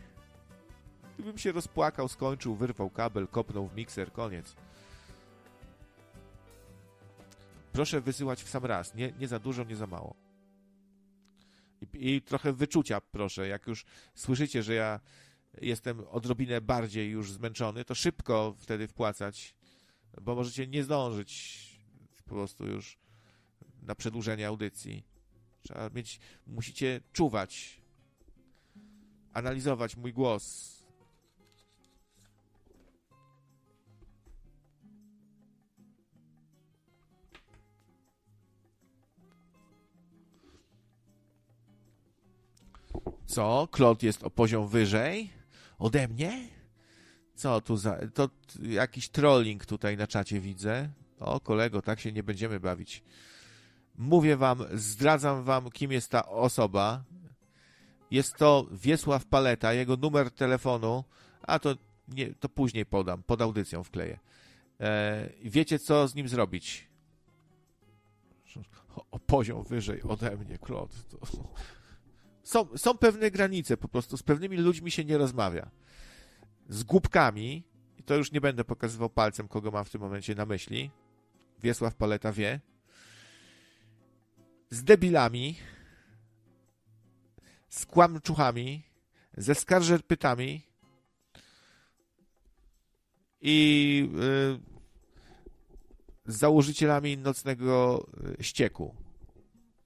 Gdybym 1.13 1.37
się 1.37 1.51
rozpłakał, 1.51 2.07
skończył, 2.07 2.55
wyrwał 2.55 2.89
kabel, 2.89 3.27
kopnął 3.27 3.67
w 3.67 3.75
mikser, 3.75 4.11
koniec. 4.11 4.55
Proszę 7.71 8.01
wysyłać 8.01 8.43
w 8.43 8.49
sam 8.49 8.65
raz. 8.65 8.95
Nie, 8.95 9.11
nie 9.19 9.27
za 9.27 9.39
dużo, 9.39 9.63
nie 9.63 9.75
za 9.75 9.87
mało. 9.87 10.15
I, 11.81 12.15
I 12.15 12.21
trochę 12.21 12.53
wyczucia, 12.53 13.01
proszę. 13.01 13.47
Jak 13.47 13.67
już 13.67 13.85
słyszycie, 14.15 14.63
że 14.63 14.73
ja 14.73 14.99
jestem 15.61 16.03
odrobinę 16.11 16.61
bardziej 16.61 17.09
już 17.09 17.31
zmęczony, 17.31 17.85
to 17.85 17.95
szybko 17.95 18.55
wtedy 18.57 18.87
wpłacać, 18.87 19.55
bo 20.21 20.35
możecie 20.35 20.67
nie 20.67 20.83
zdążyć 20.83 21.65
po 22.25 22.35
prostu 22.35 22.67
już 22.67 23.04
na 23.85 23.95
przedłużenie 23.95 24.47
audycji. 24.47 25.05
Trzeba 25.61 25.89
mieć, 25.89 26.19
musicie 26.47 27.01
czuwać, 27.13 27.81
analizować 29.33 29.97
mój 29.97 30.13
głos. 30.13 30.75
Co? 43.25 43.67
Klot 43.71 44.03
jest 44.03 44.23
o 44.23 44.29
poziom 44.29 44.67
wyżej? 44.67 45.29
Ode 45.79 46.07
mnie? 46.07 46.49
Co 47.35 47.61
tu 47.61 47.77
za... 47.77 47.97
To 48.13 48.29
jakiś 48.61 49.09
trolling 49.09 49.65
tutaj 49.65 49.97
na 49.97 50.07
czacie 50.07 50.39
widzę. 50.39 50.89
O, 51.19 51.39
kolego, 51.39 51.81
tak 51.81 51.99
się 51.99 52.11
nie 52.11 52.23
będziemy 52.23 52.59
bawić. 52.59 53.03
Mówię 53.97 54.37
wam, 54.37 54.63
zdradzam 54.73 55.43
wam, 55.43 55.71
kim 55.71 55.91
jest 55.91 56.11
ta 56.11 56.25
osoba. 56.25 57.03
Jest 58.11 58.35
to 58.35 58.67
Wiesław 58.71 59.25
Paleta, 59.25 59.73
jego 59.73 59.97
numer 59.97 60.31
telefonu, 60.31 61.03
a 61.41 61.59
to, 61.59 61.75
nie, 62.07 62.33
to 62.33 62.49
później 62.49 62.85
podam, 62.85 63.23
pod 63.23 63.41
audycją 63.41 63.83
wkleję. 63.83 64.19
E, 64.79 65.29
wiecie, 65.43 65.79
co 65.79 66.07
z 66.07 66.15
nim 66.15 66.27
zrobić? 66.27 66.87
O, 69.11 69.19
poziom 69.19 69.63
wyżej 69.63 70.03
ode 70.03 70.37
mnie, 70.37 70.57
Klot. 70.57 71.05
To 71.09 71.17
są, 72.43 72.77
są 72.77 72.97
pewne 72.97 73.31
granice, 73.31 73.77
po 73.77 73.87
prostu 73.87 74.17
z 74.17 74.23
pewnymi 74.23 74.57
ludźmi 74.57 74.91
się 74.91 75.05
nie 75.05 75.17
rozmawia. 75.17 75.69
Z 76.69 76.83
głupkami, 76.83 77.63
i 77.97 78.03
to 78.03 78.15
już 78.15 78.31
nie 78.31 78.41
będę 78.41 78.63
pokazywał 78.63 79.09
palcem, 79.09 79.47
kogo 79.47 79.71
mam 79.71 79.85
w 79.85 79.89
tym 79.89 80.01
momencie 80.01 80.35
na 80.35 80.45
myśli, 80.45 80.91
Wiesław 81.63 81.95
Paleta 81.95 82.31
wie, 82.31 82.59
z 84.69 84.83
debilami, 84.83 85.55
z 87.69 87.85
kłamczuchami, 87.85 88.83
ze 89.37 89.55
skarżerpytami 89.55 90.61
i 93.41 94.09
y, 96.25 96.31
z 96.31 96.37
założycielami 96.37 97.17
nocnego 97.17 98.05
y, 98.39 98.43
ścieku. 98.43 98.95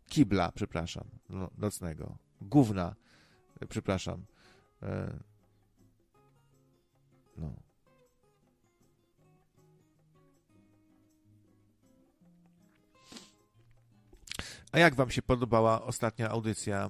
Kibla, 0.07 0.51
przepraszam, 0.51 1.03
no, 1.29 1.49
nocnego. 1.57 2.17
Gówna, 2.41 2.95
y, 3.63 3.67
przepraszam. 3.67 4.25
A 14.71 14.79
jak 14.79 14.95
wam 14.95 15.09
się 15.09 15.21
podobała 15.21 15.81
ostatnia 15.83 16.29
audycja 16.29 16.89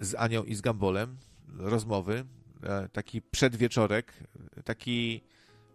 z 0.00 0.14
Anią 0.14 0.44
i 0.44 0.54
z 0.54 0.60
Gambolem? 0.60 1.16
Rozmowy, 1.58 2.24
e, 2.62 2.88
taki 2.88 3.22
przedwieczorek, 3.22 4.12
taki 4.64 5.22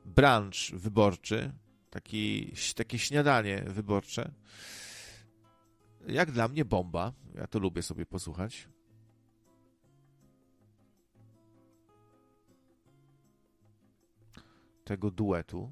brunch 0.05 0.71
wyborczy, 0.73 1.51
taki, 1.89 2.53
takie 2.75 2.99
śniadanie 2.99 3.63
wyborcze. 3.67 4.31
Jak 6.07 6.31
dla 6.31 6.47
mnie 6.47 6.65
bomba. 6.65 7.13
Ja 7.35 7.47
to 7.47 7.59
lubię 7.59 7.81
sobie 7.81 8.05
posłuchać. 8.05 8.67
Tego 14.83 15.11
duetu. 15.11 15.71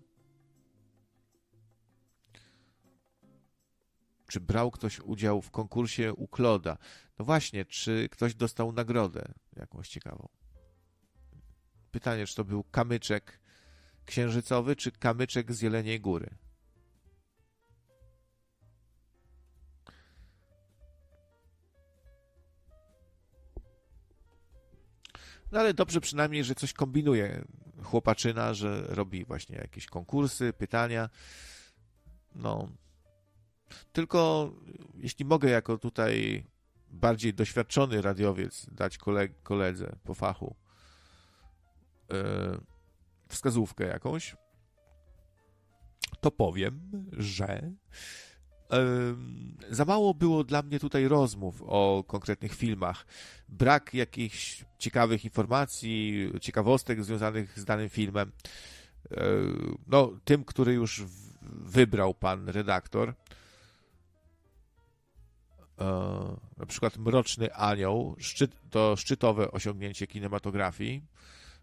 Czy 4.30 4.40
brał 4.40 4.72
ktoś 4.72 5.00
udział 5.00 5.42
w 5.42 5.52
konkursie 5.52 6.14
u 6.14 6.28
Kloda? 6.28 6.78
No 7.20 7.26
właśnie, 7.26 7.66
czy 7.66 8.10
ktoś 8.12 8.36
dostał 8.36 8.72
nagrodę 8.72 9.34
jakąś 9.56 9.90
ciekawą? 9.90 10.30
Pytanie, 11.92 12.26
czy 12.26 12.36
to 12.36 12.44
był 12.44 12.64
kamyczek 12.64 13.40
księżycowy, 14.06 14.76
czy 14.76 14.92
kamyczek 14.92 15.54
z 15.54 15.62
Jeleniej 15.62 16.00
Góry? 16.00 16.30
No 25.52 25.60
ale 25.60 25.74
dobrze 25.74 26.02
przynajmniej, 26.02 26.44
że 26.44 26.56
coś 26.56 26.74
kombinuje 26.74 27.46
chłopaczyna, 27.84 28.54
że 28.54 28.82
robi 28.88 29.26
właśnie 29.26 29.56
jakieś 29.56 29.86
konkursy, 29.86 30.54
pytania. 30.54 31.10
No, 32.36 32.70
tylko 33.92 34.52
jeśli 34.98 35.26
mogę 35.26 35.50
jako 35.50 35.78
tutaj 35.78 36.44
bardziej 36.92 37.34
doświadczony 37.34 38.02
radiowiec 38.02 38.68
dać 38.72 38.98
koleg 38.98 39.44
koledze 39.44 39.96
po 40.04 40.14
fachu 40.14 40.56
yy, 42.10 42.18
wskazówkę 43.28 43.86
jakąś, 43.86 44.36
to 46.22 46.32
powiem, 46.32 46.92
że 47.12 47.72
za 49.70 49.86
mało 49.86 50.14
było 50.14 50.44
dla 50.44 50.62
mnie 50.62 50.80
tutaj 50.80 51.08
rozmów 51.08 51.64
o 51.66 52.04
konkretnych 52.08 52.56
filmach. 52.56 53.06
Brak 53.50 53.94
jakichś 53.94 54.66
ciekawych 54.80 55.26
informacji, 55.26 56.32
ciekawostek 56.42 57.04
związanych 57.04 57.60
z 57.60 57.66
danym 57.66 57.90
filmem. 57.90 58.32
No, 59.88 60.12
tym, 60.26 60.44
który 60.44 60.74
już 60.74 61.04
wybrał 61.52 62.14
pan 62.14 62.50
redaktor, 62.50 63.14
na 66.58 66.66
przykład 66.68 66.98
Mroczny 66.98 67.54
Anioł, 67.54 68.16
szczyt, 68.20 68.52
to 68.70 68.96
szczytowe 68.96 69.52
osiągnięcie 69.52 70.08
kinematografii, 70.08 71.02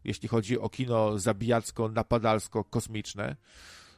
jeśli 0.05 0.29
chodzi 0.29 0.61
o 0.61 0.69
kino 0.69 1.19
zabijacko-napadalsko-kosmiczne. 1.19 3.37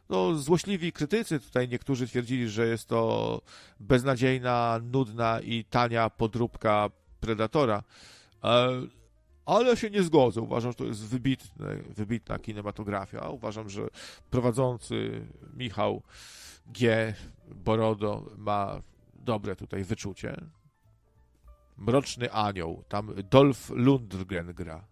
No, 0.09 0.35
złośliwi 0.35 0.93
krytycy 0.93 1.41
tutaj 1.41 1.69
niektórzy 1.69 2.07
twierdzili, 2.07 2.49
że 2.49 2.67
jest 2.67 2.89
to 2.89 3.41
beznadziejna, 3.81 4.81
nudna 4.83 5.41
i 5.41 5.65
tania 5.65 6.11
podróbka 6.11 6.91
Predatora, 7.21 7.83
e, 8.45 8.69
ale 9.47 9.77
się 9.77 9.91
nie 9.91 10.03
zgodzę. 10.03 10.41
Uważam, 10.41 10.73
że 10.73 10.77
to 10.77 10.85
jest 10.85 11.07
wybitne, 11.07 11.77
wybitna 11.77 12.39
kinematografia. 12.39 13.29
Uważam, 13.29 13.71
że 13.71 13.89
prowadzący 14.31 15.27
Michał 15.57 16.03
G. 16.67 17.15
Borodo 17.49 18.31
ma 18.37 18.81
dobre 19.29 19.57
tutaj 19.57 19.85
wyczucie. 19.85 20.37
Mroczny 21.77 22.33
Anioł, 22.33 22.85
tam 22.89 23.15
Dolph 23.31 23.71
Lundgren 23.71 24.55
gra. 24.55 24.85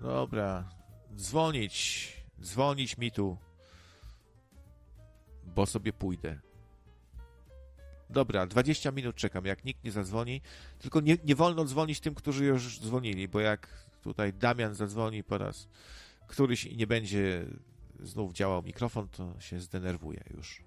Dobra, 0.00 0.68
dzwonić, 1.16 1.72
dzwonić 2.40 2.98
mi 2.98 3.12
tu 3.12 3.49
bo 5.54 5.66
sobie 5.66 5.92
pójdę. 5.92 6.38
Dobra, 8.10 8.46
20 8.46 8.90
minut 8.90 9.16
czekam, 9.16 9.44
jak 9.44 9.64
nikt 9.64 9.84
nie 9.84 9.92
zadzwoni. 9.92 10.40
Tylko 10.78 11.00
nie, 11.00 11.16
nie 11.24 11.34
wolno 11.34 11.64
dzwonić 11.64 12.00
tym, 12.00 12.14
którzy 12.14 12.44
już 12.44 12.80
dzwonili, 12.80 13.28
bo 13.28 13.40
jak 13.40 13.86
tutaj 14.02 14.32
Damian 14.32 14.74
zadzwoni 14.74 15.24
po 15.24 15.38
raz 15.38 15.68
któryś 16.30 16.64
i 16.64 16.76
nie 16.76 16.86
będzie 16.86 17.46
znów 18.00 18.32
działał 18.32 18.62
mikrofon, 18.62 19.08
to 19.08 19.40
się 19.40 19.60
zdenerwuje 19.60 20.24
już. 20.36 20.62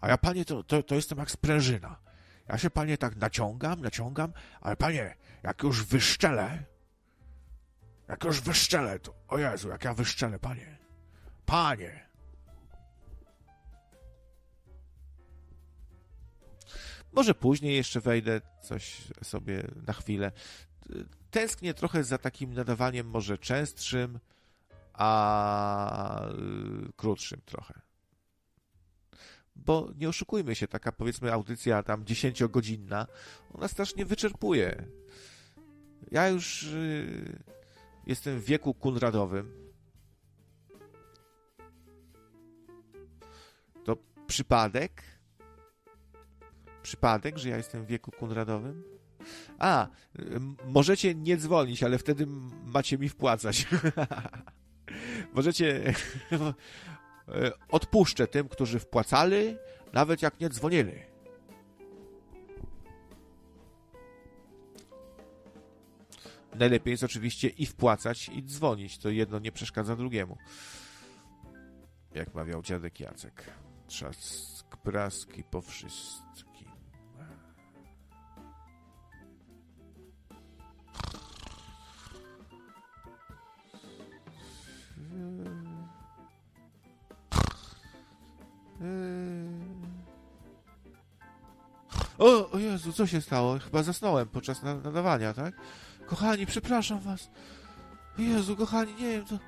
A 0.00 0.08
ja, 0.08 0.18
panie, 0.18 0.44
to, 0.44 0.62
to, 0.62 0.82
to 0.82 0.94
jestem 0.94 1.18
jak 1.18 1.30
sprężyna. 1.30 1.96
Ja 2.48 2.58
się, 2.58 2.70
panie, 2.70 2.98
tak 2.98 3.16
naciągam, 3.16 3.80
naciągam, 3.80 4.32
ale 4.60 4.76
panie, 4.76 5.14
jak 5.42 5.62
już 5.62 5.84
wyszczelę, 5.84 6.64
jak 8.08 8.24
już 8.24 8.40
wyszczelę, 8.40 8.98
to... 8.98 9.14
O 9.28 9.38
Jezu, 9.38 9.68
jak 9.68 9.84
ja 9.84 9.94
wyszczelę, 9.94 10.38
panie. 10.38 10.78
Panie. 11.46 12.08
Może 17.12 17.34
później 17.34 17.76
jeszcze 17.76 18.00
wejdę, 18.00 18.40
coś 18.62 18.96
sobie 19.22 19.68
na 19.86 19.92
chwilę. 19.92 20.32
Tęsknię 21.30 21.74
trochę 21.74 22.04
za 22.04 22.18
takim 22.18 22.54
nadawaniem 22.54 23.06
może 23.06 23.38
częstszym, 23.38 24.18
a 24.92 26.28
krótszym 26.96 27.40
trochę. 27.44 27.80
Bo 29.56 29.90
nie 29.96 30.08
oszukujmy 30.08 30.54
się, 30.54 30.68
taka 30.68 30.92
powiedzmy 30.92 31.32
audycja 31.32 31.82
tam 31.82 32.04
dziesięciogodzinna, 32.04 33.06
ona 33.52 33.68
strasznie 33.68 34.04
wyczerpuje. 34.04 34.86
Ja 36.10 36.28
już 36.28 36.62
y, 36.62 37.38
jestem 38.06 38.40
w 38.40 38.44
wieku 38.44 38.74
kunradowym. 38.74 39.72
To 43.84 43.96
przypadek? 44.26 45.02
Przypadek, 46.82 47.38
że 47.38 47.48
ja 47.48 47.56
jestem 47.56 47.84
w 47.84 47.86
wieku 47.86 48.10
kunradowym? 48.10 48.82
A, 49.58 49.88
możecie 50.66 51.14
nie 51.14 51.36
dzwonić, 51.36 51.82
ale 51.82 51.98
wtedy 51.98 52.26
macie 52.64 52.98
mi 52.98 53.08
wpłacać. 53.08 53.66
możecie. 55.34 55.94
Odpuszczę 57.70 58.26
tym, 58.26 58.48
którzy 58.48 58.78
wpłacali, 58.78 59.56
nawet 59.92 60.22
jak 60.22 60.40
nie 60.40 60.48
dzwonili. 60.48 61.13
Najlepiej 66.54 66.90
jest 66.90 67.04
oczywiście 67.04 67.48
i 67.48 67.66
wpłacać, 67.66 68.28
i 68.28 68.42
dzwonić. 68.42 68.98
To 68.98 69.10
jedno 69.10 69.38
nie 69.38 69.52
przeszkadza 69.52 69.96
drugiemu. 69.96 70.36
Jak 72.14 72.34
mawiał 72.34 72.62
dziadek 72.62 73.00
Jacek. 73.00 73.50
Trzask 73.86 74.76
praski 74.76 75.44
po 75.50 75.62
wszystkim. 75.62 76.68
O, 92.18 92.50
o 92.50 92.58
Jezu, 92.58 92.92
co 92.92 93.06
się 93.06 93.20
stało? 93.20 93.58
Chyba 93.58 93.82
zasnąłem 93.82 94.28
podczas 94.28 94.62
nadawania, 94.62 95.34
tak? 95.34 95.54
Kochani, 96.06 96.46
przepraszam 96.46 97.00
was. 97.00 97.30
Jezu, 98.18 98.56
kochani, 98.56 98.94
nie 98.94 99.10
wiem, 99.10 99.24
to... 99.24 99.38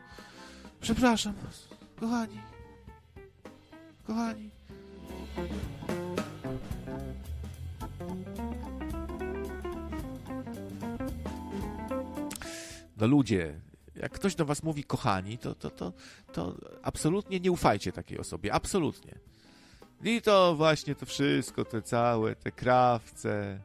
Przepraszam 0.80 1.34
was, 1.44 1.68
kochani. 2.00 2.40
Kochani. 4.06 4.50
No 12.96 13.06
ludzie, 13.06 13.60
jak 13.94 14.12
ktoś 14.12 14.34
do 14.34 14.44
was 14.44 14.62
mówi 14.62 14.84
kochani, 14.84 15.38
to, 15.38 15.54
to, 15.54 15.70
to, 15.70 15.92
to 16.32 16.56
absolutnie 16.82 17.40
nie 17.40 17.52
ufajcie 17.52 17.92
takiej 17.92 18.18
osobie, 18.18 18.52
absolutnie. 18.52 19.18
I 20.04 20.22
to 20.22 20.54
właśnie 20.56 20.94
to 20.94 21.06
wszystko, 21.06 21.64
te 21.64 21.82
całe, 21.82 22.36
te 22.36 22.52
krawce, 22.52 23.60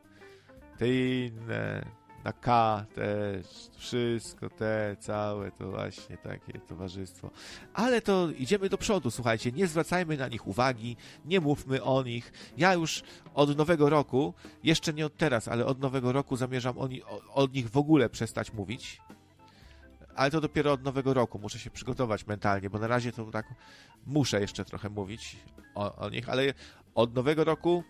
te 0.77 0.87
inne, 0.87 1.85
na 2.23 2.33
K 2.33 2.85
też, 2.95 3.45
wszystko 3.77 4.49
te 4.49 4.95
całe, 4.99 5.51
to 5.51 5.71
właśnie 5.71 6.17
takie 6.17 6.59
towarzystwo. 6.59 7.31
Ale 7.73 8.01
to 8.01 8.29
idziemy 8.31 8.69
do 8.69 8.77
przodu, 8.77 9.11
słuchajcie, 9.11 9.51
nie 9.51 9.67
zwracajmy 9.67 10.17
na 10.17 10.27
nich 10.27 10.47
uwagi, 10.47 10.97
nie 11.25 11.39
mówmy 11.39 11.83
o 11.83 12.03
nich. 12.03 12.33
Ja 12.57 12.73
już 12.73 13.03
od 13.33 13.57
nowego 13.57 13.89
roku, 13.89 14.33
jeszcze 14.63 14.93
nie 14.93 15.05
od 15.05 15.17
teraz, 15.17 15.47
ale 15.47 15.65
od 15.65 15.79
nowego 15.79 16.11
roku 16.11 16.35
zamierzam 16.35 16.77
o, 16.77 16.89
o, 17.33 17.47
nich 17.47 17.69
w 17.69 17.77
ogóle 17.77 18.09
przestać 18.09 18.53
mówić. 18.53 19.01
Ale 20.15 20.31
to 20.31 20.41
dopiero 20.41 20.71
od 20.71 20.83
nowego 20.83 21.13
roku, 21.13 21.39
muszę 21.39 21.59
się 21.59 21.69
przygotować 21.69 22.27
mentalnie, 22.27 22.69
bo 22.69 22.79
na 22.79 22.87
razie 22.87 23.11
to 23.11 23.25
tak 23.25 23.45
muszę 24.05 24.41
jeszcze 24.41 24.65
trochę 24.65 24.89
mówić 24.89 25.37
o, 25.75 25.95
o 25.95 26.09
nich, 26.09 26.29
ale 26.29 26.53
od 26.95 27.15
nowego 27.15 27.43
roku 27.43 27.83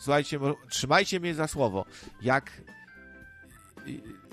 słuchajcie, 0.00 0.40
trzymajcie 0.68 1.20
mnie 1.20 1.34
za 1.34 1.46
słowo. 1.48 1.84
Jak 2.22 2.62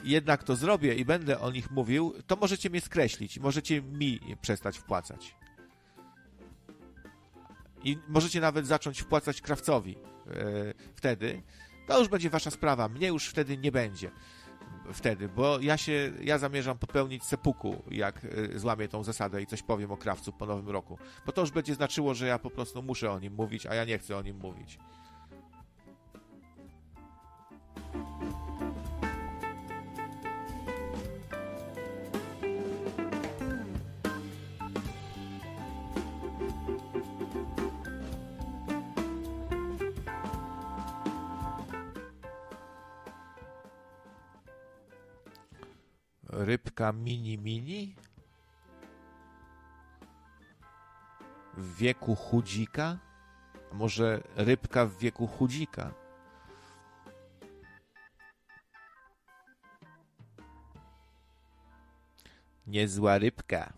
jednak 0.03 0.43
to 0.43 0.56
zrobię 0.56 0.93
i 0.93 1.06
będę 1.06 1.40
o 1.40 1.51
nich 1.51 1.72
mówił, 1.72 2.14
to 2.27 2.35
możecie 2.35 2.69
mnie 2.69 2.82
skreślić, 2.82 3.40
możecie 3.40 3.82
mi 3.82 4.19
przestać 4.42 4.77
wpłacać. 4.77 5.35
I 7.84 7.98
możecie 8.08 8.42
nawet 8.42 8.67
zacząć 8.67 9.01
wpłacać 9.01 9.42
krawcowi 9.42 9.92
yy, 10.26 10.74
wtedy. 10.95 11.42
To 11.88 12.00
już 12.00 12.08
będzie 12.08 12.30
wasza 12.30 12.51
sprawa. 12.51 12.90
Mnie 12.90 13.08
już 13.08 13.27
wtedy 13.27 13.58
nie 13.58 13.72
będzie. 13.72 14.11
Wtedy, 14.93 15.30
bo 15.30 15.59
ja 15.59 15.77
się, 15.77 16.11
ja 16.22 16.38
zamierzam 16.38 16.77
popełnić 16.77 17.24
sepuku, 17.24 17.84
jak 17.92 18.24
yy, 18.24 18.59
złamię 18.59 18.88
tą 18.88 19.03
zasadę 19.03 19.42
i 19.42 19.45
coś 19.45 19.64
powiem 19.64 19.92
o 19.92 19.98
krawcu 19.98 20.34
po 20.34 20.45
nowym 20.45 20.69
roku. 20.69 20.98
Bo 21.26 21.32
to 21.32 21.42
już 21.42 21.51
będzie 21.51 21.76
znaczyło, 21.76 22.14
że 22.14 22.27
ja 22.27 22.40
po 22.40 22.50
prostu 22.50 22.84
muszę 22.84 23.11
o 23.11 23.19
nim 23.19 23.34
mówić, 23.34 23.66
a 23.66 23.76
ja 23.76 23.85
nie 23.85 23.98
chcę 23.98 24.17
o 24.17 24.22
nim 24.22 24.38
mówić. 24.38 24.80
Rybka 46.45 46.93
mini 46.93 47.38
mini 47.38 47.95
w 51.57 51.75
wieku 51.75 52.16
chudzika? 52.16 52.98
Może 53.74 54.22
rybka 54.35 54.85
w 54.85 54.98
wieku 54.98 55.27
chudzika? 55.27 55.93
Niezła 62.67 63.17
rybka. 63.17 63.74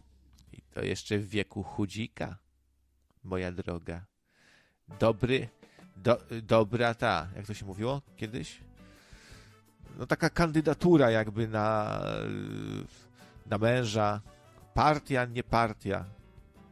I 0.54 0.62
to 0.62 0.84
jeszcze 0.84 1.18
w 1.18 1.30
wieku 1.30 1.64
chudzika, 1.64 2.38
moja 3.24 3.52
droga. 3.52 4.06
Dobry, 5.00 5.50
do, 5.96 6.18
dobra 6.44 6.94
ta, 6.94 7.28
jak 7.36 7.46
to 7.46 7.54
się 7.54 7.66
mówiło 7.66 8.02
kiedyś? 8.18 8.69
No 10.00 10.06
taka 10.06 10.30
kandydatura 10.30 11.12
jakby 11.12 11.48
na, 11.48 12.00
na 13.46 13.58
męża. 13.58 14.22
Partia, 14.74 15.26
nie 15.26 15.44
partia. 15.44 16.06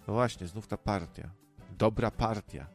No 0.07 0.13
właśnie, 0.13 0.47
znów 0.47 0.67
ta 0.67 0.77
partia. 0.77 1.29
Dobra 1.77 2.11
partia. 2.11 2.67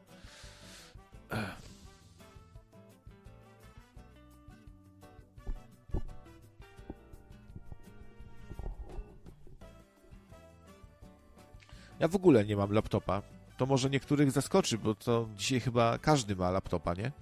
Ja 12.01 12.09
w 12.09 12.17
ogóle 12.17 12.45
nie 12.45 12.57
mam 12.57 12.73
laptopa. 12.73 13.23
To 13.57 13.67
może 13.67 13.91
niektórych 13.91 14.31
zaskoczy, 14.31 14.79
bo 14.79 14.95
to 14.95 15.29
dzisiaj 15.37 15.61
chyba 15.61 15.99
każdy 15.99 16.37
ma 16.37 16.51
laptopa, 16.51 16.95
nie? 16.95 17.13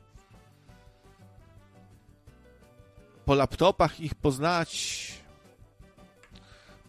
Po 3.31 3.35
laptopach 3.35 4.01
ich 4.01 4.15
poznać. 4.15 5.13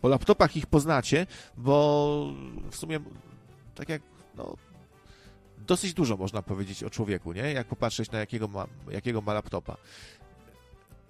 Po 0.01 0.07
laptopach 0.07 0.57
ich 0.57 0.65
poznacie, 0.65 1.27
bo 1.57 2.33
w 2.71 2.75
sumie 2.75 2.99
tak 3.75 3.89
jak 3.89 4.01
no, 4.35 4.55
dosyć 5.57 5.93
dużo 5.93 6.17
można 6.17 6.41
powiedzieć 6.41 6.83
o 6.83 6.89
człowieku, 6.89 7.33
nie? 7.33 7.53
Jak 7.53 7.67
popatrzeć 7.67 8.11
na 8.11 8.19
jakiego 8.19 8.47
ma, 8.47 8.67
jakiego 8.91 9.21
ma 9.21 9.33
laptopa. 9.33 9.77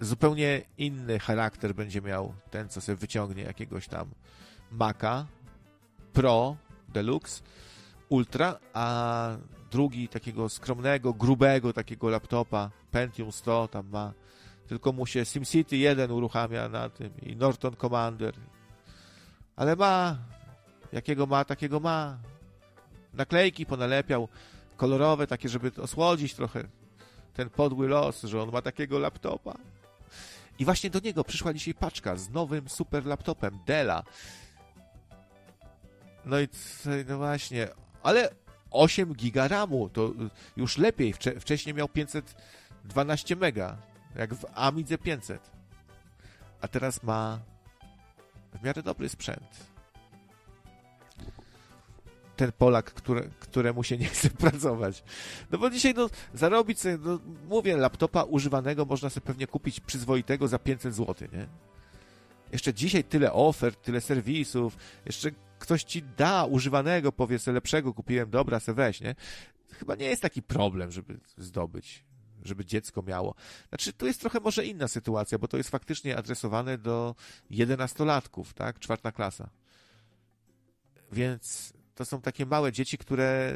Zupełnie 0.00 0.62
inny 0.78 1.18
charakter 1.18 1.74
będzie 1.74 2.02
miał 2.02 2.34
ten, 2.50 2.68
co 2.68 2.80
sobie 2.80 2.96
wyciągnie 2.96 3.42
jakiegoś 3.42 3.88
tam 3.88 4.10
Maca 4.70 5.26
Pro 6.12 6.56
Deluxe 6.88 7.42
Ultra, 8.08 8.58
a 8.72 9.36
drugi 9.70 10.08
takiego 10.08 10.48
skromnego, 10.48 11.14
grubego 11.14 11.72
takiego 11.72 12.08
laptopa 12.08 12.70
Pentium 12.90 13.32
100 13.32 13.68
tam 13.68 13.88
ma 13.88 14.12
tylko 14.72 14.92
mu 14.92 15.06
się 15.06 15.24
SimCity 15.24 15.76
1 15.76 16.10
uruchamia 16.10 16.68
na 16.68 16.88
tym 16.88 17.10
i 17.22 17.36
Norton 17.36 17.76
Commander. 17.76 18.34
Ale 19.56 19.76
ma. 19.76 20.18
Jakiego 20.92 21.26
ma, 21.26 21.44
takiego 21.44 21.80
ma. 21.80 22.18
Naklejki 23.14 23.66
ponalepiał, 23.66 24.28
kolorowe, 24.76 25.26
takie, 25.26 25.48
żeby 25.48 25.72
osłodzić 25.82 26.34
trochę 26.34 26.64
ten 27.34 27.50
podły 27.50 27.88
los, 27.88 28.22
że 28.22 28.42
on 28.42 28.50
ma 28.52 28.62
takiego 28.62 28.98
laptopa. 28.98 29.54
I 30.58 30.64
właśnie 30.64 30.90
do 30.90 31.00
niego 31.00 31.24
przyszła 31.24 31.52
dzisiaj 31.54 31.74
paczka 31.74 32.16
z 32.16 32.30
nowym 32.30 32.68
super 32.68 33.06
laptopem 33.06 33.58
Della. 33.66 34.02
No 36.24 36.40
i 36.40 36.48
no 37.08 37.18
właśnie, 37.18 37.68
ale 38.02 38.28
8 38.70 39.14
giga 39.14 39.48
RAMu, 39.48 39.88
to 39.88 40.12
już 40.56 40.78
lepiej. 40.78 41.14
Wcześniej 41.40 41.74
miał 41.74 41.88
512 41.88 43.36
mega 43.36 43.91
jak 44.16 44.34
w 44.34 44.44
Amidze 44.54 44.98
500. 44.98 45.50
A 46.60 46.68
teraz 46.68 47.02
ma 47.02 47.38
w 48.60 48.64
miarę 48.64 48.82
dobry 48.82 49.08
sprzęt. 49.08 49.72
Ten 52.36 52.52
Polak, 52.52 52.94
które, 52.94 53.22
któremu 53.40 53.82
się 53.82 53.98
nie 53.98 54.06
chce 54.06 54.30
pracować. 54.44 55.04
No 55.50 55.58
bo 55.58 55.70
dzisiaj 55.70 55.94
no, 55.94 56.10
zarobić 56.34 56.80
sobie, 56.80 56.98
no, 57.04 57.18
mówię, 57.48 57.76
laptopa 57.76 58.22
używanego 58.22 58.84
można 58.84 59.10
sobie 59.10 59.26
pewnie 59.26 59.46
kupić 59.46 59.80
przyzwoitego 59.80 60.48
za 60.48 60.58
500 60.58 60.94
zł, 60.94 61.28
nie? 61.32 61.46
Jeszcze 62.52 62.74
dzisiaj 62.74 63.04
tyle 63.04 63.32
ofert, 63.32 63.82
tyle 63.82 64.00
serwisów, 64.00 64.76
jeszcze 65.06 65.30
ktoś 65.58 65.84
ci 65.84 66.02
da 66.02 66.44
używanego, 66.44 67.12
powie 67.12 67.38
sobie 67.38 67.54
lepszego 67.54 67.94
kupiłem, 67.94 68.30
dobra, 68.30 68.60
se 68.60 68.74
weź, 68.74 69.00
nie? 69.00 69.14
Chyba 69.72 69.94
nie 69.94 70.06
jest 70.06 70.22
taki 70.22 70.42
problem, 70.42 70.90
żeby 70.90 71.20
zdobyć 71.38 72.04
żeby 72.44 72.64
dziecko 72.64 73.02
miało. 73.02 73.34
Znaczy, 73.68 73.92
tu 73.92 74.06
jest 74.06 74.20
trochę 74.20 74.40
może 74.40 74.66
inna 74.66 74.88
sytuacja, 74.88 75.38
bo 75.38 75.48
to 75.48 75.56
jest 75.56 75.70
faktycznie 75.70 76.16
adresowane 76.16 76.78
do 76.78 77.14
jedenastolatków, 77.50 78.54
tak? 78.54 78.78
Czwarta 78.78 79.12
klasa. 79.12 79.50
Więc 81.12 81.72
to 81.94 82.04
są 82.04 82.20
takie 82.20 82.46
małe 82.46 82.72
dzieci, 82.72 82.98
które 82.98 83.54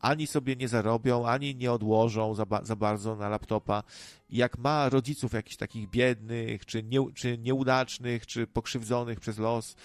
ani 0.00 0.26
sobie 0.26 0.56
nie 0.56 0.68
zarobią, 0.68 1.26
ani 1.26 1.54
nie 1.54 1.72
odłożą 1.72 2.34
za, 2.34 2.46
ba 2.46 2.64
za 2.64 2.76
bardzo 2.76 3.16
na 3.16 3.28
laptopa. 3.28 3.82
Jak 4.30 4.58
ma 4.58 4.88
rodziców 4.88 5.32
jakichś 5.32 5.56
takich 5.56 5.90
biednych, 5.90 6.66
czy, 6.66 6.82
nie, 6.82 6.98
czy 7.14 7.38
nieudacznych, 7.38 8.26
czy 8.26 8.46
pokrzywdzonych 8.46 9.20
przez 9.20 9.38
los, 9.38 9.76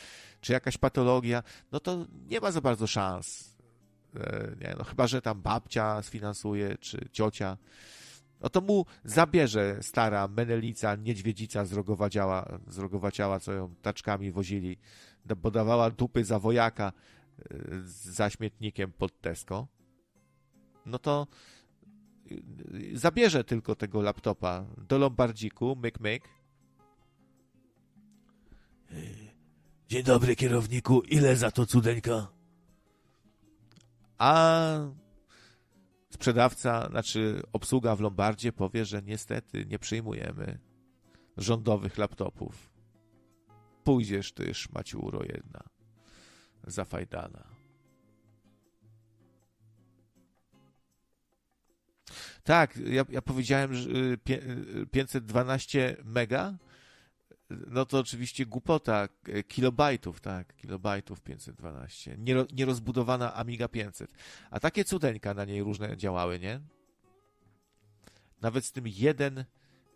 czy 0.42 0.54
jakaś 0.54 0.78
patologia, 0.78 1.44
no 1.72 1.80
to 1.80 2.06
nie 2.30 2.40
ma 2.40 2.52
za 2.52 2.62
bardzo 2.62 2.88
szans. 2.88 3.56
E, 4.16 4.56
nie, 4.62 4.76
no 4.78 4.84
chyba, 4.84 5.08
że 5.08 5.22
tam 5.22 5.42
babcia 5.42 6.02
sfinansuje, 6.02 6.78
czy 6.78 7.10
ciocia 7.12 7.58
no 8.42 8.50
to 8.50 8.62
mu 8.62 8.86
zabierze 9.04 9.78
stara 9.82 10.28
menelica, 10.28 10.96
niedźwiedzica 10.96 11.66
z 11.66 11.74
rogowaciała, 11.74 12.60
z 12.68 12.78
rogowaciała 12.78 13.40
co 13.40 13.54
ją 13.54 13.76
taczkami 13.82 14.32
wozili, 14.32 14.78
bo 15.38 15.52
dawała 15.52 15.90
dupy 15.90 16.24
za 16.24 16.40
wojaka 16.40 16.94
e, 17.40 17.56
za 17.86 18.30
śmietnikiem 18.30 18.92
pod 18.92 19.22
Tesco, 19.22 19.68
no 20.86 21.00
to 21.00 21.28
e, 22.32 22.36
zabierze 22.94 23.44
tylko 23.44 23.76
tego 23.76 24.02
laptopa 24.02 24.66
do 24.78 24.98
Lombardziku, 24.98 25.76
myk, 25.76 26.00
myk. 26.00 26.30
Dzień 29.88 30.04
dobry, 30.04 30.36
kierowniku, 30.36 31.02
ile 31.02 31.36
za 31.36 31.52
to 31.52 31.66
cudeńka? 31.66 32.28
A 34.18 34.80
sprzedawca, 36.22 36.90
znaczy 36.90 37.42
obsługa 37.54 37.96
w 37.96 38.00
Lombardzie 38.00 38.54
powie, 38.54 38.86
że 38.86 39.02
niestety 39.02 39.66
nie 39.66 39.80
przyjmujemy 39.80 40.60
rządowych 41.38 41.98
laptopów. 41.98 42.72
Pójdziesz 43.84 44.34
ty, 44.34 44.54
szmaciuro 44.54 45.24
jedna, 45.24 45.64
zafajdana. 46.64 47.44
Tak, 52.44 52.78
ja, 52.78 53.06
ja 53.10 53.22
powiedziałem, 53.22 53.74
że 53.74 53.90
512 54.92 55.90
y, 55.90 56.00
y, 56.00 56.04
mega, 56.04 56.58
no 57.68 57.86
to 57.86 58.00
oczywiście 58.00 58.46
głupota, 58.46 59.10
kilobajtów, 59.48 60.22
tak, 60.22 60.56
kilobajtów 60.56 61.22
512, 61.22 62.18
nierozbudowana 62.54 63.34
Amiga 63.34 63.68
500. 63.68 64.14
A 64.52 64.60
takie 64.60 64.84
cudeńka 64.86 65.34
na 65.34 65.46
niej 65.46 65.64
różne 65.64 65.98
działały, 65.98 66.40
nie? 66.40 66.62
Nawet 68.42 68.66
z 68.66 68.72
tym 68.72 68.88
1, 68.88 69.46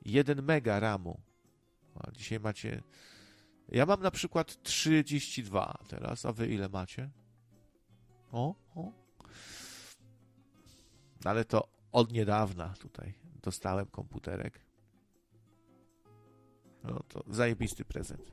1 0.06 0.44
mega 0.44 0.80
RAMu. 0.80 1.22
A 1.96 2.12
dzisiaj 2.12 2.40
macie... 2.40 2.84
Ja 3.70 3.86
mam 3.86 4.02
na 4.02 4.12
przykład 4.12 4.64
32 4.64 5.78
teraz, 5.88 6.26
a 6.26 6.32
wy 6.32 6.48
ile 6.48 6.70
macie? 6.70 7.10
O, 8.32 8.56
o. 8.76 8.92
Ale 11.24 11.46
to 11.46 11.68
od 11.92 12.12
niedawna 12.12 12.74
tutaj 12.80 13.14
dostałem 13.44 13.86
komputerek. 13.86 14.65
No 16.88 17.04
to 17.08 17.24
zajebisty 17.28 17.86
prezent. 17.86 18.32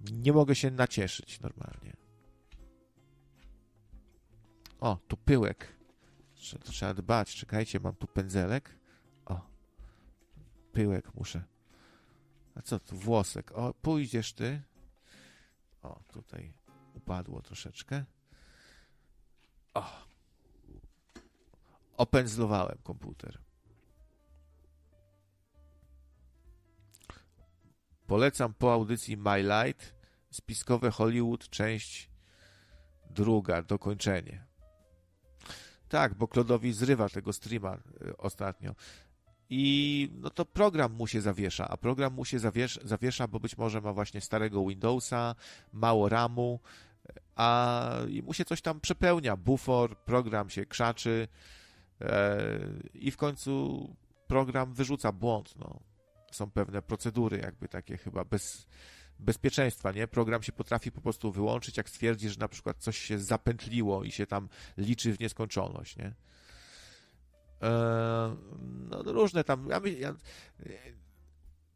Nie 0.00 0.32
mogę 0.32 0.54
się 0.54 0.70
nacieszyć 0.70 1.40
normalnie. 1.40 1.96
O, 4.80 4.98
tu 5.08 5.16
pyłek. 5.16 5.76
Trzeba 6.64 6.94
dbać. 6.94 7.34
Czekajcie, 7.34 7.80
mam 7.80 7.94
tu 7.94 8.06
pędzelek. 8.06 8.78
O, 9.26 9.40
pyłek 10.72 11.14
muszę. 11.14 11.42
A 12.54 12.62
co 12.62 12.80
tu? 12.80 12.96
Włosek. 12.96 13.52
O, 13.52 13.74
pójdziesz 13.74 14.32
ty. 14.32 14.62
O, 15.82 16.00
tutaj 16.08 16.52
upadło 16.94 17.42
troszeczkę. 17.42 18.04
O, 19.74 20.06
opędzlowałem 21.96 22.78
komputer. 22.82 23.38
Polecam 28.12 28.54
po 28.54 28.72
audycji 28.72 29.16
My 29.16 29.42
Light 29.42 29.94
spiskowe 30.30 30.90
Hollywood, 30.90 31.48
część 31.48 32.10
druga, 33.10 33.62
dokończenie. 33.62 34.44
Tak, 35.88 36.14
bo 36.14 36.28
Klodowi 36.28 36.72
zrywa 36.72 37.08
tego 37.08 37.32
streama 37.32 37.78
y, 38.06 38.16
ostatnio. 38.16 38.74
I 39.50 40.10
no 40.14 40.30
to 40.30 40.44
program 40.44 40.92
mu 40.92 41.06
się 41.06 41.20
zawiesza, 41.20 41.68
a 41.68 41.76
program 41.76 42.14
mu 42.14 42.24
się 42.24 42.38
zawiesza, 42.38 42.80
zawiesza, 42.84 43.28
bo 43.28 43.40
być 43.40 43.58
może 43.58 43.80
ma 43.80 43.92
właśnie 43.92 44.20
starego 44.20 44.66
Windowsa, 44.66 45.34
mało 45.72 46.08
RAMu, 46.08 46.60
a 47.36 47.90
i 48.08 48.22
mu 48.22 48.34
się 48.34 48.44
coś 48.44 48.62
tam 48.62 48.80
przepełnia. 48.80 49.36
Bufor, 49.36 49.98
program 49.98 50.50
się 50.50 50.66
krzaczy, 50.66 51.28
E, 52.02 52.48
i 52.94 53.10
w 53.10 53.16
końcu 53.16 53.96
program 54.26 54.74
wyrzuca 54.74 55.12
błąd. 55.12 55.56
No. 55.56 55.80
Są 56.34 56.50
pewne 56.50 56.82
procedury, 56.82 57.38
jakby 57.38 57.68
takie 57.68 57.96
chyba 57.96 58.24
bez 58.24 58.66
bezpieczeństwa, 59.18 59.92
nie? 59.92 60.06
Program 60.06 60.42
się 60.42 60.52
potrafi 60.52 60.92
po 60.92 61.00
prostu 61.00 61.32
wyłączyć, 61.32 61.76
jak 61.76 61.88
stwierdzi, 61.88 62.28
że 62.28 62.38
na 62.38 62.48
przykład 62.48 62.76
coś 62.78 62.98
się 62.98 63.18
zapętliło 63.18 64.04
i 64.04 64.10
się 64.10 64.26
tam 64.26 64.48
liczy 64.76 65.12
w 65.12 65.20
nieskończoność, 65.20 65.96
nie? 65.96 66.14
E, 67.62 68.36
no, 68.90 69.02
różne 69.02 69.44
tam. 69.44 69.68
Ja, 69.68 69.80
ja, 69.98 70.14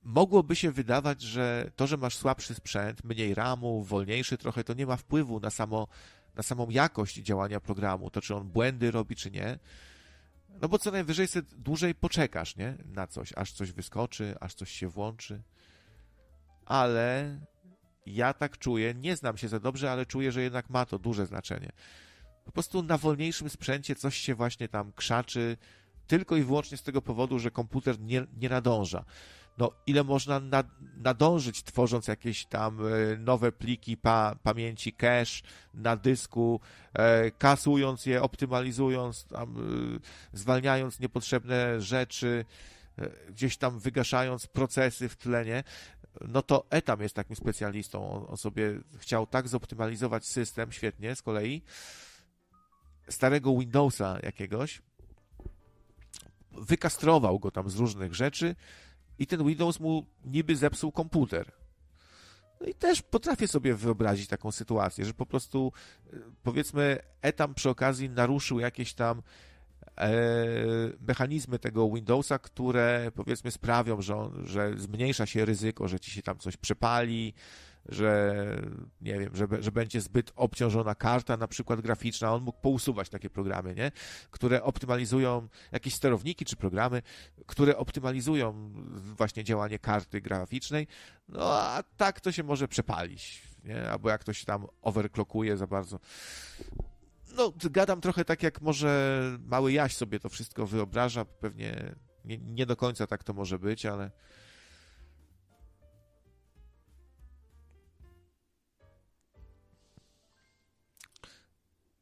mogłoby 0.02 0.57
się 0.57 0.70
wydawać, 0.70 1.23
że 1.23 1.70
to, 1.76 1.86
że 1.86 1.97
masz 1.97 2.17
słabszy 2.17 2.55
sprzęt, 2.55 3.05
mniej 3.05 3.35
RAMu, 3.35 3.83
wolniejszy 3.83 4.39
trochę, 4.39 4.65
to 4.65 4.75
nie 4.75 4.86
ma 4.86 4.97
wpływu 4.97 5.41
na, 5.41 5.51
samo, 5.51 5.89
na 6.35 6.43
samą 6.43 6.70
jakość 6.70 7.17
działania 7.17 7.60
programu, 7.60 8.10
to 8.10 8.20
czy 8.20 8.35
on 8.35 8.49
błędy 8.49 8.91
robi, 8.91 9.17
czy 9.17 9.31
nie. 9.31 9.59
No 10.60 10.68
bo 10.68 10.78
co 10.78 10.91
najwyżej 10.91 11.28
sobie 11.28 11.47
dłużej 11.57 11.94
poczekasz, 11.94 12.57
nie? 12.57 12.75
Na 12.85 13.07
coś, 13.07 13.33
aż 13.36 13.52
coś 13.52 13.73
wyskoczy, 13.73 14.35
aż 14.41 14.55
coś 14.55 14.70
się 14.70 14.89
włączy. 14.89 15.43
Ale 16.67 17.39
ja 18.07 18.35
tak 18.35 18.59
czuję, 18.59 18.94
nie 18.94 19.17
znam 19.17 19.36
się 19.36 19.49
za 19.49 19.60
dobrze, 19.60 19.91
ale 19.91 20.07
czuję, 20.07 20.33
że 20.33 20.43
jednak 20.43 20.70
ma 20.70 20.86
to 20.86 20.99
duże 20.99 21.26
znaczenie. 21.26 21.73
Po 22.44 22.52
prostu 22.52 22.83
na 22.83 22.99
wolniejszym 22.99 23.51
sprzęcie 23.51 23.94
coś 23.94 24.17
się 24.17 24.35
właśnie 24.35 24.68
tam 24.68 24.93
krzaczy, 24.93 25.57
tylko 26.07 26.36
i 26.36 26.43
wyłącznie 26.43 26.76
z 26.76 26.83
tego 26.83 27.02
powodu, 27.02 27.39
że 27.39 27.51
komputer 27.51 28.01
nie, 28.01 28.26
nie 28.36 28.49
nadąża 28.49 29.05
no, 29.59 29.73
ile 29.86 30.05
można 30.05 30.41
nadążyć, 30.97 31.62
tworząc 31.62 32.09
jakieś 32.09 32.47
tam 32.47 32.81
e, 32.86 33.17
nowe 33.18 33.52
pliki 33.52 33.97
pa, 33.97 34.36
pamięci 34.43 34.93
cache 34.93 35.43
na 35.75 35.97
dysku, 35.97 36.60
e, 36.93 37.31
kasując 37.31 38.07
je, 38.07 38.23
optymalizując, 38.23 39.25
tam, 39.25 39.57
e, 39.57 40.39
zwalniając 40.39 41.01
niepotrzebne 41.01 41.81
rzeczy, 41.81 42.44
gdzieś 43.28 43.57
tam 43.57 43.78
wygaszając 43.78 44.47
procesy 44.47 45.09
w 45.09 45.17
tlenie, 45.17 45.65
no 46.20 46.43
to 46.43 46.67
Etam 46.70 47.01
jest 47.01 47.15
takim 47.15 47.36
specjalistą. 47.36 48.10
On, 48.10 48.25
on 48.28 48.36
sobie 48.36 48.81
chciał 48.99 49.26
tak 49.26 49.49
zoptymalizować 49.49 50.26
system, 50.26 50.73
świetnie, 50.73 51.17
z 51.17 51.23
kolei. 51.23 51.62
Starego 53.09 53.59
Windowsa 53.59 54.18
jakiegoś, 54.23 54.83
wykastrował 56.52 57.39
go 57.39 57.51
tam 57.51 57.70
z 57.70 57.76
różnych 57.76 58.15
rzeczy, 58.15 58.55
i 59.19 59.27
ten 59.27 59.47
Windows 59.47 59.81
mu 59.81 60.07
niby 60.25 60.57
zepsuł 60.57 60.93
komputer. 60.93 61.53
No 62.61 62.67
i 62.67 62.75
też 62.75 63.03
potrafię 63.03 63.49
sobie 63.49 63.75
wyobrazić 63.75 64.28
taką 64.28 64.53
sytuację, 64.53 65.05
że 65.05 65.15
po 65.15 65.27
prostu 65.27 65.73
e, 66.12 66.17
powiedzmy 66.43 66.99
etam 67.23 67.55
przy 67.55 67.70
okazji 67.70 68.11
naruszył 68.11 68.61
jakieś 68.61 68.95
tam 68.95 69.23
e, 69.99 70.12
mechanizmy 71.09 71.59
tego 71.59 71.91
Windowsa, 71.91 72.39
które 72.39 73.11
powiedzmy 73.15 73.51
sprawią, 73.51 74.03
że, 74.03 74.17
on, 74.17 74.43
że 74.47 74.73
zmniejsza 74.78 75.27
się 75.27 75.45
ryzyko, 75.45 75.89
że 75.89 76.01
ci 76.01 76.11
się 76.11 76.23
tam 76.23 76.39
coś 76.39 76.57
przepali, 76.57 77.35
że 77.89 78.34
nie 79.00 79.20
wiem, 79.20 79.36
że, 79.36 79.47
że 79.60 79.73
będzie 79.73 80.00
zbyt 80.00 80.32
obciążona 80.36 80.94
karta, 80.94 81.36
na 81.36 81.48
przykład 81.48 81.81
graficzna, 81.81 82.34
on 82.34 82.42
mógł 82.42 82.60
pousuwać 82.60 83.08
takie 83.08 83.31
programy, 83.31 83.74
nie? 83.74 83.92
które 84.31 84.62
optymalizują 84.62 85.48
jakieś 85.73 85.94
sterowniki 85.94 86.44
czy 86.44 86.56
programy, 86.56 87.02
które 87.47 87.76
optymalizują 87.76 88.73
właśnie 89.16 89.44
działanie 89.44 89.78
karty 89.78 90.20
graficznej, 90.20 90.86
no 91.28 91.52
a 91.52 91.82
tak 91.97 92.20
to 92.20 92.32
się 92.32 92.42
może 92.42 92.68
przepalić, 92.68 93.42
nie? 93.65 93.90
albo 93.90 94.10
jak 94.10 94.20
ktoś 94.20 94.44
tam 94.44 94.66
overclockuje 94.82 95.56
za 95.56 95.66
bardzo. 95.66 95.98
No, 97.36 97.52
gadam 97.70 98.00
trochę 98.00 98.24
tak, 98.24 98.42
jak 98.42 98.62
może 98.62 99.20
mały 99.47 99.73
Jaś 99.73 99.97
sobie 99.97 100.20
to 100.20 100.28
wszystko 100.28 100.66
wyobraża, 100.66 101.24
pewnie 101.24 101.94
nie, 102.24 102.39
nie 102.39 102.66
do 102.66 102.76
końca 102.76 103.06
tak 103.06 103.24
to 103.24 103.32
może 103.32 103.58
być, 103.58 103.86
ale 103.86 104.10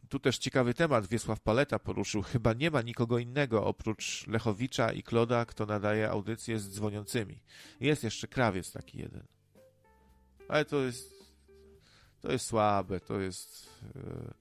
Tu 0.08 0.18
też 0.18 0.38
ciekawy 0.38 0.74
temat 0.74 1.06
Wiesław 1.06 1.40
Paleta 1.40 1.78
poruszył. 1.78 2.22
Chyba 2.22 2.52
nie 2.52 2.70
ma 2.70 2.82
nikogo 2.82 3.18
innego 3.18 3.64
oprócz 3.64 4.26
Lechowicza 4.26 4.92
i 4.92 5.02
Kloda, 5.02 5.44
kto 5.46 5.66
nadaje 5.66 6.10
audycję 6.10 6.58
z 6.58 6.70
dzwoniącymi. 6.70 7.40
Jest 7.80 8.04
jeszcze 8.04 8.28
krawiec 8.28 8.72
taki 8.72 8.98
jeden. 8.98 9.26
Ale 10.48 10.64
to 10.64 10.80
jest 10.80 11.14
to 12.20 12.32
jest 12.32 12.46
słabe, 12.46 13.00
to 13.00 13.20
jest 13.20 13.68
yy, 13.94 14.34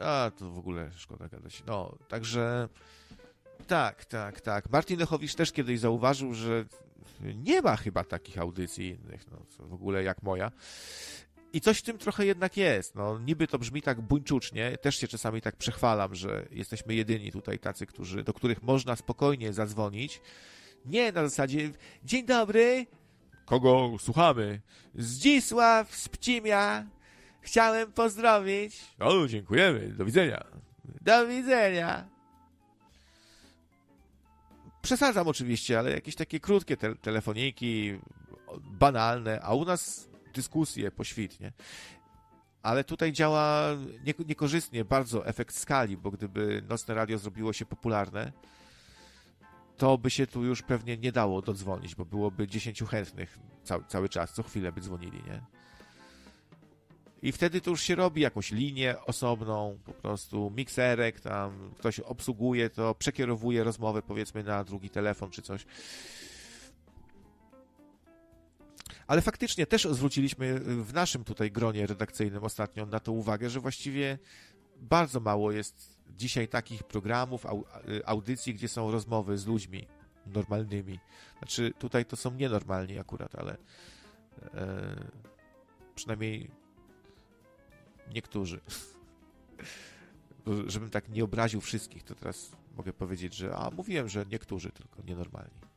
a 0.00 0.30
to 0.38 0.50
w 0.50 0.58
ogóle 0.58 0.90
szkoda 0.96 1.28
gadać. 1.28 1.62
No, 1.66 1.98
także 2.08 2.68
tak, 3.66 4.04
tak, 4.04 4.40
tak. 4.40 4.70
Martin 4.70 5.00
Lechowicz 5.00 5.34
też 5.34 5.52
kiedyś 5.52 5.80
zauważył, 5.80 6.34
że 6.34 6.64
nie 7.20 7.62
ma 7.62 7.76
chyba 7.76 8.04
takich 8.04 8.38
audycji 8.38 8.88
innych, 8.88 9.30
no, 9.30 9.42
w 9.58 9.72
ogóle 9.72 10.02
jak 10.02 10.22
moja. 10.22 10.50
I 11.52 11.60
coś 11.60 11.78
w 11.78 11.82
tym 11.82 11.98
trochę 11.98 12.26
jednak 12.26 12.56
jest. 12.56 12.94
No, 12.94 13.18
niby 13.18 13.46
to 13.46 13.58
brzmi 13.58 13.82
tak 13.82 14.00
buńczucznie, 14.00 14.78
też 14.78 14.96
się 14.96 15.08
czasami 15.08 15.40
tak 15.40 15.56
przechwalam, 15.56 16.14
że 16.14 16.46
jesteśmy 16.50 16.94
jedyni 16.94 17.32
tutaj 17.32 17.58
tacy, 17.58 17.86
którzy, 17.86 18.24
do 18.24 18.32
których 18.32 18.62
można 18.62 18.96
spokojnie 18.96 19.52
zadzwonić. 19.52 20.20
Nie 20.84 21.12
na 21.12 21.22
zasadzie, 21.28 21.70
dzień 22.04 22.26
dobry. 22.26 22.86
Kogo 23.44 23.96
słuchamy? 23.98 24.60
Zdzisław 24.94 25.96
z 25.96 26.08
Pcimia. 26.08 26.86
Chciałem 27.40 27.92
pozdrowić. 27.92 28.80
O, 28.98 29.26
dziękujemy. 29.26 29.88
Do 29.88 30.04
widzenia. 30.04 30.44
Do 31.00 31.26
widzenia. 31.26 32.08
Przesadzam 34.82 35.28
oczywiście, 35.28 35.78
ale 35.78 35.90
jakieś 35.90 36.14
takie 36.14 36.40
krótkie 36.40 36.76
te 36.76 36.96
telefoniki, 36.96 37.98
banalne, 38.60 39.40
a 39.42 39.54
u 39.54 39.64
nas 39.64 40.09
dyskusje 40.32 40.90
poświtnie. 40.90 41.52
Ale 42.62 42.84
tutaj 42.84 43.12
działa 43.12 43.76
niekorzystnie 44.28 44.84
bardzo 44.84 45.26
efekt 45.26 45.54
skali, 45.54 45.96
bo 45.96 46.10
gdyby 46.10 46.62
nocne 46.68 46.94
radio 46.94 47.18
zrobiło 47.18 47.52
się 47.52 47.66
popularne, 47.66 48.32
to 49.76 49.98
by 49.98 50.10
się 50.10 50.26
tu 50.26 50.44
już 50.44 50.62
pewnie 50.62 50.96
nie 50.96 51.12
dało 51.12 51.42
dodzwonić, 51.42 51.94
bo 51.94 52.04
byłoby 52.04 52.48
10 52.48 52.82
chętnych 52.82 53.38
cały, 53.64 53.84
cały 53.88 54.08
czas, 54.08 54.32
co 54.32 54.42
chwilę 54.42 54.72
by 54.72 54.80
dzwonili, 54.80 55.22
nie? 55.26 55.42
I 57.22 57.32
wtedy 57.32 57.60
to 57.60 57.70
już 57.70 57.82
się 57.82 57.94
robi 57.94 58.22
jakąś 58.22 58.50
linię 58.50 58.94
osobną, 59.06 59.78
po 59.84 59.92
prostu 59.92 60.52
mikserek, 60.56 61.20
tam 61.20 61.70
ktoś 61.78 62.00
obsługuje 62.00 62.70
to, 62.70 62.94
przekierowuje 62.94 63.64
rozmowę 63.64 64.02
powiedzmy 64.02 64.42
na 64.44 64.64
drugi 64.64 64.90
telefon 64.90 65.30
czy 65.30 65.42
coś. 65.42 65.66
Ale 69.10 69.22
faktycznie 69.22 69.66
też 69.66 69.84
zwróciliśmy 69.90 70.60
w 70.60 70.94
naszym 70.94 71.24
tutaj 71.24 71.50
gronie 71.50 71.86
redakcyjnym 71.86 72.44
ostatnio 72.44 72.86
na 72.86 73.00
to 73.00 73.12
uwagę, 73.12 73.50
że 73.50 73.60
właściwie 73.60 74.18
bardzo 74.76 75.20
mało 75.20 75.52
jest 75.52 75.98
dzisiaj 76.16 76.48
takich 76.48 76.82
programów, 76.82 77.46
audycji, 78.04 78.54
gdzie 78.54 78.68
są 78.68 78.90
rozmowy 78.90 79.38
z 79.38 79.46
ludźmi 79.46 79.86
normalnymi. 80.26 80.98
Znaczy, 81.38 81.72
tutaj 81.78 82.04
to 82.04 82.16
są 82.16 82.34
nienormalni 82.34 82.98
akurat, 82.98 83.34
ale 83.34 83.56
e, 84.54 85.10
przynajmniej 85.94 86.50
niektórzy. 88.14 88.60
Żebym 90.66 90.90
tak 90.90 91.08
nie 91.08 91.24
obraził 91.24 91.60
wszystkich, 91.60 92.04
to 92.04 92.14
teraz 92.14 92.50
mogę 92.76 92.92
powiedzieć, 92.92 93.34
że 93.34 93.56
a 93.56 93.70
mówiłem, 93.70 94.08
że 94.08 94.26
niektórzy 94.26 94.70
tylko 94.70 95.02
nienormalni. 95.02 95.69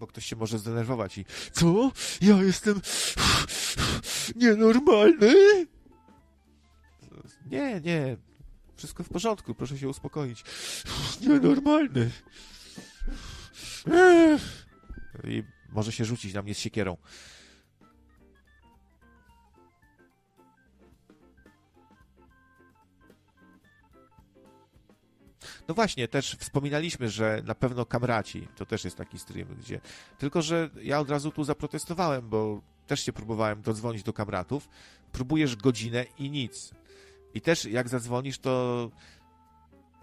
Bo 0.00 0.06
ktoś 0.06 0.26
się 0.26 0.36
może 0.36 0.58
zdenerwować 0.58 1.18
i 1.18 1.24
co? 1.52 1.92
Ja 2.20 2.42
jestem 2.42 2.80
nienormalny? 4.36 5.34
Nie, 7.46 7.80
nie. 7.80 8.16
Wszystko 8.76 9.04
w 9.04 9.08
porządku, 9.08 9.54
proszę 9.54 9.78
się 9.78 9.88
uspokoić. 9.88 10.44
Nienormalny. 11.20 12.10
I 15.24 15.42
może 15.68 15.92
się 15.92 16.04
rzucić 16.04 16.34
na 16.34 16.42
mnie 16.42 16.54
z 16.54 16.58
siekierą. 16.58 16.96
No 25.68 25.74
właśnie, 25.74 26.08
też 26.08 26.36
wspominaliśmy, 26.40 27.08
że 27.08 27.42
na 27.44 27.54
pewno 27.54 27.86
kamraci, 27.86 28.48
to 28.56 28.66
też 28.66 28.84
jest 28.84 28.96
taki 28.96 29.18
stream, 29.18 29.48
gdzie... 29.60 29.80
Tylko, 30.18 30.42
że 30.42 30.70
ja 30.82 31.00
od 31.00 31.10
razu 31.10 31.30
tu 31.30 31.44
zaprotestowałem, 31.44 32.28
bo 32.28 32.60
też 32.86 33.04
się 33.04 33.12
próbowałem 33.12 33.62
dodzwonić 33.62 34.02
do 34.02 34.12
kamratów. 34.12 34.68
Próbujesz 35.12 35.56
godzinę 35.56 36.04
i 36.18 36.30
nic. 36.30 36.70
I 37.34 37.40
też 37.40 37.64
jak 37.64 37.88
zadzwonisz, 37.88 38.38
to 38.38 38.90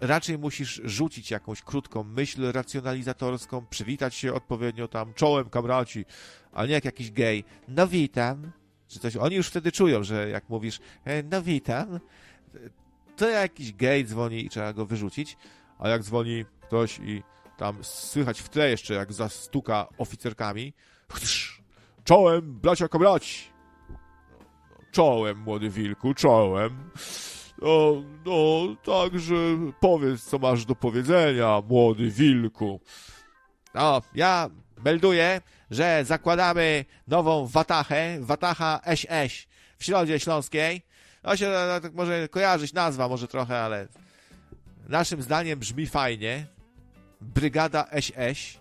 raczej 0.00 0.38
musisz 0.38 0.80
rzucić 0.84 1.30
jakąś 1.30 1.62
krótką 1.62 2.04
myśl 2.04 2.52
racjonalizatorską, 2.52 3.66
przywitać 3.66 4.14
się 4.14 4.34
odpowiednio 4.34 4.88
tam 4.88 5.14
czołem 5.14 5.50
kamraci, 5.50 6.04
a 6.52 6.66
nie 6.66 6.72
jak 6.72 6.84
jakiś 6.84 7.10
gej. 7.10 7.44
No 7.68 7.86
witam. 7.86 8.52
Czy 8.88 8.98
coś. 8.98 9.16
Oni 9.16 9.36
już 9.36 9.48
wtedy 9.48 9.72
czują, 9.72 10.02
że 10.02 10.28
jak 10.28 10.48
mówisz 10.48 10.80
e, 11.04 11.22
no 11.22 11.42
witam, 11.42 12.00
to 13.18 13.28
jakiś 13.28 13.72
gej 13.72 14.04
dzwoni 14.04 14.44
i 14.44 14.48
trzeba 14.48 14.72
go 14.72 14.86
wyrzucić, 14.86 15.36
a 15.78 15.88
jak 15.88 16.02
dzwoni 16.02 16.44
ktoś 16.60 16.98
i 16.98 17.22
tam 17.56 17.84
słychać 17.84 18.40
w 18.40 18.48
tle 18.48 18.70
jeszcze, 18.70 18.94
jak 18.94 19.12
zastuka 19.12 19.86
oficerkami, 19.98 20.72
czołem, 22.04 22.52
bracia 22.60 22.88
kamraci. 22.88 23.48
Czołem, 24.92 25.38
młody 25.38 25.70
wilku, 25.70 26.14
czołem. 26.14 26.90
No, 27.62 28.02
no, 28.26 28.76
także 28.84 29.34
powiedz, 29.80 30.24
co 30.24 30.38
masz 30.38 30.64
do 30.64 30.74
powiedzenia, 30.74 31.62
młody 31.68 32.10
wilku. 32.10 32.80
No, 33.74 34.02
ja 34.14 34.50
melduję, 34.84 35.40
że 35.70 36.04
zakładamy 36.04 36.84
nową 37.08 37.46
watachę, 37.46 38.18
watacha 38.20 38.80
SS 38.96 39.46
w 39.78 39.84
Środzie 39.84 40.20
Śląskiej. 40.20 40.82
No 41.24 41.36
się 41.36 41.48
no, 41.48 41.80
tak 41.80 41.94
może 41.94 42.28
kojarzyć 42.28 42.72
nazwa 42.72 43.08
może 43.08 43.28
trochę, 43.28 43.60
ale 43.60 43.88
naszym 44.88 45.22
zdaniem 45.22 45.58
brzmi 45.58 45.86
fajnie. 45.86 46.46
Brygada 47.20 47.86
SS. 48.00 48.58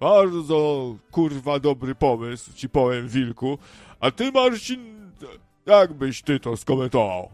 Bardzo 0.00 0.94
kurwa 1.10 1.58
dobry 1.58 1.94
pomysł, 1.94 2.52
ci 2.52 2.68
powiem, 2.68 3.08
Wilku. 3.08 3.58
A 4.00 4.10
ty, 4.10 4.32
Marcin, 4.32 5.10
jak 5.66 5.92
byś 5.92 6.22
ty 6.22 6.40
to 6.40 6.56
skomentował? 6.56 7.30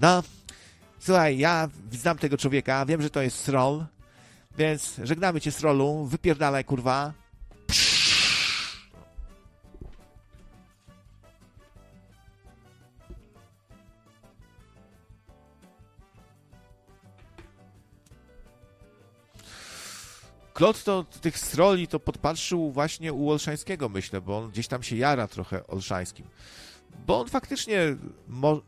No, 0.00 0.22
słuchaj, 0.98 1.38
ja 1.38 1.68
znam 1.90 2.18
tego 2.18 2.36
człowieka, 2.38 2.86
wiem, 2.86 3.02
że 3.02 3.10
to 3.10 3.22
jest 3.22 3.38
Sroll, 3.38 3.84
więc 4.58 5.00
żegnamy 5.02 5.40
cię, 5.40 5.52
Srollu, 5.52 6.04
wypierdalaj, 6.04 6.64
kurwa. 6.64 7.12
Klot 20.56 20.84
to 20.84 21.04
tych 21.20 21.38
stroli 21.38 21.88
to 21.88 22.00
podpatrzył 22.00 22.72
właśnie 22.72 23.12
u 23.12 23.30
Olszańskiego, 23.30 23.88
myślę, 23.88 24.20
bo 24.20 24.38
on 24.38 24.50
gdzieś 24.50 24.68
tam 24.68 24.82
się 24.82 24.96
jara 24.96 25.28
trochę 25.28 25.66
Olszańskim. 25.66 26.26
Bo 27.06 27.20
on 27.20 27.28
faktycznie 27.28 27.96
mo 28.28 28.60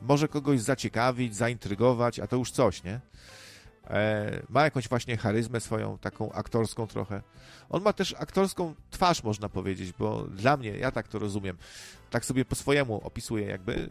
może 0.00 0.28
kogoś 0.28 0.60
zaciekawić, 0.60 1.36
zaintrygować, 1.36 2.20
a 2.20 2.26
to 2.26 2.36
już 2.36 2.50
coś, 2.50 2.82
nie? 2.82 3.00
E, 3.90 4.42
ma 4.48 4.64
jakąś 4.64 4.88
właśnie 4.88 5.16
charyzmę 5.16 5.60
swoją, 5.60 5.98
taką 5.98 6.32
aktorską 6.32 6.86
trochę. 6.86 7.22
On 7.68 7.82
ma 7.82 7.92
też 7.92 8.14
aktorską 8.18 8.74
twarz, 8.90 9.22
można 9.22 9.48
powiedzieć, 9.48 9.92
bo 9.98 10.22
dla 10.22 10.56
mnie, 10.56 10.70
ja 10.70 10.90
tak 10.90 11.08
to 11.08 11.18
rozumiem, 11.18 11.56
tak 12.10 12.24
sobie 12.24 12.44
po 12.44 12.54
swojemu 12.54 13.00
opisuję 13.04 13.46
jakby, 13.46 13.88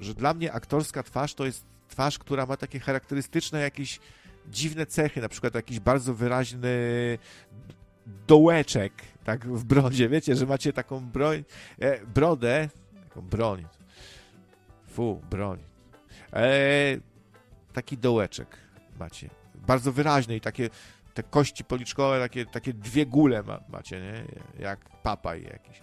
że 0.00 0.14
dla 0.14 0.34
mnie 0.34 0.52
aktorska 0.52 1.02
twarz 1.02 1.34
to 1.34 1.46
jest 1.46 1.64
twarz, 1.88 2.18
która 2.18 2.46
ma 2.46 2.56
takie 2.56 2.80
charakterystyczne 2.80 3.60
jakieś 3.60 4.00
dziwne 4.50 4.86
cechy, 4.86 5.20
na 5.20 5.28
przykład 5.28 5.54
jakiś 5.54 5.80
bardzo 5.80 6.14
wyraźny 6.14 6.68
dołeczek, 8.26 8.92
tak, 9.24 9.46
w 9.46 9.64
brodzie. 9.64 10.08
Wiecie, 10.08 10.36
że 10.36 10.46
macie 10.46 10.72
taką 10.72 11.00
broń, 11.00 11.44
e, 11.78 12.06
brodę, 12.06 12.68
taką 13.08 13.20
broń, 13.20 13.66
fu, 14.86 15.22
broń, 15.30 15.58
e, 16.32 16.96
taki 17.72 17.98
dołeczek 17.98 18.56
macie, 18.98 19.30
bardzo 19.54 19.92
wyraźny 19.92 20.36
i 20.36 20.40
takie 20.40 20.70
te 21.14 21.22
kości 21.22 21.64
policzkowe, 21.64 22.20
takie, 22.20 22.46
takie 22.46 22.72
dwie 22.72 23.06
gule 23.06 23.42
ma, 23.42 23.60
macie, 23.68 24.00
nie? 24.00 24.24
Jak 24.62 24.88
papaj 25.02 25.42
jakiś. 25.42 25.82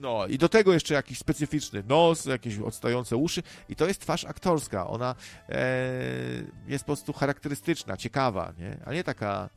No 0.00 0.26
i 0.26 0.38
do 0.38 0.48
tego 0.48 0.72
jeszcze 0.72 0.94
jakiś 0.94 1.18
specyficzny 1.18 1.82
nos, 1.88 2.24
jakieś 2.24 2.58
odstające 2.58 3.16
uszy 3.16 3.42
i 3.68 3.76
to 3.76 3.86
jest 3.86 4.00
twarz 4.00 4.24
aktorska. 4.24 4.86
Ona 4.86 5.14
e, 5.48 5.82
jest 6.66 6.84
po 6.84 6.86
prostu 6.86 7.12
charakterystyczna, 7.12 7.96
ciekawa, 7.96 8.52
nie? 8.58 8.78
a 8.86 8.92
nie 8.92 9.04
taka 9.04 9.48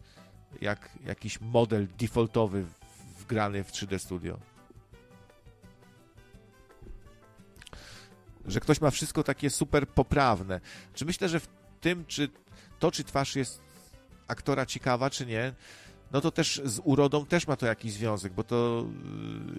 jak 0.62 0.90
jakiś 1.06 1.42
model 1.42 1.88
defaultowy 2.00 2.66
wgrany 3.20 3.64
w 3.64 3.72
3D 3.72 4.00
Studio. 4.00 4.40
Że 8.46 8.60
ktoś 8.60 8.82
ma 8.82 8.92
wszystko 8.92 9.24
takie 9.24 9.50
super 9.50 9.88
poprawne. 9.88 10.60
Czy 10.94 11.06
myślę, 11.06 11.30
że 11.30 11.40
w 11.40 11.48
tym, 11.82 12.06
czy 12.06 12.30
to, 12.80 12.92
czy 12.92 13.04
twarz 13.04 13.36
jest 13.36 13.62
aktora 14.28 14.66
ciekawa, 14.66 15.10
czy 15.10 15.26
nie, 15.26 15.54
no 16.12 16.22
to 16.22 16.32
też 16.32 16.62
z 16.66 16.82
urodą 16.84 17.26
też 17.26 17.48
ma 17.48 17.56
to 17.56 17.66
jakiś 17.66 17.94
związek, 17.94 18.34
bo 18.34 18.44
to 18.44 18.86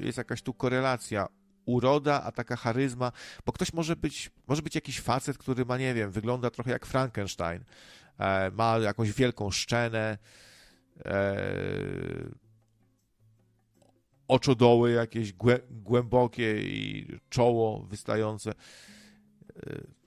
y, 0.00 0.04
jest 0.04 0.18
jakaś 0.18 0.42
tu 0.42 0.54
korelacja. 0.54 1.28
Uroda, 1.64 2.22
a 2.22 2.32
taka 2.32 2.56
charyzma, 2.56 3.12
bo 3.46 3.52
ktoś 3.52 3.72
może 3.72 3.96
być, 3.96 4.30
może 4.46 4.62
być 4.62 4.74
jakiś 4.74 5.00
facet, 5.00 5.38
który 5.38 5.64
ma, 5.64 5.78
nie 5.78 5.94
wiem, 5.94 6.10
wygląda 6.10 6.50
trochę 6.50 6.70
jak 6.70 6.86
Frankenstein, 6.86 7.64
e, 8.18 8.50
ma 8.50 8.78
jakąś 8.78 9.12
wielką 9.12 9.50
szczenę, 9.50 10.18
e, 11.04 11.34
oczodoły 14.28 14.92
jakieś 14.92 15.32
głę, 15.32 15.58
głębokie 15.70 16.62
i 16.62 17.06
czoło 17.28 17.82
wystające, 17.82 18.50
e, 18.50 18.54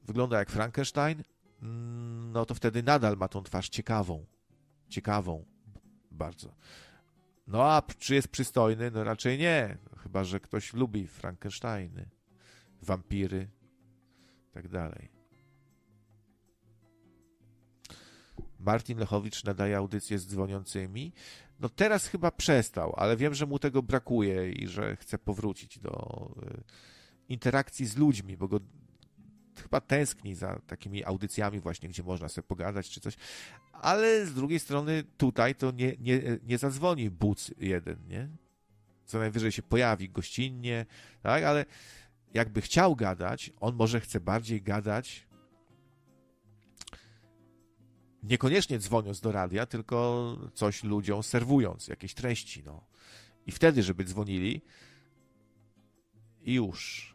wygląda 0.04 0.40
jak 0.40 0.50
Frankenstein, 0.50 1.24
mm, 1.62 2.32
no 2.32 2.46
to 2.46 2.56
wtedy 2.56 2.84
nadal 2.84 3.18
ma 3.18 3.28
tą 3.28 3.44
twarz 3.44 3.70
ciekawą, 3.70 4.26
ciekawą, 4.90 5.46
bardzo. 6.16 6.56
No 7.48 7.64
a 7.64 7.82
czy 8.00 8.16
jest 8.16 8.28
przystojny? 8.28 8.92
No 8.92 9.04
raczej 9.04 9.38
nie. 9.38 9.78
Chyba, 9.98 10.24
że 10.24 10.40
ktoś 10.40 10.74
lubi 10.74 11.08
Frankensteiny, 11.08 12.10
wampiry, 12.82 13.48
tak 14.52 14.68
dalej. 14.68 15.10
Martin 18.60 18.98
Lechowicz 18.98 19.44
nadaje 19.44 19.78
audycje 19.78 20.20
z 20.20 20.28
dzwoniącymi. 20.28 21.14
No 21.60 21.70
teraz 21.70 22.08
chyba 22.08 22.32
przestał, 22.32 22.94
ale 22.98 23.18
wiem, 23.18 23.34
że 23.34 23.46
mu 23.46 23.60
tego 23.60 23.84
brakuje 23.84 24.52
i 24.52 24.68
że 24.68 24.96
chce 24.96 25.18
powrócić 25.18 25.80
do 25.80 25.92
y, 26.44 26.64
interakcji 27.30 27.86
z 27.86 27.98
ludźmi, 27.98 28.38
bo 28.38 28.48
go 28.48 28.60
chyba 29.62 29.82
tęskni 29.82 30.36
za 30.36 30.60
takimi 30.68 31.06
audycjami 31.06 31.60
właśnie, 31.60 31.90
gdzie 31.90 32.04
można 32.04 32.30
sobie 32.30 32.48
pogadać 32.48 32.90
czy 32.90 33.02
coś, 33.02 33.14
ale 33.72 34.26
z 34.26 34.34
drugiej 34.34 34.60
strony 34.60 35.04
tutaj 35.18 35.56
to 35.56 35.72
nie, 35.72 35.96
nie, 36.00 36.22
nie 36.44 36.58
zadzwoni 36.58 37.10
buc 37.10 37.52
jeden, 37.58 38.08
nie? 38.08 38.30
Co 39.06 39.20
najwyżej 39.20 39.52
się 39.52 39.62
pojawi 39.62 40.10
gościnnie, 40.10 40.86
tak, 41.22 41.44
ale 41.44 41.66
jakby 42.34 42.62
chciał 42.62 42.96
gadać, 42.96 43.52
on 43.60 43.76
może 43.76 44.00
chce 44.00 44.20
bardziej 44.20 44.62
gadać 44.62 45.28
niekoniecznie 48.24 48.80
dzwoniąc 48.80 49.22
do 49.22 49.32
radia, 49.32 49.66
tylko 49.66 50.38
coś 50.54 50.84
ludziom 50.84 51.24
serwując, 51.24 51.88
jakieś 51.88 52.14
treści, 52.14 52.64
no. 52.66 52.88
I 53.46 53.52
wtedy, 53.52 53.84
żeby 53.84 54.04
dzwonili 54.04 54.62
i 56.42 56.54
już. 56.54 57.15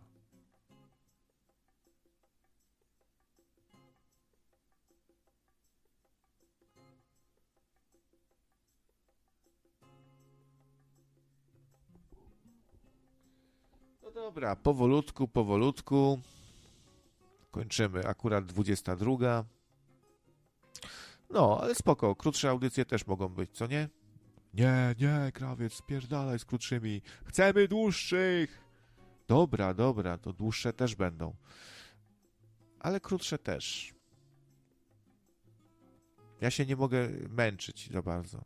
Dobra, 14.20 14.57
powolutku, 14.57 15.28
powolutku. 15.28 16.20
Kończymy 17.50 18.07
akurat 18.07 18.47
22. 18.47 19.44
No, 21.31 21.58
ale 21.60 21.74
spoko, 21.74 22.16
krótsze 22.16 22.50
audycje 22.50 22.84
też 22.84 23.07
mogą 23.07 23.28
być, 23.28 23.50
co 23.50 23.66
nie? 23.66 23.89
Nie, 24.55 24.94
nie, 24.99 25.32
krawiec, 25.32 25.74
spierdalaj 25.74 26.39
z 26.39 26.44
krótszymi. 26.44 27.02
Chcemy 27.24 27.68
dłuższych! 27.68 28.65
Dobra, 29.28 29.74
dobra, 29.74 30.18
to 30.18 30.32
dłuższe 30.32 30.73
też 30.73 30.94
będą. 30.94 31.34
Ale 32.81 33.00
krótsze 33.00 33.39
też. 33.39 33.94
Ja 36.40 36.50
się 36.50 36.66
nie 36.66 36.76
mogę 36.76 37.08
męczyć 37.28 37.90
za 37.92 38.02
bardzo. 38.02 38.44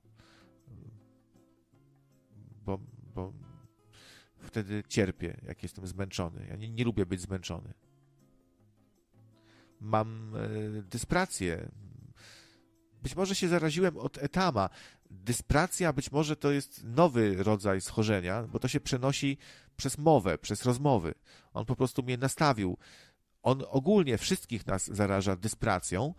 Bo, 2.64 2.78
bo 3.14 3.32
wtedy 4.54 4.82
cierpię, 4.88 5.40
jak 5.46 5.62
jestem 5.62 5.86
zmęczony. 5.86 6.46
Ja 6.50 6.56
nie, 6.56 6.70
nie 6.70 6.84
lubię 6.84 7.06
być 7.06 7.20
zmęczony. 7.20 7.74
Mam 9.80 10.36
e, 10.36 10.82
dysprację. 10.82 11.68
Być 13.02 13.16
może 13.16 13.34
się 13.34 13.48
zaraziłem 13.48 13.96
od 13.96 14.18
etama. 14.18 14.68
Dyspracja 15.10 15.92
być 15.92 16.12
może 16.12 16.36
to 16.36 16.50
jest 16.50 16.84
nowy 16.84 17.42
rodzaj 17.42 17.80
schorzenia, 17.80 18.42
bo 18.42 18.58
to 18.58 18.68
się 18.68 18.80
przenosi 18.80 19.38
przez 19.76 19.98
mowę, 19.98 20.38
przez 20.38 20.64
rozmowy. 20.64 21.14
On 21.52 21.64
po 21.64 21.76
prostu 21.76 22.02
mnie 22.02 22.16
nastawił. 22.16 22.78
On 23.42 23.62
ogólnie 23.68 24.18
wszystkich 24.18 24.66
nas 24.66 24.86
zaraża 24.86 25.36
dyspracją, 25.36 26.14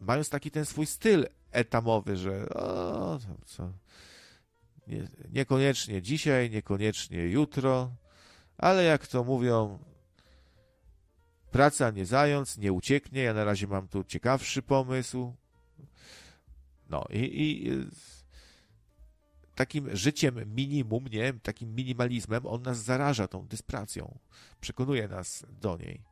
mając 0.00 0.28
taki 0.28 0.50
ten 0.50 0.64
swój 0.64 0.86
styl 0.86 1.26
etamowy, 1.50 2.16
że 2.16 2.48
o, 2.48 3.18
co, 3.44 3.72
nie, 4.86 5.08
niekoniecznie 5.32 6.02
dzisiaj, 6.02 6.50
niekoniecznie 6.50 7.18
jutro, 7.18 7.90
ale 8.58 8.84
jak 8.84 9.06
to 9.06 9.24
mówią, 9.24 9.78
praca 11.50 11.90
nie 11.90 12.06
zając, 12.06 12.58
nie 12.58 12.72
ucieknie. 12.72 13.22
Ja 13.22 13.34
na 13.34 13.44
razie 13.44 13.66
mam 13.66 13.88
tu 13.88 14.04
ciekawszy 14.04 14.62
pomysł. 14.62 15.34
No 16.90 17.04
i, 17.10 17.18
i 17.18 17.70
takim 19.54 19.96
życiem 19.96 20.54
minimum, 20.54 21.04
nie, 21.06 21.32
takim 21.32 21.74
minimalizmem, 21.74 22.46
on 22.46 22.62
nas 22.62 22.82
zaraża 22.82 23.28
tą 23.28 23.46
dyspracją. 23.46 24.18
Przekonuje 24.60 25.08
nas 25.08 25.46
do 25.60 25.76
niej. 25.76 26.02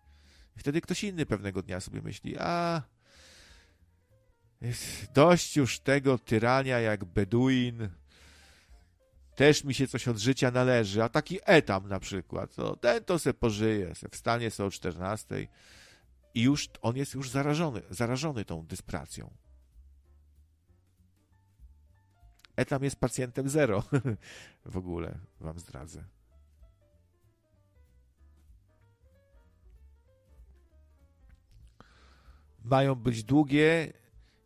I 0.56 0.60
wtedy 0.60 0.80
ktoś 0.80 1.04
inny 1.04 1.26
pewnego 1.26 1.62
dnia 1.62 1.80
sobie 1.80 2.02
myśli, 2.02 2.38
a 2.38 2.82
dość 5.14 5.56
już 5.56 5.80
tego 5.80 6.18
tyrania 6.18 6.80
jak 6.80 7.04
Beduin, 7.04 7.88
też 9.34 9.64
mi 9.64 9.74
się 9.74 9.86
coś 9.88 10.08
od 10.08 10.18
życia 10.18 10.50
należy, 10.50 11.02
a 11.02 11.08
taki 11.08 11.38
etam 11.44 11.88
na 11.88 12.00
przykład, 12.00 12.56
no, 12.58 12.76
ten 12.76 13.04
to 13.04 13.18
se 13.18 13.34
pożyje, 13.34 13.94
se 13.94 14.08
wstanie 14.08 14.50
se 14.50 14.64
o 14.64 14.70
14 14.70 15.48
i 16.34 16.42
już 16.42 16.68
on 16.82 16.96
jest 16.96 17.14
już 17.14 17.30
zarażony, 17.30 17.82
zarażony 17.90 18.44
tą 18.44 18.66
dyspracją. 18.66 19.30
Etam 22.56 22.84
jest 22.84 22.96
pacjentem 22.96 23.48
zero. 23.48 23.82
w 24.64 24.76
ogóle 24.76 25.18
wam 25.40 25.58
zdradzę. 25.58 26.04
Mają 32.64 32.94
być 32.94 33.24
długie 33.24 33.92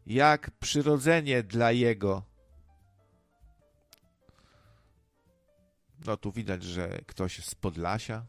jak 0.06 0.50
przyrodzenie 0.50 1.42
dla 1.42 1.72
jego. 1.72 2.27
No 6.06 6.16
tu 6.16 6.32
widać, 6.32 6.62
że 6.62 6.98
ktoś 7.06 7.44
z 7.44 7.54
Podlasia. 7.54 8.26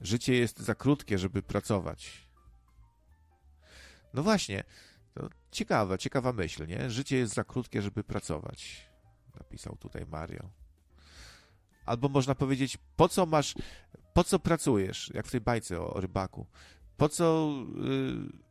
Życie 0.00 0.34
jest 0.34 0.58
za 0.58 0.74
krótkie, 0.74 1.18
żeby 1.18 1.42
pracować. 1.42 2.28
No 4.14 4.22
właśnie, 4.22 4.64
to 5.14 5.28
ciekawa, 5.50 5.98
ciekawa 5.98 6.32
myśl, 6.32 6.66
nie? 6.66 6.90
Życie 6.90 7.16
jest 7.16 7.34
za 7.34 7.44
krótkie, 7.44 7.82
żeby 7.82 8.04
pracować. 8.04 8.90
Napisał 9.34 9.76
tutaj 9.76 10.06
Mario. 10.06 10.50
Albo 11.86 12.08
można 12.08 12.34
powiedzieć, 12.34 12.78
po 12.96 13.08
co 13.08 13.26
masz, 13.26 13.54
po 14.14 14.24
co 14.24 14.38
pracujesz, 14.38 15.10
jak 15.14 15.26
w 15.26 15.30
tej 15.30 15.40
bajce 15.40 15.80
o, 15.80 15.94
o 15.94 16.00
rybaku. 16.00 16.46
Po 16.96 17.08
co 17.08 17.54
yy, 17.74 18.45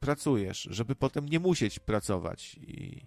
pracujesz, 0.00 0.68
żeby 0.70 0.94
potem 0.94 1.28
nie 1.28 1.40
musieć 1.40 1.78
pracować. 1.78 2.54
I, 2.54 3.06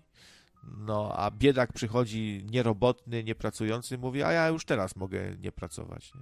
no, 0.63 1.13
a 1.15 1.31
biedak 1.31 1.73
przychodzi 1.73 2.45
nierobotny, 2.51 3.23
niepracujący, 3.23 3.97
mówi, 3.97 4.23
a 4.23 4.31
ja 4.31 4.47
już 4.47 4.65
teraz 4.65 4.95
mogę 4.95 5.35
nie 5.37 5.51
pracować. 5.51 6.13
Nie? 6.15 6.21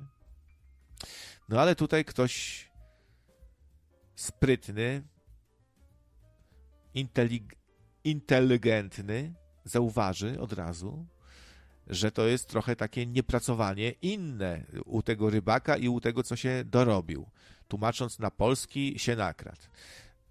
No 1.49 1.61
ale 1.61 1.75
tutaj 1.75 2.05
ktoś 2.05 2.65
sprytny, 4.15 5.03
intelig 6.93 7.59
inteligentny 8.03 9.33
zauważy 9.63 10.39
od 10.39 10.53
razu, 10.53 11.05
że 11.87 12.11
to 12.11 12.27
jest 12.27 12.47
trochę 12.47 12.75
takie 12.75 13.05
niepracowanie 13.05 13.91
inne 13.91 14.65
u 14.85 15.01
tego 15.01 15.29
rybaka 15.29 15.77
i 15.77 15.87
u 15.87 16.01
tego, 16.01 16.23
co 16.23 16.35
się 16.35 16.63
dorobił. 16.65 17.29
Tłumacząc 17.67 18.19
na 18.19 18.31
polski, 18.31 18.99
się 18.99 19.15
nakradł. 19.15 19.61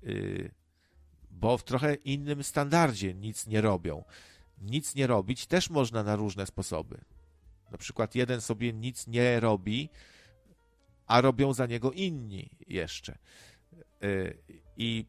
Y, 0.04 0.50
bo 1.30 1.58
w 1.58 1.64
trochę 1.64 1.94
innym 1.94 2.42
standardzie 2.42 3.14
nic 3.14 3.46
nie 3.46 3.60
robią. 3.60 4.04
Nic 4.60 4.94
nie 4.94 5.06
robić 5.06 5.46
też 5.46 5.70
można 5.70 6.02
na 6.02 6.16
różne 6.16 6.46
sposoby. 6.46 7.00
Na 7.70 7.78
przykład 7.78 8.14
jeden 8.14 8.40
sobie 8.40 8.72
nic 8.72 9.06
nie 9.06 9.40
robi, 9.40 9.88
a 11.06 11.20
robią 11.20 11.52
za 11.52 11.66
niego 11.66 11.92
inni 11.92 12.50
jeszcze. 12.66 13.18
Y, 14.04 14.38
I 14.76 15.06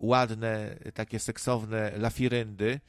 ładne, 0.00 0.76
takie 0.94 1.18
seksowne 1.18 1.92
lafiryndy, 1.96 2.80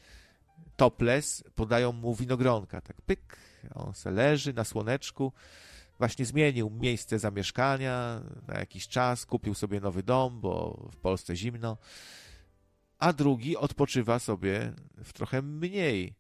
topless, 0.76 1.44
podają 1.56 1.92
mu 1.92 2.16
winogronka. 2.16 2.82
Tak 2.82 3.02
pyk, 3.02 3.38
on 3.76 3.94
se 3.94 4.12
leży 4.12 4.54
na 4.54 4.64
słoneczku, 4.64 5.34
właśnie 6.00 6.26
zmienił 6.26 6.70
miejsce 6.70 7.20
zamieszkania 7.20 8.22
na 8.48 8.60
jakiś 8.60 8.88
czas, 8.88 9.26
kupił 9.26 9.54
sobie 9.54 9.80
nowy 9.80 10.04
dom, 10.04 10.42
bo 10.42 10.88
w 10.92 10.98
Polsce 10.98 11.36
zimno, 11.36 11.78
a 13.00 13.14
drugi 13.14 13.58
odpoczywa 13.58 14.20
sobie 14.20 14.74
w 15.04 15.14
trochę 15.14 15.42
mniej 15.42 16.16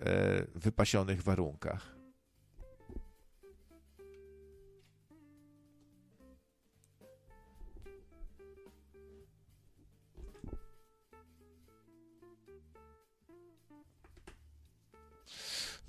e, 0.00 0.46
wypasionych 0.54 1.22
warunkach. 1.22 1.96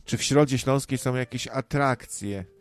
Czy 0.05 0.17
w 0.17 0.23
Środzie 0.23 0.57
Śląskiej 0.57 0.97
są 0.97 1.15
jakieś 1.15 1.47
atrakcje? 1.47 2.52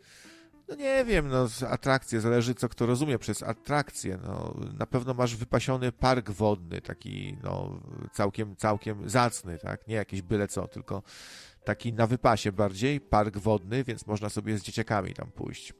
No 0.67 0.75
nie 0.75 1.05
wiem, 1.05 1.27
no 1.29 1.47
atrakcje, 1.69 2.21
zależy 2.21 2.55
co 2.55 2.69
kto 2.69 2.85
rozumie 2.85 3.19
przez 3.19 3.43
atrakcje. 3.43 4.19
No, 4.23 4.55
na 4.77 4.85
pewno 4.85 5.13
masz 5.13 5.35
wypasiony 5.35 5.91
park 5.91 6.29
wodny, 6.29 6.81
taki 6.81 7.37
no, 7.43 7.79
całkiem, 8.13 8.55
całkiem 8.55 9.09
zacny, 9.09 9.57
tak? 9.57 9.87
Nie 9.87 9.95
jakieś 9.95 10.21
byle 10.21 10.47
co, 10.47 10.67
tylko 10.67 11.03
taki 11.63 11.93
na 11.93 12.07
wypasie 12.07 12.51
bardziej, 12.51 13.01
park 13.01 13.37
wodny, 13.37 13.83
więc 13.83 14.07
można 14.07 14.29
sobie 14.29 14.57
z 14.57 14.63
dzieciakami 14.63 15.13
tam 15.13 15.31
pójść. 15.31 15.73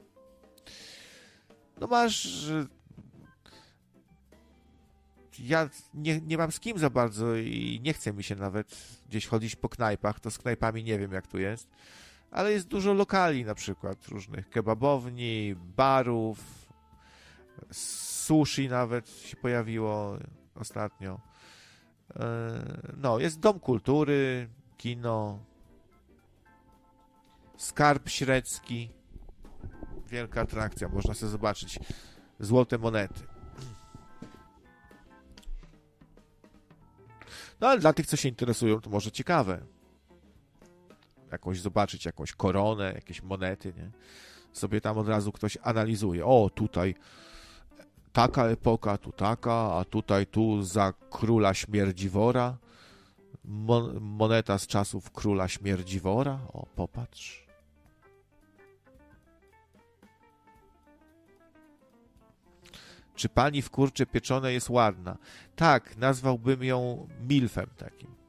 no 1.80 1.88
masz 1.88 2.48
ja 5.40 5.70
nie, 5.94 6.22
nie 6.22 6.38
mam 6.38 6.52
z 6.52 6.60
kim 6.60 6.78
za 6.78 6.90
bardzo 6.90 7.36
i 7.36 7.80
nie 7.84 7.94
chce 7.94 8.14
mi 8.14 8.24
się 8.24 8.36
nawet 8.36 8.76
gdzieś 9.10 9.28
chodzić 9.28 9.56
po 9.56 9.70
knajpach, 9.70 10.20
to 10.20 10.32
z 10.32 10.38
knajpami 10.38 10.84
nie 10.84 11.00
wiem 11.00 11.12
jak 11.12 11.28
tu 11.28 11.40
jest, 11.40 11.70
ale 12.34 12.52
jest 12.52 12.68
dużo 12.68 12.94
lokali 12.94 13.46
na 13.46 13.56
przykład, 13.56 14.08
różnych 14.08 14.50
kebabowni, 14.50 15.56
barów, 15.56 16.40
sushi 17.72 18.70
nawet 18.70 19.10
się 19.10 19.38
pojawiło 19.38 20.18
ostatnio. 20.56 21.20
E, 22.16 22.24
no, 22.98 23.20
jest 23.20 23.40
dom 23.40 23.60
kultury, 23.60 24.50
kino, 24.78 25.40
skarb 27.58 28.10
średzki, 28.10 28.90
wielka 30.08 30.42
atrakcja, 30.42 30.90
można 30.90 31.14
sobie 31.14 31.30
zobaczyć 31.32 31.80
złote 32.40 32.78
monety. 32.78 33.22
No 37.62 37.68
ale 37.68 37.80
dla 37.80 37.94
tych, 37.94 38.06
co 38.06 38.18
się 38.18 38.30
interesują, 38.30 38.82
to 38.82 38.90
może 38.90 39.12
ciekawe. 39.12 39.66
Jakąś 41.34 41.62
zobaczyć, 41.62 42.06
jakąś 42.06 42.34
koronę, 42.34 42.92
jakieś 42.96 43.24
monety, 43.24 43.74
nie? 43.78 43.92
Sobie 44.52 44.82
tam 44.82 44.98
od 44.98 45.08
razu 45.08 45.32
ktoś 45.32 45.58
analizuje. 45.64 46.26
O, 46.26 46.50
tutaj 46.56 46.96
taka 48.14 48.46
epoka, 48.46 48.98
tu 48.98 49.12
taka, 49.12 49.74
a 49.74 49.86
tutaj 49.86 50.28
tu 50.28 50.64
za 50.64 50.94
króla 51.10 51.54
śmierdziwora. 51.54 52.58
Mon 53.46 54.00
moneta 54.02 54.58
z 54.58 54.68
czasów 54.68 55.12
króla 55.12 55.48
śmierdziwora. 55.48 56.40
O, 56.54 56.66
popatrz. 56.76 57.44
Czy 63.16 63.30
pani 63.30 63.62
w 63.62 63.70
kurcze 63.70 64.06
pieczone 64.06 64.54
jest 64.54 64.70
ładna? 64.70 65.18
Tak, 65.56 65.98
nazwałbym 65.98 66.64
ją 66.64 67.08
milfem 67.28 67.70
takim. 67.78 68.23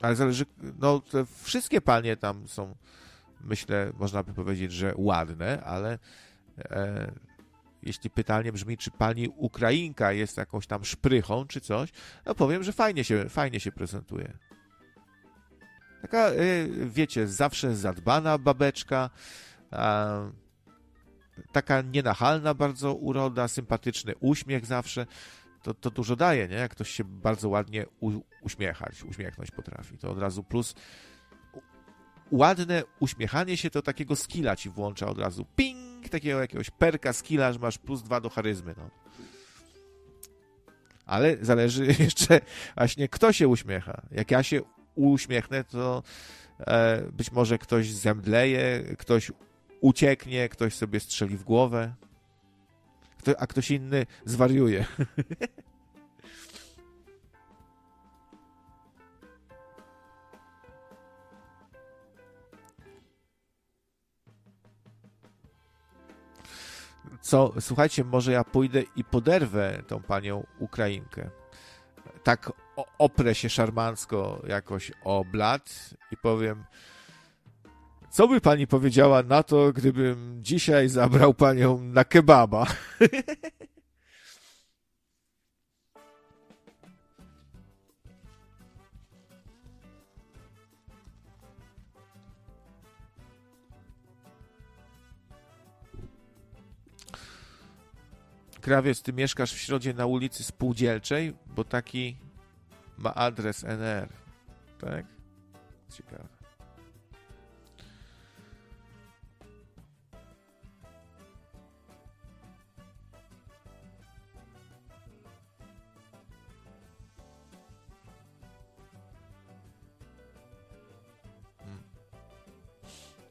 Ale 0.00 0.16
zależy, 0.16 0.46
no 0.78 1.02
wszystkie 1.42 1.80
panie 1.80 2.16
tam 2.16 2.48
są, 2.48 2.76
myślę, 3.40 3.92
można 3.98 4.22
by 4.22 4.34
powiedzieć, 4.34 4.72
że 4.72 4.92
ładne, 4.96 5.62
ale 5.64 5.98
e, 6.58 7.12
jeśli 7.82 8.10
pytanie 8.10 8.52
brzmi, 8.52 8.76
czy 8.76 8.90
pani 8.90 9.28
Ukrainka 9.28 10.12
jest 10.12 10.36
jakąś 10.36 10.66
tam 10.66 10.84
szprychą, 10.84 11.46
czy 11.46 11.60
coś, 11.60 11.90
no 12.26 12.34
powiem, 12.34 12.62
że 12.62 12.72
fajnie 12.72 13.04
się, 13.04 13.28
fajnie 13.28 13.60
się 13.60 13.72
prezentuje. 13.72 14.32
Taka, 16.02 16.30
y, 16.30 16.68
wiecie, 16.86 17.28
zawsze 17.28 17.76
zadbana 17.76 18.38
babeczka, 18.38 19.10
taka 21.52 21.82
nienachalna 21.82 22.54
bardzo 22.54 22.94
uroda, 22.94 23.48
sympatyczny 23.48 24.14
uśmiech 24.20 24.66
zawsze. 24.66 25.06
To, 25.62 25.74
to 25.74 25.90
dużo 25.90 26.16
daje, 26.16 26.48
nie? 26.48 26.56
Jak 26.56 26.70
ktoś 26.70 26.90
się 26.90 27.04
bardzo 27.04 27.48
ładnie 27.48 27.86
u, 28.00 28.10
uśmiechać, 28.42 29.04
uśmiechnąć 29.04 29.50
potrafi. 29.50 29.98
To 29.98 30.10
od 30.10 30.18
razu 30.18 30.44
plus 30.44 30.74
ładne 32.30 32.82
uśmiechanie 33.00 33.56
się 33.56 33.70
to 33.70 33.82
takiego 33.82 34.16
skilla 34.16 34.56
ci 34.56 34.70
włącza 34.70 35.06
od 35.06 35.18
razu. 35.18 35.46
Ping! 35.56 36.08
Takiego 36.08 36.40
jakiegoś 36.40 36.70
perka 36.70 37.12
skilla, 37.12 37.52
że 37.52 37.58
masz 37.58 37.78
plus 37.78 38.02
dwa 38.02 38.20
do 38.20 38.30
charyzmy, 38.30 38.74
no. 38.78 38.90
Ale 41.06 41.36
zależy 41.40 41.86
jeszcze 42.04 42.40
właśnie 42.76 43.08
kto 43.08 43.32
się 43.32 43.48
uśmiecha. 43.48 44.02
Jak 44.10 44.30
ja 44.30 44.42
się 44.42 44.60
uśmiechnę, 44.94 45.64
to 45.64 46.02
e, 46.60 47.02
być 47.12 47.32
może 47.32 47.58
ktoś 47.58 47.92
zemdleje, 47.92 48.82
ktoś 48.98 49.32
ucieknie, 49.80 50.48
ktoś 50.48 50.74
sobie 50.74 51.00
strzeli 51.00 51.36
w 51.36 51.44
głowę, 51.44 51.94
a 53.36 53.46
ktoś 53.46 53.70
inny 53.70 54.06
zwariuje. 54.24 54.84
Co, 67.20 67.52
słuchajcie, 67.60 68.04
może 68.04 68.32
ja 68.32 68.44
pójdę 68.44 68.82
i 68.96 69.04
poderwę 69.04 69.82
tą 69.86 70.02
panią 70.02 70.46
Ukrainkę 70.58 71.30
tak 72.28 72.52
oprę 72.98 73.34
się 73.34 73.50
szarmancko 73.50 74.42
jakoś 74.48 74.92
o 75.04 75.24
blat 75.24 75.94
i 76.10 76.16
powiem, 76.16 76.64
co 78.10 78.28
by 78.28 78.40
pani 78.40 78.66
powiedziała 78.66 79.22
na 79.22 79.42
to, 79.42 79.72
gdybym 79.72 80.38
dzisiaj 80.42 80.88
zabrał 80.88 81.34
panią 81.34 81.82
na 81.82 82.04
kebaba? 82.04 82.66
Krawiec, 98.60 99.02
ty 99.02 99.12
mieszkasz 99.12 99.52
w 99.52 99.58
środzie 99.58 99.94
na 99.94 100.06
ulicy 100.06 100.44
Spółdzielczej, 100.44 101.34
bo 101.46 101.64
taki 101.64 102.16
ma 102.98 103.14
adres 103.14 103.64
NR. 103.64 104.08
Tak? 104.78 105.06
Ciekawe. 105.92 106.37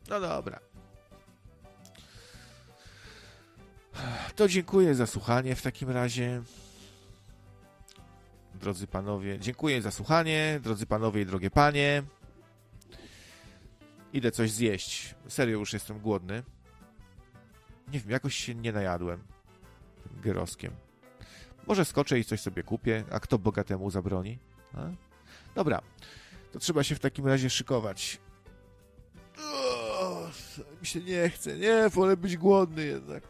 No 0.10 0.20
dobra. 0.20 0.60
To 4.36 4.48
dziękuję 4.48 4.96
za 4.96 5.08
słuchanie 5.08 5.56
w 5.56 5.62
takim 5.62 5.90
razie. 5.90 6.42
Drodzy 8.56 8.88
panowie, 8.88 9.40
dziękuję 9.40 9.82
za 9.82 9.92
słuchanie, 9.92 10.60
drodzy 10.64 10.86
panowie 10.86 11.22
i 11.22 11.26
drogie 11.26 11.50
panie. 11.50 12.04
Idę 14.14 14.32
coś 14.32 14.52
zjeść. 14.52 15.16
Serio 15.28 15.60
już 15.60 15.74
jestem 15.74 16.00
głodny. 16.00 16.44
Nie 17.88 18.00
wiem, 18.00 18.12
jakoś 18.12 18.36
się 18.36 18.56
nie 18.56 18.72
najadłem 18.72 19.24
gyroskiem. 20.22 20.72
Może 21.68 21.86
skoczę 21.86 22.20
i 22.20 22.26
coś 22.26 22.42
sobie 22.42 22.64
kupię, 22.64 23.04
a 23.12 23.20
kto 23.20 23.40
bogatemu 23.40 23.90
zabroni? 23.90 24.40
A? 24.74 24.90
Dobra, 25.56 25.82
to 26.52 26.60
trzeba 26.60 26.84
się 26.84 26.96
w 26.96 27.00
takim 27.00 27.28
razie 27.28 27.50
szykować. 27.50 28.20
Mi 30.82 30.88
się 30.88 31.02
nie 31.02 31.30
chce, 31.30 31.58
nie, 31.58 31.90
wolę 31.90 32.18
być 32.18 32.38
głodny 32.38 32.86
jednak. 32.86 33.24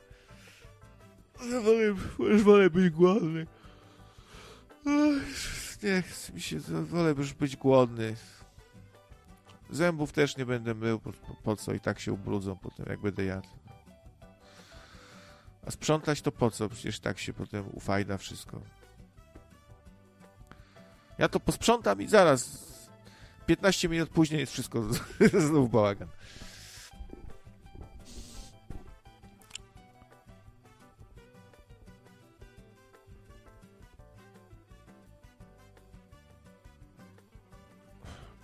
Wolę, 1.64 1.96
już 2.20 2.44
wolę 2.44 2.70
być 2.70 2.90
głodny. 2.90 3.48
Nie 5.84 6.02
chce 6.02 6.34
mi 6.34 6.42
się, 6.42 6.60
wolę 6.60 7.14
już 7.18 7.34
być 7.34 7.56
głodny. 7.56 8.16
Zębów 9.70 10.12
też 10.12 10.38
nie 10.38 10.46
będę 10.46 10.74
mył, 10.74 11.00
po, 11.00 11.12
po, 11.44 11.56
co 11.56 11.74
i 11.74 11.80
tak 11.80 12.00
się 12.00 12.14
ubrudzą 12.14 12.58
potem, 12.58 12.86
jak 12.90 13.00
będę 13.00 13.26
jadł. 13.26 13.48
A 15.66 15.72
sprzątać 15.72 16.22
to 16.22 16.32
po 16.32 16.52
co? 16.52 16.70
Przecież 16.70 17.00
tak 17.00 17.20
się 17.20 17.34
potem 17.34 17.66
ufajda 17.74 18.18
wszystko. 18.18 18.62
Ja 21.18 21.30
to 21.30 21.40
posprzątam 21.40 22.02
i 22.02 22.08
zaraz 22.08 22.68
15 23.46 23.90
minut 23.90 24.10
później 24.10 24.40
jest 24.40 24.54
wszystko 24.54 24.84
znów 25.48 25.72
bałagan. 25.72 26.08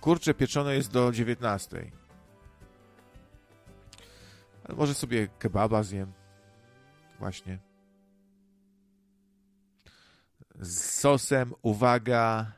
Kurcze 0.04 0.34
pieczone 0.34 0.74
jest 0.74 0.90
do 0.90 1.12
19. 1.12 1.90
Ale 4.64 4.76
może 4.76 4.94
sobie 4.94 5.28
kebaba 5.38 5.82
zjem. 5.82 6.12
Właśnie. 7.18 7.58
Z 10.60 11.00
sosem, 11.00 11.54
uwaga, 11.62 12.52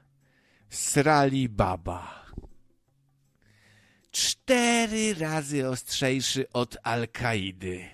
srali 0.70 1.49
baba. 1.49 2.26
Cztery 4.10 5.15
razy 5.15 5.68
ostrzejszy 5.68 6.52
od 6.52 6.76
Al-Kaidy. 6.83 7.89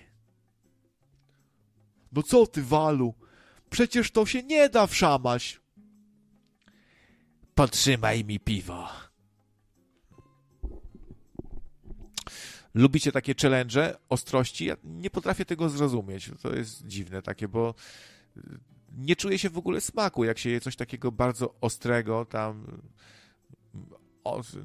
No 2.11 2.23
co 2.23 2.47
ty, 2.47 2.63
Walu? 2.63 3.13
Przecież 3.69 4.11
to 4.11 4.25
się 4.25 4.43
nie 4.43 4.69
da 4.69 4.87
wszamać. 4.87 5.61
Potrzymaj 7.55 8.25
mi 8.25 8.39
piwo. 8.39 9.02
Lubicie 12.73 13.11
takie 13.11 13.33
challenge, 13.41 13.97
ostrości. 14.09 14.65
Ja 14.65 14.75
nie 14.83 15.09
potrafię 15.09 15.45
tego 15.45 15.69
zrozumieć. 15.69 16.31
To 16.41 16.55
jest 16.55 16.87
dziwne 16.87 17.21
takie, 17.21 17.47
bo 17.47 17.73
nie 18.97 19.15
czuję 19.15 19.39
się 19.39 19.49
w 19.49 19.57
ogóle 19.57 19.81
smaku, 19.81 20.23
jak 20.23 20.39
się 20.39 20.49
je 20.49 20.61
coś 20.61 20.75
takiego 20.75 21.11
bardzo 21.11 21.55
ostrego, 21.61 22.25
tam 22.25 22.65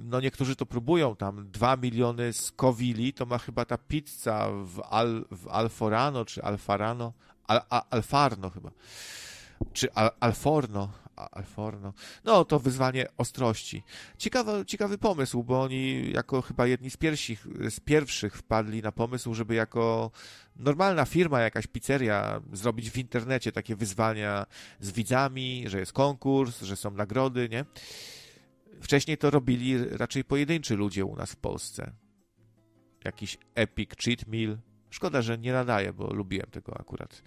no 0.01 0.21
niektórzy 0.21 0.57
to 0.57 0.67
próbują, 0.67 1.17
tam 1.17 1.51
2 1.51 1.77
miliony 1.77 2.33
skowili, 2.33 3.13
to 3.13 3.27
ma 3.27 3.39
chyba 3.39 3.65
ta 3.65 3.79
pizza 3.79 4.49
w, 4.65 4.81
Al, 4.81 5.25
w 5.31 5.49
Alforano, 5.49 6.25
czy 6.25 6.43
Alfarano, 6.43 7.13
Al, 7.45 7.61
Al, 7.71 7.83
Alfarno 7.91 8.51
chyba, 8.51 8.71
czy 9.73 9.93
Al, 9.93 10.11
Alforno, 10.21 10.93
Alforno. 11.19 11.93
No, 12.25 12.45
to 12.45 12.59
wyzwanie 12.59 13.07
ostrości. 13.17 13.83
Ciekawy, 14.19 14.65
ciekawy 14.67 14.99
pomysł, 14.99 15.45
bo 15.45 15.63
oni 15.63 16.13
jako 16.13 16.43
chyba 16.43 16.67
jedni 16.67 16.91
z 16.91 16.97
z 17.71 17.81
pierwszych 17.81 18.37
wpadli 18.37 18.83
na 18.83 18.93
pomysł, 18.93 19.35
żeby 19.35 19.55
jako 19.55 20.11
normalna 20.57 21.05
firma, 21.05 21.41
jakaś 21.41 21.67
pizzeria, 21.67 22.41
zrobić 22.53 22.91
w 22.91 22.99
internecie 22.99 23.53
takie 23.53 23.77
wyzwania 23.77 24.47
z 24.81 24.93
widzami, 24.93 25.65
że 25.67 25.79
jest 25.79 25.93
konkurs, 25.93 26.63
że 26.63 26.77
są 26.77 26.91
nagrody, 26.91 27.49
nie? 27.49 27.65
Wcześniej 28.81 29.19
to 29.19 29.31
robili 29.31 29.85
raczej 29.85 30.25
pojedynczy 30.25 30.77
ludzie 30.77 31.05
u 31.05 31.17
nas 31.17 31.33
w 31.33 31.37
Polsce. 31.37 31.93
Jakiś 33.05 33.39
epic 33.55 33.91
cheat 34.05 34.27
meal. 34.27 34.59
Szkoda, 34.91 35.23
że 35.23 35.39
nie 35.39 35.53
nadaje, 35.53 35.93
bo 35.93 36.15
lubiłem 36.15 36.51
tego 36.51 36.81
akurat. 36.81 37.23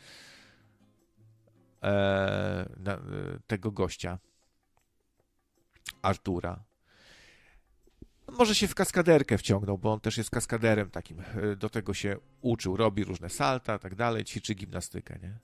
Eee, 1.82 2.66
na, 2.78 2.98
tego 3.48 3.72
gościa. 3.72 4.20
Artura. 6.02 6.64
Może 8.32 8.56
się 8.56 8.68
w 8.68 8.76
kaskaderkę 8.76 9.38
wciągnął, 9.38 9.78
bo 9.78 9.94
on 9.94 10.00
też 10.00 10.18
jest 10.18 10.30
kaskaderem 10.30 10.90
takim. 10.90 11.20
E, 11.20 11.56
do 11.56 11.70
tego 11.70 11.94
się 11.94 12.18
uczył, 12.42 12.78
robi 12.78 13.04
różne 13.04 13.30
salta, 13.30 13.80
tak 13.80 13.96
dalej, 13.96 14.24
ćwiczy 14.24 14.54
gimnastykę, 14.54 15.20
nie? 15.22 15.40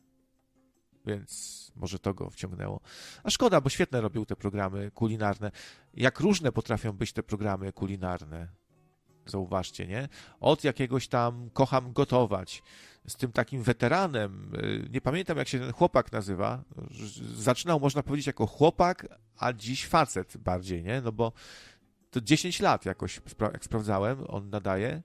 więc 1.07 1.71
może 1.75 1.99
to 1.99 2.13
go 2.13 2.29
wciągnęło. 2.29 2.81
A 3.23 3.29
szkoda, 3.29 3.61
bo 3.61 3.69
świetne 3.69 4.01
robił 4.01 4.25
te 4.25 4.35
programy 4.35 4.91
kulinarne. 4.91 5.51
Jak 5.93 6.19
różne 6.19 6.51
potrafią 6.51 6.93
być 6.93 7.13
te 7.13 7.23
programy 7.23 7.73
kulinarne. 7.73 8.47
Zauważcie, 9.31 9.87
nie? 9.87 10.09
Od 10.39 10.63
jakiegoś 10.63 11.07
tam 11.07 11.49
kocham 11.53 11.93
gotować. 11.93 12.63
Z 13.07 13.15
tym 13.15 13.31
takim 13.31 13.63
weteranem, 13.63 14.51
y, 14.55 14.89
nie 14.89 15.01
pamiętam 15.01 15.37
jak 15.37 15.47
się 15.47 15.59
ten 15.59 15.73
chłopak 15.73 16.11
nazywa. 16.11 16.63
Zaczynał, 17.35 17.79
można 17.79 18.03
powiedzieć, 18.03 18.27
jako 18.27 18.47
chłopak, 18.47 19.07
a 19.37 19.53
dziś 19.53 19.87
facet 19.87 20.37
bardziej, 20.37 20.83
nie? 20.83 21.01
No 21.01 21.11
bo 21.11 21.31
to 22.11 22.21
10 22.21 22.59
lat 22.59 22.85
jakoś, 22.85 23.21
jak 23.39 23.65
sprawdzałem, 23.65 24.23
on 24.27 24.49
nadaje. 24.49 25.03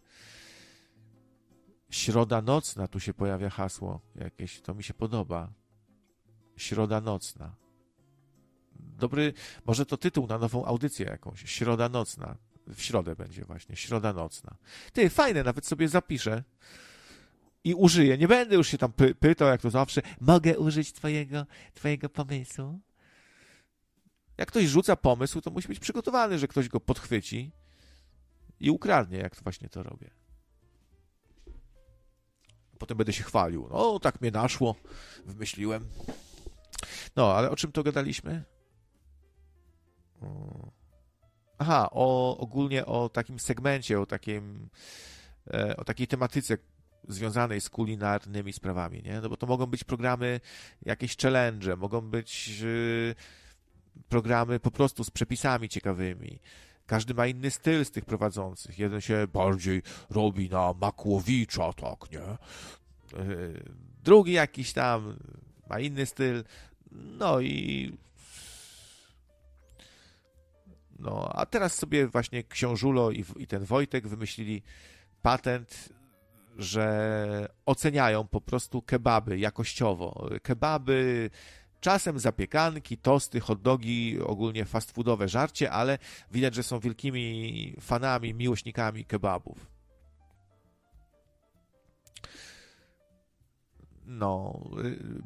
Środa 1.90 2.42
nocna, 2.42 2.88
tu 2.88 3.00
się 3.00 3.14
pojawia 3.14 3.50
hasło 3.50 4.00
jakieś, 4.14 4.60
to 4.60 4.74
mi 4.74 4.82
się 4.82 4.94
podoba. 4.94 5.52
Środa 6.56 7.00
nocna. 7.00 7.54
Dobry, 8.78 9.32
może 9.64 9.86
to 9.86 9.96
tytuł 9.96 10.26
na 10.26 10.38
nową 10.38 10.64
audycję 10.64 11.06
jakąś. 11.06 11.42
Środa 11.50 11.88
nocna. 11.88 12.36
W 12.66 12.82
środę 12.82 13.16
będzie 13.16 13.44
właśnie, 13.44 13.76
środa 13.76 14.12
nocna. 14.12 14.56
Ty, 14.92 15.10
fajne, 15.10 15.42
nawet 15.42 15.66
sobie 15.66 15.88
zapiszę 15.88 16.44
i 17.64 17.74
użyję. 17.74 18.18
Nie 18.18 18.28
będę 18.28 18.56
już 18.56 18.68
się 18.68 18.78
tam 18.78 18.92
py 18.92 19.14
pytał, 19.14 19.48
jak 19.48 19.60
to 19.60 19.70
zawsze. 19.70 20.02
Mogę 20.20 20.58
użyć 20.58 20.92
twojego, 20.92 21.46
twojego 21.74 22.08
pomysłu? 22.08 22.80
Jak 24.38 24.48
ktoś 24.48 24.64
rzuca 24.64 24.96
pomysł, 24.96 25.40
to 25.40 25.50
musi 25.50 25.68
być 25.68 25.78
przygotowany, 25.78 26.38
że 26.38 26.48
ktoś 26.48 26.68
go 26.68 26.80
podchwyci 26.80 27.52
i 28.60 28.70
ukradnie, 28.70 29.18
jak 29.18 29.36
to 29.36 29.42
właśnie 29.42 29.68
to 29.68 29.82
robię. 29.82 30.10
Potem 32.78 32.96
będę 32.96 33.12
się 33.12 33.24
chwalił. 33.24 33.68
No, 33.70 33.98
tak 33.98 34.20
mnie 34.20 34.30
naszło, 34.30 34.76
wymyśliłem. 35.24 35.88
No, 37.16 37.34
ale 37.34 37.50
o 37.50 37.56
czym 37.56 37.72
to 37.72 37.82
gadaliśmy? 37.82 38.44
Aha, 41.62 41.88
o, 41.92 42.38
ogólnie 42.38 42.86
o 42.86 43.08
takim 43.08 43.38
segmencie, 43.38 44.00
o, 44.00 44.06
takim, 44.06 44.68
e, 45.54 45.76
o 45.76 45.84
takiej 45.84 46.06
tematyce 46.06 46.58
związanej 47.08 47.60
z 47.60 47.70
kulinarnymi 47.70 48.52
sprawami, 48.52 49.02
nie? 49.02 49.20
No 49.20 49.28
bo 49.28 49.36
to 49.36 49.46
mogą 49.46 49.66
być 49.66 49.84
programy, 49.84 50.40
jakieś 50.86 51.16
challenge, 51.16 51.76
mogą 51.76 52.00
być 52.00 52.62
e, 52.62 53.14
programy 54.08 54.60
po 54.60 54.70
prostu 54.70 55.04
z 55.04 55.10
przepisami 55.10 55.68
ciekawymi. 55.68 56.38
Każdy 56.86 57.14
ma 57.14 57.26
inny 57.26 57.50
styl 57.50 57.84
z 57.84 57.90
tych 57.90 58.04
prowadzących. 58.04 58.78
Jeden 58.78 59.00
się 59.00 59.26
bardziej 59.32 59.82
robi 60.10 60.50
na 60.50 60.74
Makłowicza, 60.80 61.72
tak, 61.72 62.12
nie? 62.12 62.18
E, 62.20 62.38
drugi 64.04 64.32
jakiś 64.32 64.72
tam 64.72 65.16
ma 65.70 65.80
inny 65.80 66.06
styl. 66.06 66.44
No 66.92 67.40
i. 67.40 67.92
No, 71.02 71.28
a 71.32 71.46
teraz 71.46 71.74
sobie 71.74 72.06
właśnie 72.06 72.44
książulo 72.44 73.10
i, 73.10 73.24
i 73.36 73.46
ten 73.46 73.64
Wojtek 73.64 74.08
wymyślili 74.08 74.62
patent, 75.22 75.88
że 76.56 77.48
oceniają 77.66 78.28
po 78.28 78.40
prostu 78.40 78.82
kebaby 78.82 79.38
jakościowo. 79.38 80.28
Kebaby, 80.42 81.30
czasem 81.80 82.18
zapiekanki, 82.18 82.98
tosty, 82.98 83.40
hot 83.40 83.62
dogi, 83.62 84.20
ogólnie 84.20 84.64
fast 84.64 84.92
foodowe 84.92 85.28
żarcie, 85.28 85.70
ale 85.70 85.98
widać, 86.32 86.54
że 86.54 86.62
są 86.62 86.80
wielkimi 86.80 87.76
fanami, 87.80 88.34
miłośnikami 88.34 89.04
kebabów. 89.04 89.66
No, 94.06 94.60
y, 94.84 95.22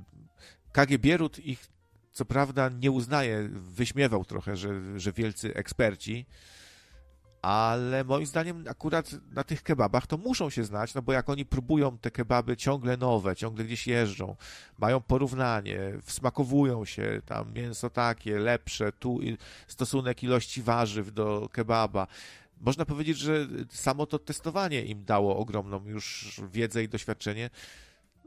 KG 0.72 0.98
Bierut 0.98 1.38
ich 1.38 1.75
co 2.16 2.24
prawda 2.24 2.68
nie 2.68 2.90
uznaje, 2.90 3.48
wyśmiewał 3.52 4.24
trochę, 4.24 4.56
że, 4.56 5.00
że 5.00 5.12
wielcy 5.12 5.54
eksperci, 5.54 6.26
ale 7.42 8.04
moim 8.04 8.26
zdaniem 8.26 8.64
akurat 8.68 9.10
na 9.32 9.44
tych 9.44 9.62
kebabach 9.62 10.06
to 10.06 10.16
muszą 10.16 10.50
się 10.50 10.64
znać, 10.64 10.94
no 10.94 11.02
bo 11.02 11.12
jak 11.12 11.28
oni 11.28 11.44
próbują 11.44 11.98
te 11.98 12.10
kebaby 12.10 12.56
ciągle 12.56 12.96
nowe, 12.96 13.36
ciągle 13.36 13.64
gdzieś 13.64 13.86
jeżdżą, 13.86 14.36
mają 14.78 15.00
porównanie, 15.00 15.80
wsmakowują 16.02 16.84
się, 16.84 17.20
tam 17.26 17.52
mięso 17.52 17.90
takie, 17.90 18.38
lepsze, 18.38 18.92
tu 18.92 19.18
stosunek 19.66 20.22
ilości 20.22 20.62
warzyw 20.62 21.12
do 21.12 21.48
kebaba. 21.52 22.06
Można 22.60 22.84
powiedzieć, 22.84 23.18
że 23.18 23.46
samo 23.70 24.06
to 24.06 24.18
testowanie 24.18 24.84
im 24.84 25.04
dało 25.04 25.36
ogromną 25.36 25.86
już 25.86 26.40
wiedzę 26.52 26.84
i 26.84 26.88
doświadczenie, 26.88 27.50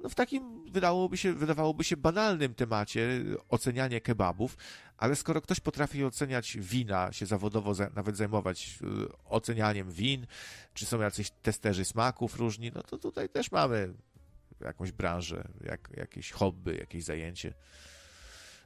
no 0.03 0.09
w 0.09 0.15
takim 0.15 0.71
wydałoby 0.71 1.17
się, 1.17 1.33
wydawałoby 1.33 1.83
się 1.83 1.97
banalnym 1.97 2.53
temacie 2.53 3.23
ocenianie 3.49 4.01
kebabów, 4.01 4.57
ale 4.97 5.15
skoro 5.15 5.41
ktoś 5.41 5.59
potrafi 5.59 6.03
oceniać 6.03 6.57
wina, 6.57 7.13
się 7.13 7.25
zawodowo 7.25 7.73
za, 7.73 7.89
nawet 7.95 8.17
zajmować 8.17 8.79
y, 8.81 9.25
ocenianiem 9.25 9.91
win, 9.91 10.27
czy 10.73 10.85
są 10.85 11.01
jacyś 11.01 11.31
testerzy 11.41 11.85
smaków 11.85 12.35
różni, 12.35 12.71
no 12.75 12.83
to 12.83 12.97
tutaj 12.97 13.29
też 13.29 13.51
mamy 13.51 13.93
jakąś 14.61 14.91
branżę, 14.91 15.47
jak, 15.63 15.89
jakieś 15.97 16.31
hobby, 16.31 16.77
jakieś 16.77 17.03
zajęcie. 17.03 17.53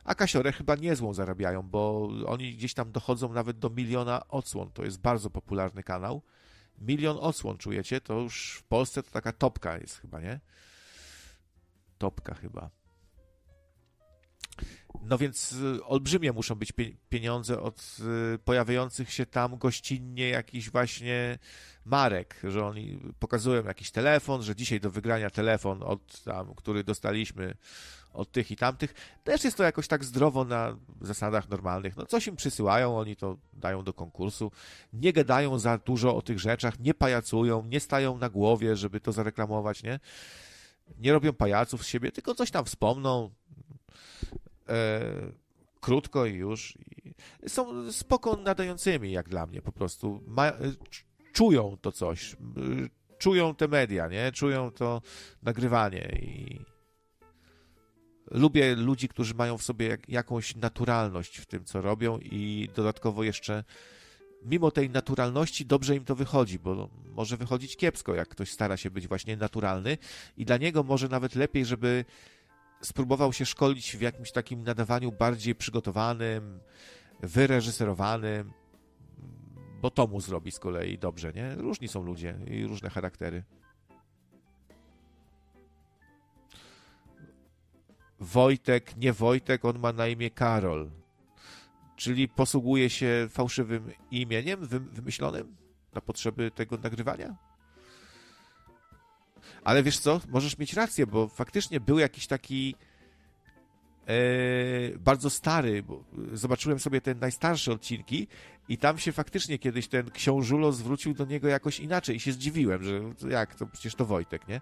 A 0.04 0.16
kasiorę 0.16 0.52
chyba 0.52 0.76
niezłą 0.76 1.14
zarabiają, 1.14 1.62
bo 1.64 2.10
oni 2.26 2.56
gdzieś 2.56 2.74
tam 2.74 2.92
dochodzą 2.92 3.34
nawet 3.34 3.60
do 3.60 3.70
miliona 3.70 4.28
odsłon. 4.28 4.72
To 4.72 4.84
jest 4.84 5.00
bardzo 5.00 5.30
popularny 5.30 5.84
kanał. 5.84 6.22
Milion 6.82 7.18
odsłon, 7.20 7.58
czujecie? 7.58 8.02
To 8.02 8.20
już 8.20 8.54
w 8.58 8.64
Polsce 8.64 9.04
to 9.04 9.12
taka 9.12 9.32
topka 9.32 9.78
jest 9.78 9.98
chyba, 9.98 10.22
nie? 10.22 10.40
Topka 12.04 12.34
chyba. 12.34 12.70
No 15.02 15.18
więc 15.18 15.52
y, 15.52 15.84
olbrzymie 15.84 16.32
muszą 16.32 16.56
być 16.56 16.74
pieniądze 17.10 17.62
od 17.62 17.98
y, 18.36 18.40
pojawiających 18.40 19.12
się 19.12 19.26
tam 19.26 19.58
gościnnie 19.58 20.30
jakichś 20.30 20.70
właśnie 20.70 21.40
marek, 21.86 22.42
że 22.44 22.66
oni 22.66 23.00
pokazują 23.20 23.64
jakiś 23.64 23.92
telefon, 23.92 24.44
że 24.44 24.56
dzisiaj 24.56 24.80
do 24.80 24.92
wygrania 24.92 25.30
telefon 25.30 25.84
od 25.84 26.24
tam, 26.24 26.56
który 26.56 26.84
dostaliśmy 26.84 27.56
od 28.14 28.32
tych 28.32 28.52
i 28.52 28.56
tamtych. 28.56 28.94
Też 29.24 29.44
jest 29.44 29.58
to 29.58 29.64
jakoś 29.64 29.88
tak 29.88 30.04
zdrowo 30.04 30.46
na 30.46 30.78
zasadach 31.02 31.50
normalnych. 31.50 31.98
No 31.98 32.06
coś 32.06 32.28
im 32.28 32.36
przysyłają, 32.36 32.98
oni 32.98 33.16
to 33.16 33.38
dają 33.54 33.84
do 33.84 33.94
konkursu. 33.94 34.52
Nie 34.94 35.14
gadają 35.14 35.60
za 35.60 35.78
dużo 35.78 36.16
o 36.16 36.22
tych 36.22 36.40
rzeczach, 36.40 36.80
nie 36.80 36.94
pajacują, 36.94 37.66
nie 37.66 37.80
stają 37.80 38.18
na 38.18 38.30
głowie, 38.30 38.76
żeby 38.76 39.00
to 39.00 39.12
zareklamować, 39.12 39.84
nie? 39.84 40.00
Nie 40.98 41.14
robią 41.14 41.34
pajaców 41.34 41.84
z 41.84 41.88
siebie, 41.88 42.12
tylko 42.12 42.36
coś 42.36 42.52
tam 42.52 42.66
wspomną 42.66 43.30
e, 44.70 45.02
krótko 45.82 46.26
i 46.26 46.34
już. 46.34 46.78
Są 47.48 47.92
spoko 47.92 48.36
nadającymi, 48.36 49.12
jak 49.12 49.30
dla 49.30 49.46
mnie, 49.46 49.62
po 49.62 49.72
prostu. 49.72 50.24
Ma, 50.28 50.52
czują 51.34 51.78
to 51.82 51.92
coś, 51.92 52.36
czują 53.18 53.56
te 53.56 53.68
media, 53.68 54.08
nie? 54.08 54.32
Czują 54.32 54.72
to 54.72 55.02
nagrywanie 55.44 56.20
i 56.22 56.60
lubię 58.32 58.76
ludzi, 58.76 59.08
którzy 59.08 59.34
mają 59.34 59.58
w 59.58 59.64
sobie 59.64 59.88
jak, 59.88 60.10
jakąś 60.10 60.56
naturalność 60.56 61.38
w 61.38 61.46
tym, 61.46 61.66
co 61.66 61.82
robią 61.82 62.20
i 62.20 62.70
dodatkowo 62.76 63.24
jeszcze 63.24 63.64
mimo 64.46 64.72
tej 64.72 64.90
naturalności 64.90 65.66
dobrze 65.66 65.96
im 65.96 66.06
to 66.06 66.16
wychodzi, 66.16 66.60
bo 66.60 66.90
może 67.06 67.38
wychodzić 67.38 67.78
kiepsko, 67.78 68.16
jak 68.16 68.30
ktoś 68.30 68.52
stara 68.52 68.78
się 68.78 68.92
być 68.92 69.08
właśnie 69.08 69.38
naturalny 69.38 69.98
i 70.38 70.46
dla 70.46 70.58
niego 70.58 70.84
może 70.84 71.10
nawet 71.10 71.36
lepiej, 71.36 71.66
żeby 71.66 72.06
spróbował 72.82 73.34
się 73.34 73.46
szkolić 73.46 73.98
w 73.98 74.02
jakimś 74.02 74.32
takim 74.32 74.64
nadawaniu 74.64 75.12
bardziej 75.12 75.56
przygotowanym, 75.56 76.60
wyreżyserowanym, 77.20 78.52
bo 79.82 79.92
to 79.92 80.08
mu 80.08 80.22
zrobi 80.22 80.52
z 80.52 80.60
kolei 80.60 80.98
dobrze, 80.98 81.34
nie? 81.34 81.56
Różni 81.56 81.88
są 81.88 82.04
ludzie 82.04 82.40
i 82.48 82.66
różne 82.66 82.90
charaktery. 82.90 83.44
Wojtek, 88.20 88.98
nie 88.98 89.14
Wojtek, 89.14 89.66
on 89.66 89.80
ma 89.80 89.94
na 89.94 90.08
imię 90.08 90.30
Karol. 90.30 91.03
Czyli 91.96 92.28
posługuje 92.28 92.90
się 92.90 93.28
fałszywym 93.30 93.92
imieniem 94.12 94.68
wymyślonym 94.68 95.56
na 95.94 96.02
potrzeby 96.02 96.52
tego 96.52 96.78
nagrywania? 96.78 97.36
Ale 99.64 99.84
wiesz 99.84 100.00
co, 100.00 100.22
możesz 100.30 100.58
mieć 100.58 100.74
rację, 100.74 101.08
bo 101.08 101.28
faktycznie 101.28 101.80
był 101.80 102.00
jakiś 102.00 102.28
taki 102.28 102.76
e, 104.08 104.16
bardzo 104.98 105.30
stary, 105.30 105.84
bo 105.84 106.04
zobaczyłem 106.34 106.80
sobie 106.80 107.02
te 107.02 107.16
najstarsze 107.16 107.72
odcinki 107.72 108.28
i 108.70 108.78
tam 108.78 108.98
się 108.98 109.12
faktycznie 109.12 109.60
kiedyś 109.60 109.88
ten 109.88 110.12
książulo 110.12 110.72
zwrócił 110.72 111.14
do 111.14 111.26
niego 111.26 111.48
jakoś 111.48 111.80
inaczej 111.80 112.16
i 112.16 112.20
się 112.20 112.32
zdziwiłem, 112.32 112.84
że 112.84 113.02
jak, 113.30 113.56
to 113.56 113.68
przecież 113.68 113.96
to 113.96 114.06
Wojtek, 114.06 114.48
nie? 114.48 114.62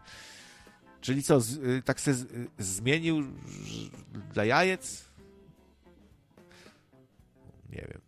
Czyli 1.02 1.24
co, 1.24 1.42
z, 1.42 1.58
y, 1.58 1.82
tak 1.86 2.02
se 2.02 2.14
z, 2.14 2.28
zmienił 2.58 3.24
dla 4.34 4.46
jajec? 4.46 5.11
Nie 7.72 7.88
wiem. 7.90 8.02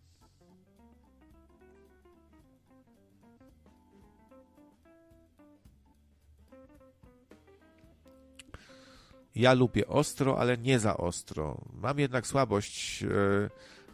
Ja 9.35 9.53
lubię 9.53 9.87
ostro, 9.87 10.39
ale 10.39 10.57
nie 10.57 10.79
za 10.79 10.97
ostro. 10.97 11.61
Mam 11.73 11.99
jednak 11.99 12.27
słabość 12.27 13.03
e, 13.03 13.07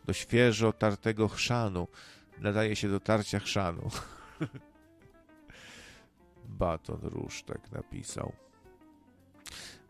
do 0.05 0.13
świeżo 0.13 0.73
tartego 0.73 1.27
chrzanu. 1.27 1.87
Nadaje 2.39 2.75
się 2.75 2.89
do 2.89 2.99
tarcia 2.99 3.39
chrzanu. 3.39 3.89
Baton 6.45 6.99
Róż 7.01 7.43
tak 7.43 7.71
napisał. 7.71 8.33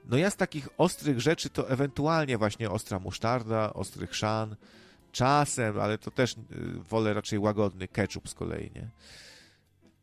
No 0.06 0.18
ja 0.18 0.30
z 0.30 0.36
takich 0.36 0.70
ostrych 0.78 1.20
rzeczy 1.22 1.50
to 1.50 1.70
ewentualnie 1.70 2.38
właśnie 2.38 2.70
ostra 2.70 3.00
musztarda, 3.00 3.74
ostry 3.74 4.08
chrzan, 4.08 4.56
czasem, 5.12 5.80
ale 5.80 5.98
to 5.98 6.12
też 6.12 6.34
y, 6.34 6.38
wolę 6.90 7.14
raczej 7.14 7.40
łagodny 7.40 7.88
ketchup 7.88 8.30
z 8.30 8.34
kolei, 8.34 8.72
nie? 8.76 8.90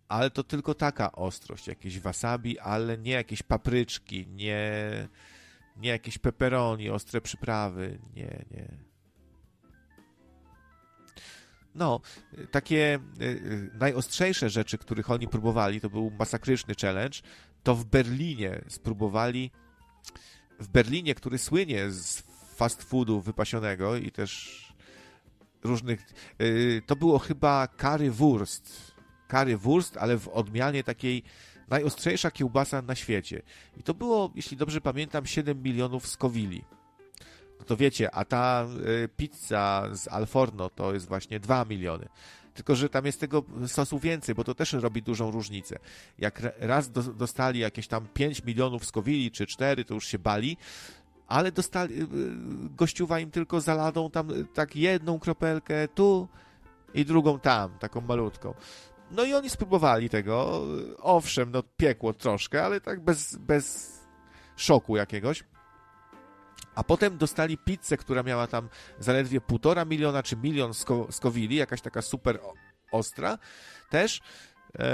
Ale 0.09 0.31
to 0.31 0.45
tylko 0.45 0.75
taka 0.75 1.13
ostrość, 1.13 1.67
jakieś 1.67 2.01
wasabi, 2.01 2.59
ale 2.59 2.99
nie 2.99 3.13
jakieś 3.13 3.43
papryczki, 3.43 4.27
nie, 4.27 4.73
nie 5.77 5.89
jakieś 5.89 6.19
pepperoni, 6.19 6.91
ostre 6.91 7.21
przyprawy, 7.21 7.99
nie, 8.15 8.45
nie. 8.51 8.69
No, 11.75 12.01
takie 12.51 12.99
y, 13.21 13.25
y, 13.25 13.71
najostrzejsze 13.75 14.51
rzeczy, 14.51 14.79
których 14.79 15.11
oni 15.11 15.29
próbowali, 15.29 15.81
to 15.81 15.91
był 15.91 16.11
masakryczny 16.11 16.75
challenge, 16.81 17.19
to 17.63 17.75
w 17.75 17.85
Berlinie 17.85 18.63
spróbowali 18.69 19.51
w 20.61 20.69
Berlinie, 20.69 21.15
który 21.15 21.39
słynie 21.39 21.91
z 21.91 22.23
fast 22.57 22.83
foodu 22.83 23.21
wypasionego 23.21 23.97
i 23.97 24.11
też 24.11 24.66
różnych. 25.65 26.01
Yy, 26.39 26.83
to 26.87 26.97
było 26.97 27.19
chyba 27.19 27.69
currywurst. 27.69 28.93
Currywurst, 29.29 29.97
ale 29.97 30.19
w 30.19 30.29
odmianie 30.29 30.85
takiej 30.85 31.23
najostrzejsza 31.69 32.31
kiełbasa 32.31 32.83
na 32.83 32.95
świecie. 32.95 33.43
I 33.77 33.83
to 33.83 33.95
było, 33.95 34.33
jeśli 34.35 34.57
dobrze 34.57 34.81
pamiętam, 34.81 35.27
7 35.27 35.63
milionów 35.63 36.07
skowili. 36.07 36.65
No 37.59 37.65
to 37.65 37.77
wiecie, 37.77 38.15
a 38.15 38.25
ta 38.25 38.67
y, 39.05 39.09
pizza 39.17 39.89
z 39.93 40.09
Alforno 40.09 40.71
to 40.71 40.95
jest 40.95 41.09
właśnie 41.09 41.41
2 41.41 41.65
miliony. 41.65 42.09
Tylko, 42.55 42.77
że 42.77 42.89
tam 42.89 43.07
jest 43.07 43.21
tego 43.21 43.45
sosu 43.67 43.99
więcej, 43.99 44.35
bo 44.35 44.45
to 44.45 44.55
też 44.55 44.73
robi 44.73 45.03
dużą 45.03 45.31
różnicę. 45.31 45.79
Jak 46.19 46.43
raz 46.59 46.91
do, 46.91 47.03
dostali 47.03 47.61
jakieś 47.61 47.89
tam 47.89 48.07
5 48.15 48.45
milionów 48.45 48.87
skowili, 48.87 49.31
czy 49.31 49.47
4, 49.47 49.85
to 49.85 49.95
już 49.95 50.07
się 50.07 50.19
bali, 50.19 50.57
ale 51.27 51.53
dostali, 51.53 51.95
y, 51.95 52.03
y, 52.03 52.07
gościuwa 52.77 53.21
im 53.21 53.31
tylko 53.31 53.61
zaladą 53.61 54.11
tam 54.11 54.31
y, 54.31 54.45
tak 54.45 54.77
jedną 54.77 55.19
kropelkę 55.19 55.89
tu 55.89 56.29
i 56.95 57.05
drugą 57.05 57.41
tam, 57.41 57.79
taką 57.79 58.01
malutką. 58.01 58.55
No 59.11 59.25
i 59.25 59.35
oni 59.35 59.51
spróbowali 59.51 60.09
tego. 60.09 60.63
Owszem, 60.99 61.51
no 61.51 61.63
piekło 61.77 62.13
troszkę, 62.13 62.65
ale 62.65 62.81
tak 62.81 63.01
bez, 63.01 63.37
bez 63.37 63.97
szoku 64.57 64.97
jakiegoś. 64.97 65.45
A 66.75 66.85
potem 66.85 67.19
dostali 67.19 67.59
pizzę, 67.59 67.97
która 67.97 68.23
miała 68.23 68.47
tam 68.47 68.69
zaledwie 68.99 69.41
półtora 69.41 69.85
miliona 69.85 70.23
czy 70.23 70.37
milion 70.37 70.75
sko 70.75 71.07
skowili, 71.11 71.57
jakaś 71.57 71.81
taka 71.81 72.03
super 72.03 72.41
ostra 72.93 73.39
też. 73.91 74.21
E, 74.79 74.87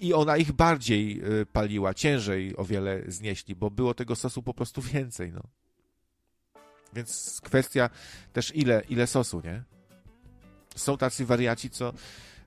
I 0.00 0.14
ona 0.14 0.36
ich 0.36 0.52
bardziej 0.52 1.20
e, 1.20 1.46
paliła, 1.46 1.94
ciężej 1.94 2.56
o 2.56 2.64
wiele 2.64 3.02
znieśli, 3.06 3.54
bo 3.54 3.70
było 3.70 3.94
tego 3.94 4.16
sosu 4.16 4.42
po 4.42 4.54
prostu 4.54 4.82
więcej. 4.82 5.32
No. 5.32 5.42
Więc 6.92 7.40
kwestia 7.44 7.90
też 8.32 8.56
ile, 8.56 8.82
ile 8.88 9.06
sosu, 9.06 9.42
nie? 9.44 9.62
Są 10.76 10.96
tacy 10.96 11.26
wariaci, 11.26 11.70
co 11.70 11.92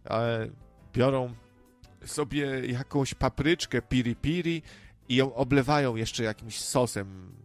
e, 0.06 0.50
biorą 0.94 1.34
sobie 2.06 2.68
jakąś 2.68 3.14
papryczkę 3.14 3.82
piri-piri 3.82 4.62
i 5.10 5.16
ją 5.16 5.36
oblewają 5.36 5.96
jeszcze 5.96 6.24
jakimś 6.24 6.60
sosem, 6.60 7.36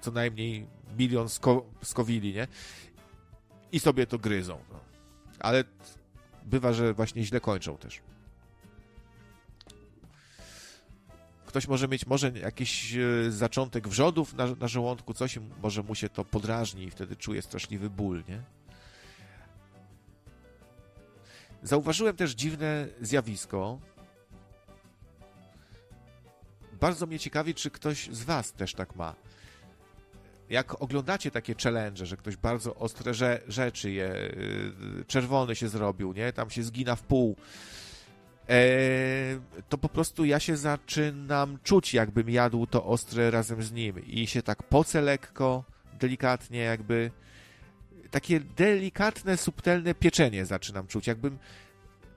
co 0.00 0.10
najmniej 0.10 0.66
milion 0.98 1.28
sko 1.28 1.66
skowili, 1.82 2.34
nie? 2.34 2.48
I 3.72 3.80
sobie 3.80 4.06
to 4.06 4.18
gryzą. 4.18 4.58
No. 4.72 4.80
Ale 5.38 5.64
bywa, 6.44 6.72
że 6.72 6.94
właśnie 6.94 7.24
źle 7.24 7.40
kończą 7.40 7.76
też. 7.76 8.00
Ktoś 11.56 11.68
może 11.68 11.88
mieć 11.88 12.06
może 12.06 12.30
jakiś 12.30 12.94
e, 12.94 13.30
zaczątek 13.30 13.88
wrzodów 13.88 14.34
na, 14.34 14.46
na 14.46 14.68
żołądku, 14.68 15.14
coś 15.14 15.38
może 15.62 15.82
mu 15.82 15.94
się 15.94 16.08
to 16.08 16.24
podrażni 16.24 16.84
i 16.84 16.90
wtedy 16.90 17.16
czuje 17.16 17.42
straszliwy 17.42 17.90
ból, 17.90 18.24
nie? 18.28 18.42
Zauważyłem 21.62 22.16
też 22.16 22.32
dziwne 22.32 22.88
zjawisko, 23.00 23.78
bardzo 26.80 27.06
mnie 27.06 27.18
ciekawi, 27.18 27.54
czy 27.54 27.70
ktoś 27.70 28.08
z 28.12 28.22
Was 28.22 28.52
też 28.52 28.74
tak 28.74 28.96
ma. 28.96 29.14
Jak 30.50 30.82
oglądacie 30.82 31.30
takie 31.30 31.54
challenge, 31.62 32.06
że 32.06 32.16
ktoś 32.16 32.36
bardzo 32.36 32.74
ostre 32.74 33.12
rze 33.12 33.40
rzeczy 33.48 33.90
je, 33.90 34.14
y, 34.14 35.04
czerwony 35.06 35.56
się 35.56 35.68
zrobił, 35.68 36.12
nie? 36.12 36.32
Tam 36.32 36.50
się 36.50 36.62
zgina 36.62 36.96
w 36.96 37.02
pół. 37.02 37.36
E, 38.48 38.60
to 39.68 39.78
po 39.78 39.88
prostu 39.88 40.24
ja 40.24 40.40
się 40.40 40.56
zaczynam 40.56 41.58
czuć, 41.62 41.94
jakbym 41.94 42.30
jadł 42.30 42.66
to 42.66 42.84
ostre 42.84 43.30
razem 43.30 43.62
z 43.62 43.72
nim. 43.72 44.06
I 44.06 44.26
się 44.26 44.42
tak 44.42 44.62
poce 44.62 45.00
lekko, 45.00 45.64
delikatnie, 46.00 46.58
jakby. 46.58 47.10
Takie 48.10 48.40
delikatne, 48.40 49.36
subtelne 49.36 49.94
pieczenie 49.94 50.46
zaczynam 50.46 50.86
czuć, 50.86 51.06
jakbym 51.06 51.38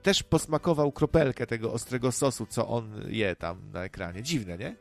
też 0.02 0.22
posmakował 0.22 0.92
kropelkę 0.92 1.46
tego 1.46 1.72
ostrego 1.72 2.12
sosu, 2.12 2.46
co 2.46 2.68
on 2.68 3.04
je 3.08 3.36
tam 3.36 3.70
na 3.72 3.84
ekranie. 3.84 4.22
Dziwne, 4.22 4.58
nie? 4.58 4.76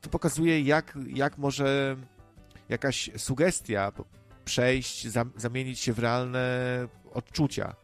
To 0.00 0.10
pokazuje, 0.10 0.60
jak, 0.60 0.98
jak 1.06 1.38
może 1.38 1.96
jakaś 2.68 3.10
sugestia 3.16 3.92
przejść, 4.44 5.06
zamienić 5.36 5.80
się 5.80 5.92
w 5.92 5.98
realne 5.98 6.48
odczucia. 7.12 7.74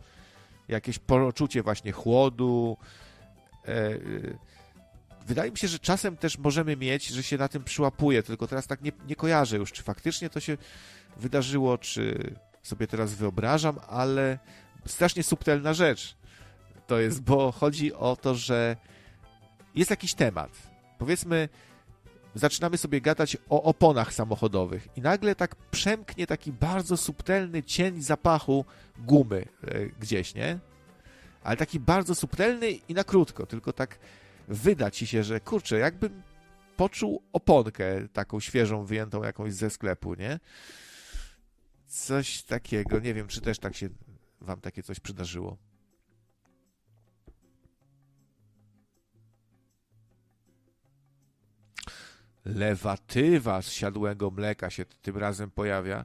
Jakieś 0.69 0.99
poczucie 0.99 1.63
właśnie 1.63 1.93
chłodu. 1.93 2.77
E, 3.69 3.91
wydaje 5.27 5.51
mi 5.51 5.59
się, 5.59 5.69
że 5.69 5.79
czasem 5.79 6.17
też 6.17 6.39
możemy 6.39 6.77
mieć, 6.77 7.07
że 7.07 7.23
się 7.23 7.39
na 7.39 7.49
tym 7.49 7.65
przyłapuje, 7.65 8.23
tylko 8.23 8.47
teraz 8.47 8.67
tak 8.67 8.83
nie, 8.83 8.93
nie 9.07 9.17
kojarzę 9.17 9.57
już, 9.57 9.73
czy 9.73 9.83
faktycznie 9.83 10.31
to 10.31 10.41
się 10.41 10.57
wydarzyło, 11.17 11.79
czy 11.79 12.35
sobie 12.63 12.87
teraz 12.87 13.15
wyobrażam, 13.15 13.79
ale 13.89 14.39
strasznie 14.87 15.23
subtelna 15.23 15.75
rzecz 15.75 16.17
to 16.87 16.99
jest, 16.99 17.23
bo 17.23 17.53
chodzi 17.53 17.95
o 17.95 18.17
to, 18.17 18.35
że 18.35 18.77
jest 19.75 19.91
jakiś 19.91 20.15
temat. 20.15 20.51
Powiedzmy, 20.99 21.49
zaczynamy 22.35 22.77
sobie 22.77 23.01
gadać 23.01 23.37
o 23.49 23.63
oponach 23.63 24.15
samochodowych 24.15 24.89
i 24.97 25.01
nagle 25.01 25.35
tak 25.35 25.57
przemknie 25.57 26.27
taki 26.27 26.53
bardzo 26.53 26.97
subtelny 26.97 27.63
cień 27.63 28.03
zapachu 28.03 28.65
gumy 28.99 29.45
e, 29.63 29.87
gdzieś, 29.87 30.35
nie? 30.35 30.59
Ale 31.43 31.57
taki 31.57 31.81
bardzo 31.81 32.15
subtelny 32.15 32.71
i 32.71 32.95
na 32.95 33.05
krótko, 33.05 33.47
tylko 33.47 33.73
tak 33.73 33.99
wyda 34.49 34.91
ci 34.91 35.07
się, 35.07 35.25
że 35.25 35.41
kurczę, 35.41 35.79
jakbym 35.79 36.23
poczuł 36.77 37.23
oponkę 37.33 38.09
taką 38.13 38.41
świeżą, 38.41 38.85
wyjętą 38.85 39.23
jakąś 39.23 39.53
ze 39.53 39.71
sklepu, 39.71 40.15
nie? 40.15 40.41
Coś 41.87 42.43
takiego, 42.43 42.99
nie 42.99 43.15
wiem, 43.15 43.29
czy 43.29 43.41
też 43.41 43.59
tak 43.59 43.77
się 43.77 43.89
wam 44.41 44.61
takie 44.61 44.83
coś 44.83 45.01
przydarzyło. 45.01 45.57
Lewatywa 52.45 53.63
z 53.63 53.73
siadłego 53.73 54.31
mleka 54.31 54.71
się 54.71 54.85
tym 54.85 55.17
razem 55.17 55.51
pojawia. 55.51 56.05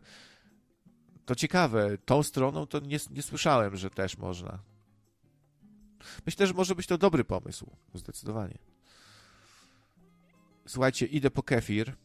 To 1.25 1.35
ciekawe, 1.35 1.97
tą 2.05 2.23
stroną 2.23 2.67
to 2.67 2.79
nie, 2.79 2.97
nie 3.11 3.21
słyszałem, 3.21 3.77
że 3.77 3.89
też 3.89 4.17
można. 4.17 4.59
Myślę, 6.25 6.47
że 6.47 6.53
może 6.53 6.75
być 6.75 6.87
to 6.87 6.97
dobry 6.97 7.23
pomysł, 7.23 7.71
zdecydowanie. 7.93 8.57
Słuchajcie, 10.67 11.05
idę 11.05 11.31
po 11.31 11.43
kefir. 11.43 11.95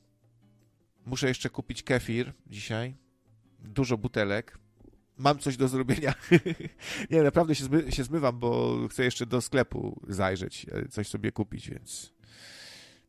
Muszę 1.06 1.28
jeszcze 1.28 1.50
kupić 1.50 1.82
kefir 1.82 2.32
dzisiaj. 2.46 2.94
Dużo 3.58 3.98
butelek. 3.98 4.58
Mam 5.16 5.38
coś 5.38 5.56
do 5.56 5.68
zrobienia. 5.68 6.14
nie, 7.10 7.22
naprawdę 7.22 7.54
się, 7.54 7.64
zmy, 7.64 7.92
się 7.92 8.04
zmywam, 8.04 8.38
bo 8.38 8.78
chcę 8.90 9.04
jeszcze 9.04 9.26
do 9.26 9.40
sklepu 9.40 10.00
zajrzeć, 10.08 10.66
e, 10.72 10.88
coś 10.88 11.08
sobie 11.08 11.32
kupić, 11.32 11.70
więc 11.70 12.12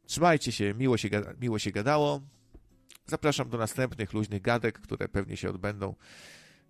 trzymajcie 0.10 0.52
się, 0.52 0.74
miło 0.74 0.98
się, 0.98 1.10
miło 1.42 1.60
się 1.60 1.72
gadało. 1.72 2.22
Zapraszam 3.06 3.50
do 3.50 3.58
następnych 3.58 4.14
luźnych 4.14 4.42
gadek, 4.42 4.80
które 4.80 5.10
pewnie 5.10 5.38
się 5.38 5.50
odbędą. 5.50 5.96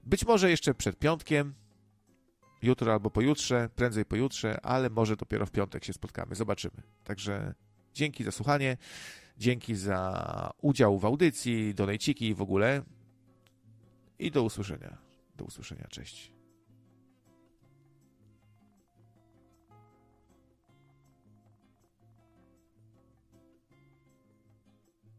Być 0.03 0.25
może 0.25 0.49
jeszcze 0.49 0.73
przed 0.73 0.99
piątkiem, 0.99 1.53
jutro 2.61 2.93
albo 2.93 3.09
pojutrze, 3.09 3.69
prędzej 3.75 4.05
pojutrze, 4.05 4.61
ale 4.61 4.89
może 4.89 5.15
dopiero 5.15 5.45
w 5.45 5.51
piątek 5.51 5.85
się 5.85 5.93
spotkamy. 5.93 6.35
Zobaczymy. 6.35 6.81
Także 7.03 7.53
dzięki 7.93 8.23
za 8.23 8.31
słuchanie, 8.31 8.77
dzięki 9.37 9.75
za 9.75 10.51
udział 10.61 10.99
w 10.99 11.05
audycji, 11.05 11.75
donejciki 11.75 12.27
i 12.27 12.33
w 12.33 12.41
ogóle. 12.41 12.81
I 14.19 14.31
do 14.31 14.43
usłyszenia. 14.43 14.97
Do 15.35 15.45
usłyszenia. 15.45 15.87
Cześć. 15.89 16.38